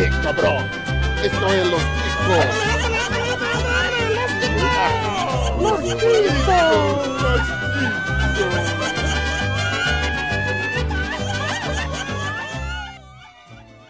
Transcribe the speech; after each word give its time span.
¡Eh, 0.00 0.10
cabrón! 0.22 0.64
¡Esto 1.24 1.52
es 1.52 1.66
los 1.66 1.82
chicos! 1.82 2.46
¡Los 5.60 5.80
chicos! 5.82 6.28
¡Los 7.20 7.40
chicos! 7.40 7.88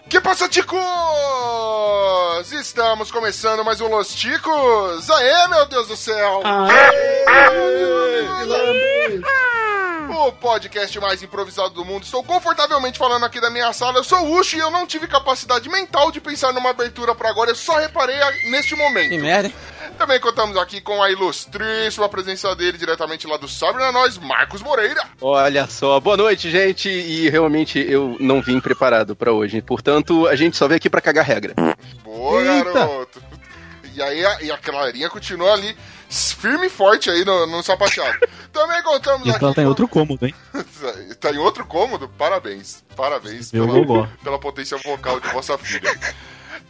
Que 0.08 0.18
passa, 0.22 0.48
ticos? 0.48 0.80
Estamos 2.52 3.10
começando 3.10 3.62
mais 3.62 3.82
um 3.82 3.88
Los 3.88 4.14
Ticos. 4.14 5.10
Aê, 5.10 5.48
meu 5.48 5.66
Deus 5.66 5.88
do 5.88 5.96
céu! 5.96 6.40
O 10.28 10.32
podcast 10.32 11.00
mais 11.00 11.22
improvisado 11.22 11.70
do 11.70 11.86
mundo. 11.86 12.02
Estou 12.02 12.22
confortavelmente 12.22 12.98
falando 12.98 13.24
aqui 13.24 13.40
da 13.40 13.48
minha 13.48 13.72
sala. 13.72 13.96
Eu 13.98 14.04
sou 14.04 14.18
o 14.26 14.38
Ucho 14.38 14.56
e 14.56 14.58
eu 14.58 14.70
não 14.70 14.86
tive 14.86 15.06
capacidade 15.08 15.66
mental 15.70 16.12
de 16.12 16.20
pensar 16.20 16.52
numa 16.52 16.68
abertura 16.68 17.14
para 17.14 17.30
agora. 17.30 17.50
Eu 17.50 17.54
só 17.54 17.78
reparei 17.78 18.14
neste 18.50 18.76
momento. 18.76 19.08
Que 19.08 19.16
merda. 19.16 19.50
Também 19.96 20.20
contamos 20.20 20.54
aqui 20.58 20.82
com 20.82 21.02
a 21.02 21.10
ilustríssima 21.10 22.10
presença 22.10 22.54
dele 22.54 22.76
diretamente 22.76 23.26
lá 23.26 23.38
do 23.38 23.48
Sabre 23.48 23.82
na 23.82 23.90
Nós, 23.90 24.18
Marcos 24.18 24.60
Moreira. 24.60 25.02
Olha 25.18 25.66
só, 25.66 25.98
boa 25.98 26.16
noite, 26.18 26.50
gente. 26.50 26.90
E 26.90 27.30
realmente 27.30 27.78
eu 27.78 28.14
não 28.20 28.42
vim 28.42 28.60
preparado 28.60 29.16
pra 29.16 29.32
hoje. 29.32 29.62
Portanto, 29.62 30.26
a 30.28 30.36
gente 30.36 30.58
só 30.58 30.68
veio 30.68 30.76
aqui 30.76 30.90
pra 30.90 31.00
cagar 31.00 31.24
regra. 31.24 31.54
Boa, 32.04 32.42
Eita. 32.42 32.72
garoto. 32.72 33.22
E 33.94 34.02
aí 34.02 34.26
a, 34.26 34.42
e 34.42 34.50
a 34.52 34.58
Clarinha 34.58 35.08
continua 35.08 35.54
ali, 35.54 35.74
firme 36.08 36.66
e 36.66 36.70
forte 36.70 37.10
aí 37.10 37.24
no, 37.24 37.46
no 37.46 37.62
sapateado. 37.62 38.18
Também 38.52 38.82
contamos 38.82 39.26
E 39.26 39.30
aqui. 39.30 39.44
ela 39.44 39.54
tá 39.54 39.62
em 39.62 39.66
outro 39.66 39.86
cômodo, 39.86 40.26
hein? 40.26 40.34
tá 41.20 41.30
em 41.30 41.38
outro 41.38 41.64
cômodo? 41.66 42.08
Parabéns. 42.16 42.82
Parabéns 42.96 43.52
Meu 43.52 43.66
pela, 43.66 43.78
gogó. 43.78 44.08
pela 44.24 44.38
potência 44.38 44.76
vocal 44.78 45.20
de 45.20 45.28
vossa 45.28 45.56
filha. 45.58 45.94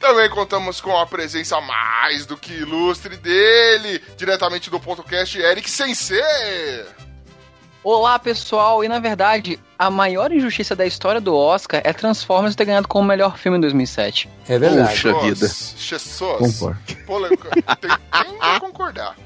Também 0.00 0.28
contamos 0.30 0.80
com 0.80 0.96
a 0.96 1.06
presença 1.06 1.60
mais 1.60 2.24
do 2.26 2.36
que 2.36 2.52
ilustre 2.52 3.16
dele, 3.16 4.02
diretamente 4.16 4.70
do 4.70 4.78
podcast 4.78 5.38
Eric 5.38 5.68
Sensei. 5.68 6.20
Olá, 7.82 8.18
pessoal. 8.18 8.84
E 8.84 8.88
na 8.88 8.98
verdade, 8.98 9.58
a 9.78 9.90
maior 9.90 10.30
injustiça 10.32 10.76
da 10.76 10.84
história 10.86 11.20
do 11.20 11.34
Oscar 11.34 11.80
é 11.84 11.92
Transformers 11.92 12.54
ter 12.54 12.64
ganhado 12.64 12.86
como 12.88 13.08
melhor 13.08 13.38
filme 13.38 13.56
em 13.58 13.60
2007. 13.60 14.28
É 14.48 14.58
verdade. 14.58 14.90
Puxa 14.90 15.20
vida. 15.20 15.48
Jesus. 15.76 16.18
Concordo. 16.38 16.80
Polêmica. 17.06 17.50
Tem, 17.80 17.90
tem 17.90 18.38
que 18.54 18.60
concordar. 18.60 19.16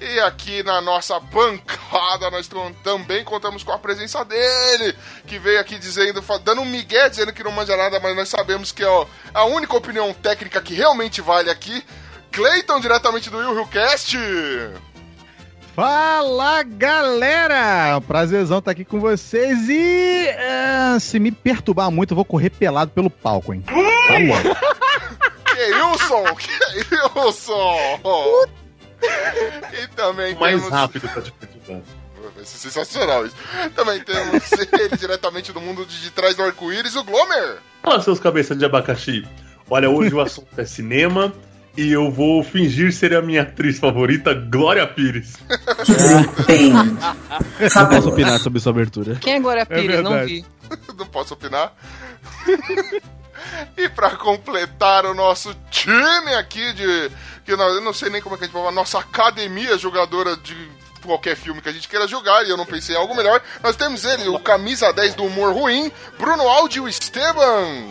E 0.00 0.20
aqui 0.20 0.62
na 0.62 0.80
nossa 0.80 1.18
bancada 1.18 2.30
nós 2.30 2.46
tam- 2.46 2.72
também 2.84 3.24
contamos 3.24 3.64
com 3.64 3.72
a 3.72 3.78
presença 3.78 4.24
dele, 4.24 4.94
que 5.26 5.38
veio 5.38 5.58
aqui 5.60 5.76
dizendo, 5.78 6.22
dando 6.44 6.60
um 6.60 6.64
migué, 6.64 7.08
dizendo 7.08 7.32
que 7.32 7.42
não 7.42 7.50
manja 7.50 7.76
nada, 7.76 7.98
mas 7.98 8.14
nós 8.14 8.28
sabemos 8.28 8.70
que 8.70 8.84
é 8.84 9.06
a 9.34 9.44
única 9.44 9.76
opinião 9.76 10.12
técnica 10.14 10.60
que 10.62 10.74
realmente 10.74 11.20
vale 11.20 11.50
aqui. 11.50 11.84
Clayton, 12.30 12.78
diretamente 12.78 13.28
do 13.30 13.38
Will 13.38 13.66
Cast. 13.66 14.16
Fala, 15.74 16.62
galera! 16.64 18.00
Prazerzão 18.06 18.58
estar 18.58 18.72
aqui 18.72 18.84
com 18.84 19.00
vocês 19.00 19.68
e 19.68 20.26
é, 20.28 20.98
se 21.00 21.18
me 21.20 21.30
perturbar 21.30 21.90
muito, 21.90 22.12
eu 22.12 22.16
vou 22.16 22.24
correr 22.24 22.50
pelado 22.50 22.90
pelo 22.90 23.08
palco, 23.10 23.54
hein? 23.54 23.62
Tá 23.62 23.72
bom. 23.72 25.18
Que 25.58 25.74
Wilson! 25.74 26.24
Que 26.36 27.18
Wilson! 27.18 28.00
E 29.02 29.86
também 29.88 30.34
mais 30.34 30.56
temos... 30.56 30.70
rápido 30.70 31.08
pra 31.08 31.22
te 31.22 31.32
perturbar. 31.32 31.82
Vai 32.34 32.44
ser 32.44 32.58
sensacional 32.58 33.26
isso. 33.26 33.36
Também 33.74 34.00
temos 34.00 34.52
ele 34.72 34.96
diretamente 34.96 35.52
do 35.52 35.60
mundo 35.60 35.86
de, 35.86 36.10
trás 36.10 36.34
do 36.36 36.42
arco-íris, 36.42 36.96
o 36.96 37.04
Glomer. 37.04 37.58
Fala, 37.82 38.00
seus 38.00 38.18
cabeças 38.18 38.58
de 38.58 38.64
abacaxi. 38.64 39.26
Olha, 39.70 39.88
hoje 39.90 40.14
o 40.14 40.20
assunto 40.20 40.48
é 40.56 40.64
cinema 40.64 41.32
e 41.76 41.92
eu 41.92 42.10
vou 42.10 42.42
fingir 42.42 42.92
ser 42.92 43.14
a 43.14 43.22
minha 43.22 43.42
atriz 43.42 43.78
favorita, 43.78 44.34
Glória 44.34 44.86
Pires. 44.86 45.34
Não 47.76 47.88
posso 47.88 48.08
opinar 48.08 48.40
sobre 48.40 48.58
sua 48.60 48.72
abertura. 48.72 49.16
Quem 49.16 49.36
agora 49.36 49.60
é 49.60 49.64
Pires? 49.64 50.02
não 50.02 50.10
verdade. 50.12 50.26
vi. 50.32 50.44
Não 50.98 51.06
posso 51.06 51.32
opinar. 51.32 51.72
E 53.76 53.88
pra 53.88 54.10
completar 54.16 55.06
o 55.06 55.14
nosso 55.14 55.54
time 55.70 56.34
aqui 56.34 56.72
de. 56.72 57.10
Que 57.44 57.56
nós, 57.56 57.74
eu 57.74 57.80
não 57.80 57.94
sei 57.94 58.10
nem 58.10 58.20
como 58.20 58.34
é 58.34 58.38
que 58.38 58.44
a 58.44 58.46
gente 58.46 58.54
vai 58.54 58.62
falar, 58.62 58.74
nossa 58.74 58.98
academia 58.98 59.78
jogadora 59.78 60.36
de 60.36 60.54
qualquer 61.02 61.36
filme 61.36 61.62
que 61.62 61.68
a 61.68 61.72
gente 61.72 61.88
queira 61.88 62.06
jogar, 62.06 62.44
e 62.44 62.50
eu 62.50 62.56
não 62.56 62.66
pensei 62.66 62.94
em 62.94 62.98
algo 62.98 63.14
melhor. 63.14 63.40
Nós 63.62 63.76
temos 63.76 64.04
ele, 64.04 64.28
o 64.28 64.38
camisa 64.38 64.92
10 64.92 65.14
do 65.14 65.24
humor 65.24 65.54
ruim, 65.54 65.90
Bruno 66.18 66.46
Aldi 66.46 66.80
o 66.80 66.88
Esteban. 66.88 67.86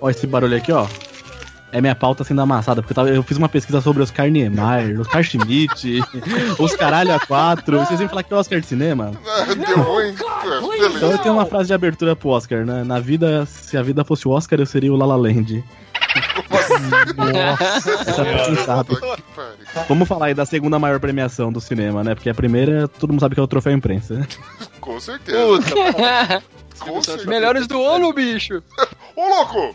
Ó, 0.00 0.10
esse 0.10 0.26
barulho 0.26 0.56
aqui, 0.56 0.72
ó. 0.72 0.86
É 1.72 1.80
minha 1.80 1.94
pauta 1.94 2.22
sendo 2.22 2.40
amassada, 2.42 2.82
porque 2.82 2.92
eu, 2.92 2.94
tava- 2.94 3.08
eu 3.08 3.22
fiz 3.22 3.38
uma 3.38 3.48
pesquisa 3.48 3.80
sobre 3.80 4.02
Oscar 4.02 4.28
Niemeyer, 4.28 5.00
Oscar 5.00 5.22
Schmidt, 5.24 6.00
os 6.60 6.76
caralho 6.76 7.14
a 7.14 7.18
quatro. 7.18 7.78
Vocês 7.80 7.98
vêm 7.98 8.08
falar 8.08 8.22
que 8.22 8.32
é 8.32 8.36
Oscar 8.36 8.60
de 8.60 8.66
cinema? 8.66 9.12
Ah, 9.26 9.44
Deu 9.54 9.78
ruim. 9.82 10.14
É, 10.14 10.86
Então 10.96 11.10
eu 11.12 11.18
tenho 11.18 11.34
uma 11.34 11.46
frase 11.46 11.68
de 11.68 11.74
abertura 11.74 12.14
pro 12.14 12.28
Oscar, 12.28 12.64
né? 12.66 12.84
Na 12.84 13.00
vida, 13.00 13.46
se 13.46 13.76
a 13.78 13.82
vida 13.82 14.04
fosse 14.04 14.28
o 14.28 14.32
Oscar, 14.32 14.60
eu 14.60 14.66
seria 14.66 14.92
o 14.92 14.96
La 14.96 15.06
La 15.06 15.16
Land. 15.16 15.64
Nossa, 17.16 18.22
essa. 18.22 18.84
Puta 18.84 19.00
pariu. 19.34 19.86
Vamos 19.88 20.06
falar 20.08 20.26
aí 20.26 20.34
da 20.34 20.44
segunda 20.44 20.78
maior 20.78 21.00
premiação 21.00 21.50
do 21.52 21.60
cinema, 21.60 22.04
né? 22.04 22.14
Porque 22.14 22.28
a 22.30 22.34
primeira, 22.34 22.86
todo 22.86 23.10
mundo 23.10 23.20
sabe 23.20 23.34
que 23.34 23.40
é 23.40 23.44
o 23.44 23.46
troféu 23.46 23.72
imprensa. 23.72 24.26
Com 24.80 25.00
certeza. 25.00 25.38
Com 26.80 27.02
certeza. 27.02 27.28
Melhores 27.30 27.66
do 27.66 27.82
ano, 27.82 28.12
bicho. 28.12 28.62
Ô, 29.16 29.28
louco! 29.28 29.74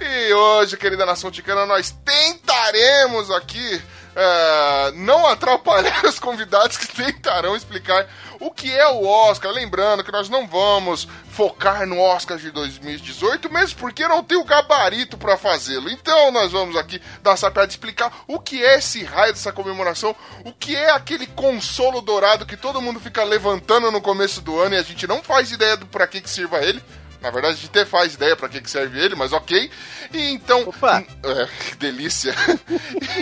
E 0.00 0.32
hoje, 0.32 0.76
querida 0.76 1.04
nação 1.04 1.30
ticana, 1.30 1.66
nós 1.66 1.94
tentaremos 2.04 3.30
aqui 3.30 3.82
é, 4.18 4.92
não 4.92 5.26
atrapalhar 5.26 6.04
os 6.08 6.18
convidados 6.18 6.78
que 6.78 6.88
tentarão 6.88 7.54
explicar 7.54 8.08
o 8.40 8.50
que 8.50 8.72
é 8.72 8.88
o 8.88 9.06
Oscar. 9.06 9.52
Lembrando 9.52 10.02
que 10.02 10.10
nós 10.10 10.30
não 10.30 10.46
vamos 10.46 11.06
focar 11.28 11.86
no 11.86 12.00
Oscar 12.00 12.38
de 12.38 12.50
2018, 12.50 13.52
mesmo 13.52 13.78
porque 13.78 14.08
não 14.08 14.24
tem 14.24 14.38
o 14.38 14.44
gabarito 14.44 15.18
para 15.18 15.36
fazê-lo. 15.36 15.90
Então 15.90 16.32
nós 16.32 16.50
vamos 16.50 16.76
aqui 16.76 17.00
dar 17.22 17.32
essa 17.32 17.50
piada 17.50 17.70
explicar 17.70 18.10
o 18.26 18.40
que 18.40 18.64
é 18.64 18.78
esse 18.78 19.04
raio 19.04 19.34
dessa 19.34 19.52
comemoração, 19.52 20.16
o 20.44 20.52
que 20.52 20.74
é 20.74 20.90
aquele 20.92 21.26
consolo 21.26 22.00
dourado 22.00 22.46
que 22.46 22.56
todo 22.56 22.80
mundo 22.80 22.98
fica 22.98 23.22
levantando 23.22 23.90
no 23.92 24.00
começo 24.00 24.40
do 24.40 24.58
ano 24.58 24.74
e 24.74 24.78
a 24.78 24.82
gente 24.82 25.06
não 25.06 25.22
faz 25.22 25.52
ideia 25.52 25.76
do 25.76 25.86
para 25.86 26.06
que 26.06 26.22
que 26.22 26.30
sirva 26.30 26.64
ele. 26.64 26.82
Na 27.20 27.30
verdade, 27.30 27.54
a 27.54 27.56
gente 27.56 27.68
até 27.68 27.84
faz 27.84 28.14
ideia 28.14 28.36
pra 28.36 28.48
que 28.48 28.60
que 28.60 28.70
serve 28.70 29.00
ele, 29.00 29.14
mas 29.14 29.32
ok. 29.32 29.70
E 30.12 30.30
então. 30.30 30.68
Opa! 30.68 31.04
É, 31.22 31.48
que 31.70 31.76
delícia! 31.76 32.34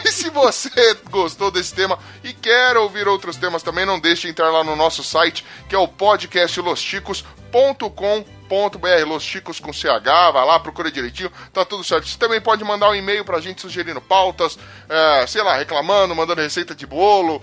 e 0.04 0.10
se 0.10 0.30
você 0.30 0.70
gostou 1.10 1.50
desse 1.50 1.74
tema 1.74 1.98
e 2.22 2.32
quer 2.32 2.76
ouvir 2.76 3.08
outros 3.08 3.36
temas 3.36 3.62
também, 3.62 3.86
não 3.86 4.00
deixe 4.00 4.22
de 4.22 4.28
entrar 4.28 4.50
lá 4.50 4.64
no 4.64 4.76
nosso 4.76 5.02
site, 5.02 5.44
que 5.68 5.74
é 5.74 5.78
o 5.78 5.88
podcastlosticos.com.br. 5.88 8.34
Los 9.06 9.22
Chicos 9.22 9.58
com 9.58 9.72
CH, 9.72 10.32
vai 10.32 10.44
lá, 10.44 10.60
procura 10.60 10.90
direitinho, 10.90 11.32
tá 11.52 11.64
tudo 11.64 11.82
certo. 11.82 12.06
Você 12.06 12.18
também 12.18 12.40
pode 12.40 12.62
mandar 12.62 12.90
um 12.90 12.94
e-mail 12.94 13.24
pra 13.24 13.40
gente 13.40 13.60
sugerindo 13.60 14.00
pautas, 14.00 14.58
é, 14.88 15.26
sei 15.26 15.42
lá, 15.42 15.56
reclamando, 15.56 16.14
mandando 16.14 16.42
receita 16.42 16.74
de 16.74 16.86
bolo, 16.86 17.42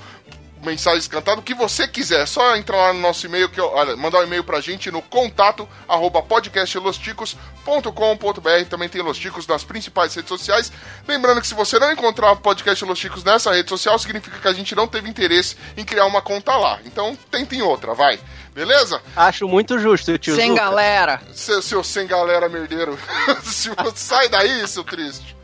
mensagens 0.63 1.07
cantadas, 1.07 1.39
o 1.39 1.43
que 1.43 1.53
você 1.53 1.87
quiser. 1.87 2.21
É 2.21 2.25
só 2.25 2.55
entrar 2.55 2.77
lá 2.77 2.93
no 2.93 2.99
nosso 2.99 3.25
e-mail, 3.25 3.49
que, 3.49 3.59
olha, 3.59 3.95
mandar 3.95 4.19
um 4.19 4.23
e-mail 4.23 4.43
pra 4.43 4.61
gente 4.61 4.91
no 4.91 5.01
contato 5.01 5.67
arroba 5.87 6.21
podcastlosticos.com.br. 6.21 8.69
Também 8.69 8.89
tem 8.89 9.01
Los 9.01 9.17
Ticos 9.17 9.47
nas 9.47 9.63
principais 9.63 10.13
redes 10.15 10.29
sociais. 10.29 10.71
Lembrando 11.07 11.41
que 11.41 11.47
se 11.47 11.53
você 11.53 11.79
não 11.79 11.91
encontrar 11.91 12.31
o 12.31 12.37
podcast 12.37 12.83
Los 12.85 12.99
Ticos 12.99 13.23
nessa 13.23 13.53
rede 13.53 13.69
social, 13.69 13.97
significa 13.99 14.37
que 14.39 14.47
a 14.47 14.53
gente 14.53 14.75
não 14.75 14.87
teve 14.87 15.09
interesse 15.09 15.55
em 15.77 15.83
criar 15.83 16.05
uma 16.05 16.21
conta 16.21 16.55
lá. 16.55 16.79
Então, 16.85 17.17
tentem 17.29 17.61
outra, 17.61 17.93
vai. 17.93 18.19
Beleza? 18.53 19.01
Acho 19.15 19.47
muito 19.47 19.79
justo, 19.79 20.17
tio 20.17 20.35
Sem 20.35 20.49
Zuka. 20.49 20.61
galera. 20.61 21.21
Seu, 21.33 21.61
seu 21.61 21.83
sem 21.83 22.05
galera 22.05 22.49
merdeiro. 22.49 22.99
Sai 23.95 24.27
daí, 24.27 24.67
seu 24.67 24.83
triste. 24.83 25.37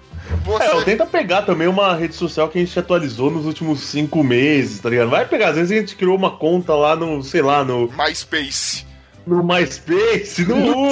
É, 0.59 0.69
eu 0.69 0.75
Você... 0.79 0.85
tenta 0.85 1.05
pegar 1.05 1.43
também 1.43 1.67
uma 1.67 1.95
rede 1.95 2.15
social 2.15 2.49
que 2.49 2.57
a 2.57 2.61
gente 2.61 2.77
atualizou 2.77 3.29
nos 3.31 3.45
últimos 3.45 3.79
cinco 3.81 4.23
meses, 4.23 4.79
tá 4.79 4.89
ligado? 4.89 5.09
Vai 5.09 5.25
pegar, 5.25 5.49
às 5.49 5.55
vezes 5.55 5.71
a 5.71 5.79
gente 5.79 5.95
criou 5.95 6.15
uma 6.15 6.37
conta 6.37 6.73
lá 6.75 6.95
no, 6.95 7.23
sei 7.23 7.41
lá, 7.41 7.63
no, 7.63 7.91
MySpace. 7.97 8.85
no 9.25 9.43
MySpace, 9.43 10.45
no. 10.45 10.89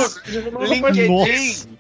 LinkedIn. 0.66 1.76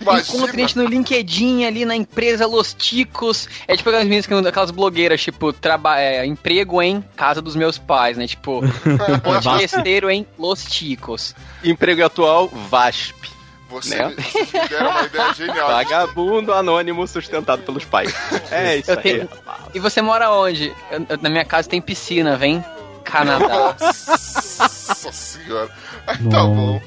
Encontra 0.00 0.56
a 0.56 0.58
gente 0.60 0.76
no 0.76 0.84
LinkedIn 0.84 1.64
ali 1.64 1.84
na 1.84 1.96
empresa 1.96 2.46
Los 2.46 2.72
Ticos. 2.72 3.48
É 3.66 3.76
tipo 3.76 3.88
aquelas 3.88 4.06
meninas, 4.06 4.26
que- 4.26 4.34
aquelas 4.34 4.70
blogueiras, 4.70 5.20
tipo, 5.22 5.52
traba 5.52 5.98
é, 6.00 6.24
emprego 6.24 6.80
em 6.80 7.02
casa 7.16 7.42
dos 7.42 7.56
meus 7.56 7.76
pais, 7.76 8.16
né? 8.16 8.26
Tipo, 8.26 8.60
podcasteiro 9.22 10.08
em 10.10 10.26
Los 10.38 10.64
Ticos. 10.64 11.34
Emprego 11.64 12.04
atual, 12.04 12.48
VASP. 12.70 13.35
Você, 13.68 13.96
Né? 13.96 14.14
vocês 14.16 14.52
me 14.52 14.68
deram 14.68 14.90
uma 14.90 15.02
ideia 15.02 15.34
genial. 15.34 15.68
Vagabundo 15.68 16.52
anônimo 16.52 17.06
sustentado 17.06 17.62
pelos 17.62 17.84
pais. 17.84 18.14
É 18.50 18.76
isso 18.76 18.90
Eu 18.92 18.96
aí. 18.96 19.02
tenho- 19.02 19.28
E 19.74 19.80
você 19.80 20.00
mora 20.00 20.30
onde? 20.30 20.72
Eu- 20.90 21.06
eu- 21.08 21.18
na 21.20 21.28
minha 21.28 21.44
casa 21.44 21.68
tem 21.68 21.80
piscina, 21.80 22.36
vem? 22.36 22.64
Canadá. 23.04 23.74
Nossa 23.80 25.12
senhora. 25.12 25.70
Aí 26.06 26.16
tá 26.28 26.42
bom. 26.44 26.80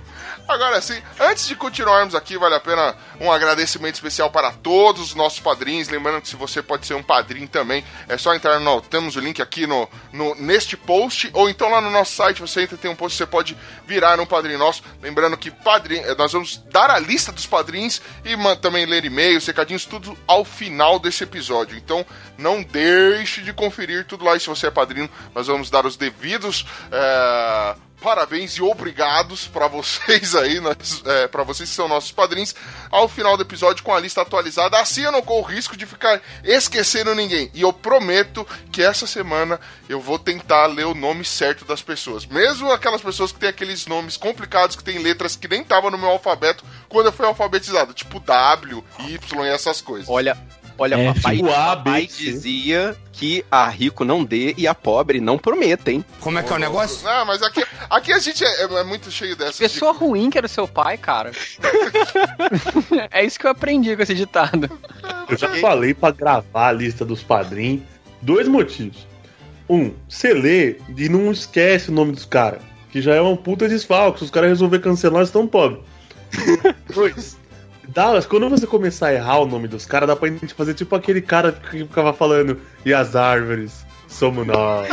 Agora 0.50 0.82
sim, 0.82 1.00
antes 1.20 1.46
de 1.46 1.56
continuarmos 1.56 2.16
aqui, 2.16 2.36
vale 2.36 2.56
a 2.56 2.60
pena 2.60 2.96
um 3.22 3.32
agradecimento 3.32 3.94
especial 3.94 4.32
para 4.32 4.52
todos 4.52 5.00
os 5.10 5.14
nossos 5.14 5.40
padrinhos. 5.40 5.90
Lembrando 5.90 6.24
que 6.24 6.28
se 6.28 6.36
você 6.36 6.60
pode 6.60 6.88
ser 6.88 6.96
um 6.96 7.04
padrinho 7.04 7.48
também, 7.48 7.86
é 8.08 8.18
só 8.18 8.34
entrar 8.34 8.60
no. 8.60 8.82
Temos 8.82 9.16
o 9.16 9.20
link 9.20 9.44
aqui 9.44 9.68
no, 9.68 9.88
no 10.12 10.34
neste 10.34 10.76
post, 10.76 11.30
ou 11.34 11.48
então 11.48 11.70
lá 11.70 11.80
no 11.80 11.92
nosso 11.92 12.16
site, 12.16 12.42
você 12.42 12.64
entra, 12.64 12.76
tem 12.78 12.90
um 12.90 12.96
post, 12.96 13.16
você 13.16 13.28
pode 13.28 13.56
virar 13.86 14.20
um 14.20 14.26
padrinho 14.26 14.58
nosso. 14.58 14.82
Lembrando 15.04 15.38
que 15.38 15.52
padrinho, 15.52 16.04
eh, 16.04 16.16
nós 16.16 16.34
vamos 16.34 16.58
dar 16.72 16.90
a 16.90 16.98
lista 16.98 17.32
dos 17.32 17.46
padrinhos 17.46 18.02
e 18.26 18.36
também 18.56 18.88
ler 18.88 19.06
e-mails, 19.06 19.46
recadinhos, 19.46 19.86
tudo 19.86 20.18
ao 20.26 20.44
final 20.44 20.98
desse 20.98 21.24
episódio. 21.24 21.78
Então 21.78 22.04
não 22.40 22.64
deixe 22.64 23.44
de 23.44 23.54
conferir 23.54 24.04
tudo 24.06 24.26
lá. 24.26 24.36
E 24.36 24.40
se 24.40 24.48
você 24.48 24.66
é 24.66 24.72
padrinho, 24.72 25.08
nós 25.36 25.46
vamos 25.46 25.70
dar 25.70 25.86
os 25.86 25.96
devidos. 25.96 26.66
É 26.92 27.89
parabéns 28.02 28.54
e 28.54 28.62
obrigados 28.62 29.48
para 29.48 29.68
vocês 29.68 30.36
aí, 30.36 30.60
é, 31.06 31.28
para 31.28 31.44
vocês 31.44 31.70
que 31.70 31.76
são 31.76 31.88
nossos 31.88 32.12
padrinhos, 32.12 32.56
ao 32.90 33.08
final 33.08 33.36
do 33.36 33.44
episódio 33.44 33.84
com 33.84 33.94
a 33.94 34.00
lista 34.00 34.22
atualizada. 34.22 34.80
Assim 34.80 35.02
eu 35.02 35.12
não 35.12 35.22
corro 35.22 35.48
risco 35.48 35.78
de 35.78 35.86
ficar 35.86 36.22
esquecendo 36.44 37.14
ninguém. 37.14 37.50
E 37.54 37.62
eu 37.62 37.74
prometo 37.74 38.48
que 38.72 38.82
essa 38.82 39.06
semana 39.06 39.60
eu 39.88 40.00
vou 40.00 40.18
tentar 40.18 40.68
ler 40.68 40.86
o 40.86 40.96
nome 40.96 41.26
certo 41.26 41.66
das 41.66 41.82
pessoas. 41.82 42.26
Mesmo 42.26 42.72
aquelas 42.72 43.02
pessoas 43.02 43.32
que 43.32 43.40
têm 43.40 43.50
aqueles 43.50 43.86
nomes 43.86 44.18
complicados, 44.18 44.76
que 44.76 44.84
têm 44.84 45.00
letras 45.00 45.36
que 45.36 45.48
nem 45.48 45.62
estavam 45.62 45.92
no 45.92 45.98
meu 45.98 46.10
alfabeto 46.10 46.64
quando 46.88 47.08
eu 47.08 47.12
fui 47.12 47.26
alfabetizado, 47.26 47.94
tipo 47.94 48.20
W, 48.20 48.84
Y 49.00 49.46
e 49.46 49.50
essas 49.50 49.82
coisas. 49.82 50.10
Olha, 50.10 50.38
Olha, 50.80 50.96
É, 50.96 51.14
papai, 51.14 51.40
papai 51.42 52.08
dizia 52.08 52.96
que 53.12 53.44
a 53.52 53.68
rico 53.68 54.06
não 54.06 54.24
dê 54.24 54.54
e 54.58 54.66
a 54.66 54.74
pobre 54.74 55.20
não 55.20 55.38
prometa, 55.38 55.92
hein? 55.92 56.04
Como 56.22 56.40
é 56.40 56.44
que 56.44 56.52
é 56.52 56.56
o 56.56 56.60
negócio? 56.60 57.04
Não, 57.06 57.26
mas 57.26 57.44
aqui, 57.44 57.64
aqui 57.90 58.14
a 58.14 58.20
gente 58.20 58.44
é, 58.46 58.64
é 58.64 58.84
muito 58.86 59.12
cheio 59.12 59.36
dessas. 59.36 59.56
de- 59.58 59.62
Pessoa 59.64 59.92
ruim 59.92 60.30
que 60.30 60.38
era 60.38 60.48
seu 60.48 60.68
pai, 60.68 60.98
cara. 60.98 61.32
é 63.12 63.26
isso 63.26 63.40
que 63.40 63.46
eu 63.46 63.52
aprendi 63.52 63.96
com 63.96 64.02
esse 64.04 64.16
ditado. 64.16 64.70
Eu 65.28 65.38
já 65.38 65.50
falei 65.56 65.94
pra 65.94 66.12
gravar 66.12 66.70
a 66.70 66.72
lista 66.72 67.06
dos 67.06 67.22
padrinhos. 67.22 67.82
Dois 68.22 68.48
motivos. 68.48 69.08
Um, 69.70 69.94
você 70.08 70.34
lê 70.34 70.78
e 70.98 71.10
não 71.10 71.32
esquece 71.32 71.90
o 71.90 71.94
nome 71.94 72.12
dos 72.14 72.26
caras. 72.26 72.62
Que 72.92 73.02
já 73.02 73.14
é 73.16 73.22
uma 73.22 73.38
puta 73.38 73.70
desfalque. 73.70 74.20
Se 74.20 74.26
os 74.26 74.32
caras 74.32 74.50
resolver 74.50 74.80
cancelar, 74.80 75.18
eles 75.20 75.30
estão 75.30 75.46
pobres. 75.46 75.82
Dois. 76.94 77.38
Dallas, 77.90 78.26
quando 78.26 78.50
você 78.50 78.68
começar 78.68 79.08
a 79.08 79.14
errar 79.14 79.40
o 79.40 79.46
nome 79.46 79.68
dos 79.68 79.86
caras, 79.86 80.08
dá 80.08 80.16
pra 80.16 80.30
gente 80.30 80.54
fazer 80.54 80.74
tipo 80.74 80.96
aquele 80.96 81.22
cara 81.22 81.52
que 81.52 81.80
ficava 81.80 82.14
falando 82.14 82.60
E 82.86 82.94
as 82.94 83.16
árvores 83.16 83.86
somos 84.08 84.46
nós. 84.46 84.90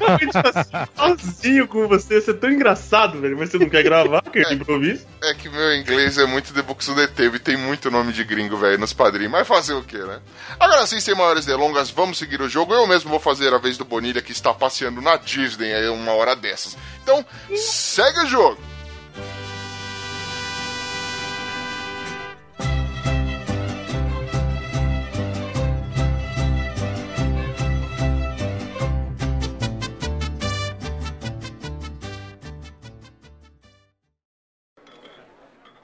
A 0.00 0.16
gente 0.20 0.36
assim, 0.36 1.18
sozinho 1.18 1.68
com 1.68 1.88
você, 1.88 2.20
você 2.20 2.32
é 2.32 2.34
tão 2.34 2.50
engraçado, 2.50 3.20
velho. 3.20 3.36
Mas 3.38 3.50
você 3.50 3.58
não 3.58 3.68
quer 3.68 3.82
gravar, 3.82 4.22
que 4.22 4.38
é 4.40 4.52
improviso. 4.52 5.06
É 5.22 5.32
que 5.34 5.48
meu 5.48 5.74
inglês 5.74 6.18
é 6.18 6.26
muito 6.26 6.52
The 6.52 6.62
Books 6.62 6.88
of 6.88 7.00
the 7.00 7.06
Table 7.06 7.36
e 7.36 7.38
tem 7.38 7.56
muito 7.56 7.90
nome 7.90 8.12
de 8.12 8.24
gringo, 8.24 8.56
velho, 8.56 8.78
nos 8.78 8.92
padrinhos. 8.92 9.32
Mas 9.32 9.48
fazer 9.48 9.74
o 9.74 9.82
quê, 9.82 9.98
né? 9.98 10.20
Agora 10.58 10.86
sim, 10.86 11.00
sem 11.00 11.14
maiores 11.14 11.46
delongas, 11.46 11.90
vamos 11.90 12.18
seguir 12.18 12.40
o 12.40 12.48
jogo. 12.48 12.74
Eu 12.74 12.86
mesmo 12.86 13.10
vou 13.10 13.20
fazer 13.20 13.54
a 13.54 13.58
vez 13.58 13.78
do 13.78 13.84
Bonilha, 13.84 14.20
que 14.20 14.32
está 14.32 14.52
passeando 14.52 15.00
na 15.00 15.16
Disney 15.16 15.72
aí 15.72 15.88
uma 15.88 16.12
hora 16.12 16.34
dessas. 16.34 16.76
Então, 17.02 17.24
segue 17.54 18.20
o 18.20 18.26
jogo. 18.26 18.71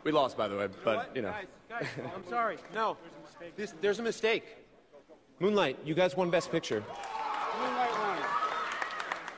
We 0.09 0.13
lost, 0.13 0.39
by 0.39 0.49
the 0.49 0.57
way, 0.57 0.69
but 0.85 1.11
you 1.15 1.21
know. 1.21 1.35
I'm 1.71 2.25
sorry. 2.31 2.57
No, 2.75 2.97
this, 3.57 3.75
there's 3.83 3.99
a 3.99 4.03
mistake. 4.03 4.43
Moonlight, 5.39 5.77
you 5.85 5.95
guys 5.95 6.17
won 6.17 6.31
Best 6.31 6.51
Picture. 6.51 6.83
Moonlight 7.61 7.91
won. 7.91 8.19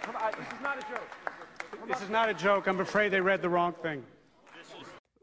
Come 0.03 0.15
on, 0.15 0.31
this 0.39 0.47
is 0.47 0.63
not 0.63 0.79
a 0.79 0.83
joke. 0.83 1.89
This 1.89 2.03
is 2.03 2.09
not 2.09 2.29
a 2.29 2.35
joke. 2.35 2.69
I'm 2.69 2.79
afraid 2.79 3.09
they 3.09 3.21
read 3.21 3.43
the 3.43 3.49
wrong 3.49 3.73
thing. 3.83 4.05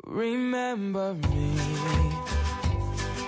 Remember 0.03 1.13
me, 1.13 1.55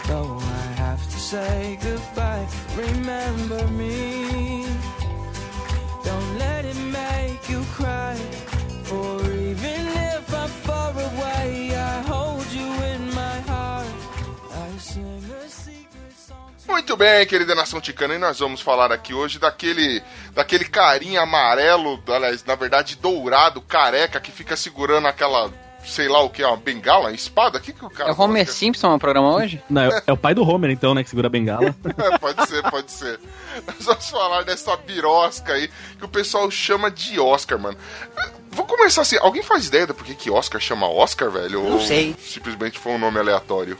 though 0.06 0.40
I 0.42 0.74
have 0.76 1.02
to 1.02 1.20
say 1.22 1.80
goodbye. 1.82 2.46
Remember 2.76 3.66
me, 3.70 4.66
don't 6.04 6.38
let 6.38 6.66
it 6.66 6.76
make 6.76 7.50
you 7.50 7.62
cry. 7.72 8.20
For 8.90 9.22
even 9.32 9.88
if 9.88 10.34
I'm 10.34 10.50
far 10.66 10.90
away, 10.92 11.76
I 11.76 12.02
hold 12.10 12.46
you 12.52 12.66
in 12.96 13.14
my 13.14 13.40
heart. 13.48 13.88
I 14.52 14.80
sing 14.80 15.22
a 15.32 15.48
secret 15.48 16.14
song. 16.18 16.52
to 16.66 16.72
Muito 16.72 16.98
bem, 16.98 17.28
querida 17.28 17.54
nação 17.54 17.80
ticana, 17.80 18.16
e 18.16 18.18
nós 18.18 18.40
vamos 18.40 18.62
falar 18.62 18.92
aqui 18.92 19.14
hoje 19.14 19.38
daquele, 19.38 20.02
daquele 20.34 20.66
carinha 20.66 21.22
amarelo, 21.22 22.02
aliás, 22.08 22.44
na 22.44 22.56
verdade 22.56 22.96
dourado, 22.96 23.62
careca, 23.62 24.20
que 24.20 24.32
fica 24.32 24.56
segurando 24.56 25.08
aquela, 25.08 25.52
sei 25.86 26.08
lá 26.08 26.24
o 26.24 26.30
que, 26.32 26.44
uma 26.44 26.58
bengala, 26.58 27.10
uma 27.10 27.12
espada? 27.12 27.60
O 27.60 27.62
que, 27.62 27.72
que 27.74 27.86
o 27.86 27.92
cara 27.92 28.10
É 28.10 28.14
o 28.14 28.20
Homer 28.20 28.44
faz? 28.44 28.58
Simpson 28.58 28.90
no 28.90 28.98
programa 28.98 29.36
hoje? 29.36 29.62
Não, 29.70 29.84
é, 29.84 30.02
é 30.08 30.12
o 30.12 30.18
pai 30.18 30.34
do 30.34 30.42
Homer, 30.42 30.72
então, 30.72 30.96
né, 30.96 31.04
que 31.04 31.12
segura 31.12 31.28
a 31.28 31.30
bengala. 31.30 31.76
É, 31.96 32.18
pode 32.18 32.48
ser, 32.48 32.64
pode 32.72 32.92
ser. 32.92 33.20
Nós 33.68 33.86
vamos 33.86 34.10
falar 34.10 34.42
dessa 34.44 34.76
birosca 34.78 35.54
aí, 35.54 35.70
que 36.00 36.06
o 36.06 36.10
pessoal 36.10 36.50
chama 36.50 36.90
de 36.90 37.20
Oscar, 37.20 37.60
mano. 37.60 37.78
Vou 38.52 38.66
começar 38.66 39.02
assim, 39.02 39.18
alguém 39.20 39.44
faz 39.44 39.68
ideia 39.68 39.88
do 39.88 39.94
porquê 39.94 40.14
que 40.16 40.30
Oscar 40.32 40.60
chama 40.60 40.88
Oscar, 40.90 41.30
velho? 41.30 41.64
Não 41.64 41.74
Ou 41.74 41.82
sei. 41.82 42.16
simplesmente 42.20 42.80
foi 42.80 42.94
um 42.94 42.98
nome 43.00 43.18
aleatório? 43.20 43.78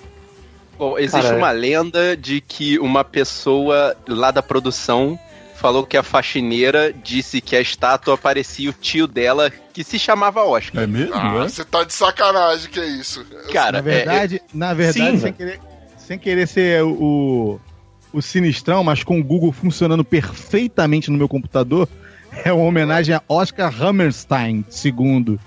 Bom, 0.78 0.98
existe 0.98 1.22
Cara, 1.24 1.38
uma 1.38 1.52
lenda 1.52 2.16
de 2.16 2.40
que 2.40 2.80
uma 2.80 3.04
pessoa 3.04 3.96
lá 4.08 4.32
da 4.32 4.42
produção 4.42 5.20
falou 5.56 5.86
que 5.86 5.98
a 5.98 6.04
faxineira 6.04 6.94
disse 6.94 7.42
que 7.42 7.54
a 7.54 7.60
estátua 7.60 8.18
parecia 8.18 8.70
o 8.70 8.74
tio 8.74 9.06
dela, 9.06 9.52
que 9.74 9.84
se 9.84 10.00
chamava 10.00 10.42
Oscar. 10.46 10.84
É 10.84 10.88
mesmo? 10.88 11.14
Ah, 11.14 11.44
é? 11.44 11.50
você 11.50 11.66
tá 11.66 11.84
de 11.84 11.92
sacanagem, 11.94 12.70
que 12.70 12.80
é 12.80 12.86
isso? 12.88 13.26
Cara, 13.52 13.74
Na 13.74 13.80
é- 13.80 13.82
verdade, 13.82 14.42
na 14.54 14.74
verdade, 14.74 15.12
Sim, 15.12 15.20
sem, 15.20 15.34
querer, 15.34 15.60
sem 15.98 16.18
querer 16.18 16.48
ser 16.48 16.82
o, 16.86 17.60
o 18.14 18.22
sinistrão, 18.22 18.86
mas 18.86 19.04
com 19.04 19.20
o 19.20 19.24
Google 19.24 19.52
funcionando 19.52 20.06
perfeitamente 20.06 21.12
no 21.12 21.18
meu 21.18 21.28
computador, 21.28 21.90
é 22.44 22.54
uma 22.54 22.66
homenagem 22.66 23.16
a 23.16 23.22
Oscar 23.28 23.74
Hammerstein 23.82 24.66
II. 24.84 25.40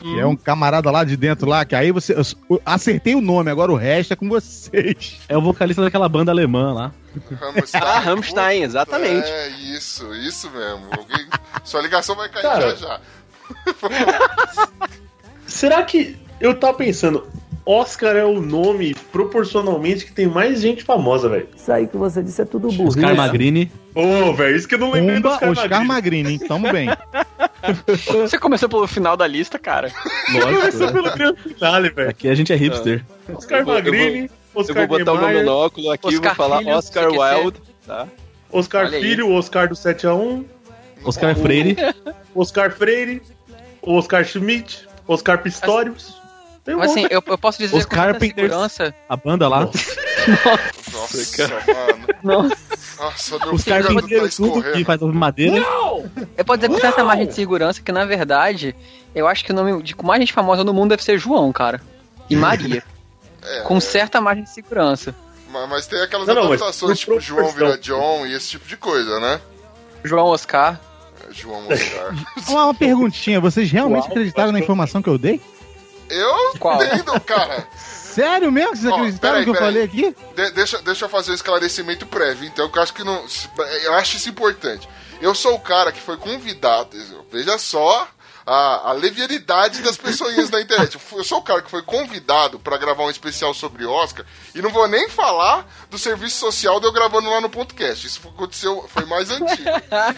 Que 0.00 0.18
é 0.18 0.26
um 0.26 0.36
camarada 0.36 0.90
lá 0.90 1.04
de 1.04 1.16
dentro 1.16 1.48
lá, 1.48 1.64
que 1.64 1.74
aí 1.74 1.92
você. 1.92 2.12
eu 2.12 2.60
acertei 2.66 3.14
o 3.14 3.20
nome, 3.20 3.50
agora 3.50 3.70
o 3.70 3.76
resto 3.76 4.12
é 4.12 4.16
com 4.16 4.28
vocês. 4.28 5.20
É 5.28 5.36
o 5.36 5.40
vocalista 5.40 5.82
daquela 5.82 6.08
banda 6.08 6.32
alemã 6.32 6.72
lá. 6.72 6.92
Rammstein. 7.40 7.82
Ah, 7.82 7.98
Rammstein, 8.00 8.62
exatamente. 8.62 9.26
É, 9.26 9.48
isso, 9.76 10.12
isso 10.14 10.50
mesmo. 10.50 10.86
Alguém... 10.90 11.26
Sua 11.64 11.80
ligação 11.80 12.16
vai 12.16 12.28
cair 12.28 12.42
Cara. 12.42 12.76
já 12.76 12.76
já. 12.76 13.00
Será 15.46 15.82
que. 15.84 16.16
Eu 16.40 16.58
tava 16.58 16.74
pensando, 16.74 17.26
Oscar 17.64 18.16
é 18.16 18.24
o 18.24 18.40
nome 18.40 18.94
proporcionalmente 19.12 20.04
que 20.04 20.12
tem 20.12 20.26
mais 20.26 20.60
gente 20.60 20.82
famosa, 20.82 21.28
velho. 21.28 21.48
Isso 21.56 21.70
aí 21.70 21.86
que 21.86 21.96
você 21.96 22.22
disse 22.22 22.42
é 22.42 22.44
tudo 22.44 22.68
Oscar 22.84 23.14
Magrini. 23.14 23.70
Ô, 23.94 24.32
velho, 24.32 24.56
isso 24.56 24.66
que 24.66 24.74
eu 24.74 24.78
não 24.80 24.90
lembrei 24.90 25.16
do 25.16 25.22
Pumba, 25.22 25.34
Oscar, 25.34 25.50
Oscar 25.50 25.84
Magrini. 25.84 26.22
Magrini? 26.32 26.48
Tamo 26.48 26.72
bem. 26.72 26.88
Você 28.22 28.38
começou 28.38 28.68
pelo 28.68 28.86
final 28.88 29.16
da 29.16 29.26
lista, 29.26 29.56
cara. 29.58 29.92
Lógico. 30.32 30.54
Começou 30.60 30.86
né? 30.86 30.92
pelo 30.92 31.16
grande 31.16 31.42
finale, 31.54 31.90
velho. 31.90 32.10
Aqui 32.10 32.28
a 32.28 32.34
gente 32.34 32.52
é 32.52 32.56
hipster. 32.56 33.04
Oscar 33.32 33.60
Eu 33.60 33.64
vou- 33.64 33.74
eu 33.76 33.82
vou- 33.84 33.92
Magrini, 33.92 34.24
Eu 34.24 34.60
Oscar 34.60 34.88
vou 34.88 34.98
botar 34.98 35.12
o 35.12 35.14
meu 35.16 35.24
Niemeyer, 35.26 35.46
monóculo 35.46 35.90
aqui 35.92 36.06
e 36.06 36.16
Oscar 36.16 36.34
vou 36.34 36.34
falar 36.34 36.58
Filho, 36.58 36.70
Oscar. 36.70 37.08
Wilde, 37.12 37.60
tá? 37.86 38.08
Oscar 38.50 38.86
Olha 38.86 38.96
aí. 38.98 39.02
Filho, 39.04 39.32
Oscar 39.32 39.68
do 39.68 39.74
7x1, 39.76 40.44
Oscar 41.04 41.36
Freire. 41.36 41.76
Oscar 42.34 42.72
Freire, 42.72 43.22
Oscar 43.80 44.24
Schmidt, 44.24 44.86
Oscar 45.06 45.38
Pistorius. 45.40 46.20
Tem 46.64 46.74
um 46.74 46.78
Mas 46.78 46.92
assim, 46.92 47.06
eu, 47.10 47.22
eu 47.26 47.38
posso 47.38 47.58
dizer 47.58 47.76
Os 47.76 47.84
Carpenters. 47.84 48.34
segurança. 48.48 48.94
A 49.08 49.16
banda 49.16 49.48
lá. 49.48 49.68
Nossa, 50.92 51.48
mano. 51.48 52.06
Nossa. 52.22 52.56
Nossa, 52.98 53.38
meu 53.38 53.54
Os 53.54 53.64
caras 53.64 53.86
fígado 53.86 54.06
venderam 54.06 54.28
tá 54.28 54.34
tudo 54.36 54.62
que 54.72 54.84
faz 54.84 55.00
madeira. 55.00 55.56
Eu 56.36 56.44
posso 56.44 56.58
dizer 56.60 56.68
com 56.68 56.78
tanta 56.78 57.02
margem 57.02 57.26
de 57.26 57.34
segurança 57.34 57.82
que, 57.82 57.90
na 57.90 58.04
verdade, 58.04 58.76
eu 59.12 59.26
acho 59.26 59.44
que 59.44 59.50
o 59.50 59.54
nome 59.54 59.82
de 59.82 59.96
mais 60.04 60.20
gente 60.20 60.32
famosa 60.32 60.62
no 60.62 60.72
mundo 60.72 60.90
deve 60.90 61.02
ser 61.02 61.18
João, 61.18 61.52
cara. 61.52 61.80
E 62.30 62.36
Maria. 62.36 62.82
É, 63.44 63.62
com 63.62 63.80
certa 63.80 64.20
margem 64.20 64.44
de 64.44 64.50
segurança. 64.50 65.12
mas, 65.50 65.68
mas 65.68 65.86
tem 65.88 66.00
aquelas 66.00 66.28
Não, 66.28 66.34
não, 66.36 66.44
adaptações, 66.44 67.04
por 67.04 67.16
tipo 67.16 67.20
João 67.20 67.48
vira 67.50 67.76
John 67.76 68.24
e 68.24 68.34
esse 68.34 68.50
tipo 68.50 68.68
de 68.68 68.76
coisa, 68.76 69.18
né? 69.18 69.40
João 70.04 70.26
Oscar. 70.26 70.78
É, 71.28 71.34
João 71.34 71.66
Oscar. 71.68 72.14
Uma, 72.48 72.66
uma 72.66 72.74
perguntinha, 72.74 73.40
vocês 73.40 73.68
realmente 73.68 74.04
Uau, 74.04 74.12
acreditaram 74.12 74.52
na 74.52 74.60
informação 74.60 75.02
que 75.02 75.08
eu 75.08 75.18
dei? 75.18 75.40
Eu 76.12 76.52
Qual? 76.58 76.82
entendo, 76.84 77.20
cara. 77.20 77.66
Sério 77.76 78.52
mesmo? 78.52 78.76
Vocês 78.76 78.92
acreditaram 78.92 79.38
no 79.38 79.44
que 79.44 79.50
eu 79.50 79.54
peraí. 79.54 79.66
falei 79.72 79.82
aqui? 79.84 80.16
De- 80.34 80.50
deixa, 80.50 80.78
deixa 80.82 81.04
eu 81.06 81.08
fazer 81.08 81.30
um 81.30 81.34
esclarecimento 81.34 82.04
prévio, 82.06 82.46
então, 82.46 82.68
que 82.68 82.78
eu 82.78 82.82
acho 82.82 82.92
que 82.92 83.02
não. 83.04 83.24
Eu 83.84 83.94
acho 83.94 84.16
isso 84.16 84.28
importante. 84.28 84.88
Eu 85.20 85.34
sou 85.34 85.54
o 85.54 85.60
cara 85.60 85.90
que 85.92 86.00
foi 86.00 86.16
convidado. 86.18 86.96
Veja 87.30 87.56
só 87.56 88.06
a, 88.44 88.90
a 88.90 88.92
levianidade 88.92 89.80
das 89.82 89.96
pessoinhas 89.96 90.50
na 90.50 90.60
internet. 90.60 90.98
Eu 91.12 91.22
sou 91.24 91.38
o 91.38 91.42
cara 91.42 91.62
que 91.62 91.70
foi 91.70 91.80
convidado 91.82 92.58
pra 92.58 92.76
gravar 92.76 93.04
um 93.04 93.10
especial 93.10 93.54
sobre 93.54 93.86
Oscar 93.86 94.26
e 94.54 94.60
não 94.60 94.68
vou 94.70 94.86
nem 94.88 95.08
falar 95.08 95.64
do 95.88 95.96
serviço 95.96 96.38
social 96.38 96.80
de 96.80 96.86
eu 96.86 96.92
gravando 96.92 97.30
lá 97.30 97.40
no 97.40 97.48
podcast. 97.48 98.04
Isso 98.06 98.20
aconteceu, 98.28 98.84
foi 98.88 99.04
mais 99.06 99.30
antigo. 99.30 99.70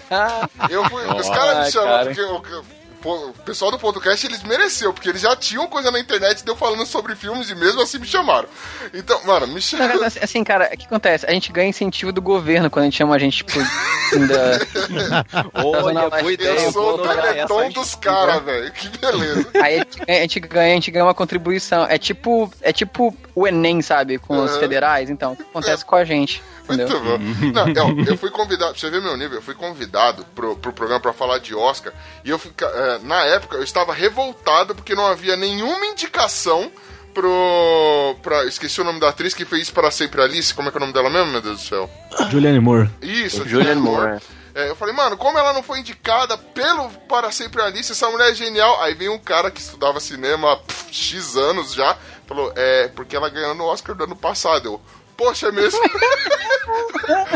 Eu 0.70 0.84
fui, 0.88 1.04
os 1.04 1.28
caras 1.28 1.66
me 1.66 1.72
cara. 1.72 2.04
porque 2.06 2.20
eu- 2.20 2.64
o 3.12 3.32
pessoal 3.44 3.70
do 3.70 3.78
podcast 3.78 4.26
eles 4.26 4.42
mereceu, 4.42 4.92
porque 4.92 5.08
eles 5.08 5.20
já 5.20 5.34
tinham 5.37 5.66
coisa 5.66 5.90
na 5.90 5.99
internet 5.99 6.44
deu 6.44 6.56
falando 6.56 6.87
sobre 6.87 7.14
filmes 7.14 7.50
e 7.50 7.54
mesmo 7.54 7.80
assim 7.80 7.99
me 7.99 8.06
chamaram. 8.06 8.49
Então, 8.92 9.20
mano, 9.25 9.46
me 9.46 9.61
chamaram. 9.61 10.02
assim, 10.04 10.20
assim, 10.23 10.44
cara, 10.44 10.70
o 10.73 10.76
que 10.76 10.87
acontece? 10.87 11.26
A 11.26 11.32
gente 11.32 11.52
ganha 11.52 11.68
incentivo 11.68 12.12
do 12.12 12.23
governo 12.23 12.70
quando 12.70 12.84
a 12.84 12.87
gente 12.87 12.96
chama 12.96 13.14
a 13.14 13.18
gente, 13.18 13.38
tipo, 13.38 13.58
da... 13.58 15.25
Olha, 15.54 16.11
boa 16.11 16.32
ideia. 16.32 16.61
Eu 16.61 16.73
sou 16.73 16.94
o 16.94 16.99
teleton 16.99 17.70
dos 17.70 17.94
caras, 17.94 18.42
velho. 18.42 18.73
Que 18.73 18.88
beleza. 18.99 19.50
Aí 19.62 19.76
a 19.76 19.78
gente, 19.78 19.99
ganha, 19.99 20.18
a 20.18 20.23
gente 20.23 20.40
ganha, 20.40 20.73
a 20.73 20.75
gente 20.75 20.90
ganha 20.90 21.04
uma 21.04 21.14
contribuição. 21.14 21.87
É 21.88 21.99
tipo, 21.99 22.52
é 22.61 22.73
tipo 22.73 23.16
o 23.34 23.46
Enem, 23.46 23.82
sabe? 23.82 24.18
Com 24.18 24.42
os 24.42 24.56
federais, 24.56 25.11
então, 25.11 25.32
o 25.32 25.37
que 25.37 25.42
acontece 25.42 25.84
com 25.84 25.96
a 25.96 26.04
gente. 26.04 26.42
Muito 26.68 27.00
bom. 27.00 27.18
Não, 27.52 27.68
eu, 27.68 28.04
eu 28.04 28.18
fui 28.18 28.30
convidado, 28.30 28.73
pra 28.73 28.80
você 28.80 28.90
ver 28.90 29.02
meu 29.02 29.16
nível, 29.16 29.38
eu 29.38 29.42
fui 29.42 29.54
convidado 29.54 30.25
pro, 30.35 30.56
pro 30.56 30.73
programa 30.73 31.00
pra 31.00 31.12
falar 31.12 31.38
de 31.38 31.54
Oscar. 31.54 31.92
E 32.25 32.30
eu 32.30 32.38
fica, 32.38 32.66
é, 32.66 32.99
na 33.00 33.23
época 33.25 33.56
eu 33.56 33.62
estava 33.62 33.92
revoltado 33.92 34.75
porque 34.75 34.94
não 34.94 35.06
havia 35.06 35.37
nenhuma 35.37 35.87
indicação 35.87 36.71
pro. 37.12 38.16
Pra, 38.23 38.44
esqueci 38.44 38.80
o 38.80 38.85
nome 38.85 39.00
da 39.00 39.11
atriz 39.11 39.33
que 39.33 39.44
fez 39.44 39.71
para 39.71 39.90
sempre 39.90 40.21
Alice. 40.21 40.52
Como 40.52 40.68
é 40.68 40.71
que 40.73 40.76
é 40.76 40.80
o 40.80 40.80
nome 40.80 40.92
dela 40.92 41.09
mesmo, 41.09 41.33
meu 41.33 41.40
Deus 41.40 41.62
do 41.62 41.66
céu? 41.66 41.90
Julianne 42.30 42.61
Moore. 42.61 42.90
Isso, 43.00 43.38
Julianne 43.49 43.75
Julianne 43.75 43.80
Moore. 43.80 44.09
Moore. 44.09 44.23
É, 44.54 44.71
eu 44.71 44.76
falei, 44.76 44.94
mano, 44.94 45.16
como 45.16 45.37
ela 45.37 45.52
não 45.52 45.64
foi 45.64 45.80
indicada 45.80 46.38
pelo 46.38 46.88
Para 47.09 47.33
Sempre 47.33 47.61
Alice, 47.61 47.90
essa 47.90 48.09
mulher 48.09 48.30
é 48.30 48.35
genial. 48.35 48.80
Aí 48.83 48.94
vem 48.94 49.09
um 49.09 49.18
cara 49.18 49.50
que 49.50 49.61
estudava 49.61 49.99
cinema 49.99 50.52
há 50.52 50.56
pff, 50.56 50.94
X 50.94 51.37
anos 51.37 51.75
já, 51.75 51.97
falou, 52.25 52.52
é, 52.54 52.87
porque 52.88 53.16
ela 53.16 53.28
ganhou 53.28 53.54
no 53.54 53.64
Oscar 53.64 53.97
do 53.97 54.04
ano 54.04 54.14
passado. 54.14 54.66
Eu, 54.66 54.80
poxa, 55.16 55.49
é 55.49 55.52
mesmo? 55.52 55.80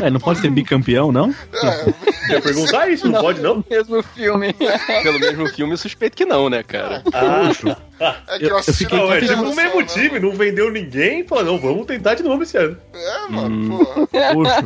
É, 0.03 0.09
não 0.11 0.19
pode 0.21 0.41
ser 0.41 0.51
bicampeão, 0.51 1.13
não? 1.13 1.35
É, 1.63 2.37
Eu 2.37 2.41
perguntar 2.41 2.89
isso, 2.89 3.09
não, 3.09 3.21
pode 3.21 3.41
não? 3.43 3.63
Mesmo 3.69 4.03
filme. 4.03 4.55
Pelo 5.03 5.19
mesmo 5.19 5.47
filme, 5.49 5.75
eu 5.75 5.77
suspeito 5.77 6.17
que 6.17 6.25
não, 6.25 6.49
né, 6.49 6.63
cara? 6.63 7.03
Ah, 7.13 7.51
é 8.00 8.38
que 8.38 8.45
Eu- 8.45 8.57
eu, 8.57 8.62
fiquei 8.62 8.99
não, 8.99 9.07
é 9.12 9.21
televisão, 9.21 9.37
tipo 9.38 9.50
o 9.52 9.57
mesmo 9.57 9.81
né? 9.81 9.87
time, 9.87 10.19
não 10.21 10.31
vendeu 10.33 10.71
ninguém, 10.71 11.26
falou, 11.26 11.45
não, 11.45 11.59
vamos 11.59 11.87
tentar 11.87 12.14
de 12.14 12.23
novo 12.23 12.43
esse 12.43 12.57
ano. 12.57 12.76
É, 12.95 13.28
mano, 13.31 13.78
porra. 13.78 14.07
Poxa. 14.35 14.62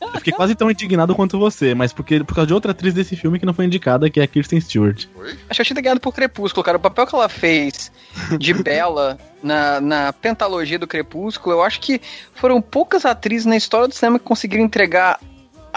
Eu 0.00 0.18
fiquei 0.18 0.32
quase 0.32 0.54
tão 0.54 0.70
indignado 0.70 1.14
quanto 1.14 1.38
você, 1.38 1.74
mas 1.74 1.92
porque, 1.92 2.22
por 2.22 2.34
causa 2.34 2.46
de 2.46 2.54
outra 2.54 2.72
atriz 2.72 2.92
desse 2.94 3.16
filme 3.16 3.38
que 3.38 3.46
não 3.46 3.54
foi 3.54 3.64
indicada, 3.64 4.08
que 4.10 4.20
é 4.20 4.22
a 4.22 4.26
Kirsten 4.26 4.60
Stewart. 4.60 5.06
Oi? 5.16 5.36
Acho 5.48 5.58
que 5.58 5.62
eu 5.62 5.66
tinha 5.66 5.82
ganhado 5.82 6.00
por 6.00 6.12
Crepúsculo, 6.14 6.62
cara. 6.64 6.76
O 6.76 6.80
papel 6.80 7.06
que 7.06 7.14
ela 7.14 7.28
fez 7.28 7.90
de 8.38 8.52
Bela 8.62 9.18
na, 9.42 9.80
na 9.80 10.12
pentalogia 10.12 10.78
do 10.78 10.86
Crepúsculo, 10.86 11.56
eu 11.56 11.62
acho 11.62 11.80
que 11.80 12.00
foram 12.34 12.60
poucas 12.60 13.04
atrizes 13.04 13.46
na 13.46 13.56
história 13.56 13.88
do 13.88 13.94
cinema 13.94 14.18
que 14.18 14.24
conseguiram 14.24 14.64
entregar 14.64 15.18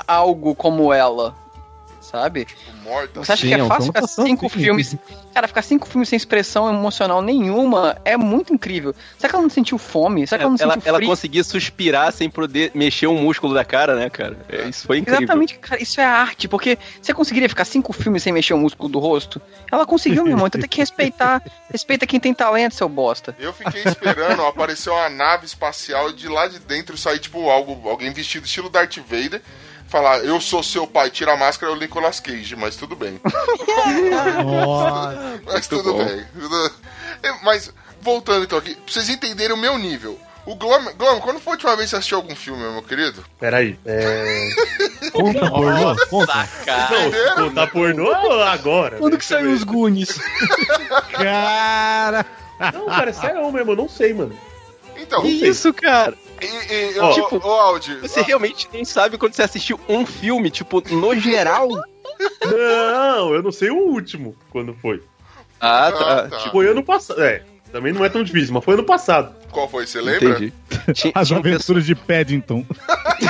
algo 0.07 0.53
como 0.55 0.93
ela. 0.93 1.35
Sabe? 2.07 2.47
Morta. 2.83 3.19
Você 3.19 3.33
acha 3.33 3.41
Sim, 3.41 3.49
que 3.49 3.53
é 3.53 3.59
é 3.59 3.65
fácil 3.65 3.87
ficar 3.87 4.07
cinco 4.07 4.49
sim. 4.49 4.59
filmes. 4.59 4.95
Cara, 5.33 5.45
ficar 5.47 5.61
cinco 5.61 5.87
filmes 5.87 6.07
sem 6.07 6.15
expressão 6.15 6.69
emocional 6.69 7.21
nenhuma 7.21 7.97
é 8.05 8.15
muito 8.15 8.53
incrível. 8.53 8.95
Será 9.17 9.29
que 9.29 9.35
ela 9.35 9.43
não 9.43 9.49
sentiu 9.49 9.77
fome? 9.77 10.25
Será 10.25 10.39
que 10.39 10.43
ela 10.45 10.51
não 10.51 10.57
Ela, 10.59 10.73
sentiu 10.75 10.87
ela 10.87 10.97
frio? 10.99 11.09
conseguia 11.09 11.43
suspirar 11.43 12.13
sem 12.13 12.29
poder 12.29 12.71
mexer 12.73 13.07
um 13.07 13.21
músculo 13.21 13.53
da 13.53 13.65
cara, 13.65 13.93
né, 13.95 14.09
cara? 14.09 14.37
É, 14.47 14.69
Isso 14.69 14.87
foi 14.87 14.99
incrível. 14.99 15.21
Exatamente, 15.23 15.57
cara, 15.59 15.83
isso 15.83 15.99
é 15.99 16.05
arte, 16.05 16.47
porque 16.47 16.77
você 17.01 17.13
conseguiria 17.13 17.49
ficar 17.49 17.65
cinco 17.65 17.91
filmes 17.91 18.23
sem 18.23 18.31
mexer 18.31 18.53
o 18.53 18.57
músculo 18.57 18.87
do 18.87 18.99
rosto? 18.99 19.41
Ela 19.69 19.85
conseguiu, 19.85 20.23
meu 20.23 20.31
irmão, 20.31 20.47
então 20.47 20.61
tem 20.61 20.69
que 20.69 20.77
respeitar. 20.79 21.43
Respeita 21.69 22.07
quem 22.07 22.19
tem 22.21 22.33
talento, 22.33 22.73
seu 22.73 22.87
bosta. 22.87 23.35
Eu 23.37 23.51
fiquei 23.51 23.83
esperando 23.83 24.41
aparecer 24.43 24.89
uma 24.89 25.09
nave 25.09 25.45
espacial 25.45 26.09
e 26.09 26.13
de 26.13 26.29
lá 26.29 26.47
de 26.47 26.59
dentro 26.59 26.97
sair, 26.97 27.19
tipo, 27.19 27.49
algo, 27.49 27.89
alguém 27.89 28.13
vestido 28.13 28.45
estilo 28.45 28.69
Darth 28.69 28.97
Vader. 28.99 29.41
Falar, 29.87 30.19
eu 30.19 30.39
sou 30.41 30.61
seu 30.61 30.85
pai, 30.85 31.09
tira 31.09 31.33
a 31.33 31.37
máscara, 31.37 31.71
é 31.71 31.75
o 31.75 31.79
Nicolas 31.79 32.19
Cage, 32.19 32.55
mas 32.55 32.75
tudo 32.75 32.95
bem. 32.95 33.19
Nossa. 34.45 35.41
Mas 35.45 35.67
tudo 35.67 35.93
bom. 35.93 36.05
bem. 36.05 36.25
É, 37.23 37.31
Mas, 37.43 37.73
voltando 38.01 38.43
então 38.43 38.57
aqui, 38.57 38.75
pra 38.75 38.93
vocês 38.93 39.09
entenderem 39.09 39.55
o 39.55 39.59
meu 39.59 39.77
nível. 39.77 40.19
O 40.45 40.55
Glom, 40.55 40.93
Glom, 40.97 41.19
quando 41.19 41.41
foi 41.41 41.51
a 41.51 41.55
última 41.55 41.75
vez 41.75 41.85
que 41.85 41.89
você 41.89 41.95
assistiu 41.97 42.17
algum 42.17 42.35
filme, 42.35 42.63
meu 42.63 42.81
querido? 42.81 43.23
Peraí, 43.37 43.77
é... 43.85 44.49
Conta, 45.11 45.49
pornô? 45.49 45.95
Conta. 46.09 46.49
Não, 46.89 47.11
se 47.11 47.35
contar 47.35 47.67
pornô 47.67 48.11
agora. 48.43 48.97
Quando 48.97 49.17
que 49.17 49.25
saiu 49.25 49.51
os 49.51 49.63
Goonies? 49.63 50.17
Cara. 51.11 52.25
Não, 52.73 52.85
cara, 52.87 53.09
é 53.09 53.13
sério 53.13 53.51
mesmo, 53.51 53.73
eu 53.73 53.75
não 53.75 53.89
sei, 53.89 54.13
mano. 54.13 54.35
Então, 55.19 55.39
Que 55.39 55.47
isso, 55.47 55.73
cara? 55.73 56.13
e, 56.41 56.95
e, 56.95 56.99
ô, 56.99 57.11
tipo, 57.13 57.47
ô, 57.47 57.51
Audi, 57.51 57.95
Você 58.01 58.21
realmente 58.21 58.67
nem 58.71 58.85
sabe 58.85 59.17
quando 59.17 59.33
você 59.33 59.43
assistiu 59.43 59.79
um 59.89 60.05
filme, 60.05 60.49
tipo, 60.49 60.81
no 60.93 61.15
geral? 61.19 61.67
Não, 62.45 63.33
eu 63.33 63.43
não 63.43 63.51
sei 63.51 63.69
o 63.69 63.77
último, 63.77 64.35
quando 64.49 64.73
foi. 64.75 65.01
Ah, 65.59 65.87
Ah, 65.87 65.91
tá. 65.91 66.27
tá. 66.29 66.37
Tipo, 66.37 66.51
Foi 66.51 66.67
ano 66.67 66.83
passado. 66.83 67.21
É, 67.21 67.43
também 67.71 67.91
não 67.93 68.05
é 68.05 68.09
tão 68.09 68.23
difícil, 68.23 68.53
mas 68.53 68.63
foi 68.63 68.75
ano 68.75 68.83
passado. 68.83 69.35
qual 69.51 69.67
foi? 69.67 69.85
Você 69.87 69.99
lembra? 69.99 70.29
entendi. 70.29 70.53
Tinha, 70.93 71.11
As 71.15 71.27
tinha 71.27 71.39
aventuras 71.39 71.85
de 71.85 71.95
Paddington. 71.95 72.63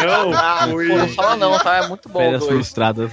Não, 0.00 0.70
foi. 0.70 0.88
Pô, 0.88 0.96
não 0.96 1.08
fala 1.08 1.36
não, 1.36 1.58
tá? 1.58 1.76
É 1.76 1.88
muito 1.88 2.08
bom. 2.08 2.20
Férias 2.20 2.46
frustradas. 2.46 3.10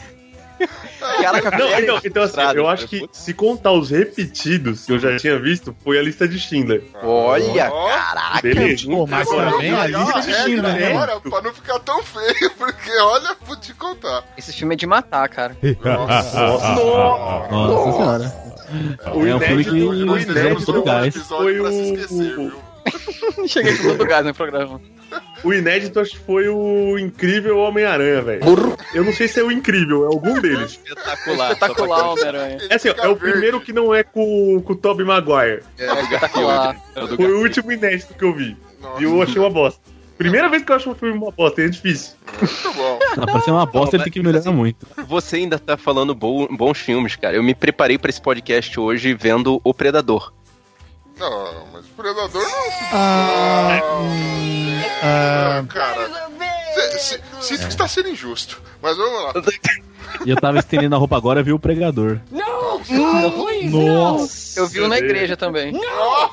Caraca, 1.22 1.58
Não, 1.58 1.80
então, 1.80 2.00
então 2.04 2.24
assim, 2.24 2.42
eu 2.56 2.68
acho 2.68 2.88
que 2.88 3.08
se 3.12 3.34
contar 3.34 3.72
os 3.72 3.90
repetidos 3.90 4.86
que 4.86 4.92
eu 4.94 5.00
já 5.00 5.18
tinha 5.18 5.40
visto, 5.40 5.76
foi 5.84 5.98
a 5.98 6.02
lista 6.02 6.28
de 6.28 6.40
Schindler. 6.40 6.84
Olha, 7.02 7.70
caraca. 7.72 8.42
Beleza. 8.42 8.86
Pô, 8.88 9.06
mas 9.08 9.28
também 9.30 9.72
a 9.74 9.88
lista 9.88 10.22
de 10.22 10.34
Schindler, 10.34 10.74
né? 10.76 10.88
agora, 10.92 11.20
pra 11.22 11.42
não 11.42 11.54
ficar 11.54 11.80
tão 11.80 12.02
feio, 12.04 12.52
porque 12.58 12.92
olha, 13.00 13.36
vou 13.46 13.56
te 13.60 13.74
contar. 13.74 14.24
Esse 14.38 14.52
filme 14.54 14.76
é 14.76 14.78
de 14.78 14.86
matar, 14.88 15.28
cara. 15.30 15.56
Nossa 15.84 16.76
senhora. 16.76 18.48
O 19.14 19.26
É 19.26 19.36
um 19.36 19.40
filme 19.40 19.64
que 19.64 19.70
inédito- 19.70 20.12
o 20.12 20.16
fizemos 20.18 20.24
inédito 20.30 20.66
todo 20.66 20.84
gás. 20.84 21.16
episódio 21.16 21.38
foi 21.38 21.62
pra 21.62 21.72
se 21.72 21.78
o- 21.78 21.94
esquecer, 21.96 22.36
viu? 22.36 23.48
Cheguei 23.48 23.78
com 23.78 23.84
todo 23.84 24.06
gás 24.06 24.26
no 24.26 24.34
programa. 24.34 24.82
O 25.44 25.54
inédito 25.54 26.00
acho 26.00 26.12
que 26.12 26.18
foi 26.20 26.48
o 26.50 26.98
incrível 26.98 27.58
Homem-Aranha, 27.60 28.22
velho. 28.22 28.42
Eu 28.94 29.04
não 29.04 29.14
sei 29.14 29.28
se 29.28 29.40
é 29.40 29.44
o 29.44 29.52
incrível, 29.52 30.04
é 30.04 30.08
algum 30.08 30.40
deles. 30.40 30.72
Espetacular. 30.84 31.52
Espetacular, 31.52 32.10
Homem-Aranha. 32.12 32.58
É 32.70 32.76
assim, 32.76 32.90
ó, 32.90 32.94
é 33.04 33.08
o 33.08 33.16
primeiro 33.16 33.62
que 33.62 33.72
não 33.74 33.94
é 33.94 34.04
com, 34.04 34.62
com 34.64 34.74
o 34.74 34.76
Tobey 34.76 35.06
Maguire. 35.06 35.62
É. 35.78 35.86
Garfield. 35.86 36.80
É 36.96 37.04
o 37.04 37.08
do 37.08 37.16
Foi 37.16 37.26
o 37.26 37.28
Garfield. 37.30 37.44
último 37.44 37.72
inédito 37.72 38.14
que 38.14 38.24
eu 38.24 38.34
vi. 38.34 38.58
Nossa, 38.82 39.02
E 39.02 39.04
eu 39.06 39.22
achei 39.22 39.40
uma 39.40 39.50
bosta. 39.50 39.80
Primeira 40.18 40.50
vez 40.50 40.64
que 40.64 40.72
eu 40.72 40.76
acho 40.76 40.90
um 40.90 40.96
filme 40.96 41.16
uma 41.16 41.30
bosta, 41.30 41.62
é 41.62 41.68
difícil. 41.70 42.16
muito 42.42 42.74
bom. 42.74 43.00
Não, 43.18 43.26
pra 43.28 43.40
ser 43.42 43.52
uma 43.52 43.66
bosta, 43.68 43.96
ele 43.96 44.04
tem 44.04 44.14
que 44.14 44.22
melhorar 44.24 44.52
muito. 44.52 44.88
Você 45.08 45.36
ainda 45.36 45.60
tá 45.60 45.78
falando 45.78 46.16
bo- 46.16 46.48
bons 46.58 46.80
filmes, 46.80 47.16
cara. 47.16 47.36
Eu 47.36 47.44
me 47.44 47.54
preparei 47.54 48.00
pra 48.00 48.10
esse 48.10 48.20
podcast 48.20 48.80
hoje 48.80 49.14
vendo 49.14 49.62
O 49.64 49.74
Predador. 49.76 50.34
Não, 51.20 51.68
mas 51.72 51.86
o 51.86 51.90
Predador 51.96 52.42
não. 52.42 52.72
Ah, 52.94 53.80
Ah, 55.02 55.64
cara. 55.70 56.10
cê- 56.74 57.00
cê- 57.00 57.22
Sinto 57.42 57.62
que 57.62 57.68
está 57.70 57.88
sendo 57.88 58.10
injusto. 58.10 58.62
Mas 58.82 58.98
vamos 58.98 59.24
lá. 59.24 59.34
E 60.26 60.30
eu 60.30 60.36
tava 60.38 60.58
estendendo 60.60 60.96
a 60.96 60.98
roupa 60.98 61.16
agora 61.18 61.42
e 61.42 61.44
vi 61.44 61.54
o 61.54 61.60
pregador. 61.60 62.20
Nossa. 62.32 62.94
Eu 64.60 64.68
vi 64.68 64.82
um 64.82 64.88
na 64.88 64.98
igreja 64.98 65.36
também. 65.38 65.74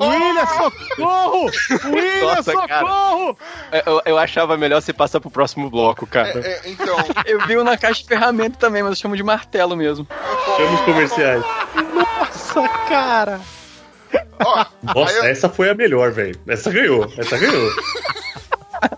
William, 0.01 0.47
socorro! 0.47 1.51
William, 1.87 2.35
Nossa, 2.35 2.53
cara. 2.67 2.81
socorro! 2.87 3.39
Eu, 3.87 4.03
eu 4.07 4.19
achava 4.19 4.57
melhor 4.57 4.81
você 4.81 4.93
passar 4.93 5.21
pro 5.21 5.31
próximo 5.31 5.69
bloco, 5.71 6.07
cara. 6.07 6.41
É, 6.41 6.49
é, 6.49 6.61
então, 6.67 6.97
Eu 7.27 7.47
vi 7.47 7.59
um 7.59 7.65
na 7.65 7.77
caixa 7.77 8.03
de 8.03 8.09
ferramenta 8.09 8.57
também, 8.59 8.83
mas 8.83 8.91
eu 8.93 8.97
chamo 8.97 9.17
de 9.17 9.23
martelo 9.23 9.77
mesmo. 9.77 10.07
Chama 10.57 10.75
os 10.75 10.81
comerciais. 10.83 11.45
Nossa, 11.95 12.69
cara. 12.89 13.41
ó, 14.45 14.65
Nossa, 14.95 15.21
aí 15.23 15.31
essa 15.31 15.49
foi 15.49 15.69
a 15.71 15.75
melhor, 15.75 16.13
velho. 16.13 16.39
Essa 16.47 16.71
ganhou, 16.71 17.11
essa 17.19 17.37
ganhou. 17.37 17.71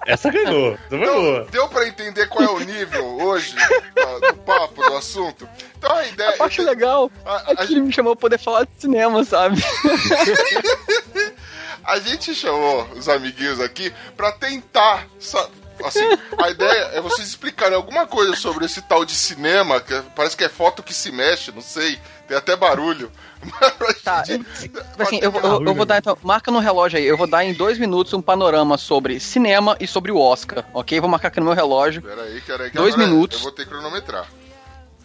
Essa 0.07 0.31
ganhou, 0.31 0.75
essa 0.75 0.88
Deu, 0.88 1.14
boa. 1.14 1.45
deu 1.50 1.69
pra 1.69 1.87
entender 1.87 2.26
qual 2.28 2.45
é 2.45 2.50
o 2.50 2.61
nível 2.61 3.05
hoje 3.23 3.55
do 3.55 4.37
papo, 4.38 4.83
do 4.83 4.97
assunto? 4.97 5.49
Então 5.78 5.93
a 5.95 6.07
ideia. 6.07 6.37
Eu 6.38 6.45
acho 6.45 6.62
legal 6.62 7.11
A, 7.25 7.45
é 7.49 7.52
a 7.52 7.66
que 7.66 7.73
ele 7.73 7.81
me 7.83 7.93
chamou 7.93 8.14
pra 8.14 8.21
poder 8.23 8.38
falar 8.38 8.64
de 8.64 8.71
cinema, 8.78 9.25
sabe? 9.25 9.62
A 11.85 12.00
gente 12.00 12.35
chamou 12.35 12.83
os 12.97 13.09
amiguinhos 13.09 13.61
aqui 13.61 13.93
pra 14.16 14.33
tentar. 14.33 15.07
Assim, 15.85 16.00
a 16.43 16.50
ideia 16.50 16.90
é 16.95 17.00
vocês 17.00 17.28
explicarem 17.28 17.76
alguma 17.76 18.07
coisa 18.07 18.35
sobre 18.35 18.64
esse 18.64 18.81
tal 18.83 19.05
de 19.05 19.12
cinema, 19.12 19.78
que 19.81 19.95
parece 20.16 20.37
que 20.37 20.43
é 20.43 20.49
foto 20.49 20.83
que 20.83 20.93
se 20.95 21.12
mexe, 21.12 21.52
não 21.52 21.61
sei, 21.61 22.00
tem 22.26 22.37
até 22.37 22.56
barulho. 22.56 23.11
Tá, 24.02 24.25
gente- 24.25 24.45
Assim, 24.99 25.18
eu, 25.21 25.30
vou- 25.30 25.40
eu, 25.40 25.64
eu 25.66 25.75
vou 25.75 25.85
dar 25.85 25.99
então. 25.99 26.16
Marca 26.23 26.50
no 26.50 26.59
relógio 26.59 26.99
aí. 26.99 27.04
Eu 27.04 27.16
vou 27.16 27.26
dar 27.26 27.45
em 27.45 27.52
dois 27.52 27.78
minutos 27.78 28.12
um 28.14 28.23
panorama 28.23 28.78
sobre 28.78 29.18
cinema 29.21 29.76
e 29.80 29.87
sobre 29.87 30.11
o 30.12 30.18
Oscar, 30.18 30.64
ok? 30.73 30.99
Vou 31.00 31.09
marcar 31.09 31.28
aqui 31.28 31.40
no 31.40 31.47
meu 31.47 31.54
relógio. 31.54 32.02
Pera 32.02 32.23
aí, 32.23 32.40
pera 32.40 32.64
aí, 32.64 32.71
que 32.71 32.76
Dois 32.76 32.95
agora 32.95 33.09
minutos. 33.09 33.38
Eu 33.38 33.42
vou 33.45 33.52
ter 33.52 33.64
que 33.64 33.71
cronometrar. 33.71 34.26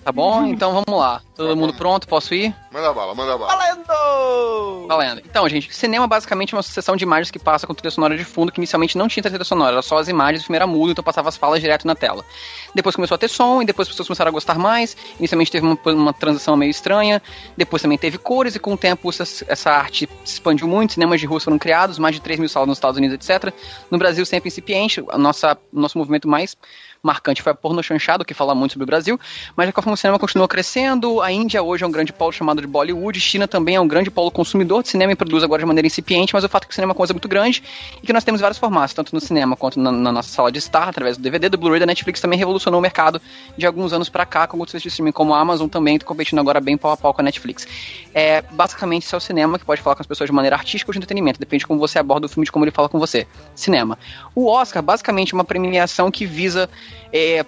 Tá 0.03 0.11
bom? 0.11 0.47
Então 0.47 0.71
vamos 0.73 0.99
lá. 0.99 1.21
Todo 1.35 1.55
mundo 1.55 1.73
pronto? 1.73 2.07
Posso 2.07 2.33
ir? 2.33 2.55
Manda 2.71 2.91
bala, 2.91 3.13
manda 3.13 3.37
bala. 3.37 3.55
Valendo! 3.55 4.87
Valendo. 4.87 5.21
Então, 5.23 5.47
gente, 5.47 5.73
cinema 5.73 6.07
basicamente 6.07 6.53
é 6.53 6.57
uma 6.57 6.63
sucessão 6.63 6.95
de 6.95 7.03
imagens 7.03 7.29
que 7.29 7.37
passa 7.37 7.67
com 7.67 7.73
trilha 7.73 7.91
sonora 7.91 8.17
de 8.17 8.23
fundo, 8.23 8.51
que 8.51 8.59
inicialmente 8.59 8.97
não 8.97 9.07
tinha 9.07 9.21
trilha 9.23 9.43
sonora, 9.43 9.73
era 9.73 9.81
só 9.81 9.97
as 9.97 10.07
imagens, 10.07 10.41
o 10.41 10.45
filme 10.45 10.55
era 10.55 10.65
mudo, 10.65 10.91
então 10.91 11.03
passava 11.03 11.29
as 11.29 11.37
falas 11.37 11.61
direto 11.61 11.85
na 11.85 11.95
tela. 11.95 12.25
Depois 12.73 12.95
começou 12.95 13.15
a 13.15 13.17
ter 13.17 13.27
som, 13.27 13.61
e 13.61 13.65
depois 13.65 13.87
as 13.87 13.91
pessoas 13.91 14.07
começaram 14.07 14.29
a 14.29 14.31
gostar 14.31 14.57
mais. 14.57 14.97
Inicialmente 15.19 15.51
teve 15.51 15.65
uma, 15.65 15.77
uma 15.85 16.13
transição 16.13 16.55
meio 16.55 16.71
estranha, 16.71 17.21
depois 17.55 17.81
também 17.81 17.97
teve 17.97 18.17
cores, 18.17 18.55
e 18.55 18.59
com 18.59 18.73
o 18.73 18.77
tempo 18.77 19.09
essa, 19.09 19.45
essa 19.47 19.71
arte 19.71 20.09
se 20.25 20.33
expandiu 20.33 20.67
muito, 20.67 20.93
cinemas 20.93 21.19
de 21.19 21.27
rua 21.27 21.39
foram 21.39 21.59
criados, 21.59 21.99
mais 21.99 22.15
de 22.15 22.21
3 22.21 22.39
mil 22.39 22.49
salas 22.49 22.67
nos 22.67 22.77
Estados 22.77 22.97
Unidos, 22.97 23.15
etc. 23.15 23.53
No 23.89 23.97
Brasil, 23.97 24.25
sempre 24.25 24.47
incipiente, 24.47 25.03
a 25.09 25.17
nossa, 25.17 25.57
o 25.71 25.79
nosso 25.79 25.97
movimento 25.97 26.27
mais 26.27 26.57
marcante 27.03 27.41
foi 27.41 27.51
a 27.51 27.55
porno 27.55 27.81
chanchado, 27.81 28.23
que 28.23 28.33
fala 28.33 28.53
muito 28.53 28.73
sobre 28.73 28.83
o 28.83 28.85
Brasil, 28.85 29.19
mas 29.55 29.67
de 29.67 29.73
qualquer 29.73 29.85
forma 29.85 29.95
o 29.95 29.97
cinema 29.97 30.19
continuou 30.19 30.47
crescendo, 30.47 31.19
a 31.19 31.31
Índia 31.31 31.61
hoje 31.63 31.83
é 31.83 31.87
um 31.87 31.91
grande 31.91 32.13
polo 32.13 32.31
chamado 32.31 32.61
de 32.61 32.67
Bollywood, 32.67 33.19
China 33.19 33.47
também 33.47 33.75
é 33.75 33.81
um 33.81 33.87
grande 33.87 34.11
polo 34.11 34.29
consumidor 34.29 34.83
de 34.83 34.89
cinema 34.89 35.11
e 35.11 35.15
produz 35.15 35.43
agora 35.43 35.61
de 35.61 35.65
maneira 35.65 35.87
incipiente, 35.87 36.33
mas 36.33 36.43
o 36.43 36.49
fato 36.49 36.65
é 36.65 36.67
que 36.67 36.71
o 36.71 36.75
cinema 36.75 36.91
é 36.91 36.93
uma 36.93 36.97
coisa 36.97 37.13
muito 37.13 37.27
grande 37.27 37.63
e 38.01 38.05
que 38.05 38.13
nós 38.13 38.23
temos 38.23 38.39
vários 38.39 38.59
formatos, 38.59 38.93
tanto 38.93 39.15
no 39.15 39.19
cinema 39.19 39.55
quanto 39.55 39.79
na, 39.79 39.91
na 39.91 40.11
nossa 40.11 40.29
sala 40.29 40.51
de 40.51 40.59
estar, 40.59 40.87
através 40.87 41.17
do 41.17 41.23
DVD, 41.23 41.49
do 41.49 41.57
Blu-ray, 41.57 41.79
da 41.79 41.85
Netflix 41.87 42.21
também 42.21 42.37
revolucionou 42.37 42.79
o 42.79 42.81
mercado 42.81 43.19
de 43.57 43.65
alguns 43.65 43.93
anos 43.93 44.07
pra 44.07 44.25
cá, 44.25 44.45
com 44.45 44.57
outros 44.57 44.71
serviços 44.71 44.83
de 44.83 44.89
streaming 44.89 45.11
como 45.11 45.33
a 45.33 45.39
Amazon 45.39 45.67
também, 45.67 45.97
competindo 45.97 46.39
agora 46.39 46.59
bem 46.59 46.77
pau 46.77 46.91
a 46.91 46.97
pau 46.97 47.13
com 47.13 47.21
a 47.21 47.23
Netflix. 47.23 47.67
É, 48.13 48.43
basicamente, 48.43 49.03
isso 49.03 49.15
é 49.15 49.17
o 49.17 49.21
cinema 49.21 49.57
que 49.57 49.65
pode 49.65 49.81
falar 49.81 49.95
com 49.95 50.01
as 50.01 50.07
pessoas 50.07 50.29
de 50.29 50.35
maneira 50.35 50.55
artística 50.55 50.89
ou 50.89 50.93
de 50.93 50.99
entretenimento, 50.99 51.39
depende 51.39 51.61
de 51.61 51.67
como 51.67 51.79
você 51.79 51.97
aborda 51.97 52.27
o 52.27 52.29
filme, 52.29 52.45
de 52.45 52.51
como 52.51 52.63
ele 52.63 52.71
fala 52.71 52.87
com 52.87 52.99
você. 52.99 53.25
Cinema. 53.55 53.97
O 54.35 54.47
Oscar, 54.47 54.83
basicamente, 54.83 55.33
é 55.33 55.35
uma 55.35 55.43
premiação 55.43 56.11
que 56.11 56.25
visa 56.25 56.69
é, 57.11 57.45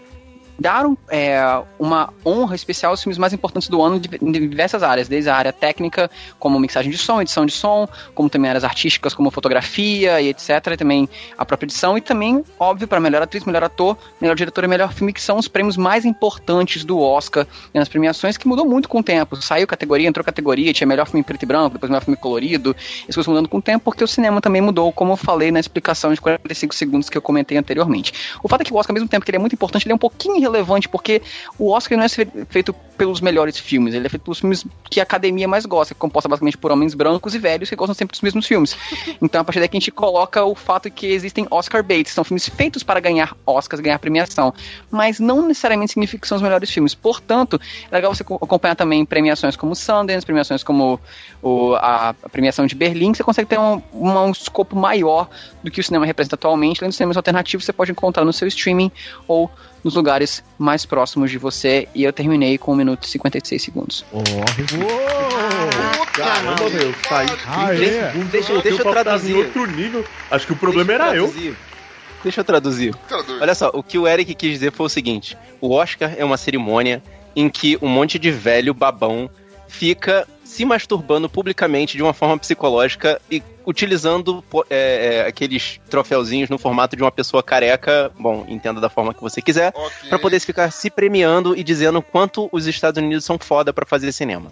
dar 0.60 0.86
um, 0.86 0.95
é, 1.10 1.41
uma 1.79 2.13
honra 2.25 2.55
especial 2.55 2.91
aos 2.91 3.01
filmes 3.01 3.17
mais 3.17 3.33
importantes 3.33 3.67
do 3.67 3.81
ano 3.81 4.00
em 4.22 4.31
diversas 4.31 4.83
áreas, 4.83 5.07
desde 5.07 5.29
a 5.29 5.36
área 5.36 5.53
técnica, 5.53 6.10
como 6.39 6.60
mixagem 6.60 6.91
de 6.91 6.98
som, 6.98 7.22
edição 7.22 7.45
de 7.45 7.51
som, 7.51 7.88
como 8.13 8.29
também 8.29 8.50
áreas 8.50 8.63
artísticas, 8.63 9.13
como 9.13 9.31
fotografia 9.31 10.22
e 10.22 10.29
etc. 10.29 10.50
E 10.74 10.77
também 10.77 11.10
a 11.38 11.45
própria 11.45 11.65
edição, 11.65 11.98
e 11.98 12.01
também, 12.01 12.43
óbvio, 12.60 12.88
para 12.88 13.00
melhor 13.00 13.22
atriz, 13.22 13.43
melhor 13.45 13.63
ator, 13.63 13.98
melhor 14.22 14.36
diretor 14.36 14.63
e 14.63 14.67
melhor 14.67 14.93
filme, 14.93 15.12
que 15.12 15.22
são 15.22 15.38
os 15.38 15.48
prêmios 15.48 15.77
mais 15.77 16.05
importantes 16.05 16.86
do 16.86 17.00
Oscar 17.00 17.48
nas 17.74 17.89
premiações, 17.89 18.38
que 18.38 18.48
mudou 18.48 18.65
muito 18.65 18.88
com 18.88 19.00
o 19.00 19.03
tempo. 19.03 19.36
Saiu 19.41 19.67
categoria, 19.67 20.07
entrou 20.07 20.24
categoria, 20.24 20.74
tinha 20.74 20.88
melhor 20.88 21.07
filme 21.07 21.24
preto 21.24 21.43
e 21.43 21.45
branco, 21.45 21.74
depois 21.74 21.89
melhor 21.89 22.03
filme 22.03 22.17
colorido, 22.17 22.75
isso 23.07 23.24
foi 23.24 23.33
mudando 23.33 23.50
com 23.50 23.57
o 23.57 23.62
tempo, 23.62 23.86
porque 23.86 24.03
o 24.03 24.07
cinema 24.07 24.39
também 24.39 24.62
mudou, 24.62 24.91
como 24.91 25.13
eu 25.13 25.17
falei 25.17 25.51
na 25.51 25.60
explicação 25.60 26.13
de 26.13 26.22
45 26.22 26.75
segundos 26.75 27.10
que 27.10 27.17
eu 27.17 27.22
comentei 27.22 27.57
anteriormente. 27.57 28.13
O 28.41 28.48
fato 28.48 28.62
é 28.62 28.63
que 28.63 28.74
o 28.74 28.77
Oscar, 28.77 28.91
ao 28.91 28.95
mesmo 28.95 29.10
tempo 29.10 29.25
que 29.25 29.31
ele 29.31 29.38
é 29.38 29.39
muito 29.39 29.53
importante, 29.53 29.86
ele 29.86 29.93
é 29.93 29.95
um 29.95 30.00
pouquinho 30.00 30.42
relevante, 30.43 30.88
porque 30.88 31.21
o 31.57 31.71
Oscar 31.71 31.97
não 31.97 32.05
é 32.05 32.09
feito 32.09 32.73
pelos 32.97 33.21
melhores 33.21 33.57
filmes, 33.57 33.93
ele 33.93 34.05
é 34.05 34.09
feito 34.09 34.23
pelos 34.23 34.39
filmes 34.39 34.65
que 34.89 35.00
a 35.00 35.03
academia 35.03 35.47
mais 35.47 35.65
gosta, 35.65 35.93
que 35.93 35.97
é 35.97 36.00
composta 36.00 36.29
basicamente 36.29 36.57
por 36.57 36.71
homens 36.71 36.93
brancos 36.93 37.33
e 37.33 37.39
velhos 37.39 37.69
que 37.69 37.75
gostam 37.75 37.93
sempre 37.93 38.13
dos 38.13 38.21
mesmos 38.21 38.45
filmes. 38.45 38.77
Então, 39.21 39.41
a 39.41 39.43
partir 39.43 39.59
daí 39.59 39.69
que 39.69 39.77
a 39.77 39.79
gente 39.79 39.91
coloca 39.91 40.43
o 40.43 40.53
fato 40.53 40.91
que 40.91 41.07
existem 41.07 41.47
Oscar 41.50 41.81
baits, 41.81 42.12
são 42.12 42.23
filmes 42.23 42.47
feitos 42.47 42.83
para 42.83 43.00
ganhar 43.00 43.35
Oscars, 43.45 43.79
ganhar 43.79 43.97
premiação, 44.00 44.53
mas 44.91 45.19
não 45.19 45.47
necessariamente 45.47 45.93
significa 45.93 46.21
que 46.21 46.27
são 46.27 46.35
os 46.35 46.41
melhores 46.41 46.69
filmes. 46.69 46.93
Portanto, 46.93 47.59
é 47.89 47.95
legal 47.95 48.13
você 48.13 48.21
acompanhar 48.23 48.75
também 48.75 49.05
premiações 49.05 49.55
como 49.55 49.75
Sundance, 49.75 50.25
premiações 50.25 50.62
como 50.62 51.00
o, 51.41 51.73
a, 51.75 52.13
premiação 52.31 52.65
de 52.65 52.75
Berlim, 52.75 53.13
você 53.13 53.23
consegue 53.23 53.47
ter 53.47 53.59
um, 53.59 53.81
um, 53.93 54.09
um 54.09 54.31
escopo 54.31 54.75
maior 54.75 55.29
do 55.63 55.71
que 55.71 55.79
o 55.79 55.83
cinema 55.83 56.05
representa 56.05 56.35
atualmente. 56.35 56.81
Além 56.81 56.89
dos 56.89 56.97
cinemas 56.97 57.17
alternativos, 57.17 57.65
você 57.65 57.73
pode 57.73 57.91
encontrar 57.91 58.25
no 58.25 58.33
seu 58.33 58.47
streaming 58.47 58.91
ou 59.27 59.50
nos 59.84 59.96
lugares 59.96 60.44
mais 60.58 60.86
próximos 60.86 61.30
de 61.30 61.38
você. 61.38 61.88
E 61.94 62.04
eu 62.04 62.13
terminei 62.13 62.58
com 62.58 62.74
1 62.74 62.75
minuto 62.75 63.04
e 63.04 63.08
56 63.08 63.62
segundos. 63.62 64.06
Oh, 64.12 64.24
Caramba, 66.13 66.70
meu, 66.70 66.94
sai. 67.08 67.25
Ah, 67.48 67.74
é. 67.74 68.12
Deixa, 68.32 68.62
deixa 68.62 68.82
eu 68.82 68.91
traduzir. 68.91 69.36
Outro 69.36 69.65
nível. 69.65 70.06
Acho 70.32 70.48
que 70.48 70.54
o 70.54 70.56
problema 70.56 70.86
deixa 70.86 71.04
era 71.04 71.15
eu. 71.15 71.56
Deixa 72.24 72.39
eu 72.41 72.46
traduzir. 72.46 72.96
Traduz. 73.08 73.41
Olha 73.41 73.56
só, 73.56 73.69
o 73.74 73.84
que 73.84 73.98
o 73.98 74.08
Eric 74.08 74.34
quis 74.36 74.52
dizer 74.52 74.72
foi 74.72 74.86
o 74.86 74.89
seguinte: 74.89 75.38
o 75.60 75.72
Oscar 75.72 76.13
é 76.17 76.24
uma 76.24 76.38
cerimônia 76.38 77.04
em 77.36 77.50
que 77.50 77.78
um 77.82 77.89
monte 77.89 78.17
de 78.17 78.32
velho 78.32 78.74
babão 78.74 79.30
fica 79.67 80.28
se 80.54 80.63
masturbando 80.66 81.28
publicamente 81.28 81.98
de 81.98 82.04
uma 82.04 82.13
forma 82.13 82.38
psicológica 82.38 83.20
e 83.32 83.42
utilizando 83.66 84.44
é, 84.70 85.24
é, 85.24 85.28
aqueles 85.28 85.80
troféuzinhos 85.89 86.48
no 86.50 86.60
formato 86.60 86.96
de 86.96 87.02
uma 87.02 87.12
pessoa 87.12 87.42
careca, 87.42 88.12
bom, 88.20 88.46
entenda 88.48 88.80
da 88.80 88.89
forma 88.89 89.13
que 89.16 89.22
você 89.22 89.42
quiser, 89.42 89.74
Ok. 89.76 90.10
pra 90.10 90.20
poder 90.20 90.39
ficar 90.39 90.70
se 90.72 90.92
premiando 90.92 91.58
e 91.58 91.63
dizendo 91.63 92.02
quanto 92.04 92.48
os 92.52 92.68
Estados 92.68 93.02
Unidos 93.02 93.26
são 93.26 93.39
foda 93.39 93.74
pra 93.74 93.84
fazer 93.86 94.12
cinema. 94.12 94.52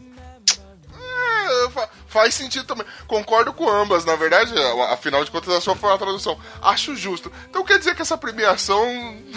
É, 0.93 1.69
fa- 1.69 1.89
faz 2.07 2.33
sentido 2.33 2.65
também. 2.65 2.85
Concordo 3.07 3.53
com 3.53 3.69
ambas, 3.69 4.03
na 4.05 4.15
verdade, 4.15 4.53
afinal 4.89 5.23
de 5.23 5.29
contas, 5.29 5.53
a 5.53 5.61
sua 5.61 5.75
foi 5.75 5.91
a 5.93 5.97
tradução. 5.97 6.37
Acho 6.61 6.95
justo. 6.95 7.31
Então 7.49 7.63
quer 7.63 7.77
dizer 7.77 7.93
que 7.95 8.01
essa 8.01 8.17
premiação 8.17 8.85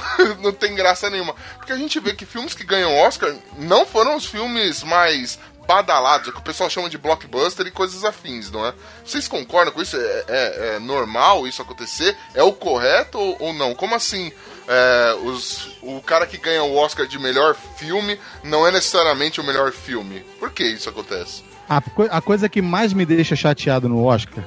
não 0.41 0.53
tem 0.53 0.75
graça 0.75 1.11
nenhuma. 1.11 1.35
Porque 1.57 1.73
a 1.73 1.77
gente 1.77 1.99
vê 2.01 2.15
que 2.15 2.25
filmes 2.25 2.55
que 2.55 2.65
ganham 2.65 2.95
Oscar 3.01 3.35
não 3.59 3.85
foram 3.85 4.17
os 4.17 4.25
filmes 4.27 4.83
mais 4.83 5.39
badalados, 5.67 6.29
é 6.29 6.33
que 6.33 6.39
o 6.39 6.43
pessoal 6.43 6.69
chama 6.71 6.89
de 6.91 6.99
blockbuster 6.99 7.67
e 7.67 7.71
coisas 7.71 8.05
afins, 8.05 8.51
não 8.51 8.65
é? 8.67 8.73
Vocês 9.05 9.27
concordam 9.29 9.73
com 9.73 9.83
isso? 9.83 9.97
É, 9.97 10.25
é- 10.29 10.75
é 10.77 10.79
normal 10.79 11.47
isso 11.47 11.61
acontecer? 11.63 12.17
É 12.35 12.43
o 12.43 12.53
correto 12.53 13.19
ou, 13.19 13.37
ou 13.41 13.53
não? 13.53 13.75
Como 13.75 13.95
assim? 13.95 14.33
é, 14.67 15.15
os, 15.23 15.77
o 15.83 16.01
cara 16.01 16.27
que 16.27 16.39
ganha 16.39 16.63
o 16.65 16.75
Oscar 16.75 17.07
de 17.07 17.19
melhor 17.19 17.55
filme 17.77 18.19
não 18.43 18.67
é 18.67 18.71
necessariamente 18.73 19.39
o 19.39 19.45
melhor 19.45 19.71
filme. 19.73 20.25
Por 20.39 20.51
que 20.53 20.65
isso 20.65 20.89
acontece? 20.89 21.43
A, 21.69 21.83
co- 21.83 22.09
a 22.11 22.21
coisa 22.23 22.49
que 22.49 22.63
mais 22.63 22.95
me 22.95 23.05
deixa 23.05 23.37
chateado 23.37 23.91
no 23.91 24.03
Oscar 24.05 24.43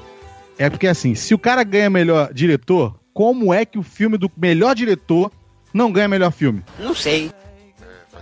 é 0.58 0.72
porque, 0.72 0.88
assim, 0.88 1.14
se 1.14 1.36
o 1.36 1.38
cara 1.38 1.64
ganha 1.64 1.88
melhor 1.88 2.34
diretor, 2.34 2.96
como 3.14 3.54
é 3.54 3.64
que 3.64 3.78
o 3.78 3.84
filme 3.84 4.18
do 4.18 4.32
melhor 4.36 4.74
diretor 4.74 5.32
não 5.72 5.92
ganha 5.92 6.08
melhor 6.08 6.32
filme? 6.32 6.64
Não 6.80 6.96
sei. 6.96 7.32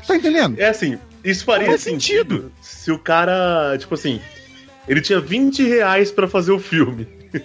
Tá 0.05 0.17
entendendo? 0.17 0.59
É 0.59 0.67
assim, 0.67 0.99
isso 1.23 1.45
faria 1.45 1.67
Faz 1.67 1.81
sentido 1.81 2.51
se 2.85 2.91
o 2.91 2.99
cara, 2.99 3.75
tipo 3.79 3.95
assim, 3.95 4.21
ele 4.87 5.01
tinha 5.01 5.19
20 5.19 5.63
reais 5.63 6.11
pra 6.11 6.27
fazer 6.27 6.51
o 6.51 6.59
filme. 6.59 7.07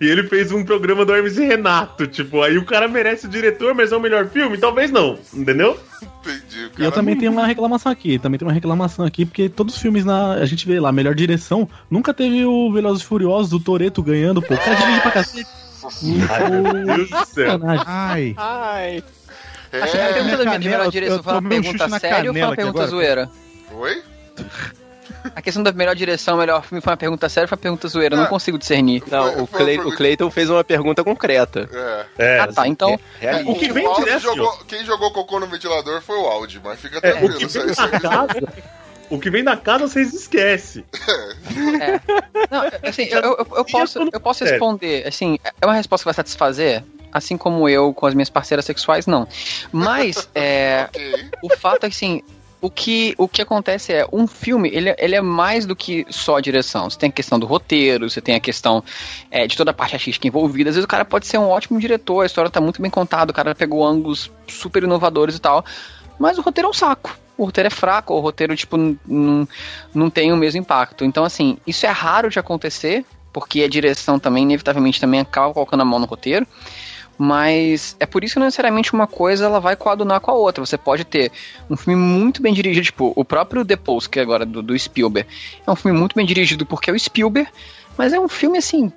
E 0.00 0.04
ele 0.04 0.24
fez 0.24 0.52
um 0.52 0.62
programa 0.62 1.06
do 1.06 1.14
Hermes 1.14 1.38
e 1.38 1.46
Renato, 1.46 2.06
tipo, 2.06 2.42
aí 2.42 2.58
o 2.58 2.66
cara 2.66 2.86
merece 2.86 3.24
o 3.26 3.30
diretor, 3.30 3.72
mas 3.72 3.92
é 3.92 3.96
o 3.96 4.00
melhor 4.00 4.26
filme? 4.28 4.58
Talvez 4.58 4.90
não, 4.90 5.16
entendeu? 5.32 5.80
Entendi, 6.02 6.70
E 6.76 6.84
eu 6.84 6.92
também 6.92 7.16
tenho 7.16 7.32
uma 7.32 7.46
reclamação 7.46 7.90
aqui, 7.90 8.18
também 8.18 8.36
tenho 8.38 8.48
uma 8.48 8.52
reclamação 8.54 9.06
aqui, 9.06 9.24
porque 9.24 9.48
todos 9.48 9.76
os 9.76 9.80
filmes 9.80 10.04
na. 10.04 10.32
A 10.34 10.44
gente 10.44 10.66
vê 10.66 10.78
lá, 10.80 10.92
melhor 10.92 11.14
direção, 11.14 11.66
nunca 11.88 12.12
teve 12.12 12.44
o 12.44 12.70
Velozes 12.72 13.02
e 13.04 13.06
Furiosos 13.06 13.48
do 13.48 13.58
Toreto 13.60 14.02
ganhando, 14.02 14.42
pô. 14.42 14.52
O 14.54 14.58
cara 14.58 14.74
dirige 14.74 15.00
pra 15.00 15.10
cacete. 15.12 15.48
Ai, 16.30 16.50
meu 16.50 16.84
Deus 16.96 17.08
do 17.10 17.24
céu. 17.26 17.60
Ai. 17.86 18.34
Ai. 18.36 19.04
É, 19.72 19.80
A 19.80 20.12
pergunta 20.12 20.44
da 20.44 20.58
melhor 20.58 20.84
eu- 20.86 20.90
direção 20.90 21.22
foi 21.22 21.32
uma 21.32 21.38
um 21.40 21.48
pergunta 21.48 21.88
séria 22.00 22.28
ou 22.30 22.34
foi 22.34 22.42
uma 22.42 22.56
pergunta 22.56 22.78
agora. 22.78 22.90
zoeira? 22.90 23.30
Oi? 23.72 24.02
A 25.36 25.40
questão 25.40 25.62
da 25.62 25.72
melhor 25.72 25.94
direção, 25.94 26.36
melhor 26.36 26.64
filme 26.64 26.80
foi 26.82 26.90
uma 26.90 26.96
pergunta 26.96 27.28
séria 27.28 27.44
ou 27.44 27.48
foi 27.48 27.56
uma 27.56 27.62
pergunta 27.62 27.86
zoeira? 27.88 28.14
Eu 28.14 28.18
não 28.18 28.24
Ah. 28.26 28.28
consigo 28.28 28.58
discernir. 28.58 29.02
Não, 29.08 29.42
o, 29.44 29.46
Clay, 29.46 29.78
o 29.78 29.94
Clayton 29.94 30.30
fez 30.30 30.50
uma 30.50 30.64
pergunta 30.64 31.04
concreta. 31.04 31.68
É. 32.18 32.36
É, 32.36 32.40
Ah, 32.40 32.48
tá. 32.52 32.66
Então, 32.66 32.98
Realista. 33.20 33.50
O 33.52 33.54
que 33.58 33.72
vem 33.72 33.86
o 33.86 33.94
direto, 33.94 34.20
jogou, 34.22 34.52
quem 34.66 34.84
jogou 34.84 35.12
cocô 35.12 35.38
no 35.38 35.46
ventilador 35.46 36.00
foi 36.02 36.16
o 36.16 36.26
Audi, 36.26 36.60
mas 36.62 36.80
fica 36.80 36.98
é, 36.98 37.12
tranquilo. 37.12 37.34
o 37.34 37.38
que 37.38 37.44
isso 37.44 37.60
vem 37.60 37.70
isso 37.70 37.88
da 37.88 37.96
aí- 37.96 38.00
casa, 38.00 38.52
o 39.08 39.18
que 39.20 39.30
vem 39.30 39.44
da 39.44 39.56
casa 39.56 39.86
vocês 39.86 40.12
esquecem. 40.12 40.84
Não, 42.50 42.62
assim, 42.88 43.04
eu, 43.04 43.20
eu, 43.20 43.46
eu 43.56 43.64
posso, 43.64 43.98
eu 44.12 44.20
posso 44.20 44.44
responder, 44.44 45.06
assim, 45.06 45.38
é 45.60 45.66
uma 45.66 45.74
resposta 45.74 46.02
que 46.02 46.06
vai 46.06 46.14
satisfazer, 46.14 46.82
assim 47.12 47.36
como 47.36 47.68
eu 47.68 47.92
com 47.94 48.06
as 48.06 48.14
minhas 48.14 48.30
parceiras 48.30 48.64
sexuais, 48.64 49.06
não. 49.06 49.26
Mas, 49.72 50.28
é, 50.34 50.86
Ok. 50.88 51.30
o 51.42 51.56
fato 51.56 51.84
é 51.84 51.88
que, 51.88 51.94
assim, 51.94 52.22
o 52.60 52.70
que, 52.70 53.14
o 53.18 53.28
que 53.28 53.42
acontece 53.42 53.92
é, 53.92 54.06
um 54.12 54.26
filme, 54.26 54.70
ele, 54.72 54.94
ele 54.98 55.14
é 55.14 55.20
mais 55.20 55.66
do 55.66 55.76
que 55.76 56.06
só 56.08 56.36
a 56.36 56.40
direção. 56.40 56.88
Você 56.88 56.98
tem 56.98 57.08
a 57.08 57.12
questão 57.12 57.38
do 57.38 57.46
roteiro, 57.46 58.08
você 58.08 58.20
tem 58.20 58.34
a 58.34 58.40
questão 58.40 58.82
é, 59.30 59.46
de 59.46 59.56
toda 59.56 59.70
a 59.70 59.74
parte 59.74 59.94
artística 59.94 60.26
envolvida. 60.26 60.70
Às 60.70 60.76
vezes 60.76 60.84
o 60.84 60.88
cara 60.88 61.04
pode 61.04 61.26
ser 61.26 61.38
um 61.38 61.48
ótimo 61.48 61.78
diretor, 61.78 62.22
a 62.22 62.26
história 62.26 62.50
tá 62.50 62.60
muito 62.60 62.80
bem 62.80 62.90
contada, 62.90 63.30
o 63.30 63.34
cara 63.34 63.54
pegou 63.54 63.86
ângulos 63.86 64.30
super 64.48 64.82
inovadores 64.82 65.36
e 65.36 65.40
tal, 65.40 65.64
mas 66.18 66.38
o 66.38 66.42
roteiro 66.42 66.68
é 66.68 66.70
um 66.70 66.74
saco. 66.74 67.16
O 67.38 67.44
roteiro 67.44 67.66
é 67.66 67.70
fraco, 67.70 68.14
o 68.14 68.20
roteiro, 68.20 68.56
tipo, 68.56 68.76
não 69.06 70.10
tem 70.10 70.32
o 70.32 70.36
mesmo 70.36 70.60
impacto. 70.60 71.04
Então, 71.04 71.22
assim, 71.22 71.58
isso 71.66 71.84
é 71.84 71.90
raro 71.90 72.30
de 72.30 72.38
acontecer, 72.38 73.04
porque 73.30 73.62
a 73.62 73.68
direção 73.68 74.18
também, 74.18 74.44
inevitavelmente, 74.44 74.98
também 74.98 75.20
acaba 75.20 75.52
colocando 75.52 75.82
a 75.82 75.84
mão 75.84 75.98
no 75.98 76.06
roteiro. 76.06 76.46
Mas 77.18 77.96
é 77.98 78.06
por 78.06 78.22
isso 78.22 78.34
que 78.34 78.38
não 78.40 78.46
necessariamente 78.46 78.92
uma 78.92 79.06
coisa 79.06 79.46
ela 79.46 79.58
vai 79.60 79.74
coadunar 79.74 80.20
com 80.20 80.30
a 80.30 80.34
outra. 80.34 80.64
Você 80.64 80.76
pode 80.76 81.04
ter 81.04 81.32
um 81.70 81.76
filme 81.76 82.00
muito 82.00 82.42
bem 82.42 82.52
dirigido, 82.52 82.84
tipo, 82.84 83.12
o 83.16 83.24
próprio 83.24 83.64
The 83.64 83.76
Post, 83.76 84.10
que 84.10 84.18
é 84.18 84.22
agora 84.22 84.44
do, 84.44 84.62
do 84.62 84.78
Spielberg. 84.78 85.28
É 85.66 85.70
um 85.70 85.76
filme 85.76 85.98
muito 85.98 86.14
bem 86.14 86.26
dirigido 86.26 86.66
porque 86.66 86.90
é 86.90 86.92
o 86.92 86.98
Spielberg, 86.98 87.48
mas 87.96 88.12
é 88.12 88.20
um 88.20 88.28
filme 88.28 88.58
assim. 88.58 88.92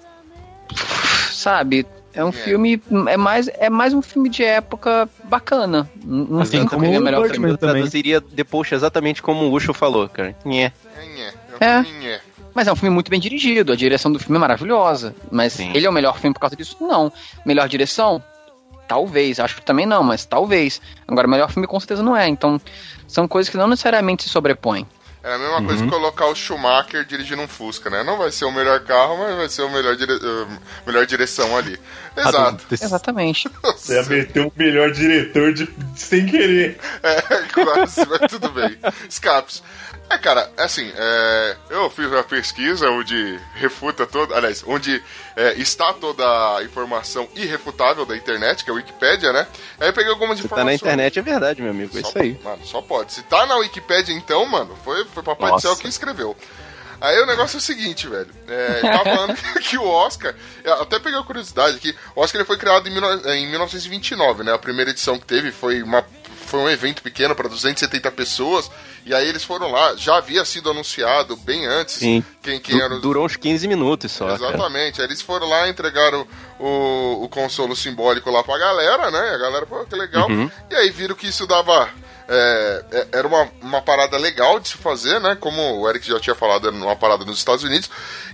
Sabe? 1.31 1.85
É 2.13 2.25
um 2.25 2.31
filme. 2.31 2.81
É 3.07 3.15
mais, 3.15 3.47
é 3.47 3.69
mais 3.69 3.93
um 3.93 4.01
filme 4.01 4.29
de 4.29 4.43
época 4.43 5.07
bacana. 5.25 5.89
Não 6.03 6.41
Assim 6.41 6.57
tem 6.57 6.65
como 6.65 6.83
é 6.83 6.97
o 6.97 7.01
melhor 7.01 7.29
filme. 7.29 7.49
eu 7.49 7.57
traduziria 7.57 8.19
The 8.19 8.43
Post 8.43 8.73
exatamente 8.73 9.21
como 9.21 9.45
o 9.45 9.53
Ucho 9.53 9.73
falou, 9.73 10.09
cara. 10.09 10.35
Nhé. 10.43 10.73
É. 11.61 12.19
Mas 12.53 12.67
é 12.67 12.71
um 12.71 12.75
filme 12.75 12.93
muito 12.93 13.09
bem 13.09 13.19
dirigido, 13.19 13.71
a 13.71 13.75
direção 13.75 14.11
do 14.11 14.19
filme 14.19 14.37
é 14.37 14.39
maravilhosa. 14.39 15.15
Mas 15.31 15.59
ele 15.59 15.85
é 15.85 15.89
o 15.89 15.93
melhor 15.93 16.17
filme 16.19 16.33
por 16.33 16.41
causa 16.41 16.55
disso? 16.55 16.77
Não. 16.81 17.11
Melhor 17.45 17.67
direção? 17.67 18.23
Talvez. 18.87 19.39
Acho 19.39 19.55
que 19.55 19.61
também 19.61 19.85
não, 19.85 20.03
mas 20.03 20.25
talvez. 20.25 20.81
Agora, 21.07 21.27
o 21.27 21.29
melhor 21.29 21.51
filme 21.51 21.67
com 21.67 21.79
certeza 21.79 22.01
não 22.01 22.17
é. 22.17 22.27
Então, 22.27 22.59
são 23.07 23.27
coisas 23.27 23.49
que 23.49 23.57
não 23.57 23.67
necessariamente 23.67 24.23
se 24.23 24.29
sobrepõem. 24.29 24.85
É 25.21 25.33
a 25.33 25.37
mesma 25.37 25.61
coisa 25.61 25.83
que 25.83 25.89
colocar 25.89 26.27
o 26.27 26.35
Schumacher 26.35 27.03
dirigindo 27.03 27.41
um 27.41 27.47
Fusca, 27.47 27.89
né? 27.89 28.03
Não 28.03 28.17
vai 28.17 28.31
ser 28.31 28.45
o 28.45 28.51
melhor 28.51 28.79
carro, 28.85 29.17
mas 29.17 29.35
vai 29.35 29.49
ser 29.49 29.63
o 29.63 29.69
melhor, 29.69 29.93
dire... 29.97 30.13
eh, 30.13 30.57
melhor 30.87 31.05
direção 31.05 31.57
ali. 31.57 31.77
Exato. 32.15 32.65
Exatamente. 32.71 33.49
Você 33.61 33.95
ia 33.95 34.03
meter 34.03 34.45
o 34.45 34.53
melhor 34.55 34.91
diretor 34.91 35.53
de... 35.53 35.67
sem 35.93 36.25
querer. 36.25 36.79
É, 37.03 37.21
quase, 37.53 38.05
mas 38.05 38.31
tudo 38.31 38.49
bem. 38.49 38.77
Escapes. 39.09 39.61
É, 40.09 40.17
cara, 40.17 40.51
assim, 40.57 40.91
é, 40.95 41.55
eu 41.69 41.87
fiz 41.91 42.07
uma 42.07 42.23
pesquisa 42.23 42.89
onde 42.89 43.39
refuta 43.53 44.07
toda, 44.07 44.35
aliás, 44.35 44.63
onde 44.65 45.03
é, 45.35 45.53
está 45.53 45.93
toda 45.93 46.23
a 46.57 46.63
informação 46.63 47.29
irrefutável 47.35 48.07
da 48.07 48.17
internet, 48.17 48.63
que 48.63 48.71
é 48.71 48.73
a 48.73 48.75
Wikipédia, 48.75 49.31
né? 49.31 49.45
Aí 49.79 49.89
eu 49.89 49.93
peguei 49.93 50.09
algumas 50.11 50.37
Se 50.37 50.43
tá 50.43 50.47
informações. 50.47 50.65
na 50.65 50.73
internet 50.73 51.19
é 51.19 51.21
verdade, 51.21 51.61
meu 51.61 51.69
amigo. 51.69 51.95
É 51.95 52.01
isso 52.01 52.17
aí. 52.17 52.39
Mano, 52.43 52.65
só 52.65 52.81
pode. 52.81 53.13
Se 53.13 53.21
tá 53.23 53.45
na 53.45 53.57
Wikipédia, 53.57 54.11
então, 54.11 54.43
mano, 54.47 54.75
foi, 54.83 55.05
foi 55.05 55.21
Papai 55.21 55.49
do 55.49 55.53
Nossa. 55.53 55.67
Céu 55.67 55.77
que 55.77 55.87
escreveu. 55.87 56.35
Aí 57.01 57.17
o 57.21 57.25
negócio 57.25 57.57
é 57.57 57.59
o 57.59 57.61
seguinte, 57.61 58.07
velho. 58.07 58.29
É, 58.47 58.81
tava 58.81 59.03
falando 59.03 59.35
que 59.61 59.77
o 59.77 59.85
Oscar. 59.85 60.35
Até 60.81 60.99
peguei 60.99 61.19
a 61.19 61.23
curiosidade 61.23 61.77
aqui. 61.77 61.95
O 62.15 62.21
Oscar 62.21 62.41
ele 62.41 62.47
foi 62.47 62.57
criado 62.57 62.89
em, 62.89 62.93
19 62.93 63.29
em 63.29 63.47
1929, 63.47 64.43
né? 64.43 64.53
A 64.53 64.57
primeira 64.57 64.91
edição 64.91 65.17
que 65.17 65.25
teve 65.25 65.51
foi, 65.51 65.81
uma, 65.81 66.05
foi 66.49 66.59
um 66.59 66.69
evento 66.69 67.01
pequeno 67.01 67.35
para 67.35 67.47
270 67.47 68.11
pessoas. 68.11 68.69
E 69.05 69.13
aí 69.13 69.27
eles 69.27 69.43
foram 69.43 69.71
lá. 69.71 69.95
Já 69.95 70.17
havia 70.17 70.43
sido 70.43 70.69
anunciado 70.69 71.35
bem 71.37 71.65
antes 71.65 71.95
Sim. 71.95 72.23
quem, 72.41 72.59
quem 72.59 72.77
Du- 72.77 72.83
era 72.83 72.93
os. 72.95 73.01
Durou 73.01 73.25
uns 73.25 73.35
15 73.35 73.67
minutos 73.67 74.11
só. 74.11 74.25
cara. 74.25 74.35
Exatamente. 74.37 74.99
Aí 75.01 75.07
eles 75.07 75.21
foram 75.21 75.47
lá, 75.47 75.67
entregaram 75.69 76.27
o, 76.59 77.23
o 77.23 77.29
consolo 77.29 77.75
simbólico 77.75 78.29
lá 78.29 78.43
pra 78.43 78.57
galera, 78.57 79.09
né? 79.09 79.19
A 79.33 79.37
galera, 79.37 79.65
pô, 79.65 79.85
que 79.85 79.95
legal. 79.95 80.29
Uhum. 80.29 80.49
E 80.69 80.75
aí 80.75 80.89
viram 80.89 81.15
que 81.15 81.27
isso 81.27 81.47
dava. 81.47 81.89
É, 82.31 82.85
é, 82.91 83.07
era 83.13 83.27
uma, 83.27 83.49
uma 83.59 83.81
parada 83.81 84.15
legal 84.15 84.59
de 84.59 84.69
se 84.69 84.77
fazer, 84.77 85.19
né? 85.19 85.35
Como 85.35 85.59
o 85.79 85.89
Eric 85.89 86.07
já 86.07 86.19
tinha 86.19 86.35
falado, 86.35 86.67
era 86.67 86.75
uma 86.75 86.95
parada 86.95 87.25
nos 87.25 87.39
Estados 87.39 87.63
Unidos. 87.63 87.89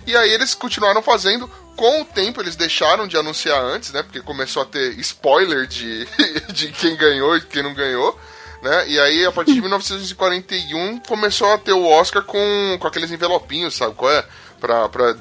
E 0.06 0.14
aí 0.14 0.30
eles 0.30 0.54
continuaram 0.54 1.02
fazendo. 1.02 1.50
Com 1.74 2.02
o 2.02 2.04
tempo 2.04 2.40
eles 2.40 2.56
deixaram 2.56 3.06
de 3.06 3.16
anunciar 3.16 3.62
antes, 3.62 3.92
né? 3.92 4.02
Porque 4.02 4.20
começou 4.20 4.62
a 4.62 4.66
ter 4.66 4.98
spoiler 4.98 5.66
de, 5.66 6.06
de 6.52 6.68
quem 6.72 6.94
ganhou 6.94 7.36
e 7.36 7.40
quem 7.40 7.62
não 7.62 7.72
ganhou. 7.72 8.18
Né? 8.62 8.88
E 8.88 9.00
aí, 9.00 9.24
a 9.24 9.32
partir 9.32 9.54
de 9.54 9.60
1941, 9.62 11.00
começou 11.00 11.52
a 11.52 11.58
ter 11.58 11.72
o 11.72 11.86
Oscar 11.86 12.22
com, 12.22 12.76
com 12.78 12.86
aqueles 12.86 13.10
envelopinhos, 13.10 13.74
sabe 13.74 13.94
qual 13.94 14.12
é? 14.12 14.24
Pra, 14.60 14.88
pra 14.90 15.16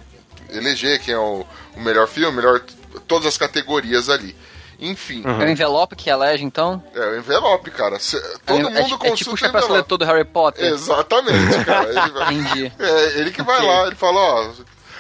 eleger 0.50 1.00
quem 1.00 1.14
é 1.14 1.18
o, 1.18 1.46
o 1.76 1.82
melhor 1.82 2.08
filme, 2.08 2.36
melhor 2.36 2.62
todas 3.08 3.26
as 3.26 3.38
categorias 3.38 4.10
ali. 4.10 4.36
Enfim. 4.80 5.24
É 5.26 5.46
o 5.46 5.50
envelope 5.50 5.96
que 5.96 6.10
elege, 6.10 6.44
então? 6.44 6.84
É 6.94 7.00
o 7.00 7.18
envelope, 7.18 7.72
cara. 7.72 7.98
Cê- 8.00 8.20
todo 8.46 8.60
é, 8.60 8.64
mundo 8.64 8.78
é, 8.78 8.82
é 8.82 8.84
tipo 8.84 8.98
consulta 9.00 9.32
o 9.32 9.34
o 9.34 9.38
chapéu 9.38 9.50
envelope. 9.60 9.72
seletor 9.74 9.98
do 9.98 10.06
Harry 10.06 10.26
Potter. 10.26 10.66
Exatamente, 10.66 11.66
cara. 11.66 11.90
Ele, 11.90 12.12
vai- 12.14 12.34
Entendi. 12.34 12.72
É, 12.80 13.20
ele 13.20 13.32
que 13.32 13.42
vai 13.42 13.58
Ok. 13.58 13.68
lá, 13.68 13.88
ele 13.88 13.96
fala, 13.96 14.20
ó. 14.20 14.52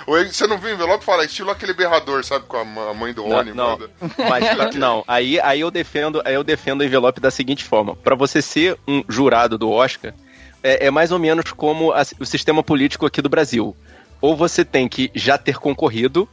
ou 0.07 0.17
ele- 0.19 0.31
Você 0.31 0.45
não 0.47 0.57
viu 0.57 0.69
o 0.71 0.73
envelope? 0.73 1.03
Fala, 1.03 1.25
estilo 1.25 1.49
aquele 1.51 1.73
berrador, 1.73 2.23
sabe? 2.23 2.45
Com 2.47 2.57
a 2.57 2.93
mãe 2.93 3.13
do 3.13 3.23
Não, 3.23 3.35
Rony. 3.37 3.53
não. 3.53 3.71
manda. 3.71 3.89
Mas 4.29 4.75
não, 4.75 5.03
aí, 5.07 5.39
aí 5.39 5.59
eu 5.61 5.71
defendo, 5.71 6.21
aí 6.25 6.33
eu 6.35 6.43
defendo 6.43 6.81
o 6.81 6.83
envelope 6.83 7.19
da 7.19 7.31
seguinte 7.31 7.63
forma: 7.63 7.95
Pra 7.95 8.15
você 8.15 8.41
ser 8.41 8.77
um 8.87 9.03
jurado 9.09 9.57
do 9.57 9.69
Oscar, 9.71 10.13
é, 10.63 10.87
é 10.87 10.91
mais 10.91 11.11
ou 11.11 11.19
menos 11.19 11.51
como 11.51 11.91
a- 11.91 12.03
o 12.19 12.25
sistema 12.25 12.61
político 12.63 13.05
aqui 13.05 13.21
do 13.21 13.29
Brasil. 13.29 13.75
Ou 14.21 14.35
você 14.35 14.63
tem 14.63 14.87
que 14.87 15.11
já 15.13 15.37
ter 15.37 15.57
concorrido, 15.57 16.27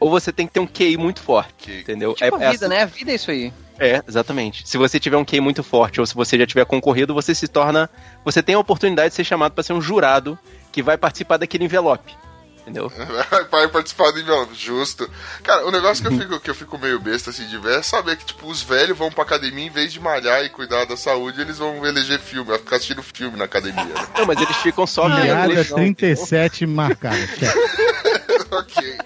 ou 0.00 0.10
você 0.10 0.32
tem 0.32 0.46
que 0.46 0.52
ter 0.54 0.60
um 0.60 0.66
QI 0.66 0.96
muito 0.96 1.20
forte, 1.20 1.70
entendeu? 1.80 2.14
Tipo 2.14 2.34
a 2.36 2.42
é, 2.42 2.50
vida, 2.50 2.66
assim- 2.66 2.74
né? 2.74 2.82
A 2.82 2.86
vida 2.86 3.12
é 3.12 3.14
isso 3.14 3.30
aí. 3.30 3.52
É, 3.78 4.02
exatamente. 4.06 4.68
Se 4.68 4.76
você 4.76 4.98
tiver 4.98 5.16
um 5.16 5.24
QI 5.24 5.40
muito 5.40 5.62
forte 5.62 6.00
ou 6.00 6.06
se 6.06 6.14
você 6.14 6.36
já 6.38 6.46
tiver 6.46 6.64
concorrido, 6.66 7.14
você 7.14 7.34
se 7.34 7.46
torna, 7.48 7.88
você 8.24 8.42
tem 8.42 8.54
a 8.54 8.58
oportunidade 8.58 9.10
de 9.10 9.14
ser 9.14 9.24
chamado 9.24 9.52
pra 9.52 9.62
ser 9.62 9.72
um 9.72 9.80
jurado 9.80 10.38
que 10.72 10.82
vai 10.82 10.98
participar 10.98 11.36
daquele 11.36 11.64
envelope. 11.64 12.14
Entendeu? 12.60 12.92
Vai 13.50 13.66
participar 13.68 14.12
do 14.12 14.20
envelope, 14.20 14.54
justo. 14.54 15.10
Cara, 15.42 15.66
o 15.66 15.70
negócio 15.72 16.04
que 16.06 16.14
eu 16.14 16.18
fico, 16.18 16.40
que 16.40 16.50
eu 16.50 16.54
fico 16.54 16.78
meio 16.78 17.00
besta 17.00 17.30
assim 17.30 17.46
de 17.46 17.56
ver 17.58 17.78
é 17.78 17.82
saber 17.82 18.16
que, 18.16 18.24
tipo, 18.26 18.46
os 18.46 18.62
velhos 18.62 18.96
vão 18.96 19.10
pra 19.10 19.24
academia 19.24 19.64
em 19.66 19.70
vez 19.70 19.92
de 19.92 19.98
malhar 19.98 20.44
e 20.44 20.50
cuidar 20.50 20.84
da 20.84 20.96
saúde, 20.96 21.40
eles 21.40 21.56
vão 21.58 21.84
eleger 21.84 22.20
filme, 22.20 22.46
vai 22.46 22.58
ficar 22.58 22.76
assistindo 22.76 23.02
filme 23.02 23.36
na 23.36 23.46
academia. 23.46 23.82
né? 23.82 24.06
Não, 24.18 24.26
mas 24.26 24.40
eles 24.40 24.56
ficam 24.58 24.86
só 24.86 25.08
vendo. 25.08 25.22
Piada 25.22 25.52
eles, 25.52 25.68
vão, 25.68 25.78
37 25.78 26.66
marcada. 26.66 27.16
check. 27.28 28.52
ok. 28.52 28.98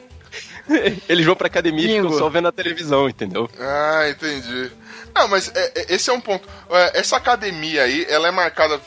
eles 1.09 1.25
vão 1.27 1.35
pra 1.37 1.47
academia 1.47 1.85
e 1.85 1.89
ficam 1.89 2.05
Bingo. 2.07 2.19
só 2.19 2.29
vendo 2.29 2.49
a 2.49 2.53
televisão, 2.53 3.09
entendeu? 3.09 3.49
Ah, 3.59 4.09
entendi. 4.09 4.71
Não, 5.15 5.29
mas 5.29 5.51
é- 5.55 5.73
é- 5.77 5.95
esse 5.95 6.11
é 6.11 6.13
um 6.13 6.21
ponto. 6.21 6.49
É, 6.71 6.99
Essa 7.01 7.17
academia 7.17 7.83
aí, 7.83 8.07
ela 8.09 8.29
é 8.29 8.31
marcada 8.31 8.81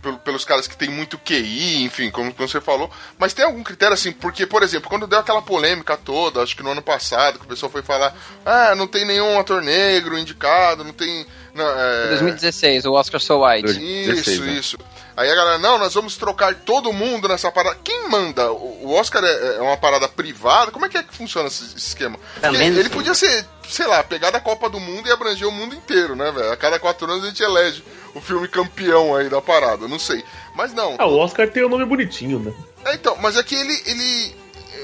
pelo- 0.00 0.18
pelos 0.18 0.44
caras 0.44 0.66
que 0.66 0.76
tem 0.76 0.88
muito 0.88 1.16
QI, 1.18 1.84
enfim, 1.84 2.10
como, 2.10 2.32
como 2.34 2.48
você 2.48 2.60
falou. 2.60 2.90
Mas 3.18 3.32
tem 3.32 3.44
algum 3.44 3.62
critério 3.62 3.94
assim? 3.94 4.10
Porque, 4.12 4.44
por 4.46 4.62
exemplo, 4.62 4.88
quando 4.90 5.06
deu 5.06 5.18
aquela 5.18 5.40
polêmica 5.42 5.96
toda, 5.96 6.42
acho 6.42 6.56
que 6.56 6.62
no 6.62 6.70
ano 6.72 6.82
passado, 6.82 7.38
que 7.38 7.44
o 7.44 7.48
pessoal 7.48 7.70
foi 7.70 7.82
falar: 7.82 8.14
ah, 8.44 8.74
não 8.74 8.86
tem 8.86 9.04
nenhum 9.04 9.38
ator 9.38 9.62
negro 9.62 10.18
indicado, 10.18 10.82
não 10.84 10.92
tem. 10.92 11.24
Não, 11.54 11.68
é... 11.68 12.08
2016, 12.10 12.84
o 12.86 12.92
Oscar 12.94 13.20
So 13.20 13.44
White. 13.44 13.70
Isso, 13.70 14.44
isso. 14.44 14.78
Aí 15.16 15.30
a 15.30 15.34
galera, 15.34 15.58
não, 15.58 15.78
nós 15.78 15.92
vamos 15.92 16.16
trocar 16.16 16.54
todo 16.54 16.92
mundo 16.92 17.28
nessa 17.28 17.50
parada. 17.52 17.78
Quem 17.84 18.08
manda? 18.08 18.50
O 18.50 18.92
Oscar 18.92 19.22
é, 19.22 19.56
é 19.56 19.60
uma 19.60 19.76
parada 19.76 20.08
privada? 20.08 20.70
Como 20.70 20.86
é 20.86 20.88
que 20.88 20.96
é 20.96 21.02
que 21.02 21.14
funciona 21.14 21.48
esse 21.48 21.76
esquema? 21.76 22.18
Porque 22.18 22.40
Talento. 22.40 22.78
ele 22.78 22.88
podia 22.88 23.14
ser, 23.14 23.46
sei 23.68 23.86
lá, 23.86 24.02
pegar 24.02 24.30
da 24.30 24.40
Copa 24.40 24.70
do 24.70 24.80
Mundo 24.80 25.08
e 25.08 25.12
abranger 25.12 25.46
o 25.46 25.52
mundo 25.52 25.74
inteiro, 25.74 26.16
né, 26.16 26.30
velho? 26.30 26.50
A 26.50 26.56
cada 26.56 26.78
quatro 26.78 27.10
anos 27.10 27.24
a 27.24 27.28
gente 27.28 27.42
elege 27.42 27.84
o 28.14 28.20
filme 28.20 28.48
campeão 28.48 29.14
aí 29.14 29.28
da 29.28 29.40
parada, 29.40 29.86
não 29.86 29.98
sei. 29.98 30.24
Mas 30.54 30.72
não. 30.72 30.96
Ah, 30.98 31.06
o 31.06 31.18
Oscar 31.18 31.48
tem 31.48 31.62
o 31.62 31.68
nome 31.68 31.84
bonitinho, 31.84 32.38
né? 32.38 32.52
É, 32.84 32.94
então, 32.94 33.16
mas 33.20 33.36
é 33.36 33.42
que 33.42 33.54
ele, 33.54 33.82
ele. 33.86 34.36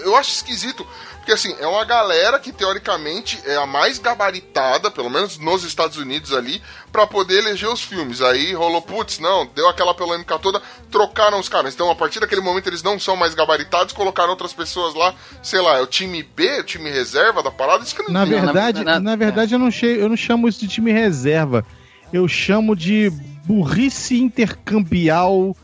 Eu 0.05 0.15
acho 0.15 0.31
esquisito. 0.31 0.87
Porque 1.29 1.47
assim, 1.47 1.55
é 1.61 1.67
uma 1.67 1.85
galera 1.85 2.39
que 2.39 2.51
teoricamente 2.51 3.39
é 3.45 3.55
a 3.57 3.67
mais 3.67 3.99
gabaritada, 3.99 4.91
pelo 4.91 5.11
menos 5.11 5.37
nos 5.37 5.63
Estados 5.63 5.99
Unidos 5.99 6.33
ali, 6.33 6.63
pra 6.91 7.07
poder 7.07 7.41
eleger 7.41 7.69
os 7.69 7.83
filmes. 7.83 8.23
Aí 8.23 8.55
rolou, 8.55 8.81
putz, 8.81 9.19
não, 9.19 9.47
deu 9.55 9.69
aquela 9.69 9.93
polêmica 9.93 10.39
toda, 10.39 10.59
trocaram 10.91 11.39
os 11.39 11.47
caras. 11.47 11.75
Então, 11.75 11.91
a 11.91 11.95
partir 11.95 12.19
daquele 12.19 12.41
momento, 12.41 12.67
eles 12.69 12.83
não 12.83 12.99
são 12.99 13.15
mais 13.15 13.35
gabaritados, 13.35 13.93
colocaram 13.93 14.31
outras 14.31 14.55
pessoas 14.55 14.95
lá, 14.95 15.15
sei 15.43 15.61
lá, 15.61 15.77
é 15.77 15.83
o 15.83 15.87
time 15.87 16.23
B, 16.23 16.61
o 16.61 16.65
time 16.65 16.89
reserva 16.89 17.43
da 17.43 17.51
parada, 17.51 17.85
isso 17.85 17.95
que 17.95 18.03
não 18.05 18.11
Na 18.11 18.25
entendo. 18.27 18.45
verdade, 18.47 18.83
na, 18.83 19.15
verdade 19.15 19.53
eu, 19.55 19.59
não 19.59 19.71
che- 19.71 19.99
eu 20.01 20.09
não 20.09 20.17
chamo 20.17 20.49
isso 20.49 20.61
de 20.61 20.69
time 20.69 20.91
reserva. 20.93 21.63
Eu 22.11 22.27
chamo 22.27 22.75
de 22.75 23.11
burrice 23.45 24.19
intercambial 24.19 25.55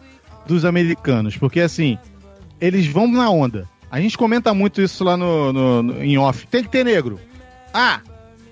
dos 0.46 0.66
americanos. 0.66 1.38
Porque 1.38 1.61
assim, 1.61 1.98
eles 2.61 2.87
vão 2.87 3.09
na 3.09 3.31
onda. 3.31 3.66
A 3.94 4.00
gente 4.00 4.18
comenta 4.18 4.52
muito 4.52 4.83
isso 4.83 5.04
lá 5.04 5.16
no, 5.16 5.52
no- 5.52 5.83
no- 5.83 6.02
em 6.02 6.18
off. 6.18 6.46
Tem 6.48 6.62
que 6.64 6.68
ter 6.68 6.85
negro. 6.85 7.20
Ah, 7.72 8.00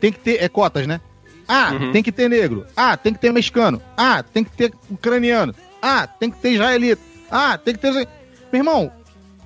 tem 0.00 0.12
que 0.12 0.18
ter. 0.20 0.42
É 0.42 0.48
cotas, 0.48 0.87
né? 0.87 1.00
Ah, 1.48 1.72
Uhum. 1.72 1.92
tem 1.92 2.02
que 2.02 2.12
ter 2.12 2.28
negro. 2.31 2.64
Ah, 2.76 2.96
tem 2.96 3.12
que 3.12 3.18
ter 3.18 3.33
mexicano. 3.33 3.83
Ah, 3.96 4.22
tem 4.22 4.44
que 4.44 4.50
ter 4.52 4.72
ucraniano. 4.88 5.52
Ah, 5.83 6.07
tem 6.07 6.31
que 6.31 6.38
ter 6.38 6.52
israelita. 6.52 7.02
Ah, 7.31 7.59
tem 7.59 7.74
que 7.74 7.81
ter. 7.81 7.92
Meu 7.92 8.61
irmão, 8.61 8.92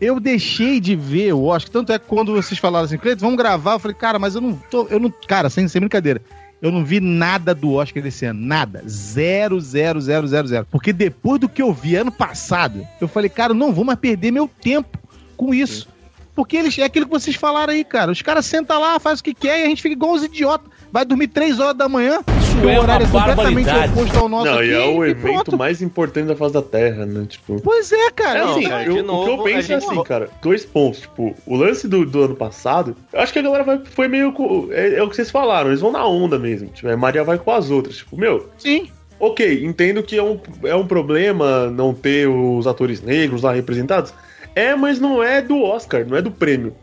eu 0.00 0.20
deixei 0.20 0.78
de 0.80 0.94
ver 0.94 1.32
o 1.32 1.44
Oscar. 1.44 1.72
Tanto 1.72 1.92
é 1.92 1.98
que 1.98 2.06
quando 2.06 2.34
vocês 2.34 2.60
falaram 2.60 2.84
assim, 2.84 2.98
Cleiton, 2.98 3.20
vamos 3.24 3.38
gravar, 3.38 3.72
eu 3.72 3.78
falei, 3.78 3.96
cara, 3.96 4.18
mas 4.18 4.34
eu 4.34 4.40
não 4.42 4.52
tô. 4.70 4.86
Eu 4.88 5.00
não, 5.00 5.10
cara, 5.26 5.48
sem, 5.48 5.66
sem 5.66 5.80
brincadeira. 5.80 6.20
Eu 6.60 6.70
não 6.72 6.84
vi 6.84 7.00
nada 7.00 7.54
do 7.54 7.72
Oscar 7.72 8.02
desse 8.02 8.24
ano. 8.26 8.40
Nada. 8.40 8.82
Zero, 8.88 9.60
zero, 9.60 10.00
zero, 10.00 10.26
zero, 10.26 10.46
zero. 10.48 10.66
Porque 10.70 10.92
depois 10.92 11.40
do 11.40 11.48
que 11.48 11.60
eu 11.62 11.72
vi 11.72 11.96
ano 11.96 12.10
passado, 12.12 12.86
eu 13.00 13.06
falei, 13.08 13.28
cara, 13.30 13.52
não 13.54 13.72
vou 13.72 13.84
mais 13.84 13.98
perder 13.98 14.30
meu 14.30 14.48
tempo 14.60 14.98
com 15.36 15.52
isso. 15.54 15.88
Porque 16.34 16.56
eles, 16.58 16.78
é 16.78 16.82
aquilo 16.82 17.06
que 17.06 17.12
vocês 17.12 17.34
falaram 17.34 17.72
aí, 17.72 17.82
cara. 17.82 18.12
Os 18.12 18.20
caras 18.20 18.44
sentam 18.44 18.78
lá, 18.78 19.00
fazem 19.00 19.20
o 19.22 19.24
que 19.24 19.32
quer 19.32 19.60
e 19.60 19.62
a 19.64 19.66
gente 19.68 19.80
fica 19.80 19.94
igual 19.94 20.12
os 20.12 20.22
idiotas. 20.22 20.70
Vai 20.92 21.04
dormir 21.04 21.28
três 21.28 21.58
horas 21.58 21.74
da 21.74 21.88
manhã. 21.88 22.20
o 22.62 22.68
é 22.68 22.78
horário 22.78 23.06
é 23.06 23.10
completamente 23.10 23.70
oposto 23.70 24.18
ao 24.18 24.28
nosso 24.28 24.44
Não, 24.50 24.58
aqui. 24.58 24.68
e 24.68 24.72
é 24.72 24.86
o 24.86 25.04
e 25.04 25.10
evento 25.10 25.44
pronto. 25.44 25.58
mais 25.58 25.80
importante 25.80 26.26
da 26.26 26.36
face 26.36 26.52
da 26.52 26.62
Terra, 26.62 27.06
né? 27.06 27.26
Tipo. 27.26 27.60
Pois 27.62 27.90
é, 27.90 28.10
cara. 28.10 28.38
É 28.38 28.42
assim, 28.42 28.62
Não, 28.62 28.68
cara, 28.68 28.82
eu- 28.84 28.92
de 28.92 28.92
o 28.92 29.02
que 29.02 29.02
novo, 29.02 29.30
eu 29.30 29.42
penso 29.44 29.72
é 29.72 29.76
assim, 29.76 30.02
cara, 30.04 30.28
dois 30.42 30.64
pontos. 30.66 31.00
Tipo, 31.00 31.34
o 31.46 31.56
lance 31.56 31.88
do, 31.88 32.04
do 32.04 32.24
ano 32.24 32.36
passado, 32.36 32.94
eu 33.12 33.20
acho 33.20 33.32
que 33.32 33.38
a 33.38 33.42
galera 33.42 33.64
vai, 33.64 33.80
foi 33.84 34.06
meio. 34.06 34.32
É, 34.70 34.96
é 34.96 35.02
o 35.02 35.08
que 35.08 35.16
vocês 35.16 35.30
falaram, 35.30 35.70
eles 35.70 35.80
vão 35.80 35.90
na 35.90 36.06
onda 36.06 36.38
mesmo. 36.38 36.68
Tipo, 36.68 36.88
a 36.88 36.96
Maria 36.98 37.24
vai 37.24 37.38
com 37.38 37.50
as 37.50 37.70
outras. 37.70 37.96
Tipo, 37.96 38.16
meu. 38.16 38.50
Sim. 38.58 38.90
Ok, 39.18 39.64
entendo 39.64 40.02
que 40.02 40.18
é 40.18 40.22
um, 40.22 40.38
é 40.64 40.74
um 40.74 40.86
problema 40.86 41.70
não 41.70 41.94
ter 41.94 42.28
os 42.28 42.66
atores 42.66 43.00
negros 43.00 43.42
lá 43.42 43.52
representados. 43.52 44.12
É, 44.56 44.74
mas 44.74 44.98
não 44.98 45.22
é 45.22 45.42
do 45.42 45.62
Oscar, 45.62 46.04
não 46.06 46.16
é 46.16 46.22
do 46.22 46.30
prêmio. 46.30 46.74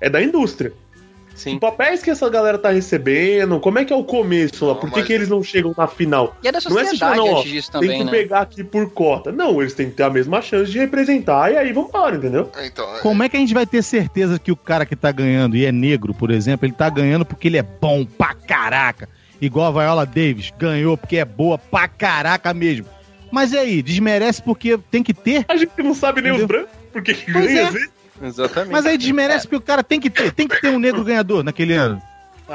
É 0.00 0.10
da 0.10 0.20
indústria. 0.20 0.72
Que 1.34 1.58
papéis 1.58 2.02
que 2.02 2.10
essa 2.10 2.28
galera 2.28 2.58
tá 2.58 2.70
recebendo? 2.70 3.58
Como 3.58 3.78
é 3.78 3.84
que 3.84 3.92
é 3.92 3.96
o 3.96 4.04
começo 4.04 4.66
lá? 4.66 4.74
Por 4.74 4.90
que, 4.90 4.98
mas- 4.98 5.06
que 5.06 5.12
eles 5.14 5.28
não 5.28 5.42
chegam 5.42 5.74
na 5.76 5.86
final? 5.86 6.36
E 6.42 6.48
é 6.48 6.52
da 6.52 6.58
não 6.68 6.78
é 6.78 6.84
sociedade 6.84 7.20
assim, 7.20 7.28
não, 7.28 7.34
ó, 7.34 7.38
antes 7.38 7.50
disso 7.50 7.72
tem 7.72 7.80
também, 7.80 7.98
que 7.98 8.04
né? 8.04 8.10
pegar 8.10 8.40
aqui 8.40 8.62
por 8.62 8.90
cota. 8.90 9.32
Não, 9.32 9.60
eles 9.60 9.72
têm 9.72 9.88
que 9.88 9.94
ter 9.96 10.02
a 10.02 10.10
mesma 10.10 10.42
chance 10.42 10.70
de 10.70 10.78
representar 10.78 11.50
e 11.52 11.56
aí 11.56 11.72
vambora, 11.72 12.16
entendeu? 12.16 12.50
Então, 12.62 12.86
Como 13.00 13.22
é 13.22 13.28
que 13.28 13.36
a 13.36 13.40
gente 13.40 13.54
vai 13.54 13.64
ter 13.64 13.82
certeza 13.82 14.38
que 14.38 14.52
o 14.52 14.56
cara 14.56 14.84
que 14.84 14.94
tá 14.94 15.10
ganhando 15.10 15.56
e 15.56 15.64
é 15.64 15.72
negro, 15.72 16.12
por 16.12 16.30
exemplo, 16.30 16.66
ele 16.66 16.74
tá 16.74 16.90
ganhando 16.90 17.24
porque 17.24 17.48
ele 17.48 17.56
é 17.56 17.62
bom 17.62 18.04
pra 18.04 18.34
caraca? 18.34 19.08
Igual 19.40 19.68
a 19.68 19.82
Viola 19.82 20.04
Davis, 20.06 20.52
ganhou 20.58 20.96
porque 20.98 21.16
é 21.16 21.24
boa 21.24 21.56
pra 21.56 21.88
caraca 21.88 22.52
mesmo. 22.52 22.86
Mas 23.30 23.52
e 23.52 23.58
aí, 23.58 23.82
desmerece 23.82 24.42
porque 24.42 24.76
tem 24.90 25.02
que 25.02 25.14
ter? 25.14 25.46
A 25.48 25.56
gente 25.56 25.72
não 25.82 25.94
sabe 25.94 26.20
nem 26.20 26.32
os 26.32 26.44
brancos, 26.44 26.70
porque 26.92 27.14
Pois 27.14 27.46
ganha 27.46 27.62
é. 27.62 28.02
Exatamente. 28.26 28.72
Mas 28.72 28.86
aí 28.86 28.96
desmerece 28.96 29.46
porque 29.46 29.56
o 29.56 29.60
cara 29.60 29.82
tem 29.82 29.98
que 29.98 30.10
ter, 30.10 30.30
tem 30.32 30.46
que 30.46 30.60
ter 30.60 30.68
um 30.68 30.78
negro 30.78 31.02
ganhador 31.02 31.42
naquele 31.42 31.74
ano. 31.74 32.00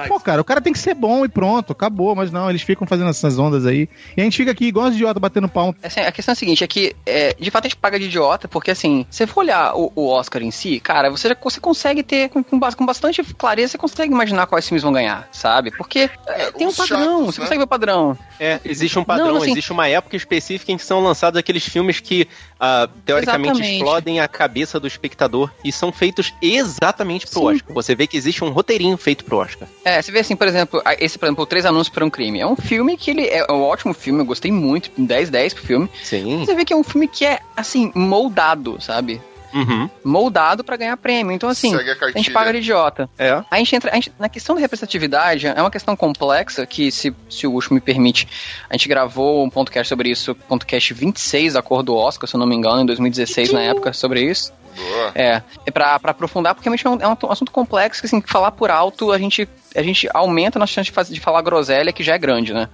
Pô, 0.08 0.20
cara, 0.20 0.42
o 0.42 0.46
cara 0.46 0.62
tem 0.62 0.74
que 0.74 0.80
ser 0.80 0.94
bom 0.94 1.26
e 1.26 1.30
pronto, 1.30 1.72
acabou. 1.72 2.16
Mas 2.16 2.32
não, 2.32 2.50
eles 2.50 2.62
ficam 2.62 2.86
fazendo 2.88 3.10
essas 3.10 3.38
ondas 3.40 3.66
aí. 3.66 3.88
E 4.16 4.22
a 4.22 4.24
gente 4.24 4.38
fica 4.38 4.52
aqui 4.52 4.66
igual 4.66 4.88
os 4.88 4.96
idiotas 4.96 5.22
batendo 5.22 5.48
pau. 5.48 5.74
Assim, 5.82 6.02
a 6.02 6.12
questão 6.12 6.32
é 6.32 6.34
a 6.34 6.36
seguinte, 6.36 6.64
é 6.64 6.68
que 6.68 6.96
é, 7.06 7.34
de 7.40 7.50
fato 7.52 7.66
a 7.66 7.70
gente 7.70 7.78
paga 7.78 8.00
de 8.00 8.06
idiota, 8.06 8.48
porque 8.48 8.72
assim, 8.72 9.06
se 9.10 9.18
você 9.20 9.28
for 9.28 9.42
olhar 9.42 9.76
o, 9.76 9.92
o 9.96 10.08
Oscar 10.08 10.42
em 10.42 10.52
si, 10.52 10.80
cara, 10.80 11.10
você, 11.10 11.30
já, 11.30 11.36
você 11.42 11.60
consegue 11.60 12.04
ter, 12.04 12.30
com, 12.30 12.44
com, 12.44 12.60
com 12.60 12.86
bastante 12.86 13.24
clareza, 13.24 13.72
você 13.74 13.78
consegue 13.78 14.12
imaginar 14.14 14.48
quais 14.48 14.68
filmes 14.68 14.84
vão 14.84 14.92
ganhar, 14.92 15.28
sabe? 15.32 15.72
Porque 15.72 16.10
é, 16.28 16.52
tem 16.52 16.68
um 16.68 16.74
padrão, 16.74 17.26
você 17.26 17.40
consegue 17.42 17.58
ver 17.60 17.64
o 17.64 17.68
padrão. 17.68 18.18
É, 18.40 18.60
existe 18.66 18.98
um 19.00 19.04
padrão, 19.04 19.28
Não, 19.28 19.38
assim- 19.38 19.52
existe 19.52 19.72
uma 19.72 19.88
época 19.88 20.16
específica 20.16 20.72
em 20.72 20.78
que 20.78 20.84
são 20.86 21.02
lançados 21.02 21.38
aqueles 21.40 21.66
filmes 21.66 22.00
que, 22.00 22.28
ah, 22.60 22.88
teoricamente, 23.06 23.52
Exatamente. 23.54 23.78
explodem 23.78 24.20
a 24.20 24.28
cabeça 24.28 24.80
do 24.80 24.88
espectador 24.88 25.50
e 25.64 25.72
são 25.72 25.92
feitos 25.92 26.34
exatamente 26.42 27.28
pro 27.28 27.44
Oscar. 27.44 27.74
Você 27.74 27.96
vê 27.96 28.08
que 28.08 28.18
existe 28.18 28.44
um 28.44 28.50
roteirinho 28.50 28.98
feito 28.98 29.24
pro 29.24 29.38
Oscar. 29.38 29.68
É, 29.88 30.02
você 30.02 30.12
vê 30.12 30.20
assim, 30.20 30.36
por 30.36 30.46
exemplo, 30.48 30.82
esse, 31.00 31.18
por 31.18 31.28
exemplo, 31.28 31.46
Três 31.46 31.66
Anúncios 31.66 31.94
para 31.94 32.04
um 32.04 32.10
Crime. 32.10 32.42
É 32.42 32.46
um 32.46 32.58
filme 32.58 32.98
que 32.98 33.10
ele 33.10 33.26
é 33.26 33.50
um 33.50 33.62
ótimo 33.62 33.94
filme, 33.94 34.20
eu 34.20 34.26
gostei 34.26 34.52
muito, 34.52 34.92
10, 34.98 35.30
10 35.30 35.54
pro 35.54 35.64
filme. 35.64 35.90
Sim. 36.04 36.44
Você 36.46 36.54
vê 36.54 36.66
que 36.66 36.74
é 36.74 36.76
um 36.76 36.84
filme 36.84 37.08
que 37.08 37.26
é, 37.26 37.40
assim, 37.56 37.90
moldado, 37.96 38.82
sabe? 38.82 39.22
Uhum. 39.54 39.90
Moldado 40.04 40.64
pra 40.64 40.76
ganhar 40.78 40.98
prêmio. 40.98 41.32
Então, 41.32 41.50
assim, 41.50 41.76
Segue 41.76 41.92
a 41.92 42.06
a, 42.06 42.12
gente 42.12 42.32
paga 42.32 42.52
de 42.52 42.60
idiota. 42.60 43.10
É. 43.18 43.44
A 43.50 43.58
gente 43.58 43.76
entra. 43.76 43.92
a 43.92 43.96
gente- 43.96 44.12
na 44.20 44.30
questão 44.30 44.56
da 44.56 44.62
representatividade, 44.62 45.48
é 45.48 45.62
uma 45.62 45.72
questão 45.72 45.96
complexa 45.96 46.66
que, 46.66 46.92
se, 46.92 47.16
se 47.30 47.48
o 47.48 47.54
Ucho 47.54 47.74
me 47.74 47.80
permite, 47.80 48.28
a 48.70 48.74
gente 48.74 48.88
gravou 48.88 49.44
um 49.44 49.50
podcast 49.50 49.88
sobre 49.90 50.10
isso, 50.10 50.36
podcast 50.36 50.94
26 50.94 51.54
da 51.54 51.62
cor 51.62 51.84
do 51.84 51.96
Oscar, 51.96 52.28
se 52.28 52.36
eu 52.36 52.40
não 52.40 52.48
me 52.48 52.56
engano, 52.56 52.82
em 52.82 52.86
2016, 52.86 53.52
na 53.52 53.62
época, 53.62 53.94
sobre 53.94 54.22
isso. 54.22 54.54
Boa. 54.76 55.12
É, 55.16 55.42
é 55.66 55.72
pra, 55.72 56.00
pra 56.00 56.12
aprofundar, 56.12 56.54
porque 56.54 56.70
realmente 56.70 56.86
é 56.86 56.90
um, 56.90 57.02
é 57.02 57.08
um 57.08 57.32
assunto 57.32 57.52
complexo 57.52 58.02
que, 58.02 58.06
assim, 58.06 58.22
falar 58.22 58.52
por 58.52 58.70
alto, 58.70 59.12
a 59.12 59.18
gente, 59.18 59.50
a 59.76 59.82
gente 59.82 60.08
aumenta 60.14 60.58
a 60.58 60.60
nossa 60.60 60.74
chance 60.74 60.86
de, 60.86 60.92
fazer, 60.92 61.14
de 61.16 61.20
falar 61.20 61.42
groselha, 61.42 61.92
que 61.92 62.04
já 62.04 62.14
é 62.14 62.18
grande, 62.18 62.54
né? 62.54 62.70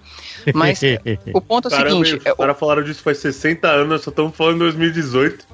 Mas 0.54 0.82
o 1.34 1.42
ponto 1.42 1.68
é 1.68 1.70
o 1.70 1.72
Caramba, 1.72 2.06
seguinte. 2.06 2.30
os 2.30 2.38
caras 2.38 2.60
falaram 2.60 2.84
disso 2.84 3.02
faz 3.02 3.18
60 3.20 3.68
anos, 3.68 3.90
nós 3.90 4.02
só 4.02 4.10
estamos 4.10 4.36
falando 4.36 4.56
em 4.56 4.60
2018. 4.60 5.46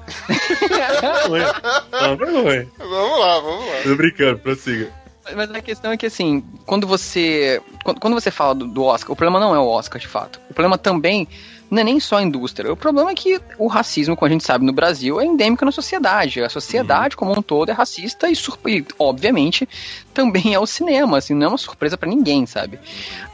Vergonha. 0.68 1.54
Não, 1.92 2.16
vergonha. 2.16 2.68
Vamos 2.78 3.20
lá, 3.20 3.40
vamos 3.40 3.66
lá. 3.66 3.82
Tô 3.82 3.94
brincando, 3.96 4.38
prossiga. 4.38 4.90
Mas 5.34 5.50
a 5.50 5.60
questão 5.60 5.92
é 5.92 5.96
que, 5.96 6.06
assim, 6.06 6.42
quando 6.66 6.86
você. 6.86 7.60
Quando, 7.84 8.00
quando 8.00 8.14
você 8.14 8.30
fala 8.30 8.54
do, 8.54 8.66
do 8.66 8.82
Oscar, 8.82 9.12
o 9.12 9.16
problema 9.16 9.38
não 9.38 9.54
é 9.54 9.58
o 9.58 9.66
Oscar, 9.66 10.00
de 10.00 10.08
fato. 10.08 10.40
O 10.50 10.54
problema 10.54 10.76
também 10.76 11.28
não 11.70 11.80
é 11.80 11.84
nem 11.84 12.00
só 12.00 12.16
a 12.16 12.22
indústria. 12.22 12.72
O 12.72 12.76
problema 12.76 13.10
é 13.10 13.14
que 13.14 13.40
o 13.56 13.68
racismo, 13.68 14.16
como 14.16 14.28
a 14.28 14.32
gente 14.32 14.44
sabe 14.44 14.64
no 14.64 14.72
Brasil, 14.72 15.20
é 15.20 15.24
endêmico 15.24 15.64
na 15.64 15.70
sociedade. 15.70 16.42
A 16.42 16.48
sociedade 16.48 17.16
como 17.16 17.32
um 17.32 17.40
todo 17.40 17.70
é 17.70 17.72
racista 17.72 18.28
e, 18.28 18.34
e, 18.66 18.84
obviamente, 18.98 19.68
também 20.12 20.52
é 20.52 20.58
o 20.58 20.66
cinema, 20.66 21.18
assim, 21.18 21.34
não 21.34 21.46
é 21.46 21.48
uma 21.50 21.58
surpresa 21.58 21.96
pra 21.96 22.08
ninguém, 22.08 22.44
sabe? 22.44 22.80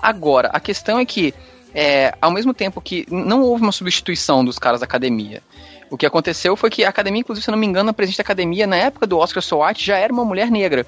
Agora, 0.03 0.51
a 0.53 0.61
questão 0.61 0.99
é 0.99 1.05
que, 1.05 1.33
é, 1.75 2.15
ao 2.21 2.31
mesmo 2.31 2.53
tempo 2.53 2.81
que 2.81 3.07
não 3.11 3.43
houve 3.43 3.63
uma 3.63 3.73
substituição 3.73 4.45
dos 4.45 4.59
caras 4.59 4.81
da 4.81 4.85
academia, 4.85 5.43
o 5.89 5.97
que 5.97 6.05
aconteceu 6.05 6.57
foi 6.57 6.69
que 6.69 6.85
a 6.85 6.89
academia, 6.89 7.21
inclusive, 7.21 7.45
se 7.45 7.49
eu 7.49 7.53
não 7.53 7.59
me 7.59 7.67
engano, 7.67 7.91
a 7.91 7.95
presidente 7.95 8.19
da 8.19 8.23
academia, 8.23 8.67
na 8.67 8.77
época 8.77 9.07
do 9.07 9.19
Oscar 9.19 9.43
So 9.43 9.63
White, 9.63 9.85
já 9.85 9.97
era 9.97 10.13
uma 10.13 10.25
mulher 10.25 10.51
negra. 10.51 10.85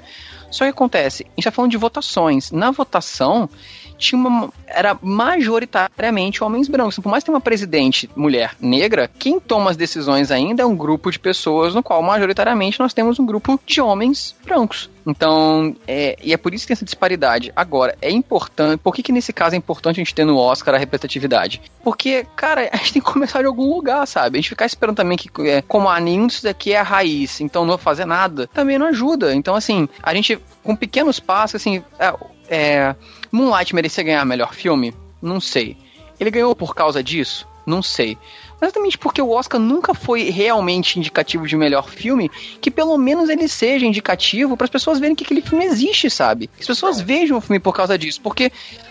Só 0.50 0.64
que 0.64 0.70
acontece, 0.70 1.24
a 1.24 1.30
gente 1.36 1.44
tá 1.44 1.50
falando 1.50 1.70
de 1.70 1.76
votações. 1.76 2.50
Na 2.50 2.70
votação, 2.70 3.48
tinha 3.98 4.18
uma, 4.18 4.50
era 4.66 4.96
majoritariamente 5.02 6.42
homens 6.42 6.68
brancos. 6.68 6.98
Por 6.98 7.10
mais 7.10 7.22
que 7.22 7.26
tenha 7.26 7.34
uma 7.34 7.40
presidente 7.40 8.08
mulher 8.16 8.54
negra, 8.60 9.10
quem 9.18 9.38
toma 9.40 9.70
as 9.70 9.76
decisões 9.76 10.30
ainda 10.30 10.62
é 10.62 10.66
um 10.66 10.76
grupo 10.76 11.10
de 11.10 11.18
pessoas 11.18 11.74
no 11.74 11.82
qual 11.82 12.02
majoritariamente 12.02 12.80
nós 12.80 12.94
temos 12.94 13.18
um 13.18 13.26
grupo 13.26 13.60
de 13.66 13.80
homens 13.80 14.34
brancos. 14.44 14.88
Então, 15.06 15.74
é, 15.86 16.18
e 16.22 16.34
é 16.34 16.36
por 16.36 16.52
isso 16.52 16.64
que 16.64 16.68
tem 16.68 16.74
essa 16.74 16.84
disparidade. 16.84 17.50
Agora, 17.56 17.96
é 18.02 18.10
importante. 18.10 18.78
Por 18.78 18.94
que, 18.94 19.02
que 19.02 19.10
nesse 19.10 19.32
caso 19.32 19.54
é 19.54 19.58
importante 19.58 19.96
a 19.96 20.04
gente 20.04 20.14
ter 20.14 20.26
no 20.26 20.36
Oscar 20.36 20.74
a 20.74 20.78
representatividade? 20.78 21.62
Porque, 21.82 22.26
cara, 22.36 22.68
a 22.72 22.76
gente 22.76 22.92
tem 22.92 23.02
que 23.02 23.10
começar 23.10 23.40
de 23.40 23.46
algum 23.46 23.74
lugar, 23.74 24.06
sabe? 24.06 24.36
A 24.36 24.40
gente 24.40 24.50
ficar 24.50 24.66
esperando 24.66 24.96
também 24.96 25.16
que, 25.16 25.30
é, 25.48 25.62
como 25.62 25.88
ah, 25.88 25.98
nenhum 25.98 26.28
daqui 26.42 26.74
é 26.74 26.78
a 26.78 26.82
raiz, 26.82 27.40
então 27.40 27.64
não 27.64 27.78
fazer 27.78 28.04
nada, 28.04 28.46
também 28.48 28.78
não 28.78 28.86
ajuda. 28.86 29.34
Então, 29.34 29.54
assim, 29.54 29.88
a 30.02 30.14
gente, 30.14 30.38
com 30.62 30.76
pequenos 30.76 31.18
passos, 31.18 31.56
assim, 31.56 31.82
é, 31.98 32.14
é, 32.50 32.94
Moonlight 33.30 33.74
merecia 33.74 34.04
ganhar 34.04 34.24
melhor 34.24 34.54
filme? 34.54 34.94
Não 35.20 35.40
sei. 35.40 35.76
Ele 36.18 36.30
ganhou 36.30 36.54
por 36.54 36.74
causa 36.74 37.02
disso? 37.02 37.46
Não 37.66 37.82
sei. 37.82 38.16
Mas 38.60 38.68
exatamente 38.70 38.98
porque 38.98 39.22
o 39.22 39.30
Oscar 39.30 39.60
nunca 39.60 39.94
foi 39.94 40.30
realmente 40.30 40.98
indicativo 40.98 41.46
de 41.46 41.54
melhor 41.56 41.88
filme, 41.88 42.30
que 42.60 42.70
pelo 42.70 42.96
menos 42.98 43.28
ele 43.28 43.46
seja 43.46 43.86
indicativo 43.86 44.56
para 44.56 44.64
as 44.64 44.70
pessoas 44.70 44.98
verem 44.98 45.14
que 45.14 45.22
aquele 45.22 45.42
filme 45.42 45.64
existe, 45.64 46.10
sabe? 46.10 46.48
Que 46.48 46.62
as 46.62 46.66
pessoas 46.66 47.00
vejam 47.00 47.38
o 47.38 47.40
filme 47.40 47.60
por 47.60 47.74
causa 47.74 47.96
disso, 47.96 48.20
porque 48.20 48.50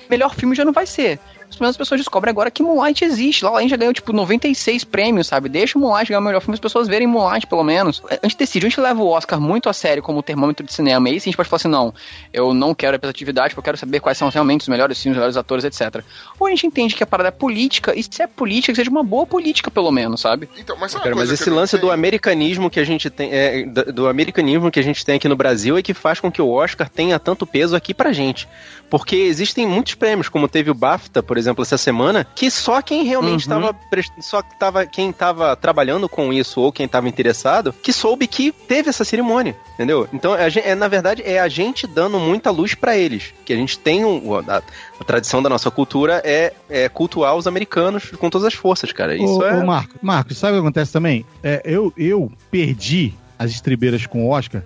melhor 0.10 0.36
filme 0.36 0.56
já 0.56 0.64
não 0.64 0.72
vai 0.72 0.86
ser. 0.86 1.20
As 1.60 1.76
pessoas 1.76 2.00
descobrem 2.00 2.32
agora 2.32 2.52
que 2.52 2.62
Moonlight 2.64 3.04
existe. 3.04 3.44
Lá 3.44 3.58
a 3.58 3.62
gente 3.62 3.72
já 3.72 3.78
ganhou, 3.78 3.94
tipo, 3.94 4.14
96 4.14 4.84
prêmios, 4.84 5.28
sabe? 5.28 5.50
Deixa 5.50 5.78
o 5.78 5.82
Moonlight 5.82 6.10
ganhar 6.10 6.20
o 6.20 6.24
melhor 6.24 6.40
filme, 6.40 6.54
as 6.54 6.60
pessoas 6.60 6.88
verem 6.88 7.08
Moonlight, 7.08 7.48
pelo 7.48 7.64
menos. 7.64 8.02
A 8.10 8.26
gente 8.28 8.38
decide, 8.38 8.66
a 8.66 8.70
gente 8.70 8.80
leva 8.80 9.02
o 9.02 9.08
Oscar 9.08 9.40
muito 9.42 9.68
a 9.68 9.74
sério 9.74 10.02
como 10.02 10.24
termômetro 10.24 10.66
de 10.66 10.74
cinema. 10.74 11.10
E 11.10 11.14
aí 11.14 11.20
sim 11.20 11.30
a 11.30 11.32
gente 11.32 11.38
pode 11.38 11.50
falar 11.50 11.58
assim, 11.58 11.68
não, 11.68 11.94
eu 12.32 12.54
não 12.54 12.74
quero 12.74 12.94
representatividade, 12.94 13.50
porque 13.50 13.60
eu 13.60 13.64
quero 13.64 13.78
saber 13.78 14.00
quais 14.00 14.18
são 14.18 14.30
realmente 14.30 14.62
os 14.62 14.68
melhores 14.68 15.02
filmes, 15.02 15.18
os 15.18 15.20
melhores 15.20 15.38
atores, 15.38 15.66
etc. 15.66 16.04
Ou 16.40 16.48
a 16.48 16.50
gente 16.50 16.68
entende 16.68 16.96
que 16.96 17.04
a 17.04 17.08
parada 17.08 17.30
é 17.30 17.32
política, 17.32 17.98
e 17.98 18.04
se 18.04 18.22
é 18.22 18.28
política, 18.28 18.72
que 18.72 18.78
seja 18.78 18.90
uma 18.90 19.04
boa 19.04 19.26
política, 19.26 19.72
pelo 19.72 19.92
menos, 19.92 20.22
sabe? 20.22 20.50
Então, 20.58 20.78
mas 20.78 20.94
Cara, 20.94 21.16
mas 21.16 21.32
esse 21.32 21.50
lance 21.50 21.78
do 21.78 21.92
americanismo 21.92 22.70
que 22.70 22.80
a 22.80 22.84
gente 22.84 23.10
tem, 23.10 23.30
é, 23.32 23.64
do 23.64 23.98
do 23.98 24.08
americanismo 24.08 24.72
que 24.72 24.80
a 24.80 24.84
gente 24.84 25.06
tem 25.06 25.16
aqui 25.16 25.28
no 25.28 25.36
Brasil 25.36 25.78
é 25.78 25.82
que 25.82 25.94
faz 25.94 26.20
com 26.20 26.32
que 26.32 26.42
o 26.42 26.50
Oscar 26.50 26.88
tenha 26.88 27.20
tanto 27.20 27.46
peso 27.46 27.76
aqui 27.76 27.94
pra 27.94 28.14
gente. 28.14 28.48
Porque 28.90 29.16
existem 29.16 29.68
muitos 29.68 29.96
prêmios, 29.96 30.30
como 30.30 30.48
teve 30.48 30.72
o 30.72 30.74
BAFTA, 30.74 31.22
por 31.22 31.37
exemplo, 31.38 31.62
essa 31.62 31.78
semana, 31.78 32.26
que 32.36 32.50
só 32.50 32.82
quem 32.82 33.04
realmente 33.04 33.48
Uhum. 33.50 33.60
estava 33.60 33.76
só 34.20 34.42
que 34.42 34.56
tava 34.58 34.86
quem 34.86 35.10
estava 35.10 35.56
trabalhando 35.56 36.08
com 36.10 36.32
isso 36.32 36.62
ou 36.62 36.72
quem 36.72 36.86
estava 36.86 37.08
interessado, 37.08 37.74
que 37.74 37.94
soube 37.94 38.28
que 38.28 38.52
teve 38.52 38.90
essa 38.90 39.04
cerimônia, 39.04 39.56
entendeu? 39.74 40.08
Então, 40.14 40.36
é, 40.36 40.76
na 40.76 40.88
verdade, 40.88 41.22
é 41.26 41.40
a 41.40 41.48
gente 41.48 41.86
dando 41.88 42.20
muita 42.20 42.52
luz 42.52 42.74
pra 42.74 42.98
eles, 42.98 43.34
que 43.46 43.54
a 43.54 43.56
gente 43.56 43.78
tem 43.78 44.06
um, 44.06 44.36
a, 44.36 44.62
a 45.00 45.04
tradição 45.04 45.42
da 45.42 45.50
nossa 45.50 45.70
cultura 45.72 46.22
é, 46.24 46.54
é 46.70 46.90
cultuar 46.90 47.36
os 47.36 47.48
americanos 47.48 48.12
com 48.18 48.30
todas 48.30 48.48
as 48.48 48.54
forças, 48.54 48.92
cara. 48.92 49.16
Isso 49.16 49.40
ô, 49.40 49.46
é 49.46 49.56
ô, 49.56 49.66
Marco, 49.66 49.96
Marcos, 50.02 50.38
sabe 50.38 50.54
o 50.54 50.56
que 50.58 50.62
acontece 50.62 50.92
também? 50.92 51.26
É, 51.44 51.62
eu, 51.64 51.94
eu 51.98 52.32
perdi 52.50 53.14
as 53.38 53.52
estribeiras 53.52 54.06
com 54.06 54.26
o 54.26 54.30
Oscar 54.30 54.64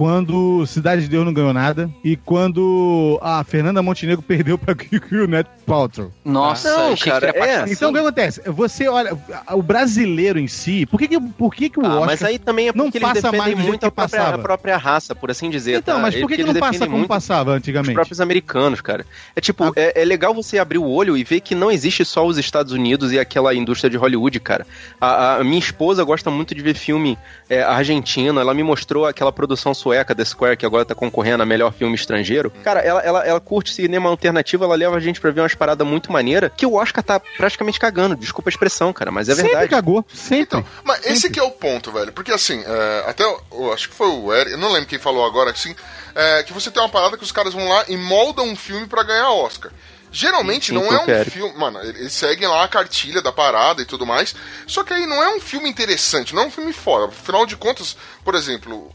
quando 0.00 0.64
Cidade 0.66 1.02
de 1.02 1.08
Deus 1.08 1.26
não 1.26 1.32
ganhou 1.34 1.52
nada 1.52 1.90
e 2.02 2.16
quando 2.16 3.18
a 3.20 3.44
Fernanda 3.44 3.82
Montenegro 3.82 4.22
perdeu 4.26 4.56
pra 4.56 4.72
Gwyneth 4.72 5.44
Paltrow. 5.66 6.10
Nossa, 6.24 6.74
Não, 6.74 6.96
cara, 6.96 7.28
é. 7.36 7.70
Então 7.70 7.90
o 7.90 7.92
que 7.92 7.98
acontece? 7.98 8.40
Você 8.46 8.88
olha, 8.88 9.12
o 9.50 9.62
brasileiro 9.62 10.38
em 10.38 10.48
si, 10.48 10.86
por 10.86 10.98
que, 10.98 11.06
que, 11.06 11.20
por 11.20 11.54
que, 11.54 11.68
que 11.68 11.78
o 11.78 11.84
Ah, 11.84 11.96
Oscar 11.96 12.06
mas 12.06 12.22
aí 12.22 12.38
também 12.38 12.68
é 12.68 12.72
não 12.74 12.90
passa 12.90 13.30
mais 13.30 13.54
do 13.54 13.60
muito 13.62 13.84
a 13.84 13.90
própria, 13.90 14.22
a 14.28 14.38
própria 14.38 14.76
raça, 14.78 15.14
por 15.14 15.30
assim 15.30 15.50
dizer. 15.50 15.76
Então, 15.76 15.96
tá? 15.96 16.00
mas 16.00 16.16
por 16.16 16.28
que, 16.30 16.36
que 16.36 16.44
não 16.44 16.54
passa 16.54 16.86
como 16.86 16.96
muito 16.96 17.08
passava 17.08 17.50
Os 17.50 17.56
antigamente? 17.58 17.92
próprios 17.92 18.22
americanos, 18.22 18.80
cara. 18.80 19.04
É 19.36 19.40
tipo, 19.42 19.70
é, 19.76 20.00
é 20.00 20.04
legal 20.06 20.32
você 20.32 20.58
abrir 20.58 20.78
o 20.78 20.88
olho 20.88 21.14
e 21.14 21.22
ver 21.22 21.40
que 21.40 21.54
não 21.54 21.70
existe 21.70 22.06
só 22.06 22.26
os 22.26 22.38
Estados 22.38 22.72
Unidos 22.72 23.12
e 23.12 23.18
aquela 23.18 23.54
indústria 23.54 23.90
de 23.90 23.98
Hollywood, 23.98 24.40
cara. 24.40 24.66
A, 24.98 25.36
a 25.36 25.44
minha 25.44 25.58
esposa 25.58 26.02
gosta 26.04 26.30
muito 26.30 26.54
de 26.54 26.62
ver 26.62 26.74
filme 26.74 27.18
é, 27.50 27.62
argentino. 27.62 28.40
Ela 28.40 28.54
me 28.54 28.62
mostrou 28.62 29.04
aquela 29.04 29.30
produção 29.30 29.74
sueca, 29.74 29.89
The 30.16 30.24
Square, 30.24 30.56
que 30.56 30.66
agora 30.66 30.84
tá 30.84 30.94
concorrendo 30.94 31.42
a 31.42 31.46
melhor 31.46 31.72
filme 31.72 31.94
estrangeiro. 31.94 32.50
Cara, 32.62 32.80
ela, 32.80 33.00
ela, 33.00 33.26
ela 33.26 33.40
curte 33.40 33.72
cinema 33.72 34.08
alternativo, 34.08 34.64
ela 34.64 34.74
leva 34.74 34.96
a 34.96 35.00
gente 35.00 35.20
pra 35.20 35.30
ver 35.30 35.40
umas 35.40 35.54
paradas 35.54 35.86
muito 35.86 36.10
maneiras 36.12 36.50
que 36.56 36.66
o 36.66 36.74
Oscar 36.74 37.02
tá 37.02 37.20
praticamente 37.36 37.78
cagando. 37.78 38.16
Desculpa 38.16 38.48
a 38.48 38.52
expressão, 38.52 38.92
cara, 38.92 39.10
mas 39.10 39.28
é 39.28 39.34
Sempre 39.34 39.50
verdade. 39.50 39.70
cagou, 39.70 40.04
sempre. 40.12 40.58
Então, 40.58 40.64
mas 40.84 41.04
esse 41.06 41.30
que 41.30 41.38
é 41.38 41.42
o 41.42 41.50
ponto, 41.50 41.92
velho. 41.92 42.12
Porque 42.12 42.32
assim, 42.32 42.62
é, 42.66 43.04
até 43.06 43.24
eu 43.24 43.72
acho 43.72 43.88
que 43.88 43.94
foi 43.94 44.08
o 44.08 44.32
Eric, 44.32 44.52
eu 44.52 44.58
não 44.58 44.72
lembro 44.72 44.88
quem 44.88 44.98
falou 44.98 45.24
agora, 45.24 45.50
assim, 45.50 45.74
é, 46.14 46.42
que 46.42 46.52
você 46.52 46.70
tem 46.70 46.82
uma 46.82 46.88
parada 46.88 47.16
que 47.16 47.24
os 47.24 47.32
caras 47.32 47.54
vão 47.54 47.68
lá 47.68 47.84
e 47.88 47.96
moldam 47.96 48.46
um 48.46 48.56
filme 48.56 48.86
pra 48.86 49.02
ganhar 49.02 49.30
Oscar. 49.30 49.70
Geralmente 50.12 50.66
Sim, 50.66 50.74
não 50.74 50.92
é 50.92 50.98
um 51.00 51.06
quero. 51.06 51.30
filme. 51.30 51.56
Mano, 51.56 51.80
eles 51.82 52.12
seguem 52.12 52.48
lá 52.48 52.64
a 52.64 52.68
cartilha 52.68 53.22
da 53.22 53.30
parada 53.30 53.80
e 53.80 53.84
tudo 53.84 54.04
mais. 54.04 54.34
Só 54.66 54.82
que 54.82 54.92
aí 54.92 55.06
não 55.06 55.22
é 55.22 55.28
um 55.36 55.40
filme 55.40 55.70
interessante, 55.70 56.34
não 56.34 56.42
é 56.42 56.46
um 56.46 56.50
filme 56.50 56.72
foda. 56.72 57.06
Afinal 57.06 57.46
de 57.46 57.56
contas, 57.56 57.96
por 58.24 58.34
exemplo, 58.34 58.90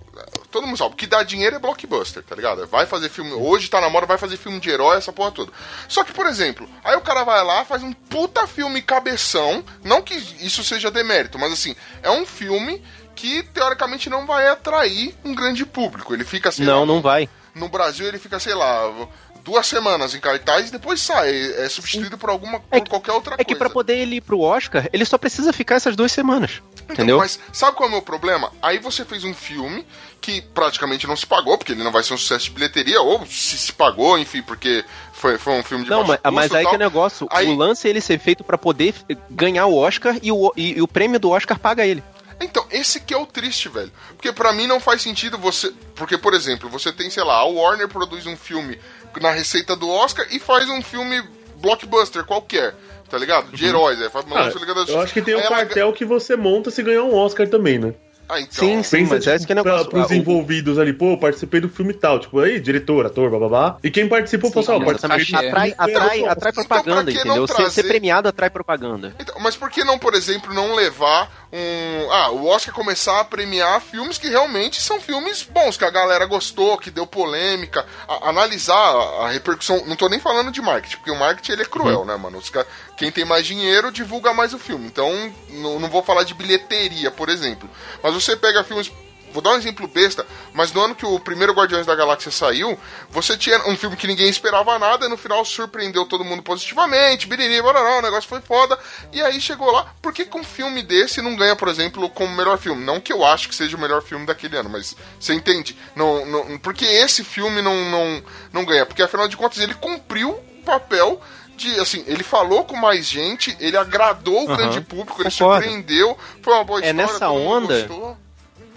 todo 0.56 0.66
mundo 0.66 0.78
sabe, 0.78 0.94
o 0.94 0.96
que 0.96 1.06
dá 1.06 1.22
dinheiro 1.22 1.58
é 1.58 1.60
blockbuster, 1.60 2.24
tá 2.24 2.34
ligado? 2.34 2.66
Vai 2.68 2.86
fazer 2.86 3.10
filme. 3.10 3.34
Hoje 3.34 3.70
tá 3.70 3.82
na 3.82 3.90
moda, 3.90 4.06
vai 4.06 4.18
fazer 4.18 4.38
filme 4.38 4.58
de 4.58 4.70
herói, 4.70 4.96
essa 4.96 5.12
porra 5.12 5.32
toda. 5.32 5.52
Só 5.86 6.02
que, 6.02 6.14
por 6.14 6.26
exemplo, 6.26 6.66
aí 6.82 6.96
o 6.96 7.02
cara 7.02 7.26
vai 7.26 7.44
lá, 7.44 7.66
faz 7.66 7.84
um 7.84 7.92
puta 7.92 8.48
filme 8.48 8.82
cabeção. 8.82 9.66
Não 9.84 10.02
que 10.02 10.14
isso 10.14 10.64
seja 10.64 10.90
demérito, 10.90 11.38
mas 11.38 11.52
assim, 11.52 11.76
é 12.02 12.10
um 12.10 12.26
filme 12.26 12.82
que 13.14 13.44
teoricamente 13.44 14.10
não 14.10 14.26
vai 14.26 14.48
atrair 14.48 15.14
um 15.26 15.36
grande 15.36 15.66
público. 15.66 16.14
Ele 16.14 16.24
fica 16.24 16.48
assim. 16.48 16.64
Não, 16.64 16.86
não 16.86 17.02
vai. 17.02 17.28
No 17.54 17.68
Brasil 17.68 18.08
ele 18.08 18.18
fica, 18.18 18.40
sei 18.40 18.54
lá, 18.54 19.08
duas 19.46 19.68
semanas 19.68 20.14
em 20.16 20.20
cartaz 20.20 20.68
e 20.70 20.72
depois 20.72 21.00
sai. 21.00 21.30
É 21.58 21.70
substituído 21.70 22.18
por 22.18 22.30
alguma 22.32 22.60
por 22.60 22.90
qualquer 22.90 23.12
outra 23.14 23.36
É 23.36 23.38
que 23.38 23.46
coisa. 23.46 23.60
pra 23.60 23.70
poder 23.70 23.98
ele 24.00 24.16
ir 24.18 24.22
pro 24.22 24.42
Oscar, 24.42 24.90
ele 24.92 25.06
só 25.06 25.18
precisa 25.18 25.54
ficar 25.54 25.76
essas 25.76 25.96
duas 25.96 26.12
semanas. 26.12 26.62
entendeu? 26.90 27.20
Mas 27.20 27.40
sabe 27.54 27.78
qual 27.78 27.88
é 27.88 27.90
o 27.90 27.92
meu 27.94 28.02
problema? 28.02 28.52
Aí 28.62 28.80
você 28.80 29.06
fez 29.06 29.24
um 29.24 29.34
filme 29.34 29.86
que 30.20 30.42
praticamente 30.42 31.06
não 31.08 31.16
se 31.16 31.26
pagou, 31.26 31.58
porque 31.58 31.72
ele 31.74 31.84
não 31.84 31.92
vai 31.92 32.02
ser 32.04 32.16
um 32.16 32.18
sucesso 32.18 32.46
de 32.46 32.52
bilheteria, 32.52 33.00
ou 33.02 33.24
se 33.28 33.58
se 33.58 33.72
pagou, 33.74 34.18
enfim, 34.18 34.42
porque 34.42 34.84
foi, 35.14 35.38
foi 35.38 35.54
um 35.54 35.64
filme 35.64 35.84
de 35.84 35.90
Não, 35.92 36.04
mas, 36.04 36.20
mas 36.34 36.52
aí 36.52 36.64
tal. 36.64 36.72
que 36.72 36.76
é 36.76 36.80
o 36.80 36.84
negócio. 36.84 37.28
Aí- 37.32 37.48
O 37.48 37.56
lance 37.56 37.88
é 37.88 37.92
ele 37.92 38.02
ser 38.02 38.18
feito 38.20 38.44
pra 38.44 38.58
poder 38.58 38.96
ganhar 39.30 39.68
o 39.68 39.78
Oscar 39.78 40.18
e 40.24 40.32
o, 40.32 40.52
e, 40.58 40.78
e 40.78 40.82
o 40.82 40.88
prêmio 40.88 41.20
do 41.20 41.30
Oscar 41.30 41.60
paga 41.60 41.86
ele. 41.86 42.04
Então, 42.42 42.66
esse 42.70 43.00
que 43.00 43.14
é 43.14 43.18
o 43.18 43.26
triste, 43.26 43.70
velho. 43.70 43.92
Porque 44.10 44.30
pra 44.32 44.52
mim 44.52 44.68
não 44.68 44.78
faz 44.80 45.02
sentido 45.02 45.38
você. 45.38 45.72
Porque, 45.96 46.18
por 46.18 46.34
exemplo, 46.34 46.70
você 46.70 46.92
tem, 46.92 47.10
sei 47.10 47.24
lá, 47.24 47.36
a 47.38 47.46
Warner 47.46 47.88
produz 47.88 48.26
um 48.26 48.36
filme 48.36 48.78
na 49.20 49.32
receita 49.32 49.76
do 49.76 49.90
Oscar 49.90 50.26
e 50.32 50.40
faz 50.40 50.70
um 50.70 50.82
filme 50.82 51.22
blockbuster 51.58 52.24
qualquer. 52.26 52.76
Tá 53.10 53.18
ligado? 53.20 53.52
De 53.52 53.66
heróis, 53.66 54.02
é. 54.02 54.10
Faz 54.10 54.26
uma 54.26 54.36
Ah, 54.40 54.52
eu 54.88 55.00
acho 55.02 55.14
que 55.14 55.22
tem 55.22 55.36
um 55.36 55.40
ela- 55.40 55.50
cartel 55.50 55.94
que 55.94 56.04
você 56.04 56.36
monta 56.36 56.72
se 56.72 56.82
ganhar 56.82 57.04
um 57.04 57.14
Oscar 57.16 57.48
também, 57.48 57.78
né? 57.78 57.94
Ah, 58.28 58.40
então. 58.40 58.52
Sim, 58.68 58.82
sim, 58.84 58.98
Pensa, 58.98 59.14
mas 59.16 59.28
é 59.28 59.36
esse 59.36 59.46
que 59.46 59.54
é 59.54 59.60
o 59.60 59.62
pra, 59.64 59.72
negócio. 59.74 59.92
pros 59.92 60.12
Ah, 60.12 60.14
o- 60.14 60.18
envolvidos 60.18 60.80
ali, 60.80 60.94
pô, 60.94 61.12
eu 61.12 61.18
participei 61.18 61.60
do 61.62 61.70
filme 61.70 61.94
tal, 61.94 62.20
tipo, 62.20 62.40
aí, 62.40 62.60
diretor, 62.60 63.06
ator, 63.06 63.30
bababá. 63.30 63.78
E 63.84 63.92
quem 63.92 64.08
participou, 64.10 64.52
falou 64.52 64.64
assim, 64.64 64.82
ó, 64.84 64.86
participei. 64.98 65.48
Atrai, 65.50 65.76
atrai, 65.78 66.26
atrai 66.26 66.52
propaganda, 66.54 67.12
Então, 67.12 67.22
que 67.22 67.28
não 67.28 67.36
entendeu? 67.36 67.48
Ser, 67.48 67.54
ser 67.56 67.62
trazer- 67.64 67.84
premiado 67.88 68.28
atrai 68.28 68.50
propaganda. 68.50 69.16
Então, 69.20 69.36
mas 69.40 69.56
por 69.56 69.70
que 69.70 69.84
não, 69.84 70.00
por 70.00 70.14
exemplo, 70.16 70.54
não 70.54 70.74
levar 70.76 71.46
um. 71.54 72.12
Ah, 72.12 72.32
o 72.32 72.48
Oscar 72.48 72.74
começar 72.74 73.20
a 73.20 73.24
premiar 73.24 73.80
filmes 73.80 74.18
que 74.18 74.28
realmente 74.28 74.82
são 74.82 75.00
filmes 75.00 75.44
bons, 75.44 75.78
que 75.78 75.86
a 75.86 75.90
galera 75.92 76.26
gostou, 76.26 76.78
que 76.78 76.90
deu 76.92 77.06
polêmica, 77.06 77.86
a- 78.08 78.30
analisar 78.30 78.74
a, 78.76 79.26
a 79.26 79.30
repercussão. 79.30 79.84
Não 79.86 79.96
tô 79.96 80.10
nem 80.10 80.20
falando 80.20 80.52
de 80.52 80.62
marketing, 80.62 80.98
porque 80.98 81.12
o 81.12 81.16
marketing 81.20 81.52
ele 81.54 81.62
é 81.62 81.66
cruel, 81.66 82.04
né, 82.06 82.16
mano? 82.16 82.38
Os 82.40 82.50
ca- 82.50 82.66
Quem 82.98 83.12
tem 83.12 83.24
mais 83.26 83.46
dinheiro 83.46 83.92
divulga 83.92 84.34
mais 84.34 84.54
o 84.54 84.60
filme. 84.60 84.88
Então, 84.88 85.12
não, 85.50 85.80
não 85.80 85.90
vou 85.90 86.02
falar 86.02 86.24
de 86.24 86.34
bilheteria, 86.34 87.12
por 87.12 87.28
exemplo. 87.30 87.70
Mas 88.02 88.15
você 88.16 88.36
pega 88.36 88.64
filmes. 88.64 88.92
Vou 89.32 89.42
dar 89.42 89.50
um 89.50 89.58
exemplo 89.58 89.86
besta, 89.86 90.26
mas 90.54 90.72
no 90.72 90.80
ano 90.80 90.96
que 90.96 91.06
o 91.06 91.20
primeiro 91.20 91.52
Guardiões 91.52 91.86
da 91.86 91.94
Galáxia 91.94 92.32
saiu, 92.32 92.80
você 93.10 93.36
tinha 93.36 93.68
um 93.68 93.76
filme 93.76 93.98
que 93.98 94.08
ninguém 94.08 94.30
esperava 94.30 94.80
nada, 94.80 95.06
e 95.08 95.10
no 95.10 95.18
final 95.18 95.44
surpreendeu 95.44 96.06
todo 96.06 96.24
mundo 96.24 96.42
positivamente, 96.42 97.28
biriri, 97.28 97.62
barará, 97.62 97.98
o 97.98 98.02
negócio 98.02 98.30
foi 98.30 98.40
foda, 98.40 98.80
e 99.12 99.22
aí 99.22 99.42
chegou 99.42 99.70
lá, 99.70 99.94
por 100.02 100.14
que 100.14 100.24
que 100.24 100.38
um 100.38 100.44
filme 100.44 100.82
desse 100.82 101.22
não 101.22 101.36
ganha, 101.36 101.54
por 101.54 101.68
exemplo, 101.68 102.10
como 102.12 102.34
melhor 102.34 102.58
filme? 102.58 102.86
Não 102.86 103.02
que 103.02 103.12
eu 103.12 103.26
acho 103.26 103.50
que 103.50 103.56
seja 103.56 103.76
o 103.76 103.80
melhor 103.80 104.02
filme 104.02 104.26
daquele 104.26 104.56
ano, 104.56 104.70
mas 104.70 104.96
você 105.20 105.34
entende? 105.34 105.78
Não, 105.98 106.26
não, 106.26 106.58
porque 106.60 106.86
esse 106.86 107.22
filme 107.22 107.62
não, 107.62 107.76
não, 107.90 108.24
não 108.54 108.64
ganha, 108.64 108.86
porque 108.86 109.04
afinal 109.04 109.28
de 109.28 109.36
contas 109.36 109.60
ele 109.60 109.74
cumpriu 109.74 110.30
o 110.30 110.64
papel 110.64 111.22
de, 111.56 111.80
assim, 111.80 112.04
ele 112.08 112.24
falou 112.24 112.64
com 112.64 112.76
mais 112.76 113.08
gente, 113.08 113.56
ele 113.60 113.78
agradou 113.78 114.46
o 114.46 114.48
Aham. 114.50 114.58
grande 114.58 114.82
público, 114.82 115.22
ele 115.22 115.30
Concordo. 115.32 115.64
surpreendeu, 115.64 116.18
foi 116.42 116.54
uma 116.54 116.64
boa 116.64 116.80
É 116.80 116.90
história, 116.90 116.94
nessa 117.06 117.20
todo 117.28 117.34
mundo 117.40 117.48
onda-. 117.74 118.18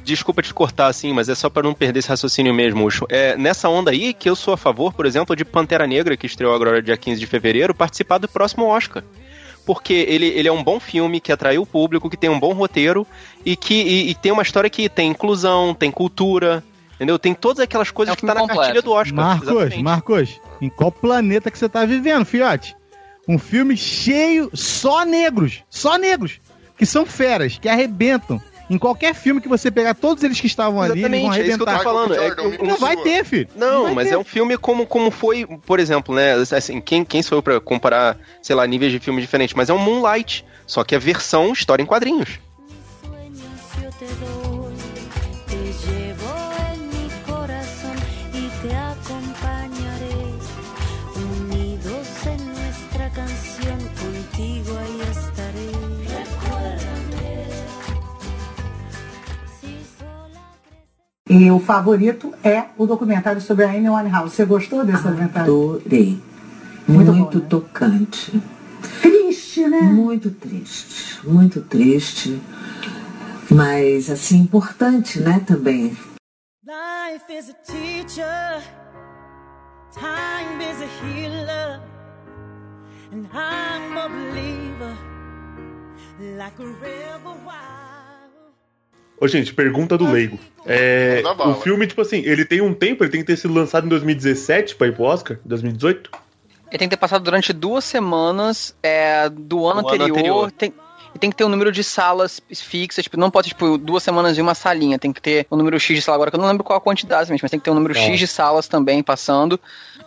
Desculpa 0.04 0.40
te 0.40 0.54
cortar 0.54 0.86
assim, 0.86 1.12
mas 1.12 1.28
é 1.28 1.34
só 1.34 1.50
pra 1.50 1.62
não 1.62 1.74
perder 1.74 1.98
esse 1.98 2.08
raciocínio 2.08 2.54
mesmo, 2.54 2.82
Ucho. 2.86 3.04
É 3.10 3.36
nessa 3.36 3.68
onda 3.68 3.90
aí 3.90 4.14
que 4.14 4.28
eu 4.30 4.34
sou 4.34 4.54
a 4.54 4.56
favor, 4.56 4.92
por 4.94 5.04
exemplo, 5.04 5.36
de 5.36 5.44
Pantera 5.44 5.86
Negra, 5.86 6.16
que 6.16 6.24
estreou 6.24 6.54
agora 6.54 6.80
dia 6.80 6.96
15 6.96 7.20
de 7.20 7.26
fevereiro, 7.26 7.74
participar 7.74 8.16
do 8.16 8.26
próximo 8.26 8.64
Oscar. 8.64 9.04
Porque 9.66 9.92
ele, 10.08 10.26
ele 10.28 10.48
é 10.48 10.52
um 10.52 10.64
bom 10.64 10.80
filme 10.80 11.20
que 11.20 11.30
atraiu 11.30 11.60
o 11.60 11.66
público, 11.66 12.08
que 12.08 12.16
tem 12.16 12.30
um 12.30 12.40
bom 12.40 12.54
roteiro 12.54 13.06
e 13.44 13.54
que 13.54 13.74
e, 13.74 14.10
e 14.10 14.14
tem 14.14 14.32
uma 14.32 14.42
história 14.42 14.70
que 14.70 14.88
tem 14.88 15.10
inclusão, 15.10 15.74
tem 15.74 15.90
cultura, 15.90 16.64
entendeu? 16.94 17.18
Tem 17.18 17.34
todas 17.34 17.60
aquelas 17.60 17.90
coisas 17.90 18.14
É 18.14 18.16
que 18.16 18.24
tá 18.24 18.32
filme 18.32 18.48
na 18.48 18.54
cartilha 18.54 18.80
completo. 18.80 18.88
do 18.88 18.92
Oscar. 18.92 19.14
Marcos, 19.14 19.48
exatamente. 19.48 19.82
Marcos, 19.82 20.40
em 20.60 20.68
qual 20.68 20.90
planeta 20.92 21.50
que 21.50 21.58
você 21.58 21.68
tá 21.68 21.84
vivendo, 21.84 22.24
fiote? 22.24 22.76
Um 23.26 23.38
filme 23.38 23.76
cheio 23.76 24.50
só 24.54 25.04
negros, 25.04 25.62
só 25.68 25.96
negros, 25.98 26.40
que 26.76 26.86
são 26.86 27.04
feras, 27.04 27.58
que 27.58 27.68
arrebentam. 27.68 28.40
Em 28.70 28.76
qualquer 28.76 29.14
filme 29.14 29.40
que 29.40 29.48
você 29.48 29.70
pegar, 29.70 29.94
todos 29.94 30.22
eles 30.22 30.38
que 30.38 30.46
estavam 30.46 30.82
ali, 30.82 31.02
eles 31.04 31.20
vão 31.22 31.32
Exatamente, 31.32 31.40
é 31.40 31.48
isso 31.48 31.56
que 31.56 31.62
eu 31.62 31.66
tô 31.66 31.70
arrebentar. 31.72 31.90
falando. 31.90 32.14
É, 32.14 32.58
que- 32.58 32.64
Não 32.66 32.76
vai 32.76 32.96
ter, 32.98 33.24
filho. 33.24 33.48
Não, 33.56 33.84
vai 33.84 33.94
mas 33.94 34.08
ter. 34.08 34.14
é 34.14 34.18
um 34.18 34.24
filme 34.24 34.58
como, 34.58 34.86
como 34.86 35.10
foi, 35.10 35.46
por 35.64 35.80
exemplo, 35.80 36.14
né? 36.14 36.34
Assim, 36.34 36.78
quem, 36.80 37.02
quem 37.02 37.22
sou 37.22 37.38
eu 37.38 37.42
pra 37.42 37.58
comparar, 37.60 38.18
sei 38.42 38.54
lá, 38.54 38.66
níveis 38.66 38.92
de 38.92 38.98
filmes 38.98 39.22
diferentes? 39.22 39.54
Mas 39.54 39.70
é 39.70 39.72
um 39.72 39.78
Moonlight, 39.78 40.44
só 40.66 40.84
que 40.84 40.94
a 40.94 40.98
versão 40.98 41.50
história 41.52 41.82
em 41.82 41.86
quadrinhos. 41.86 42.38
E 61.28 61.50
o 61.50 61.60
favorito 61.60 62.32
é 62.42 62.64
o 62.78 62.86
documentário 62.86 63.40
sobre 63.40 63.64
a 63.64 63.68
Amy 63.70 63.88
Winehouse. 63.88 64.34
Você 64.34 64.44
gostou 64.46 64.84
desse 64.84 65.02
documentário? 65.02 65.52
Adorei. 65.52 66.20
Muito 66.88 67.12
Muito, 67.12 67.38
bom, 67.38 67.42
né? 67.42 67.46
tocante. 67.50 68.42
Triste, 69.02 69.66
né? 69.66 69.80
Muito 69.82 70.30
triste. 70.30 71.20
Muito 71.26 71.60
triste. 71.60 72.40
Mas, 73.50 74.08
assim, 74.10 74.38
importante, 74.38 75.20
né, 75.20 75.40
também. 75.46 75.96
Life 76.64 77.30
is 77.30 77.50
a 77.50 77.54
teacher, 77.54 78.62
time 79.92 80.62
is 80.70 80.82
a 80.82 80.88
healer, 81.02 81.80
and 83.12 83.26
I'm 83.32 83.96
a 83.96 84.08
believer, 84.08 84.96
like 86.36 86.58
a 86.60 86.66
river 86.66 87.34
wild. 87.46 87.77
Ô, 89.20 89.26
gente, 89.26 89.52
pergunta 89.52 89.98
do 89.98 90.10
leigo. 90.10 90.38
É, 90.64 91.22
o 91.46 91.54
filme, 91.54 91.86
tipo 91.86 92.00
assim, 92.00 92.22
ele 92.24 92.44
tem 92.44 92.60
um 92.60 92.72
tempo, 92.72 93.02
ele 93.02 93.10
tem 93.10 93.20
que 93.20 93.26
ter 93.26 93.36
sido 93.36 93.52
lançado 93.52 93.86
em 93.86 93.88
2017 93.88 94.76
pra 94.76 94.86
ir 94.86 94.94
pro 94.94 95.04
Oscar? 95.04 95.38
2018? 95.44 96.10
Ele 96.70 96.78
tem 96.78 96.88
que 96.88 96.96
ter 96.96 97.00
passado 97.00 97.22
durante 97.22 97.52
duas 97.52 97.84
semanas 97.84 98.76
é, 98.82 99.28
do 99.28 99.66
ano 99.66 99.82
Do 99.82 99.88
ano 99.88 100.04
anterior. 100.04 100.10
anterior. 100.10 100.52
Tem, 100.52 100.72
e 101.14 101.18
tem 101.18 101.30
que 101.30 101.36
ter 101.36 101.44
um 101.44 101.48
número 101.48 101.70
de 101.72 101.82
salas 101.82 102.40
fixas. 102.54 103.02
Tipo, 103.04 103.16
não 103.18 103.30
pode, 103.30 103.48
tipo, 103.48 103.78
duas 103.78 104.02
semanas 104.02 104.36
em 104.38 104.40
uma 104.42 104.54
salinha. 104.54 104.98
Tem 104.98 105.12
que 105.12 105.20
ter 105.20 105.46
um 105.50 105.56
número 105.56 105.78
X 105.80 105.96
de 105.96 106.02
sala 106.02 106.16
agora, 106.16 106.30
que 106.30 106.36
eu 106.36 106.40
não 106.40 106.48
lembro 106.48 106.62
qual 106.64 106.76
a 106.78 106.80
quantidade, 106.80 107.30
mas 107.30 107.50
tem 107.50 107.58
que 107.58 107.64
ter 107.64 107.70
um 107.70 107.74
número 107.74 107.94
Tá. 107.94 108.00
X 108.00 108.18
de 108.18 108.26
salas 108.26 108.68
também 108.68 109.02
passando 109.02 109.58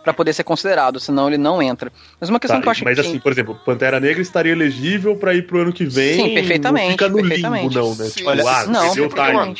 pra 0.02 0.12
poder 0.12 0.32
ser 0.32 0.42
considerado, 0.44 0.98
senão 0.98 1.28
ele 1.28 1.38
não 1.38 1.62
entra. 1.62 1.92
Mas 2.20 2.28
uma 2.28 2.40
questão 2.40 2.58
Tá, 2.58 2.62
que 2.62 2.68
eu 2.68 2.72
acho 2.72 2.84
mas 2.84 2.94
que. 3.00 3.06
assim, 3.06 3.18
por 3.18 3.30
exemplo, 3.32 3.54
Pantera 3.64 4.00
Negra 4.00 4.20
estaria 4.22 4.52
elegível 4.52 5.16
pra 5.16 5.34
ir 5.34 5.46
pro 5.46 5.60
ano 5.60 5.72
que 5.72 5.84
vem. 5.84 6.14
Sim, 6.16 6.34
perfeitamente, 6.34 6.84
Não 6.86 6.92
fica 6.92 7.08
no 7.08 7.16
perfeitamente. 7.16 7.68
limbo, 7.74 7.78
não, 7.80 7.94
né? 7.94 8.04
Sim, 8.06 8.10
Tipo, 8.12 8.30
olha, 8.30 8.48
ah, 8.48 8.66
não, 8.66 8.90
o 8.90 8.92
time. 8.92 9.56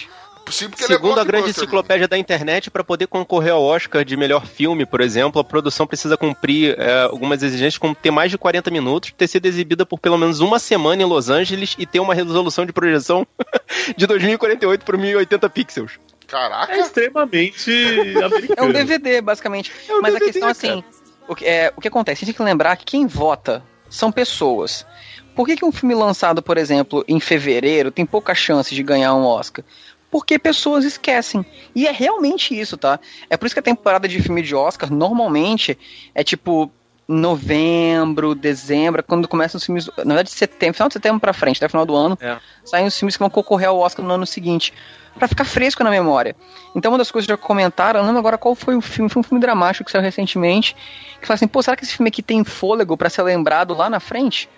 Sim, 0.50 0.68
porque 0.68 0.84
ele 0.84 0.92
é 0.92 0.96
Segundo 0.96 1.20
a 1.20 1.24
grande 1.24 1.44
blockbuster, 1.44 1.64
enciclopédia 1.64 2.08
da 2.08 2.18
internet, 2.18 2.70
para 2.70 2.84
poder 2.84 3.06
concorrer 3.06 3.52
ao 3.52 3.62
Oscar 3.62 4.04
de 4.04 4.16
melhor 4.16 4.46
filme, 4.46 4.84
por 4.84 5.00
exemplo, 5.00 5.40
a 5.40 5.44
produção 5.44 5.86
precisa 5.86 6.16
cumprir 6.16 6.78
é, 6.78 7.02
algumas 7.02 7.42
exigências, 7.42 7.78
como 7.78 7.94
ter 7.94 8.10
mais 8.10 8.30
de 8.30 8.38
40 8.38 8.70
minutos, 8.70 9.12
ter 9.16 9.26
sido 9.26 9.46
exibida 9.46 9.86
por 9.86 9.98
pelo 9.98 10.18
menos 10.18 10.40
uma 10.40 10.58
semana 10.58 11.02
em 11.02 11.06
Los 11.06 11.30
Angeles 11.30 11.74
e 11.78 11.86
ter 11.86 12.00
uma 12.00 12.14
resolução 12.14 12.66
de 12.66 12.72
projeção 12.72 13.26
de 13.96 14.06
2048 14.06 14.84
por 14.84 14.98
1080 14.98 15.50
pixels. 15.50 15.98
Caraca! 16.26 16.72
É 16.72 16.80
extremamente 16.80 17.70
É 18.16 18.24
americano. 18.24 18.68
um 18.68 18.72
DVD, 18.72 19.20
basicamente. 19.20 19.72
É 19.88 19.94
um 19.94 20.00
Mas 20.00 20.14
a 20.14 20.18
DVD, 20.18 20.32
questão, 20.32 20.48
assim, 20.48 20.84
o 21.28 21.34
que, 21.34 21.44
é, 21.44 21.72
o 21.76 21.80
que 21.80 21.88
acontece? 21.88 22.18
A 22.18 22.26
gente 22.26 22.34
tem 22.34 22.44
que 22.44 22.50
lembrar 22.50 22.76
que 22.76 22.84
quem 22.84 23.06
vota 23.06 23.62
são 23.88 24.10
pessoas. 24.10 24.86
Por 25.34 25.46
que, 25.46 25.56
que 25.56 25.64
um 25.64 25.72
filme 25.72 25.94
lançado, 25.94 26.42
por 26.42 26.58
exemplo, 26.58 27.04
em 27.08 27.18
fevereiro 27.18 27.90
tem 27.90 28.04
pouca 28.04 28.34
chance 28.34 28.74
de 28.74 28.82
ganhar 28.82 29.14
um 29.14 29.24
Oscar? 29.24 29.64
Porque 30.12 30.38
pessoas 30.38 30.84
esquecem. 30.84 31.44
E 31.74 31.88
é 31.88 31.90
realmente 31.90 32.56
isso, 32.56 32.76
tá? 32.76 33.00
É 33.30 33.36
por 33.36 33.46
isso 33.46 33.54
que 33.54 33.60
a 33.60 33.62
temporada 33.62 34.06
de 34.06 34.22
filme 34.22 34.42
de 34.42 34.54
Oscar, 34.54 34.92
normalmente, 34.92 35.76
é 36.14 36.22
tipo 36.22 36.70
novembro, 37.08 38.34
dezembro, 38.34 39.02
quando 39.02 39.26
começam 39.26 39.58
os 39.58 39.64
filmes. 39.64 39.86
Na 39.98 40.14
verdade, 40.14 40.30
setembro, 40.30 40.74
final 40.74 40.88
de 40.88 40.92
setembro 40.94 41.18
pra 41.18 41.32
frente, 41.32 41.56
até 41.56 41.66
o 41.66 41.70
final 41.70 41.86
do 41.86 41.96
ano, 41.96 42.18
É. 42.20 42.38
saem 42.64 42.86
os 42.86 42.96
filmes 42.96 43.16
que 43.16 43.20
vão 43.20 43.30
concorrer 43.30 43.68
ao 43.68 43.78
Oscar 43.78 44.04
no 44.04 44.12
ano 44.12 44.26
seguinte. 44.26 44.72
Pra 45.18 45.26
ficar 45.28 45.44
fresco 45.44 45.82
na 45.82 45.90
memória. 45.90 46.36
Então, 46.74 46.90
uma 46.92 46.98
das 46.98 47.10
coisas 47.10 47.26
que 47.26 47.32
já 47.32 47.36
comentaram, 47.36 48.00
eu 48.00 48.02
não 48.02 48.10
lembro 48.10 48.20
agora 48.20 48.38
qual 48.38 48.54
foi 48.54 48.76
o 48.76 48.80
filme, 48.80 49.10
foi 49.10 49.20
um 49.20 49.22
filme 49.22 49.40
dramático 49.40 49.84
que 49.84 49.90
saiu 49.90 50.02
recentemente, 50.02 50.74
que 51.20 51.26
fala 51.26 51.34
assim, 51.34 51.48
pô, 51.48 51.62
será 51.62 51.76
que 51.76 51.84
esse 51.84 51.94
filme 51.94 52.08
aqui 52.08 52.22
tem 52.22 52.44
fôlego 52.44 52.96
pra 52.96 53.10
ser 53.10 53.22
lembrado 53.22 53.74
lá 53.74 53.90
na 53.90 54.00
frente? 54.00 54.48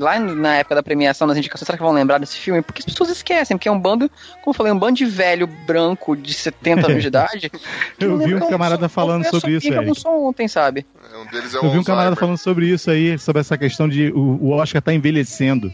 Lá 0.00 0.18
na 0.18 0.56
época 0.56 0.74
da 0.74 0.82
premiação, 0.82 1.26
nas 1.26 1.36
indicações, 1.36 1.66
será 1.66 1.76
que 1.76 1.84
vão 1.84 1.92
lembrar 1.92 2.18
desse 2.18 2.36
filme? 2.36 2.62
Porque 2.62 2.80
as 2.80 2.86
pessoas 2.86 3.10
esquecem, 3.10 3.56
porque 3.56 3.68
é 3.68 3.72
um 3.72 3.78
bando, 3.78 4.08
como 4.42 4.48
eu 4.48 4.54
falei, 4.54 4.72
um 4.72 4.78
bando 4.78 4.94
de 4.94 5.04
velho 5.04 5.46
branco 5.46 6.16
de 6.16 6.32
70 6.32 6.86
anos 6.86 7.02
de 7.02 7.08
idade. 7.08 7.50
que 7.50 8.04
Eu 8.04 8.16
não 8.16 8.26
vi 8.26 8.34
um 8.34 8.48
camarada 8.48 8.88
falando 8.88 9.24
eu 9.26 9.30
sobre 9.30 9.56
isso, 9.56 9.68
Eu 9.68 9.82
Eric. 9.82 10.00
só 10.00 10.18
ontem, 10.18 10.48
sabe? 10.48 10.86
Um 11.14 11.30
deles 11.30 11.54
é 11.54 11.58
Eu 11.58 11.70
vi 11.70 11.78
um 11.78 11.84
camarada 11.84 12.16
falando 12.16 12.38
sobre 12.38 12.66
isso 12.66 12.90
aí, 12.90 13.18
sobre 13.18 13.40
essa 13.40 13.58
questão 13.58 13.88
de 13.88 14.10
o, 14.12 14.38
o 14.40 14.50
Oscar 14.50 14.80
tá 14.80 14.92
envelhecendo 14.92 15.72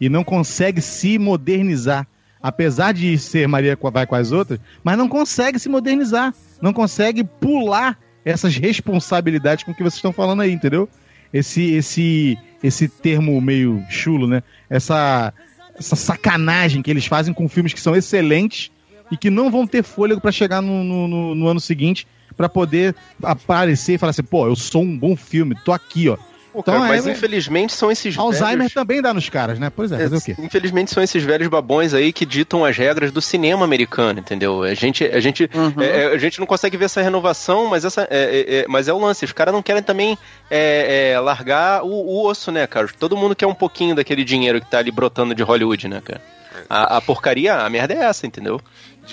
e 0.00 0.08
não 0.08 0.24
consegue 0.24 0.80
se 0.80 1.18
modernizar. 1.18 2.06
Apesar 2.42 2.92
de 2.92 3.18
ser 3.18 3.48
Maria 3.48 3.76
vai 3.92 4.06
com 4.06 4.14
as 4.14 4.30
outras, 4.30 4.60
mas 4.84 4.96
não 4.96 5.08
consegue 5.08 5.58
se 5.58 5.68
modernizar. 5.68 6.32
Não 6.60 6.72
consegue 6.72 7.24
pular 7.24 7.98
essas 8.24 8.56
responsabilidades 8.56 9.64
com 9.64 9.74
que 9.74 9.82
vocês 9.82 9.96
estão 9.96 10.12
falando 10.12 10.42
aí, 10.42 10.52
entendeu? 10.52 10.88
Esse, 11.36 11.62
esse, 11.74 12.38
esse 12.62 12.88
termo 12.88 13.40
meio 13.40 13.84
chulo, 13.88 14.26
né? 14.26 14.42
Essa, 14.70 15.32
essa 15.78 15.96
sacanagem 15.96 16.82
que 16.82 16.90
eles 16.90 17.06
fazem 17.06 17.34
com 17.34 17.48
filmes 17.48 17.72
que 17.72 17.80
são 17.80 17.94
excelentes 17.94 18.70
e 19.10 19.16
que 19.16 19.30
não 19.30 19.50
vão 19.50 19.66
ter 19.66 19.82
fôlego 19.84 20.20
pra 20.20 20.32
chegar 20.32 20.60
no, 20.62 20.82
no, 20.82 21.06
no- 21.08 21.34
no 21.34 21.46
ano 21.48 21.60
seguinte 21.60 22.06
pra 22.36 22.48
poder 22.48 22.94
aparecer 23.22 23.94
e 23.94 23.98
falar 23.98 24.10
assim, 24.10 24.22
pô, 24.22 24.46
eu 24.46 24.56
sou 24.56 24.82
um 24.82 24.96
bom 24.98 25.14
filme, 25.16 25.54
tô 25.64 25.72
aqui, 25.72 26.08
ó. 26.08 26.16
Pô, 26.56 26.62
cara, 26.62 26.78
Então, 26.78 26.88
mas 26.88 27.06
é- 27.06 27.10
infelizmente 27.12 27.74
são 27.74 27.90
esses 27.90 28.16
Alzheimer 28.16 28.56
velhos... 28.58 28.72
também 28.72 29.02
dá 29.02 29.12
nos 29.12 29.28
caras, 29.28 29.58
né? 29.58 29.68
Pois 29.68 29.92
é, 29.92 29.98
fazer 29.98 30.16
o 30.16 30.20
quê? 30.22 30.34
Infelizmente 30.42 30.90
são 30.90 31.02
esses 31.02 31.22
velhos 31.22 31.48
babões 31.48 31.92
aí 31.92 32.14
que 32.14 32.24
ditam 32.24 32.64
as 32.64 32.74
regras 32.78 33.12
do 33.12 33.20
cinema 33.20 33.62
americano, 33.62 34.20
entendeu? 34.20 34.62
A 34.62 34.72
gente, 34.72 35.04
a 35.04 35.20
gente, 35.20 35.50
Uhum. 35.52 35.74
é, 35.82 36.04
é, 36.04 36.06
a 36.14 36.18
gente 36.18 36.38
não 36.40 36.46
consegue 36.46 36.78
ver 36.78 36.86
essa 36.86 37.02
renovação, 37.02 37.66
mas, 37.66 37.84
essa, 37.84 38.02
é, 38.04 38.06
é, 38.10 38.54
é, 38.60 38.66
mas 38.68 38.88
é 38.88 38.92
o 38.94 38.98
lance. 38.98 39.22
Os 39.26 39.32
caras 39.32 39.52
não 39.52 39.62
querem 39.62 39.82
também 39.82 40.16
é, 40.50 41.10
é, 41.12 41.20
largar 41.20 41.82
o, 41.84 41.88
o 41.90 42.26
osso, 42.26 42.50
né, 42.50 42.66
cara? 42.66 42.88
Todo 42.98 43.18
mundo 43.18 43.36
quer 43.36 43.46
um 43.46 43.54
pouquinho 43.54 43.94
daquele 43.94 44.24
dinheiro 44.24 44.58
que 44.58 44.70
tá 44.70 44.78
ali 44.78 44.90
brotando 44.90 45.34
de 45.34 45.42
Hollywood, 45.42 45.88
né, 45.88 46.00
cara? 46.02 46.22
A, 46.70 46.96
a 46.96 47.00
porcaria, 47.02 47.54
a 47.54 47.68
merda 47.68 47.92
é 47.92 47.98
essa, 47.98 48.26
entendeu? 48.26 48.58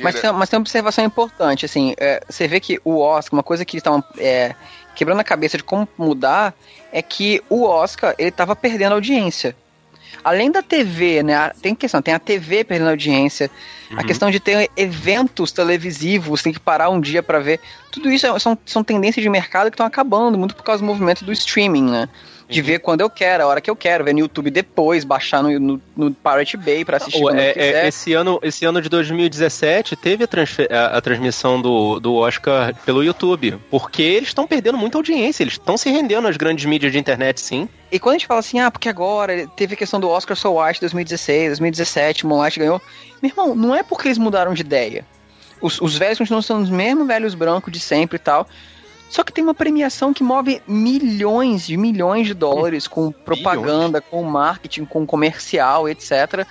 Mas 0.02 0.20
tem, 0.20 0.32
mas 0.32 0.50
tem 0.50 0.58
uma 0.58 0.62
observação 0.64 1.04
importante, 1.06 1.66
assim, 1.66 1.94
é, 2.00 2.24
você 2.28 2.48
vê 2.48 2.60
que 2.60 2.80
o 2.84 3.00
Oscar, 3.00 3.38
uma 3.38 3.44
coisa 3.44 3.64
que 3.66 3.76
eles 3.76 3.82
estavam 3.82 4.04
é, 4.18 4.56
quebrando 4.96 5.20
a 5.20 5.24
cabeça 5.24 5.58
de 5.58 5.64
como 5.64 5.88
mudar, 5.98 6.54
é 6.92 7.02
que 7.02 7.42
o 7.50 7.64
Oscar, 7.64 8.14
ele 8.18 8.32
tava 8.32 8.56
perdendo 8.56 8.94
audiência. 8.94 9.56
Além 10.24 10.52
da 10.52 10.62
TV, 10.62 11.22
né, 11.24 11.36
a- 11.36 11.54
tem 11.62 11.74
questão, 11.76 12.02
tem 12.02 12.14
a 12.14 12.20
TV 12.20 12.64
perdendo 12.64 12.90
audiência, 12.92 13.50
a 13.92 13.96
Uhum. 14.02 14.08
questão 14.08 14.32
de 14.32 14.40
ter 14.40 14.70
eventos 14.78 15.52
televisivos, 15.52 16.42
tem 16.42 16.54
que 16.54 16.60
parar 16.60 16.90
um 16.90 17.02
dia 17.02 17.22
pra 17.22 17.40
ver, 17.40 17.60
tudo 17.92 18.10
isso 18.12 18.26
é- 18.28 18.40
são, 18.40 18.58
são 18.66 18.84
tendências 18.84 19.22
de 19.22 19.30
mercado 19.30 19.70
que 19.70 19.74
estão 19.76 19.86
acabando, 19.86 20.38
muito 20.38 20.56
por 20.56 20.64
causa 20.64 20.82
do 20.82 20.86
movimento 20.86 21.26
do 21.26 21.32
streaming, 21.34 21.90
né? 21.90 22.08
De 22.50 22.60
Uhum. 22.60 22.66
ver 22.66 22.80
quando 22.80 23.02
eu 23.02 23.10
quero, 23.10 23.44
a 23.44 23.48
hora 23.48 23.62
que 23.62 23.70
eu 23.70 23.76
quero, 23.76 24.04
ver 24.04 24.14
no 24.14 24.20
YouTube 24.20 24.52
depois, 24.52 25.04
baixar 25.04 25.42
no, 25.42 25.58
no, 25.60 25.82
no 25.96 26.12
Pirate 26.12 26.58
Bay 26.58 26.84
pra 26.84 26.98
assistir 26.98 27.20
Ô, 27.20 27.24
quando 27.24 27.40
é- 27.40 27.50
eu 27.50 27.54
quiser. 27.54 27.86
é, 27.86 27.88
esse, 27.88 28.14
ano, 28.14 28.40
esse 28.44 28.66
ano 28.66 28.82
de 28.82 28.90
2017 28.90 29.96
teve 29.96 30.24
a, 30.26 30.28
a- 30.78 30.98
a 30.98 31.02
transmissão 31.02 31.62
do, 31.62 32.00
do 32.00 32.16
Oscar 32.16 32.76
pelo 32.86 33.04
YouTube. 33.04 33.58
Porque 33.72 34.02
eles 34.02 34.30
estão 34.30 34.46
perdendo 34.46 34.78
muita 34.78 34.98
audiência, 34.98 35.44
eles 35.44 35.54
estão 35.54 35.78
se 35.78 35.90
rendendo 35.90 36.28
às 36.28 36.38
grandes 36.38 36.66
mídias 36.66 36.92
de 36.92 37.00
internet, 37.00 37.40
sim. 37.42 37.68
E 37.92 38.00
quando 38.00 38.16
a 38.16 38.18
gente 38.18 38.28
fala 38.28 38.40
assim, 38.40 38.60
ah, 38.60 38.70
porque 38.70 38.90
agora 38.90 39.48
teve 39.56 39.74
a 39.76 39.78
questão 39.78 40.00
do 40.00 40.10
Oscar 40.10 40.36
So 40.36 40.60
White 40.62 40.80
2016, 40.82 41.48
2017, 41.50 42.26
Moonlight 42.26 42.60
ganhou. 42.60 42.82
Meu 43.22 43.30
irmão, 43.32 43.56
não 43.56 43.74
é 43.76 43.84
porque 43.84 44.08
eles 44.08 44.18
mudaram 44.18 44.54
de 44.54 44.62
ideia. 44.62 45.06
Os, 45.62 45.80
os 45.80 45.96
velhos 45.98 46.18
continuam 46.18 46.42
sendo 46.42 46.62
os 46.62 46.70
mesmos 46.70 47.08
velhos 47.08 47.34
brancos 47.36 47.72
de 47.72 47.80
sempre 47.80 48.18
e 48.18 48.20
tal. 48.20 48.48
Só 49.14 49.24
que 49.24 49.32
tem 49.32 49.44
uma 49.44 49.54
premiação 49.54 50.12
que 50.12 50.24
move 50.24 50.60
milhões 50.68 51.68
de 51.68 51.78
milhões 51.78 52.26
de 52.26 52.34
dólares 52.34 52.88
com 52.88 53.12
propaganda, 53.12 54.02
com 54.02 54.24
marketing, 54.24 54.86
com 54.86 55.06
comercial, 55.06 55.88
etc. 55.88 56.48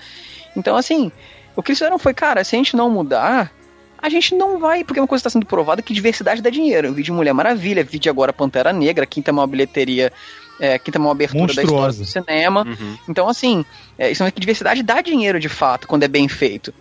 Então, 0.56 0.76
assim, 0.76 1.10
o 1.56 1.62
que 1.62 1.72
eles 1.72 1.80
fizeram 1.80 1.98
foi, 1.98 2.14
cara, 2.14 2.44
se 2.44 2.54
a 2.54 2.58
gente 2.58 2.76
não 2.76 2.88
mudar, 2.88 3.50
a 3.98 4.08
gente 4.08 4.36
não 4.36 4.60
vai, 4.60 4.84
porque 4.84 5.00
uma 5.00 5.08
coisa 5.08 5.22
está 5.22 5.30
sendo 5.30 5.44
provada 5.44 5.82
que 5.82 5.92
diversidade 5.92 6.40
dá 6.40 6.50
dinheiro. 6.50 6.86
Eu 6.86 6.92
vi 6.92 7.02
de 7.02 7.10
Mulher 7.10 7.32
Maravilha, 7.32 7.82
vi 7.82 7.98
de 7.98 8.08
agora 8.08 8.32
Pantera 8.32 8.72
Negra, 8.72 9.06
quinta 9.06 9.32
maior 9.32 9.48
bilheteria, 9.48 10.12
é, 10.60 10.78
quinta 10.78 11.00
maior 11.00 11.10
abertura 11.10 11.52
da 11.52 11.64
história 11.64 11.86
Monstruosa. 11.86 12.04
do 12.04 12.06
cinema. 12.06 12.64
Então, 13.08 13.28
assim, 13.28 13.64
é, 13.98 14.12
isso 14.12 14.22
é 14.22 14.30
que 14.30 14.38
diversidade 14.38 14.84
dá 14.84 15.00
dinheiro 15.00 15.40
de 15.40 15.48
fato, 15.48 15.88
quando 15.88 16.04
é 16.04 16.08
bem 16.08 16.28
feito. 16.28 16.72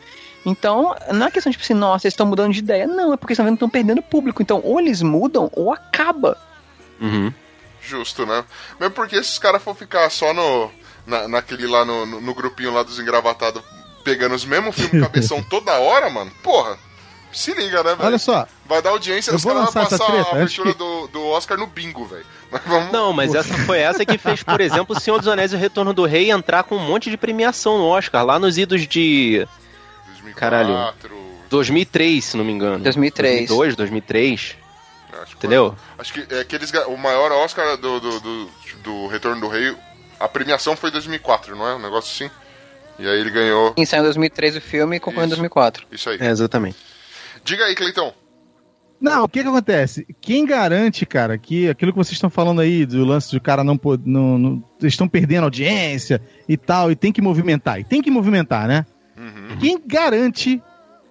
Então, 0.46 0.96
não 1.12 1.28
é 1.28 1.32
questão 1.32 1.52
de 1.52 1.58
tipo 1.58 1.64
assim, 1.64 1.74
nossa, 1.80 2.08
eles 2.08 2.14
estão 2.14 2.26
mudando 2.26 2.52
de 2.54 2.60
ideia. 2.60 2.88
Não, 2.88 3.14
é 3.14 3.18
porque 3.18 3.34
estão 3.34 3.46
vendo 3.46 3.54
que 3.54 3.58
estão 3.58 3.70
perdendo 3.70 4.02
público. 4.02 4.42
Então, 4.42 4.60
ou 4.64 4.80
eles 4.80 5.02
mudam, 5.02 5.50
ou 5.54 5.72
acaba. 5.72 6.38
Justo, 7.82 8.26
né? 8.26 8.44
Mesmo 8.80 8.94
porque 8.94 9.16
esses 9.16 9.38
caras 9.40 9.62
for 9.62 9.76
ficar 9.76 10.10
só 10.10 10.34
no. 10.34 10.70
Na, 11.06 11.28
naquele 11.28 11.66
lá 11.66 11.84
no, 11.84 12.06
no, 12.06 12.22
no 12.22 12.34
grupinho 12.36 12.72
lá 12.72 12.84
dos 12.84 13.00
engravatados, 13.00 13.62
pegando 14.04 14.36
os 14.36 14.46
mesmos 14.46 14.76
filmes 14.76 15.02
cabeção 15.02 15.42
toda 15.44 15.80
hora, 15.80 16.10
mano. 16.12 16.32
Porra, 16.44 16.78
se 17.34 17.52
liga, 17.56 17.78
né, 17.84 17.96
velho? 17.96 18.06
Olha 18.06 18.20
só. 18.20 18.48
Vai 18.68 18.84
dar 18.84 18.92
audiência, 18.92 19.34
os 19.36 19.44
caras 19.44 19.64
vão 19.64 19.74
passar 19.74 19.98
treta, 20.06 20.30
a 20.30 20.32
abertura 20.34 20.72
que- 20.74 20.78
do, 20.78 21.08
do 21.08 21.26
Oscar 21.30 21.58
no 21.58 21.66
bingo, 21.66 22.06
velho. 22.06 22.26
Vamos. 22.68 22.92
Não, 22.92 23.12
mas 23.14 23.34
essa 23.34 23.54
foi 23.66 23.80
essa 23.80 24.06
que 24.06 24.18
fez, 24.18 24.44
por 24.44 24.62
exemplo, 24.62 24.96
o 24.96 25.00
Senhor 25.00 25.18
dos 25.18 25.28
Anéis 25.28 25.52
e 25.54 25.56
o 25.56 25.60
Retorno 25.60 25.92
do 25.92 26.06
Rei 26.06 26.30
entrar 26.30 26.64
com 26.64 26.76
um 26.76 26.86
monte 26.86 27.10
de 27.10 27.18
premiação 27.18 27.80
no 27.80 27.86
Oscar, 27.88 28.24
lá 28.24 28.38
nos 28.38 28.58
idos 28.60 28.88
de. 28.88 29.48
Caralho. 30.36 30.94
2003, 31.50 32.24
se 32.24 32.38
não 32.38 32.44
me 32.46 32.52
engano. 32.52 32.84
2003. 32.84 33.48
2002, 33.48 33.76
2003. 33.76 34.58
Entendeu? 35.36 35.76
Acho 35.98 36.14
que 36.14 36.34
é 36.34 36.44
que 36.44 36.56
eles, 36.56 36.72
o 36.88 36.98
maior 36.98 37.32
Oscar 37.32 37.78
do, 37.78 38.00
do, 38.00 38.20
do, 38.20 38.50
do 38.84 39.08
Retorno 39.08 39.42
do 39.42 39.48
Rei, 39.48 39.76
a 40.20 40.28
premiação 40.28 40.76
foi 40.76 40.90
em 40.90 40.94
2004, 40.94 41.56
não 41.56 41.68
é? 41.68 41.76
Um 41.76 41.82
negócio 41.82 42.26
assim. 42.26 42.34
E 42.98 43.08
aí 43.08 43.20
ele 43.20 43.30
ganhou. 43.30 43.74
Em 43.78 43.86
saiu 43.86 44.02
em 44.02 44.06
2003 44.06 44.58
o 44.58 44.62
filme 44.62 44.96
e 44.96 45.00
concorreu 45.00 45.26
em 45.26 45.30
2004. 45.30 45.86
Isso 45.92 46.10
aí. 46.10 46.18
É, 46.20 46.30
exatamente. 46.30 46.78
Diga 47.44 47.66
aí, 47.66 47.76
Cleitão. 47.76 48.14
Não, 49.02 49.24
o 49.24 49.28
que 49.28 49.42
que 49.42 49.48
acontece? 49.50 50.06
Quem 50.22 50.46
garante, 50.46 51.08
cara, 51.08 51.36
que 51.36 51.68
aquilo 51.68 51.92
que 51.92 51.98
vocês 51.98 52.14
estão 52.14 52.30
falando 52.30 52.62
aí, 52.62 52.86
do 52.86 53.04
lance 53.04 53.32
do 53.32 53.42
cara 53.42 53.64
não. 53.64 53.80
Não, 54.06 54.38
não- 54.38 54.64
estão 54.84 55.08
perdendo 55.08 55.46
audiência 55.46 56.22
e 56.48 56.56
tal, 56.56 56.92
e 56.92 56.96
tem 56.96 57.12
que 57.12 57.22
movimentar. 57.22 57.80
E 57.80 57.84
tem 57.84 58.02
que 58.02 58.12
movimentar, 58.12 58.68
né? 58.68 58.86
Quem 59.60 59.80
garante 59.86 60.62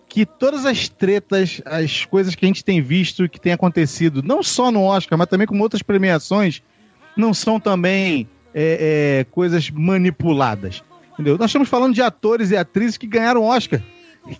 que 0.08 0.26
todas 0.26 0.66
as 0.66 0.88
tretas, 0.88 1.62
as 1.64 2.04
coisas 2.04 2.34
que 2.34 2.44
a 2.44 2.48
gente 2.48 2.64
tem 2.64 2.82
visto, 2.82 3.28
que 3.28 3.40
tem 3.40 3.52
acontecido, 3.52 4.22
não 4.22 4.42
só 4.42 4.70
no 4.70 4.82
Oscar, 4.82 5.16
mas 5.16 5.28
também 5.28 5.46
com 5.46 5.58
outras 5.60 5.82
premiações, 5.82 6.62
não 7.16 7.32
são 7.32 7.60
também 7.60 8.28
é, 8.52 9.20
é, 9.20 9.24
coisas 9.30 9.70
manipuladas? 9.70 10.82
Entendeu? 11.12 11.38
Nós 11.38 11.50
estamos 11.50 11.68
falando 11.68 11.94
de 11.94 12.02
atores 12.02 12.50
e 12.50 12.56
atrizes 12.56 12.96
que 12.96 13.06
ganharam 13.06 13.44
Oscar. 13.44 13.80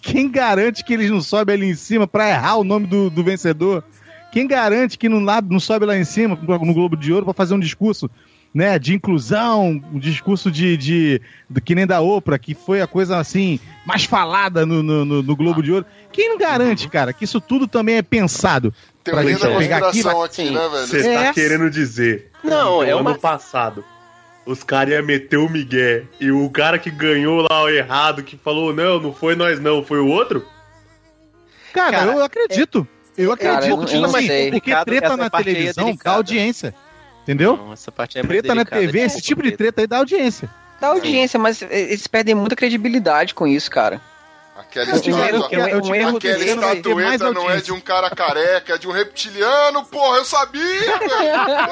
Quem 0.01 0.29
garante 0.29 0.85
que 0.85 0.93
eles 0.93 1.11
não 1.11 1.21
sobem 1.21 1.55
ali 1.55 1.67
em 1.67 1.75
cima 1.75 2.07
pra 2.07 2.29
errar 2.29 2.57
o 2.57 2.65
nome 2.65 2.87
do, 2.87 3.09
do 3.09 3.23
vencedor? 3.23 3.85
Quem 4.33 4.47
garante 4.47 4.99
que 4.99 5.09
não, 5.09 5.21
não 5.21 5.61
sobe 5.61 5.87
lá 5.87 5.97
em 5.97 6.05
cima 6.05 6.37
no 6.37 6.75
Globo 6.75 6.97
de 6.97 7.13
Ouro 7.13 7.25
pra 7.25 7.35
fazer 7.35 7.55
um 7.55 7.61
discurso 7.61 8.11
né, 8.53 8.79
de 8.79 8.95
inclusão, 8.95 9.81
um 9.93 9.99
discurso 9.99 10.51
de, 10.51 10.77
de, 10.77 11.23
do 11.49 11.61
que 11.61 11.75
nem 11.75 11.87
da 11.87 12.01
Oprah, 12.01 12.39
que 12.39 12.55
foi 12.55 12.81
a 12.81 12.87
coisa 12.87 13.17
assim 13.19 13.61
mais 13.87 14.05
falada 14.05 14.67
no, 14.67 14.83
no, 14.83 15.05
no- 15.05 15.23
no 15.23 15.37
Globo 15.37 15.63
de 15.63 15.71
Ouro. 15.73 15.87
Quem 16.13 16.29
não 16.31 16.39
garante, 16.39 16.89
cara, 16.89 17.13
que 17.13 17.25
isso 17.25 17.41
tudo 17.41 17.67
também 17.69 17.97
é 17.97 18.03
pensado? 18.03 18.75
pra 19.05 19.15
Teoria 19.15 19.31
gente 19.39 19.43
da 19.43 19.57
pegar 19.57 19.77
aqui, 19.89 20.01
aqui, 20.01 20.51
né, 20.51 20.69
velho? 20.69 20.87
Você 20.87 21.09
É. 21.09 21.25
tá 21.27 21.33
querendo 21.33 21.71
dizer. 21.71 22.31
Não, 22.45 22.83
é 22.83 22.91
no 22.91 22.99
uma- 22.99 23.11
ano 23.13 23.19
passado. 23.21 23.85
Os 24.45 24.63
caras 24.65 24.95
iam 24.95 25.05
meter 25.05 25.37
o 25.37 25.49
Miguel 25.49 26.05
e 26.19 26.31
o 26.33 26.51
cara 26.51 26.79
que 26.79 26.91
ganhou 26.91 27.47
lá 27.49 27.63
o 27.63 27.69
errado, 27.69 28.23
que 28.25 28.37
falou, 28.37 28.75
não, 28.75 28.99
não 29.01 29.13
foi 29.15 29.37
nós 29.37 29.61
não, 29.61 29.85
foi 29.85 30.01
o 30.01 30.09
outro? 30.09 30.45
Cara, 31.73 31.99
Cara, 31.99 32.13
eu 32.13 32.25
acredito. 32.25 32.87
Eu 33.17 33.37
Cara, 33.37 33.59
acredito. 33.59 33.71
eu 33.73 33.77
não- 33.77 33.83
eu 33.83 33.87
tipo 33.89 34.01
não 34.01 34.17
assim, 34.17 34.27
sei. 34.27 34.51
porque 34.51 34.75
treta 34.85 35.17
na 35.17 35.27
é 35.27 35.31
televisão 35.31 35.97
dá 36.03 36.13
audiência. 36.13 36.75
Entendeu? 37.31 37.57
Não, 37.57 37.73
essa 37.73 37.93
parte 37.93 38.19
é 38.19 38.23
Treta 38.23 38.57
na 38.57 38.65
TV, 38.65 38.99
é 38.99 39.05
esse 39.05 39.21
tipo 39.23 39.41
de 39.41 39.53
treta 39.53 39.81
aí 39.81 39.87
dá 39.87 39.99
audiência. 39.99 40.51
Dá 40.81 40.89
audiência, 40.89 41.39
mas 41.39 41.63
eles 41.63 42.09
perdem 42.09 42.35
muita 42.35 42.57
credibilidade 42.57 43.35
com 43.35 43.47
isso, 43.47 43.71
cara. 43.71 44.01
Aquela 44.61 45.01
que- 45.01 45.13
um 45.13 45.95
erro 45.95 46.17
aquela 46.17 46.43
é 46.43 46.47
estatueta 46.47 47.33
não 47.33 47.51
é 47.51 47.57
de 47.61 47.73
um 47.73 47.81
cara 47.81 48.11
careca, 48.11 48.75
é 48.75 48.79
de 48.79 48.87
um 48.89 48.93
reptiliano, 48.93 49.85
porra, 49.85 50.19
eu 50.19 50.25
sabia, 50.25 50.63
velho! 50.99 51.11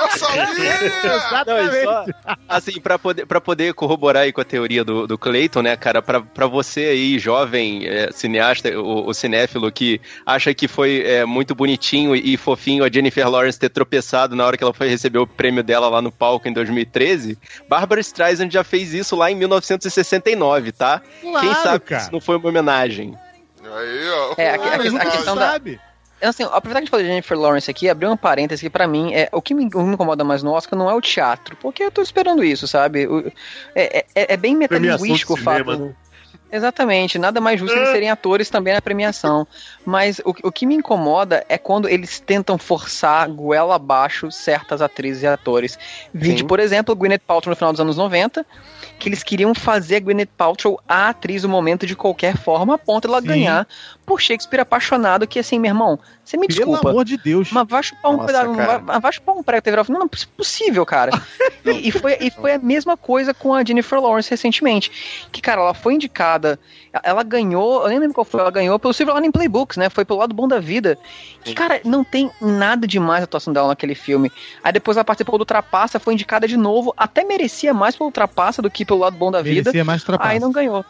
Eu 0.02 0.18
sabia! 0.18 0.68
Não, 1.48 1.84
só, 1.84 2.04
assim, 2.48 2.80
pra 2.80 2.98
poder, 2.98 3.26
pra 3.26 3.40
poder 3.40 3.74
corroborar 3.74 4.22
aí 4.24 4.32
com 4.32 4.40
a 4.40 4.44
teoria 4.44 4.84
do, 4.84 5.06
do 5.06 5.16
Clayton, 5.18 5.62
né, 5.62 5.76
cara, 5.76 6.00
pra, 6.02 6.20
pra 6.20 6.46
você 6.46 6.80
aí, 6.86 7.18
jovem 7.18 7.86
é, 7.86 8.10
cineasta, 8.12 8.68
o, 8.78 9.08
o 9.08 9.14
cinéfilo, 9.14 9.70
que 9.70 10.00
acha 10.26 10.52
que 10.54 10.66
foi 10.68 11.02
é, 11.04 11.24
muito 11.24 11.54
bonitinho 11.54 12.14
e, 12.16 12.34
e 12.34 12.36
fofinho 12.36 12.84
a 12.84 12.90
Jennifer 12.90 13.28
Lawrence 13.28 13.58
ter 13.58 13.68
tropeçado 13.70 14.34
na 14.36 14.44
hora 14.46 14.56
que 14.56 14.64
ela 14.64 14.74
foi 14.74 14.88
receber 14.88 15.18
o 15.18 15.26
prêmio 15.26 15.62
dela 15.62 15.88
lá 15.88 16.00
no 16.02 16.10
palco 16.12 16.48
em 16.48 16.52
2013, 16.52 17.38
Barbara 17.68 18.00
Streisand 18.00 18.50
já 18.50 18.64
fez 18.64 18.92
isso 18.94 19.14
lá 19.16 19.30
em 19.30 19.34
1969, 19.34 20.72
tá? 20.72 21.00
Quem 21.20 21.30
Claro, 21.32 21.54
sabe 21.62 21.80
cara. 21.84 22.02
isso 22.02 22.12
não 22.12 22.20
foi 22.20 22.36
uma 22.36 22.48
homenagem. 22.48 22.77
Aí, 23.62 24.08
ó. 24.10 24.34
É, 24.38 24.50
a, 24.50 24.54
a- 24.54 24.74
a 24.74 25.10
questão 25.10 25.36
da. 25.36 25.60
Assim, 26.20 26.42
apesar 26.50 26.74
que 26.74 26.78
a 26.78 26.80
gente 26.80 26.90
falou 26.90 27.02
de 27.04 27.08
Jennifer 27.10 27.38
Lawrence 27.38 27.70
aqui, 27.70 27.88
abrir 27.88 28.08
um 28.08 28.16
parêntese 28.16 28.62
que 28.62 28.70
pra 28.70 28.88
mim, 28.88 29.14
é, 29.14 29.28
o 29.32 29.40
que 29.40 29.54
me, 29.54 29.70
que 29.70 29.78
incomoda 29.78 30.24
mais 30.24 30.42
no 30.42 30.50
Oscar 30.50 30.76
não 30.76 30.90
é 30.90 30.94
o 30.94 31.00
teatro, 31.00 31.56
porque 31.62 31.82
eu 31.84 31.92
tô 31.92 32.02
esperando 32.02 32.42
isso, 32.42 32.66
sabe? 32.66 33.06
O- 33.06 33.30
é, 33.74 34.04
é, 34.16 34.34
é 34.34 34.36
bem 34.36 34.56
metalinguístico 34.56 35.34
o 35.34 35.36
fato. 35.36 35.76
né? 35.78 35.94
Exatamente, 36.50 37.18
nada 37.18 37.40
mais 37.42 37.60
justo 37.60 37.76
eles 37.76 37.90
serem 37.90 38.10
atores 38.10 38.48
também 38.48 38.72
na 38.72 38.80
premiação. 38.80 39.46
Mas 39.84 40.18
o, 40.24 40.30
o 40.44 40.50
que 40.50 40.64
me 40.66 40.74
incomoda 40.74 41.44
é 41.48 41.58
quando 41.58 41.88
eles 41.88 42.18
tentam 42.20 42.56
forçar 42.56 43.28
goela 43.28 43.74
abaixo 43.76 44.30
certas 44.32 44.80
atrizes 44.80 45.22
e 45.22 45.26
atores. 45.26 45.78
Vide, 46.12 46.40
Sim. 46.40 46.46
por 46.46 46.58
exemplo, 46.58 46.96
Gwyneth 46.96 47.20
Paltrow 47.26 47.50
no 47.50 47.56
final 47.56 47.70
dos 47.70 47.80
anos 47.82 47.96
90, 47.98 48.46
que 48.98 49.08
eles 49.08 49.22
queriam 49.22 49.54
fazer 49.54 49.96
a 49.96 50.00
Gwyneth 50.00 50.30
Paltrow 50.36 50.80
a 50.88 51.08
atriz 51.08 51.42
do 51.42 51.48
momento 51.48 51.86
de 51.86 51.94
qualquer 51.94 52.36
forma, 52.36 52.74
a 52.74 52.78
ponto 52.78 53.06
de 53.06 53.12
ela 53.12 53.20
Sim. 53.20 53.28
ganhar 53.28 53.68
por 54.04 54.20
Shakespeare 54.20 54.60
apaixonado, 54.60 55.26
que 55.26 55.38
assim, 55.38 55.58
meu 55.58 55.70
irmão, 55.70 55.98
você 56.24 56.36
me 56.36 56.46
Pelo 56.46 56.58
desculpa. 56.58 56.90
amor 56.90 57.04
de 57.04 57.16
Deus. 57.16 57.50
Mas 57.52 57.66
vai 57.68 57.82
chupar 57.82 58.10
um 58.10 58.26
pedaço, 58.26 58.52
vai, 59.00 59.12
chupar 59.12 59.36
um 59.36 59.42
prego 59.42 59.62
TV 59.62 59.76
Não, 59.88 60.00
não 60.00 60.06
é 60.06 60.26
possível, 60.36 60.84
cara. 60.84 61.10
e, 61.64 61.88
e 61.88 61.90
foi, 61.90 62.16
e 62.20 62.30
foi 62.30 62.54
a 62.54 62.58
mesma 62.58 62.96
coisa 62.96 63.32
com 63.32 63.54
a 63.54 63.64
Jennifer 63.64 64.00
Lawrence 64.00 64.28
recentemente. 64.28 65.26
Que, 65.30 65.40
cara, 65.40 65.60
ela 65.60 65.74
foi 65.74 65.94
indicada, 65.94 66.58
ela 67.02 67.22
ganhou, 67.22 67.82
eu 67.82 67.88
nem 67.88 67.98
lembro 67.98 68.14
qual 68.14 68.24
foi, 68.24 68.40
ela 68.40 68.50
ganhou 68.50 68.78
pelo 68.78 68.92
Silver 68.92 69.14
Lining 69.16 69.30
Playbooks, 69.30 69.76
né? 69.76 69.88
Foi 69.90 70.04
pelo 70.04 70.18
lado 70.18 70.34
bom 70.34 70.48
da 70.48 70.58
vida. 70.58 70.98
Que, 71.44 71.54
cara, 71.54 71.80
não 71.84 72.02
tem 72.02 72.30
nada 72.40 72.86
demais 72.86 73.22
a 73.22 73.24
atuação 73.24 73.52
dela 73.52 73.68
naquele 73.68 73.94
filme. 73.94 74.30
Aí 74.62 74.72
depois 74.72 74.96
ela 74.96 75.04
participou 75.04 75.38
do 75.38 75.44
Trapaça, 75.44 75.98
foi 75.98 76.14
indicada 76.14 76.48
de 76.48 76.56
novo, 76.56 76.92
até 76.96 77.24
merecia 77.24 77.72
mais 77.72 77.96
pelo 77.96 78.10
Trapaça 78.10 78.60
do 78.62 78.70
que 78.70 78.84
pelo 78.88 79.00
lado 79.00 79.16
bom 79.16 79.30
da 79.30 79.42
vida. 79.42 79.70
Merecia 79.70 79.84
mais 79.84 80.02
trapaça. 80.02 80.30
Aí 80.30 80.40
não 80.40 80.50
ganhou. 80.50 80.84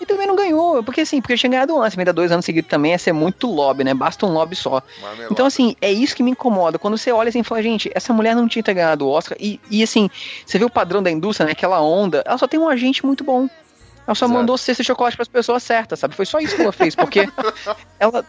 E 0.00 0.06
também 0.06 0.28
não 0.28 0.36
ganhou, 0.36 0.82
porque 0.84 1.00
assim, 1.00 1.20
porque 1.20 1.36
tinha 1.36 1.50
ganhado 1.50 1.76
antes, 1.80 1.98
ainda 1.98 2.12
dois 2.12 2.30
anos 2.30 2.44
seguidos 2.44 2.70
também, 2.70 2.92
ia 2.92 2.98
ser 2.98 3.12
muito 3.12 3.48
lobby, 3.52 3.82
né? 3.82 3.92
Basta 3.92 4.24
um 4.26 4.32
lobby 4.32 4.54
só. 4.54 4.80
Então, 5.28 5.44
assim, 5.44 5.74
é 5.80 5.90
isso 5.90 6.14
que 6.14 6.22
me 6.22 6.30
incomoda. 6.30 6.78
Quando 6.78 6.96
você 6.96 7.10
olha 7.10 7.30
assim 7.30 7.40
e 7.40 7.44
fala, 7.44 7.60
gente, 7.60 7.90
essa 7.92 8.12
mulher 8.12 8.36
não 8.36 8.46
tinha 8.46 8.62
que 8.62 8.66
ter 8.66 8.74
ganhado 8.74 9.06
o 9.06 9.10
Oscar. 9.10 9.36
E, 9.40 9.60
e 9.68 9.82
assim, 9.82 10.08
você 10.46 10.56
vê 10.56 10.64
o 10.64 10.70
padrão 10.70 11.02
da 11.02 11.10
indústria, 11.10 11.46
né? 11.46 11.52
Aquela 11.52 11.80
onda, 11.80 12.22
ela 12.24 12.38
só 12.38 12.46
tem 12.46 12.60
um 12.60 12.68
agente 12.68 13.04
muito 13.04 13.24
bom. 13.24 13.48
Ela 14.06 14.14
só 14.14 14.28
mandou 14.28 14.56
cesta 14.56 14.82
de 14.82 14.86
chocolate 14.86 15.16
pras 15.16 15.28
pessoas 15.28 15.62
certas, 15.64 15.98
sabe? 15.98 16.14
Foi 16.14 16.24
só 16.24 16.38
isso 16.38 16.54
que 16.54 16.62
ela 16.62 16.72
fez, 16.72 16.94
porque 16.94 17.28
ela. 17.98 18.24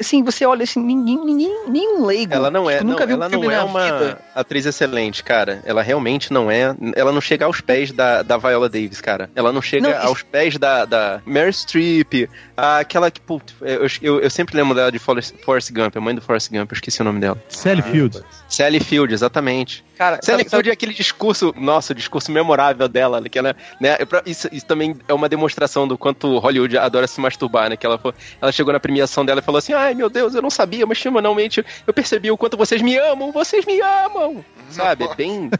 Assim, 0.00 0.22
você 0.22 0.44
olha 0.46 0.62
assim, 0.64 0.80
ninguém, 0.80 1.22
ninguém, 1.24 1.68
nenhum 1.68 2.04
leigo. 2.06 2.32
Ela 2.32 2.50
não 2.50 2.68
é, 2.68 2.74
tipo, 2.74 2.84
não, 2.84 2.92
nunca 2.92 3.06
viu 3.06 3.16
ela 3.16 3.26
um 3.26 3.30
não 3.30 3.50
é 3.50 3.62
uma 3.62 3.82
vida. 3.84 4.18
atriz 4.34 4.66
excelente, 4.66 5.22
cara. 5.22 5.62
Ela 5.64 5.82
realmente 5.82 6.32
não 6.32 6.50
é. 6.50 6.74
Ela 6.94 7.12
não 7.12 7.20
chega 7.20 7.44
aos 7.46 7.60
pés 7.60 7.92
da, 7.92 8.22
da 8.22 8.36
Viola 8.36 8.68
Davis, 8.68 9.00
cara. 9.00 9.30
Ela 9.34 9.52
não 9.52 9.60
chega 9.62 9.88
Não, 9.88 9.98
isso- 9.98 10.06
aos 10.08 10.22
pés 10.22 10.56
da, 10.58 10.84
da 10.84 11.20
Mary 11.26 11.52
Streep, 11.52 12.28
aquela 12.56 13.10
que, 13.10 13.20
putz, 13.20 13.54
eu, 13.60 13.86
eu, 14.02 14.20
eu 14.20 14.30
sempre 14.30 14.56
lembro 14.56 14.74
dela 14.74 14.90
de 14.90 14.98
Forrest, 14.98 15.34
Forrest 15.44 15.70
Gump, 15.72 15.96
a 15.96 16.00
mãe 16.00 16.14
do 16.14 16.20
Forrest 16.22 16.50
Gump, 16.50 16.70
eu 16.72 16.74
esqueci 16.74 17.00
o 17.00 17.04
nome 17.04 17.20
dela. 17.20 17.42
Sally 17.48 17.82
Field. 17.82 18.22
Sally 18.48 18.80
Field, 18.80 19.12
exatamente. 19.12 19.84
Cara, 19.98 20.18
Sally 20.22 20.38
sabe- 20.44 20.50
Field 20.50 20.70
é 20.70 20.72
aquele 20.72 20.92
discurso, 20.94 21.54
nossa, 21.56 21.92
o 21.92 21.96
discurso 21.96 22.30
memorável 22.32 22.86
dela, 22.88 23.22
que 23.28 23.38
ela, 23.38 23.54
né, 23.80 23.96
pra- 24.06 24.22
isso, 24.26 24.48
isso 24.52 24.66
também 24.66 24.96
é 25.08 25.14
uma 25.14 25.28
demonstração 25.28 25.86
do 25.88 25.96
quanto 25.98 26.38
Hollywood 26.38 26.76
adora 26.78 27.06
se 27.06 27.20
masturbar, 27.20 27.68
né, 27.70 27.76
que 27.76 27.84
ela, 27.86 28.00
ela 28.40 28.52
chegou 28.52 28.72
na 28.72 28.80
premiação 28.80 29.24
dela 29.24 29.40
e 29.40 29.42
falou 29.42 29.58
assim, 29.58 29.72
ai 29.72 29.94
meu 29.94 30.08
Deus, 30.10 30.34
eu 30.34 30.42
não 30.42 30.50
sabia, 30.50 30.86
mas 30.86 30.98
semanalmente 30.98 31.64
eu 31.86 31.92
percebi 31.94 32.30
o 32.30 32.36
quanto 32.36 32.56
vocês 32.56 32.80
me 32.82 32.96
amam, 32.96 33.32
vocês 33.32 33.64
me 33.64 33.80
amam, 33.80 34.44
sabe, 34.70 35.04
é 35.10 35.14
bem, 35.14 35.50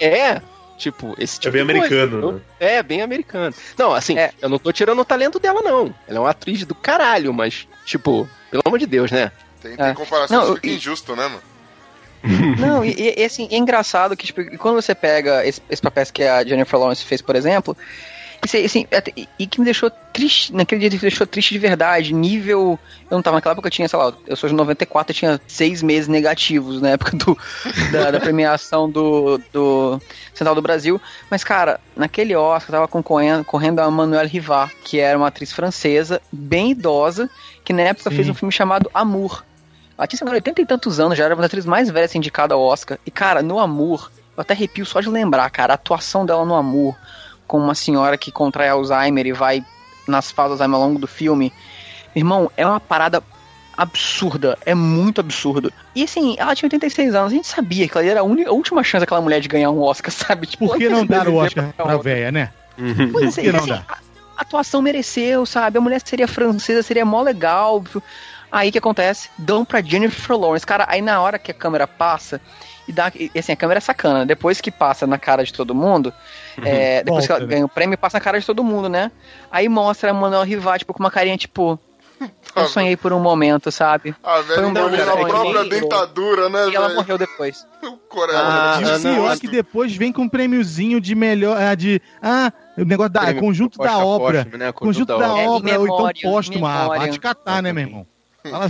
é... 0.00 0.40
Tipo, 0.80 1.14
esse 1.18 1.38
tipo 1.38 1.52
bem 1.52 1.66
de 1.66 1.72
coisa, 1.72 1.86
americano, 1.94 2.18
entendeu? 2.18 2.32
né? 2.32 2.40
É, 2.58 2.82
bem 2.82 3.02
americano. 3.02 3.54
Não, 3.76 3.92
assim, 3.92 4.14
eu 4.40 4.48
não 4.48 4.58
tô 4.58 4.72
tirando 4.72 4.98
o 5.00 5.04
talento 5.04 5.38
dela, 5.38 5.60
não. 5.60 5.94
Ela 6.08 6.16
é 6.16 6.20
uma 6.20 6.30
atriz 6.30 6.64
do 6.64 6.74
caralho, 6.74 7.34
mas, 7.34 7.68
tipo, 7.84 8.26
pelo 8.50 8.62
amor 8.64 8.78
de 8.78 8.86
Deus, 8.86 9.10
né? 9.10 9.30
Tem, 9.60 9.76
tem 9.76 9.86
É. 9.88 9.92
comparação 9.92 10.46
Não, 10.46 10.54
fica 10.54 10.68
e- 10.68 10.76
injusto, 10.76 11.14
né, 11.14 11.24
mano? 11.28 11.42
Não, 12.58 12.82
e, 12.82 12.92
e, 12.98 13.20
e, 13.20 13.24
assim, 13.24 13.46
é 13.50 13.56
engraçado 13.58 14.16
que, 14.16 14.24
tipo, 14.26 14.42
quando 14.56 14.76
você 14.80 14.94
pega 14.94 15.46
esse, 15.46 15.60
esse 15.68 15.82
papéis 15.82 16.10
que 16.10 16.22
a 16.22 16.42
Jennifer 16.44 16.80
Lawrence 16.80 17.04
fez, 17.04 17.20
por 17.20 17.36
exemplo, 17.36 17.76
aí, 18.56 18.64
assim, 18.64 18.86
até- 18.94 19.12
e, 19.38 19.46
que 19.46 19.58
me 19.58 19.64
deixou 19.64 19.90
triste, 20.12 20.52
naquele 20.54 20.80
dia 20.80 20.90
me 20.90 20.98
deixou 20.98 21.26
triste 21.26 21.52
de 21.52 21.58
verdade, 21.58 22.14
nível, 22.14 22.78
eu 23.10 23.14
não 23.14 23.22
tava 23.22 23.36
naquela 23.36 23.52
época, 23.52 23.68
eu 23.68 23.72
tinha, 23.72 23.88
sei 23.88 23.98
lá, 23.98 24.12
eu 24.26 24.36
sou 24.36 24.48
de 24.48 24.54
94, 24.54 25.12
eu 25.12 25.16
tinha 25.16 25.40
seis 25.46 25.82
meses 25.82 26.08
negativos 26.08 26.80
na 26.80 26.90
época 26.96 27.16
do, 27.16 27.36
da, 27.92 28.10
da 28.12 28.20
premiação 28.20 28.90
do, 28.90 29.38
do 29.52 30.00
Central 30.34 30.54
do 30.54 30.62
Brasil, 30.62 31.00
mas, 31.30 31.44
cara, 31.44 31.78
naquele 31.94 32.34
Oscar, 32.34 32.72
tava 32.72 32.88
concorrendo, 32.88 33.44
correndo 33.44 33.80
a 33.80 33.90
Manuelle 33.90 34.28
Rivard, 34.28 34.72
que 34.84 34.98
era 34.98 35.18
uma 35.18 35.28
atriz 35.28 35.52
francesa, 35.52 36.20
bem 36.32 36.70
idosa, 36.70 37.28
que 37.64 37.72
na 37.72 37.82
época 37.82 38.08
Sim. 38.10 38.16
fez 38.16 38.28
um 38.28 38.34
filme 38.34 38.52
chamado 38.52 38.90
Amour, 38.94 39.44
ela 39.98 40.06
tinha, 40.06 40.16
sei 40.16 40.26
lá, 40.26 40.32
80 40.32 40.62
e 40.62 40.66
tantos 40.66 40.98
anos, 40.98 41.18
já 41.18 41.26
era 41.26 41.34
uma 41.34 41.42
das 41.42 41.48
atrizes 41.48 41.66
mais 41.68 41.90
velhas 41.90 42.14
indicada 42.14 42.54
ao 42.54 42.62
Oscar. 42.62 42.98
E, 43.04 43.10
cara, 43.10 43.42
no 43.42 43.58
Amour, 43.58 44.10
eu 44.34 44.40
até 44.40 44.54
arrepio 44.54 44.86
só 44.86 44.98
de 44.98 45.10
lembrar, 45.10 45.50
cara, 45.50 45.74
a 45.74 45.74
atuação 45.74 46.24
dela 46.24 46.42
no 46.46 46.54
Amour, 46.54 46.96
com 47.50 47.58
uma 47.58 47.74
senhora 47.74 48.16
que 48.16 48.30
contrai 48.30 48.68
Alzheimer 48.68 49.26
e 49.26 49.32
vai 49.32 49.64
nas 50.06 50.30
fases 50.30 50.50
do 50.50 50.62
Alzheimer 50.62 50.80
ao 50.80 50.86
longo 50.86 51.00
do 51.00 51.08
filme. 51.08 51.52
Irmão, 52.14 52.48
é 52.56 52.64
uma 52.64 52.78
parada 52.78 53.20
absurda, 53.76 54.56
é 54.64 54.72
muito 54.72 55.20
absurdo. 55.20 55.72
E 55.92 56.04
assim, 56.04 56.36
ela 56.38 56.54
tinha 56.54 56.68
86 56.68 57.12
anos, 57.12 57.32
a 57.32 57.34
gente 57.34 57.48
sabia 57.48 57.88
que 57.88 57.98
ela 57.98 58.06
era 58.06 58.20
a, 58.20 58.22
única, 58.22 58.50
a 58.50 58.52
última 58.52 58.84
chance 58.84 59.00
daquela 59.00 59.20
mulher 59.20 59.40
de 59.40 59.48
ganhar 59.48 59.68
um 59.72 59.80
Oscar, 59.82 60.12
sabe? 60.14 60.46
Tipo, 60.46 60.68
Por 60.68 60.78
que 60.78 60.88
não 60.88 61.04
dar 61.04 61.26
o 61.26 61.34
Oscar 61.34 61.72
pra 61.76 61.86
pra 61.86 61.96
véia, 61.96 62.30
né? 62.30 62.52
Pois 63.10 63.34
Por 63.34 63.40
é, 63.40 63.42
que 63.42 63.52
não 63.52 63.58
assim, 63.58 63.68
dá? 63.70 63.84
a 63.88 63.98
a 64.36 64.42
atuação 64.42 64.80
mereceu, 64.80 65.44
sabe? 65.44 65.76
A 65.76 65.80
mulher 65.82 66.00
seria 66.02 66.26
francesa, 66.26 66.82
seria 66.82 67.04
mó 67.04 67.20
legal. 67.20 67.84
Aí 68.50 68.70
o 68.70 68.72
que 68.72 68.78
acontece? 68.78 69.28
Dão 69.36 69.66
pra 69.66 69.82
Jennifer 69.82 70.34
Lawrence. 70.34 70.64
Cara, 70.64 70.86
aí 70.88 71.02
na 71.02 71.20
hora 71.20 71.38
que 71.38 71.50
a 71.50 71.54
câmera 71.54 71.86
passa, 71.86 72.40
e 72.90 72.92
dá. 72.92 73.10
E, 73.14 73.30
assim, 73.38 73.52
a 73.52 73.56
câmera 73.56 73.78
é 73.78 73.80
sacana. 73.80 74.26
Depois 74.26 74.60
que 74.60 74.70
passa 74.70 75.06
na 75.06 75.16
cara 75.18 75.44
de 75.44 75.52
todo 75.52 75.74
mundo, 75.74 76.12
é, 76.62 77.02
depois 77.04 77.24
que 77.24 77.28
Volta, 77.28 77.32
ela 77.44 77.46
né? 77.46 77.54
ganha 77.54 77.64
o 77.64 77.68
prêmio, 77.68 77.96
passa 77.96 78.18
na 78.18 78.20
cara 78.24 78.38
de 78.40 78.44
todo 78.46 78.62
mundo, 78.64 78.88
né? 78.88 79.10
Aí 79.50 79.68
mostra 79.68 80.10
a 80.10 80.14
Manuel 80.14 80.42
Rivar, 80.42 80.78
tipo, 80.78 80.92
com 80.92 81.00
uma 81.02 81.10
carinha, 81.10 81.36
tipo. 81.36 81.78
Eu 82.54 82.66
sonhei 82.66 82.98
por 82.98 83.14
um 83.14 83.18
momento, 83.20 83.72
sabe? 83.72 84.14
A 84.22 84.40
velha 84.42 84.54
Foi 84.56 84.64
um 84.66 84.74
bom 84.74 84.90
na 84.90 85.04
sonho. 85.06 85.26
própria 85.26 85.60
E- 85.64 85.68
dentadura, 85.70 86.48
né, 86.50 86.68
E 86.68 86.76
ela 86.76 86.90
morreu 86.90 87.16
depois. 87.16 87.66
Coreia, 88.10 88.38
Ah, 88.38 88.78
E 88.80 88.84
o 88.84 89.00
pior 89.00 89.32
é 89.32 89.38
que 89.38 89.48
depois 89.48 89.96
vem 89.96 90.12
com 90.12 90.22
um 90.22 90.28
prêmiozinho 90.28 91.00
de 91.00 91.14
melhor. 91.14 91.56
ah, 91.58 91.74
de. 91.74 92.02
Ah, 92.20 92.52
o 92.76 92.84
negócio 92.84 93.12
da. 93.12 93.20
Prêmio 93.22 93.40
conjunto 93.40 93.78
da 93.78 93.98
obra. 93.98 94.46
né? 94.52 94.70
Conjunto 94.72 95.06
da 95.16 95.16
obra. 95.32 95.40
É, 95.40 95.48
obra, 95.48 95.70
em 95.70 95.78
ou 95.78 95.84
então 95.86 96.10
póstumo. 96.30 96.66
Ah, 96.66 96.88
vai 96.88 97.08
te 97.08 97.18
catar, 97.20 97.62
né, 97.62 97.72
meu 97.72 97.84
irmão? 97.84 98.06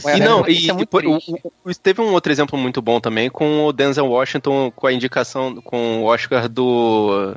Sério. 0.01 0.23
E 0.23 0.27
não, 0.27 0.41
Isso 0.47 0.67
e, 0.67 0.71
é 0.71 0.75
e 0.75 1.07
o- 1.69 1.75
teve 1.75 2.01
um 2.01 2.13
outro 2.13 2.33
exemplo 2.33 2.59
muito 2.59 2.81
bom 2.83 3.01
também 3.01 3.31
com 3.31 3.65
o 3.67 3.73
Denzel 3.73 4.07
Washington 4.07 4.71
com 4.75 4.87
a 4.87 4.93
indicação 4.93 5.55
com 5.63 6.03
o 6.03 6.05
Oscar 6.05 6.49
do 6.49 7.37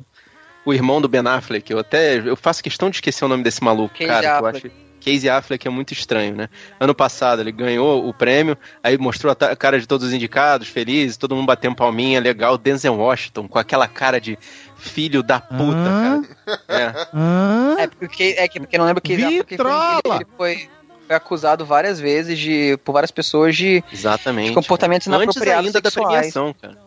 o 0.65 0.73
irmão 0.73 1.01
do 1.01 1.07
Ben 1.09 1.21
Affleck. 1.27 1.71
Eu 1.71 1.79
até 1.79 2.17
eu 2.17 2.35
faço 2.35 2.63
questão 2.63 2.89
de 2.89 2.97
esquecer 2.97 3.25
o 3.25 3.27
nome 3.27 3.43
desse 3.43 3.63
maluco, 3.63 3.93
Casey 3.93 4.07
cara. 4.07 4.21
que 4.21 4.27
Eu 4.27 4.47
Affleck. 4.47 4.67
acho 4.67 4.83
Casey 5.03 5.29
Affleck 5.29 5.67
é 5.67 5.69
muito 5.69 5.91
estranho, 5.91 6.33
né? 6.33 6.47
Ano 6.79 6.95
passado 6.95 7.41
ele 7.41 7.51
ganhou 7.51 8.07
o 8.07 8.13
prêmio, 8.13 8.57
aí 8.81 8.97
mostrou 8.97 9.33
a 9.37 9.55
cara 9.55 9.77
de 9.77 9.85
todos 9.85 10.07
os 10.07 10.13
indicados, 10.13 10.69
felizes, 10.69 11.17
todo 11.17 11.35
mundo 11.35 11.45
batendo 11.45 11.75
palminha, 11.75 12.21
legal. 12.21 12.57
Denzel 12.57 12.95
Washington 12.95 13.45
com 13.49 13.59
aquela 13.59 13.85
cara 13.85 14.21
de 14.21 14.39
filho 14.77 15.21
da 15.21 15.41
puta, 15.41 15.75
Hã? 15.77 16.23
cara. 16.45 16.67
É. 16.69 17.07
Hã? 17.13 17.75
É 17.79 17.87
porque 17.87 18.35
é 18.37 18.47
que 18.47 18.61
porque 18.61 18.77
não 18.77 18.85
lembro 18.85 19.01
que 19.01 19.11
ele, 19.11 19.43
Vitrola! 19.43 20.01
ele 20.15 20.25
foi, 20.37 20.69
foi 21.07 21.15
acusado 21.15 21.65
várias 21.65 21.99
vezes 21.99 22.37
de 22.39 22.77
por 22.83 22.93
várias 22.93 23.11
pessoas 23.11 23.55
de, 23.55 23.83
Exatamente. 23.91 24.49
de 24.49 24.53
comportamentos 24.55 25.07
Antes 25.07 25.21
inapropriados 25.23 25.65
ainda 25.67 25.81
da 25.81 25.89
sexuais. 25.89 26.15
premiação, 26.33 26.55
cara. 26.61 26.77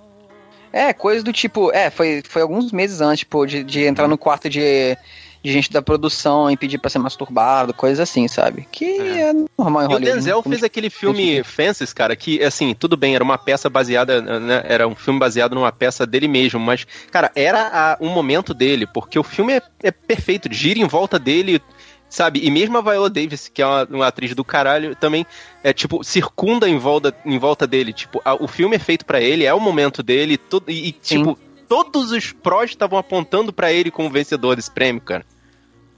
É, 0.72 0.92
coisa 0.92 1.22
do 1.22 1.32
tipo, 1.32 1.72
é, 1.72 1.90
foi, 1.90 2.22
foi 2.28 2.42
alguns 2.42 2.70
meses 2.72 3.00
antes, 3.00 3.20
tipo, 3.20 3.46
de, 3.46 3.62
de 3.64 3.84
entrar 3.84 4.06
no 4.08 4.18
quarto 4.18 4.50
de, 4.50 4.94
de 5.42 5.50
gente 5.52 5.72
da 5.72 5.80
produção 5.80 6.50
e 6.50 6.56
pedir 6.56 6.76
pra 6.76 6.90
ser 6.90 6.98
masturbado, 6.98 7.72
coisas 7.72 7.98
assim, 8.00 8.28
sabe? 8.28 8.68
Que 8.70 8.84
é, 9.00 9.32
normal 9.56 9.82
em 9.82 9.84
E 9.84 9.88
o 9.88 9.92
Hollywood. 9.92 10.04
Denzel 10.04 10.42
fez 10.42 10.62
aquele 10.62 10.90
filme 10.90 11.42
Fences, 11.44 11.94
cara, 11.94 12.14
que, 12.14 12.42
assim, 12.42 12.74
tudo 12.74 12.94
bem, 12.94 13.14
era 13.14 13.24
uma 13.24 13.38
peça 13.38 13.70
baseada, 13.70 14.20
né, 14.20 14.64
era 14.66 14.86
um 14.86 14.94
filme 14.94 15.18
baseado 15.18 15.54
numa 15.54 15.72
peça 15.72 16.04
dele 16.06 16.28
mesmo, 16.28 16.60
mas, 16.60 16.86
cara, 17.10 17.30
era 17.34 17.70
a- 17.72 17.96
um 17.98 18.10
momento 18.10 18.52
dele, 18.52 18.86
porque 18.86 19.18
o 19.18 19.22
filme 19.22 19.54
é, 19.54 19.62
é 19.82 19.90
perfeito, 19.90 20.52
gira 20.52 20.78
em 20.78 20.86
volta 20.86 21.18
dele, 21.18 21.62
Sabe? 22.08 22.40
E 22.44 22.50
mesmo 22.50 22.78
a 22.78 22.80
Viola 22.80 23.10
Davis, 23.10 23.48
que 23.52 23.60
é 23.60 23.66
uma, 23.66 23.84
uma 23.90 24.06
atriz 24.06 24.34
do 24.34 24.44
caralho, 24.44 24.94
também 24.94 25.26
é 25.62 25.72
tipo, 25.72 26.04
circunda 26.04 26.68
em 26.68 26.78
volta, 26.78 27.14
em 27.24 27.38
volta 27.38 27.66
dele. 27.66 27.92
Tipo, 27.92 28.22
a- 28.24 28.34
o 28.34 28.46
filme 28.46 28.76
é 28.76 28.78
feito 28.78 29.04
pra 29.04 29.20
ele, 29.20 29.44
é 29.44 29.52
o 29.52 29.60
momento 29.60 30.02
dele, 30.02 30.36
tudo, 30.38 30.70
e, 30.70 30.88
e, 30.88 30.92
tipo, 30.92 31.36
todos 31.68 32.12
os 32.12 32.30
prós 32.32 32.70
estavam 32.70 32.96
apontando 32.98 33.52
pra 33.52 33.72
ele 33.72 33.90
como 33.90 34.08
vencedor 34.08 34.54
desse 34.54 34.70
prêmio, 34.70 35.00
cara. 35.02 35.26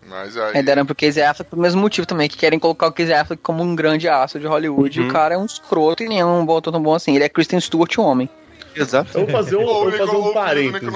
Mas 0.09 0.35
aí. 0.39 0.57
É, 0.57 0.63
deram 0.63 0.87
pro 0.87 0.95
Casey 0.95 1.23
Affleck 1.23 1.51
pelo 1.51 1.61
mesmo 1.61 1.83
motivo 1.83 2.07
também, 2.07 2.27
que 2.31 2.39
querem 2.39 2.59
colocar 2.59 2.87
o 2.87 2.93
Casey 2.93 3.13
Affleck 3.13 3.43
como 3.43 3.63
um 3.63 3.77
grande 3.77 4.09
aço 4.09 4.41
de 4.41 4.47
Hollywood. 4.47 4.99
E 4.99 5.03
Uhum. 5.03 5.09
o 5.11 5.13
cara 5.13 5.35
é 5.35 5.39
um 5.39 5.45
escroto 5.45 6.03
e 6.03 6.09
nem 6.09 6.21
é 6.21 6.25
um 6.25 6.47
bom 6.47 6.59
tão 6.63 6.81
bom 6.83 6.95
assim. 6.95 7.15
Ele 7.15 7.25
é 7.25 7.29
Kristen 7.29 7.61
Stewart, 7.61 7.95
o 7.99 8.03
homem. 8.03 8.31
Exato. 8.75 9.11
Eu 9.19 9.27
vou 9.27 9.31
fazer 9.31 9.57
um, 9.57 9.67
vou 9.67 9.93
fazer 9.93 10.17
um 10.17 10.33
parênteses. 10.33 10.89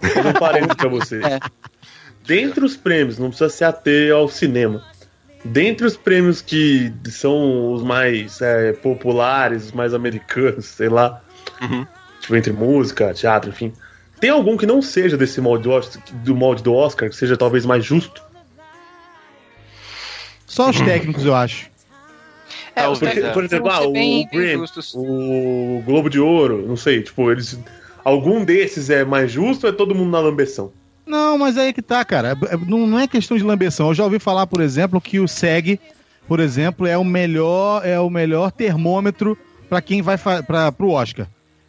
Vou 0.00 0.10
fazer 0.10 0.28
um 0.28 0.32
parênteses 0.32 0.74
pra 0.76 0.88
você. 0.88 1.20
É. 1.22 1.40
Dentre 2.26 2.64
os 2.64 2.76
prêmios, 2.76 3.18
não 3.18 3.28
precisa 3.28 3.50
se 3.50 3.64
ater 3.64 4.12
ao 4.14 4.28
cinema. 4.28 4.82
Dentre 5.44 5.86
os 5.86 5.96
prêmios 5.96 6.40
que 6.40 6.92
são 7.10 7.72
os 7.72 7.82
mais 7.82 8.40
é, 8.40 8.72
populares, 8.72 9.66
os 9.66 9.72
mais 9.72 9.92
americanos, 9.92 10.64
sei 10.66 10.88
lá, 10.88 11.22
Uhum. 11.60 11.86
tipo 12.20 12.34
entre 12.34 12.52
música, 12.52 13.12
teatro, 13.12 13.50
enfim. 13.50 13.72
Tem 14.18 14.30
algum 14.30 14.56
que 14.56 14.64
não 14.64 14.80
seja 14.80 15.16
desse 15.18 15.40
molde 15.40 15.68
do 16.24 16.34
molde 16.34 16.62
do 16.62 16.72
Oscar, 16.72 17.10
que 17.10 17.16
seja 17.16 17.36
talvez 17.36 17.66
mais 17.66 17.84
justo? 17.84 18.22
Só 20.46 20.70
os 20.70 20.80
técnicos, 20.80 21.26
eu 21.26 21.34
acho. 21.34 21.68
É, 22.74 22.88
os 22.88 22.98
Porque, 22.98 23.14
técnicos 23.14 23.34
por 23.34 23.44
exemplo, 23.44 23.70
ah, 23.70 23.82
o, 23.86 23.92
bem- 23.92 24.28
o 24.94 25.82
Globo 25.84 26.08
de 26.08 26.18
Ouro, 26.20 26.64
não 26.66 26.76
sei, 26.76 27.02
tipo, 27.02 27.30
eles. 27.30 27.58
Algum 28.04 28.44
desses 28.44 28.88
é 28.90 29.04
mais 29.04 29.30
justo 29.30 29.66
ou 29.66 29.72
é 29.72 29.76
todo 29.76 29.94
mundo 29.94 30.10
na 30.10 30.20
lambeção? 30.20 30.72
Não, 31.06 31.36
mas 31.38 31.58
aí 31.58 31.72
que 31.72 31.82
tá, 31.82 32.04
cara. 32.04 32.30
É- 32.30 32.54
é- 32.54 32.56
Não, 32.56 32.86
não 32.86 32.98
é 32.98 33.06
questão 33.06 33.36
de 33.36 33.42
lambeção. 33.44 33.88
Eu 33.88 33.94
já 33.94 34.04
ouvi 34.04 34.18
falar, 34.18 34.46
por 34.46 34.60
exemplo, 34.60 35.00
que 35.00 35.20
o 35.20 35.28
SEG, 35.28 35.78
por 36.26 36.40
exemplo, 36.40 36.86
é 36.86 36.96
o 36.96 37.04
melhor, 37.04 37.84
é 37.86 37.98
o 38.00 38.08
melhor 38.08 38.50
termômetro 38.50 39.36
pra 39.68 39.82
quem 39.82 40.00
vai 40.02 40.16
para 40.18 40.72
pro 40.72 40.90
Oscar. 40.90 41.26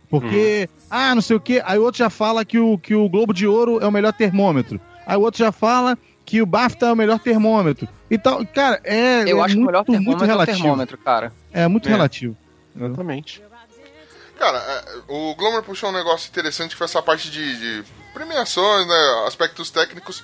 Porque, 0.09 0.69
ah, 0.89 1.13
não 1.13 1.21
sei 1.21 1.35
o 1.35 1.39
quê. 1.39 1.61
Aí 1.65 1.77
o 1.77 1.83
outro 1.83 1.97
já 1.99 2.09
fala 2.09 2.45
que 2.45 2.57
o, 2.59 2.77
que 2.77 2.95
o 2.95 3.09
Globo 3.09 3.33
de 3.33 3.45
Ouro 3.47 3.79
é 3.81 3.87
o 3.87 3.91
melhor 3.91 4.13
termômetro. 4.13 4.79
Aí 5.05 5.17
o 5.17 5.21
outro 5.21 5.39
já 5.39 5.51
fala 5.51 5.97
que 6.23 6.41
o 6.41 6.45
BAFTA 6.45 6.87
é 6.87 6.91
o 6.93 6.95
melhor 6.95 7.19
termômetro. 7.19 7.87
Então, 8.09 8.45
cara, 8.45 8.79
é, 8.83 9.23
Eu 9.29 9.39
é 9.39 9.41
acho 9.41 9.55
que 9.55 9.61
o 9.61 9.65
melhor 9.65 9.83
muito, 9.87 9.91
muito 10.03 10.17
termômetro 10.19 10.23
é 10.23 10.27
o 10.27 10.29
relativo. 10.29 10.57
termômetro, 10.59 10.97
cara. 10.99 11.33
É 11.51 11.67
muito 11.67 11.89
É. 11.89 11.91
relativo. 11.91 12.37
Exatamente. 12.75 13.41
Cara, 14.39 14.57
é, 14.57 14.83
o 15.07 15.35
Glomer 15.35 15.63
puxou 15.63 15.89
um 15.89 15.93
negócio 15.93 16.29
interessante 16.29 16.71
que 16.71 16.77
foi 16.77 16.85
essa 16.85 17.01
parte 17.01 17.29
de, 17.31 17.57
de 17.57 17.83
premiações, 18.15 18.87
né? 18.87 19.23
Aspectos 19.27 19.69
técnicos. 19.69 20.23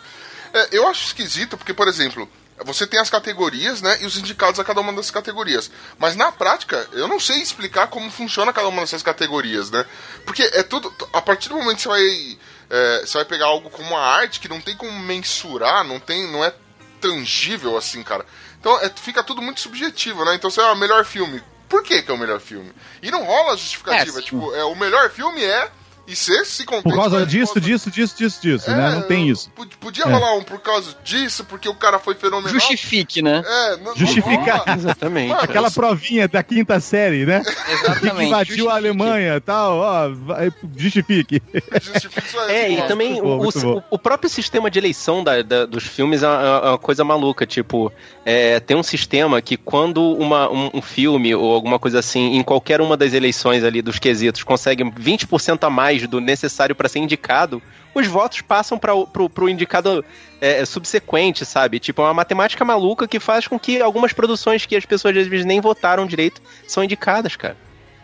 É, 0.53 0.69
eu 0.71 0.87
acho 0.87 1.05
esquisito, 1.05 1.57
porque, 1.57 1.73
por 1.73 1.87
exemplo, 1.87 2.27
você 2.63 2.87
tem 2.87 2.99
as 2.99 3.09
categorias, 3.09 3.81
né? 3.81 3.97
E 4.01 4.05
os 4.05 4.17
indicados 4.17 4.59
a 4.59 4.63
cada 4.63 4.79
uma 4.81 4.93
das 4.93 5.11
categorias. 5.11 5.69
Mas 5.99 6.15
na 6.15 6.31
prática, 6.31 6.87
eu 6.93 7.07
não 7.07 7.19
sei 7.19 7.41
explicar 7.41 7.87
como 7.87 8.09
funciona 8.09 8.53
cada 8.53 8.67
uma 8.67 8.81
dessas 8.81 9.03
categorias, 9.03 9.69
né? 9.69 9.85
Porque 10.25 10.43
é 10.43 10.63
tudo. 10.63 10.93
A 11.13 11.21
partir 11.21 11.49
do 11.49 11.55
momento 11.55 11.77
que 11.77 11.83
você 11.83 11.89
vai. 11.89 12.37
é, 12.69 13.01
você 13.05 13.17
vai 13.17 13.25
pegar 13.25 13.45
algo 13.45 13.69
como 13.69 13.95
a 13.95 14.05
arte 14.05 14.39
que 14.39 14.49
não 14.49 14.61
tem 14.61 14.75
como 14.75 14.91
mensurar, 14.99 15.83
não 15.83 15.99
tem. 15.99 16.31
não 16.31 16.43
é 16.43 16.53
tangível 16.99 17.77
assim, 17.77 18.03
cara. 18.03 18.25
Então 18.59 18.79
é, 18.79 18.89
fica 18.89 19.23
tudo 19.23 19.41
muito 19.41 19.59
subjetivo, 19.59 20.23
né? 20.23 20.35
Então 20.35 20.49
você 20.49 20.61
é 20.61 20.65
o 20.65 20.75
melhor 20.75 21.03
filme. 21.03 21.43
Por 21.67 21.83
que, 21.83 22.01
que 22.01 22.11
é 22.11 22.13
o 22.13 22.17
melhor 22.17 22.39
filme? 22.39 22.71
E 23.01 23.09
não 23.09 23.23
rola 23.23 23.57
justificativa. 23.57 24.19
É, 24.19 24.21
tipo, 24.21 24.53
é, 24.53 24.63
o 24.65 24.75
melhor 24.75 25.09
filme 25.09 25.43
é. 25.43 25.71
E 26.11 26.15
você 26.15 26.43
se 26.43 26.65
contente 26.65 26.83
Por 26.83 26.95
causa 26.95 27.17
com 27.17 27.23
a 27.23 27.25
disso, 27.25 27.59
disso, 27.61 27.89
disso, 27.89 28.15
disso, 28.17 28.41
disso, 28.41 28.69
né? 28.69 28.91
Não 28.95 29.01
tem 29.03 29.29
isso. 29.29 29.49
Pod- 29.51 29.77
Podia 29.77 30.03
É. 30.03 30.11
rolar 30.11 30.35
um 30.35 30.43
por 30.43 30.59
causa 30.59 30.93
disso, 31.03 31.45
porque 31.45 31.69
o 31.69 31.73
cara 31.73 31.99
foi 31.99 32.15
fenomenal. 32.15 32.51
Justifique, 32.53 33.21
né? 33.21 33.41
É, 33.45 33.77
não, 33.77 33.83
não 33.85 33.95
Justificar. 33.95 34.59
rola. 34.65 34.77
Exatamente. 34.77 35.29
Mano, 35.29 35.41
Aquela 35.41 35.71
provinha 35.71 36.27
da 36.27 36.43
quinta 36.43 36.79
série, 36.79 37.25
né? 37.25 37.41
Que 37.71 37.71
Exatamente. 37.71 38.27
invadiu 38.27 38.69
a 38.69 38.75
Alemanha 38.75 39.35
e 39.35 39.39
tal, 39.39 39.77
ó, 39.77 40.09
vai- 40.09 40.51
justifique. 40.75 41.41
Justifica 41.81 42.25
isso 42.27 42.39
aí, 42.39 42.55
É, 42.55 42.71
e 42.71 42.87
também 42.87 43.21
bom, 43.21 43.39
o, 43.45 43.83
o- 43.91 43.99
próprio 43.99 44.29
sistema 44.29 44.69
de 44.69 44.79
eleição 44.79 45.23
da- 45.23 45.41
da- 45.41 45.65
dos 45.65 45.83
filmes 45.85 46.23
é 46.23 46.27
uma, 46.27 46.41
é 46.43 46.69
uma 46.71 46.77
coisa 46.77 47.03
maluca. 47.03 47.45
Tipo, 47.45 47.91
é, 48.25 48.59
tem 48.59 48.75
um 48.75 48.83
sistema 48.83 49.41
que 49.41 49.55
quando 49.57 50.01
uma- 50.15 50.49
um, 50.51 50.69
um 50.73 50.81
filme 50.81 51.33
ou 51.33 51.53
alguma 51.53 51.79
coisa 51.79 51.99
assim, 51.99 52.35
em 52.35 52.43
qualquer 52.43 52.81
uma 52.81 52.97
das 52.97 53.13
eleições 53.13 53.63
ali 53.63 53.81
dos 53.81 53.97
quesitos, 53.99 54.43
consegue 54.43 54.83
20% 54.83 55.63
a 55.63 55.69
mais 55.69 56.00
do 56.07 56.19
necessário 56.19 56.75
para 56.75 56.89
ser 56.89 56.99
indicado, 56.99 57.61
os 57.93 58.07
votos 58.07 58.41
passam 58.41 58.77
para 58.77 58.95
pro, 59.05 59.29
pro 59.29 59.49
indicado 59.49 60.03
é, 60.39 60.63
subsequente, 60.65 61.45
sabe? 61.45 61.79
Tipo, 61.79 62.01
é 62.01 62.05
uma 62.05 62.13
matemática 62.13 62.63
maluca 62.63 63.07
que 63.07 63.19
faz 63.19 63.47
com 63.47 63.59
que 63.59 63.81
algumas 63.81 64.13
produções 64.13 64.65
que 64.65 64.75
as 64.75 64.85
pessoas 64.85 65.17
às 65.17 65.27
vezes 65.27 65.45
nem 65.45 65.59
votaram 65.59 66.05
direito 66.05 66.41
são 66.67 66.83
indicadas, 66.83 67.35
cara. 67.35 67.57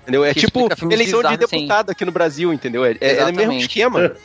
Entendeu? 0.03 0.23
É 0.23 0.33
Que 0.33 0.41
tipo 0.41 0.69
eleição 0.91 1.21
de 1.21 1.27
assim. 1.27 1.37
deputado 1.37 1.89
aqui 1.89 2.05
no 2.05 2.11
Brasil, 2.11 2.53
entendeu? 2.53 2.85
É, 2.85 2.95
é, 3.01 3.17
é 3.17 3.25
o 3.25 3.33
mesmo 3.33 3.53
esquema. 3.53 4.15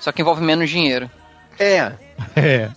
Só 0.00 0.12
que 0.12 0.22
envolve 0.22 0.42
menos 0.42 0.70
dinheiro. 0.70 1.10
É. 1.58 1.92
É. 2.34 2.70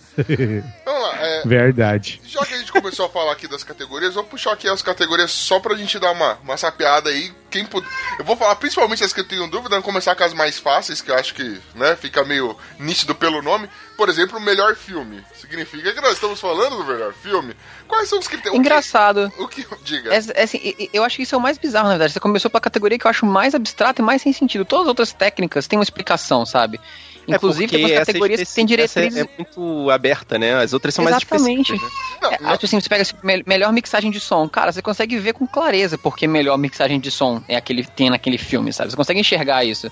Vamos 0.84 1.02
lá, 1.02 1.16
é, 1.20 1.42
Verdade. 1.46 2.20
já 2.24 2.44
que 2.44 2.54
a 2.54 2.58
gente 2.58 2.72
começou 2.72 3.06
a 3.06 3.08
falar 3.08 3.32
aqui 3.32 3.46
das 3.46 3.62
categorias, 3.62 4.14
vou 4.14 4.24
puxar 4.24 4.52
aqui 4.52 4.68
as 4.68 4.82
categorias 4.82 5.30
só 5.30 5.60
pra 5.60 5.74
gente 5.76 5.98
dar 5.98 6.12
uma, 6.12 6.34
uma 6.42 6.56
sapeada 6.56 7.10
aí. 7.10 7.32
Quem 7.50 7.64
pud... 7.64 7.86
Eu 8.18 8.24
vou 8.24 8.36
falar 8.36 8.54
principalmente 8.56 9.02
as 9.02 9.12
que 9.12 9.20
eu 9.20 9.26
tenho 9.26 9.46
dúvida, 9.48 9.76
vou 9.76 9.82
começar 9.82 10.14
com 10.14 10.22
as 10.22 10.32
mais 10.32 10.58
fáceis, 10.58 11.02
que 11.02 11.10
eu 11.10 11.16
acho 11.16 11.34
que 11.34 11.60
né, 11.74 11.96
fica 11.96 12.24
meio 12.24 12.56
nítido 12.78 13.14
pelo 13.14 13.42
nome. 13.42 13.68
Por 13.96 14.08
exemplo, 14.08 14.38
o 14.38 14.40
melhor 14.40 14.76
filme. 14.76 15.24
Significa 15.34 15.92
que 15.92 16.00
nós 16.00 16.12
estamos 16.12 16.40
falando 16.40 16.76
do 16.76 16.84
melhor 16.84 17.12
filme. 17.12 17.54
Quais 17.88 18.08
são 18.08 18.18
os 18.18 18.28
critérios? 18.28 18.58
Engraçado. 18.58 19.32
O 19.36 19.48
que, 19.48 19.62
o 19.62 19.76
que... 19.76 19.84
Diga. 19.84 20.14
É, 20.14 20.20
é 20.34 20.42
assim, 20.44 20.74
eu 20.92 21.02
acho 21.02 21.16
que 21.16 21.22
isso 21.22 21.34
é 21.34 21.38
o 21.38 21.40
mais 21.40 21.58
bizarro, 21.58 21.86
na 21.86 21.94
verdade. 21.94 22.12
Você 22.12 22.20
começou 22.20 22.50
pela 22.50 22.60
categoria 22.60 22.98
que 22.98 23.06
eu 23.06 23.10
acho 23.10 23.26
mais 23.26 23.54
abstrata 23.54 24.00
e 24.00 24.04
mais 24.04 24.22
sem 24.22 24.32
sentido. 24.32 24.64
Todas 24.64 24.84
as 24.84 24.88
outras 24.88 25.12
técnicas 25.12 25.66
têm 25.66 25.78
uma 25.78 25.82
explicação, 25.82 26.46
sabe? 26.46 26.80
Inclusive, 27.36 27.64
é 27.64 27.68
tem 27.68 27.84
umas 27.96 28.06
categorias 28.06 28.48
que 28.48 28.54
têm 28.54 28.66
diretrizes. 28.66 29.16
essa 29.18 29.28
é 29.30 29.36
muito 29.36 29.90
aberta, 29.90 30.38
né? 30.38 30.54
As 30.62 30.72
outras 30.72 30.94
são 30.94 31.04
mais 31.04 31.16
Exatamente. 31.16 31.72
específicas. 31.74 32.30
né? 32.30 32.38
É, 32.40 32.44
acho 32.52 32.66
assim, 32.66 32.80
você 32.80 32.88
pega 32.88 33.02
assim, 33.02 33.14
me- 33.22 33.42
melhor 33.46 33.72
mixagem 33.72 34.10
de 34.10 34.20
som. 34.20 34.48
Cara, 34.48 34.72
você 34.72 34.82
consegue 34.82 35.18
ver 35.18 35.32
com 35.34 35.46
clareza 35.46 35.96
porque 35.98 36.26
melhor 36.26 36.56
mixagem 36.58 37.00
de 37.00 37.10
som 37.10 37.42
é 37.48 37.56
aquele 37.56 37.84
tem 37.84 38.10
naquele 38.10 38.38
filme, 38.38 38.72
sabe? 38.72 38.90
Você 38.90 38.96
consegue 38.96 39.20
enxergar 39.20 39.64
isso. 39.64 39.90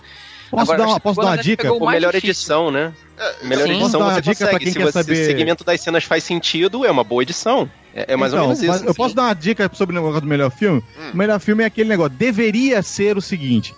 Posso 0.51 0.62
Agora, 0.62 0.78
dar 0.78 0.86
uma, 0.89 1.01
posso 1.01 1.20
dar 1.20 1.26
uma 1.26 1.36
dica? 1.36 1.70
Ou 1.70 1.80
mais 1.80 1.97
melhor 1.97 2.11
difícil. 2.12 2.30
edição, 2.30 2.70
né? 2.70 2.93
É, 3.18 3.45
Melhor 3.45 3.66
Sim. 3.66 3.70
edição 3.72 3.80
Posso 3.80 3.93
dar 3.93 3.99
uma 3.99 4.14
você 4.14 4.20
dica 4.22 4.36
pra 4.36 4.47
consegue. 4.47 4.64
quem 4.64 4.72
Se 4.72 4.78
quer 4.78 4.84
você- 4.84 4.93
saber- 4.93 5.12
o 5.12 5.26
segmento 5.26 5.64
das 5.64 5.80
cenas 5.82 6.05
faz 6.05 6.24
sentido, 6.24 6.86
é 6.86 6.91
uma 6.91 7.05
boa 7.05 7.22
edição. 7.22 7.70
É, 7.95 8.14
é 8.14 8.16
mais 8.16 8.32
Então, 8.32 8.45
ou 8.45 8.49
menos 8.51 8.62
mas 8.66 8.76
isso. 8.76 8.86
Eu 8.89 8.95
posso 8.95 9.14
dar 9.14 9.24
uma 9.24 9.34
dica 9.34 9.70
sobre 9.74 9.95
o 9.95 10.01
negócio 10.01 10.22
do 10.22 10.26
melhor 10.26 10.51
filme? 10.51 10.82
O 11.12 11.16
melhor 11.16 11.39
filme 11.39 11.64
é 11.64 11.66
aquele 11.66 11.89
negócio. 11.91 12.12
Deveria 12.16 12.80
ser 12.82 13.18
o 13.18 13.20
seguinte: 13.20 13.74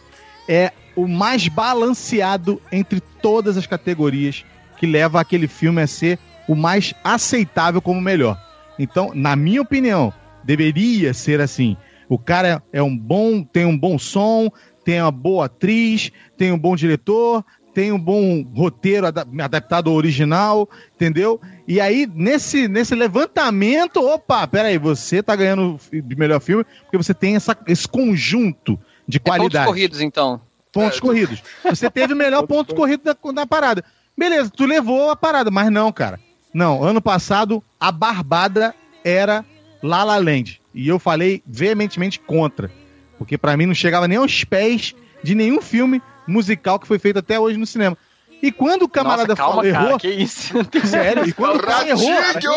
é 0.48 0.70
o 0.96 1.06
mais 1.06 1.48
balanceado 1.48 2.60
entre 2.70 3.00
todas 3.00 3.56
as 3.56 3.66
categorias 3.66 4.44
que 4.76 4.86
leva 4.86 5.20
aquele 5.20 5.46
filme 5.48 5.82
a 5.82 5.86
ser 5.86 6.18
o 6.48 6.54
mais 6.54 6.94
aceitável 7.04 7.80
como 7.80 8.00
melhor. 8.00 8.38
Então, 8.78 9.12
na 9.14 9.36
minha 9.36 9.62
opinião, 9.62 10.12
deveria 10.42 11.12
ser 11.12 11.40
assim. 11.40 11.76
O 12.08 12.18
cara 12.18 12.62
é 12.72 12.82
um 12.82 12.96
bom, 12.96 13.42
tem 13.42 13.64
um 13.64 13.76
bom 13.78 13.98
som, 13.98 14.50
tem 14.84 15.00
uma 15.00 15.10
boa 15.10 15.44
atriz, 15.46 16.10
tem 16.36 16.50
um 16.50 16.58
bom 16.58 16.74
diretor, 16.74 17.44
tem 17.72 17.92
um 17.92 17.98
bom 18.00 18.42
roteiro 18.54 19.06
ada- 19.06 19.26
adaptado 19.40 19.90
ao 19.90 19.96
original, 19.96 20.68
entendeu? 20.96 21.40
E 21.68 21.80
aí, 21.80 22.08
nesse, 22.12 22.66
nesse 22.66 22.94
levantamento, 22.96 24.04
opa, 24.04 24.46
peraí, 24.46 24.76
você 24.78 25.22
tá 25.22 25.36
ganhando 25.36 25.78
de 25.92 26.16
melhor 26.16 26.40
filme 26.40 26.64
porque 26.82 26.96
você 26.96 27.14
tem 27.14 27.36
essa, 27.36 27.56
esse 27.68 27.86
conjunto 27.86 28.78
de 29.06 29.18
É 29.18 29.20
pontos 29.20 29.38
qualidade. 29.38 29.66
corridos, 29.66 30.00
então. 30.00 30.40
Pontos 30.72 31.00
corridos. 31.00 31.42
Você 31.64 31.90
teve 31.90 32.12
o 32.12 32.16
melhor 32.16 32.46
ponto 32.48 32.74
corrido 32.74 33.02
da, 33.02 33.16
da 33.32 33.46
parada. 33.46 33.84
Beleza, 34.16 34.50
tu 34.54 34.66
levou 34.66 35.10
a 35.10 35.16
parada, 35.16 35.50
mas 35.50 35.70
não, 35.70 35.90
cara. 35.92 36.20
Não, 36.52 36.82
ano 36.82 37.00
passado 37.00 37.62
a 37.78 37.90
barbada 37.92 38.74
era 39.04 39.44
La 39.82 40.04
La 40.04 40.18
Land. 40.18 40.60
E 40.74 40.88
eu 40.88 40.98
falei 40.98 41.42
veementemente 41.46 42.18
contra. 42.20 42.70
Porque 43.18 43.36
pra 43.36 43.56
mim 43.56 43.66
não 43.66 43.74
chegava 43.74 44.06
nem 44.08 44.18
aos 44.18 44.44
pés 44.44 44.94
de 45.22 45.34
nenhum 45.34 45.60
filme 45.60 46.02
musical 46.26 46.78
que 46.78 46.86
foi 46.86 46.98
feito 46.98 47.18
até 47.18 47.38
hoje 47.38 47.56
no 47.56 47.66
cinema. 47.66 47.96
E 48.42 48.50
quando 48.50 48.84
o 48.84 48.88
camarada 48.88 49.34
Nossa, 49.34 49.42
calma, 49.42 49.56
falou, 49.62 49.72
cara, 49.72 49.86
errou. 49.86 49.98
que 49.98 50.08
isso? 50.08 50.54
Sério, 50.86 51.28
e 51.28 51.32
quando 51.32 51.56
o 51.56 51.62
cara 51.62 51.88
errou. 51.88 52.10
Ratinho! 52.10 52.52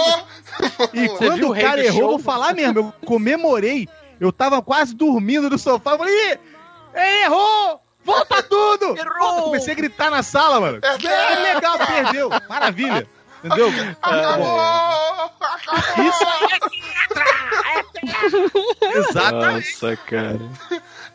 E 0.94 1.10
quando 1.10 1.50
o 1.50 1.54
cara 1.54 1.84
errou, 1.84 2.00
show? 2.00 2.10
vou 2.12 2.20
falar 2.20 2.54
mesmo, 2.54 2.80
eu 2.80 2.94
comemorei. 3.06 3.88
Eu 4.20 4.32
tava 4.32 4.62
quase 4.62 4.96
dormindo 4.96 5.50
no 5.50 5.58
sofá. 5.58 5.92
Eu 5.92 5.98
falei, 5.98 6.14
"Ih, 6.14 6.40
ele 6.96 7.24
errou! 7.26 7.83
Volta 8.04 8.44
tudo! 8.44 8.96
Volta! 8.96 9.42
Comecei 9.44 9.74
a 9.74 9.76
gritar 9.76 10.12
na 10.12 10.22
sala, 10.24 10.60
mano. 10.60 10.80
É 10.84 11.54
legal, 11.54 11.78
perdeu. 11.80 12.30
Maravilha. 12.50 13.08
Entendeu? 13.44 13.72
Exatamente. 18.96 19.72
Nossa, 19.82 19.96
cara. 19.98 20.40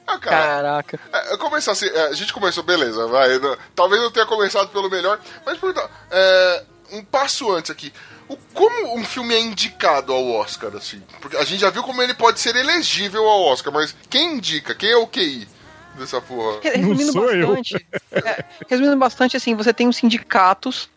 Ah, 0.07 0.18
cara, 0.18 0.47
Caraca. 0.47 1.01
É, 1.12 1.32
eu 1.34 1.39
começar 1.39 1.72
assim, 1.72 1.86
é, 1.86 2.07
a 2.07 2.12
gente 2.12 2.32
começou, 2.32 2.62
beleza, 2.62 3.07
vai. 3.07 3.39
não- 3.39 3.57
talvez 3.74 4.01
eu 4.03 4.11
tenha 4.11 4.26
começado 4.26 4.68
pelo 4.68 4.89
melhor, 4.89 5.18
mas 5.45 5.59
pergunta, 5.59 5.89
é, 6.11 6.64
um 6.93 7.05
passo 7.05 7.51
antes 7.53 7.70
aqui. 7.70 7.93
O, 8.28 8.36
como 8.55 8.97
um 8.99 9.05
filme 9.05 9.34
é 9.34 9.41
indicado 9.41 10.12
ao 10.12 10.26
Oscar, 10.30 10.70
assim? 10.76 11.03
Porque 11.20 11.36
a 11.36 11.45
gente 11.45 11.61
já 11.61 11.70
viu 11.70 11.82
como 11.82 12.03
ele 12.03 12.14
pode 12.14 12.41
ser 12.41 12.55
elegível 12.57 13.26
ao 13.26 13.43
Oscar, 13.45 13.72
mas 13.72 13.95
quem 14.11 14.34
indica? 14.34 14.74
Quem 14.74 14.91
é 14.91 14.97
o 14.97 15.07
QI 15.07 15.49
dessa 15.97 16.20
porra? 16.20 16.61
Resumindo 16.62 17.12
bastante, 17.12 17.86
é, 18.12 18.45
resumindo 18.68 18.97
bastante, 18.97 19.36
assim, 19.36 19.55
você 19.55 19.72
tem 19.72 19.89
os 19.89 19.97
sindicatos 19.97 20.91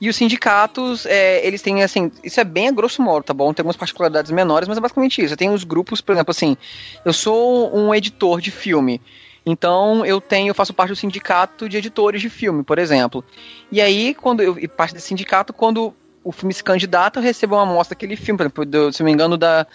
e 0.00 0.08
os 0.08 0.14
sindicatos, 0.14 1.06
é, 1.06 1.44
eles 1.44 1.60
têm, 1.60 1.82
assim, 1.82 2.10
isso 2.22 2.38
é 2.38 2.44
bem 2.44 2.68
a 2.68 2.72
grosso 2.72 3.02
modo, 3.02 3.24
tá 3.24 3.34
bom? 3.34 3.52
Tem 3.52 3.62
algumas 3.62 3.76
particularidades 3.76 4.30
menores, 4.30 4.68
mas 4.68 4.78
é 4.78 4.80
basicamente 4.80 5.20
isso. 5.22 5.36
Tem 5.36 5.50
os 5.50 5.64
grupos, 5.64 6.00
por 6.00 6.12
exemplo, 6.12 6.30
assim, 6.30 6.56
eu 7.04 7.12
sou 7.12 7.76
um 7.76 7.92
editor 7.92 8.40
de 8.40 8.52
filme. 8.52 9.00
Então 9.44 10.04
eu 10.04 10.20
tenho, 10.20 10.50
eu 10.50 10.54
faço 10.54 10.74
parte 10.74 10.90
do 10.90 10.96
sindicato 10.96 11.68
de 11.68 11.76
editores 11.76 12.20
de 12.20 12.28
filme, 12.28 12.62
por 12.62 12.78
exemplo. 12.78 13.24
E 13.72 13.80
aí, 13.80 14.14
quando 14.14 14.42
eu 14.42 14.58
e 14.58 14.68
parte 14.68 14.94
desse 14.94 15.08
sindicato, 15.08 15.52
quando 15.52 15.94
o 16.22 16.30
filme 16.30 16.52
se 16.52 16.62
candidata, 16.62 17.18
eu 17.18 17.22
recebo 17.22 17.56
uma 17.56 17.62
amostra 17.62 17.94
daquele 17.94 18.14
filme, 18.14 18.36
por 18.36 18.42
exemplo, 18.44 18.66
do, 18.66 18.92
se 18.92 19.00
não 19.00 19.06
me 19.06 19.12
engano, 19.12 19.36
da, 19.36 19.66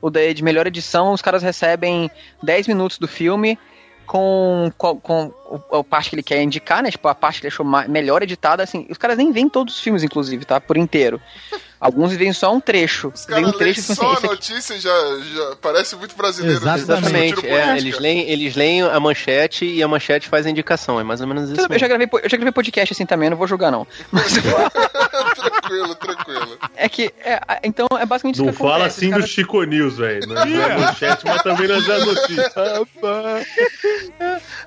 o 0.00 0.10
da, 0.10 0.32
de 0.32 0.44
melhor 0.44 0.66
edição, 0.66 1.12
os 1.12 1.22
caras 1.22 1.42
recebem 1.42 2.10
10 2.42 2.68
minutos 2.68 2.98
do 2.98 3.08
filme 3.08 3.58
com, 4.06 4.70
com, 4.76 4.98
com 5.00 5.32
a 5.72 5.84
parte 5.84 6.10
que 6.10 6.16
ele 6.16 6.22
quer 6.22 6.42
indicar, 6.42 6.82
né? 6.82 6.90
Tipo, 6.90 7.08
a 7.08 7.14
parte 7.14 7.40
que 7.40 7.46
ele 7.46 7.52
achou 7.52 7.66
melhor 7.88 8.22
editada, 8.22 8.62
assim, 8.62 8.86
os 8.90 8.98
caras 8.98 9.16
nem 9.16 9.32
veem 9.32 9.48
todos 9.48 9.74
os 9.76 9.80
filmes, 9.80 10.02
inclusive, 10.02 10.44
tá? 10.44 10.60
Por 10.60 10.76
inteiro. 10.76 11.20
Alguns 11.84 12.14
veem 12.14 12.32
só 12.32 12.50
um 12.50 12.60
trecho. 12.60 13.12
Os 13.14 13.26
caras 13.26 13.42
um 13.44 13.46
leem 13.48 13.58
trecho 13.58 13.80
assim, 13.80 13.94
só 13.94 14.08
a 14.08 14.12
esse 14.14 14.24
aqui- 14.24 14.34
notícia 14.34 14.74
e 14.74 14.78
já, 14.80 14.90
já 15.34 15.56
parece 15.60 15.94
muito 15.96 16.16
brasileiro. 16.16 16.56
Exatamente. 16.56 17.34
discutindo 17.34 17.54
É, 17.54 17.76
eles, 17.76 17.98
leem, 17.98 18.20
eles 18.30 18.54
leem 18.56 18.80
a 18.80 18.98
manchete 18.98 19.66
e 19.66 19.82
a 19.82 19.88
manchete 19.88 20.26
faz 20.26 20.46
a 20.46 20.50
indicação. 20.50 20.98
É 20.98 21.04
mais 21.04 21.20
ou 21.20 21.26
menos 21.26 21.50
isso. 21.50 21.60
Eu 21.60 21.78
já, 21.78 21.86
gravei, 21.86 22.08
eu 22.10 22.30
já 22.30 22.36
gravei 22.38 22.52
podcast 22.52 22.94
assim 22.94 23.04
também, 23.04 23.26
eu 23.26 23.32
não 23.32 23.36
vou 23.36 23.46
julgar, 23.46 23.70
não. 23.70 23.86
Mas 24.10 24.32
tranquilo, 25.64 25.94
tranquilo. 25.94 26.58
é 26.76 26.88
que. 26.88 27.12
é, 27.24 27.40
então 27.62 27.86
é 27.98 28.06
basicamente 28.06 28.38
Não 28.38 28.46
isso 28.46 28.52
que 28.52 28.58
fala 28.58 28.86
acontece. 28.86 29.06
assim 29.06 29.14
os 29.14 29.24
do 29.24 29.26
Chico 29.26 29.62
News, 29.64 29.98
velho. 29.98 30.26
Não 30.26 30.42
é 30.42 30.78
manchete, 30.78 31.24
mas 31.24 31.42
também 31.42 31.68
não 31.68 31.76
é 31.76 32.04
notícia. 32.04 32.52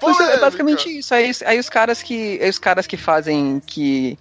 Mas 0.01 0.19
é 0.19 0.37
basicamente 0.39 0.99
isso. 0.99 1.13
Aí, 1.13 1.31
aí 1.45 1.59
os 1.59 1.69
caras 1.69 2.01
que. 2.01 2.39
Aí 2.41 2.49
os 2.49 2.59
caras 2.59 2.87
que 2.87 2.97
fazem. 2.97 3.61
que 3.65 4.17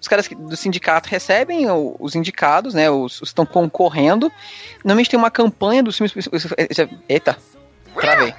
Os 0.00 0.08
caras 0.08 0.28
do 0.28 0.56
sindicato 0.56 1.08
recebem 1.08 1.66
os 1.70 2.14
indicados, 2.14 2.74
né? 2.74 2.90
Os, 2.90 3.14
os 3.14 3.18
que 3.20 3.26
estão 3.26 3.46
concorrendo. 3.46 4.30
Normalmente 4.84 5.10
tem 5.10 5.18
uma 5.18 5.30
campanha 5.30 5.82
dos 5.82 5.96
filmes. 5.96 6.14
Eita, 7.08 7.36
travei. 7.94 8.34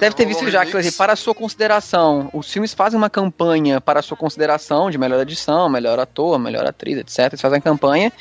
Deve 0.00 0.14
ter 0.14 0.26
visto 0.26 0.48
já 0.50 0.64
exemplo, 0.64 0.92
para 0.96 1.12
a 1.12 1.16
sua 1.16 1.34
consideração, 1.34 2.30
os 2.32 2.50
filmes 2.52 2.74
fazem 2.74 2.98
uma 2.98 3.10
campanha 3.10 3.80
para 3.80 4.00
a 4.00 4.02
sua 4.02 4.16
consideração 4.16 4.90
de 4.90 4.98
melhor 4.98 5.20
edição, 5.20 5.68
melhor 5.68 5.98
ator, 5.98 6.38
melhor 6.38 6.66
atriz, 6.66 6.98
etc. 6.98 7.18
Eles 7.30 7.40
fazem 7.40 7.60
campanha 7.60 8.12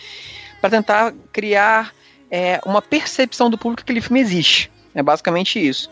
para 0.61 0.70
tentar 0.70 1.13
criar 1.32 1.93
é, 2.32 2.59
uma 2.65 2.82
percepção 2.82 3.49
do 3.49 3.57
público 3.57 3.84
que 3.84 3.91
aquele 3.91 4.01
filme 4.01 4.20
existe. 4.20 4.72
É 4.95 5.03
basicamente 5.03 5.65
isso. 5.65 5.89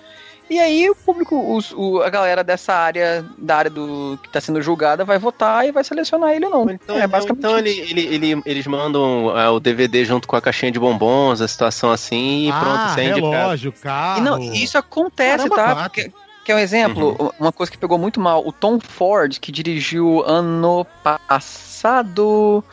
E 0.49 0.59
aí 0.59 0.87
o 0.89 0.95
público, 0.95 1.55
os- 1.55 1.71
o- 1.71 2.01
a 2.03 2.09
galera 2.09 2.43
dessa 2.43 2.73
área, 2.73 3.25
da 3.37 3.55
área 3.57 3.71
do 3.71 4.19
que 4.21 4.27
está 4.29 4.39
sendo 4.39 4.61
julgada, 4.61 5.03
vai 5.03 5.17
votar 5.17 5.67
e 5.67 5.71
vai 5.71 5.83
selecionar 5.83 6.33
ele 6.33 6.45
ou 6.45 6.51
não. 6.51 6.69
Então, 6.71 6.97
é 6.99 7.07
basicamente 7.07 7.39
então 7.39 7.57
ele, 7.57 7.71
ele, 7.71 8.01
ele- 8.15 8.41
eles 8.45 8.67
mandam 8.67 9.29
ah, 9.35 9.51
o 9.51 9.59
DVD 9.59 10.05
junto 10.05 10.27
com 10.27 10.35
a 10.35 10.41
caixinha 10.41 10.71
de 10.71 10.79
bombons, 10.79 11.41
a 11.41 11.47
situação 11.47 11.91
assim, 11.91 12.47
e 12.47 12.51
pronto, 12.53 12.89
você 12.89 13.01
é 13.01 13.13
relógio, 13.13 13.71
carro. 13.71 14.19
E 14.19 14.21
não, 14.23 14.39
isso 14.53 14.77
acontece, 14.77 15.49
Caramba, 15.49 15.55
tá? 15.55 15.83
Porque, 15.89 16.11
que 16.45 16.51
é 16.51 16.55
um 16.55 16.59
exemplo, 16.59 17.33
uma 17.39 17.51
coisa 17.51 17.71
que 17.71 17.77
pegou 17.77 17.97
muito 17.97 18.19
mal. 18.19 18.47
O 18.47 18.51
Tom 18.51 18.79
Ford, 18.79 19.39
que 19.39 19.51
dirigiu 19.51 20.23
ano 20.27 20.85
passado. 21.03 22.63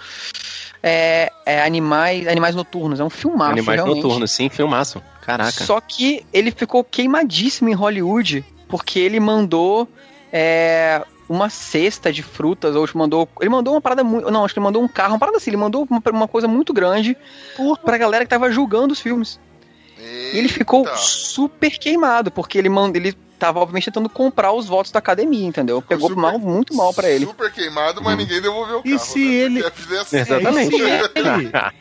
É, 0.83 1.31
é 1.47 1.63
Animais, 1.63 2.27
Animais 2.27 2.55
Noturnos, 2.55 2.99
é 3.01 3.05
um 3.05 3.09
filmaço, 3.11 3.53
Animais 3.53 3.77
realmente. 3.77 4.03
noturnos, 4.03 4.31
sim, 4.31 4.49
filmaço. 4.49 5.01
Caraca. 5.23 5.65
Só 5.65 5.81
que 5.81 6.27
ele 6.33 6.51
ficou 6.51 6.85
queimadíssimo 6.85 7.71
em 7.71 7.75
Hollywood 7.75 8.45
porque 8.69 8.99
ele 8.99 9.21
mandou 9.21 9.89
é, 10.33 11.05
uma 11.29 11.49
cesta 11.49 12.13
de 12.13 12.23
frutas, 12.23 12.75
ou 12.75 12.87
mandou. 12.95 13.29
Ele 13.41 13.49
mandou 13.49 13.75
uma 13.75 13.81
parada 13.81 14.03
muito. 14.05 14.31
Não, 14.31 14.45
acho 14.45 14.53
que 14.53 14.59
ele 14.61 14.65
mandou 14.65 14.83
um 14.83 14.89
carro, 14.89 15.13
uma 15.13 15.19
parada 15.19 15.39
assim, 15.39 15.51
ele 15.51 15.57
mandou 15.57 15.87
uma, 15.89 16.03
uma 16.11 16.29
coisa 16.29 16.49
muito 16.49 16.73
grande 16.73 17.17
pra 17.85 17.97
galera 17.97 18.25
que 18.25 18.31
tava 18.31 18.51
julgando 18.51 18.93
os 18.93 19.01
filmes. 19.01 19.41
E 19.99 20.37
ele 20.39 20.49
ficou 20.49 20.87
super 20.97 21.71
queimado, 21.79 22.31
porque 22.31 22.59
ele 22.59 22.69
manda, 22.69 22.99
ele 22.99 23.13
tava 23.39 23.61
obviamente 23.61 23.85
tentando 23.85 24.09
comprar 24.09 24.53
os 24.53 24.67
votos 24.67 24.91
da 24.91 24.99
academia, 24.99 25.47
entendeu? 25.47 25.81
Pegou 25.83 26.15
mal, 26.17 26.39
muito 26.39 26.75
mal 26.75 26.93
pra 26.93 27.09
ele. 27.09 27.27
Super 27.27 27.53
queimado, 27.53 28.03
mas 28.03 28.17
ninguém 28.17 28.41
devolveu 28.41 28.79
o 28.79 28.83
E 28.85 28.91
carro. 28.93 28.99
se 29.05 29.19
né? 29.19 29.35
ele. 29.35 29.63
É 29.63 29.99
assim. 29.99 30.17
Exatamente. 30.19 30.75
Exatamente. 30.75 30.77
E 30.77 30.79
se 30.79 30.83
ele 31.59 31.73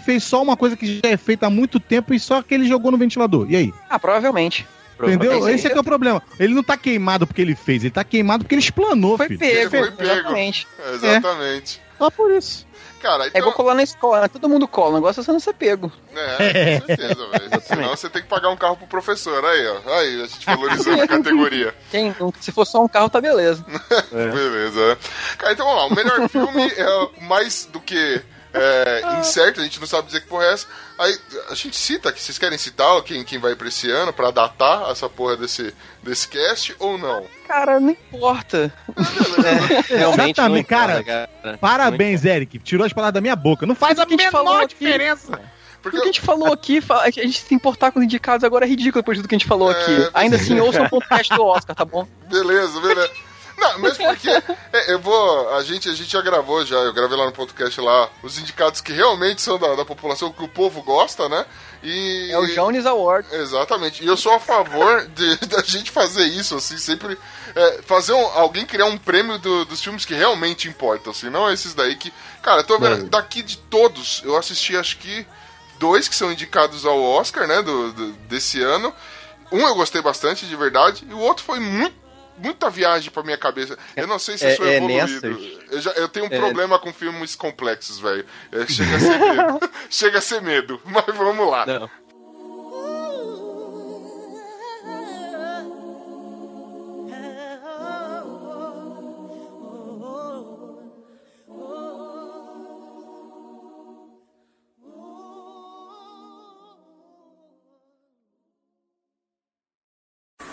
fez 0.00 0.24
só 0.24 0.42
uma 0.42 0.56
coisa 0.56 0.76
que 0.76 1.00
já 1.04 1.10
é 1.10 1.16
feita 1.16 1.46
há 1.46 1.50
muito 1.50 1.78
tempo 1.78 2.14
e 2.14 2.20
só 2.20 2.42
que 2.42 2.54
ele 2.54 2.66
jogou 2.66 2.90
no 2.90 2.98
ventilador? 2.98 3.46
E 3.50 3.56
aí? 3.56 3.74
Ah, 3.88 3.98
provavelmente. 3.98 4.66
Entendeu? 5.02 5.48
Esse 5.48 5.66
é 5.66 5.70
que 5.70 5.76
é 5.76 5.80
o 5.80 5.84
problema. 5.84 6.22
Ele 6.38 6.54
não 6.54 6.62
tá 6.62 6.76
queimado 6.76 7.26
porque 7.26 7.42
ele 7.42 7.56
fez, 7.56 7.82
ele 7.82 7.90
tá 7.90 8.04
queimado 8.04 8.44
porque 8.44 8.54
ele 8.54 8.62
explanou, 8.62 9.16
Foi 9.16 9.26
filho. 9.26 9.40
pego, 9.40 9.70
Foi 9.70 9.90
pego. 9.90 10.02
exatamente. 10.10 10.66
Exatamente. 10.92 11.80
Só 11.98 12.10
por 12.10 12.30
isso. 12.30 12.66
Cara, 13.00 13.24
É 13.24 13.28
então... 13.28 13.40
igual 13.40 13.54
colar 13.54 13.74
na 13.74 13.82
escola, 13.82 14.20
né? 14.20 14.28
todo 14.28 14.48
mundo 14.48 14.68
cola, 14.68 14.90
o 14.90 14.94
negócio 14.94 15.20
é 15.20 15.24
você 15.24 15.32
não 15.32 15.40
ser 15.40 15.54
pego. 15.54 15.90
É, 16.14 16.78
com 16.78 16.86
certeza, 16.86 17.26
velho. 17.26 17.62
Senão 17.66 17.88
você 17.88 18.08
tem 18.08 18.22
que 18.22 18.28
pagar 18.28 18.48
um 18.50 18.56
carro 18.56 18.76
pro 18.76 18.86
professor. 18.86 19.44
Aí, 19.44 19.66
ó. 19.66 19.92
Aí, 19.98 20.22
a 20.22 20.26
gente 20.26 20.46
valorizando 20.46 21.02
a 21.02 21.08
categoria. 21.08 21.74
Quem, 21.90 22.14
se 22.40 22.52
for 22.52 22.64
só 22.64 22.80
um 22.84 22.86
carro, 22.86 23.10
tá 23.10 23.20
beleza. 23.20 23.64
Beleza. 24.12 24.96
Cara, 25.36 25.52
então 25.52 25.66
vamos 25.66 25.82
lá. 25.82 25.86
O 25.88 25.94
melhor 25.96 26.28
filme 26.28 26.62
é 26.76 27.08
mais 27.26 27.68
do 27.72 27.80
que 27.80 28.22
é, 28.54 29.18
incerto, 29.20 29.60
a 29.60 29.64
gente 29.64 29.80
não 29.80 29.86
sabe 29.86 30.06
dizer 30.06 30.20
que 30.20 30.26
porra 30.28 30.44
é 30.44 30.52
essa. 30.52 30.66
Aí 30.98 31.18
a 31.50 31.54
gente 31.54 31.76
cita 31.76 32.10
aqui, 32.10 32.20
vocês 32.20 32.38
querem 32.38 32.58
citar 32.58 33.00
quem, 33.02 33.24
quem 33.24 33.38
vai 33.38 33.54
pra 33.56 33.68
esse 33.68 33.90
ano 33.90 34.12
pra 34.12 34.30
datar 34.30 34.90
essa 34.90 35.08
porra 35.08 35.36
desse, 35.36 35.74
desse 36.02 36.28
cast 36.28 36.74
ou 36.78 36.96
não? 36.98 37.26
Cara, 37.48 37.80
não 37.80 37.90
importa. 37.90 38.72
Realmente 39.88 40.38
não 40.38 40.56
Exatamente, 40.56 40.66
importa, 40.72 41.04
cara. 41.04 41.28
cara. 41.42 41.58
Parabéns, 41.58 42.24
Eric. 42.24 42.58
Tirou 42.58 42.86
as 42.86 42.92
palavras 42.92 43.14
da 43.14 43.20
minha 43.20 43.36
boca. 43.36 43.66
Não 43.66 43.74
faz 43.74 43.98
a 43.98 44.06
que 44.06 44.14
a 44.14 44.16
gente 44.16 44.30
falou 44.30 44.52
menor 44.54 44.64
aqui. 44.64 44.74
diferença. 44.78 45.40
Porque 45.82 45.96
o 45.96 46.00
que 46.00 46.08
a 46.08 46.12
gente 46.12 46.20
falou 46.20 46.52
aqui, 46.52 46.80
fa- 46.80 47.02
a 47.02 47.10
gente 47.10 47.40
se 47.40 47.52
importar 47.54 47.90
com 47.90 47.98
os 47.98 48.04
indicados 48.04 48.44
agora 48.44 48.64
é 48.64 48.68
ridículo 48.68 49.02
depois 49.02 49.20
do 49.20 49.26
que 49.26 49.34
a 49.34 49.38
gente 49.38 49.48
falou 49.48 49.72
É, 49.72 49.74
aqui. 49.74 50.10
Ainda 50.14 50.36
assim, 50.36 50.60
ouçam 50.60 50.84
o 50.84 50.88
podcast 50.90 51.34
do 51.34 51.44
Oscar, 51.44 51.74
tá 51.74 51.84
bom? 51.84 52.06
Beleza, 52.30 52.80
beleza. 52.80 53.10
Não, 53.62 53.78
mesmo 53.78 54.04
porque 54.06 54.28
é, 54.30 54.92
eu 54.92 54.98
vou. 55.00 55.54
A 55.54 55.62
gente, 55.62 55.88
a 55.88 55.94
gente 55.94 56.10
já 56.10 56.20
gravou 56.20 56.64
já, 56.64 56.76
eu 56.76 56.92
gravei 56.92 57.16
lá 57.16 57.26
no 57.26 57.32
podcast 57.32 57.80
lá, 57.80 58.08
os 58.22 58.38
indicados 58.38 58.80
que 58.80 58.92
realmente 58.92 59.40
são 59.42 59.58
da, 59.58 59.74
da 59.74 59.84
população, 59.84 60.32
que 60.32 60.42
o 60.42 60.48
povo 60.48 60.82
gosta, 60.82 61.28
né? 61.28 61.44
E. 61.82 62.30
É 62.30 62.38
o 62.38 62.46
Jones 62.46 62.86
Award. 62.86 63.26
Exatamente. 63.34 64.02
E 64.02 64.06
eu 64.06 64.16
sou 64.16 64.32
a 64.32 64.40
favor 64.40 65.06
de, 65.08 65.36
da 65.46 65.62
gente 65.62 65.90
fazer 65.90 66.24
isso, 66.24 66.56
assim, 66.56 66.76
sempre. 66.78 67.18
é, 67.54 67.82
fazer 67.82 68.12
um- 68.12 68.26
alguém 68.38 68.64
criar 68.66 68.86
um 68.86 68.96
prêmio 68.98 69.38
do- 69.38 69.64
dos 69.64 69.82
filmes 69.82 70.04
que 70.04 70.14
realmente 70.14 70.68
importam, 70.68 71.10
assim, 71.12 71.28
não 71.30 71.50
esses 71.50 71.74
daí 71.74 71.96
que. 71.96 72.12
Cara, 72.42 72.60
eu 72.60 72.64
tô 72.64 72.78
vendo. 72.78 73.08
Daqui 73.10 73.42
de 73.42 73.56
todos, 73.58 74.22
eu 74.24 74.36
assisti 74.36 74.76
acho 74.76 74.96
que 74.98 75.26
dois 75.78 76.06
que 76.08 76.14
são 76.16 76.30
indicados 76.32 76.84
ao 76.86 77.00
Oscar, 77.02 77.46
né? 77.46 77.62
Do, 77.62 77.92
do- 77.92 78.12
desse 78.28 78.60
ano. 78.62 78.94
Um 79.50 79.66
eu 79.68 79.74
gostei 79.74 80.00
bastante, 80.00 80.46
de 80.46 80.56
verdade, 80.56 81.06
e 81.08 81.12
o 81.12 81.18
outro 81.18 81.44
foi 81.44 81.60
muito. 81.60 82.01
Muita 82.38 82.68
viagem 82.70 83.10
pra 83.10 83.22
minha 83.22 83.38
cabeça. 83.38 83.78
Eu 83.96 84.06
não 84.06 84.18
sei 84.18 84.36
se 84.38 84.44
eu 84.44 84.50
É- 84.50 84.56
sou 84.56 84.66
é 84.66 84.76
evoluído. 84.76 85.30
nessas? 85.30 85.62
Eu, 85.70 85.80
já, 85.80 85.90
eu 85.92 86.08
tenho 86.08 86.26
um 86.26 86.32
É. 86.34 86.38
problema 86.38 86.78
com 86.78 86.92
filmes 86.92 87.34
complexos, 87.36 87.98
velho. 87.98 88.24
É, 88.50 88.66
Chega 88.66 88.96
a 88.96 89.00
ser 89.00 89.18
medo. 89.18 89.70
Chega 89.90 90.18
a 90.18 90.22
ser 90.22 90.42
medo. 90.42 90.80
Mas 90.86 91.04
vamos 91.16 91.48
lá. 91.50 91.66
Não. 91.66 91.90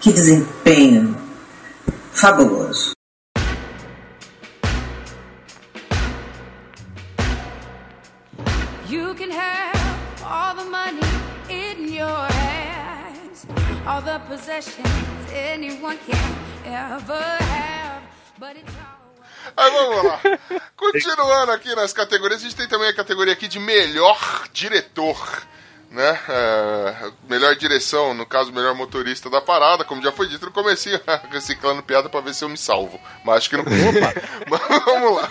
Que 0.02 0.12
desempenho 0.14 1.16
fabuloso. 2.20 2.92
You 8.90 9.16
can 9.16 9.32
have 9.32 9.80
all 10.26 10.54
the 10.56 10.66
money 10.66 11.00
in 11.50 11.94
your 11.94 12.26
hands, 12.28 13.46
all 13.88 14.02
the 14.02 14.20
possessions 14.28 14.88
anyone 15.34 15.98
can 16.06 16.36
ever 16.66 17.22
have, 17.22 18.04
but 18.38 18.58
it's 18.58 18.76
all. 18.76 19.00
Aí 19.56 19.72
vamos 19.72 20.04
lá. 20.04 20.20
Continuando 20.76 21.52
aqui 21.54 21.74
nas 21.74 21.94
categorias, 21.94 22.42
a 22.42 22.44
gente 22.44 22.56
tem 22.56 22.68
também 22.68 22.90
a 22.90 22.94
categoria 22.94 23.34
aqui 23.34 23.48
de 23.48 23.60
melhor 23.60 24.48
diretor. 24.52 25.44
Né? 25.92 26.20
É, 26.30 27.12
melhor 27.28 27.56
direção, 27.56 28.14
no 28.14 28.26
caso, 28.26 28.54
melhor 28.54 28.76
motorista 28.76 29.30
da 29.30 29.42
parada, 29.42 29.84
como 29.84 30.02
já 30.02 30.12
foi 30.12 30.28
dito 30.28 30.46
no 30.46 30.52
comecinho, 30.52 31.00
reciclando 31.32 31.82
piada 31.82 32.10
pra 32.10 32.22
ver 32.22 32.34
se 32.34 32.44
eu 32.44 32.50
me 32.50 32.58
salvo. 32.58 33.00
Mas 33.24 33.38
acho 33.38 33.50
que 33.50 33.58
não. 33.58 33.66
Mas 34.50 34.86
vamos 34.86 35.16
lá. 35.16 35.30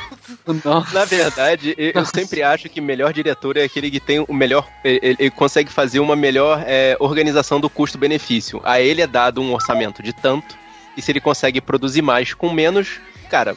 Na 0.93 1.05
verdade, 1.05 1.75
eu 1.79 1.93
eu 1.95 2.05
sempre 2.05 2.43
acho 2.43 2.69
que 2.69 2.81
melhor 2.81 3.13
diretor 3.13 3.57
é 3.57 3.65
aquele 3.65 3.91
que 3.91 4.01
tem 4.01 4.25
o 4.27 4.35
melhor. 4.35 4.67
Ele, 4.85 5.17
ele 5.19 5.31
consegue 5.31 5.71
fazer 5.71 6.01
uma 6.01 6.17
melhor 6.17 6.63
é, 6.67 6.97
organização 6.99 7.61
do 7.61 7.71
custo-benefício. 7.71 8.61
A 8.65 8.81
ele 8.81 9.03
é 9.03 9.07
dado 9.07 9.41
um 9.41 9.53
orçamento 9.53 10.03
de 10.03 10.13
tanto, 10.13 10.57
e 10.97 11.03
se 11.03 11.13
ele 11.13 11.21
consegue 11.21 11.61
produzir 11.61 12.03
mais 12.03 12.35
com 12.35 12.53
menos, 12.53 13.01
cara, 13.31 13.57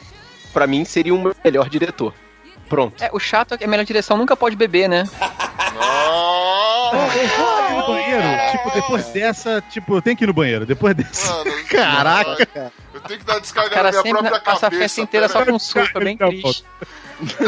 pra 0.52 0.66
mim 0.66 0.84
seria 0.84 1.14
um 1.14 1.32
melhor 1.44 1.68
diretor. 1.68 2.14
Pronto. 2.68 3.02
É, 3.02 3.10
o 3.12 3.18
chato 3.18 3.54
é 3.54 3.58
que 3.58 3.64
a 3.64 3.68
melhor 3.68 3.84
direção 3.84 4.16
nunca 4.16 4.36
pode 4.36 4.56
beber, 4.56 4.88
né? 4.88 5.04
Eu 6.92 7.28
vou 7.28 7.80
no 7.80 7.86
banheiro, 7.86 8.50
tipo, 8.50 8.70
depois 8.70 9.06
dessa, 9.06 9.60
tipo, 9.70 9.96
eu 9.96 10.02
tenho 10.02 10.16
que 10.16 10.24
ir 10.24 10.26
no 10.26 10.34
banheiro. 10.34 10.66
Depois 10.66 10.94
dessa. 10.94 11.42
Caraca! 11.70 12.72
Eu 12.92 13.00
tenho 13.00 13.20
que 13.20 13.26
dar 13.26 13.38
descarga 13.40 13.70
cara 13.70 13.90
na 13.90 14.02
minha 14.02 14.14
própria 14.14 14.40
passa 14.40 14.66
a 14.66 14.70
cabeça. 14.70 14.82
festa 14.82 15.00
inteira 15.00 15.28
só 15.28 15.38
pera. 15.38 15.52
com 15.52 15.58
suco, 15.58 15.98
é 15.98 16.04
bem 16.04 16.16
triste. 16.16 16.64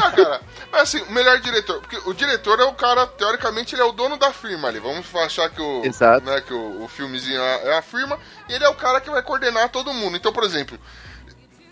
Ah, 0.00 0.10
cara, 0.12 0.40
mas 0.70 0.82
assim, 0.82 1.02
o 1.02 1.12
melhor 1.12 1.40
diretor, 1.40 1.80
porque 1.80 1.98
o 2.08 2.14
diretor 2.14 2.60
é 2.60 2.64
o 2.64 2.74
cara, 2.74 3.06
teoricamente, 3.08 3.74
ele 3.74 3.82
é 3.82 3.84
o 3.84 3.92
dono 3.92 4.16
da 4.16 4.32
firma 4.32 4.68
ali. 4.68 4.78
Vamos 4.78 5.12
achar 5.16 5.50
que 5.50 5.60
o, 5.60 5.84
Exato. 5.84 6.24
Né, 6.24 6.40
que 6.40 6.54
o, 6.54 6.84
o 6.84 6.88
filmezinho 6.88 7.40
é 7.40 7.70
é 7.70 7.78
a 7.78 7.82
firma, 7.82 8.18
e 8.48 8.52
ele 8.54 8.64
é 8.64 8.68
o 8.68 8.74
cara 8.74 9.00
que 9.00 9.10
vai 9.10 9.22
coordenar 9.22 9.68
todo 9.70 9.92
mundo. 9.92 10.16
Então, 10.16 10.32
por 10.32 10.44
exemplo, 10.44 10.78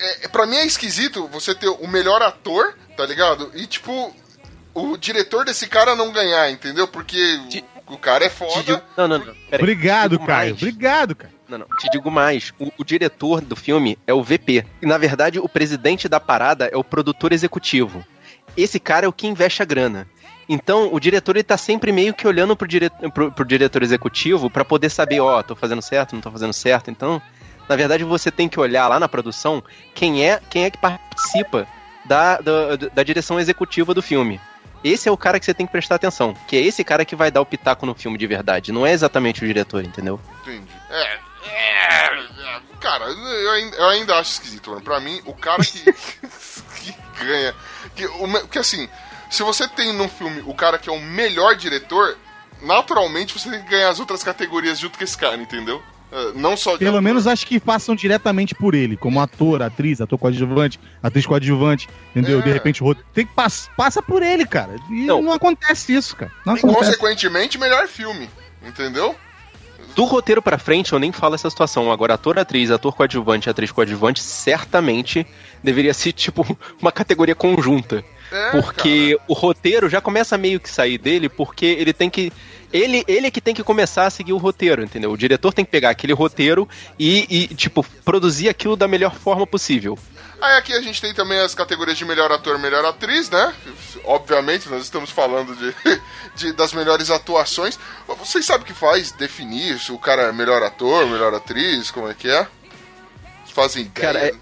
é, 0.01 0.29
pra 0.29 0.47
mim 0.47 0.57
é 0.57 0.66
esquisito 0.66 1.29
você 1.29 1.55
ter 1.55 1.68
o 1.68 1.87
melhor 1.87 2.20
ator, 2.23 2.75
tá 2.97 3.07
ligado? 3.07 3.53
E 3.55 3.66
tipo, 3.66 4.14
o 4.75 4.97
diretor 4.97 5.45
desse 5.45 5.66
cara 5.66 5.95
não 5.95 6.12
ganhar, 6.12 6.51
entendeu? 6.51 6.87
Porque 6.89 7.41
o, 7.89 7.95
o 7.95 7.99
cara 7.99 8.25
é 8.25 8.31
foda. 8.31 8.83
Não, 8.97 9.09
não, 9.09 9.18
não. 9.18 9.35
peraí. 9.51 9.62
Obrigado, 9.62 10.11
Digo 10.12 10.27
Caio. 10.27 10.51
mais. 10.51 10.62
Obrigado, 10.62 11.14
cara. 11.14 11.33
Não, 11.49 11.59
não. 11.59 11.66
Te 11.79 11.91
digo 11.91 12.11
mais. 12.11 12.53
O, 12.59 12.73
o 12.79 12.85
diretor 12.85 13.41
do 13.41 13.55
filme 13.55 13.99
é 14.07 14.14
o 14.14 14.23
VP. 14.23 14.64
E, 14.81 14.87
na 14.87 14.97
verdade, 14.97 15.39
o 15.39 15.49
presidente 15.49 16.09
da 16.09 16.18
parada 16.18 16.66
é 16.66 16.77
o 16.77 16.85
produtor 16.85 17.33
executivo. 17.33 18.05
Esse 18.57 18.81
cara 18.81 19.07
é 19.07 19.09
o 19.09 19.12
que 19.12 19.27
investe 19.27 19.62
a 19.62 19.66
grana. 19.66 20.07
Então, 20.49 20.93
o 20.93 20.99
diretor 20.99 21.37
ele 21.37 21.45
tá 21.45 21.57
sempre 21.57 21.93
meio 21.93 22.12
que 22.12 22.27
olhando 22.27 22.57
pro, 22.57 22.66
dire... 22.66 22.91
pro, 23.14 23.31
pro 23.31 23.45
diretor 23.45 23.83
executivo 23.83 24.51
pra 24.51 24.64
poder 24.64 24.91
saber, 24.91 25.20
ó, 25.20 25.43
tô 25.43 25.55
fazendo 25.55 25.81
certo, 25.81 26.14
não 26.14 26.20
tô 26.20 26.31
fazendo 26.31 26.53
certo. 26.53 26.91
Então, 26.91 27.23
na 27.68 27.77
verdade, 27.77 28.05
você 28.05 28.31
tem 28.31 28.49
que 28.49 28.59
olhar 28.59 28.89
lá 28.89 28.99
na 28.99 29.09
produção 29.09 29.62
quem 29.95 30.27
é, 30.29 30.41
quem 30.51 30.64
é 30.64 30.70
que 30.70 30.79
participa 30.79 31.66
da, 32.05 32.39
da, 32.39 32.77
da 32.77 33.03
direção 33.03 33.39
executiva 33.39 33.95
do 33.95 34.03
filme. 34.03 34.41
Esse 34.85 35.09
é 35.09 35.12
o 35.12 35.16
cara 35.16 35.39
que 35.39 35.47
você 35.47 35.55
tem 35.55 35.66
que 35.66 35.72
prestar 35.72 35.97
atenção. 35.97 36.35
Que 36.49 36.57
é 36.57 36.61
esse 36.61 36.83
cara 36.83 37.05
que 37.05 37.16
vai 37.16 37.30
dar 37.30 37.41
o 37.41 37.47
pitaco 37.47 37.87
no 37.87 37.95
filme 37.95 38.18
de 38.18 38.26
verdade. 38.26 38.72
Não 38.72 38.87
é 38.87 38.93
exatamente 38.93 39.43
o 39.43 39.47
diretor, 39.47 39.85
entendeu? 39.85 40.20
Entendi. 40.43 40.72
É, 40.91 41.18
é, 41.45 42.05
é, 42.05 42.61
cara, 42.80 43.05
eu 43.05 43.51
ainda, 43.51 43.76
eu 43.76 43.89
ainda 43.89 44.18
acho 44.18 44.33
esquisito, 44.33 44.70
mano. 44.70 44.83
Pra 44.83 45.01
mim, 45.01 45.20
o 45.24 45.35
cara 45.35 45.62
que, 45.64 45.85
que 46.83 46.95
ganha. 47.24 47.55
Que, 47.95 48.07
o, 48.07 48.49
que 48.49 48.59
assim, 48.59 48.89
se 49.30 49.43
você 49.43 49.68
tem 49.68 49.93
num 49.93 50.09
filme 50.09 50.43
o 50.47 50.55
cara 50.55 50.78
que 50.78 50.89
é 50.89 50.93
o 50.93 51.01
melhor 51.01 51.55
diretor, 51.57 52.18
naturalmente 52.61 53.39
você 53.39 53.51
tem 53.51 53.62
que 53.62 53.70
ganhar 53.70 53.89
as 53.89 54.01
outras 54.01 54.22
categorias 54.22 54.78
junto 54.78 54.99
com 54.99 55.05
esse 55.05 55.16
cara, 55.16 55.37
entendeu? 55.37 55.83
É, 56.15 56.33
não 56.35 56.59
só 56.59 56.77
Pelo 56.77 57.01
menos 57.01 57.27
acho 57.27 57.47
que 57.47 57.59
passam 57.59 57.95
diretamente 57.97 58.55
por 58.55 58.75
ele, 58.75 58.99
como 58.99 59.19
ator, 59.19 59.63
atriz, 59.63 59.99
ator 59.99 60.19
coadjuvante, 60.19 60.79
atriz 61.03 61.25
coadjuvante, 61.25 61.89
entendeu? 62.11 62.41
É. 62.41 62.43
De 62.43 62.53
repente 62.53 62.83
o 62.83 62.87
roteiro. 62.87 63.09
Tem 63.15 63.25
que 63.25 63.33
pass 63.33 63.71
passa 63.75 64.03
por 64.03 64.23
ele, 64.23 64.45
cara. 64.45 64.77
E 64.91 65.07
não, 65.07 65.33
acontece 65.33 65.95
isso, 65.95 66.15
cara. 66.15 66.31
Não 66.45 66.55
E, 66.55 66.59
acontece. 66.59 66.85
consequentemente, 66.85 67.59
melhor 67.59 67.89
filme, 67.89 68.29
entendeu? 68.63 69.17
Do 69.97 70.05
roteiro 70.05 70.43
pra 70.43 70.59
frente, 70.59 70.93
eu 70.93 70.99
nem 70.99 71.13
falo 71.13 71.35
essa 71.35 71.49
situação. 71.49 71.91
Agora, 71.91 72.15
ator, 72.15 72.39
atriz, 72.39 72.71
ator 72.71 72.95
coadjuvante, 72.95 73.49
atriz 73.49 73.73
coadjuvante, 73.73 74.23
certamente 74.23 75.27
deveria 75.63 75.95
ser, 75.95 76.13
tipo, 76.13 76.47
uma 76.81 76.93
categoria 76.93 77.35
conjunta. 77.35 78.05
É, 78.31 78.51
porque 78.51 79.19
o 79.29 79.35
roteiro 79.35 79.91
já 79.91 80.01
começa 80.01 80.35
a 80.35 80.39
meio 80.39 80.59
que 80.59 80.71
sair 80.71 80.97
dele, 80.97 81.29
porque 81.29 81.67
ele 81.67 81.93
tem 81.93 82.09
que. 82.09 82.33
Ele, 82.73 83.05
ele 83.07 83.27
é 83.27 83.31
que 83.31 83.41
tem 83.41 83.55
que 83.55 83.62
começar 83.62 84.07
a 84.07 84.11
seguir 84.11 84.33
o 84.33 84.39
roteiro, 84.39 84.83
entendeu? 84.83 85.12
O 85.12 85.16
diretor 85.16 85.53
tem 85.53 85.64
que 85.64 85.70
pegar 85.70 85.91
aquele 85.91 86.12
roteiro 86.12 86.68
e, 86.99 87.27
e, 87.51 87.55
tipo, 87.55 87.85
produzir 88.05 88.49
aquilo 88.49 88.77
da 88.77 88.89
melhor 88.89 89.14
forma 89.14 89.47
possível. 89.47 89.99
Aí 90.41 90.57
aqui 90.59 90.73
a 90.73 90.81
gente 90.81 91.01
tem 91.01 91.14
também 91.14 91.39
as 91.39 91.55
categorias 91.55 91.97
de 91.97 92.05
melhor 92.05 92.33
ator, 92.33 92.59
melhor 92.59 92.85
atriz, 92.85 93.31
né? 93.31 93.55
Obviamente, 94.05 94.68
nós 94.68 94.83
estamos 94.83 95.11
falando 95.11 95.55
de, 95.55 95.75
de- 96.35 96.53
das 96.53 96.73
melhores 96.73 97.11
atuações. 97.11 97.79
Vocês 98.18 98.45
sabem 98.45 98.62
o 98.62 98.66
que 98.66 98.73
faz 98.75 99.12
definir 99.12 99.79
se 99.79 99.93
o 99.93 99.99
cara 99.99 100.23
é 100.23 100.33
melhor 100.33 100.62
ator, 100.62 101.07
melhor 101.07 101.33
atriz, 101.35 101.91
como 101.93 102.09
é 102.09 102.14
que 102.14 102.29
é? 102.29 102.47
Fazem 103.55 103.83
ideia? 103.85 104.07
Cara, 104.12 104.18
é, 104.27 104.33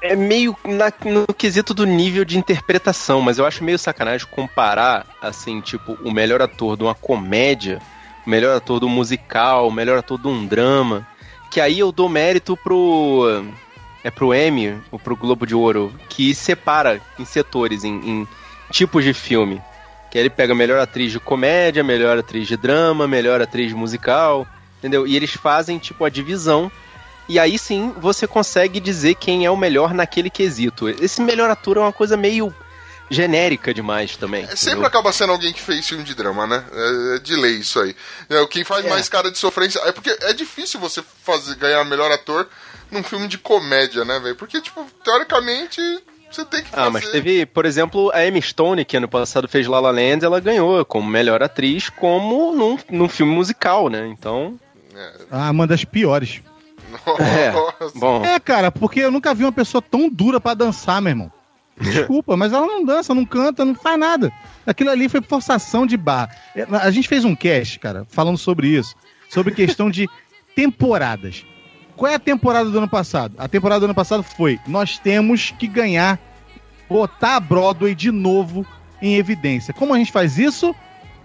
é 0.00 0.14
meio 0.14 0.56
na- 0.64 0.92
no 1.04 1.26
quesito 1.34 1.74
do 1.74 1.84
nível 1.84 2.24
de 2.24 2.38
interpretação, 2.38 3.20
mas 3.20 3.38
eu 3.38 3.46
acho 3.46 3.64
meio 3.64 3.78
sacanagem 3.78 4.26
comparar, 4.30 5.06
assim, 5.20 5.60
tipo, 5.60 5.98
o 6.00 6.12
melhor 6.12 6.40
ator 6.40 6.76
de 6.76 6.84
uma 6.84 6.94
comédia, 6.94 7.80
o 8.24 8.30
melhor 8.30 8.56
ator 8.56 8.78
do 8.80 8.88
musical, 8.88 9.68
o 9.68 9.72
melhor 9.72 9.98
ator 9.98 10.18
de 10.18 10.28
um 10.28 10.46
drama, 10.46 11.06
que 11.50 11.60
aí 11.60 11.78
eu 11.78 11.90
dou 11.90 12.08
mérito 12.08 12.56
pro. 12.56 13.44
É 14.04 14.10
pro 14.10 14.32
Emmy, 14.32 14.80
ou 14.92 14.98
pro 14.98 15.16
Globo 15.16 15.44
de 15.44 15.54
Ouro, 15.56 15.92
que 16.08 16.32
separa 16.32 17.02
em 17.18 17.24
setores, 17.24 17.82
em, 17.82 17.94
em 18.08 18.28
tipos 18.70 19.04
de 19.04 19.12
filme. 19.12 19.60
Que 20.08 20.18
aí 20.18 20.22
ele 20.22 20.30
pega 20.30 20.54
melhor 20.54 20.78
atriz 20.78 21.10
de 21.10 21.18
comédia, 21.18 21.82
melhor 21.82 22.16
atriz 22.16 22.46
de 22.46 22.56
drama, 22.56 23.08
melhor 23.08 23.42
atriz 23.42 23.72
musical, 23.72 24.46
entendeu? 24.78 25.06
E 25.06 25.16
eles 25.16 25.34
fazem, 25.34 25.78
tipo, 25.78 26.04
a 26.04 26.08
divisão 26.08 26.70
e 27.28 27.38
aí 27.38 27.58
sim 27.58 27.94
você 27.98 28.26
consegue 28.26 28.80
dizer 28.80 29.14
quem 29.14 29.44
é 29.44 29.50
o 29.50 29.56
melhor 29.56 29.92
naquele 29.92 30.30
quesito. 30.30 30.88
Esse 30.88 31.20
melhor 31.20 31.50
ator 31.50 31.76
é 31.76 31.80
uma 31.80 31.92
coisa 31.92 32.16
meio 32.16 32.54
genérica 33.10 33.72
demais 33.72 34.16
também. 34.16 34.44
É, 34.44 34.54
Sempre 34.56 34.84
acaba 34.86 35.12
sendo 35.12 35.32
alguém 35.32 35.52
que 35.52 35.60
fez 35.60 35.86
filme 35.88 36.04
de 36.04 36.14
drama, 36.14 36.46
né? 36.46 36.64
É, 36.72 37.16
é 37.16 37.18
de 37.18 37.34
lei 37.36 37.54
isso 37.56 37.80
aí. 37.80 37.94
É, 38.28 38.40
o 38.40 38.46
que 38.48 38.64
faz 38.64 38.84
É. 38.84 38.88
mais 38.88 39.08
cara 39.08 39.30
de 39.30 39.38
sofrência. 39.38 39.80
É 39.80 39.92
porque 39.92 40.14
é 40.22 40.32
difícil 40.32 40.78
você 40.78 41.02
fazer, 41.24 41.54
ganhar 41.56 41.82
melhor 41.84 42.10
ator 42.12 42.48
num 42.90 43.02
filme 43.02 43.26
de 43.28 43.38
comédia, 43.38 44.04
né, 44.04 44.18
velho? 44.18 44.36
Porque, 44.36 44.60
tipo, 44.60 44.84
teoricamente, 45.02 45.80
você 46.30 46.44
tem 46.44 46.62
que 46.62 46.70
fazer. 46.70 46.82
Ah, 46.82 46.90
mas 46.90 47.08
teve, 47.08 47.46
por 47.46 47.64
exemplo, 47.64 48.10
a 48.12 48.26
Emma 48.26 48.40
Stone, 48.40 48.84
que 48.84 48.96
ano 48.96 49.08
passado 49.08 49.48
fez 49.48 49.66
La 49.66 49.80
La 49.80 49.90
Land, 49.90 50.24
ela 50.24 50.40
ganhou 50.40 50.84
como 50.84 51.08
melhor 51.08 51.42
atriz, 51.42 51.88
como 51.88 52.54
num, 52.54 52.78
num 52.90 53.08
filme 53.08 53.32
musical, 53.32 53.88
né? 53.88 54.06
Então. 54.06 54.58
Ah, 55.30 55.50
uma 55.50 55.66
das 55.66 55.84
piores. 55.84 56.40
É, 57.18 57.52
bom. 57.98 58.24
É, 58.24 58.38
cara, 58.38 58.70
porque 58.70 59.00
eu 59.00 59.10
nunca 59.10 59.34
vi 59.34 59.44
uma 59.44 59.52
pessoa 59.52 59.82
tão 59.82 60.08
dura 60.08 60.40
pra 60.40 60.54
dançar, 60.54 61.00
meu 61.00 61.10
irmão. 61.10 61.32
Desculpa, 61.80 62.36
mas 62.36 62.52
ela 62.52 62.66
não 62.66 62.84
dança, 62.84 63.14
não 63.14 63.24
canta, 63.24 63.64
não 63.64 63.74
faz 63.74 63.98
nada. 63.98 64.32
Aquilo 64.66 64.90
ali 64.90 65.08
foi 65.08 65.22
forçação 65.22 65.86
de 65.86 65.96
barra. 65.96 66.30
É, 66.54 66.66
A 66.72 66.90
gente 66.90 67.08
fez 67.08 67.24
um 67.24 67.36
cast, 67.36 67.78
cara, 67.78 68.04
falando 68.08 68.36
sobre 68.36 68.68
isso. 68.68 68.94
Sobre 69.28 69.54
questão 69.54 69.88
de 69.90 70.08
temporadas. 70.56 71.44
Qual 71.96 72.10
é 72.10 72.14
a 72.14 72.18
temporada 72.18 72.70
do 72.70 72.78
ano 72.78 72.88
passado? 72.88 73.34
A 73.38 73.48
temporada 73.48 73.80
do 73.80 73.84
ano 73.86 73.94
passado 73.94 74.22
foi: 74.22 74.58
nós 74.66 74.98
temos 74.98 75.52
que 75.56 75.66
ganhar, 75.66 76.18
botar 76.88 77.36
a 77.36 77.40
Broadway 77.40 77.94
de 77.94 78.10
novo 78.10 78.66
em 79.00 79.16
evidência. 79.16 79.74
Como 79.74 79.94
a 79.94 79.98
gente 79.98 80.12
faz 80.12 80.38
isso? 80.38 80.74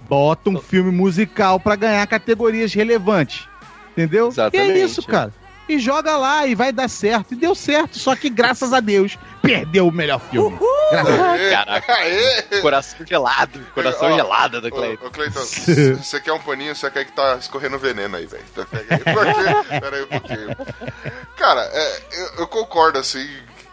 Bota 0.08 0.50
um 0.50 0.60
filme 0.60 0.92
musical 0.92 1.60
pra 1.60 1.76
ganhar 1.76 2.06
categorias 2.08 2.74
relevantes. 2.74 3.48
Entendeu? 3.92 4.26
E 4.26 4.30
Exatamente. 4.30 4.72
é 4.72 4.84
isso, 4.84 5.04
cara. 5.04 5.34
E 5.68 5.80
joga 5.80 6.18
lá 6.18 6.46
e 6.46 6.56
vai 6.56 6.72
dar 6.74 6.90
certo. 6.90 7.34
E 7.34 7.36
deu 7.38 7.56
certo, 7.56 7.98
só 7.98 8.16
que 8.16 8.30
graças 8.30 8.74
a 8.74 8.80
Deus 8.82 9.18
perdeu 9.42 9.88
o 9.88 9.92
melhor 9.92 10.20
filme. 10.20 10.58
Graças 10.92 11.20
a 11.20 11.38
Deus. 11.38 11.52
Caraca. 11.52 11.96
Coração 12.62 13.06
gelado. 13.06 13.60
Coração 13.74 14.12
Ó, 14.12 14.16
gelado 14.16 14.60
do 14.62 14.70
Cleiton. 14.70 15.06
Ô, 15.08 15.10
Cleiton, 15.10 15.40
você 16.04 16.20
quer 16.20 16.34
um 16.34 16.40
paninho, 16.40 16.76
você 16.76 16.92
quer 16.92 17.06
que 17.06 17.14
tá 17.14 17.38
escorrendo 17.40 17.80
veneno 17.80 18.18
aí, 18.18 18.26
velho. 18.26 18.44
Então. 18.52 18.66
Pera 19.80 19.96
aí 19.96 20.04
um 20.04 20.08
pouquinho. 20.08 20.50
Cara, 21.38 21.62
é, 21.74 22.02
eu, 22.12 22.28
eu 22.40 22.48
concordo, 22.48 23.00
assim, 23.00 23.26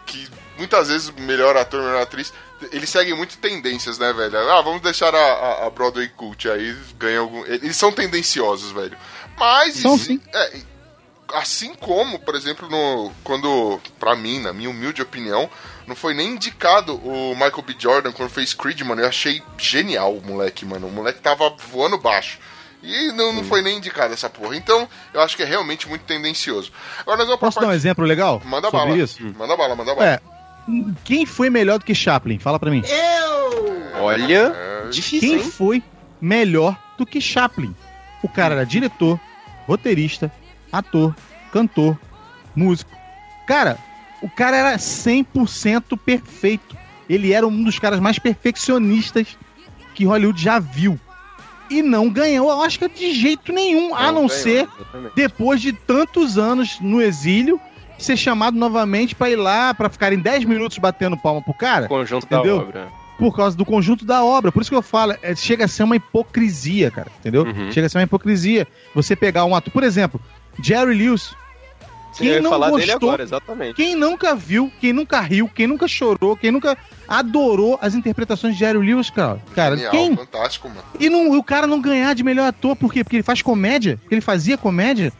que 0.05 0.27
muitas 0.57 0.87
vezes 0.87 1.09
o 1.09 1.21
melhor 1.21 1.57
ator, 1.57 1.81
melhor 1.83 2.01
atriz, 2.03 2.33
eles 2.71 2.89
seguem 2.89 3.13
muito 3.15 3.37
tendências, 3.37 3.97
né, 3.97 4.13
velho? 4.13 4.37
Ah, 4.49 4.61
vamos 4.61 4.81
deixar 4.81 5.13
a, 5.13 5.19
a- 5.19 5.67
a 5.67 5.69
Broadway 5.69 6.07
Cult 6.09 6.49
aí, 6.49 6.73
ganha 6.97 7.19
algum... 7.19 7.45
Eles 7.45 7.75
são 7.75 7.91
tendenciosos, 7.91 8.71
velho. 8.71 8.95
Mas... 9.37 9.75
São, 9.75 9.97
sim. 9.97 10.21
é, 10.33 10.51
assim 11.33 11.73
como, 11.75 12.19
por 12.19 12.35
exemplo, 12.35 12.69
no 12.69 13.11
quando, 13.23 13.79
pra 13.99 14.15
mim, 14.15 14.39
na 14.39 14.53
minha 14.53 14.69
humilde 14.69 15.01
opinião, 15.01 15.49
não 15.87 15.95
foi 15.95 16.13
nem 16.13 16.29
indicado 16.33 16.95
o 16.95 17.33
Michael 17.33 17.63
B. 17.65 17.75
Jordan 17.77 18.11
quando 18.11 18.29
fez 18.29 18.53
Creed, 18.53 18.81
mano. 18.81 19.01
Eu 19.01 19.07
achei 19.07 19.41
genial 19.57 20.13
o 20.15 20.21
moleque, 20.25 20.65
mano. 20.65 20.87
O 20.87 20.91
moleque 20.91 21.19
tava 21.21 21.49
voando 21.71 21.97
baixo. 21.97 22.39
E 22.83 23.11
não, 23.11 23.31
não 23.31 23.43
foi 23.43 23.61
nem 23.61 23.77
indicado 23.77 24.13
essa 24.13 24.29
porra. 24.29 24.55
Então, 24.55 24.87
eu 25.13 25.21
acho 25.21 25.37
que 25.37 25.43
é 25.43 25.45
realmente 25.45 25.87
muito 25.87 26.01
tendencioso. 26.03 26.71
Agora 26.99 27.17
nós 27.17 27.27
vamos 27.27 27.39
pra 27.39 27.47
Posso 27.47 27.59
dar 27.59 27.67
um 27.67 27.71
exemplo 27.73 28.03
legal? 28.05 28.41
Manda 28.43 28.71
sobre 28.71 28.87
bala. 28.87 28.97
isso? 28.97 29.23
Manda 29.37 29.55
bala, 29.55 29.75
manda 29.75 29.93
bala. 29.93 30.07
É. 30.07 30.19
Quem 31.03 31.25
foi 31.25 31.49
melhor 31.49 31.77
do 31.79 31.85
que 31.85 31.93
Chaplin? 31.93 32.39
Fala 32.39 32.57
pra 32.59 32.71
mim. 32.71 32.81
Olha, 33.99 34.53
É, 34.55 34.89
difícil, 34.89 35.19
Quem 35.19 35.37
hein? 35.39 35.51
foi 35.51 35.83
melhor 36.19 36.73
do 36.97 37.01
do 37.01 37.05
que 37.07 37.19
Chaplin. 37.19 37.75
O 38.21 38.29
cara 38.29 38.53
era 38.53 38.63
diretor, 38.63 39.19
roteirista, 39.65 40.31
ator, 40.71 41.15
cantor, 41.51 41.97
músico. 42.55 42.91
Cara, 43.47 43.77
o 44.21 44.29
cara 44.29 44.57
era 44.57 44.77
100% 44.77 45.97
perfeito. 45.97 46.77
Ele 47.09 47.33
era 47.33 47.45
um 47.47 47.63
dos 47.63 47.79
caras 47.79 47.99
mais 47.99 48.19
perfeccionistas 48.19 49.37
que 49.93 50.05
Hollywood 50.05 50.41
já 50.41 50.59
viu. 50.59 50.99
E 51.69 51.81
não 51.81 52.09
ganhou 52.09 52.51
a 52.51 52.57
Oscar 52.57 52.89
de 52.89 53.13
jeito 53.13 53.53
nenhum, 53.53 53.95
a 53.95 54.07
não 54.07 54.27
ganhou, 54.27 54.29
ser 54.29 54.67
exatamente. 54.67 55.15
depois 55.15 55.61
de 55.61 55.71
tantos 55.71 56.37
anos 56.37 56.77
no 56.81 57.01
exílio, 57.01 57.59
ser 57.97 58.17
chamado 58.17 58.57
novamente 58.57 59.15
pra 59.15 59.29
ir 59.29 59.37
lá, 59.37 59.73
pra 59.73 59.89
ficarem 59.89 60.19
10 60.19 60.45
minutos 60.45 60.77
batendo 60.77 61.17
palma 61.17 61.41
pro 61.41 61.53
cara. 61.53 61.87
Conjunto 61.87 62.25
Entendeu? 62.25 62.57
da 62.57 62.63
obra. 62.63 62.87
Por 63.17 63.35
causa 63.35 63.55
do 63.55 63.63
conjunto 63.63 64.03
da 64.03 64.23
obra. 64.23 64.51
Por 64.51 64.61
isso 64.61 64.71
que 64.71 64.75
eu 64.75 64.81
falo, 64.81 65.15
é, 65.21 65.35
chega 65.35 65.65
a 65.65 65.67
ser 65.67 65.83
uma 65.83 65.95
hipocrisia, 65.95 66.89
cara. 66.89 67.11
Entendeu? 67.19 67.43
Uhum. 67.43 67.71
Chega 67.71 67.85
a 67.85 67.89
ser 67.89 67.99
uma 67.99 68.03
hipocrisia. 68.03 68.67
Você 68.95 69.15
pegar 69.15 69.45
um 69.45 69.55
ator, 69.55 69.71
por 69.71 69.83
exemplo, 69.83 70.19
Jerry 70.63 70.95
Lewis. 70.95 71.33
Sim, 72.13 72.25
ia 72.25 72.43
falar 72.43 72.71
dele 72.71 72.91
agora, 72.91 73.23
exatamente. 73.23 73.75
Quem 73.75 73.95
nunca 73.95 74.35
viu, 74.35 74.69
quem 74.81 74.91
nunca 74.91 75.21
riu, 75.21 75.47
quem 75.47 75.65
nunca 75.65 75.87
chorou, 75.87 76.35
quem 76.35 76.51
nunca 76.51 76.77
adorou 77.07 77.79
as 77.81 77.95
interpretações 77.95 78.53
de 78.55 78.59
Jerry 78.59 78.79
Lewis, 78.79 79.09
cara? 79.09 79.41
Cara, 79.55 79.75
Genial, 79.77 79.91
quem? 79.93 80.15
fantástico, 80.17 80.67
mano. 80.67 80.81
E 80.99 81.09
não, 81.09 81.37
o 81.37 81.43
cara 81.43 81.65
não 81.67 81.79
ganhar 81.79 82.13
de 82.13 82.21
melhor 82.23 82.47
ator, 82.47 82.75
por 82.75 82.91
quê? 82.91 83.03
Porque 83.03 83.15
ele 83.17 83.23
faz 83.23 83.41
comédia? 83.41 83.97
Porque 84.01 84.13
ele 84.15 84.21
fazia 84.21 84.57
comédia? 84.57 85.13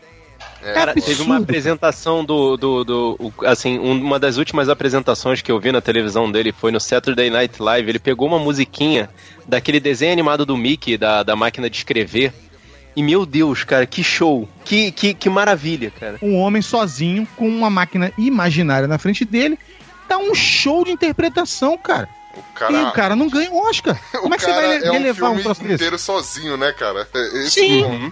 É, 0.64 0.74
Cara, 0.74 0.92
absurdo. 0.92 1.08
teve 1.08 1.22
uma 1.24 1.38
apresentação 1.38 2.26
do, 2.26 2.56
do, 2.58 2.84
do- 2.84 3.34
assim, 3.46 3.80
um- 3.80 4.00
uma 4.00 4.20
das 4.20 4.38
últimas 4.38 4.70
apresentações 4.70 5.42
que 5.42 5.52
eu 5.52 5.60
vi 5.60 5.72
na 5.72 5.82
televisão 5.82 6.32
dele 6.32 6.52
foi 6.52 6.72
no 6.72 6.80
Saturday 6.80 7.30
Night 7.30 7.60
Live. 7.62 7.90
Ele 7.90 8.00
pegou 8.00 8.28
uma 8.28 8.38
musiquinha 8.38 9.10
daquele 9.48 9.80
desenho 9.80 10.12
animado 10.12 10.46
do 10.46 10.56
Mickey, 10.58 10.98
da, 10.98 11.24
da 11.24 11.36
máquina 11.36 11.70
de 11.70 11.78
escrever. 11.78 12.32
E 12.96 13.02
meu 13.04 13.26
Deus, 13.26 13.64
cara, 13.64 13.86
que 13.86 14.04
show! 14.04 14.48
Que, 14.66 14.92
que, 14.92 15.14
que 15.14 15.30
maravilha, 15.30 15.92
cara. 15.98 16.18
Um 16.22 16.36
homem 16.36 16.62
sozinho 16.62 17.28
com 17.38 17.48
uma 17.48 17.70
máquina 17.70 18.12
imaginária 18.18 18.88
na 18.88 18.98
frente 18.98 19.24
dele 19.26 19.58
dá 20.10 20.18
um 20.18 20.36
show 20.36 20.84
de 20.84 20.92
interpretação, 20.92 21.78
cara. 21.78 22.10
cara- 22.54 22.74
E 22.74 22.84
o 22.84 22.92
cara 22.92 23.16
não 23.16 23.30
ganha 23.30 23.50
um 23.50 23.62
Oscar. 23.70 23.98
Como 24.20 24.34
é 24.34 24.38
que 24.38 24.44
você 24.44 24.52
vai 24.52 24.84
é 24.84 24.90
um 24.90 24.94
relevar 24.94 25.30
um 25.32 25.42
troço 25.42 25.62
desse? 25.62 25.76
inteiro 25.76 25.98
sozinho, 25.98 26.58
né, 26.58 26.74
cara? 26.74 27.08
É- 27.14 27.38
Esse 27.46 27.62
Sim. 27.62 28.12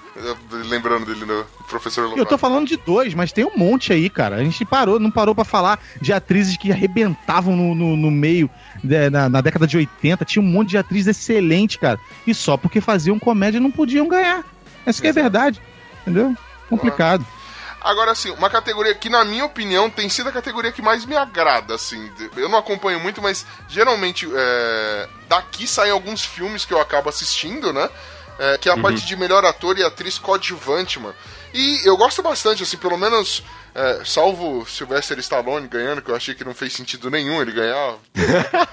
Lembrando 0.69 1.05
dele 1.05 1.25
no 1.25 1.43
Professor 1.67 2.03
Eu 2.05 2.09
tô 2.11 2.15
Lobato. 2.17 2.37
falando 2.37 2.67
de 2.67 2.77
dois, 2.77 3.13
mas 3.13 3.31
tem 3.33 3.43
um 3.45 3.57
monte 3.57 3.91
aí, 3.93 4.09
cara. 4.09 4.37
A 4.37 4.43
gente 4.43 4.63
parou, 4.65 4.97
não 4.99 5.11
parou 5.11 5.35
pra 5.35 5.43
falar 5.43 5.79
de 6.01 6.13
atrizes 6.13 6.55
que 6.57 6.71
arrebentavam 6.71 7.55
no, 7.55 7.75
no, 7.75 7.95
no 7.97 8.09
meio, 8.11 8.49
né, 8.83 9.09
na, 9.09 9.27
na 9.29 9.41
década 9.41 9.67
de 9.67 9.75
80. 9.77 10.23
Tinha 10.25 10.41
um 10.41 10.47
monte 10.47 10.69
de 10.69 10.77
atrizes 10.77 11.17
excelentes, 11.17 11.75
cara. 11.77 11.99
E 12.25 12.33
só 12.33 12.55
porque 12.57 12.79
faziam 12.81 13.19
comédia 13.19 13.59
não 13.59 13.71
podiam 13.71 14.07
ganhar. 14.07 14.43
Essa 14.89 15.01
que 15.01 15.07
é 15.07 15.13
verdade. 15.13 15.61
Entendeu? 16.01 16.35
Complicado. 16.69 17.25
Agora, 17.81 18.11
assim, 18.11 18.29
uma 18.31 18.49
categoria 18.49 18.93
que, 18.93 19.07
na 19.09 19.23
minha 19.23 19.45
opinião, 19.45 19.89
tem 19.89 20.09
sido 20.09 20.27
a 20.27 20.31
categoria 20.33 20.71
que 20.71 20.81
mais 20.81 21.05
me 21.05 21.15
agrada, 21.15 21.75
assim. 21.75 22.11
Eu 22.35 22.49
não 22.49 22.57
acompanho 22.59 22.99
muito, 22.99 23.21
mas 23.21 23.45
geralmente 23.69 24.27
é, 24.35 25.07
daqui 25.29 25.65
saem 25.65 25.91
alguns 25.91 26.23
filmes 26.25 26.65
que 26.65 26.73
eu 26.73 26.81
acabo 26.81 27.07
assistindo, 27.07 27.71
né? 27.71 27.89
É, 28.37 28.57
que 28.57 28.67
é 28.67 28.71
a 28.71 28.75
Uhum. 28.75 28.81
parte 28.81 29.05
de 29.05 29.15
melhor 29.15 29.45
ator 29.45 29.77
e 29.77 29.83
atriz 29.83 30.17
coadjuvante, 30.17 30.99
mano. 30.99 31.15
E 31.53 31.81
eu 31.85 31.95
gosto 31.97 32.21
bastante, 32.21 32.63
assim, 32.63 32.77
pelo 32.77 32.97
menos, 32.97 33.43
é, 33.75 34.01
salvo 34.05 34.65
Sylvester 34.65 35.17
Stallone 35.19 35.67
ganhando, 35.67 36.01
que 36.01 36.09
eu 36.11 36.15
achei 36.15 36.33
que 36.35 36.43
não 36.43 36.53
fez 36.53 36.73
sentido 36.73 37.09
nenhum 37.09 37.41
ele 37.41 37.51
ganhar. 37.51 37.95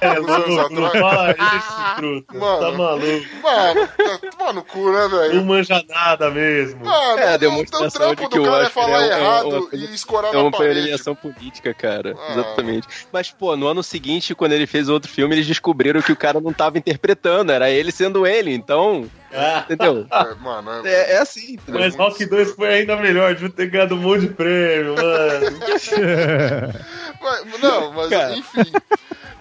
É, 0.00 0.08
alguns 0.08 0.30
anos 0.30 0.48
louco, 0.48 0.74
não 0.74 0.86
atrás. 0.86 1.00
fala 1.14 1.30
isso, 1.56 1.96
truta. 1.96 2.34
Mano. 2.38 2.60
Tá 2.60 2.72
maluco. 2.72 3.26
Mano, 3.42 3.88
tá- 3.88 4.30
toma 4.38 4.52
no 4.52 4.64
cu, 4.64 4.92
né, 4.92 5.08
velho? 5.08 5.34
Não 5.36 5.44
manja 5.44 5.82
nada 5.88 6.30
mesmo. 6.30 6.84
Mano, 6.84 7.18
É 7.18 7.34
a 7.34 7.36
demonstração 7.36 8.14
trampo 8.14 8.22
de 8.22 8.28
que 8.28 8.36
do 8.36 8.42
o 8.42 8.44
cara 8.44 8.64
é 8.64 8.66
Oscar 8.66 8.84
falar 8.84 9.02
é, 9.02 9.08
errado 9.20 9.48
uma- 9.48 9.68
e 9.72 9.94
escorar 9.94 10.30
é 10.32 10.34
na 10.36 10.42
uma 10.42 10.50
parede. 10.50 10.80
premiação 10.80 11.14
política, 11.14 11.72
cara. 11.74 12.14
Ah. 12.18 12.32
Exatamente. 12.32 12.88
Mas, 13.12 13.30
pô, 13.30 13.56
no 13.56 13.66
ano 13.66 13.82
seguinte, 13.82 14.34
quando 14.34 14.52
ele 14.52 14.66
fez 14.66 14.88
outro 14.88 15.10
filme, 15.10 15.34
eles 15.34 15.46
descobriram 15.46 16.00
que 16.02 16.12
o 16.12 16.16
cara 16.16 16.40
não 16.40 16.52
tava 16.52 16.78
interpretando, 16.78 17.52
era 17.52 17.70
ele 17.70 17.90
sendo 17.92 18.26
ele, 18.26 18.52
então. 18.54 19.08
Entendeu? 19.64 20.06
É, 20.10 20.34
mano, 20.36 20.86
é- 20.86 20.90
É, 20.92 21.12
é 21.14 21.18
assim, 21.18 21.54
entendeu? 21.54 21.80
Mas 21.80 21.94
Rock 21.96 22.24
2 22.24 22.52
foi 22.52 22.68
ainda 22.74 22.96
melhor, 22.96 23.34
devia 23.34 23.50
ter 23.50 23.66
ganhado 23.68 23.94
um 23.94 23.98
monte 23.98 24.22
de 24.22 24.28
prêmio, 24.28 24.94
mano. 24.94 25.58
Mas- 27.20 27.60
não, 27.60 27.92
mas 27.92 28.12
enfim. 28.38 28.72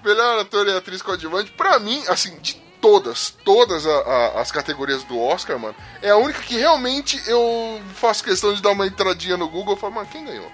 Melhor 0.03 0.39
ator 0.39 0.67
e 0.67 0.71
atriz 0.75 1.01
coadjuvante, 1.01 1.51
pra 1.51 1.79
mim, 1.79 2.03
assim, 2.07 2.35
de 2.41 2.55
todas, 2.81 3.35
todas 3.43 3.85
a- 3.85 3.89
a- 4.01 4.41
as 4.41 4.51
categorias 4.51 5.03
do 5.03 5.19
Oscar, 5.19 5.57
mano, 5.57 5.75
é 6.01 6.09
a 6.09 6.17
única 6.17 6.41
que 6.41 6.57
realmente 6.57 7.19
eu 7.27 7.81
faço 7.95 8.23
questão 8.23 8.53
de 8.53 8.61
dar 8.61 8.71
uma 8.71 8.85
entradinha 8.87 9.37
no 9.37 9.49
Google 9.49 9.75
e 9.75 9.79
falar, 9.79 9.93
mano, 9.95 10.07
quem 10.11 10.23
ganhou? 10.25 10.51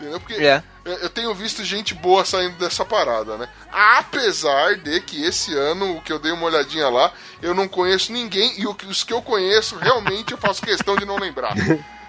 Entendeu? 0.00 0.18
Porque 0.18 0.34
É. 0.34 0.62
eu 0.84 1.10
tenho 1.10 1.34
visto 1.34 1.62
gente 1.62 1.92
boa 1.94 2.24
saindo 2.24 2.56
dessa 2.56 2.84
parada, 2.86 3.36
né? 3.36 3.48
Apesar 3.70 4.76
de 4.76 5.00
que 5.02 5.22
esse 5.22 5.54
ano, 5.54 5.96
o 5.96 6.00
que 6.00 6.10
eu 6.12 6.18
dei 6.18 6.32
uma 6.32 6.46
olhadinha 6.46 6.88
lá, 6.88 7.12
eu 7.42 7.54
não 7.54 7.68
conheço 7.68 8.12
ninguém 8.12 8.54
e 8.58 8.66
os 8.66 9.04
que 9.04 9.12
eu 9.12 9.20
conheço, 9.20 9.76
realmente 9.76 10.32
eu 10.32 10.38
faço 10.38 10.62
questão 10.62 10.96
de 10.96 11.04
não 11.04 11.16
lembrar. 11.18 11.54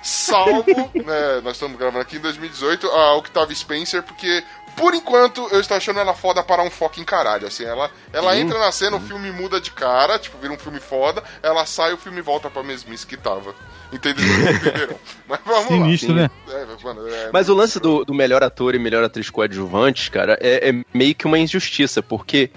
Salvo, 0.02 0.64
né, 0.96 1.42
nós 1.44 1.54
estamos 1.58 1.78
gravando 1.78 2.00
aqui 2.02 2.16
em 2.16 2.22
2018, 2.22 2.88
a 2.88 3.14
Octavia 3.16 3.56
Spencer, 3.56 4.02
porque 4.02 4.44
por 4.76 4.96
enquanto 4.96 5.48
eu 5.52 5.60
estou 5.60 5.76
achando 5.76 6.00
ela 6.00 6.14
foda 6.14 6.42
para 6.42 6.64
um 6.64 6.72
fucking 6.72 7.04
caralho. 7.04 7.48
Assim, 7.48 7.66
ela, 7.66 7.92
ela 8.14 8.38
entra 8.38 8.58
na 8.58 8.72
cena, 8.72 8.96
o 8.98 9.02
filme 9.02 9.32
muda 9.32 9.60
de 9.60 9.70
cara, 9.70 10.18
tipo, 10.18 10.38
vira 10.38 10.54
um 10.54 10.58
filme 10.58 10.80
foda, 10.80 11.22
ela 11.44 11.66
sai, 11.66 11.94
o 11.94 11.98
filme 11.98 12.22
volta 12.22 12.50
pra 12.50 12.64
mesmice 12.64 13.06
que 13.06 13.18
tava. 13.18 13.54
Entenderam? 13.92 14.96
Mas 15.28 15.40
vamos 15.46 15.68
Sinistro, 15.68 16.10
lá. 16.16 16.22
né? 16.24 16.30
É, 16.50 16.84
mano, 16.84 17.08
é- 17.08 17.30
Mas 17.34 17.50
o 17.50 17.54
lance 17.56 17.80
do, 17.80 18.04
do 18.06 18.14
melhor 18.14 18.44
ator 18.44 18.74
e 18.76 18.80
melhor 18.80 19.04
atriz 19.04 19.30
coadjuvantes, 19.30 20.10
cara, 20.10 20.38
é, 20.42 20.70
é 20.70 20.84
meio 20.94 21.14
que 21.16 21.26
uma 21.26 21.38
injustiça, 21.40 22.02
porque 22.02 22.50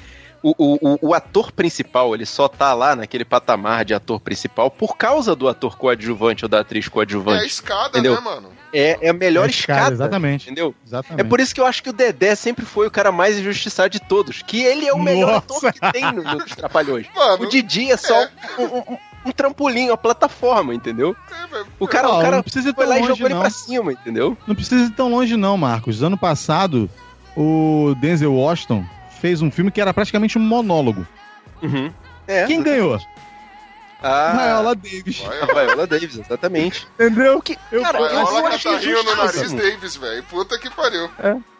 o, 0.43 0.55
o, 0.59 0.93
o- 0.95 0.99
o 1.09 1.15
ator 1.15 1.51
principal, 1.51 2.15
ele 2.15 2.27
só 2.27 2.47
tá 2.49 2.73
lá 2.75 2.95
naquele 2.95 3.25
patamar 3.25 3.85
de 3.85 3.95
ator 3.95 4.21
principal 4.21 4.71
por 4.71 4.97
causa 4.97 5.35
do 5.35 5.49
ator 5.49 5.77
coadjuvante 5.77 6.45
ou 6.45 6.49
da 6.49 6.61
atriz 6.61 6.87
É 6.87 6.91
coadjuvante. 6.91 7.43
a 7.43 7.47
escada, 7.47 7.89
entendeu? 7.99 8.15
né, 8.15 8.21
mano? 8.21 8.53
É, 8.73 8.99
é 9.07 9.09
a 9.11 9.13
melhor 9.13 9.45
É 9.45 9.47
a 9.47 9.51
escada, 9.51 9.79
escada, 9.81 9.95
exatamente. 9.95 10.47
entendeu? 10.47 10.75
Exatamente. 10.87 11.21
É 11.21 11.25
por 11.29 11.41
isso 11.41 11.55
que 11.55 11.61
eu 11.61 11.67
acho 11.67 11.83
que 11.83 11.91
o 11.91 11.93
Dedé 11.93 12.35
sempre 12.35 12.65
foi 12.67 12.87
o 12.87 12.91
cara 12.91 13.11
mais 13.13 13.39
injustiçado 13.39 13.89
de 13.89 14.01
todos. 14.01 14.43
Que 14.43 14.63
ele 14.65 14.87
é 14.87 14.93
o 14.93 14.99
melhor 14.99 15.43
Nossa. 15.49 15.69
ator 15.69 15.73
que 15.73 15.93
tem 15.93 16.13
no, 16.13 16.23
nos 16.25 16.45
Trapalhões. 16.57 17.07
Mano, 17.15 17.45
o 17.45 17.49
Didi 17.49 17.91
é 17.91 17.97
só 17.97 18.27
Um, 18.59 18.65
um- 18.93 18.99
um 19.25 19.33
trampolim, 19.33 19.89
uma 19.89 19.97
plataforma, 19.97 20.75
entendeu? 20.75 21.17
O 21.79 21.89
cara, 21.89 22.09
Ó, 22.09 22.19
o 22.19 22.23
cara 22.23 22.37
não 22.37 22.43
precisa 22.43 22.71
ir 22.71 22.75
foi 22.75 22.85
tão 22.85 22.91
lá 22.91 22.99
e 22.99 23.01
longe, 23.01 23.13
jogou 23.13 23.27
ele 23.27 23.35
não. 23.35 23.41
pra 23.41 23.51
cima, 23.51 23.93
entendeu? 23.93 24.37
Não 24.47 24.55
precisa 24.55 24.85
ir 24.85 24.91
tão 24.91 25.11
longe, 25.11 25.37
não, 25.37 25.57
Marcos. 25.57 26.03
Ano 26.03 26.19
passado, 26.19 26.91
o 27.37 27.95
Denzel 28.01 28.35
Washington 28.35 28.85
fez 29.21 29.41
um 29.41 29.51
filme 29.51 29.71
que 29.71 29.81
era 29.81 29.95
praticamente 29.95 30.39
um 30.39 30.43
monólogo. 30.43 31.07
Uhum. 31.63 31.91
É. 32.27 32.47
Quem 32.47 32.63
ganhou? 32.63 32.99
Ah, 34.07 34.33
Viola 34.61 34.75
Davis. 34.75 35.23
A 35.25 35.47
Viola 35.65 35.87
Davis, 35.87 36.19
exatamente. 36.19 36.87
Entendeu? 36.95 37.41
Que, 37.41 37.57
Eu- 37.73 37.83
cara, 37.83 37.99
eu, 37.99 38.05
Olha 38.05 38.39
eu 38.39 38.47
a 38.47 38.49
achei 38.51 38.71
catarrinho 38.73 39.03
no 39.03 39.17
nariz. 39.17 39.53
Davis, 39.53 39.97
velho. 39.97 40.23
Puta 40.25 40.59
que 40.59 40.69
pariu. 40.71 41.11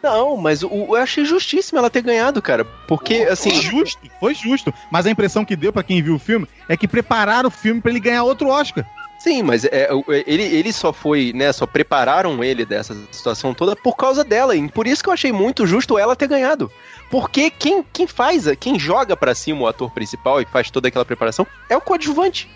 Não, 0.03 0.37
mas 0.37 0.61
o- 0.63 0.69
eu 0.89 0.95
achei 0.95 1.25
justíssimo 1.25 1.79
ela 1.79 1.89
ter 1.89 2.01
ganhado, 2.01 2.41
cara. 2.41 2.63
Porque, 2.87 3.15
assim. 3.29 3.49
Foi 3.51 3.61
justo, 3.61 3.99
foi 4.19 4.35
justo. 4.35 4.73
Mas 4.91 5.05
a 5.05 5.09
impressão 5.09 5.43
que 5.43 5.55
deu 5.55 5.73
pra 5.73 5.83
quem 5.83 6.01
viu 6.03 6.15
o 6.15 6.19
filme 6.19 6.47
é 6.69 6.77
que 6.77 6.87
prepararam 6.87 7.47
o 7.47 7.51
filme 7.51 7.81
pra 7.81 7.89
ele 7.91 7.99
ganhar 7.99 8.23
outro 8.23 8.49
Oscar. 8.49 8.85
Sim, 9.17 9.41
mas 9.41 9.63
é, 9.65 9.89
o- 9.91 10.03
ele, 10.27 10.43
ele 10.43 10.71
só 10.71 10.93
foi, 10.93 11.31
né? 11.33 11.51
Só 11.51 11.65
prepararam 11.65 12.43
ele 12.43 12.63
dessa 12.65 12.95
situação 13.11 13.53
toda 13.55 13.75
por 13.75 13.95
causa 13.95 14.23
dela. 14.23 14.55
E 14.55 14.69
por 14.69 14.85
isso 14.85 15.01
que 15.01 15.09
eu 15.09 15.13
achei 15.13 15.31
muito 15.31 15.65
justo 15.65 15.97
ela 15.97 16.15
ter 16.15 16.27
ganhado. 16.27 16.71
Porque 17.15 17.49
quem, 17.49 17.81
quem 17.93 18.05
faz, 18.05 18.43
quem 18.59 18.77
joga 18.77 19.15
pra 19.15 19.33
cima 19.33 19.61
o 19.61 19.67
ator 19.67 19.89
principal 19.91 20.41
e 20.41 20.45
faz 20.45 20.69
toda 20.69 20.89
aquela 20.89 21.05
preparação 21.05 21.47
é 21.69 21.77
o 21.77 21.79
coadjuvante. 21.79 22.49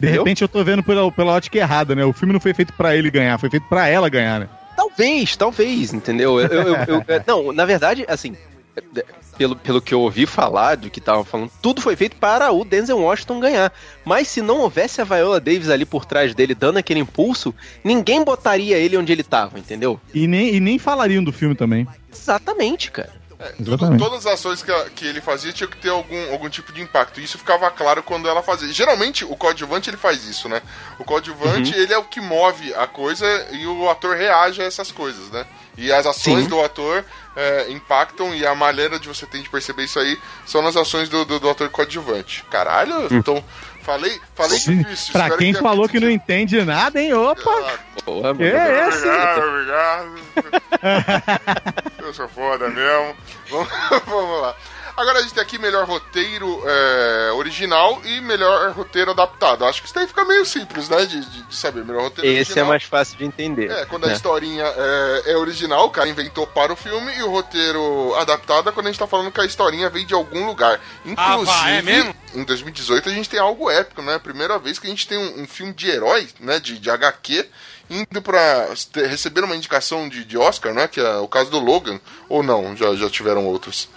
De 0.00 0.06
Entendeu? 0.06 0.22
repente 0.24 0.40
eu 0.40 0.48
tô 0.48 0.64
vendo 0.64 0.82
pela, 0.82 1.12
pela 1.12 1.32
ótica 1.32 1.58
errada, 1.58 1.94
né? 1.94 2.06
O 2.06 2.12
filme 2.14 2.32
não 2.32 2.40
foi 2.40 2.54
feito 2.54 2.72
pra 2.72 2.96
ele 2.96 3.10
ganhar, 3.10 3.36
foi 3.38 3.50
feito 3.50 3.66
pra 3.68 3.86
ela 3.86 4.08
ganhar, 4.08 4.40
né? 4.40 4.48
Talvez, 4.74 5.36
talvez, 5.36 5.92
entendeu? 5.92 6.40
Eu, 6.40 6.46
eu- 6.48 6.74
eu- 6.86 7.04
eu- 7.06 7.22
não, 7.26 7.52
na 7.52 7.66
verdade, 7.66 8.06
assim, 8.08 8.34
é, 8.74 9.04
pelo, 9.36 9.56
pelo 9.56 9.82
que 9.82 9.92
eu 9.92 10.00
ouvi 10.00 10.24
falar, 10.24 10.76
do 10.78 10.88
que 10.88 11.00
estavam 11.00 11.22
falando, 11.24 11.50
tudo 11.60 11.82
foi 11.82 11.94
feito 11.94 12.16
para 12.16 12.50
o 12.50 12.64
Denzel 12.64 12.98
Washington 13.00 13.40
ganhar. 13.40 13.70
Mas 14.06 14.28
se 14.28 14.40
não 14.40 14.60
houvesse 14.60 15.02
a 15.02 15.04
Viola 15.04 15.38
Davis 15.38 15.68
ali 15.68 15.84
por 15.84 16.06
trás 16.06 16.34
dele 16.34 16.54
dando 16.54 16.78
aquele 16.78 17.00
impulso, 17.00 17.54
ninguém 17.84 18.24
botaria 18.24 18.78
ele 18.78 18.96
onde 18.96 19.12
ele 19.12 19.22
tava, 19.22 19.58
entendeu? 19.58 20.00
E 20.14 20.26
nem, 20.26 20.54
e 20.54 20.60
nem 20.60 20.78
falariam 20.78 21.22
do 21.22 21.32
filme 21.32 21.54
também. 21.54 21.86
Exatamente, 22.10 22.90
cara. 22.90 23.17
Exatamente. 23.60 24.02
Todas 24.02 24.26
as 24.26 24.34
ações 24.34 24.62
que, 24.62 24.70
a- 24.72 24.90
que 24.90 25.06
ele 25.06 25.20
fazia 25.20 25.52
tinha 25.52 25.68
que 25.68 25.76
ter 25.76 25.90
algum, 25.90 26.32
algum 26.32 26.48
tipo 26.48 26.72
de 26.72 26.80
impacto. 26.82 27.20
E 27.20 27.24
isso 27.24 27.38
ficava 27.38 27.70
claro 27.70 28.02
quando 28.02 28.28
ela 28.28 28.42
fazia. 28.42 28.72
Geralmente, 28.72 29.24
o 29.24 29.36
coadjuvante 29.36 29.88
ele 29.90 29.96
faz 29.96 30.24
isso, 30.24 30.48
né? 30.48 30.60
O 30.98 31.04
coadjuvante, 31.04 31.72
Uhum. 31.72 31.78
ele 31.80 31.92
é 31.92 31.98
o 31.98 32.04
que 32.04 32.20
move 32.20 32.74
a 32.74 32.86
coisa 32.86 33.26
e 33.52 33.66
o 33.66 33.88
ator 33.88 34.16
reage 34.16 34.60
a 34.60 34.64
essas 34.64 34.90
coisas, 34.90 35.30
né? 35.30 35.46
E 35.76 35.92
as 35.92 36.04
ações 36.06 36.42
Sim. 36.44 36.48
do 36.48 36.60
ator 36.60 37.04
é, 37.36 37.70
impactam 37.70 38.34
e 38.34 38.44
a 38.44 38.52
maneira 38.52 38.98
de 38.98 39.06
você 39.06 39.24
ter 39.24 39.40
de 39.40 39.48
perceber 39.48 39.84
isso 39.84 40.00
aí 40.00 40.18
são 40.44 40.60
nas 40.60 40.74
ações 40.76 41.08
do, 41.08 41.24
do, 41.24 41.38
do 41.38 41.48
ator 41.48 41.68
coadjuvante. 41.68 42.42
Caralho, 42.50 43.02
Hum. 43.04 43.08
então 43.12 43.44
Falei, 43.88 44.20
falei 44.34 44.58
Sim, 44.58 44.82
difícil. 44.82 45.12
pra 45.14 45.30
quem 45.30 45.50
tenha 45.54 45.62
falou 45.62 45.88
que 45.88 45.98
não 45.98 46.10
entende 46.10 46.62
nada, 46.62 47.00
hein? 47.00 47.14
Opa! 47.14 47.78
Boa, 48.04 48.34
Que 48.36 48.42
é 48.42 48.86
esse? 48.86 48.98
Obrigado, 49.08 49.48
obrigado. 49.48 50.08
Eu 51.98 52.12
sou 52.12 52.28
foda 52.28 52.68
mesmo. 52.68 53.16
Vamos, 53.48 53.68
vamos 54.04 54.42
lá. 54.42 54.54
Agora 55.00 55.20
a 55.20 55.22
gente 55.22 55.32
tem 55.32 55.42
aqui 55.42 55.58
melhor 55.58 55.86
roteiro 55.86 56.60
é, 56.66 57.30
original 57.32 58.02
e 58.04 58.20
melhor 58.20 58.72
roteiro 58.72 59.12
adaptado. 59.12 59.64
Acho 59.64 59.80
que 59.80 59.86
isso 59.86 59.94
daí 59.94 60.08
fica 60.08 60.24
meio 60.24 60.44
simples, 60.44 60.88
né? 60.88 61.06
De, 61.06 61.20
de- 61.24 61.42
de 61.44 61.54
saber. 61.54 61.84
Melhor 61.84 62.02
roteiro 62.02 62.28
Esse 62.28 62.38
é 62.38 62.42
original. 62.42 62.66
mais 62.66 62.82
fácil 62.82 63.16
de 63.16 63.24
entender. 63.24 63.70
É, 63.70 63.84
quando 63.86 64.04
a 64.04 64.08
né? 64.08 64.14
historinha 64.14 64.64
é, 64.64 65.22
é 65.32 65.36
original, 65.36 65.86
o 65.86 65.90
cara 65.90 66.08
inventou 66.08 66.46
para 66.48 66.72
o 66.72 66.76
filme, 66.76 67.14
e 67.16 67.22
o 67.22 67.30
roteiro 67.30 68.12
adaptado 68.16 68.68
é 68.68 68.72
quando 68.72 68.86
a 68.86 68.90
gente 68.90 68.98
tá 68.98 69.06
falando 69.06 69.30
que 69.30 69.40
a 69.40 69.44
historinha 69.44 69.88
veio 69.88 70.04
de 70.04 70.14
algum 70.14 70.44
lugar. 70.46 70.80
Inclusive, 71.04 71.16
Ah, 71.16 71.36
vá, 71.62 71.70
é 71.70 71.80
mesmo? 71.82 72.12
em 72.34 72.42
2018 72.42 73.08
a 73.08 73.12
gente 73.12 73.28
tem 73.30 73.38
algo 73.38 73.70
épico, 73.70 74.02
né? 74.02 74.18
Primeira 74.18 74.58
vez 74.58 74.78
que 74.80 74.88
a 74.88 74.90
gente 74.90 75.06
tem 75.06 75.16
um, 75.16 75.42
um 75.42 75.46
filme 75.46 75.72
de 75.72 75.88
herói, 75.88 76.28
né? 76.40 76.58
De, 76.58 76.76
de 76.76 76.90
HQ, 76.90 77.48
indo 77.88 78.20
pra 78.20 78.68
ter- 78.92 79.06
receber 79.06 79.44
uma 79.44 79.54
indicação 79.56 80.08
de, 80.08 80.24
de 80.24 80.36
Oscar, 80.36 80.74
né? 80.74 80.88
Que 80.88 81.00
é 81.00 81.16
o 81.18 81.28
caso 81.28 81.50
do 81.50 81.60
Logan. 81.60 82.00
Ou 82.28 82.42
não, 82.42 82.76
já, 82.76 82.94
já 82.96 83.08
tiveram 83.08 83.46
outros. 83.46 83.88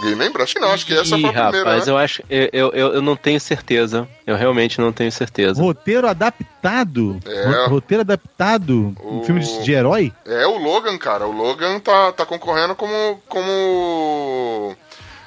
Ninguém 0.00 0.14
lembra? 0.16 0.42
Acho 0.42 0.54
que 0.54 0.60
não, 0.60 0.72
acho 0.72 0.84
que 0.86 0.92
essa 0.92 1.16
Ih, 1.16 1.20
foi 1.20 1.30
a 1.30 1.32
primeira, 1.32 1.58
rapaz, 1.70 1.86
né? 1.86 1.92
eu 1.92 1.96
acho. 1.98 2.22
Eu, 2.28 2.48
eu, 2.52 2.72
eu 2.72 2.94
eu 2.94 3.02
não 3.02 3.14
tenho 3.16 3.38
certeza. 3.40 4.08
Eu 4.26 4.36
realmente 4.36 4.80
não 4.80 4.92
tenho 4.92 5.10
certeza. 5.12 5.62
Roteiro 5.62 6.08
adaptado? 6.08 7.18
É. 7.24 7.44
Ro- 7.64 7.68
Roteiro 7.74 8.00
adaptado? 8.02 8.94
Um 9.02 9.22
filme 9.22 9.40
de, 9.40 9.62
de 9.62 9.72
herói? 9.72 10.12
É 10.26 10.46
o 10.46 10.58
Logan, 10.58 10.98
cara. 10.98 11.26
O 11.26 11.32
Logan 11.32 11.78
tá, 11.80 12.12
tá 12.12 12.26
concorrendo 12.26 12.74
como. 12.74 13.20
como. 13.28 14.76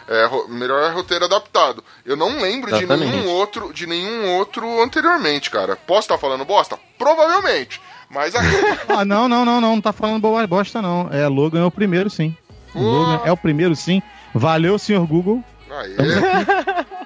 é, 0.08 0.30
melhor 0.50 0.94
roteiro 0.94 1.26
adaptado. 1.26 1.84
Eu 2.06 2.16
não 2.16 2.40
lembro 2.40 2.70
de 2.72 2.84
Exatamente. 2.84 3.12
nenhum 3.16 3.30
outro 3.30 3.72
de 3.74 3.88
nenhum 3.88 4.36
outro 4.38 4.82
anteriormente, 4.84 5.50
cara. 5.50 5.76
Posso 5.76 6.02
estar 6.02 6.18
falando 6.18 6.46
bosta? 6.46 6.78
Provavelmente. 6.98 7.82
Mas 8.10 8.36
aqui. 8.36 8.48
Ah, 8.90 9.06
não, 9.06 9.28
não, 9.30 9.46
não, 9.46 9.62
não, 9.62 9.76
não 9.76 9.82
tá 9.82 9.92
falando 9.94 10.22
bosta, 10.48 10.82
não. 10.82 11.10
É, 11.12 11.28
Logan 11.28 11.62
é 11.62 11.66
o 11.66 11.72
primeiro, 11.72 12.10
sim. 12.10 12.36
O 12.74 12.82
Logan 12.82 13.22
é 13.26 13.32
o 13.32 13.38
primeiro, 13.38 13.76
sim. 13.76 14.02
Valeu, 14.34 14.78
senhor 14.78 15.06
Google. 15.08 15.44
Aê. 15.70 15.96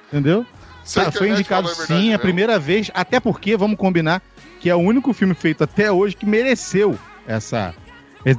Entendeu? 0.08 0.46
A 0.84 0.94
Cara, 0.94 1.12
foi 1.12 1.28
internet 1.28 1.40
indicado 1.40 1.68
a 1.68 1.72
verdade 1.74 1.88
sim, 1.88 2.08
a 2.08 2.12
mesmo. 2.12 2.20
primeira 2.20 2.60
vez, 2.60 2.90
até 2.94 3.20
porque, 3.20 3.56
vamos 3.56 3.78
combinar, 3.78 4.22
que 4.60 4.70
é 4.70 4.76
o 4.76 4.80
único 4.80 5.14
filme 5.14 5.34
feito 5.34 5.64
até 5.64 5.92
hoje 5.92 6.16
que 6.16 6.26
mereceu 6.26 6.98
essa. 7.28 7.74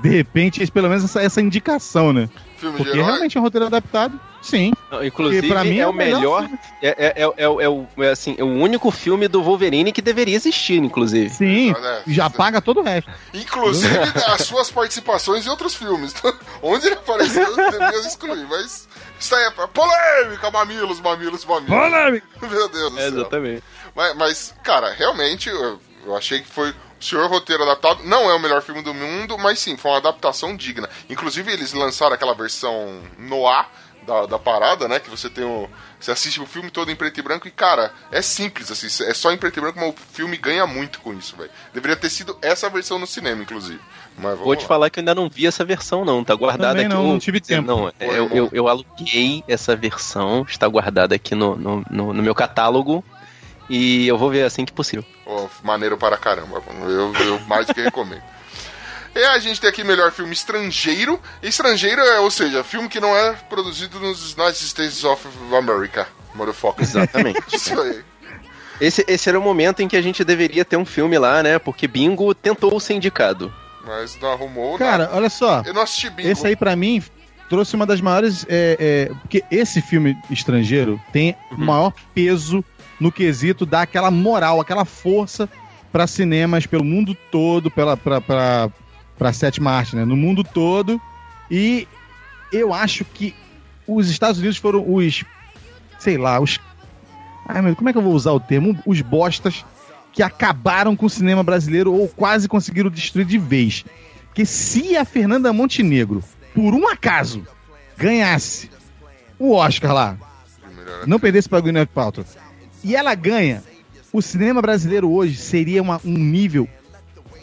De 0.01 0.09
repente, 0.09 0.65
pelo 0.71 0.89
menos 0.89 1.05
essa, 1.05 1.23
essa 1.23 1.41
indicação, 1.41 2.13
né? 2.13 2.29
Filme 2.63 2.77
de 2.79 2.85
Porque 2.85 2.97
herói? 2.99 3.11
realmente 3.11 3.37
é 3.37 3.41
um 3.41 3.43
roteiro 3.43 3.67
adaptado, 3.67 4.21
sim. 4.41 4.73
Não, 4.91 5.05
Inclusive, 5.05 5.49
pra 5.49 5.65
mim 5.65 5.79
é, 5.79 5.87
o 5.87 5.93
melhor. 5.93 6.43
filme. 6.45 6.59
É, 6.81 6.89
é, 6.89 7.23
é, 7.25 7.33
é, 7.37 7.49
o- 7.49 7.61
é 7.61 7.69
o, 7.69 7.87
é, 7.99 8.11
assim, 8.11 8.37
é 8.39 8.45
o 8.45 8.47
único 8.47 8.91
filme 8.93 9.27
do 9.27 9.43
Wolverine 9.43 9.91
que 9.93 10.01
deveria 10.01 10.37
existir, 10.37 10.77
inclusive. 10.83 11.29
Sim, 11.31 11.73
É, 11.77 12.03
já 12.07 12.31
paga 12.31 12.61
todo 12.63 12.79
o 12.81 12.83
resto. 12.85 13.11
Inclusive 13.35 13.99
as 14.29 14.43
suas 14.43 14.71
participações 14.71 15.45
em 15.45 15.51
outros 15.51 15.75
filmes. 15.75 16.15
Onde 16.63 16.87
ele 16.87 16.95
apareceu, 16.95 17.57
deveria 17.57 17.99
excluir. 18.01 18.47
Mas 18.49 18.89
isso 19.19 19.35
aí 19.35 19.45
é 19.45 19.51
polêmica, 19.67 20.51
mamilos, 20.51 21.01
mamilos, 21.01 21.45
mamilos. 21.45 21.69
Polêmica. 21.77 22.27
Meu 22.49 22.69
Deus 22.69 22.93
do 22.93 22.99
É, 22.99 23.03
céu. 23.11 23.19
exatamente. 23.21 23.63
Mas, 23.95 24.17
mas, 24.17 24.55
cara, 24.63 24.93
realmente, 24.93 25.49
eu, 25.49 25.81
eu 26.07 26.17
achei 26.17 26.41
que 26.41 26.49
foi 26.49 26.73
senhor 27.03 27.29
roteiro 27.29 27.63
adaptado. 27.63 28.03
Não 28.05 28.31
é 28.31 28.35
o 28.35 28.41
melhor 28.41 28.63
filme 28.63 28.83
do 28.83 28.95
mundo, 28.95 29.37
mas 29.39 29.59
sim, 29.59 29.77
foi 29.77 29.91
uma 29.91 29.99
adaptação 29.99 30.57
digna. 30.57 30.89
Inclusive, 31.09 31.53
eles 31.53 31.73
lançaram 31.73 32.15
aquela 32.15 32.35
versão 32.35 33.03
Noir 33.19 33.67
da, 34.07 34.27
da 34.27 34.39
parada, 34.39 34.89
né? 34.89 34.99
Que 34.99 35.11
você 35.11 35.31
tem 35.31 35.45
o. 35.45 35.69
Você 35.99 36.11
assiste 36.11 36.41
o 36.41 36.47
filme 36.47 36.71
todo 36.71 36.91
em 36.91 36.97
preto 36.97 37.21
e 37.21 37.23
branco 37.23 37.47
e, 37.47 37.51
cara, 37.51 37.93
é 38.11 38.21
simples, 38.21 38.71
assim, 38.73 38.89
é 39.05 39.15
só 39.15 39.31
em 39.33 39.39
preto 39.39 39.59
e 39.59 39.61
branco, 39.61 39.79
mas 39.79 39.91
o 39.91 39.95
filme 40.13 40.37
ganha 40.37 40.67
muito 40.67 41.01
com 41.01 41.15
isso, 41.15 41.37
velho. 41.37 41.51
Deveria 41.73 41.97
ter 41.97 42.11
sido 42.11 42.37
essa 42.43 42.69
versão 42.69 42.99
no 42.99 43.07
cinema, 43.07 43.43
inclusive. 43.43 43.81
Mas 44.17 44.33
vamos 44.33 44.45
Vou 44.45 44.57
te 44.57 44.63
lá. 44.63 44.69
falar 44.69 44.91
que 44.91 44.99
eu 44.99 45.03
ainda 45.03 45.15
não 45.15 45.29
vi 45.29 45.47
essa 45.47 45.65
versão, 45.65 46.05
não. 46.05 46.25
Tá 46.25 46.35
guardada 46.35 46.71
Também 46.71 46.87
aqui. 46.87 46.95
não, 46.95 47.07
não 47.07 47.19
tive 47.19 47.41
tempo. 47.41 47.67
Não, 47.67 47.89
é, 48.01 48.19
eu, 48.19 48.29
eu, 48.31 48.51
eu 48.53 48.69
aluguei 48.69 49.45
essa 49.47 49.77
versão, 49.77 50.45
está 50.49 50.67
guardada 50.67 51.15
aqui 51.15 51.35
no, 51.35 51.57
no, 51.57 51.85
no, 51.89 52.13
no 52.13 52.23
meu 52.23 52.35
catálogo. 52.35 53.05
E 53.75 54.07
eu 54.07 54.19
vou 54.19 54.29
ver 54.31 54.45
assim 54.45 54.67
que 54.67 54.73
possível. 54.73 55.03
Ó, 55.25 55.47
maneiro 55.63 55.97
para 55.97 56.19
caramba, 56.19 56.63
mano. 56.67 56.91
Eu, 56.91 57.15
eu 57.15 57.41
mais 57.47 57.67
do 57.67 57.75
que 57.75 57.81
recomendo. 57.81 58.23
E 59.15 59.23
a 59.25 59.39
gente 59.39 59.61
tem 59.61 59.69
aqui 59.69 59.85
melhor 59.85 60.11
filme 60.11 60.33
estrangeiro. 60.33 61.21
Estrangeiro 61.43 62.01
é, 62.01 62.19
ou 62.21 62.31
seja, 62.31 62.65
filme 62.65 62.89
que 62.89 62.99
não 62.99 63.15
é 63.15 63.35
produzido 63.47 64.01
nos 64.01 64.33
United 64.33 64.65
States 64.65 65.05
of 65.05 65.23
America. 65.55 66.09
Motherfucker. 66.35 66.83
Exatamente. 66.83 67.39
Isso 67.55 67.79
aí. 67.79 68.03
Esse, 68.81 69.05
esse 69.07 69.29
era 69.29 69.39
o 69.39 69.43
momento 69.43 69.83
em 69.83 69.89
que 69.89 69.99
a 69.99 70.01
gente 70.01 70.25
deveria 70.25 70.65
ter 70.65 70.79
um 70.79 70.87
filme 70.87 71.19
lá, 71.19 71.43
né? 71.43 71.59
Porque 71.59 71.87
Bingo 71.87 72.35
tentou 72.35 72.81
ser 72.81 72.95
indicado. 72.95 73.53
Mas 73.85 74.19
não 74.19 74.33
arrumou 74.33 74.79
Cara, 74.79 75.05
nada. 75.05 75.15
olha 75.15 75.29
só. 75.29 75.63
Eu 75.67 75.75
não 75.75 75.83
assisti 75.83 76.09
Bingo. 76.09 76.31
Esse 76.31 76.47
aí, 76.47 76.57
pra 76.57 76.75
mim, 76.75 77.03
trouxe 77.51 77.77
uma 77.77 77.85
das 77.85 78.01
maiores. 78.01 78.47
é, 78.49 78.79
é, 78.81 79.15
porque 79.21 79.45
esse 79.51 79.83
filme 79.83 80.17
estrangeiro 80.31 80.99
tem 81.13 81.37
o 81.51 81.59
maior 81.59 81.93
peso 82.15 82.65
no 83.03 83.11
quesito 83.11 83.67
dar 83.67 83.83
aquela 83.83 84.11
moral, 84.11 84.61
aquela 84.61 84.85
força 84.85 85.49
pra 85.91 86.07
cinemas 86.07 86.67
pelo 86.67 86.85
mundo 86.85 87.17
todo, 87.31 87.71
pela, 87.71 87.97
pra, 87.97 88.21
pra, 88.21 88.71
pra 89.19 89.33
sétima 89.33 89.73
arte, 89.73 89.97
né? 89.97 90.05
No 90.05 90.17
mundo 90.17 90.45
todo. 90.45 91.01
E 91.51 91.89
eu 92.53 92.73
acho 92.73 93.05
que 93.05 93.35
os 93.87 94.09
Estados 94.09 94.39
Unidos 94.39 94.57
foram 94.57 94.95
os. 94.95 95.25
Sei 95.99 96.17
lá, 96.17 96.41
os. 96.41 96.61
Ai, 97.49 97.61
meu, 97.61 97.75
como 97.75 97.89
é 97.89 97.93
que 97.93 97.99
eu 97.99 98.03
vou 98.03 98.15
usar 98.15 98.31
o 98.31 98.41
termo? 98.41 98.79
Os 98.87 99.01
bostas 99.01 99.65
que 100.13 100.23
acabaram 100.23 100.95
com 100.95 101.07
o 101.07 101.11
cinema 101.11 101.43
brasileiro 101.43 101.93
ou 101.93 102.09
quase 102.09 102.49
conseguiram 102.49 102.89
destruir 102.89 103.27
de 103.27 103.37
vez. 103.37 103.85
Porque 104.27 104.47
se 104.47 104.97
a 104.97 105.05
Fernanda 105.05 105.53
Montenegro, 105.53 106.23
por 106.55 106.73
um 106.73 106.89
acaso, 106.89 107.45
ganhasse 107.97 108.71
o 109.39 109.53
Oscar 109.55 109.93
lá, 109.93 110.17
não 111.07 111.19
perdesse 111.19 111.49
para 111.49 111.61
Gwyneth 111.61 111.87
Paltrow, 111.87 112.25
e 112.85 112.95
ela 112.97 113.15
ganha, 113.15 113.63
o 114.13 114.21
cinema 114.23 114.61
brasileiro 114.63 115.11
hoje 115.11 115.37
seria 115.37 115.81
uma- 115.83 116.01
um 116.05 116.13
nível 116.17 116.69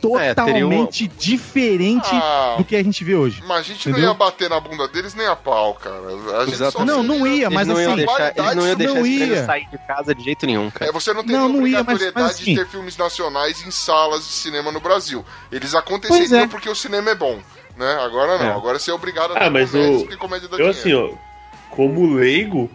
É, 0.01 0.31
um- 0.31 0.35
totalmente 0.35 1.09
diferente 1.09 2.09
Ah. 2.13 2.55
do 2.57 2.63
que 2.63 2.73
a 2.75 2.81
gente 2.81 3.03
vê 3.03 3.15
hoje. 3.15 3.43
Mas 3.45 3.59
a 3.59 3.61
gente 3.63 3.81
Entendeu? 3.89 4.01
não 4.07 4.07
ia 4.09 4.13
bater 4.13 4.49
na 4.49 4.57
bunda 4.57 4.87
deles 4.87 5.13
nem 5.13 5.27
a 5.27 5.35
pau, 5.35 5.73
cara. 5.73 5.95
A 5.97 6.45
gente 6.45 6.55
só 6.57 6.65
Exatamente. 6.67 6.87
Não, 6.87 7.03
não 7.03 7.27
ia, 7.27 7.49
mas 7.49 7.67
eles 7.67 7.81
não 7.85 7.93
assim, 7.93 8.05
deixar, 8.05 8.33
eles 8.37 8.55
não 8.55 8.65
iam 8.67 8.75
deixar 8.77 8.93
não 8.93 9.05
ia. 9.05 9.45
sair 9.45 9.67
de 9.69 9.77
casa 9.79 10.15
de 10.15 10.23
jeito 10.23 10.45
nenhum, 10.45 10.69
cara. 10.71 10.89
É, 10.89 10.93
você 10.93 11.13
não 11.13 11.21
tem 11.23 11.35
Não, 11.35 11.49
não 11.49 11.67
ia, 11.67 11.83
mas- 11.83 11.95
obrigatoriedade 11.97 12.23
mas 12.23 12.35
assim- 12.35 12.53
de 12.53 12.59
ter 12.63 12.67
filmes 12.69 12.95
nacionais 12.95 13.65
em 13.67 13.71
salas 13.71 14.21
de 14.25 14.31
cinema 14.31 14.71
no 14.71 14.79
Brasil. 14.79 15.25
Eles 15.51 15.71
Pois 15.71 15.83
aconteceriam 15.83 16.43
é. 16.43 16.47
porque 16.47 16.69
o 16.69 16.75
cinema 16.75 17.09
é 17.09 17.15
bom. 17.15 17.37
Né? 17.77 17.97
Agora 18.01 18.37
não, 18.37 18.45
É. 18.45 18.51
agora 18.53 18.77
você 18.79 18.91
é 18.91 18.93
obrigado 18.93 19.31
a 19.33 19.45
Ah, 19.45 19.49
mas 19.49 19.73
o- 19.73 19.99
porque 19.99 20.15
comédia 20.17 20.47
dá 20.49 20.57
Eu 20.57 20.71
dinheiro. 20.73 20.79
assim, 20.79 20.93
ó, 20.93 21.75
como 21.75 22.13
leigo, 22.15 22.69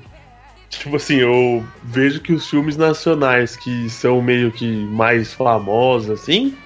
tipo 0.68 0.96
assim, 0.96 1.16
eu 1.16 1.64
vejo 1.82 2.20
que 2.20 2.32
os 2.32 2.48
filmes 2.48 2.76
nacionais 2.76 3.56
que 3.56 3.88
são 3.90 4.20
meio 4.20 4.50
que 4.50 4.86
mais 4.86 5.32
famosos, 5.32 6.10
assim, 6.10 6.56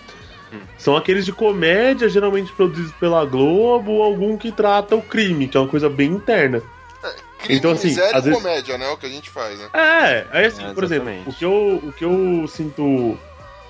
são 0.78 0.96
aqueles 0.96 1.24
de 1.26 1.32
comédia, 1.32 2.08
geralmente 2.08 2.52
produzidos 2.52 2.92
pela 2.92 3.24
Globo, 3.24 3.92
ou 3.92 4.02
algum 4.02 4.36
que 4.36 4.50
trata 4.50 4.96
o 4.96 5.02
crime, 5.02 5.46
que 5.48 5.56
é 5.56 5.60
uma 5.60 5.68
coisa 5.68 5.88
bem 5.90 6.10
interna. 6.12 6.62
Crime, 7.40 7.58
então, 7.58 7.70
assim, 7.72 7.88
miséria 7.88 8.16
às 8.16 8.24
vezes- 8.24 8.42
comédia, 8.42 8.78
né? 8.78 8.86
É 8.86 8.90
o 8.90 8.96
que 8.96 9.06
a 9.06 9.10
gente 9.10 9.30
faz, 9.30 9.58
né? 9.58 9.68
É, 9.72 10.26
aí 10.32 10.46
assim, 10.46 10.64
É, 10.64 10.72
por 10.72 10.82
exemplo, 10.82 11.12
o 11.26 11.32
que, 11.32 11.44
eu, 11.44 11.80
o 11.84 11.92
que 11.92 12.04
eu 12.04 12.46
sinto 12.48 13.16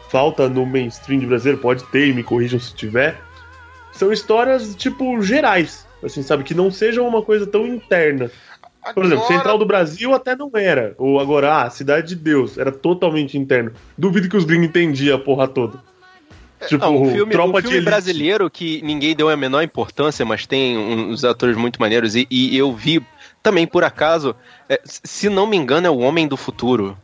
falta 0.08 0.48
no 0.48 0.64
mainstream 0.64 1.18
de 1.20 1.26
brasileiro, 1.26 1.60
pode 1.60 1.84
ter, 1.84 2.08
e 2.08 2.14
me 2.14 2.22
corrijam 2.22 2.58
se 2.58 2.74
tiver, 2.74 3.20
são 3.92 4.10
histórias, 4.10 4.74
tipo, 4.74 5.20
gerais, 5.20 5.86
assim, 6.02 6.22
sabe? 6.22 6.44
Que 6.44 6.54
não 6.54 6.70
sejam 6.70 7.06
uma 7.06 7.20
coisa 7.22 7.46
tão 7.46 7.66
interna. 7.66 8.30
Por 8.94 9.04
exemplo, 9.04 9.24
Agora- 9.24 9.36
Central 9.38 9.58
do 9.58 9.66
Brasil 9.66 10.14
até 10.14 10.34
não 10.36 10.50
era. 10.54 10.94
Ou 10.98 11.20
agora, 11.20 11.62
ah, 11.62 11.70
Cidade 11.70 12.08
de 12.08 12.16
Deus, 12.16 12.56
era 12.58 12.70
totalmente 12.72 13.36
interno. 13.38 13.72
Duvido 13.96 14.28
que 14.28 14.36
os 14.36 14.44
gringos 14.44 14.68
entendiam 14.68 15.16
a 15.16 15.20
porra 15.20 15.46
toda. 15.48 15.78
Tipo, 16.66 16.84
Não, 16.84 17.02
um 17.02 17.12
filme, 17.12 17.36
um 17.36 17.60
filme 17.62 17.80
brasileiro 17.80 18.50
que 18.50 18.82
ninguém 18.82 19.14
deu 19.14 19.28
a 19.28 19.36
menor 19.36 19.62
importância, 19.62 20.24
mas 20.26 20.44
tem 20.44 20.76
uns 20.76 21.24
atores 21.24 21.56
muito 21.56 21.80
maneiros. 21.80 22.16
E, 22.16 22.26
e 22.28 22.56
eu 22.58 22.72
vi 22.74 23.00
também, 23.42 23.64
por 23.64 23.84
acaso, 23.84 24.34
é, 24.68 24.80
se 24.84 25.28
não 25.28 25.46
me 25.46 25.56
engano, 25.56 25.86
é 25.86 25.90
o 25.90 25.98
Homem 25.98 26.26
do 26.26 26.36
Futuro. 26.36 26.98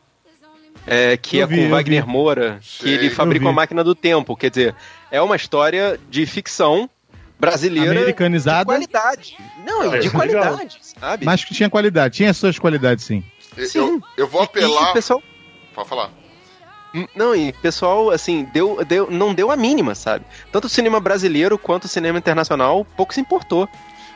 É, 0.86 1.16
que 1.16 1.38
Eu 1.38 1.44
é 1.44 1.46
vi, 1.46 1.56
com 1.62 1.70
Wagner 1.70 2.04
vi. 2.04 2.10
Moura, 2.10 2.58
que 2.60 2.82
Sei. 2.84 2.94
ele 2.94 3.06
Eu 3.06 3.10
fabrica 3.12 3.44
uma 3.46 3.52
máquina 3.52 3.82
do 3.84 3.94
tempo. 3.94 4.36
Quer 4.36 4.50
dizer, 4.50 4.74
é 5.10 5.22
uma 5.22 5.36
história 5.36 5.98
de 6.10 6.26
ficção 6.26 6.90
brasileira 7.50 7.90
de 7.92 7.96
Americanizada, 7.98 8.64
qualidade. 8.64 9.36
Não, 9.66 9.80
de 9.90 9.96
é 9.96 10.00
legal. 10.00 10.10
qualidade, 10.12 10.78
sabe? 10.98 11.24
mas 11.24 11.44
que 11.44 11.54
tinha 11.54 11.70
qualidade. 11.70 12.16
Tinha 12.16 12.32
suas 12.34 12.58
qualidades, 12.58 13.04
sim. 13.04 13.22
Eu, 13.56 13.68
Sim. 13.68 13.78
eu, 13.78 14.02
eu 14.16 14.26
vou 14.28 14.42
apelar. 14.42 14.90
E, 14.90 14.92
pessoal 14.94 15.22
Pode 15.74 15.88
falar. 15.88 16.10
Hum, 16.94 17.06
Não, 17.14 17.34
e 17.34 17.52
pessoal, 17.52 18.10
assim, 18.10 18.44
deu, 18.52 18.84
deu, 18.84 19.10
não 19.10 19.34
deu 19.34 19.50
a 19.50 19.56
mínima, 19.56 19.94
sabe? 19.94 20.24
Tanto 20.52 20.66
o 20.66 20.68
cinema 20.68 21.00
brasileiro 21.00 21.58
quanto 21.58 21.84
o 21.84 21.88
cinema 21.88 22.18
internacional 22.18 22.84
pouco 22.96 23.12
se 23.14 23.20
importou. 23.20 23.68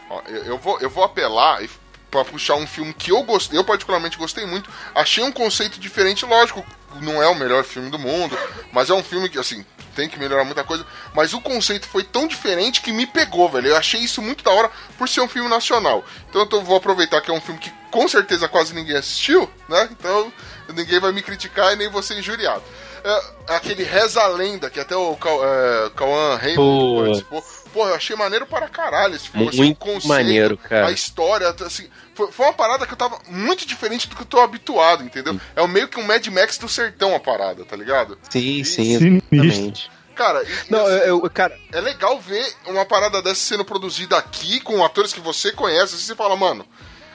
Ó, 0.08 0.20
eu, 0.28 0.44
eu 0.44 0.58
vou, 0.58 0.78
eu 0.80 0.88
vou 0.88 1.02
apelar 1.04 1.62
e- 1.64 1.70
pra 2.10 2.24
puxar 2.24 2.54
um 2.54 2.66
filme 2.66 2.94
que 2.94 3.10
eu 3.10 3.22
gostei, 3.24 3.58
eu 3.58 3.64
particularmente 3.64 4.16
gostei 4.16 4.46
muito. 4.46 4.70
Achei 4.94 5.22
um 5.22 5.30
conceito 5.32 5.78
diferente, 5.80 6.24
lógico. 6.24 6.64
Não 7.00 7.22
é 7.22 7.28
o 7.28 7.34
melhor 7.34 7.64
filme 7.64 7.90
do 7.90 7.98
mundo, 7.98 8.36
mas 8.72 8.90
é 8.90 8.94
um 8.94 9.02
filme 9.02 9.28
que, 9.28 9.38
assim, 9.38 9.64
tem 9.94 10.08
que 10.08 10.18
melhorar 10.18 10.44
muita 10.44 10.62
coisa. 10.64 10.86
Mas 11.14 11.32
o 11.34 11.40
conceito 11.40 11.86
foi 11.88 12.04
tão 12.04 12.26
diferente 12.26 12.80
que 12.80 12.92
me 12.92 13.06
pegou, 13.06 13.48
velho. 13.48 13.68
Eu 13.68 13.76
achei 13.76 14.00
isso 14.00 14.22
muito 14.22 14.44
da 14.44 14.50
hora 14.50 14.70
por 14.96 15.08
ser 15.08 15.20
um 15.20 15.28
filme 15.28 15.48
nacional. 15.48 16.04
Então 16.28 16.42
eu 16.42 16.46
tô- 16.46 16.60
vou 16.62 16.76
aproveitar 16.76 17.20
que 17.20 17.30
é 17.30 17.34
um 17.34 17.40
filme 17.40 17.60
que 17.60 17.72
com 17.90 18.06
certeza 18.06 18.48
quase 18.48 18.74
ninguém 18.74 18.96
assistiu, 18.96 19.50
né? 19.68 19.88
Então 19.90 20.32
ninguém 20.74 21.00
vai 21.00 21.10
me 21.12 21.22
criticar 21.22 21.72
e 21.72 21.76
nem 21.76 21.88
vou 21.88 22.02
ser 22.02 22.18
injuriado. 22.18 22.62
É, 23.04 23.54
aquele 23.54 23.82
Reza 23.84 24.20
a 24.20 24.26
Lenda, 24.28 24.68
que 24.68 24.78
até 24.80 24.94
o 24.96 25.12
é, 25.14 25.90
Cauã 25.96 26.36
Raymond 26.36 27.04
participou. 27.06 27.44
Pô, 27.72 27.86
eu 27.88 27.94
achei 27.94 28.16
maneiro 28.16 28.46
para 28.46 28.68
caralho 28.68 29.14
esse 29.14 29.28
filme. 29.28 29.48
assim, 29.48 29.58
Muito 29.58 30.06
maneiro, 30.08 30.56
cara. 30.56 30.88
A 30.88 30.90
história, 30.90 31.48
assim, 31.64 31.88
foi, 32.18 32.32
foi 32.32 32.46
uma 32.46 32.52
parada 32.52 32.84
que 32.84 32.92
eu 32.92 32.96
tava 32.96 33.18
muito 33.28 33.64
diferente 33.64 34.08
do 34.08 34.16
que 34.16 34.22
eu 34.22 34.26
tô 34.26 34.40
habituado, 34.40 35.04
entendeu? 35.04 35.40
É 35.54 35.62
o 35.62 35.68
meio 35.68 35.86
que 35.88 36.00
um 36.00 36.04
Mad 36.04 36.26
Max 36.26 36.58
do 36.58 36.68
sertão 36.68 37.14
a 37.14 37.20
parada, 37.20 37.64
tá 37.64 37.76
ligado? 37.76 38.18
Sim, 38.28 38.64
sim, 38.64 38.98
Sinistro. 38.98 39.24
exatamente. 39.32 39.90
Cara, 40.16 40.42
e- 40.42 40.48
Não, 40.72 40.80
e 40.80 40.82
assim, 40.96 41.08
eu, 41.08 41.22
eu- 41.22 41.30
cara, 41.30 41.56
é 41.72 41.80
legal 41.80 42.18
ver 42.20 42.44
uma 42.66 42.84
parada 42.84 43.22
dessa 43.22 43.40
sendo 43.40 43.64
produzida 43.64 44.18
aqui 44.18 44.58
com 44.60 44.84
atores 44.84 45.12
que 45.12 45.20
você 45.20 45.52
conhece. 45.52 45.94
Assim, 45.94 46.04
você 46.06 46.16
fala, 46.16 46.34
mano, 46.34 46.66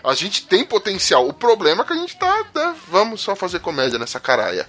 a 0.01 0.13
gente 0.13 0.45
tem 0.47 0.63
potencial. 0.63 1.27
O 1.27 1.33
problema 1.33 1.83
é 1.83 1.85
que 1.85 1.91
a 1.93 1.97
gente 1.97 2.15
tá. 2.17 2.45
né, 2.55 2.73
vamos 2.87 3.19
só 3.19 3.35
fazer 3.35 3.59
comédia 3.59 3.99
nessa 3.99 4.21
caralha. 4.21 4.65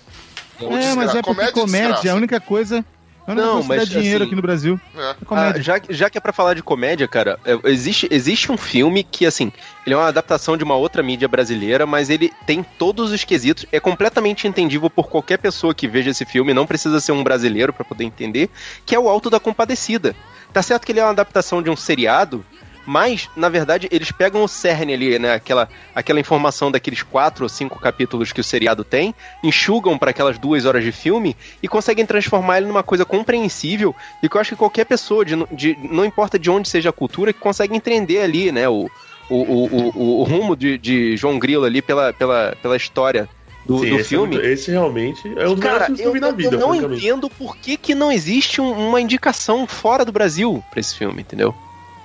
É, 0.60 0.66
desgra- 0.68 0.94
mas 0.96 1.14
é 1.14 1.22
porque 1.22 1.24
comédia 1.28 1.50
e 1.50 1.52
comédia, 1.60 2.08
é 2.08 2.12
a 2.12 2.16
única 2.16 2.40
coisa. 2.40 2.84
Única 3.26 3.42
Não, 3.42 3.60
dá 3.60 3.66
mas, 3.66 3.88
dinheiro 3.88 4.16
assim, 4.18 4.26
aqui 4.26 4.34
no 4.34 4.42
Brasil. 4.42 4.80
É. 4.94 5.00
É. 5.00 5.14
Ah, 5.30 5.54
já, 5.58 5.80
já 5.88 6.10
que 6.10 6.18
é 6.18 6.20
pra 6.20 6.32
falar 6.32 6.54
de 6.54 6.62
comédia, 6.62 7.08
cara, 7.08 7.38
é, 7.44 7.58
existe, 7.70 8.06
existe 8.10 8.52
um 8.52 8.56
filme 8.56 9.02
que, 9.02 9.24
assim, 9.24 9.50
ele 9.86 9.94
é 9.94 9.98
uma 9.98 10.08
adaptação 10.08 10.56
de 10.56 10.64
uma 10.64 10.76
outra 10.76 11.02
mídia 11.02 11.26
brasileira, 11.26 11.86
mas 11.86 12.10
ele 12.10 12.30
tem 12.46 12.62
todos 12.62 13.12
os 13.12 13.24
quesitos, 13.24 13.64
é 13.72 13.80
completamente 13.80 14.46
entendível 14.46 14.90
por 14.90 15.08
qualquer 15.08 15.38
pessoa 15.38 15.74
que 15.74 15.88
veja 15.88 16.10
esse 16.10 16.26
filme, 16.26 16.52
não 16.52 16.66
precisa 16.66 17.00
ser 17.00 17.12
um 17.12 17.24
brasileiro 17.24 17.72
pra 17.72 17.84
poder 17.84 18.04
entender, 18.04 18.50
que 18.84 18.94
é 18.94 18.98
o 18.98 19.08
Alto 19.08 19.30
da 19.30 19.40
Compadecida. 19.40 20.14
Tá 20.52 20.62
certo 20.62 20.84
que 20.84 20.92
ele 20.92 21.00
é 21.00 21.04
uma 21.04 21.10
adaptação 21.10 21.62
de 21.62 21.70
um 21.70 21.76
seriado, 21.76 22.44
mas, 22.86 23.30
na 23.34 23.48
verdade, 23.48 23.88
eles 23.90 24.12
pegam 24.12 24.42
o 24.44 24.48
cerne 24.48 24.92
ali, 24.94 25.18
né? 25.18 25.32
Aquela, 25.34 25.68
aquela 25.94 26.20
informação 26.20 26.70
daqueles 26.70 27.02
quatro 27.02 27.44
ou 27.44 27.48
cinco 27.48 27.78
capítulos 27.78 28.32
que 28.32 28.40
o 28.40 28.44
seriado 28.44 28.84
tem, 28.84 29.14
enxugam 29.42 29.96
para 29.98 30.10
aquelas 30.10 30.38
duas 30.38 30.64
horas 30.64 30.84
de 30.84 30.92
filme 30.92 31.36
e 31.62 31.68
conseguem 31.68 32.04
transformar 32.04 32.58
ele 32.58 32.66
numa 32.66 32.82
coisa 32.82 33.04
compreensível 33.04 33.94
e 34.22 34.28
que 34.28 34.36
eu 34.36 34.40
acho 34.40 34.50
que 34.50 34.56
qualquer 34.56 34.84
pessoa, 34.84 35.24
de, 35.24 35.34
de- 35.52 35.78
não 35.90 36.04
importa 36.04 36.38
de 36.38 36.50
onde 36.50 36.68
seja 36.68 36.90
a 36.90 36.92
cultura, 36.92 37.32
que 37.32 37.40
consegue 37.40 37.74
entender 37.74 38.20
ali, 38.20 38.52
né? 38.52 38.68
O, 38.68 38.90
o, 39.28 39.36
o, 39.36 39.90
o, 39.94 40.20
o 40.20 40.22
rumo 40.24 40.54
de, 40.54 40.76
de 40.76 41.16
João 41.16 41.38
Grilo 41.38 41.64
ali 41.64 41.80
pela, 41.80 42.12
pela, 42.12 42.54
pela 42.60 42.76
história 42.76 43.28
do, 43.64 43.78
Sim, 43.78 43.88
do 43.90 43.96
esse, 43.96 44.08
filme. 44.10 44.36
é 44.36 44.52
esse 44.52 44.70
realmente 44.70 45.26
é 45.28 45.48
um 45.48 45.56
melhores 45.56 45.60
Cara, 45.62 45.84
filmes 45.86 46.00
que 46.00 46.06
eu 46.06 46.10
eu, 46.10 46.12
vi 46.12 46.20
na 46.20 46.30
vida, 46.32 46.56
eu 46.56 46.60
não 46.60 46.74
entendo 46.74 47.30
por 47.30 47.56
que, 47.56 47.78
que 47.78 47.94
não 47.94 48.12
existe 48.12 48.60
um- 48.60 48.88
uma 48.88 49.00
indicação 49.00 49.66
fora 49.66 50.04
do 50.04 50.12
Brasil 50.12 50.62
pra 50.70 50.80
esse 50.80 50.94
filme, 50.94 51.22
entendeu? 51.22 51.54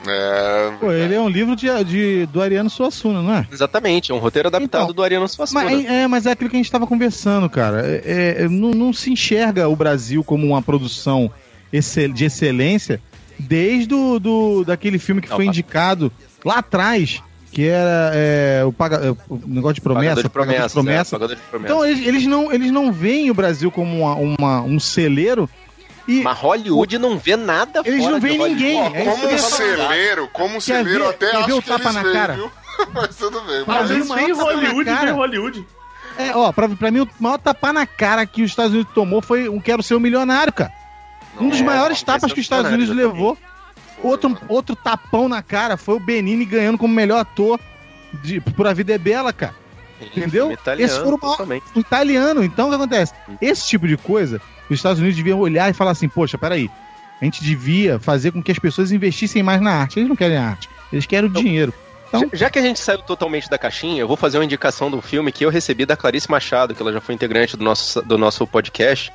É. 0.07 0.71
Pô, 0.79 0.91
ele 0.91 1.13
é 1.13 1.19
um 1.19 1.27
livro 1.27 1.55
de, 1.55 1.67
de- 1.83 2.25
do 2.27 2.41
Ariano 2.41 2.69
Suassuna, 2.69 3.21
não 3.21 3.33
é? 3.35 3.47
Exatamente, 3.51 4.11
é 4.11 4.15
um 4.15 4.19
roteiro 4.19 4.47
adaptado 4.47 4.83
Então, 4.83 4.93
do 4.93 5.03
Ariano 5.03 5.27
Suassuna. 5.27 5.63
Mas 5.65 5.85
é, 5.85 6.01
é, 6.03 6.07
mas 6.07 6.25
é 6.25 6.31
aquilo 6.31 6.49
que 6.49 6.55
a 6.55 6.59
gente 6.59 6.71
tava 6.71 6.87
conversando, 6.87 7.49
cara. 7.49 7.81
É, 7.85 8.35
é, 8.43 8.47
não, 8.49 8.71
não 8.71 8.93
se 8.93 9.11
enxerga 9.11 9.67
o 9.67 9.75
Brasil 9.75 10.23
como 10.23 10.47
uma 10.47 10.61
produção 10.61 11.29
excel- 11.71 12.13
de 12.13 12.25
excelência 12.25 13.01
desde 13.37 13.93
o, 13.93 14.19
do, 14.19 14.63
daquele 14.63 14.99
filme 14.99 15.21
que 15.21 15.27
foi 15.27 15.45
Não, 15.45 15.51
indicado 15.51 16.11
lá 16.45 16.55
atrás, 16.59 17.21
que 17.51 17.67
era 17.67 18.11
é, 18.13 18.63
o, 18.65 18.71
paga- 18.71 18.97
é, 19.05 19.11
o 19.29 19.39
negócio 19.47 19.75
de 19.75 19.81
promessa. 19.81 20.21
De 20.23 20.29
Pagador 20.29 20.31
promessas, 20.31 20.71
promessa. 20.73 21.15
é, 21.15 21.19
de 21.19 21.35
promessas. 21.49 21.75
Então 21.75 21.85
eles, 21.85 22.07
eles 22.07 22.25
não, 22.25 22.51
eles 22.53 22.71
não 22.71 22.91
veem 22.91 23.29
o 23.29 23.33
Brasil 23.33 23.69
como 23.71 23.99
uma, 24.01 24.15
uma- 24.15 24.61
um 24.61 24.79
celeiro 24.79 25.49
e 26.07 26.21
Mas 26.21 26.37
Hollywood 26.37 26.97
não 26.97 27.17
vê 27.17 27.35
nada 27.35 27.81
Eles 27.85 27.99
fora 27.99 28.13
não 28.13 28.19
veem 28.19 28.37
ninguém. 28.37 28.79
É 28.79 29.05
como 29.05 29.23
eu 29.25 29.35
um 29.35 29.37
celeiro, 29.37 30.29
como 30.33 30.57
um 30.57 30.61
celeiro, 30.61 31.03
ver- 31.05 31.09
até 31.09 31.25
quer 31.31 31.37
ver 31.37 31.43
acho 31.43 31.57
o 31.57 31.61
que 31.61 31.67
tapa 31.69 31.83
eles 31.83 31.93
na 31.95 32.01
veem, 32.03 32.13
cara? 32.13 32.33
viu? 32.33 32.51
Mas 32.93 33.15
tudo 33.15 33.41
bem. 33.41 33.63
Mas 33.67 33.91
o 33.91 33.97
na 33.97 34.15
Hollywood, 34.43 35.11
Hollywood. 35.11 35.67
É, 36.17 36.35
ó, 36.35 36.51
pra, 36.51 36.67
pra 36.69 36.91
mim 36.91 37.01
o 37.01 37.09
maior 37.19 37.37
tapa 37.37 37.71
na 37.71 37.85
cara 37.85 38.25
que 38.25 38.41
os 38.43 38.49
Estados 38.51 38.73
Unidos 38.73 38.91
tomou 38.93 39.21
foi 39.21 39.47
um 39.49 39.59
Quero 39.59 39.81
Ser 39.83 39.95
um 39.95 39.99
Milionário, 39.99 40.51
cara. 40.51 40.71
Um 41.39 41.47
dos 41.49 41.61
É, 41.61 41.63
maiores 41.63 42.01
tapas 42.03 42.31
que 42.33 42.39
os 42.39 42.45
Estados 42.45 42.71
Unidos 42.71 42.93
levou. 42.95 43.37
Outro, 44.01 44.37
outro 44.47 44.75
tapão 44.75 45.27
na 45.29 45.41
cara 45.41 45.75
foi 45.77 45.95
o 45.95 45.99
Benini 45.99 46.45
ganhando 46.45 46.77
como 46.77 46.93
melhor 46.93 47.19
ator 47.19 47.59
de, 48.23 48.39
por 48.41 48.65
A 48.67 48.73
Vida 48.73 48.93
é 48.93 48.97
Bela, 48.97 49.31
cara. 49.33 49.53
Entendeu? 50.01 50.45
filme 50.47 50.53
italiano, 50.53 50.91
Esse 50.91 50.99
foi 51.01 51.13
o 51.13 51.17
maior 51.19 51.31
totalmente. 51.31 51.63
o 51.75 51.79
italiano. 51.79 52.43
Então 52.43 52.67
o 52.67 52.69
que 52.69 52.75
acontece? 52.75 53.13
Esse 53.41 53.67
tipo 53.67 53.87
de 53.87 53.97
coisa, 53.97 54.41
os 54.69 54.75
Estados 54.77 54.99
Unidos 54.99 55.17
deviam 55.17 55.39
olhar 55.39 55.69
e 55.69 55.73
falar 55.73 55.91
assim: 55.91 56.07
poxa, 56.09 56.37
peraí, 56.37 56.69
a 57.21 57.25
gente 57.25 57.43
devia 57.43 57.99
fazer 57.99 58.31
com 58.31 58.41
que 58.41 58.51
as 58.51 58.59
pessoas 58.59 58.91
investissem 58.91 59.43
mais 59.43 59.59
na 59.61 59.71
arte. 59.71 59.99
Eles 59.99 60.09
não 60.09 60.15
querem 60.15 60.37
arte, 60.37 60.69
eles 60.91 61.05
querem 61.05 61.29
o 61.29 61.33
dinheiro. 61.33 61.73
Então, 62.07 62.27
Já, 62.33 62.49
que 62.49 62.57
a 62.57 62.61
gente 62.63 62.79
saiu 62.79 62.97
totalmente 63.03 63.47
da 63.47 63.57
caixinha, 63.57 64.01
eu 64.01 64.07
vou 64.07 64.17
fazer 64.17 64.39
uma 64.39 64.43
indicação 64.45 64.89
do 64.89 64.99
filme 64.99 65.31
que 65.31 65.45
eu 65.45 65.49
recebi 65.51 65.85
da 65.85 65.95
Clarice 65.95 66.29
Machado, 66.31 66.73
que 66.73 66.81
ela 66.81 66.91
já 66.91 66.99
foi 66.99 67.13
integrante 67.13 67.55
do 67.55 67.63
nosso, 67.63 68.01
do 68.01 68.17
nosso 68.17 68.47
podcast. 68.47 69.11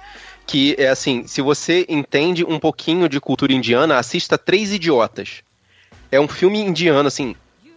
Que 0.47 0.77
é 0.79 0.89
assim: 0.89 1.27
se 1.27 1.41
você 1.43 1.85
entende 1.89 2.45
um 2.45 2.59
pouquinho 2.61 3.09
de 3.09 3.19
cultura 3.19 3.53
indiana, 3.53 3.97
assista 3.99 4.37
Três 4.39 4.73
Idiotas. 4.73 5.43
É 6.13 6.21
um 6.21 6.29
filme 6.29 6.61
indiano, 6.61 7.09
assim. 7.09 7.35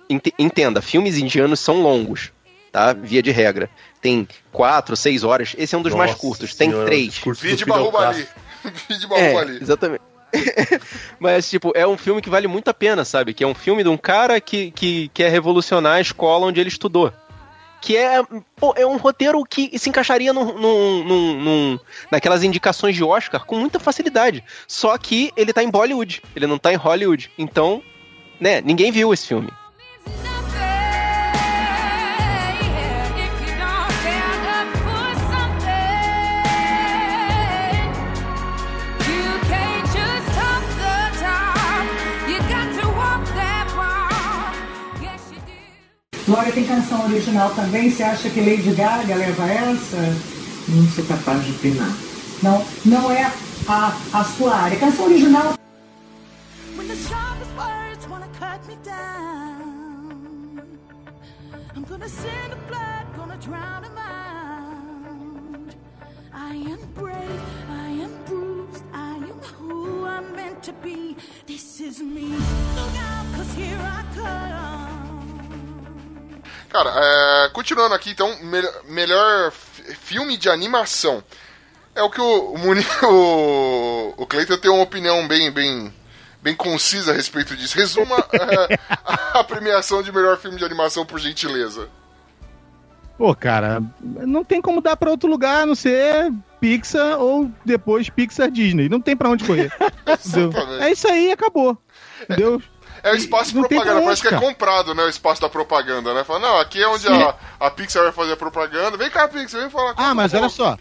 ente- 0.08 0.34
Entenda, 0.38 0.82
filmes 0.82 1.18
indianos 1.18 1.60
são 1.62 1.82
longos, 1.82 2.32
tá? 2.72 2.94
Via 2.94 3.22
de 3.22 3.31
regra. 3.31 3.69
Tem 4.02 4.27
quatro, 4.52 4.95
seis 4.95 5.23
horas. 5.23 5.56
Esse 5.57 5.76
é 5.76 5.77
um 5.77 5.81
dos 5.81 5.94
mais 5.94 6.11
Nossa 6.11 6.22
curtos. 6.22 6.53
Tem 6.56 6.69
senhora, 6.69 6.85
três. 6.88 7.19
do 7.19 7.34
Vide 7.34 7.64
Fidel 7.64 7.77
Bahubali. 7.91 8.23
Castro. 8.23 8.41
Vide 8.89 9.07
É, 9.14 9.44
exatamente. 9.61 10.02
Mas, 11.19 11.49
tipo, 11.49 11.72
é 11.76 11.88
um 11.88 11.98
filme 11.98 12.22
que 12.22 12.30
vale 12.30 12.48
muito 12.48 12.68
a 12.69 12.73
pena, 12.73 13.06
sabe? 13.06 13.34
Que 13.34 13.44
é 13.44 13.48
um 13.48 13.56
filme 13.56 13.84
de 13.84 13.89
um 13.89 13.98
cara 13.98 14.39
que, 14.41 14.72
que 14.72 15.10
quer 15.14 15.31
revolucionar 15.31 15.95
a 15.95 16.02
escola 16.02 16.45
onde 16.45 16.60
ele 16.60 16.69
estudou. 16.69 17.11
Que 17.80 17.95
é, 17.95 18.22
pô, 18.56 18.73
é 18.76 18.85
um 18.85 18.98
roteiro 18.98 19.44
que 19.45 19.77
se 19.77 19.89
encaixaria 19.89 20.34
num, 20.34 20.57
num- 20.57 21.03
num- 21.03 21.39
num- 21.41 21.80
naquelas 22.11 22.44
indicações 22.44 22.95
de 22.95 23.03
Oscar 23.03 23.45
com 23.45 23.57
muita 23.57 23.80
facilidade. 23.80 24.44
Só 24.68 24.98
que 24.98 25.31
ele 25.38 25.53
tá 25.53 25.64
em 25.64 25.69
Bollywood, 25.69 26.22
ele 26.35 26.48
não 26.48 26.57
tá 26.57 26.73
em 26.73 26.76
Hollywood. 26.76 27.31
Então, 27.38 27.81
né, 28.39 28.61
ninguém 28.61 28.91
viu 28.91 29.14
esse 29.14 29.27
filme. 29.27 29.49
Glória, 46.28 46.52
tem 46.52 46.66
canção 46.66 47.06
original 47.06 47.56
também? 47.56 47.90
Você 47.90 48.04
acha 48.04 48.30
que 48.30 48.41
Lady 48.41 48.72
Gaga 48.72 49.16
leva 49.16 49.49
essa? 49.49 49.95
Não 50.68 50.86
sou 50.90 51.06
capaz 51.06 51.41
de 51.45 51.52
opinar. 51.52 51.90
Não, 52.44 52.66
não 52.84 53.10
é 53.10 53.32
a, 53.66 53.98
a 54.12 54.24
sua 54.26 54.54
área. 54.54 54.78
Canção 54.78 55.06
original 55.06 55.54
When 56.76 56.90
the 56.90 56.98
sharpest 56.98 57.52
words 57.56 58.08
wanna 58.10 58.28
cut 58.38 58.60
me 58.68 58.76
down, 58.84 60.68
I'm 61.74 61.84
gonna 61.86 62.10
send 62.10 62.52
the 62.52 62.58
blood, 62.68 63.06
gonna 63.16 63.38
drown 63.38 63.84
them 63.84 63.98
out. 63.98 65.76
I 66.34 66.56
am 66.56 66.80
brave, 66.94 67.41
I 67.70 68.04
am 68.04 68.12
bruised, 68.26 68.84
I 68.94 69.16
am 69.16 69.40
who 69.58 70.06
I'm 70.06 70.36
meant 70.36 70.62
to 70.64 70.74
be. 70.84 71.16
This 71.45 71.80
is 71.80 72.02
me. 72.02 72.36
Look 72.76 72.98
out, 72.98 73.26
cause 73.34 73.54
here 73.54 73.80
I 73.80 74.04
come. 74.14 75.07
Cara, 76.69 76.91
é, 76.95 77.49
continuando 77.49 77.95
aqui, 77.95 78.11
então, 78.11 78.35
melhor, 78.44 78.73
melhor 78.89 79.52
fi- 79.52 79.95
filme 79.95 80.38
de 80.38 80.49
animação. 80.49 81.23
É 81.95 82.02
o 82.03 82.10
que 82.10 82.22
o, 82.22 82.56
o, 83.10 84.14
o, 84.18 84.26
Cleiton 84.27 84.57
tem 84.57 84.69
uma 84.69 84.84
opinião 84.84 85.27
bem, 85.27 85.49
bem, 85.52 85.94
bem 86.41 86.56
concisa 86.56 87.11
a 87.11 87.15
respeito 87.15 87.56
disso. 87.56 87.77
Resuma 87.77 88.18
é, 88.34 88.77
a 89.34 89.44
premiação 89.44 90.03
de 90.03 90.11
melhor 90.11 90.38
filme 90.38 90.57
de 90.57 90.65
animação, 90.65 91.06
por 91.06 91.19
gentileza. 91.19 91.89
pô, 93.18 93.34
cara, 93.34 93.81
não 94.02 94.44
tem 94.44 94.61
como 94.61 94.81
dar 94.81 94.95
pra 94.98 95.10
outro 95.10 95.27
lugar 95.30 95.64
a 95.64 95.65
não 95.65 95.73
ser 95.76 96.31
Pixar 96.60 97.18
ou 97.19 97.49
depois 97.65 98.10
Pixar 98.10 98.52
Disney. 98.52 98.89
Não 98.89 99.02
tem 99.02 99.15
pra 99.15 99.30
onde 99.30 99.44
correr. 99.45 99.72
É 100.80 100.91
isso 100.91 101.07
aí, 101.07 101.31
acabou. 101.31 101.77
Entendeu? 102.23 102.61
É 103.03 103.11
o 103.11 103.15
espaço 103.15 103.53
de 103.53 103.60
propaganda, 103.60 104.02
parece 104.02 104.22
que 104.22 104.28
é 104.28 104.40
comprado, 104.40 104.94
né? 104.94 105.03
O 105.03 105.10
espaço 105.10 105.41
da 105.41 105.49
propaganda, 105.49 106.14
né? 106.14 106.24
Fala, 106.24 106.40
não, 106.40 106.60
aqui 106.60 106.82
é 106.82 106.88
onde 106.88 107.07
a, 107.07 107.36
a 107.60 107.69
Pixar 107.69 108.03
vai 108.03 108.11
fazer 108.11 108.34
a 108.34 108.38
propaganda. 108.38 108.98
Vem 108.98 109.10
cá, 109.10 109.28
Pixar, 109.28 109.61
vem 109.61 109.69
falar 109.69 109.94
Ah, 109.98 110.14
mas 110.14 110.34
olha 110.34 110.49
só. 110.49 110.78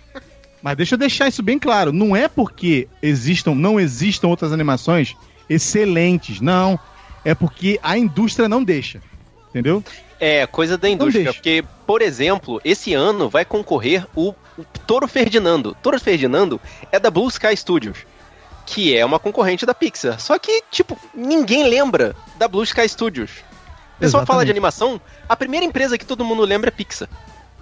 Mas 0.62 0.76
deixa 0.76 0.94
eu 0.94 0.98
deixar 0.98 1.28
isso 1.28 1.42
bem 1.42 1.58
claro. 1.58 1.92
Não 1.92 2.16
é 2.16 2.28
porque 2.28 2.88
existam, 3.02 3.54
não 3.54 3.78
existam 3.78 4.28
outras 4.28 4.52
animações 4.52 5.14
excelentes, 5.48 6.40
não. 6.40 6.78
É 7.24 7.34
porque 7.34 7.78
a 7.82 7.96
indústria 7.96 8.48
não 8.48 8.64
deixa. 8.64 9.00
Entendeu? 9.50 9.82
É, 10.18 10.46
coisa 10.46 10.76
da 10.76 10.88
indústria. 10.88 11.32
Porque, 11.32 11.64
por 11.86 12.02
exemplo, 12.02 12.60
esse 12.64 12.94
ano 12.94 13.28
vai 13.28 13.44
concorrer 13.44 14.06
o 14.14 14.34
o 14.58 14.64
Toro 14.86 15.06
Ferdinando. 15.06 15.76
Toro 15.82 16.00
Ferdinando 16.00 16.60
é 16.90 16.98
da 16.98 17.10
Blue 17.10 17.28
Sky 17.28 17.56
Studios, 17.56 17.98
que 18.66 18.96
é 18.96 19.04
uma 19.04 19.18
concorrente 19.18 19.64
da 19.64 19.72
Pixar. 19.72 20.18
Só 20.20 20.38
que, 20.38 20.62
tipo, 20.70 20.98
ninguém 21.14 21.68
lembra 21.68 22.14
da 22.36 22.46
Blue 22.48 22.64
Sky 22.64 22.88
Studios. 22.88 23.30
O 23.96 24.00
pessoal 24.00 24.26
fala 24.26 24.44
de 24.44 24.50
animação, 24.50 25.00
a 25.28 25.34
primeira 25.36 25.64
empresa 25.64 25.96
que 25.96 26.04
todo 26.04 26.24
mundo 26.24 26.42
lembra 26.42 26.68
é 26.68 26.70
Pixar. 26.72 27.08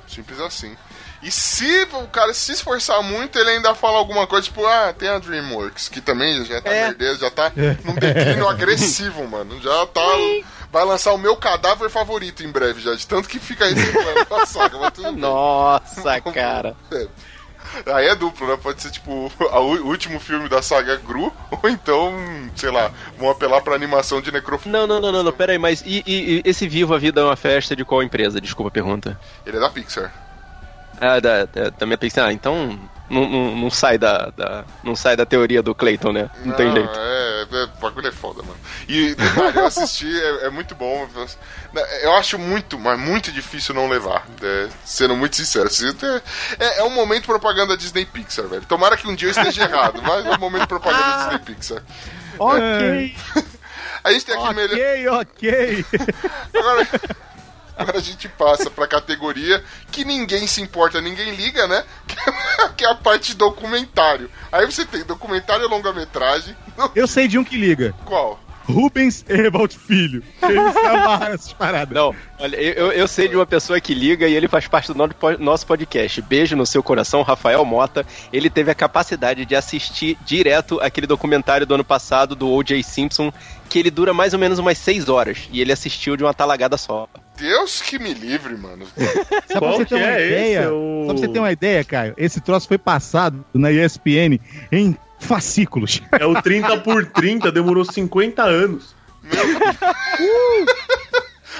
Simples 0.08 0.40
assim. 0.40 0.76
E 1.22 1.30
se 1.30 1.86
o 1.92 2.06
cara 2.08 2.34
se 2.34 2.52
esforçar 2.52 3.02
muito, 3.02 3.38
ele 3.38 3.50
ainda 3.50 3.74
fala 3.74 3.96
alguma 3.98 4.26
coisa, 4.26 4.44
tipo, 4.44 4.66
ah, 4.66 4.92
tem 4.92 5.08
a 5.08 5.18
DreamWorks, 5.18 5.88
que 5.88 6.00
também 6.00 6.44
já 6.44 6.60
tá 6.60 6.70
É. 6.70 6.86
perdendo, 6.92 7.18
já 7.18 7.30
tá 7.30 7.50
num 7.84 7.94
declínio 7.94 8.46
agressivo, 8.50 9.26
mano. 9.26 9.58
Já 9.62 9.86
tá. 9.86 10.02
Vai 10.70 10.84
lançar 10.84 11.12
o 11.12 11.18
meu 11.18 11.36
cadáver 11.36 11.88
favorito 11.88 12.42
em 12.44 12.50
breve, 12.50 12.82
já, 12.82 12.94
de 12.94 13.06
tanto 13.06 13.28
que 13.28 13.38
fica 13.38 13.64
reciclando 13.64 14.34
a 14.34 14.44
saga, 14.44 14.76
mas 14.76 14.92
tudo 14.92 15.12
bem. 15.12 15.20
Nossa, 15.20 16.20
cara. 16.34 16.76
É. 16.92 17.06
Aí 17.86 18.06
é 18.06 18.14
duplo, 18.14 18.46
né? 18.46 18.58
Pode 18.62 18.80
ser 18.82 18.90
tipo 18.90 19.30
o 19.40 19.86
último 19.86 20.18
filme 20.20 20.48
da 20.48 20.62
saga 20.62 20.96
Gru, 20.96 21.32
ou 21.62 21.68
então, 21.70 22.12
sei 22.56 22.70
lá, 22.70 22.90
vão 23.18 23.30
apelar 23.30 23.60
pra 23.62 23.74
animação 23.74 24.20
de 24.20 24.30
necrofilia. 24.32 24.78
Não, 24.78 24.86
não, 24.86 25.00
não, 25.00 25.12
não, 25.12 25.22
não, 25.22 25.32
pera 25.32 25.52
aí, 25.52 25.58
mas 25.58 25.82
e, 25.86 26.02
e- 26.06 26.36
e 26.36 26.42
esse 26.44 26.68
Viva 26.68 26.96
a 26.96 26.98
Vida 26.98 27.20
é 27.20 27.24
uma 27.24 27.36
festa 27.36 27.74
de 27.76 27.84
qual 27.84 28.02
empresa? 28.02 28.40
Desculpa 28.40 28.68
a 28.68 28.72
pergunta. 28.72 29.18
Ele 29.46 29.56
é 29.56 29.60
da 29.60 29.70
Pixar. 29.70 30.12
Ah, 31.00 31.18
da, 31.20 31.44
da, 31.44 31.70
da 31.70 31.86
minha 31.86 31.98
Pixar. 31.98 32.28
Ah, 32.28 32.32
então 32.32 32.78
não, 33.14 33.28
não, 33.28 33.56
não 33.56 33.70
sai 33.70 33.96
da, 33.96 34.30
da- 34.36 34.64
não 34.82 34.94
sai 34.96 35.16
da 35.16 35.24
teoria 35.24 35.62
do 35.62 35.74
Clayton, 35.74 36.12
né? 36.12 36.28
Não, 36.44 36.54
tem 36.54 36.70
jeito. 36.72 36.90
É, 36.94 37.46
é, 37.50 37.64
o 37.64 37.80
bagulho 37.80 38.08
é 38.08 38.12
foda, 38.12 38.42
mano. 38.42 38.56
E 38.88 39.14
detalhe, 39.14 39.56
eu 39.58 39.66
assisti, 39.66 40.20
é, 40.20 40.46
é 40.46 40.50
muito 40.50 40.74
bom. 40.74 41.08
Eu 42.02 42.14
acho 42.16 42.38
muito, 42.38 42.78
mas 42.78 42.98
muito 42.98 43.32
difícil 43.32 43.74
não 43.74 43.88
levar. 43.88 44.26
é, 44.42 44.68
sendo 44.84 45.16
muito 45.16 45.36
sincero. 45.36 45.66
assim, 45.66 45.86
É, 46.58 46.80
é 46.80 46.84
um 46.84 46.90
momento 46.90 47.26
propaganda 47.26 47.76
Disney 47.76 48.04
Pixar, 48.04 48.46
velho. 48.46 48.64
Tomara 48.66 48.96
que 48.96 49.06
um 49.08 49.14
dia 49.14 49.28
eu 49.28 49.32
esteja 49.32 49.62
errado, 49.70 50.02
mas 50.02 50.26
é 50.26 50.30
um 50.30 50.38
momento 50.38 50.66
propaganda 50.68 51.18
Disney 51.18 51.38
Pixar. 51.54 51.82
Ok. 52.38 53.16
A 54.04 54.12
gente 54.12 54.26
tem 54.26 54.34
aqui 54.36 54.54
melhor. 54.54 54.76
Ok, 54.76 55.08
ok. 55.08 55.86
Agora, 56.60 56.88
agora 57.76 57.98
a 57.98 58.02
gente 58.02 58.28
passa 58.28 58.70
pra 58.70 58.86
categoria 58.86 59.62
que 59.90 60.04
ninguém 60.04 60.46
se 60.46 60.60
importa, 60.60 61.00
ninguém 61.00 61.34
liga, 61.34 61.66
né? 61.66 61.84
Que 62.76 62.84
é 62.84 62.90
a 62.90 62.94
parte 62.94 63.34
documentário. 63.34 64.30
Aí 64.50 64.66
você 64.66 64.84
tem 64.84 65.04
documentário 65.04 65.64
e 65.64 65.68
longa-metragem. 65.68 66.56
Eu 66.94 67.06
sei 67.06 67.28
de 67.28 67.38
um 67.38 67.44
que 67.44 67.56
liga. 67.56 67.94
Qual? 68.04 68.40
Rubens 68.66 69.24
Evald 69.28 69.76
Filho. 69.76 70.22
Ele 70.42 70.72
se 70.72 70.78
amarra 70.78 71.28
nessas 71.30 71.52
paradas. 71.52 71.94
Não, 71.94 72.14
olha, 72.38 72.56
eu, 72.56 72.92
eu 72.92 73.06
sei 73.06 73.28
de 73.28 73.36
uma 73.36 73.46
pessoa 73.46 73.80
que 73.80 73.94
liga 73.94 74.26
e 74.26 74.34
ele 74.34 74.48
faz 74.48 74.66
parte 74.66 74.92
do 74.92 75.10
nosso 75.38 75.66
podcast. 75.66 76.22
Beijo 76.22 76.56
no 76.56 76.64
seu 76.64 76.82
coração, 76.82 77.22
Rafael 77.22 77.64
Mota. 77.64 78.06
Ele 78.32 78.48
teve 78.48 78.70
a 78.70 78.74
capacidade 78.74 79.44
de 79.44 79.54
assistir 79.54 80.16
direto 80.24 80.80
aquele 80.80 81.06
documentário 81.06 81.66
do 81.66 81.74
ano 81.74 81.84
passado 81.84 82.34
do 82.34 82.48
O.J. 82.50 82.82
Simpson, 82.82 83.32
que 83.68 83.78
ele 83.78 83.90
dura 83.90 84.14
mais 84.14 84.32
ou 84.32 84.38
menos 84.38 84.58
umas 84.58 84.78
seis 84.78 85.08
horas. 85.08 85.48
E 85.52 85.60
ele 85.60 85.72
assistiu 85.72 86.16
de 86.16 86.24
uma 86.24 86.32
talagada 86.32 86.76
só. 86.76 87.06
Deus 87.36 87.80
que 87.82 87.98
me 87.98 88.14
livre, 88.14 88.56
mano. 88.56 88.86
Só 89.52 89.58
pra 89.60 89.70
você 89.72 89.84
ter 89.86 89.94
uma 89.96 90.12
ideia, 90.12 90.62
só 90.64 91.06
pra 91.06 91.14
você 91.18 91.28
ter 91.28 91.38
uma 91.38 91.52
ideia, 91.52 91.84
Caio, 91.84 92.14
esse 92.16 92.40
troço 92.40 92.68
foi 92.68 92.78
passado 92.78 93.44
na 93.52 93.70
ESPN 93.72 94.38
em 94.72 94.96
fascículos. 95.18 96.00
É 96.18 96.24
o 96.26 96.40
30 96.40 96.78
por 96.80 97.06
30, 97.06 97.50
demorou 97.52 97.84
50 97.84 98.42
anos. 98.42 98.94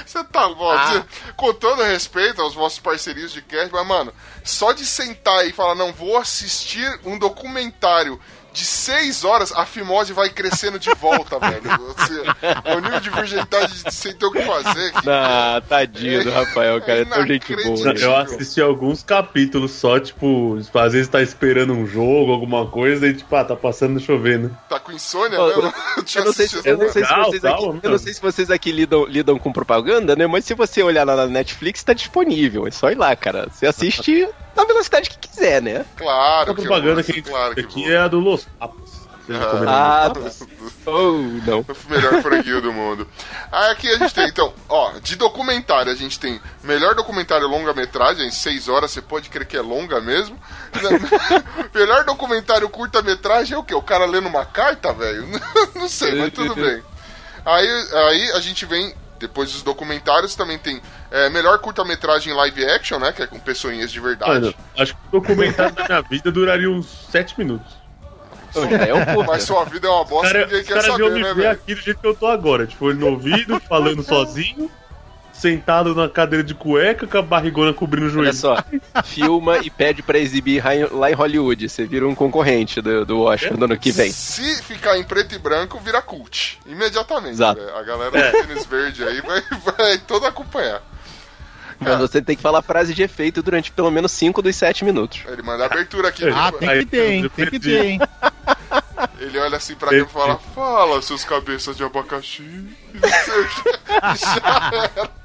Você 0.05 0.23
tá 0.25 0.47
bom, 0.49 0.77
você- 0.77 1.03
com 1.35 1.53
todo 1.53 1.81
respeito 1.83 2.41
aos 2.41 2.53
vossos 2.53 2.79
parcerias 2.79 3.31
de 3.31 3.41
cast, 3.41 3.71
mas, 3.71 3.87
mano, 3.87 4.13
só 4.43 4.71
de 4.71 4.85
sentar 4.85 5.47
e 5.47 5.51
falar, 5.53 5.73
não, 5.73 5.91
vou 5.93 6.17
assistir 6.17 6.99
um 7.05 7.17
documentário 7.17 8.19
de 8.55 8.63
seis 8.65 9.25
horas, 9.25 9.51
a 9.51 9.65
fimose 9.65 10.13
vai 10.13 10.29
crescendo 10.29 10.79
de 10.79 10.89
volta, 10.95 11.37
velho. 11.43 11.61
Você, 11.61 12.21
é 12.63 12.75
o 12.75 12.79
nível 12.79 12.99
de 13.01 13.09
virgindade 13.09 13.83
de 13.83 13.93
sem 13.93 14.13
ter 14.15 14.25
o 14.25 14.31
que 14.31 14.41
fazer. 14.41 14.91
que- 14.93 15.09
Ah, 15.09 15.61
tadinho 15.67 16.23
do 16.23 16.31
Rafael, 16.31 16.79
cara. 16.81 17.01
É 17.01 17.05
tão 17.05 17.27
gente 17.27 17.53
boa. 17.63 17.93
Eu 17.93 18.15
assisti 18.15 18.61
alguns 18.61 19.03
capítulos 19.03 19.71
só, 19.71 19.99
tipo, 19.99 20.57
às 20.73 20.93
vezes 20.93 21.07
tá 21.09 21.21
esperando 21.21 21.73
um 21.73 21.85
jogo, 21.85 22.31
alguma 22.31 22.65
coisa, 22.65 23.07
e 23.07 23.13
tipo, 23.13 23.35
ah, 23.35 23.43
tá 23.43 23.55
passando 23.55 23.99
chovendo. 23.99 24.55
Tá 24.69 24.79
com 24.79 24.91
insônia 24.93 25.39
Ó, 25.39 25.47
mesmo? 25.47 25.73
Eu 26.15 26.25
não 26.25 26.33
sei, 26.33 26.47
se, 26.47 26.61
eu 26.67 26.77
não 26.77 26.89
sei 26.91 27.03
se 27.03 27.09
Legal, 27.11 27.25
vocês 27.31 27.45
aqui, 27.45 27.67
mano. 27.67 27.79
eu 27.83 27.91
não 27.91 27.97
sei 27.97 28.13
se 28.13 28.21
vocês 28.21 28.49
aqui 28.49 28.71
lidam, 28.71 29.05
lidam 29.05 29.37
com 29.37 29.51
propaganda, 29.51 30.15
né? 30.15 30.25
Mas 30.27 30.45
se 30.45 30.53
você 30.53 30.81
olhar 30.81 31.03
lá 31.05 31.15
na 31.15 31.27
Netflix, 31.27 31.83
tá 31.83 31.91
disponível. 31.93 32.65
É 32.65 32.71
só 32.71 32.89
ir 32.89 32.95
lá, 32.95 33.13
cara. 33.15 33.47
Você 33.51 33.67
assiste 33.67 34.27
na 34.55 34.65
velocidade 34.65 35.09
que 35.09 35.17
quiser, 35.17 35.61
né? 35.61 35.85
Claro 35.95 36.51
A 36.51 36.55
propaganda 36.55 37.03
que 37.03 37.11
a 37.11 37.15
gente 37.15 37.29
claro 37.29 37.55
que 37.55 37.61
aqui 37.61 37.91
é 37.91 37.97
a 37.97 38.07
do 38.07 38.19
Los 38.19 38.45
Papos. 38.59 39.05
Ah, 39.67 40.11
Los 40.13 40.37
Papos? 40.37 40.47
Oh, 40.85 41.11
não. 41.45 41.61
O 41.61 41.65
melhor 41.89 42.21
franguinho 42.21 42.61
do 42.61 42.71
mundo. 42.71 43.07
Aí 43.51 43.71
aqui 43.71 43.89
a 43.89 43.97
gente 43.97 44.13
tem, 44.13 44.27
então, 44.27 44.53
ó, 44.69 44.91
de 44.99 45.15
documentário, 45.15 45.91
a 45.91 45.95
gente 45.95 46.19
tem 46.19 46.39
melhor 46.63 46.93
documentário 46.93 47.47
longa-metragem, 47.47 48.29
seis 48.31 48.67
horas, 48.69 48.91
você 48.91 49.01
pode 49.01 49.29
crer 49.29 49.45
que 49.45 49.57
é 49.57 49.61
longa 49.61 49.99
mesmo. 49.99 50.39
melhor 51.73 52.03
documentário 52.03 52.69
curta-metragem 52.69 53.55
é 53.55 53.57
o 53.57 53.63
quê? 53.63 53.73
O 53.73 53.81
cara 53.81 54.05
lendo 54.05 54.27
uma 54.27 54.45
carta, 54.45 54.93
velho? 54.93 55.27
Não 55.73 55.89
sei, 55.89 56.15
mas 56.15 56.31
tudo 56.33 56.55
bem. 56.55 56.83
Aí, 57.45 57.67
aí 57.93 58.31
a 58.31 58.39
gente 58.39 58.65
vem, 58.65 58.93
depois 59.19 59.51
dos 59.51 59.63
documentários, 59.63 60.35
também 60.35 60.57
tem 60.57 60.81
é, 61.11 61.29
melhor 61.29 61.59
curta-metragem 61.59 62.33
live 62.33 62.65
action, 62.65 62.99
né? 62.99 63.11
Que 63.11 63.23
é 63.23 63.27
com 63.27 63.39
pessoinhas 63.39 63.91
de 63.91 63.99
verdade. 63.99 64.31
Mano, 64.31 64.55
acho 64.77 64.93
que 64.93 64.99
o 65.07 65.19
documentário 65.19 65.75
da 65.75 65.85
minha 65.85 66.01
vida 66.01 66.31
duraria 66.31 66.69
uns 66.69 66.87
7 67.11 67.37
minutos. 67.37 67.85
É. 68.55 69.23
Mas 69.27 69.43
sua 69.43 69.65
vida 69.65 69.87
é 69.87 69.91
uma 69.91 70.05
bosta, 70.05 70.31
cara, 70.31 70.45
ninguém 70.45 70.63
quer 70.63 70.81
saber, 70.81 71.11
né, 71.11 71.23
ver 71.23 71.35
velho? 71.35 71.51
aqui 71.51 71.75
do 71.75 71.81
jeito 71.81 71.99
que 71.99 72.07
eu 72.07 72.15
tô 72.15 72.27
agora. 72.27 72.65
Tipo, 72.65 72.89
ele 72.89 72.99
no 72.99 73.07
ouvido, 73.07 73.59
falando 73.59 74.01
sozinho, 74.01 74.71
sentado 75.37 75.93
na 75.93 76.07
cadeira 76.09 76.43
de 76.43 76.53
cueca, 76.55 77.05
com 77.05 77.17
a 77.17 77.21
barrigona 77.21 77.73
cobrindo 77.73 78.07
o 78.07 78.09
joelho. 78.09 78.29
Olha 78.29 78.33
só, 78.33 78.57
filma 79.03 79.57
e 79.59 79.69
pede 79.69 80.01
pra 80.01 80.17
exibir 80.17 80.63
lá 80.91 81.11
em- 81.11 81.13
Hollywood. 81.13 81.67
Você 81.69 81.85
vira 81.85 82.07
um 82.07 82.15
concorrente 82.15 82.81
do, 82.81 83.05
do 83.05 83.21
Oscar 83.21 83.55
do 83.55 83.65
ano 83.65 83.77
que 83.77 83.91
vem. 83.91 84.11
Se 84.11 84.63
ficar 84.63 84.97
em 84.97 85.03
preto 85.03 85.35
e 85.35 85.37
branco, 85.37 85.79
vira 85.79 86.01
cult. 86.01 86.59
Imediatamente. 86.65 87.33
Exato. 87.33 87.59
velho. 87.61 87.75
A 87.77 87.83
galera 87.83 88.17
É. 88.17 88.31
do 88.31 88.47
tênis 88.47 88.65
verde 88.65 89.03
aí 89.03 89.21
vai, 89.21 89.41
vai 89.77 89.97
toda 89.99 90.27
acompanhar. 90.27 90.81
Mas 91.77 91.99
você 91.99 92.21
tem 92.21 92.37
que 92.37 92.41
falar 92.41 92.61
frase 92.61 92.93
de 92.93 93.03
efeito 93.03 93.43
durante 93.43 93.69
pelo 93.69 93.91
menos 93.91 94.11
5 94.13 94.41
dos 94.41 94.55
7 94.55 94.85
minutos. 94.85 95.19
Ele 95.27 95.41
manda 95.41 95.63
a 95.63 95.65
abertura 95.65 96.07
aqui. 96.07 96.23
Ah, 96.29 96.51
ele, 96.61 96.67
tem 96.67 96.79
que 96.79 96.85
ter, 96.85 97.11
hein? 97.11 97.29
Tem 97.35 97.45
que 97.49 97.59
ter, 97.59 97.85
hein? 97.85 97.99
ele 99.19 99.37
olha 99.37 99.57
assim 99.57 99.75
pra 99.75 99.91
mim 99.91 99.97
e 100.03 100.05
fala: 100.05 100.37
Fala, 100.55 101.01
seus 101.01 101.25
cabeças 101.25 101.75
de 101.75 101.83
abacaxi. 101.83 102.43
Já 104.15 104.71
era. 104.95 105.24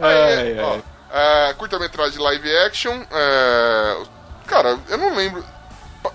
Aí, 0.00 0.58
Ai, 0.58 0.60
ó, 0.60 0.78
é, 1.12 1.54
curta-metragem 1.54 2.20
live 2.20 2.56
action. 2.58 3.02
é, 3.10 3.96
cara, 4.46 4.78
eu 4.88 4.98
não 4.98 5.14
lembro. 5.14 5.44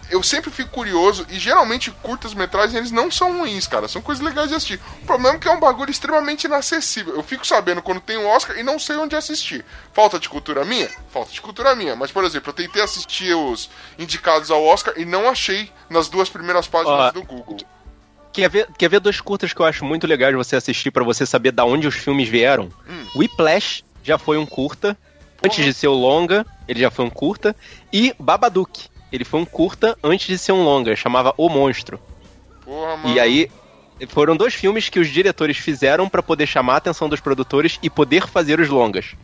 Eu 0.09 0.23
sempre 0.23 0.49
fico 0.49 0.69
curioso 0.69 1.25
e 1.29 1.37
geralmente 1.37 1.91
curtas-metragens 1.91 2.75
eles 2.75 2.91
não 2.91 3.11
são 3.11 3.37
ruins, 3.37 3.67
cara. 3.67 3.87
São 3.87 4.01
coisas 4.01 4.23
legais 4.23 4.49
de 4.49 4.55
assistir. 4.55 4.79
O 5.03 5.05
problema 5.05 5.35
é 5.35 5.39
que 5.39 5.47
é 5.47 5.51
um 5.51 5.59
bagulho 5.59 5.91
extremamente 5.91 6.45
inacessível. 6.45 7.15
Eu 7.15 7.21
fico 7.21 7.45
sabendo 7.45 7.83
quando 7.83 7.99
tem 8.01 8.17
um 8.17 8.27
Oscar 8.27 8.57
e 8.57 8.63
não 8.63 8.79
sei 8.79 8.95
onde 8.95 9.15
assistir. 9.15 9.63
Falta 9.93 10.19
de 10.19 10.27
cultura 10.27 10.65
minha? 10.65 10.89
Falta 11.09 11.31
de 11.31 11.41
cultura 11.41 11.75
minha. 11.75 11.95
Mas, 11.95 12.11
por 12.11 12.23
exemplo, 12.23 12.49
eu 12.49 12.53
tentei 12.53 12.81
assistir 12.81 13.35
os 13.35 13.69
indicados 13.97 14.49
ao 14.49 14.63
Oscar 14.63 14.93
e 14.97 15.05
não 15.05 15.29
achei 15.29 15.71
nas 15.87 16.07
duas 16.07 16.29
primeiras 16.29 16.67
páginas 16.67 17.09
Ó, 17.09 17.11
do 17.11 17.23
Google. 17.23 17.57
Quer 18.35 18.49
ver, 18.49 18.67
quer 18.77 18.89
ver 18.89 18.99
dois 18.99 19.21
curtas 19.21 19.53
que 19.53 19.61
eu 19.61 19.65
acho 19.65 19.85
muito 19.85 20.05
legais 20.05 20.33
de 20.33 20.37
você 20.37 20.57
assistir 20.57 20.91
pra 20.91 21.05
você 21.05 21.25
saber 21.25 21.53
da 21.53 21.63
onde 21.63 21.87
os 21.87 21.95
filmes 21.95 22.27
vieram? 22.27 22.69
Hum. 22.87 23.05
Whiplash 23.15 23.81
já 24.03 24.17
foi 24.17 24.37
um 24.37 24.45
curta. 24.45 24.97
Antes 25.41 25.63
de 25.63 25.73
ser 25.73 25.87
o 25.87 25.93
longa, 25.93 26.45
ele 26.67 26.79
já 26.79 26.91
foi 26.91 27.05
um 27.05 27.09
curta. 27.09 27.55
E 27.93 28.13
Babadook, 28.19 28.87
ele 29.11 29.23
foi 29.23 29.39
um 29.39 29.45
curta 29.45 29.97
antes 30.03 30.27
de 30.27 30.37
ser 30.37 30.51
um 30.51 30.63
longa, 30.63 30.95
chamava 30.95 31.33
O 31.37 31.47
Monstro. 31.47 31.99
Porra, 32.63 32.97
mano. 32.97 33.15
E 33.15 33.19
aí 33.19 33.49
foram 34.09 34.35
dois 34.35 34.53
filmes 34.53 34.89
que 34.89 34.99
os 34.99 35.07
diretores 35.07 35.57
fizeram 35.57 36.09
pra 36.09 36.21
poder 36.21 36.45
chamar 36.45 36.73
a 36.73 36.77
atenção 36.77 37.07
dos 37.07 37.21
produtores 37.21 37.79
e 37.81 37.89
poder 37.89 38.27
fazer 38.27 38.59
os 38.59 38.67
longas. 38.67 39.15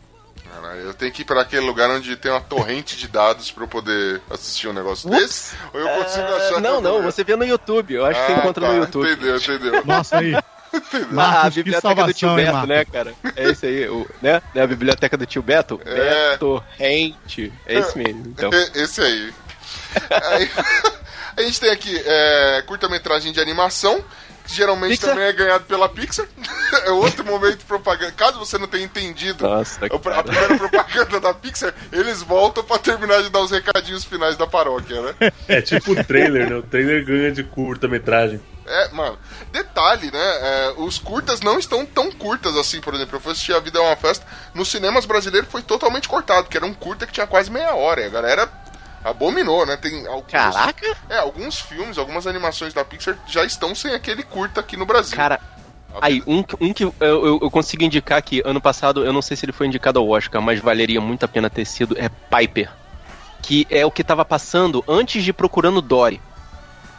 Caralho, 0.54 0.80
eu 0.80 0.94
tenho 0.94 1.10
que 1.12 1.22
ir 1.22 1.24
pra 1.24 1.40
aquele 1.40 1.64
lugar 1.64 1.88
onde 1.90 2.14
tem 2.16 2.30
uma 2.30 2.40
torrente 2.40 2.96
de 2.96 3.08
dados 3.08 3.50
pra 3.50 3.64
eu 3.64 3.68
poder 3.68 4.20
assistir 4.30 4.68
um 4.68 4.72
negócio 4.72 5.08
desse? 5.08 5.54
Ou 5.72 5.80
eu 5.80 5.88
consigo 5.88 6.26
achar. 6.26 6.56
Ah, 6.56 6.60
não, 6.60 6.80
não, 6.80 7.02
você 7.02 7.24
vê 7.24 7.34
no 7.36 7.44
YouTube. 7.44 7.94
Eu 7.94 8.04
acho 8.04 8.20
que 8.20 8.26
você 8.26 8.32
Ah, 8.32 8.38
encontra 8.38 8.66
tá, 8.66 8.72
no 8.72 8.78
YouTube. 8.80 9.10
Entendeu, 9.10 9.36
entendeu. 9.36 9.84
Nossa, 9.84 10.18
aí. 10.18 10.32
Ah, 11.18 11.42
a 11.42 11.50
biblioteca 11.50 12.06
do 12.06 12.14
tio 12.14 12.28
salvação, 12.28 12.38
hein, 12.38 12.46
Beto, 12.46 12.52
Marcos? 12.54 12.68
né, 12.70 12.84
cara? 12.86 13.14
É 13.36 13.50
esse 13.50 13.66
aí, 13.66 13.88
o, 13.90 14.08
né? 14.22 14.40
Né, 14.54 14.62
A 14.62 14.66
biblioteca 14.66 15.18
do 15.18 15.26
tio 15.26 15.42
Beto? 15.42 15.78
É. 15.84 16.30
Beto, 16.30 16.64
Rente. 16.78 17.52
É 17.66 17.78
esse 17.78 17.98
mesmo, 17.98 18.22
então. 18.28 18.48
Esse 18.74 19.02
aí. 19.02 19.34
Aí, 20.10 20.50
a 21.36 21.42
gente 21.42 21.60
tem 21.60 21.70
aqui 21.70 22.02
é, 22.06 22.62
curta-metragem 22.66 23.32
de 23.32 23.40
animação, 23.40 24.02
que 24.44 24.54
geralmente 24.54 24.90
Pixar? 24.90 25.10
também 25.10 25.24
é 25.24 25.32
ganhado 25.32 25.64
pela 25.64 25.88
Pixar. 25.88 26.26
é 26.86 26.90
outro 26.90 27.24
momento 27.24 27.58
de 27.58 27.64
propaganda. 27.64 28.12
Caso 28.12 28.38
você 28.38 28.58
não 28.58 28.66
tenha 28.66 28.84
entendido 28.84 29.46
Nossa, 29.46 29.80
a, 29.84 30.18
a 30.18 30.22
primeira 30.22 30.56
propaganda 30.58 31.20
da 31.20 31.34
Pixar, 31.34 31.74
eles 31.92 32.22
voltam 32.22 32.64
pra 32.64 32.78
terminar 32.78 33.22
de 33.22 33.30
dar 33.30 33.40
os 33.40 33.50
recadinhos 33.50 34.04
finais 34.04 34.36
da 34.36 34.46
paróquia, 34.46 35.00
né? 35.00 35.32
É 35.48 35.60
tipo 35.60 35.92
o 35.92 36.04
trailer, 36.04 36.48
né? 36.48 36.56
O 36.56 36.62
trailer 36.62 37.04
ganha 37.04 37.32
de 37.32 37.42
curta-metragem. 37.42 38.40
É, 38.66 38.88
mano. 38.88 39.18
Detalhe, 39.50 40.10
né? 40.10 40.18
é, 40.18 40.74
os 40.76 40.98
curtas 40.98 41.40
não 41.40 41.58
estão 41.58 41.84
tão 41.84 42.10
curtas 42.10 42.56
assim, 42.56 42.80
por 42.80 42.94
exemplo. 42.94 43.16
Eu 43.16 43.20
fui 43.20 43.32
assistir 43.32 43.54
A 43.54 43.60
Vida 43.60 43.78
é 43.78 43.82
uma 43.82 43.96
Festa. 43.96 44.26
Nos 44.54 44.68
cinemas 44.68 45.04
brasileiros 45.04 45.50
foi 45.50 45.62
totalmente 45.62 46.08
cortado, 46.08 46.48
que 46.48 46.56
era 46.56 46.66
um 46.66 46.74
curta 46.74 47.06
que 47.06 47.12
tinha 47.12 47.26
quase 47.26 47.50
meia 47.50 47.74
hora. 47.74 48.02
E 48.02 48.06
a 48.06 48.08
galera 48.08 48.61
abominou, 49.04 49.66
né? 49.66 49.76
Tem 49.76 50.06
alguns, 50.06 50.30
Caraca! 50.30 50.96
É, 51.08 51.18
alguns 51.18 51.60
filmes, 51.60 51.98
algumas 51.98 52.26
animações 52.26 52.72
da 52.72 52.84
Pixar 52.84 53.16
já 53.26 53.44
estão 53.44 53.74
sem 53.74 53.94
aquele 53.94 54.22
curta 54.22 54.60
aqui 54.60 54.76
no 54.76 54.86
Brasil. 54.86 55.16
Cara, 55.16 55.40
aí, 56.00 56.22
um, 56.26 56.44
um 56.60 56.72
que 56.72 56.84
eu, 56.84 56.94
eu, 57.00 57.40
eu 57.42 57.50
consigo 57.50 57.82
indicar 57.82 58.22
que 58.22 58.42
ano 58.44 58.60
passado, 58.60 59.04
eu 59.04 59.12
não 59.12 59.22
sei 59.22 59.36
se 59.36 59.44
ele 59.44 59.52
foi 59.52 59.66
indicado 59.66 59.98
ao 59.98 60.08
Oscar, 60.08 60.40
mas 60.40 60.60
valeria 60.60 61.00
muito 61.00 61.24
a 61.24 61.28
pena 61.28 61.50
ter 61.50 61.64
sido, 61.64 61.96
é 61.98 62.08
Piper. 62.08 62.70
Que 63.42 63.66
é 63.68 63.84
o 63.84 63.90
que 63.90 64.04
tava 64.04 64.24
passando 64.24 64.84
antes 64.86 65.24
de 65.24 65.32
Procurando 65.32 65.82
Dory. 65.82 66.20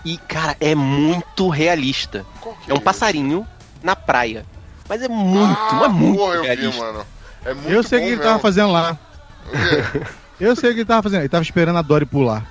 E, 0.04 0.18
cara, 0.18 0.58
é 0.60 0.76
muito 0.76 1.48
realista. 1.48 2.26
É 2.68 2.74
um 2.74 2.80
passarinho 2.80 3.48
na 3.82 3.96
praia. 3.96 4.46
Mas 4.90 5.02
é 5.02 5.08
muito, 5.08 5.84
é 5.84 5.88
muito 5.88 6.18
Porra, 6.18 6.36
eu 6.36 6.42
vi, 6.42 6.48
realista. 6.48 6.84
mano. 6.84 7.06
É 7.46 7.54
muito 7.54 7.70
Eu 7.70 7.84
sei 7.84 8.00
o 8.00 8.02
que 8.02 8.08
ele 8.10 8.22
tava 8.22 8.40
fazendo 8.40 8.72
lá. 8.74 8.98
Eu 10.40 10.56
sei 10.56 10.72
o 10.72 10.74
que 10.74 10.80
ele 10.80 10.86
tava 10.86 11.04
fazendo. 11.04 11.22
Ele 11.22 11.30
tava 11.30 11.44
esperando 11.44 11.78
a 11.80 11.82
Dory 11.82 12.06
pular. 12.06 12.46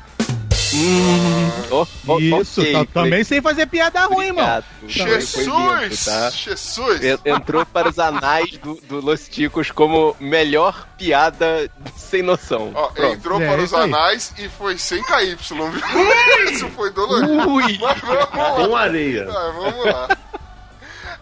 Isso, 2.18 2.60
ok, 2.62 2.72
tá- 2.72 2.86
também 2.92 3.22
sem 3.24 3.42
fazer 3.42 3.66
piada 3.66 4.04
ruim, 4.06 4.32
mano. 4.32 4.64
Jesus! 4.88 6.04
tá? 6.04 6.30
Jesus! 6.30 7.02
En- 7.04 7.18
Entrou 7.30 7.64
para 7.66 7.88
os 7.90 7.98
anais 7.98 8.56
do, 8.58 8.74
do 8.88 9.00
Los 9.00 9.28
Ticos 9.28 9.70
como 9.70 10.16
melhor 10.18 10.86
piada 10.96 11.70
sem 11.96 12.22
noção. 12.22 12.70
Ó, 12.74 12.88
Pronto. 12.88 13.14
entrou 13.14 13.40
É, 13.42 13.46
para 13.48 13.58
os 13.58 13.64
isso 13.66 13.76
aí. 13.76 13.82
anais 13.84 14.32
e 14.38 14.48
foi 14.48 14.78
sem 14.78 15.02
KY, 15.02 15.36
viu? 15.36 16.50
Isso 16.50 16.68
foi 16.70 16.90
dolorido. 16.90 17.48
Ui. 17.50 17.78
Mas 17.80 18.00
vamos 18.00 18.18
lá. 18.34 18.66
Com 18.66 18.76
areia. 18.76 19.28
Ah, 19.30 19.52
vamos 19.54 19.84
lá. 19.84 20.08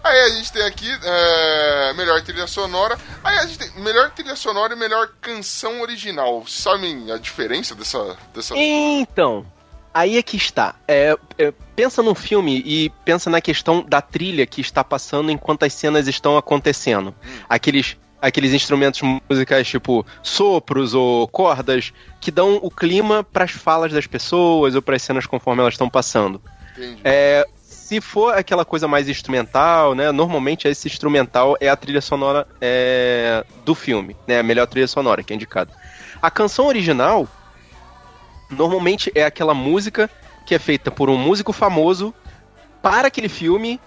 Aí 0.03 0.19
a 0.21 0.29
gente 0.31 0.53
tem 0.53 0.63
aqui 0.63 0.89
é, 1.03 1.93
melhor 1.95 2.23
trilha 2.23 2.47
sonora. 2.47 2.99
Aí 3.23 3.39
a 3.39 3.47
gente 3.47 3.59
tem 3.59 3.83
melhor 3.83 4.11
trilha 4.11 4.35
sonora 4.35 4.73
e 4.73 4.77
melhor 4.77 5.11
canção 5.21 5.81
original. 5.83 6.45
Sabem 6.47 7.11
a 7.13 7.19
diferença 7.19 7.75
dessa. 7.75 8.17
dessa... 8.35 8.55
Então, 8.57 9.47
aí 9.93 10.17
é 10.17 10.23
que 10.23 10.37
está. 10.37 10.75
É, 10.89 11.17
é, 11.37 11.53
pensa 11.77 12.03
num 12.03 12.15
filme 12.15 12.63
e 12.65 12.91
pensa 13.05 13.29
na 13.29 13.41
questão 13.41 13.85
da 13.87 14.01
trilha 14.01 14.47
que 14.47 14.61
está 14.61 14.83
passando 14.83 15.31
enquanto 15.31 15.65
as 15.65 15.75
cenas 15.75 16.09
estão 16.09 16.37
acontecendo. 16.37 17.15
Aqueles, 17.47 17.99
aqueles 18.23 18.55
instrumentos 18.55 19.03
musicais 19.29 19.69
tipo 19.69 20.07
sopros 20.23 20.95
ou 20.95 21.29
cordas 21.29 21.93
que 22.21 22.31
dão 22.31 22.59
o 22.63 22.71
clima 22.71 23.23
para 23.23 23.45
as 23.45 23.51
falas 23.51 23.93
das 23.93 24.07
pessoas 24.07 24.75
ou 24.75 24.81
para 24.81 24.97
as 24.97 25.03
cenas 25.03 25.27
conforme 25.27 25.61
elas 25.61 25.75
estão 25.75 25.91
passando. 25.91 26.41
Entendi. 26.73 27.01
É, 27.05 27.47
se 27.91 28.01
for 28.01 28.39
aquela 28.39 28.65
coisa 28.65 28.87
mais 28.87 29.09
instrumental, 29.09 29.97
né? 29.97 30.13
Normalmente 30.13 30.69
esse 30.69 30.87
instrumental 30.87 31.57
é 31.61 31.69
a 31.69 31.75
trilha 31.75 32.01
sonora 32.01 32.47
é, 32.61 33.45
do 33.65 33.75
filme, 33.75 34.17
né? 34.29 34.39
A 34.39 34.45
melhor 34.45 34.69
trilha 34.69 34.87
sonora 34.87 35.25
que 35.25 35.33
é 35.33 35.37
indicada. 35.37 35.73
A 36.23 36.31
canção 36.31 36.67
original 36.67 37.27
normalmente 38.49 39.11
é 39.13 39.25
aquela 39.25 39.55
música 39.55 40.09
que 40.47 40.55
é 40.55 40.59
feita 40.61 40.89
por 40.89 41.11
um 41.11 41.17
músico 41.19 41.53
famoso 41.53 42.15
para 42.81 43.09
aquele 43.09 43.29
filme, 43.29 43.81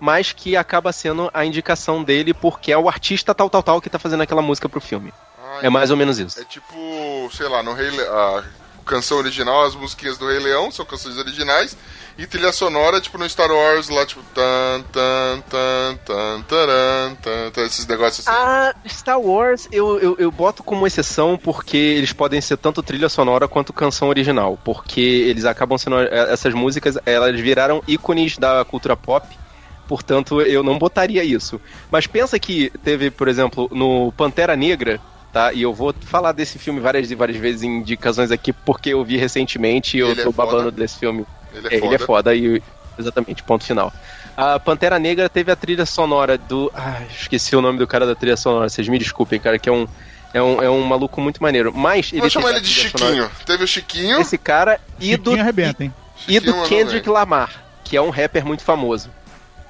mas 0.00 0.32
que 0.32 0.56
acaba 0.56 0.90
sendo 0.90 1.30
a 1.34 1.44
indicação 1.44 2.02
dele 2.02 2.32
porque 2.32 2.72
é 2.72 2.78
o 2.78 2.88
artista 2.88 3.34
tal 3.34 3.50
tal 3.50 3.62
tal 3.62 3.78
que 3.78 3.90
tá 3.90 3.98
fazendo 3.98 4.22
aquela 4.22 4.40
música 4.40 4.70
pro 4.70 4.80
filme. 4.80 5.12
é 5.60 5.68
mais 5.68 5.90
ou 5.90 5.98
menos 5.98 6.18
isso. 6.18 6.40
É 6.40 6.44
tipo, 6.44 7.28
sei 7.30 7.46
lá, 7.46 7.62
no 7.62 7.74
Rei 7.74 7.90
Le... 7.90 8.00
a 8.00 8.42
canção 8.84 9.18
original, 9.18 9.64
as 9.64 9.74
musiquinhas 9.74 10.18
do 10.18 10.26
Rei 10.26 10.38
Leão 10.38 10.70
são 10.70 10.84
canções 10.84 11.16
originais. 11.16 11.76
E 12.18 12.26
trilha 12.26 12.52
sonora, 12.52 13.00
tipo 13.00 13.16
no 13.16 13.26
Star 13.28 13.50
Wars, 13.50 13.88
lá, 13.88 14.04
tipo. 14.04 14.22
Tan, 14.34 14.82
tan, 14.92 15.42
tan, 15.48 15.96
tan, 16.04 16.42
taran, 16.42 17.14
tan, 17.14 17.50
tan, 17.50 17.64
esses 17.64 17.86
negócios 17.86 18.28
assim. 18.28 18.36
A 18.36 18.74
Star 18.86 19.18
Wars 19.18 19.66
eu, 19.72 19.98
eu, 19.98 20.16
eu 20.18 20.30
boto 20.30 20.62
como 20.62 20.86
exceção 20.86 21.38
porque 21.42 21.76
eles 21.76 22.12
podem 22.12 22.40
ser 22.40 22.58
tanto 22.58 22.82
trilha 22.82 23.08
sonora 23.08 23.48
quanto 23.48 23.72
canção 23.72 24.08
original. 24.08 24.58
Porque 24.62 25.00
eles 25.00 25.46
acabam 25.46 25.78
sendo. 25.78 25.96
Essas 25.98 26.52
músicas, 26.52 26.98
elas 27.06 27.40
viraram 27.40 27.82
ícones 27.88 28.36
da 28.36 28.64
cultura 28.66 28.96
pop. 28.96 29.26
Portanto, 29.88 30.40
eu 30.42 30.62
não 30.62 30.78
botaria 30.78 31.24
isso. 31.24 31.60
Mas 31.90 32.06
pensa 32.06 32.38
que 32.38 32.70
teve, 32.84 33.10
por 33.10 33.28
exemplo, 33.28 33.68
no 33.72 34.12
Pantera 34.12 34.54
Negra, 34.54 35.00
tá? 35.32 35.52
E 35.52 35.62
eu 35.62 35.72
vou 35.74 35.94
falar 36.02 36.32
desse 36.32 36.58
filme 36.58 36.80
várias 36.80 37.10
e 37.10 37.14
várias 37.14 37.36
vezes 37.38 37.62
em 37.62 37.78
indicações 37.78 38.30
aqui, 38.30 38.52
porque 38.52 38.90
eu 38.90 39.04
vi 39.04 39.16
recentemente 39.16 39.96
e 39.96 40.00
eu 40.00 40.10
Ele 40.10 40.20
é 40.20 40.24
tô 40.24 40.32
foda. 40.32 40.50
babando 40.52 40.70
desse 40.70 40.98
filme. 40.98 41.24
Ele 41.54 41.68
é 41.68 41.74
ele 41.76 41.86
é 41.94 41.98
foda. 41.98 42.06
foda 42.06 42.34
e 42.34 42.62
exatamente, 42.98 43.42
ponto 43.42 43.64
final. 43.64 43.92
A 44.36 44.58
Pantera 44.58 44.98
Negra 44.98 45.28
teve 45.28 45.50
a 45.52 45.56
trilha 45.56 45.84
sonora 45.84 46.38
do. 46.38 46.70
Ah, 46.74 47.00
esqueci 47.10 47.54
o 47.56 47.60
nome 47.60 47.78
do 47.78 47.86
cara 47.86 48.06
da 48.06 48.14
trilha 48.14 48.36
sonora, 48.36 48.68
vocês 48.68 48.88
me 48.88 48.98
desculpem, 48.98 49.38
cara, 49.40 49.58
que 49.58 49.68
é 49.68 49.72
um. 49.72 49.86
É 50.32 50.40
um, 50.40 50.62
é 50.62 50.70
um 50.70 50.80
maluco 50.82 51.20
muito 51.20 51.42
maneiro. 51.42 51.72
Mas 51.74 52.12
ele 52.12 52.18
Vamos 52.20 52.32
chamar 52.32 52.46
teve 52.48 52.58
ele 52.60 52.66
de 52.66 52.72
Chiquinho. 52.72 53.12
sonora- 53.12 53.30
Teve 53.44 53.64
o 53.64 53.66
Chiquinho. 53.66 54.20
Esse 54.20 54.38
cara 54.38 54.80
e 55.00 55.16
do. 55.16 55.30
Chiquinho 55.30 55.40
arrebenta, 55.42 55.82
hein? 55.84 55.92
E 56.28 56.38
do 56.38 56.46
Chiquinho 56.46 56.52
mandou 56.54 56.68
Kendrick 56.68 57.04
bem. 57.06 57.14
Lamar, 57.14 57.64
que 57.82 57.96
é 57.96 58.00
um 58.00 58.10
rapper 58.10 58.46
muito 58.46 58.62
famoso. 58.62 59.10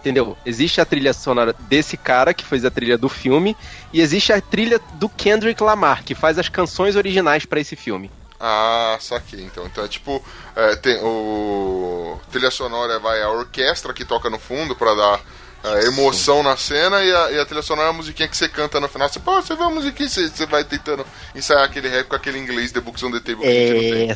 Entendeu? 0.00 0.36
Existe 0.46 0.80
a 0.80 0.84
trilha 0.86 1.12
sonora 1.12 1.54
desse 1.68 1.94
cara, 1.94 2.32
que 2.32 2.44
fez 2.44 2.64
a 2.64 2.70
trilha 2.70 2.96
do 2.96 3.08
filme, 3.08 3.54
e 3.92 4.00
existe 4.00 4.32
a 4.32 4.40
trilha 4.40 4.80
do 4.94 5.10
Kendrick 5.10 5.62
Lamar, 5.62 6.02
que 6.02 6.14
faz 6.14 6.38
as 6.38 6.48
canções 6.48 6.96
originais 6.96 7.44
pra 7.44 7.60
esse 7.60 7.76
filme. 7.76 8.10
Ah, 8.40 8.96
saquei. 8.98 9.42
Então, 9.42 9.66
então 9.66 9.84
é 9.84 9.88
tipo, 9.88 10.24
é, 10.56 10.74
tem 10.76 10.96
o 11.02 12.18
trilha 12.32 12.50
sonora 12.50 12.98
vai 12.98 13.22
a 13.22 13.30
orquestra 13.30 13.92
que 13.92 14.04
toca 14.04 14.30
no 14.30 14.38
fundo 14.38 14.74
pra 14.74 14.94
dar 14.94 15.20
é, 15.62 15.86
emoção 15.86 16.42
na 16.42 16.56
cena 16.56 17.04
e 17.04 17.14
a, 17.14 17.30
e 17.32 17.38
a 17.38 17.44
trilha 17.44 17.60
sonora 17.60 17.88
é 17.88 17.90
a 17.90 17.94
musiquinha 17.94 18.26
que 18.26 18.36
você 18.36 18.48
canta 18.48 18.80
no 18.80 18.88
final. 18.88 19.06
Você, 19.06 19.20
pô, 19.20 19.34
você 19.34 19.54
vê 19.54 19.62
a 19.62 19.68
musiquinha, 19.68 20.08
você, 20.08 20.28
você 20.28 20.46
vai 20.46 20.64
tentando 20.64 21.04
ensaiar 21.34 21.64
aquele 21.64 21.88
rap 21.88 22.06
com 22.06 22.16
aquele 22.16 22.38
inglês 22.38 22.72
The 22.72 22.80
Books 22.80 23.02
on 23.02 23.10
the 23.10 23.20
Table 23.20 23.42
que 23.42 23.46
a 23.46 23.52
gente 23.52 23.74
não 23.74 23.98
tem. 23.98 24.10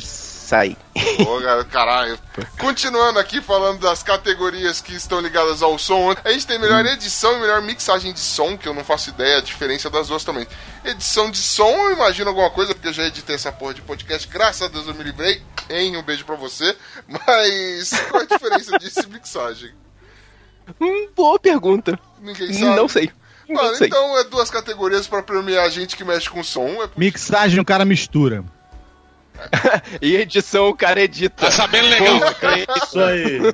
Aí. 0.53 0.77
Pô, 1.23 1.41
cara, 1.41 1.63
caralho. 1.65 2.19
Continuando 2.59 3.19
aqui 3.19 3.41
falando 3.41 3.79
das 3.79 4.03
categorias 4.03 4.81
que 4.81 4.93
estão 4.93 5.19
ligadas 5.19 5.61
ao 5.61 5.77
som, 5.77 6.15
a 6.23 6.31
gente 6.31 6.45
tem 6.47 6.59
melhor 6.59 6.85
edição 6.85 7.37
e 7.37 7.41
melhor 7.41 7.61
mixagem 7.61 8.13
de 8.13 8.19
som, 8.19 8.57
que 8.57 8.67
eu 8.67 8.73
não 8.73 8.83
faço 8.83 9.09
ideia 9.09 9.37
a 9.37 9.41
diferença 9.41 9.89
das 9.89 10.07
duas 10.07 10.23
também. 10.23 10.47
Edição 10.83 11.31
de 11.31 11.37
som, 11.37 11.69
eu 11.69 11.93
imagino 11.93 12.29
alguma 12.29 12.49
coisa, 12.51 12.73
porque 12.73 12.89
eu 12.89 12.93
já 12.93 13.03
editei 13.03 13.35
essa 13.35 13.51
porra 13.51 13.73
de 13.73 13.81
podcast, 13.81 14.27
graças 14.27 14.61
a 14.63 14.67
Deus 14.67 14.87
eu 14.87 14.93
me 14.93 15.03
livrei. 15.03 15.41
Hein, 15.69 15.97
um 15.97 16.03
beijo 16.03 16.25
pra 16.25 16.35
você. 16.35 16.75
Mas 17.07 17.89
qual 18.09 18.21
é 18.21 18.25
a 18.25 18.27
diferença 18.27 18.77
disso 18.77 19.01
e 19.01 19.07
mixagem? 19.07 19.73
Hum, 20.79 21.07
boa 21.15 21.39
pergunta. 21.39 21.99
Ninguém 22.19 22.53
sabe. 22.53 22.75
Não 22.75 22.87
sei. 22.87 23.11
Não 23.47 23.55
Mano, 23.63 23.75
sei. 23.75 23.87
então 23.87 24.17
é 24.17 24.23
duas 24.23 24.49
categorias 24.49 25.07
pra 25.07 25.21
premiar 25.21 25.65
a 25.65 25.69
gente 25.69 25.95
que 25.95 26.03
mexe 26.03 26.29
com 26.29 26.43
som. 26.43 26.67
É 26.83 26.89
Mixagem, 26.97 27.59
o 27.59 27.65
cara 27.65 27.85
mistura. 27.85 28.43
E 30.01 30.15
edição, 30.15 30.69
o 30.69 30.75
cara 30.75 31.01
edita. 31.01 31.45
Tá 31.45 31.51
sabendo 31.51 31.87
legal. 31.89 32.15
Isso 32.83 32.99
aí. 32.99 33.53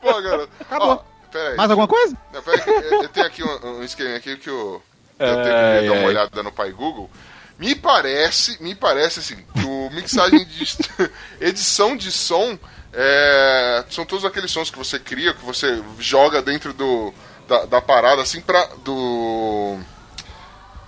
Pô, 0.00 0.22
garoto. 0.22 0.52
Acabou. 0.60 0.88
Ó, 0.88 1.28
pera 1.30 1.50
aí. 1.50 1.56
Mais 1.56 1.70
alguma 1.70 1.88
coisa? 1.88 2.16
Não, 2.32 2.42
pera 2.42 2.56
aí, 2.56 2.62
que 2.62 2.94
eu, 2.94 3.08
tenho 3.08 3.26
aqui 3.26 3.42
um, 3.42 3.78
um 3.78 3.82
esquema 3.82 4.16
aqui 4.16 4.36
que 4.36 4.48
eu, 4.48 4.82
eu 5.18 5.34
tenho 5.34 5.44
que 5.44 5.50
Ai, 5.50 5.86
dar 5.86 5.92
uma 5.92 6.00
ai. 6.00 6.06
olhada 6.06 6.42
no 6.42 6.52
pai 6.52 6.70
Google. 6.72 7.10
Me 7.58 7.74
parece, 7.74 8.62
me 8.62 8.74
parece 8.74 9.20
assim, 9.20 9.36
que 9.36 9.64
o 9.64 9.90
mixagem 9.90 10.44
de 10.44 10.76
edição 11.40 11.96
de 11.96 12.12
som 12.12 12.58
é, 12.92 13.84
são 13.90 14.04
todos 14.04 14.24
aqueles 14.24 14.50
sons 14.50 14.70
que 14.70 14.78
você 14.78 14.98
cria, 14.98 15.32
que 15.32 15.44
você 15.44 15.82
joga 15.98 16.42
dentro 16.42 16.74
do, 16.74 17.14
da, 17.48 17.64
da 17.64 17.80
parada, 17.80 18.20
assim, 18.22 18.40
pra, 18.42 18.62
do, 18.84 19.78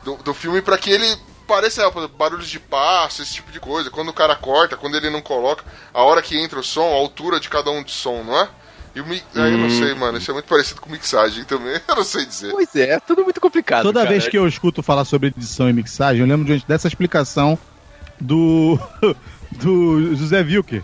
do, 0.05 0.17
do 0.17 0.35
filme 0.35 0.61
pra 0.61 0.77
que 0.77 0.91
ele 0.91 1.19
pareça 1.49 1.83
é, 1.83 1.91
barulhos 2.17 2.49
de 2.49 2.61
passo, 2.61 3.23
esse 3.23 3.35
tipo 3.35 3.51
de 3.51 3.59
coisa. 3.59 3.91
Quando 3.91 4.11
o 4.11 4.13
cara 4.13 4.37
corta, 4.37 4.77
quando 4.77 4.97
ele 4.97 5.11
não 5.11 5.21
coloca, 5.23 5.65
a 5.93 6.03
hora 6.03 6.23
que 6.23 6.39
entra 6.39 6.61
o 6.61 6.63
som, 6.65 6.83
a 6.85 6.95
altura 6.97 7.41
de 7.41 7.49
cada 7.49 7.71
um 7.71 7.83
de 7.83 7.91
som, 7.91 8.23
não 8.23 8.39
é? 8.39 8.49
E 8.95 9.01
o 9.01 9.07
mi... 9.07 9.23
Aí 9.35 9.53
eu 9.53 9.59
não 9.59 9.67
Hum. 9.67 9.71
sei, 9.71 9.95
mano, 9.95 10.19
isso 10.19 10.31
é 10.31 10.35
muito 10.35 10.47
parecido 10.49 10.81
com 10.81 10.91
mixagem 10.91 11.45
também, 11.45 11.81
eu 11.89 11.97
não 11.97 12.05
sei 12.05 12.25
dizer. 12.27 12.53
Pois 12.53 12.75
é, 12.77 13.01
tudo 13.01 13.25
muito 13.25 13.41
complicado. 13.41 13.83
Toda 13.83 14.01
cara. 14.01 14.11
vez 14.11 14.29
que 14.29 14.37
eu 14.39 14.47
escuto 14.47 14.83
falar 14.83 15.05
sobre 15.05 15.29
edição 15.29 15.69
e 15.69 15.73
mixagem, 15.73 16.21
eu 16.23 16.27
lembro 16.29 16.57
de- 16.57 16.65
dessa 16.67 16.87
explicação 16.87 17.59
do. 18.21 18.79
do 19.53 20.15
José 20.15 20.41
Wilker. 20.43 20.83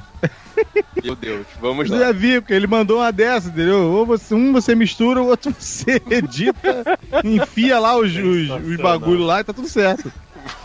Meu 1.03 1.15
Deus, 1.17 1.47
vamos 1.61 1.89
José 1.89 2.05
lá. 2.07 2.17
Wilker, 2.17 2.57
ele 2.57 2.67
mandou 2.67 2.99
uma 2.99 3.11
dessa, 3.13 3.49
entendeu? 3.49 3.91
Ou 3.93 4.07
você, 4.07 4.35
um 4.35 4.53
você 4.53 4.75
mistura, 4.75 5.21
o 5.21 5.27
outro 5.27 5.53
você 5.59 6.01
edita, 6.09 6.99
enfia 7.25 7.79
lá 7.79 7.97
os, 7.97 8.13
os, 8.15 8.51
os 8.67 8.77
bagulho 8.77 9.25
lá 9.25 9.41
e 9.41 9.45
tá 9.45 9.53
tudo 9.53 9.69
certo. 9.69 10.11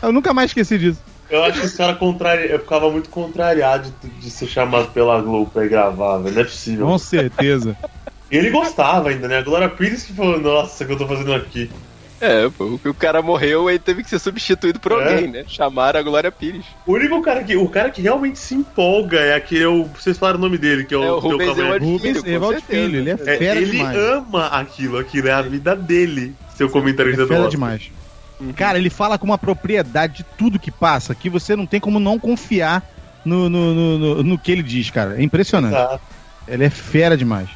Eu 0.01 0.11
nunca 0.11 0.33
mais 0.33 0.49
esqueci 0.51 0.77
disso. 0.77 0.99
Eu 1.29 1.43
acho 1.43 1.59
que 1.59 1.65
esse 1.67 1.77
cara 1.77 1.93
contrari... 1.93 2.49
eu 2.49 2.59
ficava 2.59 2.89
muito 2.89 3.09
contrariado 3.09 3.93
de, 4.01 4.09
de 4.09 4.31
ser 4.31 4.47
chamado 4.47 4.87
pela 4.91 5.21
Globo 5.21 5.51
pra 5.51 5.63
ir 5.65 5.69
gravar, 5.69 6.17
velho. 6.17 6.33
Não 6.35 6.41
é 6.41 6.45
possível. 6.45 6.87
Com 6.87 6.97
certeza. 6.97 7.77
Ele 8.31 8.49
gostava 8.49 9.09
ainda, 9.09 9.27
né? 9.27 9.37
A 9.37 9.41
Glória 9.43 9.69
Pires 9.69 10.03
que 10.03 10.13
falou, 10.13 10.39
nossa, 10.39 10.83
o 10.83 10.87
que 10.87 10.93
eu 10.93 10.97
tô 10.97 11.07
fazendo 11.07 11.33
aqui? 11.33 11.69
É, 12.21 12.49
pô, 12.49 12.77
o 12.83 12.93
cara 12.93 13.21
morreu 13.21 13.71
e 13.71 13.79
teve 13.79 14.03
que 14.03 14.09
ser 14.09 14.19
substituído 14.19 14.77
por 14.79 14.91
É. 14.91 14.95
alguém, 14.95 15.27
né? 15.31 15.45
Chamaram 15.47 15.99
a 15.99 16.03
Glória 16.03 16.29
Pires. 16.31 16.65
O 16.85 16.93
único 16.93 17.21
cara 17.21 17.43
que, 17.43 17.55
o 17.55 17.69
cara 17.69 17.89
que 17.89 18.01
realmente 18.01 18.37
se 18.37 18.55
empolga 18.55 19.19
é 19.19 19.35
aquele, 19.35 19.63
é 19.63 19.67
o, 19.67 19.85
vocês 19.85 20.17
falaram 20.17 20.37
o 20.37 20.41
nome 20.41 20.57
dele, 20.57 20.83
que 20.83 20.93
é 20.93 20.97
o, 20.97 21.03
É 21.03 21.11
o 21.13 21.21
teu 21.21 21.31
Rubens 21.31 22.17
Rubens. 22.21 22.63
Filho, 22.63 22.97
ele 22.97 23.09
é 23.11 23.13
É, 23.13 23.37
fera 23.37 23.59
ele 23.61 23.71
demais. 23.71 23.97
ama 23.97 24.47
aquilo, 24.47 24.97
aquilo 24.97 25.27
é 25.29 25.31
a 25.31 25.41
vida 25.41 25.75
dele, 25.75 26.35
seu 26.57 26.69
comentarista 26.69 27.21
É 27.21 27.25
do 27.25 27.27
fera 27.29 27.47
demais. 27.47 27.89
Cara, 28.55 28.77
ele 28.77 28.89
fala 28.89 29.17
com 29.17 29.25
uma 29.25 29.37
propriedade 29.37 30.17
de 30.17 30.23
tudo 30.23 30.57
que 30.59 30.71
passa, 30.71 31.13
que 31.13 31.29
você 31.29 31.55
não 31.55 31.65
tem 31.65 31.79
como 31.79 31.99
não 31.99 32.17
confiar 32.17 32.81
no, 33.25 33.49
no, 33.49 33.73
no, 33.75 33.97
no- 33.99 34.23
no 34.23 34.39
que 34.39 34.51
ele 34.51 34.63
diz, 34.63 34.89
cara. 34.89 35.19
É 35.19 35.23
impressionante. 35.23 35.75
Exato. 35.75 36.01
Ele 36.47 36.63
é 36.65 36.69
fera 36.69 37.17
demais. 37.17 37.49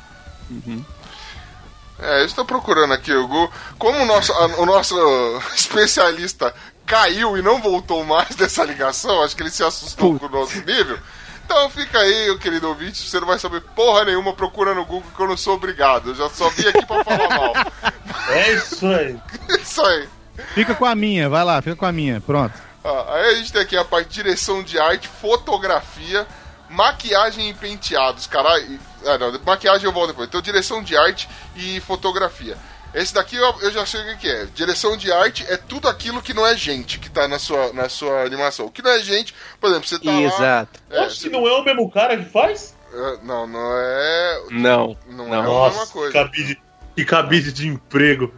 É, 2.00 2.22
eu 2.22 2.26
estou 2.26 2.44
procurando 2.46 2.94
aqui 2.94 3.14
o 3.14 3.28
Gu. 3.28 3.50
Como 3.78 3.98
o 4.02 4.06
nosso, 4.06 4.34
a- 4.34 4.60
o 4.62 4.66
nosso 4.66 4.96
especialista 5.56 6.54
caiu 6.86 7.38
e 7.38 7.42
não 7.42 7.62
voltou 7.62 8.04
mais 8.04 8.34
dessa 8.36 8.64
ligação, 8.64 9.24
acho 9.24 9.36
que 9.36 9.44
ele 9.44 9.50
se 9.50 9.64
assustou 9.64 10.20
com 10.20 10.26
o 10.26 10.30
nosso 10.30 10.58
nível. 10.66 10.98
Então 11.46 11.70
fica 11.70 12.00
aí, 12.00 12.30
o 12.32 12.40
querido 12.40 12.68
ouvinte, 12.70 12.98
você 13.08 13.20
não 13.20 13.28
vai 13.28 13.38
saber 13.38 13.62
porra 13.76 14.06
nenhuma 14.06 14.34
procurando 14.34 14.78
no 14.78 14.86
Google 14.86 15.04
que 15.16 15.22
eu 15.22 15.28
não 15.28 15.38
sou 15.38 15.56
obrigado. 15.56 16.10
Eu 16.10 16.16
já 16.16 16.30
só 16.30 16.50
vim 16.50 16.68
aqui 16.68 16.86
pra 16.86 17.04
falar 17.04 17.30
mal. 17.30 17.54
É 18.30 18.54
isso 18.54 18.88
aí. 18.88 19.18
Isso 19.62 19.82
aí. 19.86 20.08
Fica 20.54 20.74
com 20.76 20.86
a 20.86 20.96
minha, 20.96 21.30
vai 21.30 21.44
lá, 21.44 21.62
fica 21.62 21.76
com 21.76 21.86
a 21.86 21.92
minha. 21.92 22.20
Pronto. 22.22 22.54
Ah, 22.84 23.14
aí 23.16 23.26
a 23.32 23.36
gente 23.36 23.52
tem 23.54 23.62
aqui 23.62 23.78
a 23.78 23.86
parte 23.86 24.10
de 24.10 24.16
direção 24.16 24.62
de 24.64 24.78
arte, 24.80 25.08
fotografia, 25.08 26.26
maquiagem 26.70 27.50
e 27.50 27.54
penteados. 27.54 28.28
Caralho. 28.28 28.80
Ah, 29.06 29.18
não, 29.18 29.40
maquiagem 29.46 29.86
eu 29.86 29.92
volto 29.92 30.10
depois. 30.10 30.28
Então, 30.28 30.42
direção 30.42 30.82
de 30.82 30.96
arte 30.98 31.30
e 31.56 31.80
fotografia. 31.82 32.58
Esse 32.94 33.14
daqui 33.14 33.36
eu, 33.36 33.56
eu 33.62 33.72
já 33.72 33.86
sei 33.86 34.02
o 34.02 34.06
que 34.06 34.16
que 34.18 34.30
é. 34.30 34.46
Direção 34.54 34.96
de 34.96 35.12
arte 35.12 35.44
é 35.50 35.58
tudo 35.58 35.88
aquilo 35.88 36.22
que 36.22 36.34
não 36.34 36.46
é 36.46 36.56
gente 36.56 37.00
que 37.00 37.10
tá 37.10 37.28
na 37.28 37.40
sua, 37.40 37.74
na 37.74 37.90
sua 37.90 38.22
animação. 38.24 38.68
O 38.68 38.72
que 38.72 38.84
não 38.84 38.92
é 38.92 39.00
gente, 39.00 39.34
por 39.60 39.70
exemplo, 39.70 39.88
você 39.88 39.98
tá 40.00 40.12
lá. 40.12 40.22
Exato. 40.22 40.80
É, 40.92 41.00
Acho 41.00 41.22
que 41.22 41.30
não 41.30 41.48
é 41.48 41.54
o 41.54 41.64
mesmo 41.64 41.90
cara 41.90 42.16
que 42.18 42.26
faz? 42.26 42.76
é, 42.94 43.18
não, 43.24 43.48
não 43.48 43.72
é. 43.78 44.44
Não, 44.52 44.98
Não, 45.10 45.28
não. 45.28 45.34
é 45.64 45.68
a 45.68 45.70
mesma 45.70 45.88
coisa. 45.88 46.14
cabide, 46.14 46.62
que 46.96 47.04
cabide 47.06 47.52
de 47.52 47.68
emprego. 47.68 48.32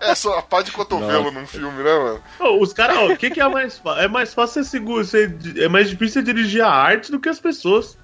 É 0.00 0.14
só 0.14 0.38
a 0.38 0.42
pá 0.42 0.62
de 0.62 0.72
cotovelo 0.72 1.24
Nossa. 1.24 1.38
num 1.40 1.46
filme, 1.46 1.82
né, 1.82 1.98
mano? 1.98 2.20
Ô, 2.40 2.60
os 2.62 2.72
caras, 2.72 2.96
ó, 2.98 3.06
o 3.06 3.16
que, 3.16 3.30
que 3.30 3.40
é 3.40 3.48
mais 3.48 3.78
fácil? 3.78 4.02
É 4.02 4.08
mais 4.08 4.34
fácil 4.34 4.62
você 4.64 4.70
seguro, 4.70 5.04
você, 5.04 5.32
é 5.58 5.68
mais 5.68 5.88
difícil 5.88 6.20
você 6.20 6.32
dirigir 6.32 6.62
a 6.62 6.70
arte 6.70 7.10
do 7.10 7.18
que 7.20 7.28
as 7.28 7.40
pessoas. 7.40 7.96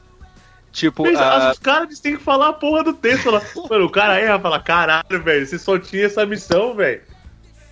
Tipo, 0.73 1.03
Pensa, 1.03 1.23
a- 1.23 1.53
Os 1.53 1.59
caras 1.59 2.01
têm 2.01 2.17
que 2.17 2.23
falar 2.23 2.49
a 2.49 2.53
porra 2.53 2.83
do 2.83 2.93
texto 2.95 3.31
lá. 3.31 3.43
Mano, 3.69 3.85
o 3.87 3.91
cara 3.91 4.19
erra 4.19 4.39
fala, 4.41 4.59
caralho, 4.61 5.23
velho, 5.23 5.47
você 5.47 5.59
só 5.59 5.79
tinha 5.79 6.07
essa 6.07 6.25
missão, 6.25 6.75
velho. 6.75 7.03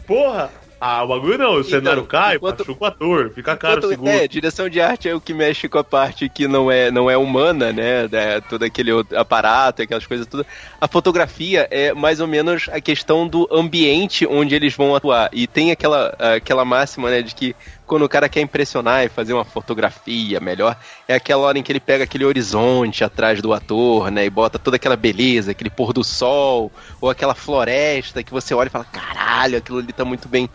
Porra! 0.06 0.50
Ah, 0.80 1.04
o 1.04 1.08
bagulho 1.08 1.36
não, 1.36 1.56
o 1.56 1.64
cenário 1.64 2.04
cai, 2.04 2.36
enquanto- 2.36 2.60
machuca 2.60 2.84
o 2.84 2.86
ator, 2.86 3.30
fica 3.34 3.54
caro 3.54 3.84
o 3.84 3.88
seguro. 3.88 4.10
É, 4.10 4.26
direção 4.26 4.66
de 4.66 4.80
arte 4.80 5.10
é 5.10 5.14
o 5.14 5.20
que 5.20 5.34
mexe 5.34 5.68
com 5.68 5.78
a 5.78 5.84
parte 5.84 6.26
que 6.28 6.48
não 6.48 6.70
é, 6.72 6.90
não 6.90 7.10
é 7.10 7.18
humana, 7.18 7.70
né? 7.70 8.08
É, 8.10 8.40
todo 8.40 8.62
aquele 8.62 8.90
aparato, 9.14 9.82
aquelas 9.82 10.06
coisas 10.06 10.26
tudo. 10.26 10.46
A 10.80 10.88
fotografia 10.88 11.68
é 11.70 11.92
mais 11.92 12.18
ou 12.18 12.26
menos 12.26 12.66
a 12.72 12.80
questão 12.80 13.28
do 13.28 13.46
ambiente 13.52 14.26
onde 14.26 14.54
eles 14.54 14.74
vão 14.74 14.94
atuar. 14.94 15.28
E 15.34 15.46
tem 15.46 15.70
aquela, 15.70 16.16
aquela 16.18 16.64
máxima, 16.64 17.10
né, 17.10 17.20
de 17.20 17.34
que 17.34 17.54
quando 17.86 18.04
o 18.04 18.08
cara 18.08 18.28
quer 18.28 18.40
impressionar 18.40 19.04
e 19.04 19.08
fazer 19.08 19.34
uma 19.34 19.44
fotografia 19.44 20.40
melhor, 20.40 20.76
é 21.06 21.14
aquela 21.16 21.42
hora 21.42 21.58
em 21.58 21.62
que 21.62 21.72
ele 21.72 21.80
pega 21.80 22.04
aquele 22.04 22.24
horizonte 22.24 23.04
atrás 23.04 23.42
do 23.42 23.52
ator, 23.52 24.10
né? 24.10 24.24
E 24.24 24.30
bota 24.30 24.58
toda 24.58 24.76
aquela 24.76 24.96
beleza, 24.96 25.50
aquele 25.50 25.68
pôr 25.68 25.92
do 25.92 26.02
sol, 26.04 26.72
ou 27.00 27.10
aquela 27.10 27.34
floresta 27.34 28.22
que 28.22 28.32
você 28.32 28.54
olha 28.54 28.68
e 28.68 28.70
fala, 28.70 28.84
caralho, 28.84 29.58
aquilo 29.58 29.78
ali 29.80 29.92
tá 29.92 30.04
muito 30.04 30.28
bem 30.28 30.48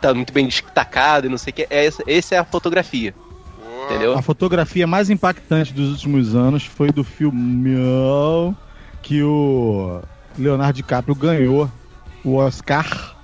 tá 0.00 0.14
muito 0.14 0.32
bem 0.32 0.46
destacado 0.46 1.26
e 1.26 1.30
não 1.30 1.38
sei 1.38 1.50
o 1.50 1.54
que. 1.54 1.66
É, 1.70 1.84
essa, 1.86 2.02
essa 2.06 2.34
é 2.34 2.38
a 2.38 2.44
fotografia. 2.44 3.14
Entendeu? 3.86 4.16
A 4.16 4.22
fotografia 4.22 4.86
mais 4.86 5.10
impactante 5.10 5.72
dos 5.72 5.90
últimos 5.90 6.34
anos 6.36 6.64
foi 6.64 6.92
do 6.92 7.02
filme 7.02 7.74
que 9.02 9.22
o 9.22 10.00
Leonardo 10.38 10.74
DiCaprio 10.76 11.14
ganhou 11.14 11.68
o 12.24 12.36
Oscar, 12.36 13.16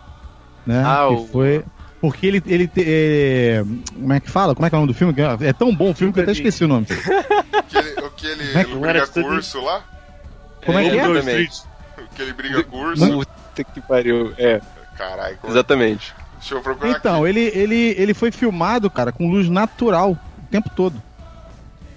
né? 0.67 0.83
Ah, 0.85 1.07
que 1.09 1.15
o- 1.15 1.27
foi 1.29 1.65
porque 2.01 2.27
ele 2.27 2.43
ele 2.47 2.71
é, 2.79 3.65
como 3.95 4.13
é 4.13 4.21
que 4.21 4.31
fala? 4.31 4.55
Como 4.55 4.67
é 4.67 4.71
que 4.71 4.75
é 4.75 4.79
o 4.79 4.81
nome 4.81 4.93
do 4.93 4.97
filme? 4.99 5.15
É 5.41 5.53
tão 5.53 5.75
bom 5.75 5.91
o 5.91 5.95
filme 5.95 6.13
que 6.13 6.19
eu 6.19 6.23
até 6.25 6.33
esqueci 6.33 6.65
o 6.65 6.69
nome. 6.69 6.87
O 6.87 7.63
que 7.69 7.77
ele, 7.79 8.01
o 8.01 8.11
que 8.11 8.27
ele 8.27 8.59
é 8.59 8.65
que- 8.65 8.75
briga 8.75 9.07
com 9.07 9.21
o 9.21 9.27
urso 9.35 9.61
lá? 9.61 9.85
Como 10.65 10.79
é 10.79 10.83
que 10.91 10.99
é? 10.99 11.05
Exatamente. 11.09 11.63
O 11.99 12.15
que 12.17 12.23
ele 12.23 12.33
briga 12.33 12.65
com 12.65 12.77
o 12.77 12.81
urso? 12.81 13.07
Puta 13.07 13.65
que 13.73 13.81
pariu. 13.83 14.33
É, 14.37 14.61
Caralho, 14.99 15.39
é- 15.45 15.49
exatamente. 15.49 16.15
Deixa 16.39 16.55
eu 16.55 16.61
procurar 16.61 16.91
aqui. 16.91 16.99
Então, 17.01 17.27
ele, 17.27 17.41
ele, 17.55 17.95
ele 17.99 18.15
foi 18.15 18.31
filmado, 18.31 18.91
cara, 18.91 19.13
com 19.13 19.31
luz 19.31 19.49
natural 19.49 20.13
o 20.13 20.47
tempo 20.51 20.71
todo. 20.71 21.01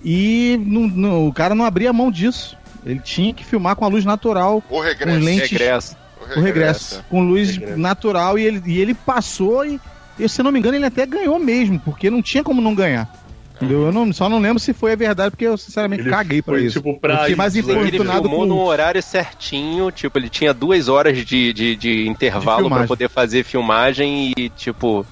E 0.04 0.60
não- 0.66 0.88
não- 0.88 1.28
o 1.28 1.34
cara 1.34 1.54
não 1.54 1.66
abria 1.66 1.92
mão 1.94 2.10
disso. 2.12 2.58
Ele 2.86 3.00
tinha 3.00 3.34
que 3.34 3.44
filmar 3.46 3.76
com 3.76 3.84
a 3.86 3.88
luz 3.90 4.06
natural. 4.06 4.64
O 4.70 4.80
regresso. 4.82 5.20
Com 5.20 5.26
lentes, 5.26 5.50
Regresso. 5.52 5.98
O 6.36 6.40
regresso. 6.42 7.04
Com 7.10 7.22
luz 7.24 7.58
natural 7.78 8.38
e 8.38 8.44
ele, 8.44 8.64
e 8.66 8.80
ele 8.80 8.94
passou 8.94 9.66
e, 9.66 9.80
e, 10.18 10.30
se 10.30 10.42
não 10.44 10.52
me 10.52 10.60
engano, 10.60 10.76
ele 10.78 10.86
até 10.86 11.06
ganhou 11.06 11.38
mesmo, 11.40 11.80
porque 11.80 12.10
não 12.10 12.22
tinha 12.22 12.44
como 12.44 12.62
não 12.62 12.74
ganhar. 12.76 13.10
Entendeu? 13.60 13.88
Eu 13.88 13.92
não, 13.92 14.14
só 14.14 14.30
não 14.30 14.40
lembro 14.40 14.58
se 14.58 14.74
foi 14.74 14.94
a 14.94 14.96
verdade, 14.96 15.32
porque 15.32 15.46
eu 15.46 15.58
sinceramente 15.58 16.04
Ele 16.04 16.10
caguei 16.10 16.42
pra 16.42 16.54
foi, 16.54 16.64
isso. 16.66 16.78
tipo, 16.78 16.98
pra 16.98 17.30
eu 17.30 17.36
mais 17.36 17.56
isso? 17.56 17.70
Ele 17.70 17.92
filmou 17.92 18.24
com 18.24 18.46
num 18.46 18.62
horário 18.62 19.04
certinho, 19.04 19.92
tipo, 19.92 20.18
ele 20.18 20.30
tinha 20.30 20.54
duas 20.54 20.88
horas 20.88 21.18
de, 21.26 21.52
de, 21.52 21.76
de 21.76 22.08
intervalo 22.08 22.70
pra 22.70 22.88
poder 22.88 23.10
fazer 23.10 23.44
filmagem 23.44 24.34
e, 24.38 24.50
tipo, 24.50 25.06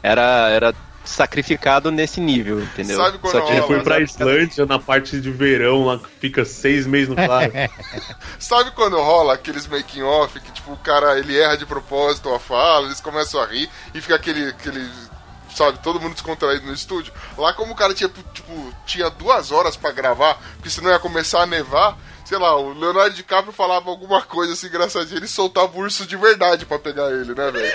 era, 0.00 0.48
era 0.50 0.74
sacrificado 1.04 1.90
nesse 1.90 2.20
nível, 2.20 2.60
entendeu? 2.60 2.98
Sabe 2.98 3.18
quando 3.18 3.32
Só 3.32 3.40
que 3.40 3.52
Ele 3.52 3.60
rola, 3.60 3.74
foi 3.74 3.82
pra? 3.82 4.00
Islândia 4.00 4.66
na 4.66 4.78
parte 4.78 5.20
de 5.20 5.30
verão 5.30 5.86
lá 5.86 5.98
que 5.98 6.08
fica 6.20 6.44
seis 6.44 6.86
meses 6.86 7.08
no 7.08 7.16
claro. 7.16 7.50
Sabe 8.38 8.70
quando 8.72 8.96
rola 8.96 9.34
aqueles 9.34 9.66
making 9.66 10.02
off 10.02 10.38
que 10.38 10.52
tipo 10.52 10.72
o 10.72 10.76
cara 10.76 11.18
ele 11.18 11.36
erra 11.36 11.56
de 11.56 11.66
propósito 11.66 12.32
a 12.32 12.38
fala, 12.38 12.86
eles 12.86 13.00
começam 13.00 13.40
a 13.42 13.46
rir 13.46 13.68
e 13.94 14.00
fica 14.00 14.14
aquele 14.14 14.48
aquele 14.50 14.86
sabe, 15.58 15.78
todo 15.82 16.00
mundo 16.00 16.14
descontraído 16.14 16.66
no 16.66 16.72
estúdio. 16.72 17.12
Lá 17.36 17.52
como 17.52 17.72
o 17.72 17.76
cara 17.76 17.92
tinha 17.92 18.08
tipo 18.32 18.74
tinha 18.86 19.10
duas 19.10 19.50
horas 19.52 19.76
pra 19.76 19.90
gravar, 19.92 20.38
porque 20.54 20.70
senão 20.70 20.90
ia 20.90 20.98
começar 20.98 21.42
a 21.42 21.46
nevar. 21.46 21.98
Sei 22.24 22.36
lá, 22.36 22.54
o 22.56 22.74
Leonardo 22.78 23.16
DiCaprio 23.16 23.54
falava 23.54 23.88
alguma 23.88 24.20
coisa 24.20 24.52
assim 24.52 24.66
engraçadinha, 24.66 25.16
ele 25.18 25.26
soltava 25.26 25.74
o 25.74 25.80
urso 25.80 26.04
de 26.06 26.14
verdade 26.14 26.66
pra 26.66 26.78
pegar 26.78 27.10
ele, 27.10 27.34
né, 27.34 27.50
velho? 27.50 27.72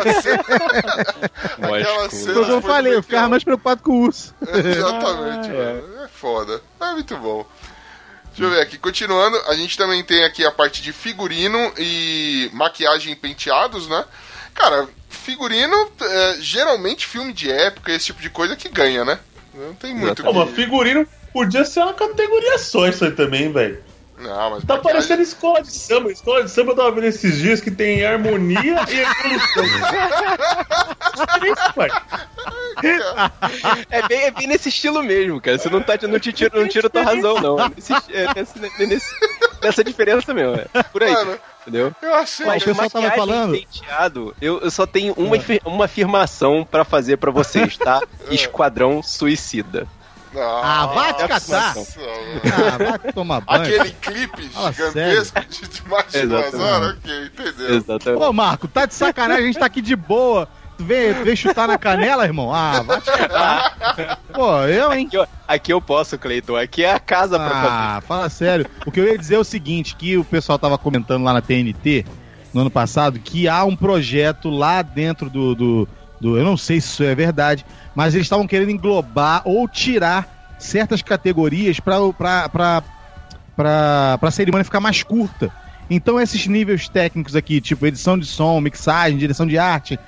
Aquela 0.00 0.22
cena- 0.22 0.44
Aquela 1.76 2.08
cena 2.10 2.32
Foi 2.32 2.42
o 2.42 2.46
que 2.46 2.50
eu 2.52 2.62
falei, 2.62 2.94
eu 2.94 3.02
ficava 3.02 3.28
mais 3.28 3.44
preocupado 3.44 3.82
com 3.82 3.92
o 3.92 4.00
urso. 4.04 4.34
Exatamente, 4.48 5.48
mano. 5.48 6.02
É 6.04 6.08
foda. 6.08 6.62
É 6.80 6.92
muito 6.92 7.16
bom. 7.18 7.46
Deixa 8.28 8.44
eu 8.44 8.50
ver 8.50 8.62
aqui. 8.62 8.78
Continuando, 8.78 9.36
a 9.46 9.54
gente 9.54 9.76
também 9.76 10.02
tem 10.02 10.24
aqui 10.24 10.42
a 10.46 10.50
parte 10.50 10.80
de 10.80 10.90
figurino 10.90 11.58
e 11.76 12.48
maquiagem 12.54 13.12
e 13.12 13.16
penteados, 13.16 13.86
né? 13.88 14.06
Cara, 14.54 14.88
figurino, 15.16 15.90
é, 16.00 16.36
geralmente 16.40 17.06
filme 17.06 17.32
de 17.32 17.50
época, 17.50 17.92
esse 17.92 18.06
tipo 18.06 18.20
de 18.20 18.30
coisa 18.30 18.56
que 18.56 18.68
ganha, 18.68 19.04
né? 19.04 19.18
Não 19.54 19.74
tem 19.74 19.94
muito. 19.94 20.22
Pô, 20.22 20.32
que- 20.32 20.38
mas 20.38 20.50
figurino 20.50 21.06
podia 21.32 21.64
ser 21.64 21.80
uma 21.80 21.94
categoria 21.94 22.58
só 22.58 22.86
isso 22.88 23.04
aí 23.04 23.12
também, 23.12 23.52
velho. 23.52 23.82
Não, 24.18 24.50
mas 24.50 24.64
Tá 24.64 24.74
maquiagem- 24.74 24.82
parecendo 24.82 25.22
escola 25.22 25.62
de 25.62 25.72
samba. 25.72 26.12
Escola 26.12 26.44
de 26.44 26.50
samba 26.50 26.72
eu 26.72 26.76
tava 26.76 26.92
vendo 26.92 27.06
esses 27.06 27.38
dias 27.38 27.60
que 27.60 27.70
tem 27.72 28.04
harmonia 28.06 28.84
e 28.88 29.00
evolução. 29.00 29.64
É. 33.90 33.98
É 33.98 34.08
bem, 34.08 34.20
é 34.22 34.30
bem 34.30 34.46
nesse 34.46 34.68
estilo 34.68 35.02
mesmo, 35.02 35.40
cara. 35.40 35.58
Você 35.58 35.68
não, 35.68 35.82
tá, 35.82 35.94
não, 36.08 36.18
te 36.18 36.32
tira, 36.32 36.58
não 36.58 36.66
tira 36.66 36.88
tua 36.88 37.02
razão, 37.02 37.34
não. 37.40 37.60
É 37.60 37.68
nesse, 37.76 37.92
é 37.92 38.34
nesse- 38.34 38.82
é 38.82 38.86
nesse- 38.86 39.14
nessa 39.62 39.84
diferença 39.84 40.32
mesmo. 40.34 40.60
É 40.72 40.82
por 40.82 41.02
aí. 41.02 41.12
Mano, 41.12 41.38
Entendeu? 41.62 41.92
eu 42.02 42.14
achei. 42.14 42.44
Mas 42.46 42.62
o 42.62 42.66
pessoal 42.66 42.90
tava 42.90 43.10
falando- 43.12 43.52
penteado, 43.52 44.34
eu, 44.40 44.60
eu 44.60 44.70
só 44.70 44.84
tenho 44.86 45.12
uma, 45.14 45.36
afir- 45.36 45.62
uma 45.64 45.84
afirmação 45.84 46.66
pra 46.68 46.84
fazer 46.84 47.16
pra 47.18 47.30
vocês, 47.30 47.76
tá? 47.76 48.00
Esquadrão 48.30 49.02
Suicida. 49.02 49.86
Ah, 50.34 50.86
vai 50.94 51.12
te 51.12 51.28
catar! 51.28 51.74
Nossa, 51.74 52.00
Ah, 52.00 52.78
vai 52.98 53.12
tomar 53.12 53.40
banho. 53.42 53.62
Aquele 53.62 53.90
clipe 53.92 54.48
Fala 54.48 54.72
gigantesco 54.72 55.40
de, 55.46 55.68
de 55.68 55.88
mais 55.88 56.10
de 56.10 56.26
duas 56.26 56.54
horas, 56.54 56.96
ok, 56.96 57.24
entendeu? 57.26 57.74
Exatamente. 57.76 58.22
Ô, 58.22 58.32
Marco, 58.32 58.66
tá 58.66 58.86
de 58.86 58.94
sacanagem, 58.94 59.42
a 59.44 59.46
gente 59.46 59.58
tá 59.58 59.66
aqui 59.66 59.82
de 59.82 59.94
boa. 59.94 60.48
Tu 60.82 60.86
vem, 60.86 61.14
tu 61.14 61.24
vem 61.24 61.36
chutar 61.36 61.68
na 61.68 61.78
canela, 61.78 62.24
irmão? 62.24 62.52
Ah, 62.52 62.82
vai 62.82 63.00
te 63.00 63.10
catar. 63.10 64.18
Pô, 64.32 64.62
eu, 64.62 64.92
hein? 64.92 65.06
Aqui, 65.06 65.16
eu- 65.16 65.26
aqui 65.46 65.72
eu 65.72 65.80
posso, 65.80 66.18
Cleiton. 66.18 66.56
Aqui 66.56 66.82
é 66.82 66.92
a 66.92 66.98
casa 66.98 67.38
pra 67.38 67.48
fazer. 67.50 67.68
Ah, 67.70 68.02
fala 68.06 68.28
sério. 68.28 68.66
O 68.84 68.90
que 68.90 68.98
eu 68.98 69.04
ia 69.06 69.16
dizer 69.16 69.36
é 69.36 69.38
o 69.38 69.44
seguinte, 69.44 69.94
que 69.94 70.16
o 70.18 70.24
pessoal 70.24 70.58
tava 70.58 70.76
comentando 70.76 71.22
lá 71.22 71.32
na 71.32 71.40
TNT, 71.40 72.04
no 72.52 72.62
ano 72.62 72.70
passado, 72.70 73.18
que 73.20 73.46
há 73.46 73.64
um 73.64 73.76
projeto 73.76 74.50
lá 74.50 74.82
dentro 74.82 75.30
do... 75.30 75.54
do, 75.54 75.88
do- 76.20 76.36
eu 76.36 76.44
não 76.44 76.56
sei 76.56 76.80
se 76.80 76.88
isso 76.88 77.04
é 77.04 77.14
verdade, 77.14 77.64
mas 77.94 78.14
eles 78.14 78.26
estavam 78.26 78.46
querendo 78.46 78.70
englobar 78.70 79.42
ou 79.44 79.68
tirar 79.68 80.54
certas 80.58 81.00
categorias 81.00 81.78
pra, 81.80 81.96
pra, 82.12 82.48
pra 82.48 82.82
pra, 83.56 84.16
pra 84.18 84.30
cerimônia 84.30 84.64
ficar 84.64 84.80
mais 84.80 85.02
curta. 85.02 85.50
Então 85.90 86.18
esses 86.20 86.46
níveis 86.46 86.88
técnicos 86.88 87.36
aqui, 87.36 87.60
tipo 87.60 87.86
edição 87.86 88.18
de 88.18 88.24
som, 88.24 88.58
mixagem, 88.60 89.18
direção 89.18 89.46
de 89.46 89.58
arte, 89.58 89.98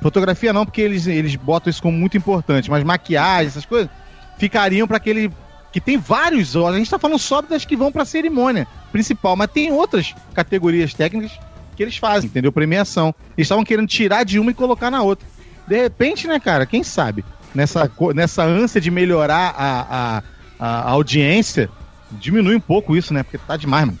fotografia 0.00 0.52
não, 0.52 0.64
porque 0.64 0.80
eles, 0.80 1.06
eles 1.06 1.36
botam 1.36 1.70
isso 1.70 1.82
como 1.82 1.96
muito 1.96 2.16
importante, 2.16 2.70
mas 2.70 2.82
maquiagem, 2.84 3.48
essas 3.48 3.64
coisas, 3.64 3.90
ficariam 4.38 4.86
para 4.86 4.96
aquele 4.96 5.30
que 5.72 5.80
tem 5.80 5.96
vários, 5.98 6.56
a 6.56 6.72
gente 6.72 6.90
tá 6.90 6.98
falando 6.98 7.18
só 7.18 7.40
das 7.40 7.64
que 7.64 7.76
vão 7.76 7.92
pra 7.92 8.04
cerimônia 8.04 8.66
principal, 8.90 9.36
mas 9.36 9.50
tem 9.50 9.70
outras 9.70 10.14
categorias 10.34 10.92
técnicas 10.92 11.38
que 11.76 11.82
eles 11.82 11.96
fazem, 11.96 12.28
entendeu? 12.28 12.50
Premiação. 12.50 13.14
Eles 13.36 13.46
estavam 13.46 13.64
querendo 13.64 13.86
tirar 13.86 14.24
de 14.24 14.38
uma 14.38 14.50
e 14.50 14.54
colocar 14.54 14.90
na 14.90 15.02
outra. 15.02 15.26
De 15.66 15.80
repente, 15.80 16.26
né, 16.26 16.40
cara, 16.40 16.66
quem 16.66 16.82
sabe? 16.82 17.24
Nessa, 17.54 17.90
nessa 18.14 18.44
ânsia 18.44 18.80
de 18.80 18.90
melhorar 18.90 19.54
a, 19.56 20.18
a, 20.18 20.22
a 20.58 20.90
audiência, 20.90 21.70
diminui 22.10 22.56
um 22.56 22.60
pouco 22.60 22.96
isso, 22.96 23.14
né? 23.14 23.22
Porque 23.22 23.38
tá 23.38 23.56
demais, 23.56 23.86
mano. 23.86 23.98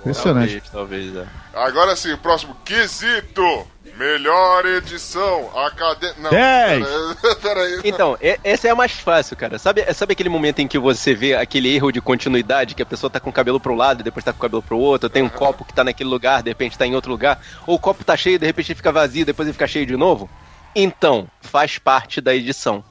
Impressionante. 0.00 0.62
Talvez, 0.72 1.12
talvez, 1.12 1.16
é. 1.16 1.26
Agora 1.54 1.96
sim, 1.96 2.12
o 2.12 2.18
próximo 2.18 2.56
quesito. 2.64 3.66
Melhor 3.98 4.64
edição. 4.64 5.50
Academia. 5.58 6.14
Não, 6.18 6.30
Dez. 6.30 6.86
pera- 6.86 7.34
pera 7.42 7.60
aí. 7.62 7.80
Então, 7.84 8.16
e- 8.20 8.38
esse 8.44 8.68
é 8.68 8.74
mais 8.74 8.92
fácil, 8.92 9.36
cara. 9.36 9.58
Sabe, 9.58 9.82
sabe 9.92 10.12
aquele 10.12 10.28
momento 10.28 10.60
em 10.60 10.68
que 10.68 10.78
você 10.78 11.14
vê 11.14 11.34
aquele 11.34 11.74
erro 11.74 11.90
de 11.90 12.00
continuidade, 12.00 12.74
que 12.74 12.82
a 12.82 12.86
pessoa 12.86 13.10
tá 13.10 13.18
com 13.18 13.30
o 13.30 13.32
cabelo 13.32 13.58
pro 13.58 13.74
lado, 13.74 14.04
depois 14.04 14.24
tá 14.24 14.32
com 14.32 14.38
o 14.38 14.42
cabelo 14.42 14.62
pro 14.62 14.78
outro, 14.78 15.08
tem 15.10 15.22
um 15.22 15.28
copo 15.28 15.64
que 15.64 15.74
tá 15.74 15.82
naquele 15.82 16.08
lugar, 16.08 16.42
de 16.42 16.50
repente 16.50 16.78
tá 16.78 16.86
em 16.86 16.94
outro 16.94 17.10
lugar, 17.10 17.42
ou 17.66 17.74
o 17.74 17.78
copo 17.78 18.04
tá 18.04 18.16
cheio, 18.16 18.38
de 18.38 18.46
repente 18.46 18.70
ele 18.70 18.76
fica 18.76 18.92
vazio, 18.92 19.26
depois 19.26 19.46
ele 19.48 19.52
fica 19.52 19.66
cheio 19.66 19.84
de 19.86 19.96
novo? 19.96 20.30
Então, 20.74 21.26
faz 21.40 21.76
parte 21.78 22.20
da 22.20 22.34
edição. 22.34 22.84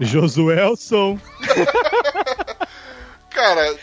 Josuelson. 0.00 1.18
Cara, 3.30 3.76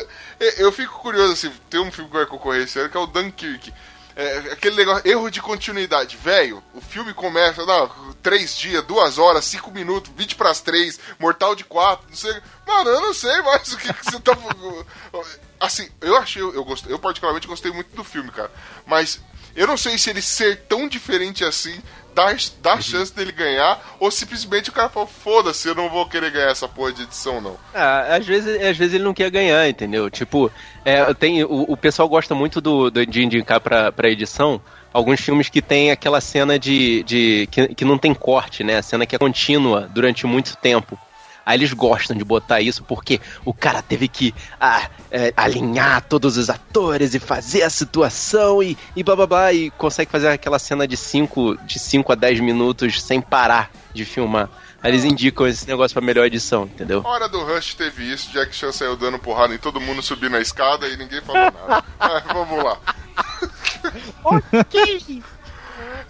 eu 0.58 0.72
fico 0.72 0.98
curioso 0.98 1.32
assim. 1.34 1.52
Tem 1.68 1.80
um 1.80 1.90
filme 1.92 2.10
que 2.10 2.16
vai 2.16 2.26
concorrer 2.26 2.62
esse 2.64 2.78
ano 2.78 2.88
que 2.88 2.96
é 2.96 3.00
o 3.00 3.06
Dunkirk. 3.06 3.72
É, 4.16 4.38
aquele 4.52 4.76
negócio, 4.76 5.08
erro 5.08 5.28
de 5.30 5.42
continuidade. 5.42 6.16
Velho, 6.16 6.62
o 6.72 6.80
filme 6.80 7.12
começa, 7.12 7.66
não, 7.66 8.14
três 8.22 8.56
dias, 8.56 8.84
duas 8.84 9.18
horas, 9.18 9.44
cinco 9.44 9.70
minutos, 9.72 10.12
20 10.16 10.36
pras 10.36 10.60
três, 10.60 11.00
mortal 11.18 11.54
de 11.56 11.64
quatro, 11.64 12.06
não 12.08 12.16
sei. 12.16 12.34
Mano, 12.66 12.90
eu 12.90 13.00
não 13.00 13.14
sei 13.14 13.42
mais 13.42 13.72
o 13.72 13.76
que, 13.76 13.92
que 13.92 14.04
você 14.04 14.20
tá. 14.20 14.36
Assim, 15.58 15.88
eu 16.00 16.16
achei, 16.16 16.42
eu 16.42 16.64
gostei, 16.64 16.92
eu 16.92 16.98
particularmente 16.98 17.46
gostei 17.46 17.72
muito 17.72 17.94
do 17.96 18.04
filme, 18.04 18.30
cara. 18.30 18.52
Mas 18.86 19.20
eu 19.56 19.66
não 19.66 19.76
sei 19.76 19.96
se 19.96 20.10
ele 20.10 20.20
ser 20.20 20.62
tão 20.68 20.88
diferente 20.88 21.44
assim 21.44 21.80
dá, 22.14 22.34
dá 22.62 22.80
chance 22.80 23.14
dele 23.14 23.32
ganhar, 23.32 23.96
ou 23.98 24.10
simplesmente 24.10 24.70
o 24.70 24.72
cara 24.72 24.88
fala, 24.88 25.06
foda-se, 25.06 25.66
eu 25.68 25.74
não 25.74 25.88
vou 25.90 26.06
querer 26.08 26.30
ganhar 26.30 26.50
essa 26.50 26.68
porra 26.68 26.92
de 26.92 27.02
edição, 27.02 27.40
não. 27.40 27.56
Ah, 27.74 28.16
às 28.16 28.26
vezes, 28.26 28.60
às 28.62 28.76
vezes 28.76 28.94
ele 28.94 29.04
não 29.04 29.12
quer 29.14 29.30
ganhar, 29.30 29.68
entendeu? 29.68 30.08
Tipo, 30.10 30.50
é, 30.84 31.12
tem, 31.14 31.42
o, 31.44 31.64
o 31.68 31.76
pessoal 31.76 32.08
gosta 32.08 32.34
muito 32.34 32.60
do, 32.60 32.90
do- 32.90 33.04
de 33.06 33.22
indicar 33.22 33.60
pra, 33.60 33.90
pra 33.92 34.08
edição 34.08 34.60
alguns 34.92 35.20
filmes 35.20 35.48
que 35.48 35.60
tem 35.60 35.90
aquela 35.90 36.20
cena 36.20 36.56
de. 36.58 37.02
de 37.02 37.48
que, 37.50 37.74
que 37.74 37.84
não 37.84 37.98
tem 37.98 38.14
corte, 38.14 38.62
né? 38.62 38.76
A 38.78 38.82
cena 38.82 39.04
que 39.04 39.16
é 39.16 39.18
contínua 39.18 39.88
durante 39.92 40.24
muito 40.26 40.56
tempo. 40.56 40.96
Aí 41.44 41.58
eles 41.58 41.72
gostam 41.72 42.16
de 42.16 42.24
botar 42.24 42.60
isso 42.60 42.82
porque 42.84 43.20
o 43.44 43.52
cara 43.52 43.82
teve 43.82 44.08
que 44.08 44.34
ah, 44.60 44.88
é, 45.10 45.32
alinhar 45.36 46.02
todos 46.02 46.36
os 46.36 46.48
atores 46.48 47.14
e 47.14 47.18
fazer 47.18 47.62
a 47.62 47.70
situação 47.70 48.62
e, 48.62 48.76
e 48.96 49.02
blá 49.02 49.16
blá 49.16 49.26
blá 49.26 49.52
e 49.52 49.70
consegue 49.70 50.10
fazer 50.10 50.28
aquela 50.28 50.58
cena 50.58 50.86
de 50.86 50.96
5 50.96 51.58
de 51.64 51.78
cinco 51.78 52.12
a 52.12 52.14
10 52.14 52.40
minutos 52.40 53.02
sem 53.02 53.20
parar 53.20 53.70
de 53.92 54.04
filmar. 54.04 54.48
Aí 54.82 54.90
eles 54.90 55.04
indicam 55.04 55.46
esse 55.46 55.66
negócio 55.66 55.94
pra 55.94 56.04
melhor 56.04 56.26
edição, 56.26 56.64
entendeu? 56.64 57.00
Hora 57.04 57.26
do 57.26 57.42
Rush 57.42 57.74
teve 57.74 58.12
isso, 58.12 58.30
Jack 58.32 58.54
Chan 58.54 58.70
saiu 58.70 58.96
dando 58.96 59.18
porrada 59.18 59.54
em 59.54 59.58
todo 59.58 59.80
mundo 59.80 60.02
subindo 60.02 60.32
na 60.32 60.40
escada 60.40 60.86
e 60.86 60.96
ninguém 60.98 61.22
falou 61.22 61.50
nada. 61.50 61.84
Mas 61.98 62.24
vamos 62.24 62.62
lá. 62.62 62.78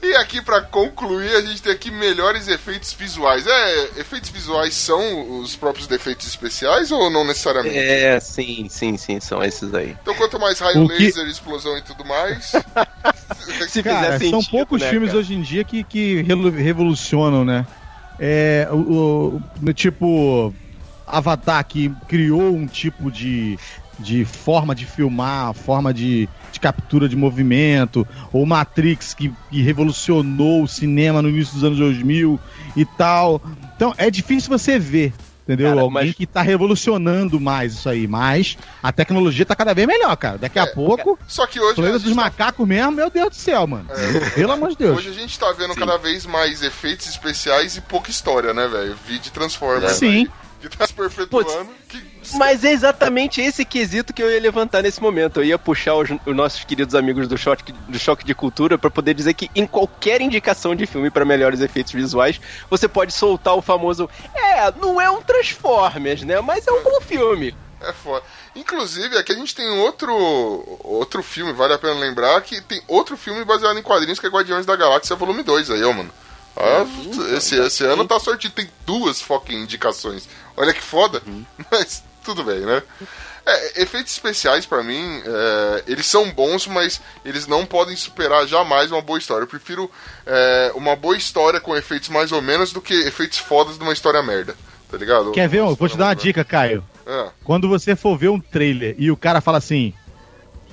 E 0.04 0.14
aqui 0.16 0.42
pra 0.42 0.60
concluir, 0.60 1.34
a 1.34 1.40
gente 1.40 1.62
tem 1.62 1.72
aqui 1.72 1.90
melhores 1.90 2.46
efeitos 2.48 2.92
visuais. 2.92 3.46
É, 3.46 3.84
efeitos 4.00 4.28
visuais 4.30 4.74
são 4.74 5.40
os 5.40 5.56
próprios 5.56 5.86
defeitos 5.86 6.26
especiais 6.26 6.92
ou 6.92 7.08
não 7.10 7.24
necessariamente? 7.24 7.76
É, 7.78 8.20
sim, 8.20 8.66
sim, 8.68 8.96
sim, 8.98 9.18
são 9.20 9.42
esses 9.42 9.72
aí. 9.74 9.96
Então 10.02 10.14
quanto 10.14 10.38
mais 10.38 10.58
raio 10.58 10.86
que- 10.88 10.94
laser, 11.04 11.26
explosão 11.26 11.76
e 11.78 11.82
tudo 11.82 12.04
mais. 12.04 12.52
Se 13.68 13.82
Cara, 13.82 14.18
são 14.20 14.42
poucos 14.44 14.80
né, 14.82 14.90
filmes 14.90 15.08
cara? 15.10 15.20
hoje 15.20 15.34
em 15.34 15.42
dia 15.42 15.64
que, 15.64 15.82
que 15.84 16.22
revolucionam, 16.22 17.44
né? 17.44 17.66
É, 18.18 18.68
o, 18.70 19.40
o- 19.66 19.72
tipo 19.72 20.54
Avatar 21.06 21.64
que 21.66 21.90
criou 22.08 22.42
um 22.54 22.66
tipo 22.66 23.10
de, 23.10 23.58
de 23.98 24.24
forma 24.24 24.74
de 24.74 24.84
filmar, 24.84 25.52
forma 25.54 25.92
de, 25.94 26.28
de 26.52 26.60
captura 26.60 27.08
de 27.08 27.16
movimento, 27.16 28.06
ou 28.32 28.44
Matrix 28.46 29.14
que, 29.14 29.32
que 29.50 29.62
revolucionou 29.62 30.62
o 30.62 30.68
cinema 30.68 31.22
no 31.22 31.28
início 31.28 31.54
dos 31.54 31.64
anos 31.64 31.78
2000 31.78 32.38
e 32.76 32.84
tal. 32.84 33.40
Então 33.76 33.94
é 33.96 34.10
difícil 34.10 34.48
você 34.50 34.78
ver. 34.78 35.12
Entendeu? 35.46 35.68
Cara, 35.68 35.80
Alguém 35.82 36.06
mas- 36.06 36.14
que 36.14 36.26
tá 36.26 36.40
revolucionando 36.40 37.38
mais 37.38 37.74
isso 37.74 37.86
aí, 37.86 38.08
mas 38.08 38.56
a 38.82 38.90
tecnologia 38.90 39.44
tá 39.44 39.54
cada 39.54 39.74
vez 39.74 39.86
melhor, 39.86 40.16
cara. 40.16 40.38
Daqui 40.38 40.58
a 40.58 40.66
pouco, 40.66 41.18
Só 41.28 41.46
que 41.46 41.60
hoje. 41.60 41.72
a 41.72 41.74
planeta 41.74 41.98
dos 41.98 42.08
tá- 42.08 42.14
macacos 42.14 42.66
mesmo, 42.66 42.92
meu 42.92 43.10
Deus 43.10 43.28
do 43.28 43.34
céu, 43.36 43.66
mano. 43.66 43.84
Pelo 44.34 44.52
amor 44.52 44.70
de 44.70 44.76
Deus. 44.78 44.96
Hoje 44.96 45.10
a 45.10 45.12
gente 45.12 45.38
tá 45.38 45.52
vendo 45.52 45.74
cada 45.74 45.98
vez 45.98 46.24
mais 46.24 46.62
efeitos 46.62 47.06
especiais 47.10 47.76
e 47.76 47.82
pouca 47.82 48.10
história, 48.10 48.54
né, 48.54 48.66
velho? 48.66 48.96
Vídeo 49.06 49.30
Transformers. 49.32 49.92
Sim. 49.92 50.08
aí, 50.08 50.30
Que 50.68 50.76
tá 50.76 50.86
se 50.86 50.94
perpetuando. 50.94 51.68
Mas 52.34 52.64
é 52.64 52.72
exatamente 52.72 53.40
esse 53.40 53.64
quesito 53.64 54.12
que 54.12 54.22
eu 54.22 54.30
ia 54.30 54.40
levantar 54.40 54.82
nesse 54.82 55.00
momento. 55.00 55.40
Eu 55.40 55.44
ia 55.44 55.58
puxar 55.58 55.94
os, 55.94 56.08
os 56.10 56.34
nossos 56.34 56.64
queridos 56.64 56.94
amigos 56.94 57.28
do 57.28 57.36
choque, 57.36 57.72
do 57.72 57.98
choque 57.98 58.24
de 58.24 58.34
cultura 58.34 58.78
pra 58.78 58.90
poder 58.90 59.14
dizer 59.14 59.34
que 59.34 59.50
em 59.54 59.66
qualquer 59.66 60.20
indicação 60.20 60.74
de 60.74 60.86
filme 60.86 61.10
pra 61.10 61.24
melhores 61.24 61.60
efeitos 61.60 61.92
visuais, 61.92 62.40
você 62.70 62.88
pode 62.88 63.12
soltar 63.12 63.54
o 63.54 63.62
famoso 63.62 64.08
É, 64.34 64.72
não 64.80 65.00
é 65.00 65.10
um 65.10 65.22
Transformers, 65.22 66.22
né? 66.22 66.40
Mas 66.40 66.66
é 66.66 66.72
um 66.72 66.82
bom 66.82 67.00
filme. 67.00 67.54
É 67.80 67.92
foda. 67.92 68.24
Inclusive, 68.56 69.18
aqui 69.18 69.32
a 69.32 69.34
gente 69.34 69.54
tem 69.54 69.68
outro 69.68 70.14
outro 70.82 71.22
filme, 71.22 71.52
vale 71.52 71.74
a 71.74 71.78
pena 71.78 71.94
lembrar, 71.94 72.40
que 72.40 72.60
tem 72.62 72.82
outro 72.88 73.16
filme 73.16 73.44
baseado 73.44 73.78
em 73.78 73.82
quadrinhos 73.82 74.18
que 74.18 74.26
é 74.26 74.30
Guardiões 74.30 74.64
da 74.64 74.76
Galáxia 74.76 75.16
Volume 75.16 75.42
2 75.42 75.70
aí, 75.70 75.84
ó, 75.84 75.92
mano. 75.92 76.10
Ah, 76.56 76.86
esse, 77.36 77.56
esse 77.56 77.84
ano 77.84 78.06
tá 78.06 78.18
sortido, 78.20 78.54
tem 78.54 78.68
duas 78.86 79.20
fucking 79.20 79.62
indicações. 79.62 80.28
Olha 80.56 80.72
que 80.72 80.80
foda. 80.82 81.22
Mas 81.70 82.02
tudo 82.24 82.44
bem, 82.44 82.60
né? 82.60 82.82
É, 83.46 83.82
efeitos 83.82 84.12
especiais, 84.12 84.64
pra 84.64 84.82
mim, 84.82 85.20
é, 85.22 85.84
eles 85.86 86.06
são 86.06 86.30
bons, 86.30 86.66
mas 86.66 86.98
eles 87.26 87.46
não 87.46 87.66
podem 87.66 87.94
superar 87.94 88.46
jamais 88.46 88.90
uma 88.90 89.02
boa 89.02 89.18
história. 89.18 89.42
Eu 89.42 89.46
prefiro 89.48 89.90
é, 90.24 90.72
uma 90.74 90.96
boa 90.96 91.14
história 91.14 91.60
com 91.60 91.76
efeitos 91.76 92.08
mais 92.08 92.32
ou 92.32 92.40
menos 92.40 92.72
do 92.72 92.80
que 92.80 92.94
efeitos 92.94 93.36
fodas 93.36 93.76
de 93.76 93.82
uma 93.84 93.92
história 93.92 94.22
merda. 94.22 94.56
Tá 94.90 94.96
ligado? 94.96 95.32
Quer 95.32 95.46
ver? 95.46 95.58
Eu 95.58 95.74
vou 95.74 95.88
te 95.90 95.96
dar 95.98 96.06
uma 96.06 96.14
dica, 96.16 96.42
Caio. 96.42 96.82
É. 97.06 97.28
Quando 97.44 97.68
você 97.68 97.94
for 97.94 98.16
ver 98.16 98.30
um 98.30 98.40
trailer 98.40 98.94
e 98.96 99.10
o 99.10 99.16
cara 99.16 99.42
fala 99.42 99.58
assim, 99.58 99.92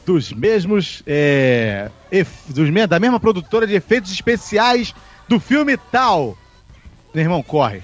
dos 0.06 0.32
mesmos, 0.32 1.04
é, 1.06 1.92
ef- 2.10 2.30
dos 2.48 2.70
da 2.88 3.00
mesma 3.00 3.20
produtora 3.20 3.68
de 3.68 3.74
efeitos 3.74 4.12
especiais 4.14 4.94
do 5.32 5.40
filme 5.40 5.78
tal, 5.78 6.38
meu 7.14 7.24
irmão, 7.24 7.42
corre. 7.42 7.82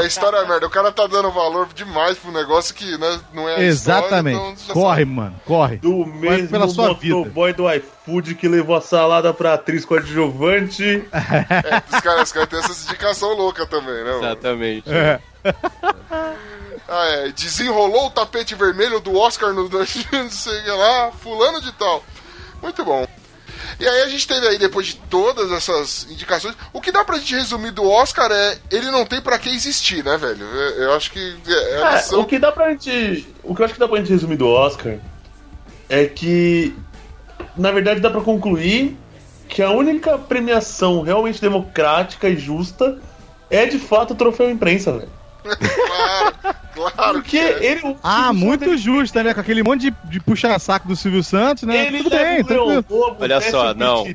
É 0.00 0.06
história 0.06 0.44
merda. 0.44 0.66
O 0.66 0.70
cara 0.70 0.92
tá 0.92 1.08
dando 1.08 1.28
valor 1.32 1.66
demais 1.74 2.16
pro 2.16 2.30
negócio 2.30 2.72
que 2.72 2.96
né, 2.98 3.20
não 3.32 3.48
é 3.48 3.56
a 3.56 3.62
Exatamente. 3.62 4.36
história, 4.36 4.54
então 4.62 4.74
corre, 4.74 5.00
sabe. 5.00 5.10
mano, 5.10 5.40
corre. 5.44 5.76
Do 5.78 5.90
Corre 5.90 6.12
mesmo 6.12 6.48
pela 6.50 6.68
sua 6.68 6.94
vida. 6.94 7.16
motoboy 7.16 7.52
do 7.52 7.72
iFood 7.72 8.36
que 8.36 8.46
levou 8.46 8.76
a 8.76 8.80
salada 8.80 9.34
pra 9.34 9.54
atriz 9.54 9.84
coadjuvante. 9.84 11.04
É, 11.12 11.82
os 11.92 12.00
caras, 12.00 12.22
os 12.24 12.32
caras 12.32 12.48
têm 12.48 12.58
essas 12.60 12.84
indicação 12.84 13.32
louca 13.34 13.66
também, 13.66 14.04
né? 14.04 14.12
mano? 14.12 14.24
Exatamente. 14.24 14.88
É. 14.88 15.20
Ah, 16.90 17.04
é. 17.06 17.32
Desenrolou 17.32 18.06
o 18.06 18.10
tapete 18.10 18.54
vermelho 18.54 18.98
do 18.98 19.14
Oscar 19.14 19.52
no 19.52 19.68
não 19.68 19.84
sei 19.84 20.58
o 20.60 20.64
que 20.64 20.70
lá, 20.70 21.12
fulano 21.20 21.60
de 21.60 21.70
tal. 21.72 22.02
Muito 22.62 22.82
bom. 22.82 23.06
E 23.78 23.86
aí 23.86 24.02
a 24.02 24.08
gente 24.08 24.26
teve 24.26 24.46
aí, 24.46 24.58
depois 24.58 24.86
de 24.88 24.94
todas 24.96 25.50
essas 25.52 26.06
indicações, 26.10 26.54
o 26.72 26.80
que 26.80 26.90
dá 26.92 27.04
pra 27.04 27.18
gente 27.18 27.34
resumir 27.34 27.70
do 27.70 27.88
Oscar 27.88 28.30
é 28.30 28.58
ele 28.70 28.90
não 28.90 29.04
tem 29.06 29.20
pra 29.20 29.38
que 29.38 29.48
existir, 29.48 30.04
né, 30.04 30.16
velho? 30.16 30.44
Eu, 30.44 30.92
acho 30.94 31.10
que 31.10 31.36
é, 31.46 31.52
É, 31.80 31.94
lição- 31.96 32.20
o 32.20 32.24
que 32.24 32.38
dá 32.38 32.50
pra 32.52 32.70
gente. 32.70 33.26
O 33.42 33.54
que 33.54 33.60
eu 33.60 33.64
acho 33.64 33.74
que 33.74 33.80
dá 33.80 33.88
pra 33.88 33.98
gente 33.98 34.10
resumir 34.10 34.36
do 34.36 34.48
Oscar 34.48 34.98
é 35.88 36.06
que. 36.06 36.74
Na 37.56 37.70
verdade 37.70 38.00
dá 38.00 38.10
pra 38.10 38.20
concluir 38.20 38.96
que 39.48 39.62
a 39.62 39.70
única 39.70 40.18
premiação 40.18 41.02
realmente 41.02 41.40
democrática 41.40 42.28
e 42.28 42.36
justa 42.36 42.98
é 43.50 43.64
de 43.66 43.78
fato 43.78 44.12
o 44.12 44.16
troféu 44.16 44.50
imprensa, 44.50 44.92
velho. 44.92 45.08
Claro 46.74 47.12
Porque 47.14 47.36
ele. 47.36 47.96
Ah, 48.02 48.32
muito 48.32 48.76
justa, 48.76 49.22
né? 49.22 49.34
Com 49.34 49.40
aquele 49.40 49.62
monte 49.62 49.90
de, 49.90 49.96
de 50.04 50.20
puxa-saco 50.20 50.88
do 50.88 50.96
Silvio 50.96 51.22
Santos, 51.22 51.64
né? 51.64 51.86
Ele 51.86 51.98
Tudo 51.98 52.10
bem, 52.10 52.44
tranquilo. 52.44 52.84
Lobo, 52.88 53.16
Olha 53.20 53.40
só, 53.40 53.74
não. 53.74 54.06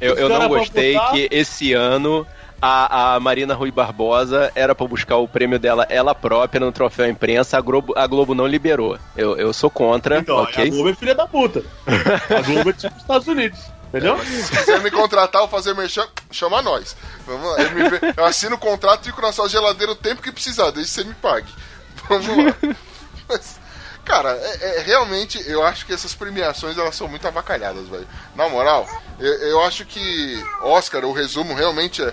Eu, 0.00 0.14
eu 0.14 0.16
eu 0.16 0.28
não 0.28 0.48
gostei 0.48 0.94
botar- 0.94 1.10
que 1.12 1.28
esse 1.30 1.72
ano 1.72 2.24
a, 2.62 3.14
a 3.16 3.20
Marina 3.20 3.54
Rui 3.54 3.70
Barbosa 3.72 4.50
era 4.54 4.74
pra 4.74 4.86
buscar 4.86 5.16
o 5.16 5.26
prêmio 5.28 5.58
dela 5.58 5.86
ela 5.90 6.14
própria 6.14 6.60
no 6.60 6.70
troféu 6.70 7.08
imprensa, 7.08 7.58
a 7.58 7.60
Globo, 7.60 7.94
a 7.96 8.06
Globo 8.06 8.34
não 8.34 8.46
liberou. 8.46 8.96
Eu, 9.16 9.36
eu 9.36 9.52
sou 9.52 9.68
contra, 9.70 10.18
Então, 10.18 10.36
ok? 10.36 10.66
a 10.68 10.70
Globo 10.70 10.88
é 10.90 10.94
filha 10.94 11.14
da 11.14 11.26
puta. 11.26 11.62
A 11.86 12.40
Globo 12.42 12.70
é 12.70 12.72
tipo 12.72 12.94
os 12.94 13.02
Estados 13.02 13.26
Unidos. 13.26 13.58
Entendeu? 13.88 14.18
Se 14.24 14.50
quiser 14.56 14.80
me 14.80 14.90
contratar 14.90 15.42
ou 15.42 15.48
fazer 15.48 15.74
merchan, 15.74 16.06
chama 16.30 16.60
nós. 16.60 16.94
Vamos 17.26 17.50
lá. 17.50 17.62
MV, 17.62 18.00
eu 18.16 18.24
assino 18.24 18.56
o 18.56 18.58
contrato 18.58 19.02
e 19.02 19.06
fico 19.10 19.22
na 19.22 19.32
sua 19.32 19.48
geladeira 19.48 19.92
o 19.92 19.96
tempo 19.96 20.20
que 20.22 20.30
precisar, 20.32 20.70
desde 20.70 20.92
que 20.92 21.00
você 21.00 21.04
me 21.04 21.14
pague. 21.14 21.48
Vamos 22.08 22.28
lá. 22.28 22.54
Mas, 23.28 23.58
cara, 24.04 24.30
é, 24.30 24.78
é- 24.78 24.82
realmente 24.82 25.42
eu 25.48 25.62
acho 25.62 25.86
que 25.86 25.92
essas 25.92 26.14
premiações 26.14 26.76
elas 26.76 26.94
são 26.96 27.08
muito 27.08 27.26
avacalhadas, 27.26 27.88
velho. 27.88 28.06
Na 28.34 28.48
moral, 28.48 28.86
eu, 29.18 29.32
eu 29.48 29.64
acho 29.64 29.84
que 29.86 30.42
Oscar, 30.62 31.04
o 31.04 31.12
resumo 31.12 31.54
realmente 31.54 32.02
é 32.02 32.12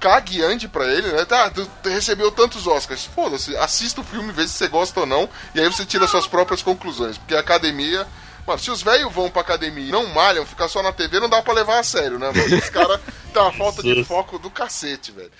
cague 0.00 0.42
ande 0.42 0.68
pra 0.68 0.84
ele, 0.86 1.08
né? 1.12 1.24
Tá, 1.24 1.48
tu 1.50 1.66
recebeu 1.88 2.30
tantos 2.30 2.66
Oscars. 2.66 3.06
Foda-se, 3.06 3.56
assista 3.56 4.02
o 4.02 4.04
filme, 4.04 4.32
vê 4.32 4.42
se 4.46 4.52
você 4.52 4.68
gosta 4.68 5.00
ou 5.00 5.06
não, 5.06 5.28
e 5.54 5.60
aí 5.60 5.66
você 5.66 5.86
tira 5.86 6.06
suas 6.06 6.26
próprias 6.26 6.62
conclusões. 6.62 7.16
Porque 7.16 7.34
a 7.34 7.40
academia. 7.40 8.06
Mano, 8.46 8.58
se 8.58 8.70
os 8.70 8.82
velhos 8.82 9.12
vão 9.12 9.30
pra 9.30 9.40
academia 9.40 9.88
e 9.88 9.92
não 9.92 10.06
malham, 10.08 10.44
ficar 10.44 10.68
só 10.68 10.82
na 10.82 10.92
TV, 10.92 11.18
não 11.18 11.28
dá 11.28 11.40
pra 11.42 11.54
levar 11.54 11.78
a 11.78 11.82
sério, 11.82 12.18
né, 12.18 12.30
mano? 12.30 12.54
Esse 12.54 12.70
cara 12.70 13.00
tem 13.32 13.42
uma 13.42 13.52
falta 13.52 13.82
de 13.82 14.04
foco 14.04 14.38
do 14.38 14.50
cacete, 14.50 15.10
velho. 15.12 15.30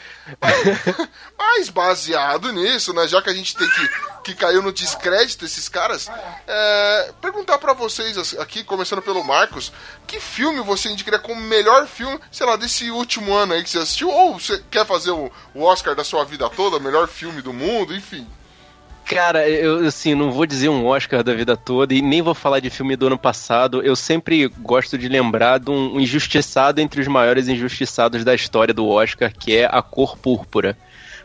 Mas, 0.41 0.55
mas 1.39 1.69
baseado 1.69 2.51
nisso, 2.51 2.95
né, 2.95 3.07
já 3.07 3.21
que 3.21 3.29
a 3.29 3.35
gente 3.35 3.55
tem 3.55 3.69
que, 3.69 3.89
que 4.25 4.35
caiu 4.35 4.63
no 4.63 4.73
descrédito 4.73 5.45
esses 5.45 5.69
caras, 5.69 6.09
é, 6.47 7.13
perguntar 7.21 7.59
pra 7.59 7.75
vocês 7.75 8.17
assim, 8.17 8.39
aqui, 8.39 8.65
começando 8.65 9.03
pelo 9.03 9.23
Marcos, 9.23 9.71
que 10.07 10.19
filme 10.19 10.61
você 10.61 10.89
indicaria 10.89 11.19
como 11.21 11.41
melhor 11.41 11.87
filme, 11.87 12.19
sei 12.33 12.47
lá, 12.47 12.57
desse 12.57 12.91
último 12.91 13.35
ano 13.35 13.53
aí 13.53 13.63
que 13.63 13.69
você 13.69 13.79
assistiu? 13.79 14.09
Ou 14.09 14.41
você 14.41 14.63
quer 14.71 14.87
fazer 14.87 15.11
o, 15.11 15.31
o 15.55 15.63
Oscar 15.63 15.95
da 15.95 16.05
sua 16.05 16.25
vida 16.25 16.49
toda, 16.49 16.81
melhor 16.81 17.07
filme 17.07 17.43
do 17.43 17.53
mundo, 17.53 17.95
enfim. 17.95 18.27
Cara, 19.05 19.47
eu 19.47 19.87
assim, 19.87 20.15
não 20.15 20.33
vou 20.33 20.47
dizer 20.47 20.71
um 20.71 20.87
Oscar 20.87 21.23
da 21.23 21.35
vida 21.35 21.57
toda 21.57 21.93
e 21.93 22.01
nem 22.01 22.23
vou 22.23 22.35
falar 22.35 22.61
de 22.61 22.71
filme 22.71 22.97
do 22.97 23.07
ano 23.07 23.19
passado. 23.19 23.83
Eu 23.83 23.95
sempre 23.95 24.49
gosto 24.49 24.97
de 24.97 25.09
lembrar 25.09 25.59
de 25.59 25.71
um 25.71 26.01
injustiçado 26.01 26.81
entre 26.81 27.03
os 27.03 27.07
maiores 27.07 27.47
injustiçados 27.47 28.25
da 28.25 28.35
história 28.35 28.73
do 28.73 28.89
Oscar, 28.89 29.31
que 29.31 29.57
é 29.57 29.67
A 29.71 29.83
Cor 29.83 30.17
Púrpura. 30.17 30.77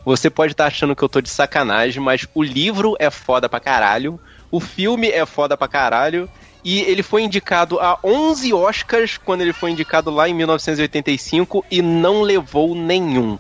Você 0.03 0.29
pode 0.29 0.53
estar 0.53 0.65
achando 0.65 0.95
que 0.95 1.03
eu 1.03 1.09
tô 1.09 1.21
de 1.21 1.29
sacanagem, 1.29 2.01
mas 2.01 2.27
o 2.33 2.43
livro 2.43 2.95
é 2.99 3.09
foda 3.09 3.47
pra 3.47 3.59
caralho, 3.59 4.19
o 4.51 4.59
filme 4.59 5.09
é 5.09 5.25
foda 5.25 5.55
pra 5.55 5.67
caralho, 5.67 6.29
e 6.63 6.81
ele 6.81 7.03
foi 7.03 7.23
indicado 7.23 7.79
a 7.79 7.97
11 8.03 8.53
Oscars 8.53 9.17
quando 9.17 9.41
ele 9.41 9.53
foi 9.53 9.71
indicado 9.71 10.09
lá 10.09 10.27
em 10.27 10.33
1985 10.33 11.65
e 11.71 11.81
não 11.81 12.21
levou 12.21 12.75
nenhum. 12.75 13.37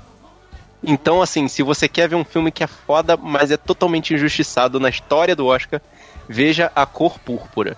Então, 0.83 1.21
assim, 1.21 1.47
se 1.47 1.61
você 1.61 1.87
quer 1.87 2.07
ver 2.07 2.15
um 2.15 2.23
filme 2.23 2.51
que 2.51 2.63
é 2.63 2.67
foda, 2.67 3.17
mas 3.17 3.51
é 3.51 3.57
totalmente 3.57 4.13
injustiçado 4.13 4.79
na 4.79 4.89
história 4.89 5.35
do 5.35 5.45
Oscar, 5.45 5.81
veja 6.27 6.71
A 6.75 6.85
Cor 6.85 7.19
Púrpura. 7.19 7.77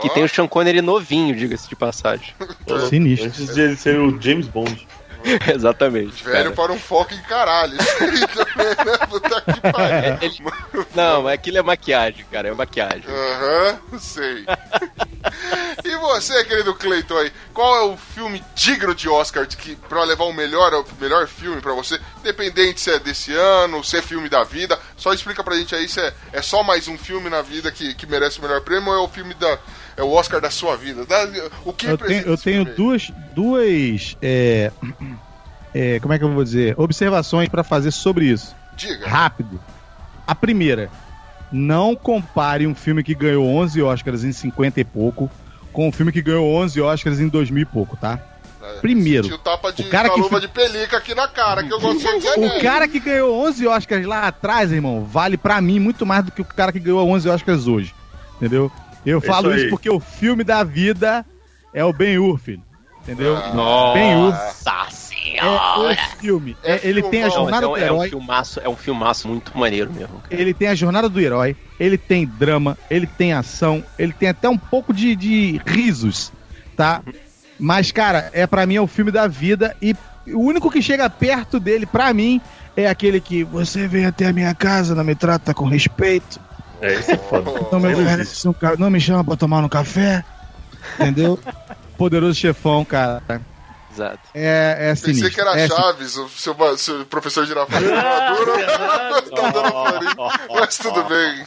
Que 0.00 0.08
tem 0.08 0.24
o 0.24 0.28
Sean 0.28 0.48
Connery 0.48 0.80
novinho, 0.80 1.36
diga-se 1.36 1.68
de 1.68 1.76
passagem. 1.76 2.34
Sinistro. 2.88 3.28
Antes 3.28 3.54
de 3.54 3.60
ele 3.60 3.76
ser 3.76 3.98
o 3.98 4.20
James 4.20 4.48
Bond. 4.48 4.88
Exatamente. 5.54 6.24
Velho 6.24 6.44
cara. 6.44 6.52
para 6.52 6.72
um 6.72 6.78
foco 6.78 7.12
em 7.12 7.22
caralho. 7.22 7.76
Isso 7.80 8.04
aí 8.04 8.26
também, 8.28 8.66
né? 8.66 9.06
Puta 9.08 9.40
que 9.42 9.60
pariu. 9.72 10.86
Não, 10.94 11.22
mas 11.22 11.34
aquilo 11.34 11.58
é 11.58 11.62
maquiagem, 11.62 12.24
cara, 12.30 12.48
é 12.48 12.54
maquiagem. 12.54 13.04
Aham, 13.06 13.98
sei. 13.98 14.46
E 16.00 16.14
você, 16.14 16.44
querido 16.44 16.74
Cleiton 16.74 17.16
aí, 17.16 17.32
qual 17.52 17.76
é 17.76 17.82
o 17.92 17.96
filme 17.96 18.42
digno 18.54 18.94
de 18.94 19.08
Oscar 19.08 19.46
que, 19.46 19.76
pra 19.76 20.02
levar 20.04 20.24
o 20.24 20.32
melhor, 20.32 20.72
o 20.74 20.84
melhor 21.00 21.26
filme 21.28 21.60
pra 21.60 21.74
você? 21.74 22.00
Independente 22.20 22.80
se 22.80 22.90
é 22.90 22.98
desse 22.98 23.32
ano, 23.34 23.84
se 23.84 23.96
é 23.98 24.02
filme 24.02 24.28
da 24.28 24.42
vida, 24.44 24.78
só 24.96 25.12
explica 25.12 25.44
pra 25.44 25.56
gente 25.56 25.74
aí 25.74 25.88
se 25.88 26.00
é, 26.00 26.12
é 26.32 26.42
só 26.42 26.62
mais 26.62 26.88
um 26.88 26.96
filme 26.96 27.28
na 27.28 27.42
vida 27.42 27.70
que, 27.70 27.94
que 27.94 28.06
merece 28.06 28.38
o 28.38 28.42
melhor 28.42 28.60
prêmio 28.62 28.88
ou 28.90 28.94
é 28.94 28.98
o 29.00 29.08
filme 29.08 29.34
da. 29.34 29.58
É 29.96 30.02
o 30.02 30.10
Oscar 30.12 30.40
da 30.40 30.50
sua 30.50 30.76
vida. 30.76 31.04
Da- 31.04 31.28
o 31.64 31.72
que 31.74 31.86
Eu 31.86 31.98
tenho, 31.98 32.22
eu 32.22 32.38
tenho 32.38 32.64
duas, 32.64 33.10
duas 33.34 34.16
é, 34.22 34.72
é, 35.74 36.00
como 36.00 36.14
é 36.14 36.18
que 36.18 36.24
eu 36.24 36.32
vou 36.32 36.42
dizer? 36.44 36.74
Observações 36.78 37.48
pra 37.48 37.62
fazer 37.62 37.90
sobre 37.90 38.26
isso. 38.26 38.54
Diga. 38.74 39.06
Rápido. 39.06 39.60
A 40.26 40.34
primeira, 40.34 40.90
não 41.52 41.94
compare 41.94 42.66
um 42.66 42.74
filme 42.74 43.02
que 43.02 43.14
ganhou 43.14 43.44
11 43.46 43.82
Oscars 43.82 44.24
em 44.24 44.32
50 44.32 44.80
e 44.80 44.84
pouco 44.84 45.30
com 45.72 45.88
um 45.88 45.92
filme 45.92 46.12
que 46.12 46.20
ganhou 46.22 46.46
11 46.56 46.80
Oscars 46.80 47.20
em 47.20 47.28
2000 47.28 47.62
e 47.62 47.64
pouco, 47.64 47.96
tá? 47.96 48.18
Primeiro, 48.80 49.24
Tinha 49.24 49.36
o 49.36 49.38
tapa 49.38 49.72
de, 49.72 49.82
o 49.82 49.90
cara 49.90 50.10
que 50.10 50.20
luva 50.20 50.40
de 50.40 50.46
pelica 50.48 50.96
aqui 50.98 51.14
na 51.14 51.26
cara, 51.26 51.62
que 51.64 51.72
eu 51.72 51.80
gosto 51.80 51.98
de 51.98 52.18
dizer. 52.20 52.38
o 52.38 52.60
cara 52.60 52.86
que 52.86 53.00
ganhou 53.00 53.34
11 53.46 53.66
Oscars 53.66 54.06
lá 54.06 54.26
atrás, 54.28 54.70
irmão, 54.70 55.04
vale 55.04 55.36
pra 55.36 55.60
mim 55.60 55.78
muito 55.80 56.06
mais 56.06 56.24
do 56.24 56.30
que 56.30 56.40
o 56.40 56.44
cara 56.44 56.70
que 56.70 56.78
ganhou 56.78 57.06
11 57.08 57.28
Oscars 57.28 57.66
hoje. 57.66 57.94
Entendeu? 58.36 58.70
Eu 59.04 59.18
Isso 59.18 59.26
falo 59.26 59.52
isso 59.54 59.64
aí. 59.64 59.70
porque 59.70 59.90
o 59.90 59.98
filme 59.98 60.44
da 60.44 60.62
vida 60.62 61.24
é 61.74 61.84
o 61.84 61.92
Ben-Hur, 61.92 62.38
filho. 62.38 62.62
Entendeu? 63.02 63.34
Nossa 63.54 63.94
Ben-Hur 63.94 64.34
senhora! 65.30 65.94
é 65.94 65.94
o 65.94 66.18
filme. 66.18 66.56
É- 66.62 66.80
ele 66.82 67.02
tem 67.02 67.22
a 67.22 67.28
jornada 67.28 67.66
então 67.66 67.70
do 67.72 67.76
é 67.76 67.80
um 67.80 67.96
herói, 67.96 68.08
filmaço, 68.08 68.60
é 68.62 68.68
um 68.68 68.76
filmaço 68.76 69.28
muito 69.28 69.56
maneiro 69.56 69.92
mesmo. 69.92 70.20
cara. 70.20 70.40
ele 70.42 70.54
tem 70.54 70.68
a 70.68 70.74
jornada 70.74 71.08
do 71.08 71.20
herói, 71.20 71.56
ele 71.78 71.96
tem 71.96 72.26
drama, 72.26 72.76
ele 72.90 73.06
tem 73.06 73.32
ação, 73.32 73.84
ele 73.98 74.12
tem 74.12 74.28
até 74.28 74.48
um 74.48 74.58
pouco 74.58 74.92
de, 74.92 75.14
de 75.16 75.60
risos, 75.66 76.32
tá? 76.76 77.02
Mas, 77.58 77.92
cara, 77.92 78.30
é 78.32 78.46
para 78.46 78.66
mim 78.66 78.76
é 78.76 78.80
o 78.80 78.86
filme 78.86 79.10
da 79.10 79.26
vida 79.26 79.76
e 79.82 79.94
o 80.26 80.40
único 80.40 80.70
que 80.70 80.82
chega 80.82 81.08
perto 81.10 81.58
dele, 81.58 81.86
pra 81.86 82.12
mim, 82.12 82.40
é 82.76 82.88
aquele 82.88 83.20
que 83.20 83.44
você 83.44 83.86
vem 83.86 84.06
até 84.06 84.26
a 84.26 84.32
minha 84.32 84.54
casa, 84.54 84.94
não 84.94 85.04
me 85.04 85.14
trata 85.14 85.52
com 85.52 85.66
respeito, 85.66 86.40
É, 86.80 86.94
isso 86.94 87.10
é 87.10 87.16
foda. 87.18 87.50
não 87.70 87.80
me, 87.80 87.94
oferece 87.94 88.48
um 88.48 88.54
não 88.78 88.90
me 88.90 89.00
chama 89.00 89.24
pra 89.24 89.36
tomar 89.36 89.62
um 89.64 89.68
café, 89.68 90.24
entendeu? 90.98 91.38
Poderoso 91.98 92.38
chefão, 92.38 92.84
cara. 92.84 93.22
Exato. 93.92 94.20
É, 94.34 94.76
é 94.78 94.88
Pensei 94.90 95.14
sinistro. 95.14 95.34
que 95.34 95.40
era 95.40 95.58
é 95.58 95.68
Chaves, 95.68 96.16
o 96.16 96.28
seu, 96.28 96.54
seu 96.78 97.04
professor 97.06 97.44
Girafales 97.44 97.90
maduro. 97.90 98.52
tá 99.30 99.52
farinha. 99.70 100.14
Mas 100.48 100.78
tudo 100.78 101.04
bem. 101.04 101.44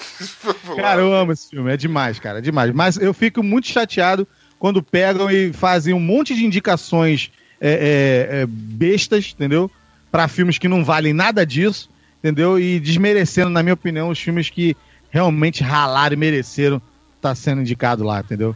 Cara, 0.75 1.01
eu 1.01 1.13
amo 1.13 1.31
esse 1.31 1.49
filme, 1.49 1.71
é 1.71 1.77
demais, 1.77 2.19
cara, 2.19 2.39
é 2.39 2.41
demais. 2.41 2.71
Mas 2.73 2.97
eu 2.97 3.13
fico 3.13 3.41
muito 3.41 3.67
chateado 3.67 4.27
quando 4.59 4.83
pegam 4.83 5.29
e 5.29 5.53
fazem 5.53 5.93
um 5.93 5.99
monte 5.99 6.35
de 6.35 6.45
indicações 6.45 7.31
é, 7.59 7.71
é, 7.71 8.41
é, 8.41 8.45
bestas, 8.45 9.33
entendeu? 9.35 9.71
Pra 10.11 10.27
filmes 10.27 10.57
que 10.57 10.67
não 10.67 10.83
valem 10.83 11.13
nada 11.13 11.45
disso, 11.45 11.89
entendeu? 12.19 12.59
E 12.59 12.79
desmerecendo, 12.79 13.49
na 13.49 13.63
minha 13.63 13.73
opinião, 13.73 14.09
os 14.09 14.19
filmes 14.19 14.49
que 14.49 14.75
realmente 15.09 15.63
ralaram 15.63 16.13
e 16.13 16.17
mereceram 16.17 16.81
estar 17.15 17.35
sendo 17.35 17.61
indicado 17.61 18.03
lá, 18.03 18.19
entendeu? 18.19 18.55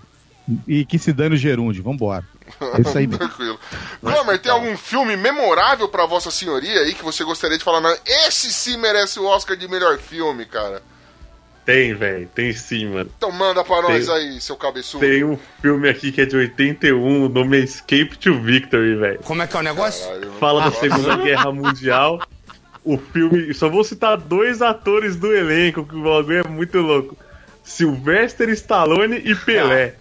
E 0.68 0.86
que 0.86 0.98
se 0.98 1.14
dane 1.14 1.36
o 1.36 1.38
gerúndio, 1.38 1.84
vambora. 1.84 2.26
É 2.78 2.82
isso 2.82 2.98
aí 2.98 3.08
mesmo. 3.08 3.20
Tranquilo. 3.20 3.60
Glomer, 4.02 4.40
tem 4.40 4.52
algum 4.52 4.78
filme 4.78 5.16
memorável 5.16 5.88
pra 5.88 6.06
Vossa 6.06 6.32
Senhoria 6.32 6.82
aí 6.82 6.94
que 6.94 7.04
você 7.04 7.24
gostaria 7.24 7.58
de 7.58 7.64
falar? 7.64 7.82
Não, 7.82 7.96
esse 8.06 8.52
sim 8.52 8.78
merece 8.78 9.20
o 9.20 9.26
Oscar 9.26 9.56
de 9.56 9.68
melhor 9.68 9.98
filme, 9.98 10.46
cara. 10.46 10.82
Tem, 11.66 11.94
velho. 11.94 12.30
Tem 12.34 12.54
sim, 12.54 12.86
mano. 12.88 13.12
Então 13.18 13.30
manda 13.30 13.62
pra 13.62 13.82
nós 13.82 14.06
Tem- 14.06 14.16
aí, 14.16 14.40
seu 14.40 14.56
cabeçudo. 14.56 15.06
Tem 15.06 15.26
um 15.26 15.38
filme 15.62 15.90
aqui 15.90 16.14
que 16.14 16.22
é 16.22 16.26
de 16.26 16.38
81, 16.38 17.26
o 17.26 17.30
nome 17.30 17.60
é 17.60 17.64
Escape 17.64 18.18
to 18.18 18.40
Victory, 18.40 18.96
velho. 18.96 19.20
Como 19.24 19.42
é 19.42 19.48
que 19.48 19.58
é 19.58 19.60
o 19.60 19.64
negócio? 19.64 20.08
Fala 20.40 20.62
da 20.62 20.72
Segunda 20.72 21.18
Guerra 21.18 21.52
Mundial. 21.52 22.22
O 22.86 22.98
filme. 22.98 23.54
Só 23.54 23.68
vou 23.68 23.84
citar 23.84 24.16
dois 24.16 24.62
atores 24.62 25.18
do 25.18 25.36
elenco, 25.36 25.86
que 25.86 25.94
o 25.94 26.04
bagulho 26.04 26.40
é 26.40 26.48
muito 26.48 26.78
louco. 26.80 27.18
Sylvester 27.68 28.48
Stallone 28.50 29.18
e 29.18 29.36
Pelé. 29.36 29.96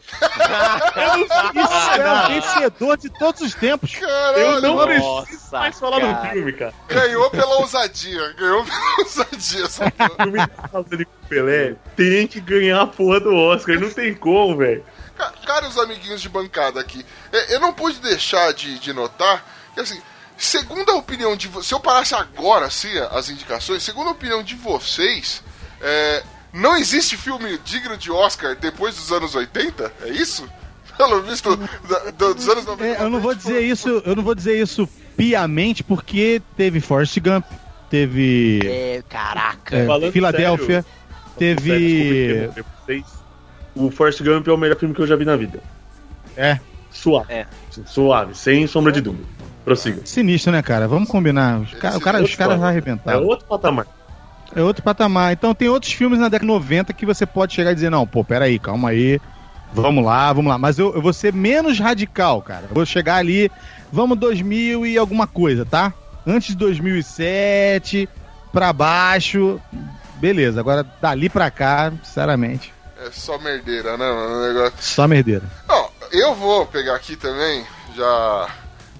Isso 1.57 2.01
é 2.01 2.25
o 2.25 2.29
vencedor 2.29 2.97
de 2.97 3.09
todos 3.11 3.41
os 3.43 3.55
tempos. 3.55 3.93
Eu 4.37 4.61
não 4.63 4.77
Caralho, 4.79 5.23
preciso 5.25 5.51
mais 5.53 5.79
falar 5.79 5.99
do 5.99 6.31
filme, 6.31 6.53
cara. 6.53 6.75
Ganhou 6.89 7.29
pela 7.31 7.57
ousadia. 7.57 8.33
Ganhou 8.39 8.65
pela 8.65 8.97
ousadia. 9.01 9.65
essa 9.65 9.91
porra. 9.91 10.11
O 10.13 10.23
filme 10.23 10.39
de 10.39 10.53
Stallone 10.65 11.05
com 11.05 11.27
Pelé 11.29 11.75
tem 11.97 12.27
que 12.29 12.41
ganhar 12.41 12.83
a 12.83 12.87
porra 12.87 13.21
do 13.21 13.35
Oscar. 13.35 13.79
Não 13.81 13.91
tem 13.91 14.15
como, 14.15 14.57
velho. 14.57 14.85
Ca- 15.19 15.33
Caros 15.45 15.77
amiguinhos 15.79 16.21
de 16.21 16.29
bancada 16.29 16.81
aqui, 16.81 17.05
é, 17.33 17.55
eu 17.55 17.61
não 17.61 17.73
pude 17.73 17.99
deixar 18.01 18.53
de, 18.53 18.79
de 18.79 18.93
notar 18.93 19.45
que, 19.75 19.81
assim, 19.81 20.01
segundo 20.37 20.91
a 20.91 20.95
opinião 20.95 21.35
de 21.37 21.49
vocês, 21.49 21.67
se 21.69 21.75
eu 21.75 21.81
parasse 21.81 22.15
agora, 22.15 22.67
assim, 22.67 22.97
as 23.11 23.29
indicações, 23.31 23.83
segundo 23.83 24.09
a 24.09 24.13
opinião 24.13 24.43
de 24.43 24.55
vocês, 24.55 25.43
é, 25.81 26.23
não 26.57 26.77
existe 26.77 27.17
filme 27.17 27.59
digno 27.65 27.97
de 27.97 28.11
Oscar 28.11 28.57
depois 28.57 28.95
dos 28.97 29.13
anos 29.13 29.35
80? 29.35 29.93
É 30.03 30.09
isso? 30.11 30.49
Pelo 30.97 31.23
visto, 31.23 31.55
da- 31.57 32.11
do- 32.11 32.35
dos 32.35 32.49
anos 32.49 32.65
90. 32.65 32.85
É, 32.85 33.05
eu 33.05 33.11
não 33.11 33.21
vou 33.21 33.35
dizer 33.35 33.61
isso, 33.61 34.03
eu 34.05 34.17
não 34.17 34.23
vou 34.23 34.35
dizer 34.35 34.59
isso 34.61 34.89
piamente 35.17 35.83
porque 35.85 36.41
teve 36.57 36.81
Forrest 36.81 37.19
Gump, 37.21 37.45
teve 37.91 38.61
É, 38.65 39.03
caraca. 39.09 39.77
é, 39.77 40.11
Filadélfia, 40.11 40.83
sério, 40.83 40.87
teve 41.39 42.49
Sério, 42.51 42.65
vocês. 42.85 43.05
O 43.75 43.91
Forrest 43.91 44.23
Gump 44.23 44.49
é 44.49 44.53
o 44.53 44.57
melhor 44.57 44.77
filme 44.79 44.95
que 44.95 45.01
eu 45.03 45.07
já 45.07 45.17
vi 45.17 45.25
na 45.27 45.37
vida. 45.37 45.61
é 46.37 46.59
Suave. 46.91 47.31
É. 47.31 47.47
Suave, 47.85 48.35
sem 48.35 48.67
sombra 48.67 48.91
de 48.91 49.03
dúvida. 49.03 49.29
Prossiga. 49.67 50.01
Sinistro, 50.07 50.51
né, 50.51 50.63
cara? 50.63 50.89
Vamos 50.89 51.11
combinar. 51.11 51.61
Os, 51.61 51.73
o 51.75 51.77
cara, 52.01 52.23
os 52.23 52.35
caras 52.35 52.57
vão 52.59 52.67
arrebentar. 52.67 53.13
É 53.13 53.17
outro 53.19 53.45
patamar. 53.47 53.87
É 54.57 54.63
outro 54.63 54.83
patamar. 54.83 55.35
Então 55.35 55.55
tem 55.55 55.69
outros 55.69 55.93
filmes 55.93 56.19
na 56.19 56.31
década 56.31 56.47
de 56.47 56.53
90 56.53 56.93
que 56.95 57.05
você 57.05 57.27
pode 57.27 57.53
chegar 57.55 57.73
e 57.73 57.75
dizer, 57.75 57.91
não, 57.91 58.07
pô, 58.07 58.25
peraí, 58.25 58.59
calma 58.59 58.89
aí. 58.89 59.21
Vamos 59.75 60.03
lá, 60.03 60.33
vamos 60.33 60.51
lá. 60.51 60.57
Mas 60.57 60.79
eu, 60.79 60.95
eu 60.95 61.03
vou 61.03 61.13
ser 61.13 61.33
menos 61.33 61.79
radical, 61.79 62.41
cara. 62.41 62.65
Eu 62.71 62.75
vou 62.75 62.87
chegar 62.87 63.17
ali, 63.17 63.51
vamos 63.93 64.19
2000 64.19 64.87
e 64.87 64.97
alguma 64.97 65.27
coisa, 65.27 65.67
tá? 65.67 65.93
Antes 66.27 66.49
de 66.49 66.57
2007, 66.57 68.09
pra 68.51 68.73
baixo, 68.73 69.61
beleza. 70.17 70.59
Agora, 70.59 70.85
dali 71.03 71.29
pra 71.29 71.51
cá, 71.51 71.93
sinceramente, 72.03 72.73
É 73.05 73.11
só 73.13 73.39
merdeira, 73.39 73.97
né, 73.99 74.11
mano? 74.11 74.37
O 74.37 74.49
negócio. 74.49 74.73
só 74.81 75.07
merdeira. 75.07 75.45
Não, 75.69 75.89
eu 76.11 76.35
vou 76.35 76.65
pegar 76.65 76.95
aqui 76.97 77.15
também, 77.15 77.63
já 77.95 78.49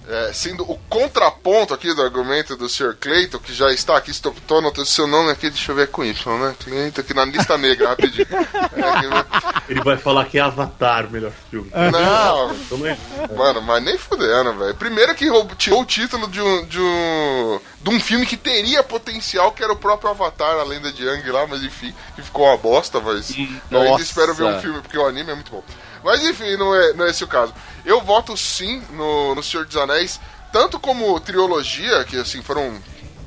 é, 0.09 0.31
sendo 0.33 0.63
o 0.63 0.77
contraponto 0.89 1.73
aqui 1.73 1.93
do 1.93 2.01
argumento 2.01 2.55
do 2.55 2.69
Sr. 2.69 2.95
Cleiton, 2.99 3.39
que 3.39 3.53
já 3.53 3.71
está 3.73 3.97
aqui, 3.97 4.11
estou 4.11 4.33
anotando 4.57 4.87
seu 4.87 5.05
nome 5.05 5.31
aqui, 5.31 5.49
deixa 5.49 5.71
eu 5.71 5.75
ver 5.75 5.87
com 5.89 6.03
Y, 6.05 6.37
né? 6.39 6.55
Cleiton, 6.63 7.01
aqui 7.01 7.13
na 7.13 7.25
lista 7.25 7.57
negra, 7.57 7.89
rapidinho. 7.89 8.27
É, 8.77 9.71
Ele 9.71 9.81
vai 9.81 9.97
falar 9.97 10.25
que 10.25 10.37
é 10.37 10.41
Avatar 10.41 11.07
o 11.07 11.09
melhor 11.11 11.31
filme. 11.49 11.69
Não, 11.91 12.53
Então 12.53 12.77
não 12.77 12.87
é- 12.87 12.97
mano, 13.35 13.61
mas 13.61 13.83
nem 13.83 13.97
fudendo, 13.97 14.53
velho. 14.53 14.75
Primeiro 14.75 15.13
que 15.15 15.27
roubou- 15.27 15.55
tirou 15.55 15.81
o 15.81 15.85
título 15.85 16.27
de 16.27 16.39
um, 16.41 16.65
de 16.65 16.79
um 16.79 17.59
de 17.81 17.89
um 17.89 17.99
filme 17.99 18.25
que 18.25 18.35
teria 18.37 18.83
potencial, 18.83 19.51
que 19.51 19.63
era 19.63 19.71
o 19.71 19.77
próprio 19.77 20.09
Avatar, 20.09 20.57
a 20.59 20.63
lenda 20.63 20.91
de 20.91 21.05
Yang 21.05 21.31
lá, 21.31 21.47
mas 21.47 21.63
enfim, 21.63 21.93
que 22.15 22.21
ficou 22.21 22.45
uma 22.45 22.57
bosta, 22.57 22.99
mas 22.99 23.29
eu 23.29 23.45
ainda 23.79 23.91
nossa. 23.91 24.03
espero 24.03 24.33
ver 24.33 24.43
um 24.45 24.59
filme, 24.59 24.81
porque 24.81 24.97
o 24.97 25.05
anime 25.07 25.31
é 25.31 25.35
muito 25.35 25.51
bom. 25.51 25.63
Mas 26.03 26.23
enfim, 26.23 26.55
não 26.57 26.75
é, 26.75 26.93
não 26.93 27.05
é 27.05 27.09
esse 27.09 27.23
o 27.23 27.27
caso. 27.27 27.53
Eu 27.87 28.01
voto 28.01 28.35
sim 28.35 28.83
no, 28.91 29.33
no 29.33 29.41
Senhor 29.41 29.65
dos 29.65 29.77
Anéis, 29.77 30.19
tanto 30.51 30.77
como 30.77 31.17
trilogia, 31.21 32.03
que 32.03 32.17
assim, 32.17 32.41
foram 32.41 32.77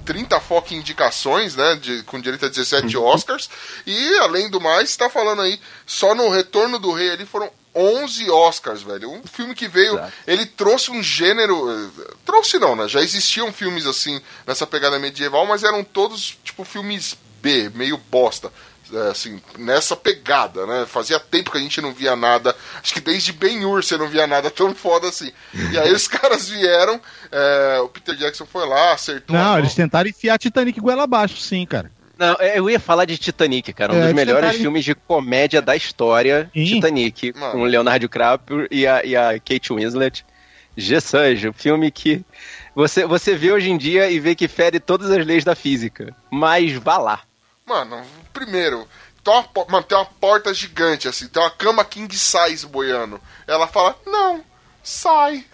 30 0.05 0.39
foca 0.39 0.74
indicações, 0.74 1.57
né, 1.57 1.77
de, 1.77 2.03
com 2.03 2.20
direito 2.20 2.45
a 2.45 2.49
17 2.51 2.95
Oscars, 2.99 3.49
e 3.87 4.19
além 4.19 4.51
do 4.51 4.61
mais, 4.61 4.95
tá 4.95 5.09
falando 5.09 5.41
aí, 5.41 5.59
só 5.87 6.15
no 6.15 6.28
Retorno 6.28 6.78
do 6.78 6.93
Rei 6.93 7.11
ali 7.11 7.24
foram 7.24 7.51
11 7.74 8.31
Oscars, 8.31 8.82
velho. 8.82 9.11
Um 9.11 9.23
filme 9.23 9.55
que 9.55 9.66
veio, 9.66 9.99
ele 10.27 10.45
trouxe 10.45 10.91
um 10.91 11.03
gênero, 11.03 11.70
eh, 11.70 12.11
trouxe 12.27 12.59
não, 12.59 12.77
né, 12.77 12.87
já 12.87 13.01
existiam 13.01 13.51
filmes 13.51 13.87
assim, 13.87 14.20
nessa 14.47 14.66
pegada 14.66 14.99
medieval, 14.99 15.47
mas 15.47 15.65
eram 15.65 15.82
todos, 15.82 16.37
tipo, 16.45 16.65
filmes 16.65 17.16
B, 17.41 17.70
meio 17.74 17.97
bosta. 17.97 18.53
É, 18.92 19.10
assim, 19.10 19.40
nessa 19.58 19.94
pegada, 19.94 20.66
né? 20.66 20.84
Fazia 20.86 21.20
tempo 21.20 21.50
que 21.52 21.58
a 21.58 21.60
gente 21.60 21.80
não 21.80 21.92
via 21.92 22.16
nada. 22.16 22.54
Acho 22.82 22.92
que 22.94 23.00
desde 23.00 23.32
Ben-Hur 23.32 23.82
você 23.84 23.96
não 23.96 24.08
via 24.08 24.26
nada 24.26 24.50
tão 24.50 24.74
foda 24.74 25.08
assim. 25.08 25.30
E 25.72 25.78
aí 25.78 25.92
os 25.92 26.06
caras 26.08 26.48
vieram, 26.48 27.00
é, 27.30 27.80
o 27.84 27.88
Peter 27.88 28.16
Jackson 28.16 28.46
foi 28.46 28.66
lá, 28.66 28.92
acertou. 28.92 29.36
Não, 29.36 29.58
eles 29.58 29.74
tentaram 29.74 30.08
enfiar 30.10 30.38
Titanic 30.38 30.80
goela 30.80 31.04
abaixo, 31.04 31.36
sim, 31.36 31.64
cara. 31.64 31.90
Não, 32.18 32.34
eu 32.34 32.68
ia 32.68 32.78
falar 32.80 33.06
de 33.06 33.16
Titanic, 33.16 33.72
cara. 33.72 33.94
Um 33.94 33.96
É, 34.02 34.04
dos 34.06 34.12
melhores 34.12 34.40
tentaram- 34.42 34.58
filmes 34.60 34.84
de 34.84 34.94
comédia 34.94 35.62
da 35.62 35.74
história, 35.74 36.50
Sim. 36.52 36.64
Titanic, 36.74 37.32
Mano. 37.34 37.52
com 37.52 37.62
o 37.62 37.64
Leonardo 37.64 38.00
DiCaprio 38.00 38.68
e 38.70 38.86
a, 38.86 39.02
e 39.04 39.16
a 39.16 39.38
Kate 39.40 39.72
Winslet. 39.72 40.24
Jesus, 40.76 41.44
um 41.44 41.52
filme 41.52 41.90
que 41.90 42.22
você, 42.74 43.04
você 43.06 43.34
vê 43.34 43.52
hoje 43.52 43.70
em 43.70 43.76
dia 43.78 44.10
e 44.10 44.18
vê 44.20 44.34
que 44.34 44.48
fere 44.48 44.78
todas 44.78 45.10
as 45.10 45.24
leis 45.24 45.44
da 45.44 45.54
física. 45.54 46.14
Mas 46.30 46.72
vá 46.74 46.98
lá. 46.98 47.20
Mano, 47.66 48.02
primeiro, 48.32 48.86
tem 49.23 49.35
uma, 49.35 49.44
mano, 49.69 49.85
tem 49.85 49.97
uma 49.98 50.05
porta 50.07 50.52
gigante, 50.55 51.07
assim, 51.09 51.28
tem 51.28 51.43
uma 51.43 51.51
cama 51.51 51.85
king 51.85 52.15
size 52.16 52.66
boiando. 52.66 53.20
Ela 53.47 53.66
fala, 53.66 53.97
não, 54.07 54.43
sai. 54.82 55.44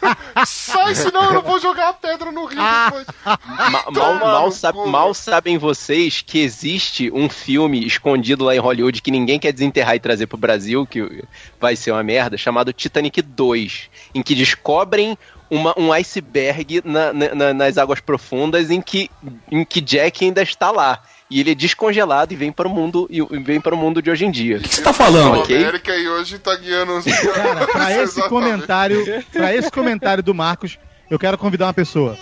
sai, 0.46 0.94
senão 0.94 1.24
eu 1.24 1.32
não 1.34 1.42
vou 1.42 1.58
jogar 1.58 1.88
a 1.88 1.92
pedra 1.92 2.30
no 2.30 2.44
rio 2.44 2.60
depois. 2.84 3.06
Ma- 3.24 3.68
mal, 3.70 3.84
Tomar 3.92 4.18
mal, 4.20 4.52
sabe- 4.52 4.86
mal 4.86 5.12
sabem 5.12 5.58
vocês 5.58 6.22
que 6.24 6.38
existe 6.38 7.10
um 7.12 7.28
filme 7.28 7.84
escondido 7.84 8.44
lá 8.44 8.54
em 8.54 8.60
Hollywood 8.60 9.02
que 9.02 9.10
ninguém 9.10 9.40
quer 9.40 9.52
desenterrar 9.52 9.96
e 9.96 10.00
trazer 10.00 10.28
pro 10.28 10.38
Brasil, 10.38 10.86
que 10.86 11.24
vai 11.60 11.74
ser 11.74 11.90
uma 11.90 12.02
merda, 12.04 12.38
chamado 12.38 12.72
Titanic 12.72 13.20
2, 13.20 13.90
em 14.14 14.22
que 14.22 14.36
descobrem 14.36 15.18
uma- 15.50 15.74
um 15.76 15.92
iceberg 15.92 16.80
na- 16.84 17.12
na- 17.12 17.52
nas 17.54 17.76
águas 17.76 17.98
profundas 18.00 18.70
em 18.70 18.80
que, 18.80 19.10
em 19.50 19.64
que 19.64 19.80
Jack 19.80 20.24
ainda 20.24 20.42
está 20.42 20.70
lá. 20.70 21.02
E 21.30 21.40
ele 21.40 21.50
é 21.52 21.54
descongelado 21.54 22.32
e 22.32 22.36
vem 22.36 22.50
para 22.50 22.66
o 22.66 22.70
mundo 22.70 23.06
e 23.10 23.20
vem 23.40 23.60
para 23.60 23.74
o 23.74 23.78
mundo 23.78 24.00
de 24.00 24.10
hoje 24.10 24.24
em 24.24 24.30
dia. 24.30 24.56
O 24.56 24.60
que 24.62 24.74
você 24.74 24.82
tá 24.82 24.92
falando? 24.94 25.40
Ok? 25.40 25.54
América 25.56 25.94
e 25.94 26.08
hoje 26.08 26.38
tá 26.38 26.56
guiando 26.56 26.96
os. 26.96 27.04
Cara, 27.04 27.66
pra 27.66 27.90
esse 27.92 28.00
Exatamente. 28.18 28.28
comentário, 28.30 29.24
para 29.32 29.54
esse 29.54 29.70
comentário 29.70 30.22
do 30.22 30.34
Marcos, 30.34 30.78
eu 31.10 31.18
quero 31.18 31.36
convidar 31.36 31.66
uma 31.66 31.74
pessoa. 31.74 32.16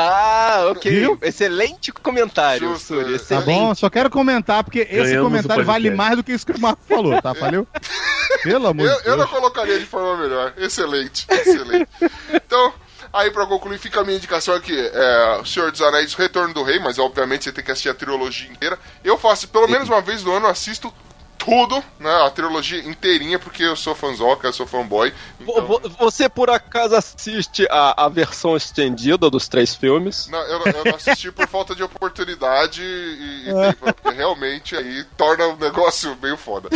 Ah, 0.00 0.68
ok. 0.70 0.90
Viu? 0.92 1.18
Excelente 1.22 1.90
comentário, 1.92 2.68
Justo, 2.70 2.94
Suri. 2.94 3.00
é. 3.00 3.04
Tá 3.10 3.14
Excelente. 3.16 3.44
bom? 3.46 3.74
Só 3.74 3.90
quero 3.90 4.08
comentar, 4.08 4.62
porque 4.62 4.80
esse 4.80 4.94
Ganhamos 4.94 5.24
comentário 5.30 5.64
vale 5.64 5.90
mais 5.90 6.16
do 6.16 6.22
que 6.22 6.32
isso 6.32 6.46
que 6.46 6.52
o 6.52 6.60
Marcos 6.60 6.84
falou, 6.88 7.20
tá? 7.20 7.32
Valeu? 7.32 7.66
Pelo 8.44 8.68
amor 8.68 8.86
Eu, 8.86 9.02
de 9.02 9.06
eu 9.08 9.16
não 9.16 9.24
Deus. 9.26 9.30
colocaria 9.30 9.78
de 9.78 9.86
forma 9.86 10.16
melhor. 10.22 10.52
Excelente, 10.56 11.26
excelente. 11.28 11.88
Então, 12.32 12.72
aí 13.12 13.30
pra 13.30 13.46
concluir, 13.46 13.78
fica 13.78 14.00
a 14.00 14.04
minha 14.04 14.16
indicação 14.16 14.54
aqui: 14.54 14.76
é, 14.76 15.42
Senhor 15.44 15.70
dos 15.70 15.80
Anéis, 15.82 16.14
Retorno 16.14 16.54
do 16.54 16.62
Rei, 16.62 16.78
mas 16.78 16.98
obviamente 16.98 17.44
você 17.44 17.52
tem 17.52 17.64
que 17.64 17.70
assistir 17.70 17.88
a 17.88 17.94
trilogia 17.94 18.50
inteira. 18.50 18.78
Eu 19.04 19.18
faço, 19.18 19.48
pelo 19.48 19.68
menos 19.68 19.88
uma 19.88 20.00
vez 20.00 20.22
no 20.22 20.32
ano, 20.32 20.46
assisto 20.46 20.92
tudo, 21.38 21.82
né? 21.98 22.12
A 22.26 22.30
trilogia 22.30 22.80
inteirinha, 22.86 23.38
porque 23.38 23.62
eu 23.62 23.76
sou 23.76 23.94
fanzoca, 23.94 24.46
eu 24.48 24.52
sou 24.52 24.66
fanboy. 24.66 25.12
Vo- 25.40 25.80
Você 25.98 26.28
por 26.28 26.50
acaso 26.50 26.94
assiste 26.96 27.66
a, 27.70 28.04
a 28.04 28.08
versão 28.08 28.56
estendida 28.56 29.30
dos 29.30 29.48
três 29.48 29.74
filmes? 29.74 30.26
Não, 30.28 30.38
eu, 30.40 30.60
eu 30.66 30.84
não 30.84 30.94
assisti 30.94 31.30
por 31.32 31.46
falta 31.48 31.74
de 31.74 31.82
oportunidade 31.82 32.82
e, 32.82 33.48
e 33.48 33.54
tempo, 33.54 33.92
porque 33.94 34.10
realmente 34.10 34.76
aí 34.76 35.04
torna 35.16 35.46
o 35.46 35.56
negócio 35.56 36.16
meio 36.20 36.36
foda. 36.36 36.68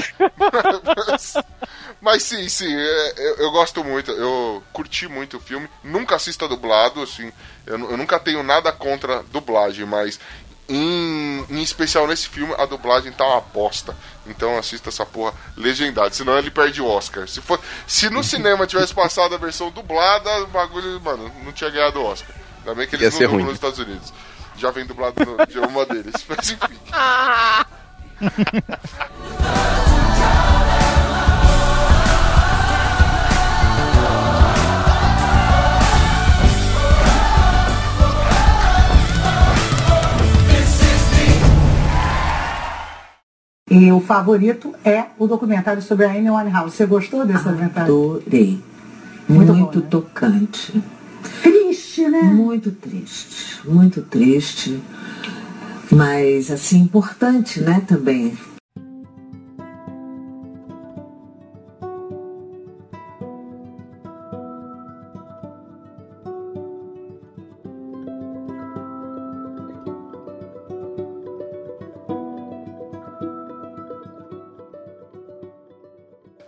Mas, 1.08 1.34
mas 2.00 2.22
sim, 2.22 2.48
sim, 2.48 2.72
é, 2.74 3.14
eu, 3.16 3.36
eu 3.38 3.50
gosto 3.50 3.82
muito, 3.84 4.10
eu 4.10 4.62
curti 4.72 5.06
muito 5.08 5.36
o 5.36 5.40
filme. 5.40 5.68
Nunca 5.82 6.16
assisto 6.16 6.44
a 6.44 6.48
dublado, 6.48 7.02
assim, 7.02 7.32
eu, 7.66 7.78
eu 7.90 7.96
nunca 7.96 8.18
tenho 8.18 8.42
nada 8.42 8.72
contra 8.72 9.22
dublagem, 9.24 9.84
mas 9.86 10.18
em, 10.74 11.44
em 11.50 11.62
especial 11.62 12.06
nesse 12.06 12.28
filme 12.28 12.54
a 12.56 12.64
dublagem 12.64 13.12
tá 13.12 13.26
uma 13.26 13.40
bosta. 13.40 13.94
Então 14.26 14.56
assista 14.58 14.88
essa 14.88 15.04
porra 15.04 15.34
legendada, 15.56 16.10
senão 16.14 16.38
ele 16.38 16.50
perde 16.50 16.80
o 16.80 16.86
Oscar. 16.86 17.28
Se, 17.28 17.40
for, 17.40 17.60
se 17.86 18.08
no 18.08 18.24
cinema 18.24 18.66
tivesse 18.66 18.94
passado 18.94 19.34
a 19.34 19.38
versão 19.38 19.70
dublada, 19.70 20.44
o 20.44 20.46
bagulho, 20.46 21.00
mano, 21.00 21.30
não 21.44 21.52
tinha 21.52 21.68
ganhado 21.68 22.00
o 22.00 22.04
Oscar. 22.04 22.34
Ainda 22.60 22.74
bem 22.74 22.86
que 22.86 22.96
eles 22.96 23.12
não 23.12 23.20
dublam 23.20 23.36
ruim. 23.36 23.44
nos 23.44 23.54
Estados 23.54 23.78
Unidos. 23.78 24.12
Já 24.56 24.70
vem 24.70 24.86
dublado 24.86 25.14
no, 25.24 25.46
de 25.46 25.58
uma 25.58 25.84
deles. 25.84 26.14
Mas 26.28 26.50
enfim. 26.50 26.78
E 43.72 43.90
o 43.90 44.00
favorito 44.00 44.74
é 44.84 45.06
o 45.18 45.26
documentário 45.26 45.80
sobre 45.80 46.04
a 46.04 46.10
Amy 46.10 46.28
Winehouse. 46.30 46.76
Você 46.76 46.84
gostou 46.84 47.24
desse 47.24 47.42
documentário? 47.42 47.94
Adorei. 47.94 48.60
Muito 49.26 49.54
Muito, 49.54 49.72
bom, 49.72 49.80
né? 49.80 49.86
tocante. 49.88 50.82
Triste, 51.42 52.06
né? 52.08 52.22
Muito 52.22 52.70
triste. 52.72 53.60
Muito 53.66 54.02
triste. 54.02 54.82
Mas, 55.90 56.50
assim, 56.50 56.80
importante, 56.80 57.60
né, 57.60 57.82
também. 57.86 58.36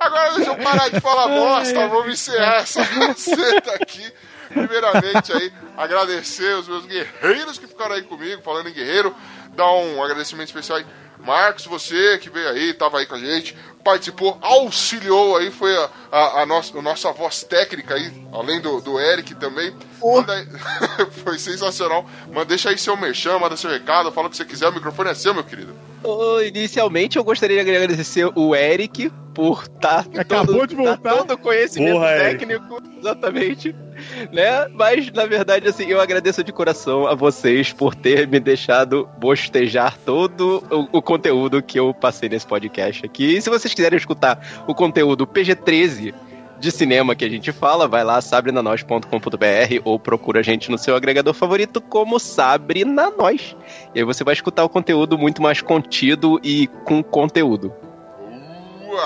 Agora 0.05 0.35
deixa 0.35 0.51
eu 0.51 0.56
parar 0.56 0.89
de 0.90 1.01
falar 1.01 1.28
bosta, 1.28 1.89
vamos 1.89 2.12
encerrar 2.12 2.56
essa 2.56 2.82
receta 2.85 3.74
aqui. 3.74 4.12
Primeiramente 4.48 5.32
aí, 5.32 5.52
agradecer 5.76 6.55
os 6.56 6.68
meus 6.68 6.85
guerreiros 6.85 7.59
que 7.59 7.66
ficaram 7.66 7.94
aí 7.94 8.02
comigo, 8.02 8.43
falando 8.43 8.68
em 8.68 8.72
guerreiro, 8.72 9.14
dar 9.56 9.72
um 9.72 10.02
agradecimento 10.02 10.48
especial 10.48 10.78
aí. 10.78 10.86
Marcos, 11.25 11.65
você 11.67 12.19
que 12.19 12.29
veio 12.31 12.49
aí, 12.49 12.73
tava 12.75 12.99
aí 12.99 13.07
com 13.07 13.15
a 13.15 13.19
gente, 13.19 13.57
participou, 13.83 14.39
auxiliou 14.41 15.37
aí, 15.37 15.51
foi 15.51 15.75
a, 15.77 15.91
a, 16.11 16.43
a 16.43 16.47
nossa, 16.47 16.79
a 16.79 16.83
nossa 16.83 17.13
voz 17.13 17.43
técnica 17.45 17.95
aí, 17.95 18.27
além 18.33 18.61
do, 18.61 18.81
do 18.81 18.99
Eric 19.01 19.35
também. 19.35 19.73
Manda 20.03 20.33
aí- 20.35 20.47
foi 21.25 21.39
sensacional. 21.39 22.09
Mas 22.33 22.47
deixa 22.47 22.71
aí 22.71 22.79
seu 22.79 22.97
merchan, 22.97 23.39
manda 23.39 23.57
seu 23.57 23.71
recado, 23.71 24.11
fala 24.13 24.27
o 24.27 24.31
que 24.31 24.37
você 24.37 24.45
quiser, 24.45 24.69
o 24.69 24.73
microfone 24.75 25.11
é 25.11 25.15
seu, 25.15 25.35
meu 25.35 25.45
querido. 25.45 25.75
Ô, 26.03 26.41
inicialmente 26.41 27.17
eu 27.17 27.25
gostaria 27.25 27.65
de 27.65 27.71
agradecer 27.71 28.31
o 28.35 28.55
Eric 28.55 29.11
por 29.35 29.63
estar 29.63 30.07
Acabou 30.17 30.55
todo, 30.59 30.67
de 30.69 30.75
voltar. 30.77 30.99
tá 30.99 31.17
todo 31.17 31.39
conhecimento 31.39 31.95
Porra, 31.95 32.11
Eric. 32.17 32.47
técnico, 32.47 32.83
exatamente, 32.99 33.75
né? 34.32 34.68
Mas 34.68 35.10
na 35.12 35.26
verdade 35.26 35.68
assim, 35.68 35.86
eu 35.86 36.01
agradeço 36.01 36.43
de 36.43 36.52
coração 36.52 37.06
a 37.06 37.14
vocês 37.14 37.72
por 37.72 37.94
ter 37.94 38.26
me 38.26 38.40
deixado 38.40 39.09
bostejar 39.18 39.98
todo 40.05 40.62
o, 40.70 40.98
o 40.98 41.02
conteúdo 41.02 41.62
que 41.62 41.78
eu 41.78 41.93
passei 41.94 42.28
nesse 42.28 42.47
podcast 42.47 43.05
aqui. 43.05 43.36
E 43.36 43.43
se 43.43 43.51
vocês 43.51 43.72
quiserem 43.72 43.97
escutar 43.97 44.64
o 44.66 44.74
conteúdo 44.74 45.26
PG-13 45.26 46.14
de 46.59 46.70
cinema 46.70 47.14
que 47.14 47.24
a 47.24 47.28
gente 47.28 47.52
fala, 47.52 47.86
vai 47.86 48.05
lá 48.05 48.20
sabrenanois.com.br 48.20 49.81
ou 49.85 49.98
procura 49.98 50.40
a 50.40 50.43
gente 50.43 50.70
no 50.70 50.78
seu 50.78 50.97
agregador 50.97 51.35
favorito 51.35 51.81
como 51.81 52.18
Sabre 52.18 52.85
na 52.85 53.10
Nós. 53.10 53.56
E 53.94 53.98
aí 53.98 54.05
você 54.05 54.24
vai 54.24 54.35
escutar 54.35 54.64
o 54.64 54.68
conteúdo 54.68 55.18
muito 55.18 55.43
mais 55.43 55.60
contido 55.60 56.40
e 56.43 56.66
com 56.85 57.02
conteúdo. 57.02 57.72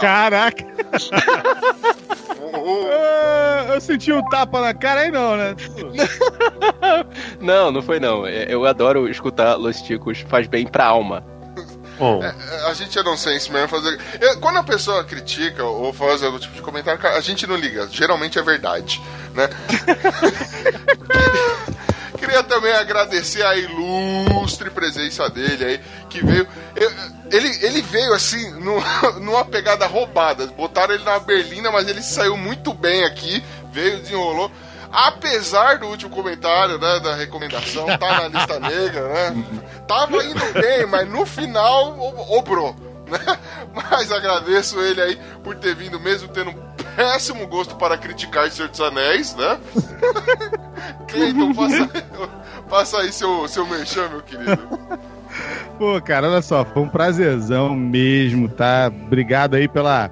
Caraca! 0.01 0.65
Ah, 2.91 3.75
eu 3.75 3.81
senti 3.81 4.13
um 4.13 4.23
tapa 4.31 4.61
na 4.61 4.75
cara 4.75 5.01
aí 5.01 5.11
não, 5.11 5.37
né? 5.37 5.55
Não, 7.41 7.71
não 7.71 7.83
foi 7.83 8.01
não. 8.01 8.27
É, 8.27 8.47
Eu 8.49 8.65
adoro 8.67 9.09
escutar 9.09 9.55
Los 9.57 9.81
Ticos, 9.83 10.21
faz 10.29 10.47
bem 10.47 10.67
pra 10.67 10.87
alma. 10.87 11.25
Bom, 11.99 12.23
É, 12.23 12.35
a 12.69 12.75
gente 12.75 12.99
é 12.99 13.03
nonsense 13.03 13.51
mesmo 13.51 13.69
fazer. 13.69 13.99
Quando 14.41 14.59
a 14.59 14.63
pessoa 14.63 15.03
critica 15.05 15.65
ou 15.65 15.93
faz 15.93 16.23
algum 16.23 16.39
tipo 16.39 16.55
de 16.55 16.63
comentário, 16.63 17.05
a 17.07 17.21
gente 17.21 17.47
não 17.47 17.57
liga. 17.57 17.89
Geralmente 17.91 18.39
é 18.39 18.43
verdade, 18.43 19.01
né? 19.35 19.49
Queria 22.19 22.43
também 22.43 22.73
agradecer 22.73 23.43
a 23.45 23.57
ilustre 23.57 24.71
presença 24.71 25.29
dele 25.31 25.65
aí, 25.65 25.81
que 26.11 26.25
veio. 26.25 26.47
eu- 26.77 26.93
Ele, 27.31 27.49
ele 27.63 27.83
veio 27.83 28.13
assim, 28.15 28.51
no- 28.53 28.81
numa 29.21 29.45
pegada 29.45 29.87
roubada. 29.87 30.47
Botaram 30.47 30.95
ele 30.95 31.05
na 31.05 31.19
berlina, 31.19 31.71
mas 31.71 31.87
ele 31.89 32.03
saiu 32.03 32.37
muito 32.37 32.73
bem 32.73 33.05
aqui, 33.05 33.43
veio, 33.73 33.99
desenrolou. 34.01 34.51
Apesar 34.91 35.77
do 35.79 35.87
último 35.87 36.11
comentário, 36.11 36.79
né, 36.79 36.99
da 37.01 37.15
recomendação, 37.15 37.87
tá 37.99 38.23
na 38.23 38.29
lista 38.29 38.59
negra, 38.67 39.07
né? 39.33 39.45
Tava 39.87 40.25
indo 40.25 40.53
bem, 40.55 40.87
mas 40.87 41.07
no 41.09 41.27
final 41.27 41.99
obrou, 42.31 42.75
né? 43.09 43.39
Mas 43.75 44.13
agradeço 44.13 44.79
ele 44.81 45.01
aí 45.01 45.19
por 45.43 45.57
ter 45.57 45.75
vindo, 45.75 45.99
mesmo 45.99 46.29
tendo 46.29 46.51
um 46.51 46.69
péssimo 46.97 47.47
gosto 47.47 47.77
para 47.77 47.97
criticar 47.97 48.51
Senhor 48.51 48.69
dos 48.69 48.81
Anéis, 48.81 49.35
né? 49.37 49.59
Cleiton, 51.07 51.55
passa, 51.55 51.91
passa 52.69 52.99
aí 52.99 53.13
seu, 53.13 53.47
seu 53.47 53.67
merchan, 53.67 54.09
meu 54.09 54.23
querido. 54.23 54.59
Pô, 55.79 56.01
cara, 56.01 56.29
olha 56.29 56.43
só, 56.43 56.65
foi 56.65 56.83
um 56.83 56.89
prazerzão 56.89 57.75
mesmo, 57.75 58.49
tá? 58.49 58.91
Obrigado 59.07 59.55
aí 59.55 59.69
pela, 59.69 60.09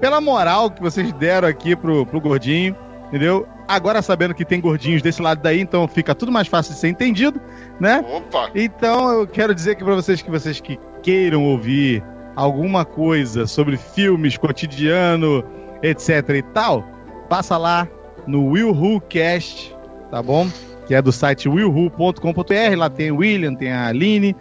pela 0.00 0.20
moral 0.20 0.70
que 0.70 0.80
vocês 0.80 1.12
deram 1.14 1.48
aqui 1.48 1.74
pro, 1.74 2.06
pro 2.06 2.20
gordinho, 2.20 2.76
entendeu? 3.08 3.46
Agora 3.66 4.00
sabendo 4.00 4.34
que 4.34 4.44
tem 4.44 4.60
gordinhos 4.60 5.02
desse 5.02 5.20
lado 5.20 5.42
daí, 5.42 5.60
então 5.60 5.88
fica 5.88 6.14
tudo 6.14 6.30
mais 6.30 6.46
fácil 6.46 6.72
de 6.72 6.80
ser 6.80 6.88
entendido, 6.88 7.40
né? 7.80 8.04
Opa! 8.08 8.50
Então 8.54 9.10
eu 9.10 9.26
quero 9.26 9.54
dizer 9.54 9.72
aqui 9.72 9.84
pra 9.84 9.94
vocês 9.94 10.22
que 10.22 10.30
vocês 10.30 10.60
que 10.60 10.78
queiram 11.02 11.44
ouvir 11.44 12.02
alguma 12.38 12.84
coisa 12.84 13.48
sobre 13.48 13.76
filmes, 13.76 14.36
cotidiano, 14.36 15.44
etc 15.82 16.28
e 16.36 16.42
tal, 16.42 16.84
passa 17.28 17.58
lá 17.58 17.88
no 18.28 18.50
Will 18.50 19.02
Cast, 19.08 19.74
tá 20.08 20.22
bom? 20.22 20.48
Que 20.86 20.94
é 20.94 21.02
do 21.02 21.10
site 21.10 21.48
willwho.com.br, 21.48 22.76
lá 22.76 22.88
tem 22.88 23.10
o 23.10 23.16
William, 23.16 23.56
tem 23.56 23.72
a 23.72 23.88
Aline, 23.88 24.36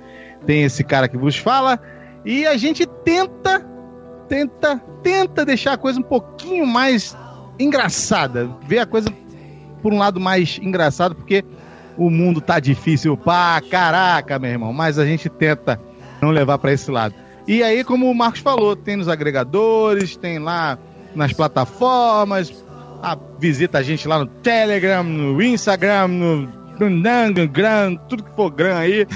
tem 0.46 0.64
esse 0.64 0.84
cara 0.84 1.08
que 1.08 1.18
vos 1.18 1.38
fala, 1.38 1.80
e 2.24 2.46
a 2.46 2.56
gente 2.56 2.86
tenta, 2.86 3.66
tenta, 4.30 4.80
tenta 5.02 5.44
deixar 5.44 5.74
a 5.74 5.78
coisa 5.78 6.00
um 6.00 6.04
pouquinho 6.04 6.68
mais 6.68 7.18
engraçada, 7.58 8.48
ver 8.68 8.78
a 8.78 8.86
coisa 8.86 9.10
por 9.82 9.92
um 9.92 9.98
lado 9.98 10.20
mais 10.20 10.60
engraçado, 10.62 11.16
porque 11.16 11.44
o 11.98 12.12
mundo 12.12 12.42
tá 12.42 12.60
difícil 12.60 13.18
pra 13.18 13.60
caraca, 13.72 14.38
meu 14.38 14.52
irmão, 14.52 14.72
mas 14.72 15.00
a 15.00 15.06
gente 15.06 15.30
tenta 15.30 15.82
não 16.22 16.30
levar 16.30 16.60
pra 16.60 16.72
esse 16.72 16.92
lado. 16.92 17.16
E 17.48 17.64
aí, 17.64 17.84
como 17.84 18.12
o 18.12 18.16
Marcos 18.16 18.42
falou, 18.42 18.76
tem 18.76 18.98
nos 18.98 19.08
agregadores, 19.08 20.18
tem 20.18 20.38
lá 20.38 20.78
nas 21.16 21.32
plataformas, 21.32 22.54
a, 23.02 23.18
visita 23.40 23.78
a 23.78 23.84
gente 23.84 24.08
lá 24.08 24.20
no 24.20 24.26
Telegram, 24.26 25.04
no 25.04 25.42
Instagram, 25.42 26.08
no 26.10 26.58
no 26.80 27.48
Gram, 27.48 27.96
tudo 28.08 28.24
que 28.24 28.36
for 28.36 28.52
Gram 28.52 28.78
aí, 28.78 29.08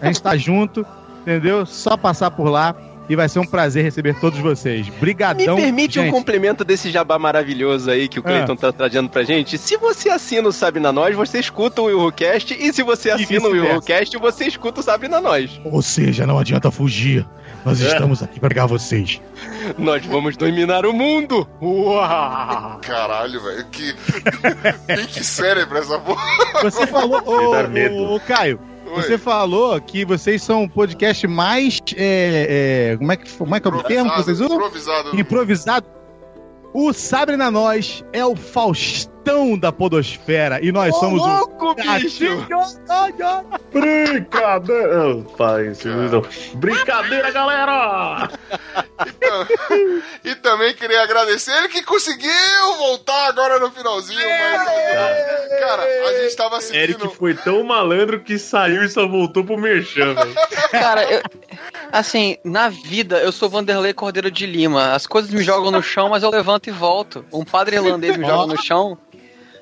a 0.00 0.06
gente 0.06 0.20
tá 0.20 0.36
junto, 0.36 0.84
entendeu? 1.22 1.64
Só 1.64 1.96
passar 1.96 2.30
por 2.32 2.48
lá 2.48 2.74
e 3.08 3.14
vai 3.16 3.28
ser 3.28 3.38
um 3.38 3.46
prazer 3.46 3.84
receber 3.84 4.14
todos 4.18 4.38
vocês. 4.38 4.86
Me 4.88 4.94
Brigadão, 5.00 5.56
permite 5.56 5.98
um 5.98 6.04
gente. 6.04 6.12
complemento 6.12 6.64
desse 6.64 6.90
jabá 6.90 7.18
maravilhoso 7.18 7.90
aí 7.90 8.08
que 8.08 8.18
o 8.18 8.22
Cleiton 8.22 8.56
tá 8.56 8.72
trazendo 8.72 9.08
pra 9.08 9.22
gente. 9.22 9.58
Se 9.58 9.76
você 9.76 10.08
assina 10.08 10.48
o 10.48 10.52
Sabe 10.52 10.80
na 10.80 10.92
Nós, 10.92 11.14
você 11.14 11.38
escuta 11.38 11.82
o 11.82 11.86
Willcast. 11.86 12.54
E 12.58 12.72
se 12.72 12.82
você 12.82 13.10
assina 13.10 13.48
o. 13.48 13.52
Willcast, 13.52 14.16
você 14.18 14.46
escuta 14.46 14.80
o 14.80 14.82
Sabe 14.82 15.08
na 15.08 15.20
Nós. 15.20 15.60
Ou 15.64 15.82
seja, 15.82 16.26
não 16.26 16.38
adianta 16.38 16.70
fugir. 16.70 17.26
Nós 17.64 17.80
É. 17.80 17.86
estamos 17.88 18.22
aqui 18.22 18.38
para 18.40 18.48
pegar 18.50 18.66
vocês. 18.66 19.20
Nós 19.78 20.04
vamos 20.04 20.36
dominar 20.36 20.84
o 20.84 20.92
mundo. 20.92 21.48
Uau! 21.62 22.78
Caralho, 22.82 23.42
velho, 23.42 23.64
que. 23.70 23.94
Pink 24.86 25.24
cérebro 25.24 25.78
essa 25.78 25.98
porra. 25.98 26.22
Você 26.62 26.86
falou, 26.86 27.22
ô, 27.24 28.12
ô, 28.12 28.14
ô, 28.16 28.20
Caio, 28.20 28.58
Oi. 28.86 29.02
você 29.02 29.18
falou 29.18 29.80
que 29.80 30.04
vocês 30.04 30.42
são 30.42 30.64
o 30.64 30.68
podcast 30.68 31.26
mais. 31.26 31.80
é, 31.96 32.92
é, 32.92 32.96
como, 32.96 33.12
é 33.12 33.16
que, 33.16 33.32
como 33.32 33.54
é 33.54 33.60
que 33.60 33.68
é 33.68 33.70
o 33.70 33.82
termo 33.82 34.10
que 34.10 34.16
vocês 34.16 34.40
usam? 34.40 34.56
Improvisado. 34.56 35.20
Improvisado. 35.20 35.86
O 36.72 36.92
Sabre 36.92 37.36
na 37.36 37.50
Nós 37.50 38.04
é 38.12 38.24
o 38.24 38.34
Faustão 38.34 39.13
da 39.58 39.72
Podosfera 39.72 40.60
e 40.62 40.70
nós 40.70 40.94
somos 40.96 41.20
louco, 41.20 41.70
o. 41.70 41.74
bicho! 41.74 42.46
brincadeira. 43.72 45.24
Faz 45.36 45.84
não. 45.84 46.22
Brincadeira, 46.54 47.30
galera! 47.30 48.28
E 50.24 50.34
também 50.36 50.72
queria 50.74 51.02
agradecer 51.02 51.50
ele 51.58 51.68
que 51.68 51.82
conseguiu 51.82 52.30
voltar 52.78 53.28
agora 53.28 53.58
no 53.58 53.70
finalzinho. 53.70 54.20
Mas, 54.20 55.60
cara, 55.60 55.82
a 55.82 56.22
gente 56.22 56.36
tava 56.36 56.60
seguindo. 56.60 56.82
Eric 56.82 57.16
foi 57.16 57.34
tão 57.34 57.62
malandro 57.64 58.20
que 58.20 58.38
saiu 58.38 58.84
e 58.84 58.88
só 58.88 59.06
voltou 59.06 59.44
pro 59.44 59.58
Merchan, 59.58 60.14
velho. 60.14 60.34
Cara, 60.70 61.04
eu, 61.12 61.22
assim, 61.92 62.36
na 62.44 62.68
vida 62.68 63.18
eu 63.18 63.32
sou 63.32 63.48
Vanderlei 63.48 63.92
Cordeiro 63.92 64.30
de 64.30 64.46
Lima. 64.46 64.92
As 64.92 65.06
coisas 65.06 65.30
me 65.30 65.42
jogam 65.42 65.70
no 65.70 65.82
chão, 65.82 66.08
mas 66.08 66.22
eu 66.22 66.30
levanto 66.30 66.68
e 66.68 66.72
volto. 66.72 67.24
Um 67.32 67.44
padre 67.44 67.76
irlandês 67.76 68.16
me 68.16 68.26
joga 68.26 68.54
no 68.54 68.62
chão, 68.62 68.96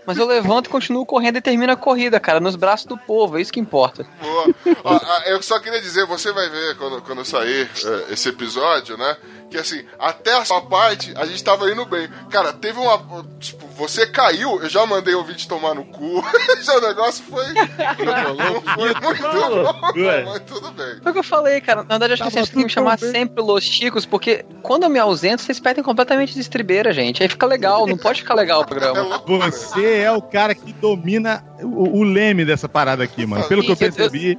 mas 0.06 0.18
eu 0.18 0.26
levanto 0.26 0.66
e 0.66 0.70
continuo 0.70 1.06
correndo 1.06 1.36
e 1.36 1.40
termino 1.40 1.72
a 1.72 1.76
corrida, 1.76 2.18
cara, 2.18 2.40
nos 2.40 2.56
braços 2.56 2.86
do 2.86 2.98
povo. 2.98 3.38
É 3.38 3.40
isso 3.40 3.52
que 3.52 3.60
importa. 3.60 4.06
Boa. 4.20 4.54
Ó, 4.84 4.96
ah, 4.96 5.22
eu 5.26 5.42
só 5.42 5.58
queria 5.60 5.80
dizer, 5.80 6.06
você 6.06 6.32
vai 6.32 6.48
ver 6.48 6.76
quando, 6.76 7.02
quando 7.02 7.24
sair 7.24 7.70
eh, 7.84 8.06
esse 8.10 8.28
episódio, 8.28 8.96
né? 8.96 9.16
Que 9.52 9.58
assim, 9.58 9.84
até 9.98 10.32
a 10.36 10.44
sua 10.44 10.62
parte, 10.62 11.12
a 11.16 11.26
gente 11.26 11.44
tava 11.44 11.70
indo 11.70 11.84
bem. 11.86 12.08
Cara, 12.30 12.52
teve 12.52 12.78
uma. 12.78 13.24
Tipo, 13.38 13.66
você 13.76 14.06
caiu, 14.06 14.60
eu 14.62 14.68
já 14.68 14.84
mandei 14.86 15.14
o 15.14 15.22
vídeo 15.22 15.46
tomar 15.46 15.74
no 15.74 15.84
cu. 15.84 16.24
já 16.62 16.76
o 16.76 16.80
negócio 16.80 17.22
foi. 17.28 17.44
Não 17.52 18.60
foi 18.62 18.94
muito 18.94 19.22
bom, 19.22 20.00
Ué. 20.00 20.24
mas 20.26 20.40
tudo 20.40 20.70
bem. 20.72 20.96
Foi 21.02 21.10
o 21.10 21.12
que 21.12 21.18
eu 21.18 21.22
falei, 21.24 21.60
cara. 21.60 21.82
Na 21.82 21.98
verdade, 21.98 22.12
eu 22.12 22.14
acho 22.14 22.22
que 22.24 22.30
Tava 22.30 22.46
vocês 22.46 22.48
têm 22.48 22.58
que 22.60 22.64
me 22.64 22.70
chamar 22.70 22.98
tão 22.98 23.10
bem. 23.12 23.20
sempre 23.20 23.42
Los 23.42 23.64
Chicos, 23.64 24.06
porque 24.06 24.44
quando 24.62 24.84
eu 24.84 24.88
me 24.90 24.98
ausento, 24.98 25.42
vocês 25.42 25.60
perdem 25.60 25.84
completamente 25.84 26.34
de 26.34 26.40
estribeira, 26.40 26.92
gente. 26.92 27.22
Aí 27.22 27.28
fica 27.28 27.46
legal, 27.46 27.86
não 27.86 27.96
pode 27.98 28.22
ficar 28.22 28.34
legal 28.34 28.60
o 28.60 28.62
É 28.62 28.66
programa. 28.66 29.02
loucura. 29.02 29.50
Você 29.50 29.96
é 29.98 30.10
o 30.12 30.22
cara 30.22 30.54
que 30.54 30.72
domina 30.72 31.44
o, 31.62 31.98
o 32.00 32.02
leme 32.02 32.44
dessa 32.44 32.68
parada 32.68 33.04
aqui, 33.04 33.26
mano. 33.26 33.44
Pelo 33.44 33.62
que 33.62 33.68
eu 33.70 33.74
Isso, 33.74 33.84
eu- 33.84 33.92
percebi. 33.92 34.38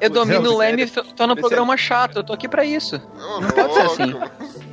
Eu 0.00 0.10
domino 0.10 0.52
o 0.52 0.58
leme 0.58 0.82
e 0.82 0.88
sério? 0.88 1.10
tô 1.12 1.26
no 1.26 1.36
programa 1.36 1.76
chato. 1.76 2.16
Eu 2.16 2.24
tô 2.24 2.32
aqui 2.32 2.48
pra 2.48 2.64
isso. 2.64 2.96
Ô, 3.16 3.40
Não 3.40 3.50
pode 3.50 3.74
ser 3.74 3.80
assim. 3.82 4.14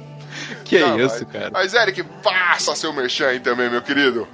Que 0.66 0.80
Jamais. 0.80 1.14
isso, 1.14 1.26
cara. 1.26 1.50
Mas, 1.52 1.74
Eric, 1.74 2.04
passa 2.24 2.74
seu 2.76 2.92
merchan 2.94 3.28
aí 3.28 3.40
também, 3.40 3.70
meu 3.70 3.82
querido. 3.82 4.28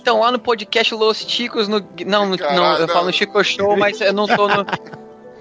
Então, 0.00 0.20
lá 0.20 0.32
no 0.32 0.38
podcast 0.38 0.94
Los 0.94 1.18
Chicos, 1.18 1.68
no. 1.68 1.84
Não, 2.06 2.26
no- 2.26 2.38
Caralho, 2.38 2.56
não, 2.60 2.72
eu 2.78 2.86
não. 2.86 2.94
falo 2.94 3.06
no 3.06 3.12
Chico 3.12 3.42
Show, 3.44 3.76
mas 3.76 4.00
eu 4.00 4.12
não 4.12 4.26
tô 4.26 4.48
no. 4.48 4.66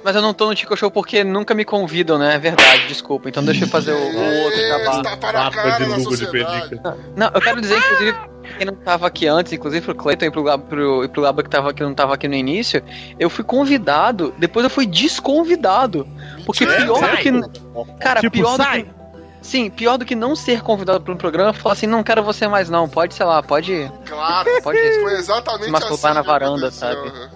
Mas 0.03 0.15
eu 0.15 0.22
não 0.22 0.34
tô 0.34 0.48
no 0.48 0.56
Chico 0.56 0.76
Show 0.77 0.91
porque 0.91 1.23
nunca 1.23 1.53
me 1.56 1.65
convidam, 1.65 2.18
né? 2.19 2.36
É 2.36 2.38
verdade, 2.38 2.88
desculpa. 2.88 3.27
Então 3.30 3.44
deixa 3.44 3.64
eu 3.65 3.68
fazer 3.68 3.94
o, 3.94 3.95
o 3.98 4.44
outro 4.44 4.60
jabá. 4.68 4.98
Está 4.98 5.18
para 5.18 5.48
a 5.48 5.52
cara 5.52 5.80
de 5.80 5.95
de. 5.95 6.82
Não, 7.15 7.32
eu 7.34 7.41
quero 7.41 7.61
dizer, 7.61 7.77
inclusive, 7.77 8.15
quem 8.57 8.65
não 8.65 8.76
tava 8.76 9.07
aqui 9.07 9.27
antes, 9.27 9.52
inclusive 9.53 9.86
pro 9.86 9.95
Cleiton 9.95 10.26
e 10.26 10.32
pro, 10.32 10.44
Gab- 10.44 10.64
pro, 10.68 11.03
e 11.03 11.07
pro 11.07 11.22
Gabo 11.22 11.44
que, 11.44 11.49
tava, 11.49 11.73
que 11.73 11.84
não 11.84 11.94
tava 11.94 12.14
aqui 12.14 12.27
no 12.27 12.36
início, 12.36 12.82
eu 13.19 13.30
fui 13.30 13.44
convidado, 13.44 14.34
depois 14.38 14.64
eu 14.64 14.69
fui 14.69 14.86
desconvidado. 14.86 16.07
Porque 16.45 16.65
Mentira, 16.65 16.86
pior 16.86 16.99
do 17.11 17.18
que. 17.18 17.99
Cara, 17.99 18.19
Tipo, 18.22 18.34
pior 18.34 18.56
sai. 18.57 18.84
do 18.84 18.90
que. 18.90 19.05
Sim, 19.45 19.69
pior 19.69 19.95
do 19.97 20.05
que 20.05 20.15
não 20.15 20.35
ser 20.35 20.61
convidado 20.61 21.01
para 21.01 21.13
um 21.13 21.17
programa, 21.17 21.53
falar 21.53 21.73
assim, 21.73 21.85
não 21.85 22.03
quero 22.03 22.23
você 22.23 22.47
mais 22.47 22.67
não, 22.67 22.89
pode, 22.89 23.13
sei 23.13 23.26
lá, 23.26 23.43
pode... 23.43 23.91
Claro, 24.05 24.49
Pode 24.63 24.80
foi 25.01 25.13
exatamente 25.13 25.65
se 25.65 25.72
masturbar 25.72 26.11
assim 26.11 26.19
na 26.19 26.22
varanda, 26.23 26.72
sabe? 26.72 27.11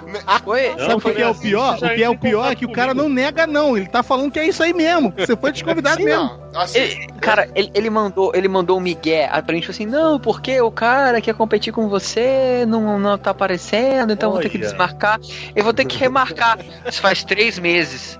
Foi, 0.42 0.74
Sabe 0.78 0.94
o 0.94 1.00
que, 1.00 1.12
que 1.12 1.22
é 1.22 1.28
o 1.28 1.34
pior? 1.34 1.76
O 1.76 1.94
que 1.94 2.02
é 2.02 2.08
o 2.08 2.18
pior 2.18 2.50
é 2.50 2.54
que 2.54 2.64
o 2.64 2.72
cara 2.72 2.94
não 2.94 3.08
nega, 3.08 3.46
não. 3.46 3.76
Ele 3.76 3.86
tá 3.86 4.02
falando 4.02 4.30
que 4.30 4.38
é 4.38 4.46
isso 4.46 4.62
aí 4.62 4.72
mesmo. 4.72 5.12
Você 5.16 5.36
foi 5.36 5.52
desconvidado 5.52 6.02
mesmo. 6.02 6.30
Assim, 6.54 6.78
Ele- 6.78 7.06
cara, 7.20 7.48
ele, 7.54 7.70
ele 7.74 7.90
mandou, 7.90 8.32
ele 8.34 8.48
mandou 8.48 8.78
um 8.78 8.80
migué 8.80 9.28
pra 9.44 9.54
gente 9.54 9.70
assim, 9.70 9.84
não, 9.84 10.18
porque 10.18 10.60
o 10.60 10.70
cara 10.70 11.20
quer 11.20 11.34
competir 11.34 11.72
com 11.72 11.88
você, 11.88 12.64
não, 12.66 12.98
não 12.98 13.18
tá 13.18 13.30
aparecendo, 13.30 14.12
então 14.12 14.30
vou 14.30 14.40
ter 14.40 14.48
que 14.48 14.56
Olha. 14.56 14.66
desmarcar. 14.66 15.20
Eu 15.54 15.62
vou 15.62 15.74
ter 15.74 15.84
que 15.84 15.98
remarcar. 15.98 16.58
Isso 16.86 17.00
faz 17.02 17.22
três 17.22 17.58
meses. 17.58 18.18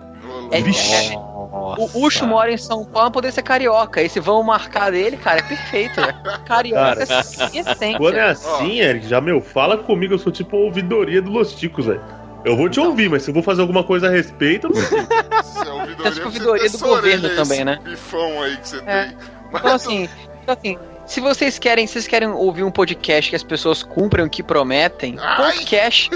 É, 0.51 0.61
é- 0.61 1.17
o 1.17 2.05
Ucho 2.07 2.27
mora 2.27 2.53
em 2.53 2.57
São 2.57 2.85
Paulo, 2.85 3.11
poder 3.11 3.33
ser 3.33 3.43
carioca. 3.43 4.03
Esse 4.03 4.21
vão 4.21 4.43
marcar 4.43 4.91
dele, 4.93 5.17
cara, 5.17 5.41
é 5.41 5.43
perfeito. 5.43 6.01
Né? 6.01 6.15
Carioca 6.47 7.07
Cara, 7.07 7.23
sem 7.23 7.59
essência. 7.59 7.99
Quando 7.99 8.17
é 8.17 8.31
assim, 8.31 8.81
Eric, 8.81 9.07
já, 9.09 9.21
meu, 9.21 9.41
fala 9.41 9.77
comigo, 9.79 10.15
eu 10.15 10.19
sou 10.19 10.33
tipo 10.33 10.57
a 10.57 10.61
ouvidoria 10.61 11.21
do 11.23 11.31
Los 11.31 11.55
Ticos, 11.55 11.87
velho. 11.87 12.03
Eu 12.45 12.57
vou 12.57 12.69
te 12.69 12.79
ouvir, 12.79 13.09
mas 13.09 13.23
se 13.23 13.31
eu 13.31 13.35
vou 13.35 13.43
fazer 13.43 13.63
alguma 13.63 13.83
coisa 13.83 14.07
a 14.07 14.11
respeito, 14.11 14.67
eu 14.67 14.71
não 14.71 14.83
sei. 14.83 14.99
Você 15.43 15.69
é 15.69 15.73
ouvidoria, 15.73 16.09
essa 16.09 16.25
ouvidoria 16.25 16.71
do 16.71 16.79
governo 16.79 17.25
orelha, 17.27 17.37
também, 17.37 17.57
esse 17.57 17.65
né? 17.65 17.79
bifão 17.83 18.43
aí 18.43 18.57
que 18.59 18.69
você 18.69 18.83
É. 18.87 19.05
tem. 19.05 19.17
Então 19.55 19.73
assim, 19.75 20.09
então, 20.43 20.57
assim, 20.59 20.79
se 21.07 21.21
vocês 21.21 21.59
querem, 21.59 21.87
se 21.87 21.95
vocês 21.95 22.09
querem 22.09 22.29
ouvir 22.29 22.63
um 22.63 22.71
podcast 22.71 23.31
que 23.31 23.37
as 23.37 23.43
pessoas 23.43 23.83
cumprem 23.83 24.25
o 24.25 24.31
que 24.31 24.43
prometem, 24.43 25.17
podcast 25.37 26.11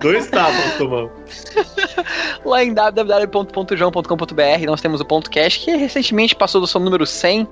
Dois 0.00 0.28
tapas 0.28 0.76
tomamos. 0.76 1.12
lá 2.44 2.62
em 2.62 2.72
www.joão.com.br 2.74 4.66
nós 4.66 4.80
temos 4.80 5.00
o 5.00 5.04
podcast 5.04 5.60
que 5.64 5.74
recentemente 5.76 6.34
passou 6.34 6.60
do 6.60 6.66
seu 6.66 6.80
número 6.80 7.06
100, 7.06 7.48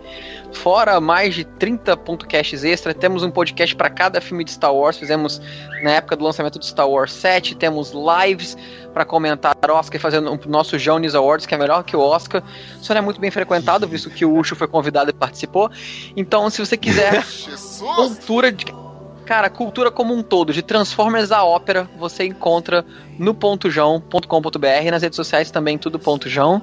fora 0.52 1.00
mais 1.00 1.34
de 1.34 1.44
30 1.44 1.96
podcasts 1.96 2.64
extra, 2.64 2.94
temos 2.94 3.22
um 3.22 3.30
podcast 3.30 3.74
para 3.74 3.90
cada 3.90 4.20
filme 4.20 4.44
de 4.44 4.52
Star 4.52 4.74
Wars, 4.74 4.98
fizemos 4.98 5.40
na 5.82 5.92
época 5.92 6.16
do 6.16 6.24
lançamento 6.24 6.58
do 6.58 6.64
Star 6.64 6.88
Wars 6.88 7.12
7, 7.12 7.54
temos 7.54 7.92
lives 7.92 8.56
para 8.92 9.04
comentar 9.04 9.56
Oscar 9.70 9.96
e 9.96 9.98
fazendo 9.98 10.32
o 10.32 10.48
nosso 10.48 10.78
Jones 10.78 11.14
Awards, 11.14 11.46
que 11.46 11.54
é 11.54 11.58
melhor 11.58 11.82
que 11.82 11.96
o 11.96 12.00
Oscar. 12.00 12.42
Isso 12.80 12.92
não 12.92 12.98
é 12.98 13.02
muito 13.02 13.20
bem 13.20 13.30
frequentado, 13.30 13.86
visto 13.86 14.10
que 14.10 14.24
o 14.24 14.36
Ucho 14.36 14.54
foi 14.54 14.68
convidado 14.68 15.10
e 15.10 15.12
participou. 15.12 15.70
Então, 16.16 16.48
se 16.50 16.64
você 16.64 16.76
quiser 16.76 17.24
cultura 17.96 18.52
de 18.52 18.66
Cara, 19.24 19.48
cultura 19.48 19.90
como 19.90 20.12
um 20.12 20.22
todo, 20.22 20.52
de 20.52 20.62
Transformers 20.62 21.30
à 21.30 21.44
ópera, 21.44 21.88
você 21.96 22.24
encontra 22.24 22.84
no 23.18 23.32
pontojão.com.br, 23.32 24.90
nas 24.90 25.02
redes 25.02 25.16
sociais 25.16 25.50
também, 25.50 25.78
tudo 25.78 25.98
ponto 25.98 26.28
Jão. 26.28 26.60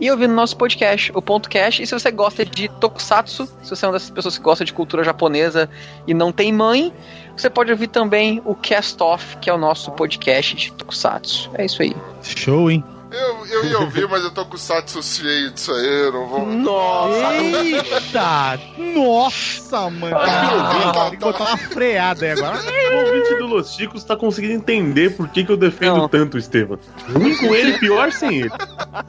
E 0.00 0.10
ouvindo 0.10 0.34
nosso 0.34 0.56
podcast, 0.56 1.12
o 1.14 1.22
Ponto 1.22 1.48
Cash. 1.48 1.80
E 1.80 1.86
se 1.86 1.92
você 1.92 2.10
gosta 2.10 2.44
de 2.44 2.68
Tokusatsu, 2.68 3.46
se 3.62 3.70
você 3.70 3.84
é 3.84 3.88
uma 3.88 3.92
dessas 3.92 4.10
pessoas 4.10 4.36
que 4.36 4.44
gosta 4.44 4.64
de 4.64 4.72
cultura 4.72 5.04
japonesa 5.04 5.68
e 6.06 6.14
não 6.14 6.32
tem 6.32 6.52
mãe, 6.52 6.92
você 7.36 7.48
pode 7.48 7.70
ouvir 7.70 7.88
também 7.88 8.42
o 8.44 8.54
Cast 8.54 9.02
Off, 9.02 9.36
que 9.38 9.48
é 9.48 9.54
o 9.54 9.58
nosso 9.58 9.90
podcast 9.92 10.56
de 10.56 10.72
Tokusatsu. 10.72 11.50
É 11.54 11.64
isso 11.64 11.82
aí. 11.82 11.94
Show, 12.22 12.70
hein? 12.70 12.84
Eu, 13.12 13.46
eu 13.46 13.64
ia 13.66 13.78
ouvir, 13.78 14.08
mas 14.08 14.24
eu 14.24 14.30
tô 14.30 14.44
com 14.46 14.54
o 14.54 14.58
satsu 14.58 15.02
cheio 15.02 15.50
disso 15.50 15.72
aí, 15.72 15.86
eu 15.86 16.12
não 16.12 16.26
vou. 16.26 16.46
Nossa! 16.46 17.34
Eita! 17.34 18.60
Nossa, 18.94 19.90
mano! 19.90 20.16
Caramba, 20.16 21.10
tem 21.10 21.18
que 21.18 21.24
botar 21.24 21.44
uma 21.44 21.56
freada 21.56 22.24
aí 22.24 22.32
agora. 22.32 22.58
O 22.58 23.06
ouvinte 23.06 23.34
do 23.34 23.46
Los 23.46 23.74
Chicos 23.74 24.02
tá 24.04 24.16
conseguindo 24.16 24.54
entender 24.54 25.14
por 25.16 25.28
que, 25.28 25.44
que 25.44 25.52
eu 25.52 25.56
defendo 25.56 26.08
tanto 26.08 26.34
o 26.36 26.38
Estevam. 26.38 26.78
Ruim 27.12 27.36
com 27.36 27.54
ele, 27.54 27.78
pior 27.78 28.10
sem 28.12 28.40
ele. 28.40 28.50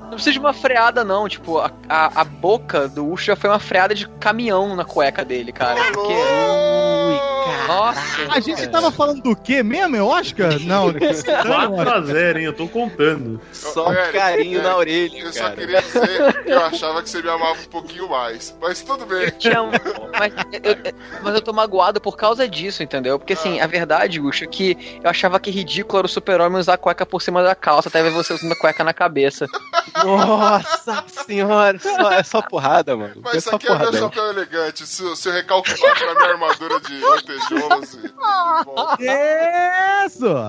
Não 0.01 0.11
precisa 0.11 0.33
de 0.33 0.39
uma 0.39 0.53
freada, 0.53 1.03
não. 1.03 1.27
Tipo, 1.29 1.59
a, 1.59 1.71
a, 1.87 2.21
a 2.21 2.23
boca 2.23 2.87
do 2.87 3.07
Ucho 3.09 3.25
já 3.25 3.35
foi 3.35 3.49
uma 3.49 3.59
freada 3.59 3.95
de 3.95 4.07
caminhão 4.19 4.75
na 4.75 4.83
cueca 4.83 5.23
dele, 5.23 5.51
cara. 5.51 5.81
Porque. 5.93 6.13
Ui, 6.13 7.17
cara. 7.45 7.67
Nossa. 7.67 8.01
A 8.29 8.39
gente 8.39 8.67
tava 8.67 8.91
falando 8.91 9.21
do 9.21 9.35
quê 9.35 9.63
mesmo? 9.63 9.95
É 9.95 10.01
Oscar? 10.01 10.59
Não, 10.61 10.93
que 10.93 11.05
estranho, 11.05 11.71
4x0, 11.71 12.37
hein? 12.37 12.43
Eu 12.45 12.53
tô 12.53 12.67
contando. 12.67 13.39
Só 13.51 13.92
um 13.93 13.99
Eric, 13.99 14.17
carinho 14.17 14.53
Eric, 14.59 14.67
na 14.67 14.75
orelha, 14.77 15.19
Eu 15.19 15.33
só 15.33 15.39
cara. 15.43 15.55
queria 15.55 15.81
dizer 15.81 16.43
que 16.43 16.49
eu 16.51 16.65
achava 16.65 17.01
que 17.03 17.09
você 17.09 17.21
me 17.21 17.29
amava 17.29 17.59
um 17.61 17.65
pouquinho 17.65 18.09
mais. 18.09 18.55
Mas 18.61 18.81
tudo 18.81 19.05
bem. 19.05 19.31
Mas 20.19 20.33
eu, 20.63 20.93
mas 21.21 21.35
eu 21.35 21.41
tô 21.41 21.53
magoado 21.53 21.99
por 22.01 22.15
causa 22.17 22.47
disso, 22.47 22.83
entendeu? 22.83 23.17
Porque 23.19 23.33
assim, 23.33 23.59
a 23.61 23.67
verdade, 23.67 24.19
Ucho, 24.19 24.43
é 24.43 24.47
que 24.47 24.99
eu 25.03 25.09
achava 25.09 25.39
que 25.39 25.49
ridículo 25.51 25.99
era 25.99 26.05
o 26.05 26.09
super-homem 26.09 26.59
usar 26.59 26.73
a 26.75 26.77
cueca 26.77 27.05
por 27.05 27.21
cima 27.21 27.41
da 27.43 27.55
calça, 27.55 27.89
até 27.89 28.01
ver 28.03 28.11
você 28.11 28.33
usando 28.33 28.51
a 28.51 28.55
cueca 28.55 28.83
na 28.83 28.93
cabeça. 28.93 29.47
Nossa 30.03 31.03
senhora, 31.25 31.77
só- 31.79 32.11
é 32.11 32.23
só 32.23 32.41
porrada, 32.41 32.95
mano. 32.95 33.15
Mas 33.23 33.33
é 33.35 33.37
isso 33.37 33.49
só 33.49 33.55
aqui 33.55 33.67
é 33.67 33.77
meu 33.77 33.93
chapéu 33.93 34.29
elegante. 34.29 34.85
Se, 34.85 35.15
se 35.15 35.29
eu 35.29 35.33
recalque 35.33 35.77
parte 35.79 36.05
na 36.05 36.13
minha 36.15 36.29
armadura 36.31 36.79
de 36.79 36.99
lantejoulas. 36.99 37.97
Isso! 38.99 40.23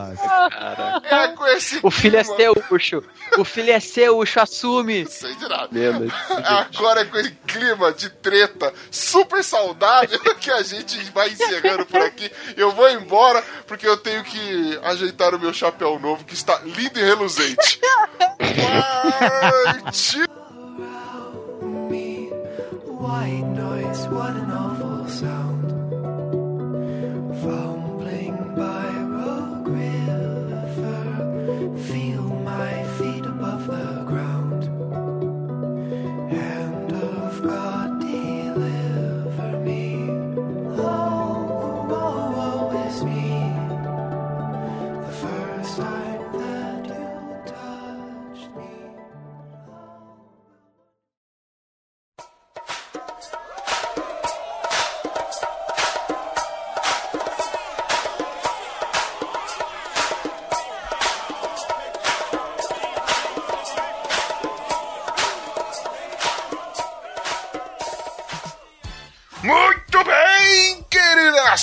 É 1.05 1.29
com 1.29 1.47
esse 1.47 1.79
O 1.83 1.91
filho 1.91 2.16
é 2.19 2.25
seu, 2.25 2.55
Ucho. 2.71 3.03
O 3.39 3.44
filho 3.44 3.73
é 3.73 3.81
seu, 3.81 4.19
Ucho, 4.19 4.40
assume. 4.40 5.06
Sei 5.06 5.35
de 5.35 5.48
nada. 5.48 5.69
Lembra? 5.73 6.15
Agora 6.47 7.01
é 7.01 7.05
com 7.05 7.19
esse 7.19 7.32
clima 7.47 7.93
de 7.93 8.11
treta 8.11 8.73
super 8.90 9.43
saudável 9.43 10.19
que 10.40 10.51
a 10.51 10.62
gente 10.62 10.98
vai 11.11 11.31
encerrando 11.31 11.86
por 11.86 12.01
aqui. 12.01 12.31
Eu 12.56 12.70
vou 12.73 12.89
embora 12.90 13.43
porque 13.66 13.86
eu 13.86 13.97
tenho 13.97 14.23
que 14.24 14.78
ajeitar 14.82 15.35
o 15.35 15.39
meu 15.39 15.52
chapéu 15.52 15.98
novo 15.98 16.24
que 16.24 16.35
está 16.35 16.61
lindo 16.65 16.98
e 16.98 17.02
reluzente. 17.02 17.81
Partiu! 19.82 20.24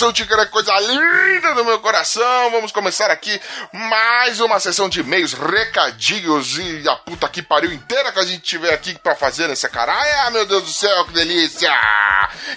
Nação 0.01 0.11
ticana, 0.11 0.47
coisa 0.47 0.73
linda 0.79 1.53
do 1.53 1.63
meu 1.63 1.79
coração. 1.79 2.49
Vamos 2.49 2.71
começar 2.71 3.11
aqui 3.11 3.39
mais 3.71 4.39
uma 4.39 4.59
sessão 4.59 4.89
de 4.89 5.01
e-mails, 5.01 5.33
recadinhos 5.33 6.57
e 6.57 6.89
a 6.89 6.95
puta 6.95 7.29
que 7.29 7.43
pariu 7.43 7.71
inteira 7.71 8.11
que 8.11 8.17
a 8.17 8.25
gente 8.25 8.41
tiver 8.41 8.73
aqui 8.73 8.97
pra 8.97 9.15
fazer 9.15 9.47
nessa 9.47 9.69
caralho. 9.69 10.09
Ah, 10.25 10.31
meu 10.31 10.43
Deus 10.47 10.63
do 10.63 10.71
céu, 10.71 11.05
que 11.05 11.13
delícia! 11.13 11.71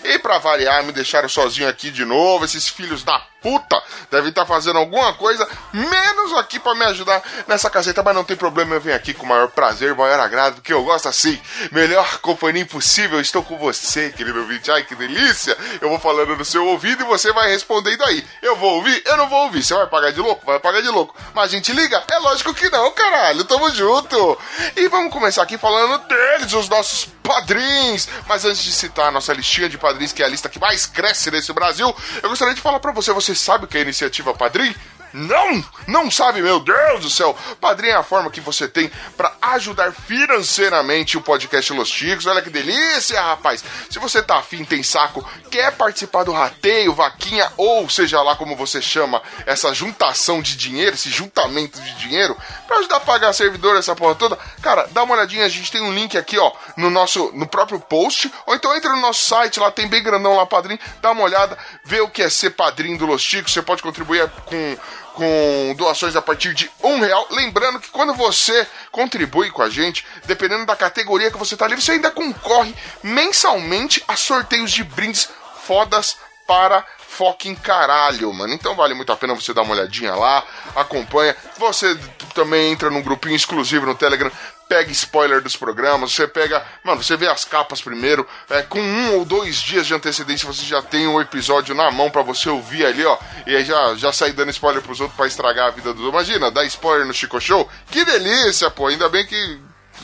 E 0.03 0.19
pra 0.19 0.39
variar, 0.39 0.83
me 0.83 0.93
deixaram 0.93 1.29
sozinho 1.29 1.69
aqui 1.69 1.91
de 1.91 2.05
novo, 2.05 2.45
esses 2.45 2.69
filhos 2.69 3.05
da 3.05 3.21
puta 3.45 3.83
devem 4.11 4.31
estar 4.31 4.47
fazendo 4.47 4.79
alguma 4.79 5.13
coisa, 5.13 5.47
menos 5.71 6.33
aqui 6.39 6.59
pra 6.59 6.75
me 6.75 6.83
ajudar 6.87 7.23
nessa 7.47 7.69
caseta, 7.69 8.03
mas 8.03 8.15
não 8.15 8.25
tem 8.25 8.39
problema, 8.39 8.75
eu 8.75 8.81
venho 8.81 8.97
aqui 8.97 9.13
com 9.13 9.27
o 9.27 9.29
maior 9.29 9.49
prazer, 9.49 9.95
maior 9.95 10.19
agrado, 10.19 10.55
porque 10.55 10.73
eu 10.73 10.83
gosto 10.83 11.11
assim, 11.11 11.39
melhor 11.71 12.21
companhia 12.21 12.63
impossível, 12.63 13.21
estou 13.21 13.43
com 13.43 13.59
você, 13.59 14.11
querido 14.11 14.41
ouvinte, 14.41 14.71
ai 14.71 14.83
que 14.85 14.95
delícia, 14.95 15.55
eu 15.79 15.91
vou 15.91 16.01
falando 16.01 16.35
no 16.35 16.45
seu 16.45 16.67
ouvido 16.67 17.03
e 17.03 17.07
você 17.07 17.35
vai 17.35 17.51
respondendo 17.51 18.03
aí, 18.05 18.25
eu 18.41 18.57
vou 18.57 18.77
ouvir, 18.77 19.03
eu 19.05 19.17
não 19.19 19.29
vou 19.29 19.43
ouvir, 19.43 19.63
você 19.63 19.75
vai 19.75 19.89
pagar 19.89 20.11
de 20.11 20.21
louco? 20.21 20.47
Vai 20.47 20.59
pagar 20.59 20.81
de 20.81 20.89
louco, 20.89 21.15
mas 21.35 21.45
a 21.45 21.55
gente 21.55 21.71
liga? 21.71 22.03
É 22.11 22.19
lógico 22.21 22.55
que 22.55 22.71
não, 22.71 22.93
caralho, 22.93 23.45
tamo 23.45 23.69
junto, 23.69 24.39
e 24.75 24.89
vamos 24.89 25.13
começar 25.13 25.43
aqui 25.43 25.59
falando 25.59 25.99
deles, 26.09 26.51
os 26.55 26.67
nossos 26.71 27.09
padrinhos, 27.25 28.07
mas 28.29 28.45
antes 28.45 28.63
de 28.63 28.71
citar 28.71 29.09
a 29.09 29.11
nossa 29.11 29.33
listinha 29.33 29.69
de 29.69 29.79
padrinhos, 29.79 30.13
que 30.13 30.23
é 30.23 30.27
a 30.27 30.29
lista 30.29 30.49
que 30.49 30.61
mais 30.61 30.85
cresce 30.85 31.31
nesse 31.31 31.53
Brasil, 31.55 31.93
eu 32.23 32.29
gostaria 32.29 32.55
de 32.55 32.61
falar 32.61 32.79
pra 32.79 32.93
você, 32.93 33.13
você 33.13 33.35
sabe 33.35 33.65
o 33.65 33.67
que 33.67 33.79
é 33.79 33.81
a 33.81 33.83
iniciativa 33.83 34.35
Padrim? 34.35 34.75
Não! 35.15 35.65
Não 35.87 36.11
sabe, 36.11 36.43
meu 36.43 36.59
Deus 36.59 37.03
do 37.03 37.09
céu! 37.09 37.37
Padrim 37.61 37.87
é 37.87 37.95
a 37.95 38.03
forma 38.03 38.33
que 38.33 38.41
você 38.41 38.67
tem 38.67 38.91
pra 39.17 39.33
ajudar 39.41 39.93
financeiramente 39.93 41.17
o 41.17 41.21
podcast 41.23 41.73
Los 41.73 41.89
Chicos. 41.89 42.27
Olha 42.27 42.43
que 42.43 42.51
delícia, 42.51 43.23
rapaz! 43.23 43.65
Se 43.89 44.01
você 44.01 44.21
tá 44.21 44.39
afim, 44.39 44.65
tem 44.65 44.83
saco, 44.83 45.25
quer 45.53 45.71
participar 45.77 46.25
do 46.25 46.33
rateio, 46.33 46.93
vaquinha, 46.93 47.49
ou 47.57 47.89
seja 47.89 48.21
lá 48.23 48.35
como 48.35 48.57
você 48.57 48.83
chama, 48.83 49.23
essa 49.47 49.73
juntação 49.73 50.43
de 50.43 50.57
dinheiro, 50.57 50.97
esse 50.97 51.11
juntamento 51.11 51.81
de 51.81 51.95
dinheiro, 51.95 52.37
pra 52.67 52.79
ajudar 52.79 52.97
a 52.97 53.01
pagar 53.01 53.33
servidor, 53.33 53.77
essa 53.77 53.95
porra 53.95 54.17
toda, 54.17 54.37
cara, 54.61 54.89
dá 54.91 55.05
uma 55.05 55.15
olhadinha, 55.15 55.45
a 55.45 55.49
gente 55.49 55.71
tem 55.71 55.81
um 55.81 55.95
link 55.95 56.19
aqui, 56.19 56.37
ó, 56.39 56.51
no 56.77 56.91
nosso, 56.91 57.31
no 57.35 57.47
próprio 57.47 57.79
post, 57.79 58.33
ou 58.47 58.55
então 58.57 58.75
entra 58.75 58.91
no 58.91 59.01
nosso 59.01 59.25
site, 59.25 59.61
lá 59.61 59.71
tem 59.71 59.87
bem 59.87 60.03
grandão 60.03 60.35
lá, 60.35 60.45
padrinho, 60.45 60.81
dá 61.01 61.13
uma 61.13 61.23
olhada, 61.23 61.57
vê 61.85 62.01
o 62.01 62.09
que 62.09 62.21
é 62.21 62.29
ser 62.29 62.51
padrinho 62.51 62.99
do 62.99 63.07
Los 63.07 63.23
Chicos, 63.23 63.53
você 63.53 63.63
pode 63.63 63.81
contribuir 63.81 64.29
com 64.45 64.77
com 65.15 65.75
doações 65.77 66.17
a 66.17 66.23
partir 66.23 66.53
de 66.55 66.71
um 66.83 67.01
real. 67.01 67.27
Lembrando 67.31 67.81
que 67.81 67.89
quando 67.89 68.15
você 68.15 68.67
contribui 68.91 69.51
com 69.51 69.63
a 69.63 69.71
gente, 69.71 70.05
dependendo 70.27 70.67
da 70.67 70.77
categoria 70.77 71.31
que 71.31 71.39
você 71.39 71.57
tá 71.57 71.65
ali, 71.65 71.77
você 71.77 71.93
ainda 71.93 72.11
concorre 72.11 72.75
mensalmente 73.03 74.03
a 74.07 74.17
sorteios 74.17 74.73
de 74.73 74.85
brindes 74.85 75.29
fodas 75.63 76.17
para 76.47 76.85
fucking 76.99 77.55
caralho, 77.55 78.33
mano. 78.33 78.53
Então 78.53 78.75
vale 78.75 78.93
muito 78.93 79.13
a 79.13 79.17
pena 79.17 79.35
você 79.35 79.55
dar 79.55 79.63
uma 79.63 79.75
olhadinha 79.75 80.15
lá, 80.15 80.45
acompanha. 80.75 81.37
Você 81.59 81.97
também 82.35 82.73
entra 82.73 82.91
num 82.91 83.03
grupinho 83.03 83.37
exclusivo 83.37 83.87
no 83.87 83.95
Telegram, 83.95 84.31
pega 84.69 84.91
spoiler 84.93 85.41
dos 85.41 85.57
programas, 85.57 86.13
você 86.13 86.27
pega, 86.27 86.65
mano, 86.83 87.03
você 87.03 87.17
vê 87.17 87.29
as 87.29 87.45
capas 87.45 87.81
primeiro, 87.81 88.27
é, 88.51 88.63
com 88.63 88.81
um 88.81 89.17
ou 89.17 89.25
dois 89.25 89.57
dias 89.57 89.87
de 89.87 89.95
antecedência 89.95 90.47
você 90.47 90.65
já 90.65 90.83
tem 90.83 91.07
um 91.07 91.21
episódio 91.21 91.75
na 91.75 91.91
mão 91.91 92.11
para 92.11 92.23
você 92.23 92.49
ouvir 92.49 92.85
ali, 92.87 93.05
ó, 93.05 93.19
e 93.47 93.55
aí 93.55 93.65
já, 93.65 93.95
já 93.95 94.13
sair 94.13 94.33
dando 94.33 94.51
spoiler 94.51 94.83
pros 94.83 95.01
outros 95.01 95.17
para 95.17 95.27
estragar 95.27 95.69
a 95.69 95.71
vida 95.71 95.93
do. 95.93 96.09
Imagina, 96.09 96.51
dar 96.51 96.65
spoiler 96.65 97.07
no 97.07 97.15
Chico 97.15 97.41
Show? 97.41 97.69
Que 97.91 98.05
delícia, 98.05 98.71
pô, 98.71 98.87
ainda 98.87 99.09
bem 99.09 99.27
que 99.27 99.61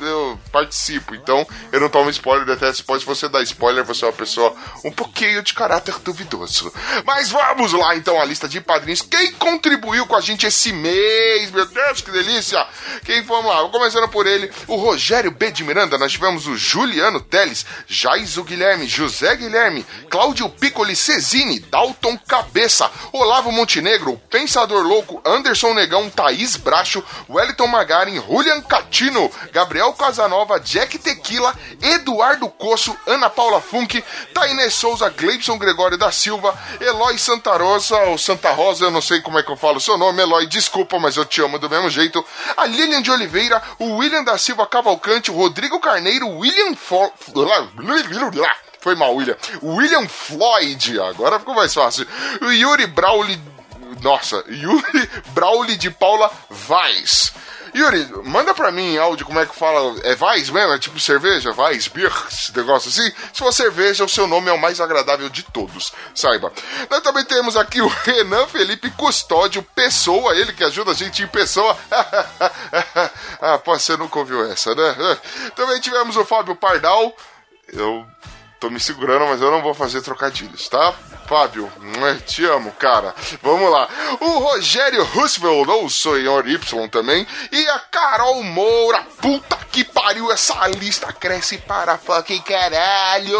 eu 0.07 0.39
participo. 0.53 1.15
Então, 1.15 1.47
eu 1.73 1.81
não 1.81 1.89
tomo 1.89 2.11
spoiler, 2.11 2.47
detesto 2.47 2.81
spoiler. 2.81 3.01
Se 3.01 3.07
você 3.07 3.29
dá 3.29 3.43
spoiler, 3.43 3.85
você 3.85 4.05
é 4.05 4.09
uma 4.09 4.15
pessoa 4.15 4.55
um 4.85 4.91
pouquinho 4.91 5.43
de 5.43 5.55
caráter 5.55 5.99
duvidoso. 6.01 6.73
Mas 7.05 7.31
vamos 7.31 7.73
lá, 7.73 7.97
então, 7.97 8.21
a 8.21 8.25
lista 8.25 8.49
de 8.49 8.61
padrinhos. 8.61 9.03
Quem 9.03 9.33
contribuiu 9.33 10.07
com 10.07 10.17
a 10.17 10.21
gente 10.21 10.47
esse 10.47 10.73
mês? 10.73 11.51
Meu 11.51 11.67
Deus, 11.67 12.01
que 12.01 12.11
delícia! 12.11 12.67
Quem 13.05 13.23
vamos 13.23 13.47
lá? 13.47 13.69
Começando 13.69 14.09
por 14.09 14.27
ele, 14.27 14.51
o 14.67 14.77
Rogério 14.77 15.31
B. 15.31 15.51
de 15.51 15.65
Miranda. 15.65 15.99
Nós 15.99 16.13
tivemos 16.13 16.47
o 16.47 16.57
Juliano 16.57 17.21
Teles, 17.21 17.65
Jaiso 17.87 18.45
Guilherme, 18.45 18.87
José 18.87 19.37
Guilherme, 19.37 19.87
Cláudio 20.09 20.49
Piccoli 20.49 20.97
Cesini, 20.97 21.61
Dalton 21.61 22.19
Cabeça, 22.19 22.91
Olavo 23.13 23.53
Montenegro, 23.53 24.21
Pensador 24.31 24.83
Louco, 24.83 25.21
Anderson 25.25 25.75
Negão, 25.75 26.11
Thaís 26.11 26.57
Bracho, 26.57 27.03
Wellington 27.29 27.67
Magarin, 27.67 28.21
Julian 28.21 28.61
Catino, 28.63 29.31
Gabriel 29.53 29.90
Casanova, 29.93 30.59
Jack 30.61 30.99
Tequila, 30.99 31.55
Eduardo 31.81 32.49
Coço, 32.49 32.97
Ana 33.07 33.31
Paula 33.31 33.61
Funk, 33.61 34.03
Tainê 34.35 34.71
Souza, 34.71 35.09
Gleibson 35.11 35.59
Gregório 35.59 35.99
da 35.99 36.11
Silva, 36.11 36.59
Eloy 36.81 37.19
Santa 37.19 37.57
Rosa, 37.57 37.97
ou 38.05 38.19
Santa 38.19 38.51
Rosa, 38.53 38.85
eu 38.85 38.91
não 38.91 39.01
sei 39.01 39.21
como 39.21 39.39
é 39.39 39.43
que 39.43 39.51
eu 39.51 39.57
falo 39.57 39.79
o 39.79 39.81
seu 39.81 39.97
nome, 39.97 40.23
Eloy, 40.23 40.47
desculpa, 40.47 40.99
mas 40.99 41.17
eu 41.17 41.25
te 41.25 41.41
amo 41.41 41.59
do 41.59 41.69
mesmo 41.69 41.91
jeito. 41.91 42.25
A 42.57 42.67
Lilian 42.67 43.03
de 43.03 43.11
Oliveira, 43.11 43.63
o 43.79 43.97
William 43.97 44.25
da 44.25 44.39
Silva 44.39 44.67
Cavalcante, 44.67 45.31
o 45.31 45.35
Rodrigo 45.35 45.81
Carneiro, 45.81 46.29
William 46.29 46.75
Fo... 46.75 47.13
Foi 48.81 48.95
mal, 48.95 49.15
William. 49.15 49.37
William 49.63 50.09
Floyd, 50.09 50.99
agora 51.01 51.39
ficou 51.39 51.55
mais 51.55 51.73
fácil. 51.73 52.07
O 52.41 52.51
Yuri 52.51 52.87
Brauli. 52.87 53.41
Nossa, 54.03 54.43
Yuri 54.49 55.11
Brauli 55.29 55.77
de 55.77 55.91
Paula 55.91 56.31
Vaz. 56.49 57.33
Yuri, 57.75 58.09
manda 58.25 58.55
pra 58.55 58.71
mim 58.71 58.97
áudio 58.97 59.27
como 59.27 59.41
é 59.41 59.47
que 59.47 59.55
fala. 59.55 59.99
É 60.03 60.17
Weiss 60.21 60.51
mesmo? 60.51 60.73
É 60.73 60.79
tipo 60.79 60.99
cerveja? 60.99 61.53
Weiss, 61.53 61.89
beer, 61.89 62.13
esse 62.31 62.57
negócio 62.57 62.89
assim? 62.89 63.15
Se 63.33 63.39
for 63.39 63.53
cerveja, 63.53 64.05
o 64.05 64.09
seu 64.09 64.27
nome 64.27 64.49
é 64.49 64.53
o 64.53 64.61
mais 64.61 64.81
agradável 64.81 65.29
de 65.29 65.43
todos, 65.43 65.93
saiba. 66.15 66.53
Nós 66.91 67.01
também 67.01 67.25
temos 67.25 67.57
aqui 67.57 67.81
o 67.81 67.89
Renan 67.89 68.47
Felipe 68.47 68.91
Custódio 68.93 69.63
Pessoa, 69.75 70.35
ele 70.35 70.53
que 70.53 70.65
ajuda 70.65 70.91
a 70.91 70.95
gente 70.95 71.23
em 71.23 71.29
pessoa. 71.29 71.77
ah, 73.41 73.59
pô, 73.59 73.79
você 73.79 73.97
nunca 73.97 74.19
ouviu 74.19 74.51
essa, 74.51 74.75
né? 74.75 75.19
Também 75.55 75.81
tivemos 75.81 76.17
o 76.17 76.25
Fábio 76.25 76.57
Pardal. 76.57 77.15
Eu 77.73 78.07
tô 78.61 78.69
me 78.69 78.79
segurando, 78.79 79.25
mas 79.27 79.41
eu 79.41 79.51
não 79.51 79.63
vou 79.63 79.73
fazer 79.73 80.03
trocadilhos, 80.03 80.69
tá? 80.69 80.95
Fábio, 81.27 81.73
te 82.27 82.45
amo, 82.45 82.73
cara. 82.73 83.15
Vamos 83.41 83.71
lá. 83.71 83.89
O 84.21 84.39
Rogério 84.41 85.05
Roosevelt, 85.05 85.69
ou 85.69 85.89
Senhor 85.89 86.47
Y 86.47 86.89
também. 86.89 87.27
E 87.51 87.69
a 87.69 87.79
Carol 87.79 88.43
Moura. 88.43 89.01
Puta 89.23 89.57
que 89.71 89.85
pariu, 89.85 90.33
essa 90.33 90.67
lista 90.67 91.13
cresce 91.13 91.57
para 91.59 91.97
fucking 91.97 92.41
caralho. 92.41 93.39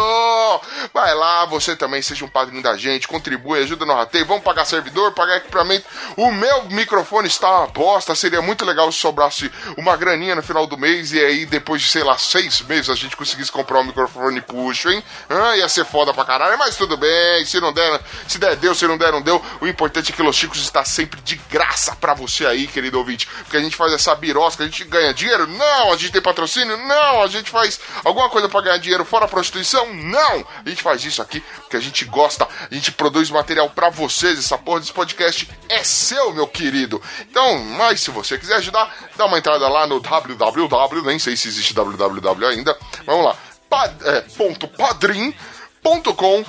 Vai 0.93 1.13
lá, 1.13 1.45
você 1.45 1.75
também 1.75 2.01
seja 2.01 2.23
um 2.23 2.29
padrinho 2.29 2.63
da 2.63 2.77
gente, 2.77 3.07
contribui, 3.07 3.59
ajuda 3.59 3.85
no 3.85 3.93
rateio. 3.93 4.25
Vamos 4.25 4.43
pagar 4.43 4.63
servidor, 4.63 5.11
pagar 5.11 5.37
equipamento. 5.37 5.85
O 6.15 6.31
meu 6.31 6.63
microfone 6.69 7.27
está 7.27 7.59
uma 7.59 7.67
bosta. 7.67 8.15
Seria 8.15 8.41
muito 8.41 8.65
legal 8.65 8.89
se 8.91 8.99
sobrasse 8.99 9.51
uma 9.77 9.97
graninha 9.97 10.35
no 10.35 10.41
final 10.41 10.65
do 10.65 10.77
mês 10.77 11.11
e 11.11 11.19
aí 11.19 11.45
depois 11.45 11.81
de, 11.81 11.89
sei 11.89 12.03
lá, 12.03 12.17
seis 12.17 12.61
meses 12.61 12.89
a 12.89 12.95
gente 12.95 13.17
conseguisse 13.17 13.51
comprar 13.51 13.81
um 13.81 13.85
microfone 13.85 14.39
puxo, 14.39 14.89
hein? 14.89 15.03
Ah, 15.29 15.57
ia 15.57 15.67
ser 15.69 15.85
foda 15.85 16.13
pra 16.13 16.25
caralho, 16.25 16.57
mas 16.57 16.75
tudo 16.75 16.97
bem. 16.97 17.45
Se 17.45 17.59
não 17.59 17.73
der 17.73 18.01
se 18.27 18.37
der, 18.37 18.55
deu, 18.55 18.73
se 18.75 18.87
não 18.87 18.97
der, 18.97 19.11
não 19.11 19.21
deu. 19.21 19.43
O 19.59 19.67
importante 19.67 20.11
é 20.11 20.15
que 20.15 20.21
Los 20.21 20.35
Chicos 20.35 20.59
está 20.59 20.83
sempre 20.83 21.19
de 21.21 21.35
graça 21.49 21.95
para 21.95 22.13
você 22.13 22.45
aí, 22.45 22.67
querido 22.67 22.97
ouvinte. 22.97 23.27
Porque 23.43 23.57
a 23.57 23.61
gente 23.61 23.75
faz 23.75 23.93
essa 23.93 24.13
birosca, 24.15 24.63
a 24.63 24.65
gente 24.65 24.83
ganha 24.83 25.13
dinheiro? 25.13 25.47
Não. 25.47 25.91
A 25.91 25.97
gente 25.97 26.11
tem 26.11 26.21
patrocínio? 26.21 26.77
Não. 26.77 27.23
A 27.23 27.27
gente 27.27 27.49
faz 27.49 27.79
alguma 28.03 28.29
coisa 28.29 28.47
para 28.47 28.61
ganhar 28.61 28.77
dinheiro 28.77 29.05
fora 29.05 29.25
a 29.25 29.27
prostituição? 29.27 29.93
Não. 29.93 30.45
A 30.65 30.69
gente 30.69 30.81
faz 30.81 31.03
isso 31.03 31.21
aqui 31.21 31.43
porque 31.71 31.77
a 31.77 31.79
gente 31.79 32.03
gosta, 32.03 32.45
a 32.69 32.73
gente 32.73 32.91
produz 32.91 33.29
material 33.29 33.69
para 33.69 33.89
vocês. 33.89 34.37
Essa 34.37 34.57
porra 34.57 34.81
desse 34.81 34.91
podcast 34.91 35.49
é 35.69 35.83
seu, 35.83 36.33
meu 36.33 36.45
querido. 36.45 37.01
Então, 37.21 37.59
mas 37.77 38.01
se 38.01 38.11
você 38.11 38.37
quiser 38.37 38.55
ajudar, 38.55 38.93
dá 39.15 39.25
uma 39.25 39.37
entrada 39.37 39.67
lá 39.69 39.87
no 39.87 39.99
www, 40.01 41.01
nem 41.03 41.17
sei 41.17 41.37
se 41.37 41.47
existe 41.47 41.73
www 41.73 42.45
ainda. 42.45 42.77
Vamos 43.05 43.25
lá. 43.25 43.50
Pad, 43.71 43.95
é, 44.03 44.19
ponto 44.35 44.67
padrim.com 44.67 46.43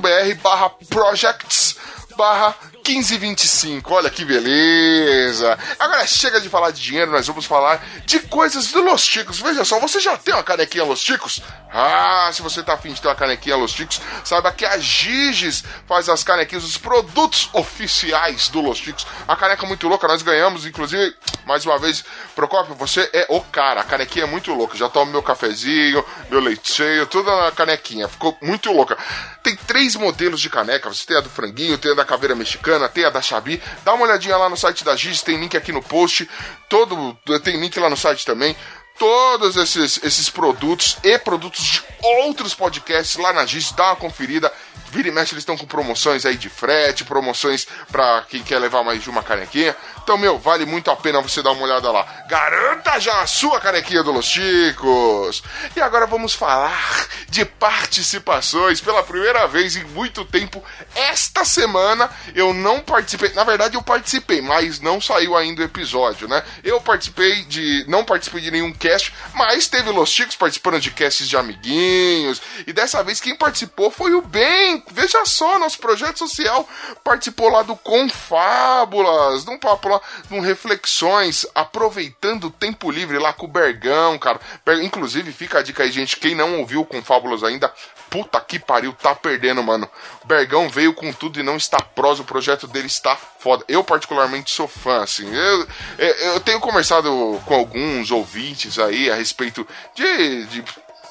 br 0.00 0.34
barra 0.40 0.70
projects 0.88 1.76
barra 2.16 2.54
1525. 2.86 3.94
Olha 3.94 4.10
que 4.10 4.24
beleza. 4.24 5.58
Agora 5.78 6.06
chega 6.06 6.40
de 6.40 6.48
falar 6.48 6.70
de 6.70 6.82
dinheiro, 6.82 7.10
nós 7.10 7.26
vamos 7.26 7.46
falar 7.46 7.84
de 8.04 8.18
coisas 8.20 8.68
do 8.68 8.82
Los 8.82 9.02
Chicos. 9.02 9.40
Veja 9.40 9.64
só, 9.64 9.78
você 9.78 10.00
já 10.00 10.16
tem 10.16 10.34
uma 10.34 10.42
canequinha 10.42 10.84
Los 10.84 11.00
Chicos? 11.00 11.40
Ah, 11.72 12.30
se 12.32 12.42
você 12.42 12.62
tá 12.62 12.74
afim 12.74 12.92
de 12.92 13.00
ter 13.00 13.08
uma 13.08 13.14
canequinha 13.14 13.56
Los 13.56 13.72
Chicos, 13.72 14.00
saiba 14.24 14.52
que 14.52 14.66
a 14.66 14.78
Giges 14.78 15.64
faz 15.86 16.08
as 16.08 16.22
canequinhas, 16.22 16.64
os 16.64 16.76
produtos 16.76 17.48
oficiais 17.52 18.48
do 18.48 18.60
Los 18.60 18.78
Chicos. 18.78 19.06
A 19.26 19.36
caneca 19.36 19.64
é 19.64 19.68
muito 19.68 19.88
louca, 19.88 20.06
nós 20.06 20.22
ganhamos, 20.22 20.66
inclusive, 20.66 21.14
mais 21.46 21.64
uma 21.64 21.78
vez, 21.78 22.04
Procópio, 22.34 22.74
você 22.74 23.08
é 23.12 23.26
o 23.28 23.40
cara. 23.40 23.82
A 23.82 23.84
canequinha 23.84 24.24
é 24.24 24.28
muito 24.28 24.52
louca. 24.54 24.76
Já 24.76 24.88
tomo 24.88 25.10
meu 25.10 25.22
cafezinho, 25.22 26.04
meu 26.30 26.40
leite 26.40 26.72
cheio, 26.72 27.06
tudo 27.06 27.30
na 27.30 27.50
canequinha. 27.50 28.08
Ficou 28.08 28.36
muito 28.40 28.72
louca. 28.72 28.96
Tem 29.42 29.54
três 29.54 29.96
modelos 29.96 30.40
de 30.40 30.48
caneca. 30.48 30.88
Você 30.88 31.06
tem 31.06 31.16
a 31.16 31.20
do 31.20 31.28
franguinho, 31.28 31.76
tem 31.76 31.92
a 31.92 31.94
da 31.94 32.04
caveira 32.04 32.34
mexicana, 32.34 32.71
tem 32.88 33.04
a 33.04 33.10
da 33.10 33.22
Xabi. 33.22 33.62
Dá 33.84 33.94
uma 33.94 34.04
olhadinha 34.04 34.36
lá 34.36 34.48
no 34.48 34.56
site 34.56 34.84
da 34.84 34.94
Giz, 34.96 35.22
tem 35.22 35.38
link 35.38 35.56
aqui 35.56 35.72
no 35.72 35.82
post. 35.82 36.28
Todo 36.68 37.16
tem 37.42 37.58
link 37.60 37.78
lá 37.78 37.88
no 37.88 37.96
site 37.96 38.24
também 38.24 38.56
todos 38.98 39.56
esses, 39.56 39.98
esses 40.04 40.30
produtos 40.30 40.96
e 41.02 41.18
produtos 41.18 41.64
de 41.64 41.82
outros 42.02 42.54
podcasts 42.54 43.16
lá 43.16 43.32
na 43.32 43.44
Giz, 43.44 43.72
dá 43.72 43.86
uma 43.86 43.96
conferida. 43.96 44.52
Vira 44.92 45.08
e 45.08 45.10
mexe, 45.10 45.32
eles 45.32 45.42
estão 45.42 45.56
com 45.56 45.66
promoções 45.66 46.26
aí 46.26 46.36
de 46.36 46.50
frete, 46.50 47.02
promoções 47.02 47.66
para 47.90 48.22
quem 48.28 48.42
quer 48.42 48.58
levar 48.58 48.84
mais 48.84 49.02
de 49.02 49.08
uma 49.08 49.22
canequinha. 49.22 49.74
Então, 50.02 50.18
meu, 50.18 50.38
vale 50.38 50.66
muito 50.66 50.90
a 50.90 50.96
pena 50.96 51.20
você 51.20 51.42
dar 51.42 51.52
uma 51.52 51.62
olhada 51.62 51.90
lá. 51.90 52.04
Garanta 52.28 52.98
já 52.98 53.22
a 53.22 53.26
sua 53.26 53.60
canequinha 53.60 54.02
do 54.02 54.10
Los 54.10 54.26
Chicos! 54.26 55.42
E 55.76 55.80
agora 55.80 56.06
vamos 56.06 56.34
falar 56.34 57.06
de 57.28 57.44
participações. 57.44 58.80
Pela 58.80 59.02
primeira 59.02 59.46
vez 59.46 59.76
em 59.76 59.84
muito 59.84 60.24
tempo, 60.24 60.62
esta 60.94 61.44
semana 61.44 62.10
eu 62.34 62.52
não 62.52 62.80
participei. 62.80 63.32
Na 63.32 63.44
verdade, 63.44 63.76
eu 63.76 63.82
participei, 63.82 64.42
mas 64.42 64.80
não 64.80 65.00
saiu 65.00 65.36
ainda 65.36 65.62
o 65.62 65.64
episódio, 65.64 66.26
né? 66.26 66.42
Eu 66.64 66.80
participei 66.80 67.44
de. 67.44 67.84
Não 67.88 68.04
participei 68.04 68.40
de 68.40 68.50
nenhum 68.50 68.72
cast, 68.72 69.14
mas 69.34 69.68
teve 69.68 69.90
Los 69.90 70.10
Chicos 70.10 70.36
participando 70.36 70.80
de 70.80 70.90
casts 70.90 71.28
de 71.28 71.36
amiguinhos. 71.36 72.42
E 72.66 72.72
dessa 72.72 73.02
vez 73.04 73.20
quem 73.20 73.36
participou 73.36 73.90
foi 73.90 74.14
o 74.14 74.22
Ben 74.22 74.82
Veja 74.90 75.24
só, 75.24 75.58
nosso 75.58 75.78
projeto 75.78 76.18
social 76.18 76.68
participou 77.04 77.48
lá 77.48 77.62
do 77.62 77.76
Confábulas, 77.76 79.44
de 79.44 79.58
papo 79.58 79.88
lá, 79.92 80.00
de 80.28 80.34
um 80.34 80.40
Reflexões, 80.40 81.46
aproveitando 81.54 82.44
o 82.44 82.50
tempo 82.50 82.90
livre 82.90 83.18
lá 83.18 83.32
com 83.32 83.46
o 83.46 83.48
Bergão, 83.48 84.18
cara. 84.18 84.40
Inclusive, 84.82 85.32
fica 85.32 85.58
a 85.58 85.62
dica 85.62 85.82
aí, 85.82 85.92
gente, 85.92 86.16
quem 86.16 86.34
não 86.34 86.58
ouviu 86.58 86.80
o 86.80 86.86
Confábulas 86.86 87.42
ainda, 87.42 87.72
puta 88.10 88.40
que 88.40 88.58
pariu, 88.58 88.92
tá 88.92 89.14
perdendo, 89.14 89.62
mano. 89.62 89.88
Bergão 90.24 90.68
veio 90.68 90.92
com 90.92 91.12
tudo 91.12 91.40
e 91.40 91.42
não 91.42 91.56
está 91.56 91.80
prosa, 91.80 92.22
o 92.22 92.26
projeto 92.26 92.66
dele 92.66 92.86
está 92.86 93.16
foda. 93.16 93.64
Eu, 93.66 93.82
particularmente, 93.82 94.50
sou 94.50 94.68
fã, 94.68 95.02
assim. 95.02 95.26
Eu, 95.34 95.68
eu 95.98 96.40
tenho 96.40 96.60
conversado 96.60 97.40
com 97.46 97.54
alguns 97.54 98.10
ouvintes 98.10 98.78
aí 98.78 99.10
a 99.10 99.14
respeito 99.14 99.66
de, 99.94 100.46
de 100.46 100.64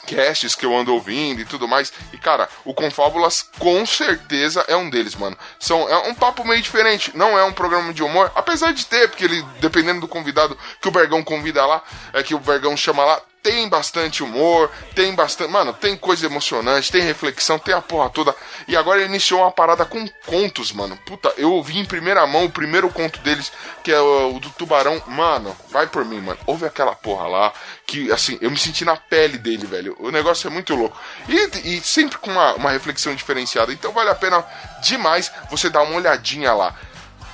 casts 0.07 0.55
que 0.55 0.65
eu 0.65 0.75
ando 0.75 0.93
ouvindo 0.93 1.41
e 1.41 1.45
tudo 1.45 1.67
mais. 1.67 1.91
E, 2.13 2.17
cara, 2.17 2.49
o 2.65 2.73
Confábulas 2.73 3.49
com 3.59 3.85
certeza 3.85 4.65
é 4.67 4.75
um 4.75 4.89
deles, 4.89 5.15
mano. 5.15 5.37
São, 5.59 5.87
é 5.89 6.09
um 6.09 6.13
papo 6.13 6.45
meio 6.45 6.61
diferente. 6.61 7.15
Não 7.15 7.37
é 7.37 7.43
um 7.43 7.53
programa 7.53 7.93
de 7.93 8.03
humor, 8.03 8.31
apesar 8.35 8.73
de 8.73 8.85
ter, 8.85 9.09
porque 9.09 9.25
ele, 9.25 9.43
dependendo 9.59 10.01
do 10.01 10.07
convidado 10.07 10.57
que 10.81 10.87
o 10.87 10.91
Bergão 10.91 11.23
convida 11.23 11.65
lá, 11.65 11.83
é 12.13 12.23
que 12.23 12.35
o 12.35 12.39
Bergão 12.39 12.75
chama 12.75 13.03
lá, 13.03 13.21
tem 13.43 13.67
bastante 13.67 14.23
humor, 14.23 14.71
tem 14.95 15.13
bastante. 15.13 15.49
Mano, 15.49 15.73
tem 15.73 15.97
coisa 15.97 16.25
emocionante, 16.25 16.91
tem 16.91 17.01
reflexão, 17.01 17.57
tem 17.57 17.73
a 17.73 17.81
porra 17.81 18.09
toda. 18.09 18.35
E 18.67 18.77
agora 18.77 18.99
ele 18.99 19.09
iniciou 19.09 19.41
uma 19.41 19.51
parada 19.51 19.85
com 19.85 20.07
contos, 20.25 20.71
mano. 20.71 20.97
Puta, 21.05 21.33
eu 21.37 21.51
ouvi 21.51 21.79
em 21.79 21.85
primeira 21.85 22.25
mão 22.27 22.45
o 22.45 22.51
primeiro 22.51 22.89
conto 22.89 23.19
deles, 23.19 23.51
que 23.83 23.91
é 23.91 23.99
o, 23.99 24.39
do 24.39 24.49
tubarão. 24.51 25.01
Mano, 25.07 25.55
vai 25.69 25.87
por 25.87 26.05
mim, 26.05 26.21
mano. 26.21 26.39
Ouve 26.45 26.65
aquela 26.65 26.95
porra 26.95 27.27
lá, 27.27 27.53
que 27.85 28.11
assim, 28.11 28.37
eu 28.41 28.51
me 28.51 28.57
senti 28.57 28.85
na 28.85 28.95
pele 28.95 29.37
dele, 29.37 29.65
velho. 29.65 29.95
O 29.99 30.11
negócio 30.11 30.47
é 30.47 30.51
muito 30.51 30.75
louco. 30.75 30.97
E, 31.27 31.75
e 31.75 31.81
sempre 31.81 32.17
com 32.17 32.31
uma, 32.31 32.53
uma 32.53 32.71
reflexão 32.71 33.15
diferenciada. 33.15 33.73
Então 33.73 33.91
vale 33.91 34.09
a 34.09 34.15
pena 34.15 34.45
demais 34.81 35.31
você 35.49 35.69
dar 35.69 35.81
uma 35.83 35.95
olhadinha 35.95 36.53
lá. 36.53 36.75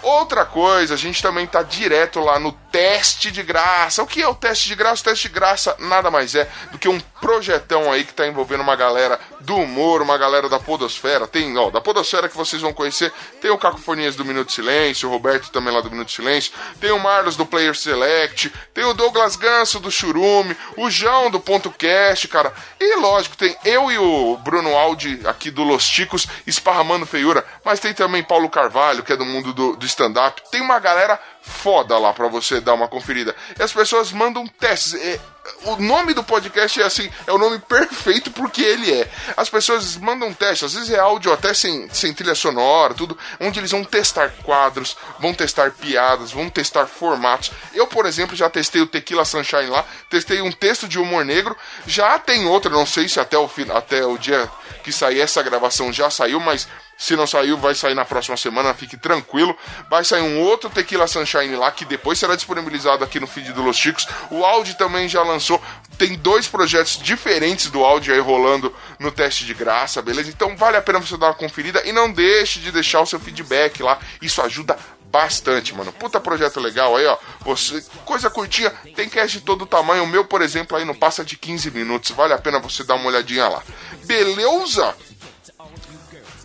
Outra 0.02 0.46
coisa, 0.46 0.94
a 0.94 0.98
gente 0.98 1.22
também 1.22 1.48
tá 1.48 1.64
direto 1.64 2.20
lá 2.20 2.40
no 2.40 2.52
teste 2.72 3.32
de 3.32 3.42
graça. 3.42 4.04
O 4.04 4.08
que 4.08 4.22
é 4.22 4.28
o 4.28 4.36
teste 4.36 4.68
de 4.68 4.76
graça? 4.76 5.02
O 5.02 5.06
teste 5.06 5.28
de 5.28 5.34
graça 5.34 5.76
nada 5.80 6.12
mais 6.12 6.36
é 6.36 6.48
do 6.72 6.78
que 6.78 6.88
um 6.88 7.00
projetão 7.20 7.92
aí 7.92 8.04
que 8.04 8.14
tá 8.14 8.28
envolvendo 8.28 8.62
uma 8.62 8.76
galera 8.76 9.20
do 9.42 9.56
humor, 9.56 10.02
uma 10.02 10.18
galera 10.18 10.48
da 10.48 10.60
Podosfera. 10.60 11.28
Tem, 11.28 11.58
ó, 11.58 11.70
da 11.72 11.82
Podosfera 11.82 12.30
que 12.30 12.38
vocês 12.38 12.62
vão 12.62 12.72
conhecer, 12.72 13.12
tem 13.42 13.50
o 13.50 13.58
Cacofonias 13.58 14.16
do 14.16 14.24
Minuto 14.24 14.52
Silêncio, 14.52 15.10
o 15.10 15.12
Roberto 15.12 15.50
também 15.50 15.74
lá 15.74 15.82
do 15.82 15.90
Minuto 15.90 16.12
Silêncio, 16.12 16.54
tem 16.80 16.92
o 16.92 17.00
Marlos 17.00 17.36
do 17.36 17.46
Player 17.46 17.76
Select, 17.76 18.54
tem 18.74 18.86
o 18.86 18.94
Douglas 18.94 19.36
Ganso 19.36 19.80
do 19.80 19.90
Churume, 19.90 20.56
o 20.76 20.90
João 20.90 21.32
do 21.32 21.40
Ponto 21.40 21.72
Cast, 21.72 22.28
cara. 22.28 22.54
E 22.80 22.96
lógico, 22.98 23.36
tem 23.36 23.58
eu 23.66 23.92
e 23.92 23.98
o 23.98 24.38
Bruno 24.38 24.76
Aldi 24.76 25.22
aqui 25.26 25.50
do 25.50 25.64
Los 25.64 25.88
Ticos 25.88 26.28
esparramando 26.46 27.06
feiura, 27.06 27.44
mas 27.66 27.80
tem 27.80 27.94
também 27.94 28.24
Paulo 28.24 28.50
Carvalho, 28.50 29.04
que 29.04 29.14
é 29.14 29.18
do 29.18 29.26
mundo 29.26 29.54
do, 29.54 29.76
do 29.76 29.86
stand-up. 29.88 30.42
Tem 30.52 30.62
uma 30.62 30.80
galera 30.80 31.20
foda 31.42 31.98
lá 31.98 32.14
pra 32.14 32.28
você 32.28 32.60
dar 32.60 32.74
uma 32.74 32.88
conferida. 32.88 33.36
E 33.58 33.64
as 33.64 33.72
pessoas 33.72 34.12
mandam 34.12 34.46
testes. 34.46 34.94
É, 34.96 35.20
o 35.64 35.78
nome 35.78 36.14
do 36.14 36.24
podcast 36.24 36.82
é 36.82 36.86
assim, 36.86 37.10
é 37.26 37.32
o 37.32 37.38
nome 37.38 37.58
perfeito 37.60 38.30
porque 38.32 38.62
ele 38.62 38.92
é. 38.92 39.10
As 39.36 39.50
pessoas 39.50 39.96
mandam 39.96 40.34
testes, 40.34 40.64
às 40.64 40.74
vezes 40.74 40.92
é 40.92 41.00
áudio 41.00 41.32
até 41.32 41.54
sem, 41.54 41.90
sem 41.90 42.14
trilha 42.14 42.36
sonora, 42.36 42.94
tudo, 42.94 43.18
onde 43.40 43.60
eles 43.60 43.72
vão 43.72 43.84
testar 43.84 44.30
quadros, 44.44 44.98
vão 45.20 45.34
testar 45.34 45.72
piadas, 45.72 46.32
vão 46.32 46.50
testar 46.50 46.86
formatos. 46.86 47.52
Eu, 47.74 47.88
por 47.88 48.06
exemplo, 48.06 48.36
já 48.36 48.50
testei 48.50 48.82
o 48.82 48.88
Tequila 48.88 49.26
Sunshine 49.26 49.68
lá, 49.68 49.86
testei 50.10 50.42
um 50.42 50.52
texto 50.52 50.88
de 50.88 51.00
humor 51.00 51.24
negro, 51.24 51.56
já 51.86 52.20
tem 52.20 52.46
outra, 52.46 52.72
não 52.72 52.86
sei 52.86 53.08
se 53.08 53.20
até 53.20 53.38
o, 53.38 53.50
até 53.74 54.06
o 54.06 54.18
dia 54.18 54.50
que 54.84 54.92
sair 54.92 55.22
essa 55.22 55.42
gravação 55.42 55.92
já 55.92 56.10
saiu, 56.10 56.40
mas 56.40 56.68
se 56.98 57.16
não 57.16 57.28
saiu, 57.28 57.58
vai 57.58 57.76
sair 57.76 57.94
na 57.94 58.04
próxima 58.04 58.36
semana, 58.36 58.74
fique 58.74 58.98
tranquilo. 58.98 59.56
Vai 59.90 60.04
sair 60.04 60.22
um 60.22 60.40
outro 60.40 60.70
Tequila 60.70 61.06
Sunshine 61.06 61.56
lá, 61.56 61.72
que 61.72 61.86
depois 61.86 62.18
será 62.18 62.36
disponibilizado 62.36 63.04
aqui 63.04 63.20
no 63.20 63.28
feed 63.28 63.54
do 63.54 63.62
Los 63.62 63.78
Chicos. 63.78 64.08
O 64.32 64.44
Audi 64.44 64.76
também 64.76 65.08
já 65.08 65.22
lançou. 65.22 65.62
Tem 65.98 66.16
dois 66.16 66.48
projetos 66.48 66.98
diferentes 66.98 67.70
do 67.70 67.84
Audi 67.84 68.12
aí 68.12 68.20
rolando 68.20 68.74
no 69.00 69.12
teste 69.12 69.46
de 69.46 69.54
graça, 69.54 70.02
beleza? 70.02 70.30
Então 70.30 70.58
vale 70.58 70.78
a 70.78 70.82
pena 70.82 71.00
você 71.00 71.16
dar 71.18 71.28
uma 71.28 71.34
conferida 71.36 71.84
e 71.86 71.92
não 71.92 72.12
deixe 72.12 72.60
de 72.60 72.72
deixar 72.72 73.02
o 73.02 73.06
seu 73.06 73.20
feedback 73.20 73.84
lá. 73.84 74.00
Isso 74.22 74.42
ajuda 74.42 74.78
bastante, 75.12 75.74
mano. 75.74 75.92
Puta 75.94 76.20
projeto 76.20 76.60
legal 76.60 76.96
aí, 76.96 77.06
ó. 77.06 77.18
Você, 77.42 77.84
coisa 78.06 78.30
curtinha, 78.30 78.70
tem 78.96 79.08
cast 79.08 79.40
de 79.40 79.44
todo 79.44 79.66
tamanho. 79.66 80.04
O 80.04 80.08
meu, 80.08 80.26
por 80.26 80.42
exemplo, 80.42 80.76
aí 80.76 80.86
não 80.86 80.96
passa 80.96 81.24
de 81.24 81.38
15 81.38 81.72
minutos. 81.72 82.12
Vale 82.12 82.34
a 82.34 82.38
pena 82.38 82.60
você 82.60 82.84
dar 82.84 82.96
uma 82.96 83.08
olhadinha 83.08 83.48
lá. 83.48 83.64
Beleza? 84.06 84.96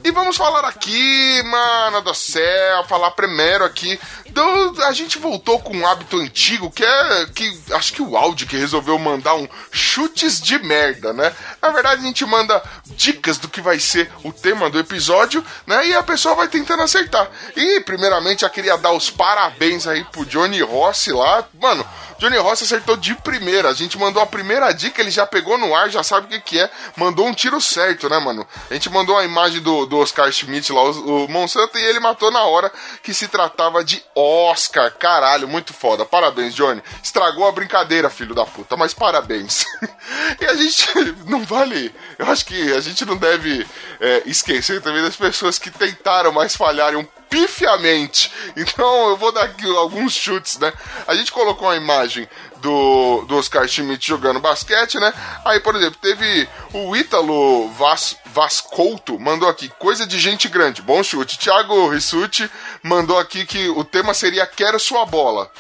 E 0.05 0.11
vamos 0.11 0.37
falar 0.37 0.65
aqui, 0.65 1.43
mano 1.45 2.01
do 2.03 2.13
céu, 2.13 2.85
falar 2.89 3.13
primeiro 3.13 3.65
aqui 3.65 3.99
do, 4.33 4.83
a 4.85 4.93
gente 4.93 5.19
voltou 5.19 5.61
com 5.61 5.77
um 5.77 5.87
hábito 5.87 6.17
antigo 6.17 6.71
que 6.71 6.85
é 6.85 7.27
que 7.35 7.63
acho 7.73 7.93
que 7.93 8.03
o 8.03 8.17
Audi 8.17 8.47
que 8.47 8.57
resolveu 8.57 8.99
mandar 8.99 9.35
um 9.35 9.47
chutes 9.71 10.41
de 10.41 10.59
merda, 10.59 11.13
né? 11.13 11.33
Na 11.61 11.69
verdade 11.69 12.03
a 12.03 12.05
gente 12.05 12.25
manda 12.25 12.63
dicas 12.97 13.39
do 13.39 13.49
que 13.49 13.61
vai 13.61 13.79
ser 13.79 14.11
o 14.25 14.33
tema 14.33 14.69
do 14.71 14.79
episódio, 14.79 15.45
né? 15.67 15.87
E 15.87 15.95
a 15.95 16.03
pessoa 16.03 16.35
vai 16.35 16.49
tentando 16.49 16.83
acertar. 16.83 17.31
E 17.55 17.81
primeiramente 17.81 18.43
eu 18.43 18.51
queria 18.51 18.77
dar 18.77 18.93
os 18.93 19.11
parabéns 19.11 19.87
aí 19.87 20.03
pro 20.05 20.27
Johnny 20.27 20.63
Rossi 20.63 21.13
lá, 21.13 21.45
mano. 21.61 21.87
Johnny 22.23 22.39
Rossi 22.39 22.63
acertou 22.63 22.97
de 22.97 23.17
primeira. 23.17 23.69
A 23.69 23.75
gente 23.75 23.99
mandou 23.99 24.23
a 24.23 24.27
primeira 24.27 24.71
dica, 24.71 25.03
ele 25.03 25.11
já 25.11 25.27
pegou 25.27 25.59
no 25.59 25.75
ar, 25.75 25.91
já 25.91 26.05
sabe 26.05 26.27
o 26.27 26.29
que, 26.29 26.39
que 26.39 26.61
é. 26.61 26.71
Mandou 26.95 27.27
um 27.27 27.35
tiro 27.35 27.61
certo, 27.61 28.09
né, 28.09 28.17
mano? 28.21 28.47
A 28.71 28.75
gente 28.75 28.89
mandou 28.89 29.19
a 29.19 29.25
imagem 29.25 29.61
do, 29.61 29.87
do 29.87 29.99
Oscar 29.99 30.31
Schmidt 30.31 30.73
lá, 30.73 30.85
o, 30.85 31.25
o 31.25 31.29
Monsanto, 31.29 31.77
e 31.77 31.83
ele 31.83 31.99
matou 31.99 32.31
na 32.31 32.45
hora 32.45 32.71
que 33.03 33.13
se 33.13 33.27
tratava 33.27 33.83
de 33.83 34.01
Oscar. 34.15 34.93
Caralho, 34.93 35.49
muito 35.49 35.75
foda. 35.75 36.05
Parabéns, 36.05 36.55
Johnny. 36.55 36.81
Estragou 37.03 37.45
a 37.45 37.51
brincadeira, 37.51 38.09
filho 38.09 38.37
da 38.37 38.47
puta, 38.47 38.77
mas 38.77 38.95
parabéns. 38.95 39.65
e 40.41 40.47
a 40.47 40.55
gente 40.55 40.87
não 41.27 41.43
vale. 41.43 41.93
Eu 42.17 42.31
acho 42.31 42.45
que 42.45 42.73
a 42.73 42.81
gente 42.81 43.05
não 43.05 43.17
deve 43.17 43.67
é, 44.01 44.23
esquecer 44.27 44.81
também 44.81 45.03
das 45.03 45.17
pessoas 45.17 45.59
que 45.59 45.73
tentaram, 45.73 46.31
mas 46.31 46.55
falharam 46.55 47.01
um 47.01 47.05
pifiamente. 47.33 48.31
Então 48.55 49.09
eu 49.09 49.17
vou 49.17 49.33
dar 49.33 49.45
aqui 49.45 49.65
alguns 49.65 50.13
chutes, 50.13 50.59
né? 50.59 50.71
A 51.07 51.15
gente 51.15 51.33
colocou 51.33 51.67
uma 51.67 51.77
imagem 51.77 52.29
do, 52.57 53.25
do 53.27 53.39
Oscar 53.39 53.67
Schmidt 53.67 54.07
jogando 54.07 54.39
basquete, 54.39 55.01
né? 55.01 55.15
Aí, 55.43 55.59
por 55.59 55.75
exemplo, 55.75 55.99
teve 55.99 56.47
o 56.75 56.95
Ítalo 56.95 57.71
Vas, 57.71 58.17
Vascouto, 58.27 59.19
mandou 59.19 59.49
aqui, 59.49 59.71
coisa 59.79 60.07
de 60.07 60.21
gente 60.21 60.47
grande, 60.47 60.83
bom 60.83 61.03
chute. 61.03 61.39
Thiago 61.39 61.89
Rissuti 61.89 62.51
mandou 62.83 63.19
aqui 63.19 63.47
que 63.47 63.71
o 63.71 63.83
tema 63.83 64.13
seria 64.13 64.47
Quero 64.47 64.79
Sua 64.79 65.07
Bola. 65.07 65.51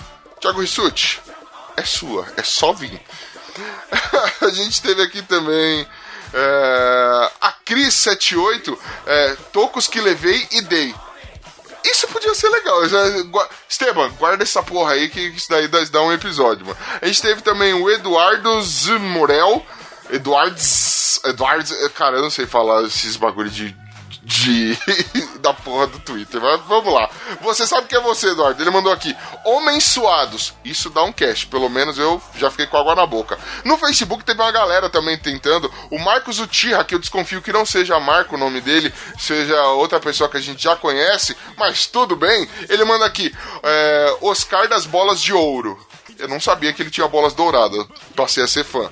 Thiago 0.42 0.60
Rissuti, 0.60 1.22
é 1.74 1.84
sua, 1.84 2.26
é 2.36 2.42
só 2.42 2.74
vir. 2.74 3.00
a 4.42 4.50
gente 4.50 4.82
teve 4.82 5.02
aqui 5.02 5.22
também 5.22 5.86
é, 6.34 7.30
a 7.40 7.54
Cris78, 7.64 8.78
é, 9.06 9.36
tocos 9.52 9.86
que 9.86 10.00
levei 10.00 10.46
e 10.50 10.60
dei. 10.60 10.94
Isso 11.84 12.06
podia 12.08 12.34
ser 12.34 12.48
legal. 12.48 12.80
Esteban, 13.68 14.10
guarda 14.18 14.42
essa 14.42 14.62
porra 14.62 14.92
aí 14.92 15.08
que 15.08 15.20
isso 15.20 15.48
daí 15.48 15.68
dá 15.68 16.02
um 16.02 16.12
episódio, 16.12 16.66
mano. 16.66 16.78
A 17.00 17.06
gente 17.06 17.22
teve 17.22 17.42
também 17.42 17.74
o 17.74 17.90
Eduardo 17.90 18.60
Zmorel. 18.62 19.64
Eduardes. 20.10 21.20
Eduardes. 21.24 21.74
Cara, 21.94 22.16
eu 22.16 22.22
não 22.22 22.30
sei 22.30 22.46
falar 22.46 22.84
esses 22.84 23.16
bagulho 23.16 23.50
de. 23.50 23.76
De. 24.22 24.78
da 25.40 25.52
porra 25.52 25.88
do 25.88 25.98
Twitter. 25.98 26.40
Mas 26.40 26.60
vamos 26.62 26.92
lá. 26.92 27.10
Você 27.40 27.66
sabe 27.66 27.88
que 27.88 27.96
é 27.96 28.00
você, 28.00 28.28
Eduardo. 28.28 28.62
Ele 28.62 28.70
mandou 28.70 28.92
aqui. 28.92 29.14
Homens 29.44 29.84
suados. 29.84 30.54
Isso 30.64 30.88
dá 30.90 31.02
um 31.02 31.12
cash. 31.12 31.44
Pelo 31.44 31.68
menos 31.68 31.98
eu 31.98 32.22
já 32.36 32.50
fiquei 32.50 32.66
com 32.66 32.76
água 32.76 32.94
na 32.94 33.06
boca. 33.06 33.38
No 33.64 33.76
Facebook 33.76 34.24
teve 34.24 34.40
uma 34.40 34.52
galera 34.52 34.88
também 34.88 35.18
tentando. 35.18 35.72
O 35.90 35.98
Marcos 35.98 36.38
Utirra, 36.38 36.84
que 36.84 36.94
eu 36.94 36.98
desconfio 36.98 37.42
que 37.42 37.52
não 37.52 37.66
seja 37.66 37.98
Marco 37.98 38.36
o 38.36 38.38
nome 38.38 38.60
dele, 38.60 38.92
seja 39.18 39.60
outra 39.70 39.98
pessoa 39.98 40.30
que 40.30 40.36
a 40.36 40.40
gente 40.40 40.62
já 40.62 40.76
conhece, 40.76 41.36
mas 41.56 41.86
tudo 41.86 42.14
bem. 42.14 42.48
Ele 42.68 42.84
manda 42.84 43.04
aqui. 43.04 43.34
É, 43.62 44.16
Oscar 44.20 44.68
das 44.68 44.86
bolas 44.86 45.20
de 45.20 45.32
ouro. 45.32 45.78
Eu 46.22 46.28
não 46.28 46.40
sabia 46.40 46.72
que 46.72 46.80
ele 46.80 46.90
tinha 46.90 47.08
bolas 47.08 47.34
douradas. 47.34 47.84
Passei 48.14 48.44
a 48.44 48.46
ser 48.46 48.64
fã. 48.64 48.88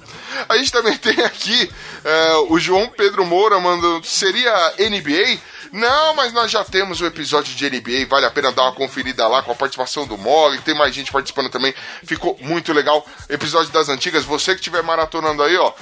A 0.48 0.56
gente 0.56 0.72
também 0.72 0.96
tem 0.98 1.20
aqui 1.22 1.70
é, 2.04 2.34
o 2.48 2.58
João 2.58 2.88
Pedro 2.88 3.24
Moura 3.24 3.60
mandando. 3.60 4.04
Seria 4.04 4.74
NBA? 4.76 5.38
Não, 5.72 6.12
mas 6.14 6.32
nós 6.32 6.50
já 6.50 6.64
temos 6.64 7.00
o 7.00 7.06
episódio 7.06 7.54
de 7.54 7.70
NBA, 7.70 8.04
vale 8.08 8.26
a 8.26 8.30
pena 8.30 8.50
dar 8.50 8.62
uma 8.62 8.72
conferida 8.72 9.28
lá 9.28 9.40
com 9.40 9.52
a 9.52 9.54
participação 9.54 10.04
do 10.04 10.18
Mog, 10.18 10.60
tem 10.62 10.74
mais 10.74 10.92
gente 10.92 11.12
participando 11.12 11.48
também, 11.48 11.72
ficou 12.02 12.36
muito 12.40 12.72
legal. 12.72 13.06
Episódio 13.28 13.70
das 13.70 13.88
antigas, 13.88 14.24
você 14.24 14.54
que 14.54 14.58
estiver 14.58 14.82
maratonando 14.82 15.44
aí, 15.44 15.56
ó, 15.56 15.72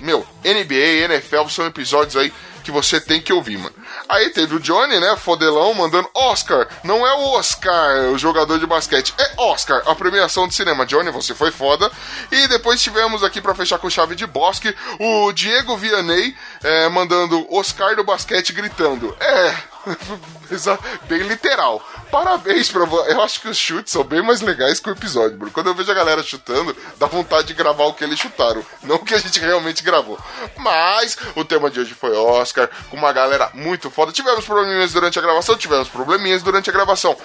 meu, 0.00 0.26
NBA, 0.44 1.06
NFL 1.06 1.48
são 1.48 1.64
episódios 1.64 2.16
aí 2.16 2.30
que 2.62 2.70
você 2.70 3.00
tem 3.00 3.20
que 3.20 3.32
ouvir, 3.32 3.58
mano. 3.58 3.74
Aí 4.08 4.30
teve 4.30 4.56
o 4.56 4.60
Johnny, 4.60 4.98
né, 5.00 5.16
fodelão, 5.16 5.74
mandando 5.74 6.08
Oscar. 6.14 6.68
Não 6.82 7.06
é 7.06 7.12
o 7.14 7.32
Oscar, 7.32 8.10
o 8.12 8.18
jogador 8.18 8.58
de 8.58 8.66
basquete. 8.66 9.14
É 9.18 9.32
Oscar, 9.36 9.82
a 9.86 9.94
premiação 9.94 10.46
de 10.46 10.54
cinema. 10.54 10.86
Johnny, 10.86 11.10
você 11.10 11.34
foi 11.34 11.50
foda. 11.50 11.90
E 12.30 12.48
depois 12.48 12.82
tivemos 12.82 13.22
aqui 13.22 13.40
para 13.40 13.54
fechar 13.54 13.78
com 13.78 13.90
chave 13.90 14.14
de 14.14 14.26
bosque 14.26 14.74
o 14.98 15.32
Diego 15.32 15.76
Vianney 15.76 16.36
é, 16.62 16.88
mandando 16.88 17.46
Oscar 17.54 17.96
do 17.96 18.04
basquete 18.04 18.52
gritando. 18.52 19.14
É, 19.20 19.54
bem 21.08 21.22
literal. 21.22 21.82
Parabéns 22.10 22.70
pra 22.70 22.84
você. 22.84 23.12
Eu 23.12 23.22
acho 23.22 23.40
que 23.40 23.48
os 23.48 23.56
chutes 23.56 23.92
são 23.92 24.04
bem 24.04 24.22
mais 24.22 24.40
legais 24.40 24.80
que 24.80 24.88
o 24.88 24.92
episódio, 24.92 25.36
Bruno. 25.36 25.52
Quando 25.52 25.68
eu 25.68 25.74
vejo 25.74 25.90
a 25.90 25.94
galera 25.94 26.22
chutando, 26.22 26.76
dá 26.98 27.06
vontade 27.06 27.48
de 27.48 27.54
gravar 27.54 27.84
o 27.84 27.94
que 27.94 28.04
eles 28.04 28.18
chutaram, 28.18 28.64
não 28.82 28.96
o 28.96 29.04
que 29.04 29.14
a 29.14 29.18
gente 29.18 29.40
realmente 29.40 29.82
gravou. 29.82 30.18
Mas 30.56 31.16
o 31.34 31.44
tema 31.44 31.70
de 31.70 31.80
hoje 31.80 31.94
foi 31.94 32.14
Oscar, 32.16 32.68
com 32.90 32.96
uma 32.96 33.12
galera 33.12 33.50
muito 33.54 33.90
foda. 33.90 34.12
Tivemos 34.12 34.44
probleminhas 34.44 34.92
durante 34.92 35.18
a 35.18 35.22
gravação, 35.22 35.56
tivemos 35.56 35.88
probleminhas 35.88 36.42
durante 36.42 36.70
a 36.70 36.72
gravação. 36.72 37.16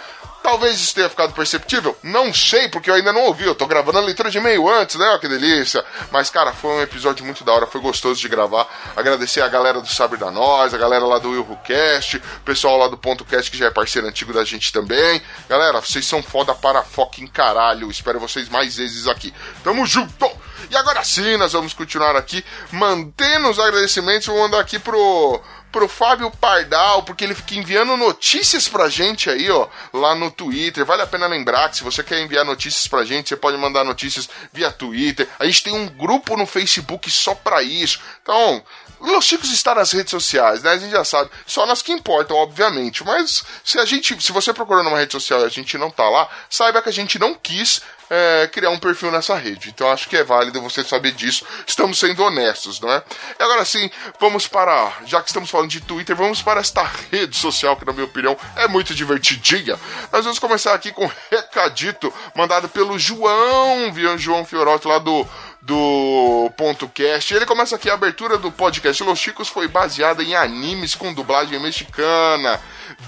Talvez 0.47 0.79
isso 0.79 0.95
tenha 0.95 1.09
ficado 1.09 1.33
perceptível. 1.33 1.97
Não 2.01 2.33
sei, 2.33 2.69
porque 2.69 2.89
eu 2.89 2.93
ainda 2.93 3.11
não 3.11 3.23
ouvi. 3.23 3.43
Eu 3.43 3.53
tô 3.53 3.65
gravando 3.67 3.97
a 3.97 4.01
leitura 4.01 4.31
de 4.31 4.37
e-mail 4.37 4.65
antes, 4.69 4.95
né? 4.95 5.05
Ó, 5.09 5.17
que 5.17 5.27
delícia. 5.27 5.83
Mas, 6.09 6.29
cara, 6.29 6.53
foi 6.53 6.71
um 6.71 6.81
episódio 6.81 7.25
muito 7.25 7.43
da 7.43 7.51
hora. 7.51 7.67
Foi 7.67 7.81
gostoso 7.81 8.21
de 8.21 8.29
gravar. 8.29 8.65
Agradecer 8.95 9.41
a 9.41 9.49
galera 9.49 9.81
do 9.81 9.87
Sabre 9.89 10.17
da 10.17 10.31
Nós, 10.31 10.73
a 10.73 10.77
galera 10.77 11.05
lá 11.05 11.19
do 11.19 11.31
WilhoCast, 11.31 12.15
o 12.15 12.39
pessoal 12.45 12.77
lá 12.77 12.87
do 12.87 12.97
Ponto 12.97 13.25
Cast, 13.25 13.51
que 13.51 13.57
já 13.57 13.65
é 13.65 13.71
parceiro 13.71 14.07
antigo 14.07 14.31
da 14.31 14.45
gente 14.45 14.71
também. 14.71 15.21
Galera, 15.49 15.81
vocês 15.81 16.05
são 16.05 16.23
foda 16.23 16.55
para 16.55 16.81
fucking 16.81 17.27
caralho. 17.27 17.91
Espero 17.91 18.17
vocês 18.17 18.47
mais 18.47 18.77
vezes 18.77 19.05
aqui. 19.05 19.33
Tamo 19.65 19.85
junto! 19.85 20.31
E 20.69 20.75
agora 20.75 21.03
sim, 21.03 21.37
nós 21.37 21.53
vamos 21.53 21.73
continuar 21.73 22.15
aqui, 22.15 22.43
mantendo 22.71 23.49
os 23.49 23.59
agradecimentos. 23.59 24.27
Vou 24.27 24.39
mandar 24.39 24.59
aqui 24.59 24.79
pro 24.79 25.41
pro 25.71 25.87
Fábio 25.87 26.31
Pardal, 26.31 27.03
porque 27.03 27.23
ele 27.23 27.35
fica 27.35 27.55
enviando 27.55 27.95
notícias 27.97 28.67
pra 28.67 28.89
gente 28.89 29.29
aí, 29.29 29.49
ó, 29.51 29.67
lá 29.93 30.15
no 30.15 30.31
Twitter. 30.31 30.85
Vale 30.85 31.01
a 31.01 31.07
pena 31.07 31.27
lembrar 31.27 31.69
que 31.69 31.77
se 31.77 31.83
você 31.83 32.03
quer 32.03 32.19
enviar 32.19 32.45
notícias 32.45 32.87
pra 32.87 33.03
gente, 33.03 33.29
você 33.29 33.35
pode 33.35 33.57
mandar 33.57 33.83
notícias 33.83 34.29
via 34.51 34.71
Twitter. 34.71 35.27
A 35.37 35.45
gente 35.45 35.63
tem 35.63 35.73
um 35.73 35.87
grupo 35.87 36.35
no 36.37 36.45
Facebook 36.45 37.09
só 37.11 37.35
pra 37.35 37.61
isso. 37.61 37.99
Então, 38.21 38.63
Los 38.99 39.25
Chicos 39.25 39.51
está 39.51 39.75
nas 39.75 39.91
redes 39.91 40.11
sociais, 40.11 40.63
né? 40.63 40.71
A 40.71 40.77
gente 40.77 40.91
já 40.91 41.03
sabe. 41.03 41.29
Só 41.45 41.65
nas 41.65 41.81
que 41.81 41.91
importam, 41.91 42.37
obviamente. 42.37 43.03
Mas 43.03 43.43
se 43.63 43.77
a 43.77 43.85
gente. 43.85 44.21
Se 44.21 44.31
você 44.31 44.53
procurar 44.53 44.83
numa 44.83 44.97
rede 44.97 45.13
social 45.13 45.41
e 45.41 45.45
a 45.45 45.49
gente 45.49 45.77
não 45.77 45.91
tá 45.91 46.09
lá, 46.09 46.27
saiba 46.49 46.81
que 46.81 46.89
a 46.89 46.93
gente 46.93 47.19
não 47.19 47.33
quis 47.35 47.81
é, 48.09 48.47
criar 48.51 48.69
um 48.69 48.79
perfil 48.79 49.11
nessa 49.11 49.35
rede. 49.35 49.69
Então 49.69 49.91
acho 49.91 50.07
que 50.07 50.17
é 50.17 50.23
válido 50.23 50.61
você 50.61 50.83
saber 50.83 51.11
disso. 51.11 51.45
Estamos 51.65 51.99
sendo 51.99 52.23
honestos, 52.23 52.79
não 52.79 52.91
é? 52.91 53.03
E 53.39 53.43
agora 53.43 53.63
sim, 53.65 53.89
vamos 54.19 54.47
para. 54.47 54.91
Já 55.05 55.21
que 55.21 55.29
estamos 55.29 55.49
falando 55.49 55.69
de 55.69 55.81
Twitter, 55.81 56.15
vamos 56.15 56.41
para 56.41 56.59
esta 56.59 56.83
rede 57.11 57.35
social 57.35 57.75
que, 57.75 57.85
na 57.85 57.93
minha 57.93 58.05
opinião, 58.05 58.37
é 58.55 58.67
muito 58.67 58.93
divertidinha. 58.93 59.79
Nós 60.11 60.23
vamos 60.23 60.39
começar 60.39 60.73
aqui 60.73 60.91
com 60.91 61.05
um 61.05 61.11
recadito 61.31 62.13
mandado 62.35 62.69
pelo 62.69 62.97
João, 62.97 63.91
João 64.17 64.45
Fiorotti 64.45 64.87
lá 64.87 64.99
do 64.99 65.27
do 65.67 66.49
Ponto 66.55 66.87
Cast. 66.87 67.33
Ele 67.33 67.45
começa 67.45 67.75
aqui 67.75 67.89
a 67.89 67.93
abertura 67.93 68.37
do 68.37 68.49
podcast 68.49 69.03
Los 69.03 69.19
Chicos 69.19 69.49
foi 69.49 69.67
baseada 69.67 70.23
em 70.23 70.33
animes 70.33 70.95
com 70.95 71.13
dublagem 71.13 71.59
mexicana. 71.59 72.57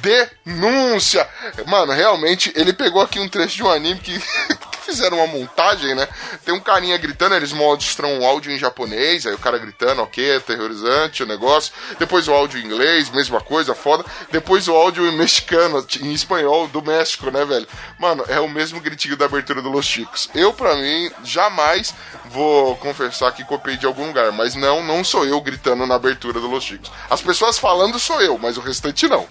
Denúncia! 0.01 1.27
Mano, 1.65 1.91
realmente 1.93 2.51
ele 2.55 2.73
pegou 2.73 3.01
aqui 3.01 3.19
um 3.19 3.29
trecho 3.29 3.55
de 3.57 3.63
um 3.63 3.69
anime 3.69 3.99
que 3.99 4.19
fizeram 4.89 5.17
uma 5.17 5.27
montagem, 5.27 5.93
né? 5.93 6.07
Tem 6.43 6.53
um 6.53 6.59
carinha 6.59 6.97
gritando, 6.97 7.35
eles 7.35 7.53
mostram 7.53 8.19
um 8.19 8.25
áudio 8.25 8.51
em 8.51 8.57
japonês, 8.57 9.25
aí 9.25 9.33
o 9.33 9.39
cara 9.39 9.57
gritando, 9.57 10.01
ok, 10.01 10.37
aterrorizante 10.37 11.23
o 11.23 11.27
negócio. 11.27 11.73
Depois 11.99 12.27
o 12.27 12.33
áudio 12.33 12.59
em 12.59 12.65
inglês, 12.65 13.09
mesma 13.09 13.39
coisa, 13.39 13.75
foda. 13.75 14.03
Depois 14.31 14.67
o 14.67 14.75
áudio 14.75 15.05
em 15.05 15.15
mexicano, 15.15 15.85
em 16.01 16.11
espanhol, 16.11 16.67
do 16.67 16.81
México, 16.81 17.29
né, 17.29 17.45
velho? 17.45 17.67
Mano, 17.99 18.23
é 18.27 18.39
o 18.39 18.49
mesmo 18.49 18.81
gritinho 18.81 19.15
da 19.15 19.25
abertura 19.25 19.61
do 19.61 19.69
Los 19.69 19.85
Chicos. 19.85 20.29
Eu, 20.33 20.51
pra 20.53 20.75
mim, 20.75 21.11
jamais 21.23 21.93
vou 22.25 22.75
confessar 22.77 23.31
que 23.31 23.43
copiei 23.43 23.77
de 23.77 23.85
algum 23.85 24.07
lugar, 24.07 24.31
mas 24.31 24.55
não, 24.55 24.83
não 24.83 25.03
sou 25.03 25.25
eu 25.25 25.39
gritando 25.41 25.85
na 25.85 25.95
abertura 25.95 26.39
do 26.39 26.47
Los 26.47 26.63
Chicos. 26.63 26.91
As 27.09 27.21
pessoas 27.21 27.59
falando 27.59 27.99
sou 27.99 28.21
eu, 28.21 28.37
mas 28.37 28.57
o 28.57 28.61
restante 28.61 29.07
não. 29.07 29.27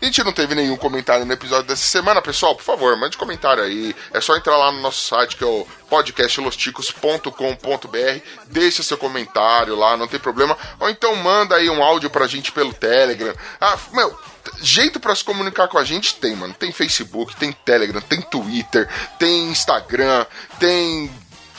A 0.00 0.04
gente 0.04 0.22
não 0.22 0.32
teve 0.32 0.54
nenhum 0.54 0.76
comentário 0.76 1.24
no 1.24 1.32
episódio 1.32 1.66
dessa 1.66 1.88
semana, 1.88 2.20
pessoal. 2.20 2.54
Por 2.54 2.62
favor, 2.62 2.96
mande 2.96 3.16
comentário 3.16 3.62
aí. 3.62 3.96
É 4.12 4.20
só 4.20 4.36
entrar 4.36 4.56
lá 4.56 4.70
no 4.70 4.80
nosso 4.80 5.06
site, 5.06 5.36
que 5.36 5.44
é 5.44 5.46
o 5.46 5.66
podcastlosticos.com.br. 5.88 8.20
Deixa 8.46 8.82
seu 8.82 8.98
comentário 8.98 9.74
lá, 9.74 9.96
não 9.96 10.06
tem 10.06 10.20
problema. 10.20 10.56
Ou 10.78 10.90
então 10.90 11.16
manda 11.16 11.56
aí 11.56 11.70
um 11.70 11.82
áudio 11.82 12.10
pra 12.10 12.26
gente 12.26 12.52
pelo 12.52 12.74
Telegram. 12.74 13.34
Ah, 13.60 13.78
meu, 13.92 14.16
jeito 14.60 15.00
para 15.00 15.14
se 15.14 15.24
comunicar 15.24 15.68
com 15.68 15.78
a 15.78 15.84
gente 15.84 16.16
tem, 16.16 16.36
mano. 16.36 16.54
Tem 16.54 16.72
Facebook, 16.72 17.36
tem 17.36 17.52
Telegram, 17.52 18.00
tem 18.00 18.20
Twitter, 18.20 18.88
tem 19.18 19.48
Instagram, 19.48 20.26
tem 20.58 21.10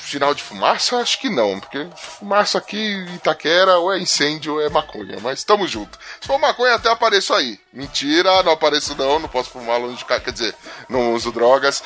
sinal 0.08 0.34
de 0.34 0.42
fumaça? 0.44 0.98
Acho 0.98 1.20
que 1.20 1.30
não, 1.30 1.60
porque 1.60 1.88
fumaça 1.96 2.58
aqui 2.58 2.78
em 2.78 3.16
Itaquera 3.16 3.78
ou 3.78 3.94
é 3.94 4.00
incêndio 4.00 4.54
ou 4.54 4.62
é 4.62 4.70
maconha, 4.70 5.18
mas 5.22 5.44
tamo 5.44 5.68
junto. 5.68 6.00
Se 6.22 6.28
for 6.28 6.40
maconha, 6.40 6.76
até 6.76 6.90
apareço 6.90 7.34
aí. 7.34 7.60
Mentira, 7.74 8.42
não 8.44 8.54
apareço 8.54 8.96
não, 8.96 9.20
não 9.20 9.30
posso 9.30 9.50
fumar 9.50 9.80
longe 9.80 9.98
de 9.98 10.06
casa, 10.06 10.22
quer 10.22 10.32
dizer, 10.32 10.56
não 10.90 11.14
uso 11.14 11.32
drogas. 11.32 11.84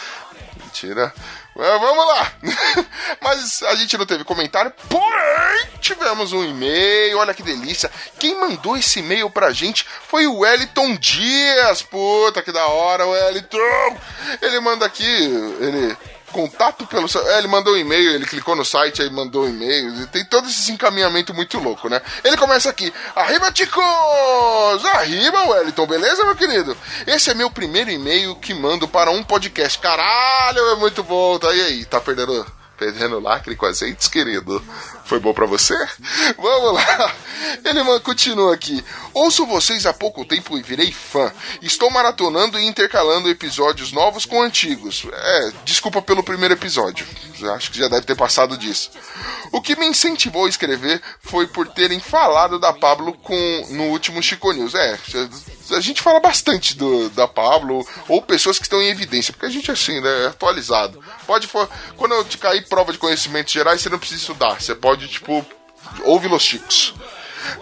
Mentira. 0.63 1.13
Mas 1.53 1.81
vamos 1.81 2.07
lá! 2.07 2.31
Mas 3.21 3.61
a 3.63 3.75
gente 3.75 3.97
não 3.97 4.05
teve 4.05 4.23
comentário, 4.23 4.71
porém 4.87 5.67
tivemos 5.81 6.31
um 6.31 6.43
e-mail, 6.43 7.17
olha 7.17 7.33
que 7.33 7.43
delícia. 7.43 7.91
Quem 8.17 8.39
mandou 8.39 8.77
esse 8.77 8.99
e-mail 8.99 9.29
pra 9.29 9.51
gente 9.51 9.85
foi 10.07 10.25
o 10.27 10.39
Wellington 10.39 10.95
Dias. 10.95 11.81
Puta 11.81 12.41
que 12.41 12.51
da 12.51 12.67
hora, 12.67 13.05
Wellington! 13.05 13.97
Ele 14.41 14.59
manda 14.61 14.85
aqui, 14.85 15.03
ele 15.03 15.97
contato 16.31 16.85
pelo. 16.87 17.07
É, 17.27 17.37
ele 17.37 17.47
mandou 17.47 17.73
um 17.73 17.77
e-mail, 17.77 18.11
ele 18.11 18.25
clicou 18.25 18.55
no 18.55 18.65
site, 18.65 19.01
aí 19.01 19.09
mandou 19.09 19.45
um 19.45 19.49
e-mail. 19.49 20.07
Tem 20.07 20.25
todo 20.25 20.47
esse 20.47 20.71
encaminhamento 20.71 21.33
muito 21.33 21.59
louco, 21.59 21.89
né? 21.89 22.01
Ele 22.23 22.37
começa 22.37 22.69
aqui: 22.69 22.91
Arriba, 23.15 23.51
ticos! 23.51 24.85
Arriba, 24.93 25.49
Wellington, 25.49 25.85
beleza, 25.87 26.23
meu 26.23 26.35
querido? 26.35 26.75
Esse 27.05 27.29
é 27.29 27.33
meu 27.33 27.49
primeiro 27.51 27.91
e-mail 27.91 28.35
que 28.35 28.53
mando 28.53 28.87
para 28.87 29.11
um 29.11 29.23
podcast. 29.23 29.77
Caralho, 29.79 30.69
é 30.69 30.75
muito 30.75 31.03
bom. 31.03 31.37
Tá 31.37 31.49
aí, 31.49 31.85
tá 31.85 31.99
perdendo 31.99 32.45
perdendo 32.81 33.19
lacre 33.19 33.55
com 33.55 33.67
azeites, 33.67 34.07
querido. 34.07 34.59
Foi 35.05 35.19
bom 35.19 35.35
para 35.35 35.45
você? 35.45 35.75
Vamos 36.35 36.73
lá. 36.73 37.15
Ele 37.63 37.99
continua 37.99 38.55
aqui. 38.55 38.83
Ouço 39.13 39.45
vocês 39.45 39.85
há 39.85 39.93
pouco 39.93 40.25
tempo 40.25 40.57
e 40.57 40.63
virei 40.63 40.91
fã. 40.91 41.31
Estou 41.61 41.91
maratonando 41.91 42.57
e 42.57 42.65
intercalando 42.65 43.29
episódios 43.29 43.91
novos 43.91 44.25
com 44.25 44.41
antigos. 44.41 45.05
É, 45.13 45.51
desculpa 45.63 46.01
pelo 46.01 46.23
primeiro 46.23 46.55
episódio. 46.55 47.05
Acho 47.53 47.71
que 47.71 47.77
já 47.77 47.87
deve 47.87 48.05
ter 48.07 48.15
passado 48.15 48.57
disso. 48.57 48.89
O 49.51 49.61
que 49.61 49.75
me 49.75 49.85
incentivou 49.85 50.45
a 50.45 50.49
escrever 50.49 50.99
foi 51.19 51.45
por 51.45 51.67
terem 51.67 51.99
falado 51.99 52.57
da 52.57 52.73
Pablo 52.73 53.13
com 53.13 53.67
no 53.69 53.89
último 53.89 54.23
Chico 54.23 54.51
News. 54.53 54.73
É, 54.73 54.97
a 55.71 55.79
gente 55.79 56.01
fala 56.01 56.19
bastante 56.19 56.75
do, 56.75 57.09
da 57.09 57.27
Pablo 57.27 57.85
ou 58.07 58.21
pessoas 58.21 58.57
que 58.57 58.63
estão 58.63 58.81
em 58.81 58.89
evidência, 58.89 59.33
porque 59.33 59.45
a 59.45 59.49
gente 59.49 59.71
assim, 59.71 59.99
né, 59.99 60.25
é 60.25 60.27
atualizado. 60.27 61.03
Pode 61.25 61.47
quando 61.95 62.13
eu 62.13 62.23
te 62.23 62.37
cair 62.37 62.67
prova 62.67 62.91
de 62.91 62.97
conhecimentos 62.97 63.51
gerais, 63.53 63.81
você 63.81 63.89
não 63.89 63.99
precisa 63.99 64.21
estudar, 64.21 64.61
você 64.61 64.75
pode 64.75 65.07
tipo 65.07 65.45
ouve 66.03 66.27
los 66.27 66.43
chicos. 66.43 66.93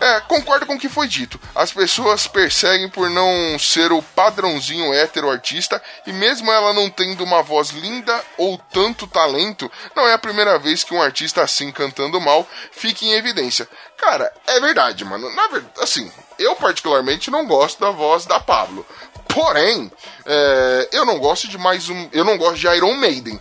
É, 0.01 0.19
concordo 0.21 0.65
com 0.65 0.75
o 0.75 0.79
que 0.79 0.89
foi 0.89 1.07
dito. 1.07 1.39
As 1.55 1.71
pessoas 1.71 2.27
perseguem 2.27 2.89
por 2.89 3.09
não 3.09 3.57
ser 3.59 3.91
o 3.91 4.01
padrãozinho 4.01 4.93
hétero 4.93 5.29
artista 5.29 5.81
e 6.05 6.13
mesmo 6.13 6.51
ela 6.51 6.73
não 6.73 6.89
tendo 6.89 7.23
uma 7.23 7.41
voz 7.41 7.69
linda 7.69 8.23
ou 8.37 8.57
tanto 8.71 9.07
talento, 9.07 9.71
não 9.95 10.07
é 10.07 10.13
a 10.13 10.17
primeira 10.17 10.57
vez 10.57 10.83
que 10.83 10.93
um 10.93 11.01
artista 11.01 11.41
assim 11.41 11.71
cantando 11.71 12.19
mal 12.19 12.47
fica 12.71 13.05
em 13.05 13.13
evidência. 13.13 13.67
Cara, 13.97 14.31
é 14.47 14.59
verdade, 14.59 15.03
mano. 15.03 15.33
Na 15.35 15.47
verdade, 15.47 15.73
assim, 15.81 16.11
eu 16.37 16.55
particularmente 16.55 17.29
não 17.29 17.45
gosto 17.45 17.79
da 17.79 17.91
voz 17.91 18.25
da 18.25 18.39
Pablo. 18.39 18.85
Porém, 19.27 19.91
é, 20.25 20.89
eu 20.91 21.05
não 21.05 21.19
gosto 21.19 21.47
de 21.47 21.57
mais 21.57 21.89
um. 21.89 22.09
Eu 22.11 22.23
não 22.25 22.37
gosto 22.37 22.57
de 22.57 22.67
Iron 22.67 22.95
Maiden. 22.95 23.39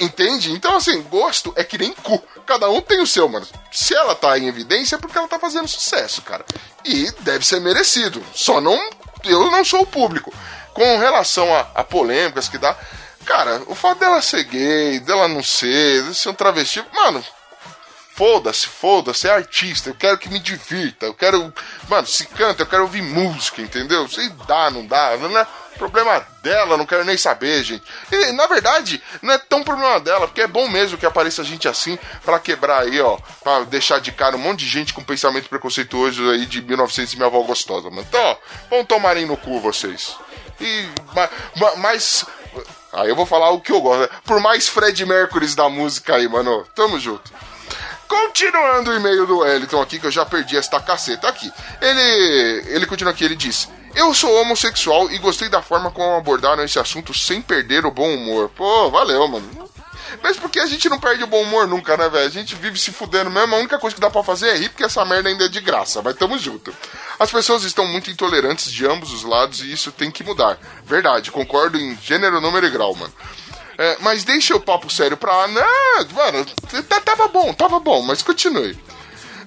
Entende? 0.00 0.52
Então, 0.52 0.76
assim, 0.76 1.02
gosto 1.02 1.52
é 1.56 1.64
que 1.64 1.78
nem 1.78 1.92
cu. 1.92 2.22
Cada 2.46 2.68
um 2.68 2.80
tem 2.80 3.00
o 3.00 3.06
seu, 3.06 3.28
mano. 3.28 3.46
Se 3.70 3.94
ela 3.94 4.14
tá 4.14 4.38
em 4.38 4.48
evidência 4.48 4.96
é 4.96 4.98
porque 4.98 5.16
ela 5.16 5.28
tá 5.28 5.38
fazendo 5.38 5.68
sucesso, 5.68 6.22
cara. 6.22 6.44
E 6.84 7.10
deve 7.20 7.46
ser 7.46 7.60
merecido. 7.60 8.22
Só 8.34 8.60
não. 8.60 8.78
Eu 9.24 9.50
não 9.50 9.64
sou 9.64 9.82
o 9.82 9.86
público. 9.86 10.32
Com 10.72 10.98
relação 10.98 11.54
a, 11.54 11.68
a 11.74 11.84
polêmicas 11.84 12.48
que 12.48 12.58
dá. 12.58 12.76
Cara, 13.24 13.62
o 13.66 13.74
fato 13.74 14.00
dela 14.00 14.20
ser 14.20 14.44
gay, 14.44 15.00
dela 15.00 15.28
não 15.28 15.42
ser, 15.42 16.02
de 16.04 16.14
ser 16.14 16.28
um 16.28 16.34
travesti. 16.34 16.84
Mano, 16.92 17.24
Foda-se, 18.16 18.68
foda-se, 18.68 19.26
é 19.26 19.32
artista, 19.32 19.90
eu 19.90 19.94
quero 19.96 20.16
que 20.16 20.28
me 20.28 20.38
divirta, 20.38 21.06
eu 21.06 21.14
quero. 21.14 21.52
Mano, 21.88 22.06
se 22.06 22.24
canta, 22.26 22.62
eu 22.62 22.66
quero 22.66 22.84
ouvir 22.84 23.02
música, 23.02 23.60
entendeu? 23.60 24.08
Se 24.08 24.28
dá, 24.46 24.70
não 24.70 24.86
dá, 24.86 25.16
não 25.16 25.36
é 25.36 25.44
problema 25.78 26.26
dela, 26.42 26.76
não 26.76 26.86
quero 26.86 27.04
nem 27.04 27.16
saber, 27.16 27.62
gente. 27.62 27.84
E, 28.10 28.32
na 28.32 28.46
verdade, 28.46 29.02
não 29.22 29.32
é 29.32 29.38
tão 29.38 29.62
problema 29.62 30.00
dela, 30.00 30.26
porque 30.26 30.42
é 30.42 30.46
bom 30.46 30.68
mesmo 30.68 30.98
que 30.98 31.06
apareça 31.06 31.44
gente 31.44 31.68
assim 31.68 31.98
para 32.24 32.38
quebrar 32.38 32.82
aí, 32.82 33.00
ó, 33.00 33.18
pra 33.42 33.60
deixar 33.64 34.00
de 34.00 34.12
cara 34.12 34.36
um 34.36 34.40
monte 34.40 34.60
de 34.60 34.68
gente 34.68 34.94
com 34.94 35.02
pensamento 35.02 35.48
preconceituoso 35.48 36.30
aí 36.30 36.46
de 36.46 36.62
1900 36.62 37.12
e 37.12 37.16
minha 37.16 37.26
avó 37.26 37.40
gostosa, 37.42 37.90
mano. 37.90 38.06
Então, 38.08 38.20
ó, 38.22 38.36
vão 38.70 38.84
tomarem 38.84 39.26
no 39.26 39.36
cu 39.36 39.60
vocês. 39.60 40.16
E, 40.60 40.88
mas. 41.78 42.24
Aí 42.92 43.08
eu 43.08 43.16
vou 43.16 43.26
falar 43.26 43.50
o 43.50 43.60
que 43.60 43.72
eu 43.72 43.80
gosto. 43.80 44.02
Né? 44.02 44.08
Por 44.24 44.38
mais 44.40 44.68
Fred 44.68 45.04
Mercury 45.04 45.46
da 45.54 45.68
música 45.68 46.14
aí, 46.14 46.28
mano. 46.28 46.64
Tamo 46.74 46.98
junto. 47.00 47.32
Continuando 48.06 48.90
o 48.90 48.94
e-mail 48.94 49.26
do 49.26 49.38
Wellington 49.38 49.80
aqui, 49.80 49.98
que 49.98 50.06
eu 50.06 50.10
já 50.10 50.24
perdi 50.24 50.56
esta 50.56 50.78
caceta 50.78 51.28
aqui. 51.28 51.50
Ele, 51.80 52.64
ele 52.68 52.86
continua 52.86 53.12
aqui, 53.12 53.24
ele 53.24 53.34
diz: 53.34 53.68
Eu 53.94 54.12
sou 54.12 54.34
homossexual 54.40 55.10
e 55.10 55.18
gostei 55.18 55.48
da 55.48 55.62
forma 55.62 55.90
como 55.90 56.16
abordaram 56.16 56.64
esse 56.64 56.78
assunto 56.78 57.14
sem 57.14 57.40
perder 57.40 57.86
o 57.86 57.90
bom 57.90 58.12
humor. 58.12 58.50
Pô, 58.50 58.90
valeu, 58.90 59.26
mano. 59.28 59.70
Mesmo 60.22 60.42
porque 60.42 60.58
a 60.60 60.66
gente 60.66 60.88
não 60.88 60.98
perde 60.98 61.24
o 61.24 61.28
bom 61.28 61.42
humor 61.42 61.66
nunca, 61.66 61.96
né, 61.96 62.08
velho? 62.08 62.26
A 62.26 62.30
gente 62.30 62.54
vive 62.54 62.78
se 62.78 62.92
fudendo 62.92 63.30
mesmo. 63.30 63.54
A 63.54 63.58
única 63.58 63.78
coisa 63.78 63.94
que 63.94 64.00
dá 64.00 64.10
pra 64.10 64.22
fazer 64.22 64.48
é 64.48 64.56
rir, 64.56 64.68
porque 64.68 64.84
essa 64.84 65.04
merda 65.04 65.28
ainda 65.28 65.44
é 65.44 65.48
de 65.48 65.60
graça. 65.60 66.02
Mas 66.02 66.16
tamo 66.16 66.38
junto. 66.38 66.74
As 67.18 67.30
pessoas 67.30 67.62
estão 67.62 67.86
muito 67.86 68.10
intolerantes 68.10 68.70
de 68.70 68.86
ambos 68.86 69.12
os 69.12 69.22
lados 69.22 69.60
e 69.60 69.72
isso 69.72 69.92
tem 69.92 70.10
que 70.10 70.24
mudar. 70.24 70.58
Verdade, 70.84 71.30
concordo 71.30 71.78
em 71.78 71.96
gênero, 72.02 72.40
número 72.40 72.66
e 72.66 72.70
grau, 72.70 72.94
mano. 72.94 73.12
É, 73.76 73.96
mas 74.00 74.24
deixa 74.24 74.54
o 74.54 74.60
papo 74.60 74.90
sério 74.90 75.16
pra. 75.16 75.48
Não, 75.48 76.08
mano, 76.12 76.46
tava 77.04 77.28
bom, 77.28 77.52
tava 77.52 77.80
bom, 77.80 78.02
mas 78.02 78.22
continue. 78.22 78.78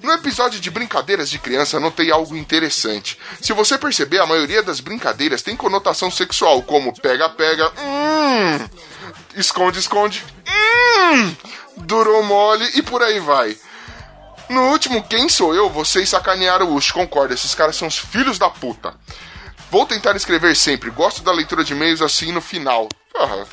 No 0.02 0.12
episódio 0.12 0.60
de 0.60 0.70
brincadeiras 0.70 1.28
de 1.28 1.38
criança, 1.38 1.80
notei 1.80 2.10
algo 2.10 2.36
interessante. 2.36 3.18
Se 3.40 3.52
você 3.52 3.76
perceber, 3.76 4.20
a 4.20 4.26
maioria 4.26 4.62
das 4.62 4.80
brincadeiras 4.80 5.42
tem 5.42 5.56
conotação 5.56 6.10
sexual, 6.10 6.62
como 6.62 6.98
pega-pega, 7.00 7.70
hum, 7.78 8.68
esconde-esconde, 9.36 10.24
hum, 10.46 11.34
durou 11.76 12.22
mole 12.22 12.68
e 12.74 12.82
por 12.82 13.02
aí 13.02 13.18
vai. 13.18 13.56
No 14.48 14.70
último 14.70 15.02
Quem 15.02 15.28
Sou 15.28 15.54
Eu, 15.54 15.68
vocês 15.68 16.08
sacanearam 16.08 16.70
o 16.70 16.74
Ush, 16.74 16.90
concordo, 16.90 17.34
esses 17.34 17.54
caras 17.54 17.76
são 17.76 17.88
os 17.88 17.98
filhos 17.98 18.38
da 18.38 18.48
puta. 18.48 18.94
Vou 19.70 19.84
tentar 19.84 20.16
escrever 20.16 20.56
sempre, 20.56 20.88
gosto 20.90 21.22
da 21.22 21.32
leitura 21.32 21.62
de 21.62 21.74
e-mails 21.74 22.00
assim 22.00 22.32
no 22.32 22.40
final. 22.40 22.88
Porra, 23.18 23.44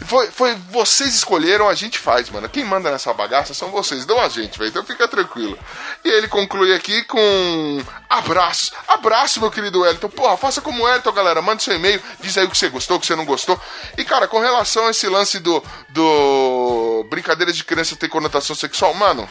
foi, 0.00 0.30
foi, 0.30 0.54
vocês 0.70 1.14
escolheram, 1.14 1.68
a 1.68 1.74
gente 1.74 1.98
faz, 1.98 2.30
mano. 2.30 2.48
Quem 2.48 2.64
manda 2.64 2.90
nessa 2.90 3.12
bagaça 3.12 3.52
são 3.52 3.70
vocês, 3.70 4.06
não 4.06 4.18
a 4.18 4.30
gente, 4.30 4.58
velho. 4.58 4.70
Então 4.70 4.82
fica 4.82 5.06
tranquilo. 5.06 5.58
E 6.02 6.08
ele 6.08 6.26
conclui 6.26 6.74
aqui 6.74 7.04
com 7.04 7.82
abraço. 8.08 8.72
Abraço, 8.88 9.40
meu 9.40 9.50
querido 9.50 9.80
Wellington. 9.80 10.08
Porra, 10.08 10.38
faça 10.38 10.62
como 10.62 10.82
o 10.82 10.86
Wellington, 10.86 11.12
galera. 11.12 11.42
Manda 11.42 11.60
seu 11.60 11.74
e-mail, 11.74 12.02
diz 12.18 12.38
aí 12.38 12.46
o 12.46 12.50
que 12.50 12.56
você 12.56 12.70
gostou, 12.70 12.96
o 12.96 13.00
que 13.00 13.06
você 13.06 13.14
não 13.14 13.26
gostou. 13.26 13.60
E, 13.98 14.04
cara, 14.06 14.26
com 14.26 14.38
relação 14.38 14.86
a 14.86 14.90
esse 14.90 15.06
lance 15.06 15.38
do, 15.38 15.62
do 15.90 17.06
brincadeira 17.10 17.52
de 17.52 17.64
criança 17.64 17.94
ter 17.94 18.08
conotação 18.08 18.56
sexual, 18.56 18.94
mano, 18.94 19.28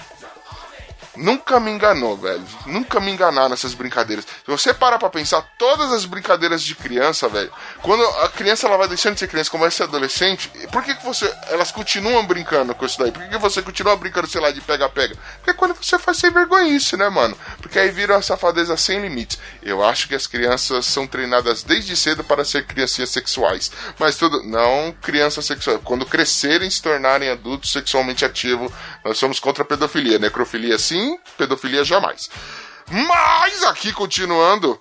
Nunca 1.17 1.59
me 1.59 1.71
enganou, 1.71 2.15
velho. 2.15 2.43
Nunca 2.65 2.99
me 2.99 3.11
enganaram 3.11 3.49
nessas 3.49 3.73
brincadeiras. 3.73 4.25
Se 4.25 4.49
você 4.51 4.73
parar 4.73 4.99
pra 4.99 5.09
pensar, 5.09 5.41
todas 5.57 5.91
as 5.91 6.05
brincadeiras 6.05 6.61
de 6.61 6.75
criança, 6.75 7.27
velho, 7.27 7.51
quando 7.81 8.03
a 8.21 8.29
criança 8.29 8.67
ela 8.67 8.77
vai 8.77 8.87
deixando 8.87 9.13
de 9.13 9.19
ser 9.19 9.27
criança, 9.27 9.49
começa 9.49 9.67
a 9.67 9.77
ser 9.77 9.83
adolescente, 9.83 10.49
por 10.71 10.83
que, 10.83 10.95
que 10.95 11.05
você. 11.05 11.31
Elas 11.47 11.71
continuam 11.71 12.25
brincando 12.25 12.73
com 12.75 12.85
isso 12.85 12.99
daí? 12.99 13.11
Por 13.11 13.23
que, 13.23 13.29
que 13.29 13.37
você 13.37 13.61
continua 13.61 13.95
brincando, 13.95 14.27
sei 14.27 14.41
lá, 14.41 14.51
de 14.51 14.61
pega-pega? 14.61 15.15
Porque 15.37 15.53
quando 15.53 15.75
você 15.75 15.97
faz 15.99 16.17
sem 16.17 16.31
vergonha 16.31 16.67
isso, 16.69 16.97
né, 16.97 17.09
mano? 17.09 17.37
Porque 17.61 17.79
aí 17.79 17.89
vira 17.89 18.15
uma 18.15 18.21
safadeza 18.21 18.75
sem 18.77 19.01
limites. 19.01 19.37
Eu 19.61 19.83
acho 19.83 20.07
que 20.07 20.15
as 20.15 20.27
crianças 20.27 20.85
são 20.85 21.07
treinadas 21.07 21.63
desde 21.63 21.95
cedo 21.95 22.23
para 22.23 22.43
ser 22.43 22.65
criancinhas 22.65 23.09
sexuais. 23.09 23.71
Mas 23.99 24.15
tudo. 24.15 24.43
Não 24.43 24.95
crianças 25.01 25.45
sexuais. 25.45 25.79
Quando 25.83 26.05
crescerem 26.05 26.69
se 26.69 26.81
tornarem 26.81 27.29
adultos 27.29 27.71
sexualmente 27.71 28.25
ativos, 28.25 28.71
nós 29.03 29.17
somos 29.17 29.39
contra 29.39 29.63
a 29.63 29.65
pedofilia. 29.65 30.19
Necrofilia 30.19 30.77
sim, 30.77 31.06
pedofilia 31.37 31.83
jamais. 31.83 32.29
Mas 32.89 33.63
aqui, 33.63 33.93
continuando, 33.93 34.79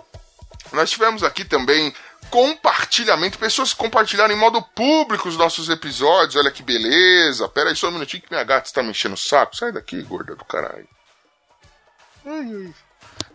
nós 0.73 0.91
tivemos 0.91 1.23
aqui 1.23 1.45
também 1.45 1.95
compartilhamento, 2.31 3.39
pessoas 3.39 3.73
que 3.73 3.79
compartilharam 3.79 4.35
em 4.35 4.39
modo 4.39 4.63
público 4.63 5.29
os 5.29 5.37
nossos 5.37 5.69
episódios. 5.69 6.37
Olha 6.37 6.51
que 6.51 6.63
beleza. 6.63 7.49
Pera 7.49 7.71
aí 7.71 7.77
só 7.77 7.89
um 7.89 7.93
minutinho 7.93 8.23
que 8.23 8.31
minha 8.31 8.45
gata 8.45 8.67
está 8.67 8.83
me 8.83 8.91
enchendo 8.91 9.15
o 9.15 9.19
saco. 9.19 9.57
Sai 9.57 9.73
daqui, 9.73 10.03
gorda 10.03 10.35
do 10.35 10.45
caralho. 10.45 10.89
Ai, 12.25 12.51
ai. 12.55 12.75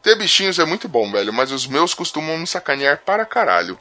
Ter 0.02 0.16
bichinhos 0.16 0.60
é 0.60 0.66
muito 0.66 0.88
bom, 0.88 1.12
velho, 1.12 1.32
mas 1.32 1.52
os 1.52 1.68
meus 1.68 1.94
costumam 1.94 2.38
me 2.38 2.48
sacanear 2.48 3.02
para 3.06 3.26
caralho. 3.26 3.78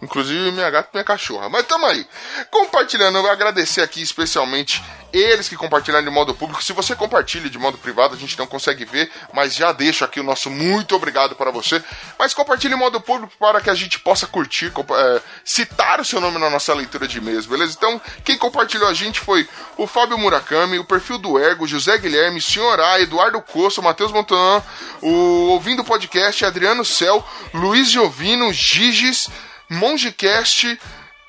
Inclusive 0.00 0.52
minha 0.52 0.70
gata 0.70 0.88
e 0.92 0.96
minha 0.96 1.04
cachorra. 1.04 1.48
Mas 1.48 1.66
tamo 1.66 1.86
aí. 1.86 2.06
Compartilhando, 2.50 3.16
eu 3.16 3.22
vou 3.22 3.30
agradecer 3.30 3.82
aqui 3.82 4.00
especialmente 4.00 4.82
eles 5.12 5.48
que 5.48 5.56
compartilharam 5.56 6.04
de 6.04 6.10
modo 6.10 6.34
público. 6.34 6.62
Se 6.62 6.72
você 6.72 6.94
compartilha 6.94 7.48
de 7.48 7.58
modo 7.58 7.78
privado, 7.78 8.14
a 8.14 8.18
gente 8.18 8.38
não 8.38 8.46
consegue 8.46 8.84
ver, 8.84 9.10
mas 9.32 9.54
já 9.54 9.72
deixo 9.72 10.04
aqui 10.04 10.20
o 10.20 10.22
nosso 10.22 10.50
muito 10.50 10.94
obrigado 10.94 11.34
para 11.34 11.50
você. 11.50 11.82
Mas 12.18 12.34
compartilhe 12.34 12.74
em 12.74 12.78
modo 12.78 13.00
público 13.00 13.32
para 13.38 13.60
que 13.60 13.70
a 13.70 13.74
gente 13.74 13.98
possa 13.98 14.26
curtir, 14.26 14.70
é, 14.70 15.22
citar 15.44 16.00
o 16.00 16.04
seu 16.04 16.20
nome 16.20 16.38
na 16.38 16.50
nossa 16.50 16.74
leitura 16.74 17.08
de 17.08 17.18
e-mails, 17.18 17.46
beleza? 17.46 17.74
Então, 17.76 18.00
quem 18.24 18.36
compartilhou 18.36 18.88
a 18.88 18.94
gente 18.94 19.18
foi 19.20 19.48
o 19.76 19.86
Fábio 19.86 20.18
Murakami, 20.18 20.78
o 20.78 20.84
perfil 20.84 21.18
do 21.18 21.38
Ergo, 21.38 21.66
José 21.66 21.96
Guilherme, 21.98 22.40
Senhor 22.40 22.78
A, 22.78 23.00
Eduardo 23.00 23.40
Costa, 23.40 23.80
Matheus 23.80 24.12
Montan, 24.12 24.62
o 25.00 25.48
Ouvindo 25.48 25.84
Podcast, 25.84 26.44
Adriano 26.44 26.84
Cel, 26.84 27.26
Luiz 27.54 27.90
Giovino, 27.90 28.52
Giges, 28.52 29.28
Mongecast, 29.68 30.78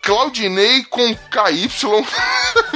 Claudinei 0.01 0.83
com 0.85 1.13
KY, 1.13 1.69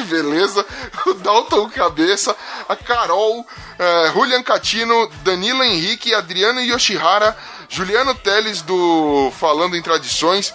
beleza? 0.09 0.65
O 1.07 1.13
Dalton 1.13 1.69
Cabeça, 1.69 2.35
a 2.67 2.75
Carol, 2.75 3.45
eh, 3.79 4.11
Julian 4.13 4.43
Catino, 4.43 5.09
Danilo 5.23 5.63
Henrique, 5.63 6.13
Adriano 6.13 6.59
Yoshihara, 6.61 7.35
Juliano 7.69 8.13
Teles 8.13 8.61
do 8.61 9.31
Falando 9.39 9.75
em 9.75 9.81
Tradições, 9.81 10.53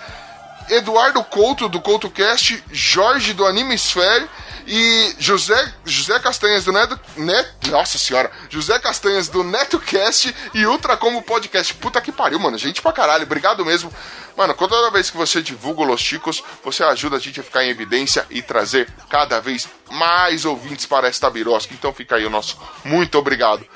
Eduardo 0.68 1.24
Couto 1.24 1.68
do 1.68 1.80
CoutoCast, 1.80 2.62
Jorge 2.70 3.32
do 3.32 3.47
Animesphere 3.47 4.28
e 4.70 5.16
José, 5.18 5.72
José 5.82 6.18
Castanhas 6.20 6.62
do 6.66 6.72
Neto, 6.72 7.00
Net, 7.16 7.48
Nossa 7.70 7.96
senhora, 7.96 8.30
José 8.50 8.78
Castanhas 8.78 9.26
do 9.26 9.42
NetoCast 9.42 10.34
e 10.52 10.66
Ultra 10.66 10.94
Como 10.94 11.22
Podcast. 11.22 11.72
Puta 11.74 12.02
que 12.02 12.12
pariu, 12.12 12.38
mano. 12.38 12.58
Gente 12.58 12.82
pra 12.82 12.92
caralho. 12.92 13.24
Obrigado 13.24 13.64
mesmo. 13.64 13.90
Mano, 14.36 14.52
toda 14.52 14.90
vez 14.90 15.08
que 15.08 15.16
você 15.16 15.40
divulga 15.40 15.82
Los 15.84 16.02
Chicos, 16.02 16.44
você 16.62 16.84
ajuda 16.84 17.16
a 17.16 17.18
gente 17.18 17.40
a 17.40 17.42
ficar 17.42 17.64
em 17.64 17.70
evidência 17.70 18.26
e 18.28 18.42
trazer 18.42 18.92
cada 19.08 19.40
vez 19.40 19.66
mais 19.90 20.44
ouvintes 20.44 20.84
para 20.84 21.08
esta 21.08 21.30
birosca. 21.30 21.72
Então 21.72 21.92
fica 21.92 22.16
aí 22.16 22.26
o 22.26 22.30
nosso 22.30 22.58
muito 22.84 23.16
obrigado. 23.16 23.66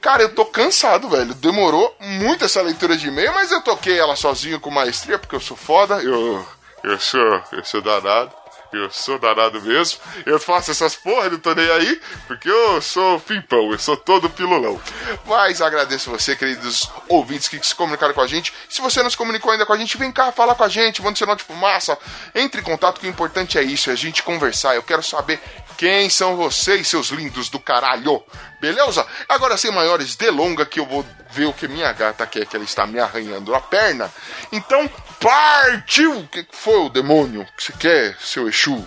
Cara, 0.00 0.22
eu 0.22 0.34
tô 0.34 0.46
cansado, 0.46 1.10
velho. 1.10 1.34
Demorou 1.34 1.94
muito 2.00 2.46
essa 2.46 2.62
leitura 2.62 2.96
de 2.96 3.08
e-mail, 3.08 3.34
mas 3.34 3.52
eu 3.52 3.60
toquei 3.60 3.98
ela 3.98 4.16
sozinho 4.16 4.58
com 4.58 4.70
maestria, 4.70 5.18
porque 5.18 5.36
eu 5.36 5.40
sou 5.40 5.56
foda. 5.56 6.02
Eu, 6.02 6.46
eu 6.84 6.98
sou, 6.98 7.42
eu 7.52 7.64
sou 7.64 7.82
danado. 7.82 8.32
Eu 8.72 8.90
sou 8.90 9.18
danado 9.18 9.60
mesmo. 9.62 9.98
Eu 10.26 10.38
faço 10.38 10.70
essas 10.70 10.94
porra, 10.94 11.30
não 11.30 11.38
tô 11.38 11.54
nem 11.54 11.70
aí, 11.70 12.00
porque 12.26 12.48
eu 12.48 12.82
sou 12.82 13.18
pimpão, 13.20 13.72
eu 13.72 13.78
sou 13.78 13.96
todo 13.96 14.28
pilulão. 14.28 14.80
Mas 15.24 15.62
agradeço 15.62 16.10
você, 16.10 16.36
queridos 16.36 16.90
ouvintes 17.08 17.48
que 17.48 17.64
se 17.66 17.74
comunicaram 17.74 18.12
com 18.12 18.20
a 18.20 18.26
gente. 18.26 18.52
Se 18.68 18.82
você 18.82 19.02
não 19.02 19.10
se 19.10 19.16
comunicou 19.16 19.50
ainda 19.50 19.64
com 19.64 19.72
a 19.72 19.76
gente, 19.76 19.96
vem 19.96 20.12
cá, 20.12 20.30
fala 20.32 20.54
com 20.54 20.64
a 20.64 20.68
gente, 20.68 21.02
manda 21.02 21.16
sinal 21.16 21.34
de 21.34 21.44
fumaça. 21.44 21.98
Entre 22.34 22.60
em 22.60 22.64
contato, 22.64 23.00
que 23.00 23.06
o 23.06 23.10
importante 23.10 23.56
é 23.58 23.62
isso, 23.62 23.88
é 23.88 23.94
a 23.94 23.96
gente 23.96 24.22
conversar. 24.22 24.74
Eu 24.74 24.82
quero 24.82 25.02
saber 25.02 25.40
quem 25.78 26.10
são 26.10 26.36
vocês, 26.36 26.88
seus 26.88 27.10
lindos 27.10 27.48
do 27.48 27.60
caralho. 27.60 28.20
Beleza? 28.60 29.06
Agora, 29.28 29.56
sem 29.56 29.70
maiores 29.70 30.16
delongas, 30.16 30.66
que 30.66 30.80
eu 30.80 30.86
vou 30.86 31.06
ver 31.30 31.46
o 31.46 31.52
que 31.52 31.68
minha 31.68 31.92
gata 31.92 32.26
quer, 32.26 32.44
que 32.46 32.56
ela 32.56 32.64
está 32.64 32.84
me 32.84 32.98
arranhando 32.98 33.54
a 33.54 33.60
perna. 33.60 34.12
Então, 34.50 34.90
partiu! 35.20 36.18
O 36.18 36.26
que 36.26 36.44
foi 36.50 36.80
o 36.80 36.88
demônio 36.88 37.46
que 37.56 37.62
você 37.62 37.72
quer, 37.74 38.16
seu 38.20 38.48
Exu? 38.48 38.86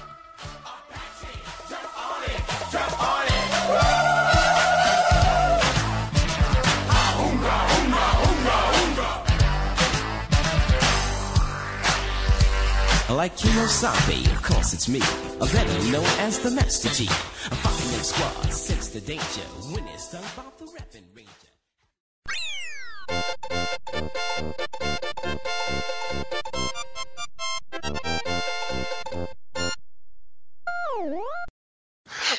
Like 13.22 13.38
Kimosabe, 13.38 14.26
of 14.34 14.42
course 14.42 14.74
it's 14.74 14.90
me, 14.90 14.98
a 14.98 15.46
better 15.46 15.92
known 15.92 16.04
as 16.26 16.40
the 16.40 16.50
Master 16.50 16.90
G. 16.90 17.06
A 17.06 17.56
fucking 17.56 18.02
squad, 18.02 18.52
sense 18.52 18.88
the 18.88 19.00
danger, 19.00 19.46
when 19.70 19.88
it's 19.90 20.12
done 20.12 20.24
about 20.34 20.58
the 20.58 20.66
rapping 20.74 21.06
ranger. 21.14 21.30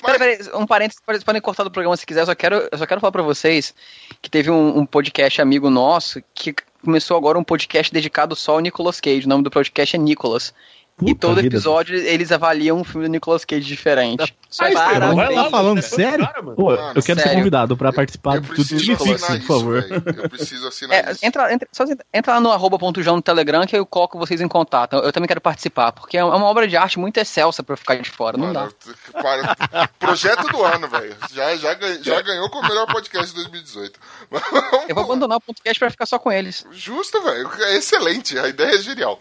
Peraí, 0.02 0.18
peraí, 0.18 0.38
um 0.52 0.66
parênteses, 0.66 1.00
vocês 1.06 1.22
podem 1.22 1.40
cortar 1.40 1.62
do 1.62 1.70
programa 1.70 1.96
se 1.96 2.04
quiser, 2.04 2.22
eu 2.22 2.26
só 2.26 2.34
quero, 2.34 2.68
eu 2.72 2.76
só 2.76 2.86
quero 2.86 3.00
falar 3.00 3.12
pra 3.12 3.22
vocês 3.22 3.72
que 4.20 4.28
teve 4.28 4.50
um, 4.50 4.78
um 4.78 4.84
podcast 4.84 5.40
amigo 5.40 5.70
nosso 5.70 6.20
que 6.34 6.52
começou 6.82 7.16
agora 7.16 7.38
um 7.38 7.44
podcast 7.44 7.92
dedicado 7.92 8.34
só 8.34 8.52
ao 8.52 8.60
Nicolas 8.60 9.00
Cage, 9.00 9.24
o 9.24 9.28
nome 9.28 9.44
do 9.44 9.50
podcast 9.50 9.94
é 9.94 9.98
Nicolas. 9.98 10.52
E 11.08 11.14
todo 11.14 11.36
vida. 11.36 11.48
episódio 11.56 11.96
eles 11.96 12.30
avaliam 12.32 12.78
um 12.78 12.84
filme 12.84 13.06
do 13.06 13.10
Nicolas 13.10 13.44
Cage 13.44 13.64
diferente. 13.66 14.34
Só 14.48 14.64
Ah, 14.66 14.70
parabéns. 14.72 15.14
vai 15.16 15.34
lá, 15.34 15.50
falando 15.50 15.80
sério? 15.82 16.28
Pô, 16.56 16.70
Mano, 16.72 16.92
eu 16.94 17.02
quero 17.02 17.18
ser 17.18 17.24
sério. 17.24 17.38
convidado 17.38 17.76
pra 17.76 17.92
participar 17.92 18.38
do 18.40 18.52
assinar 18.52 18.56
Pixie, 18.56 18.96
por 18.96 19.08
isso, 19.08 19.40
favor. 19.46 19.82
velho. 19.82 20.02
Eu 20.22 20.28
preciso 20.28 20.68
assinar 20.68 20.96
É, 21.08 21.12
isso. 21.12 21.24
entra, 21.24 21.52
entra, 21.52 21.68
só 21.72 21.84
entra 22.12 22.34
lá 22.34 22.40
no 22.40 22.50
arroba 22.52 22.78
ponto 22.78 23.02
João 23.02 23.16
no 23.16 23.22
Telegram 23.22 23.66
que 23.66 23.76
eu 23.76 23.86
coloco 23.86 24.18
vocês 24.18 24.40
em 24.40 24.48
contato. 24.48 24.92
Eu, 24.94 25.00
eu 25.04 25.12
também 25.12 25.26
quero 25.26 25.40
participar, 25.40 25.92
porque 25.92 26.18
é 26.18 26.24
uma 26.24 26.46
obra 26.46 26.68
de 26.68 26.76
arte 26.76 26.98
muito 26.98 27.16
excelsa 27.18 27.62
pra 27.62 27.72
eu 27.72 27.78
ficar 27.78 27.96
de 27.96 28.10
fora. 28.10 28.36
Não 28.36 28.52
dá. 28.52 28.68
Para- 29.12 29.88
Projeto 29.98 30.46
do 30.48 30.62
ano, 30.62 30.86
velho. 30.88 31.16
Já, 31.32 31.56
já, 31.56 31.76
já 32.02 32.20
ganhou 32.20 32.50
como 32.50 32.64
o 32.64 32.68
melhor 32.68 32.86
podcast 32.92 33.28
de 33.28 33.34
2018. 33.36 33.98
Eu 34.88 34.94
vou 34.94 35.04
abandonar 35.04 35.38
o 35.38 35.40
podcast 35.40 35.78
pra 35.78 35.90
ficar 35.90 36.06
só 36.06 36.18
com 36.18 36.30
eles. 36.30 36.66
Justo, 36.72 37.22
velho. 37.22 37.50
É 37.60 37.76
excelente. 37.76 38.38
A 38.38 38.48
ideia 38.48 38.74
é 38.74 38.78
genial. 38.78 39.18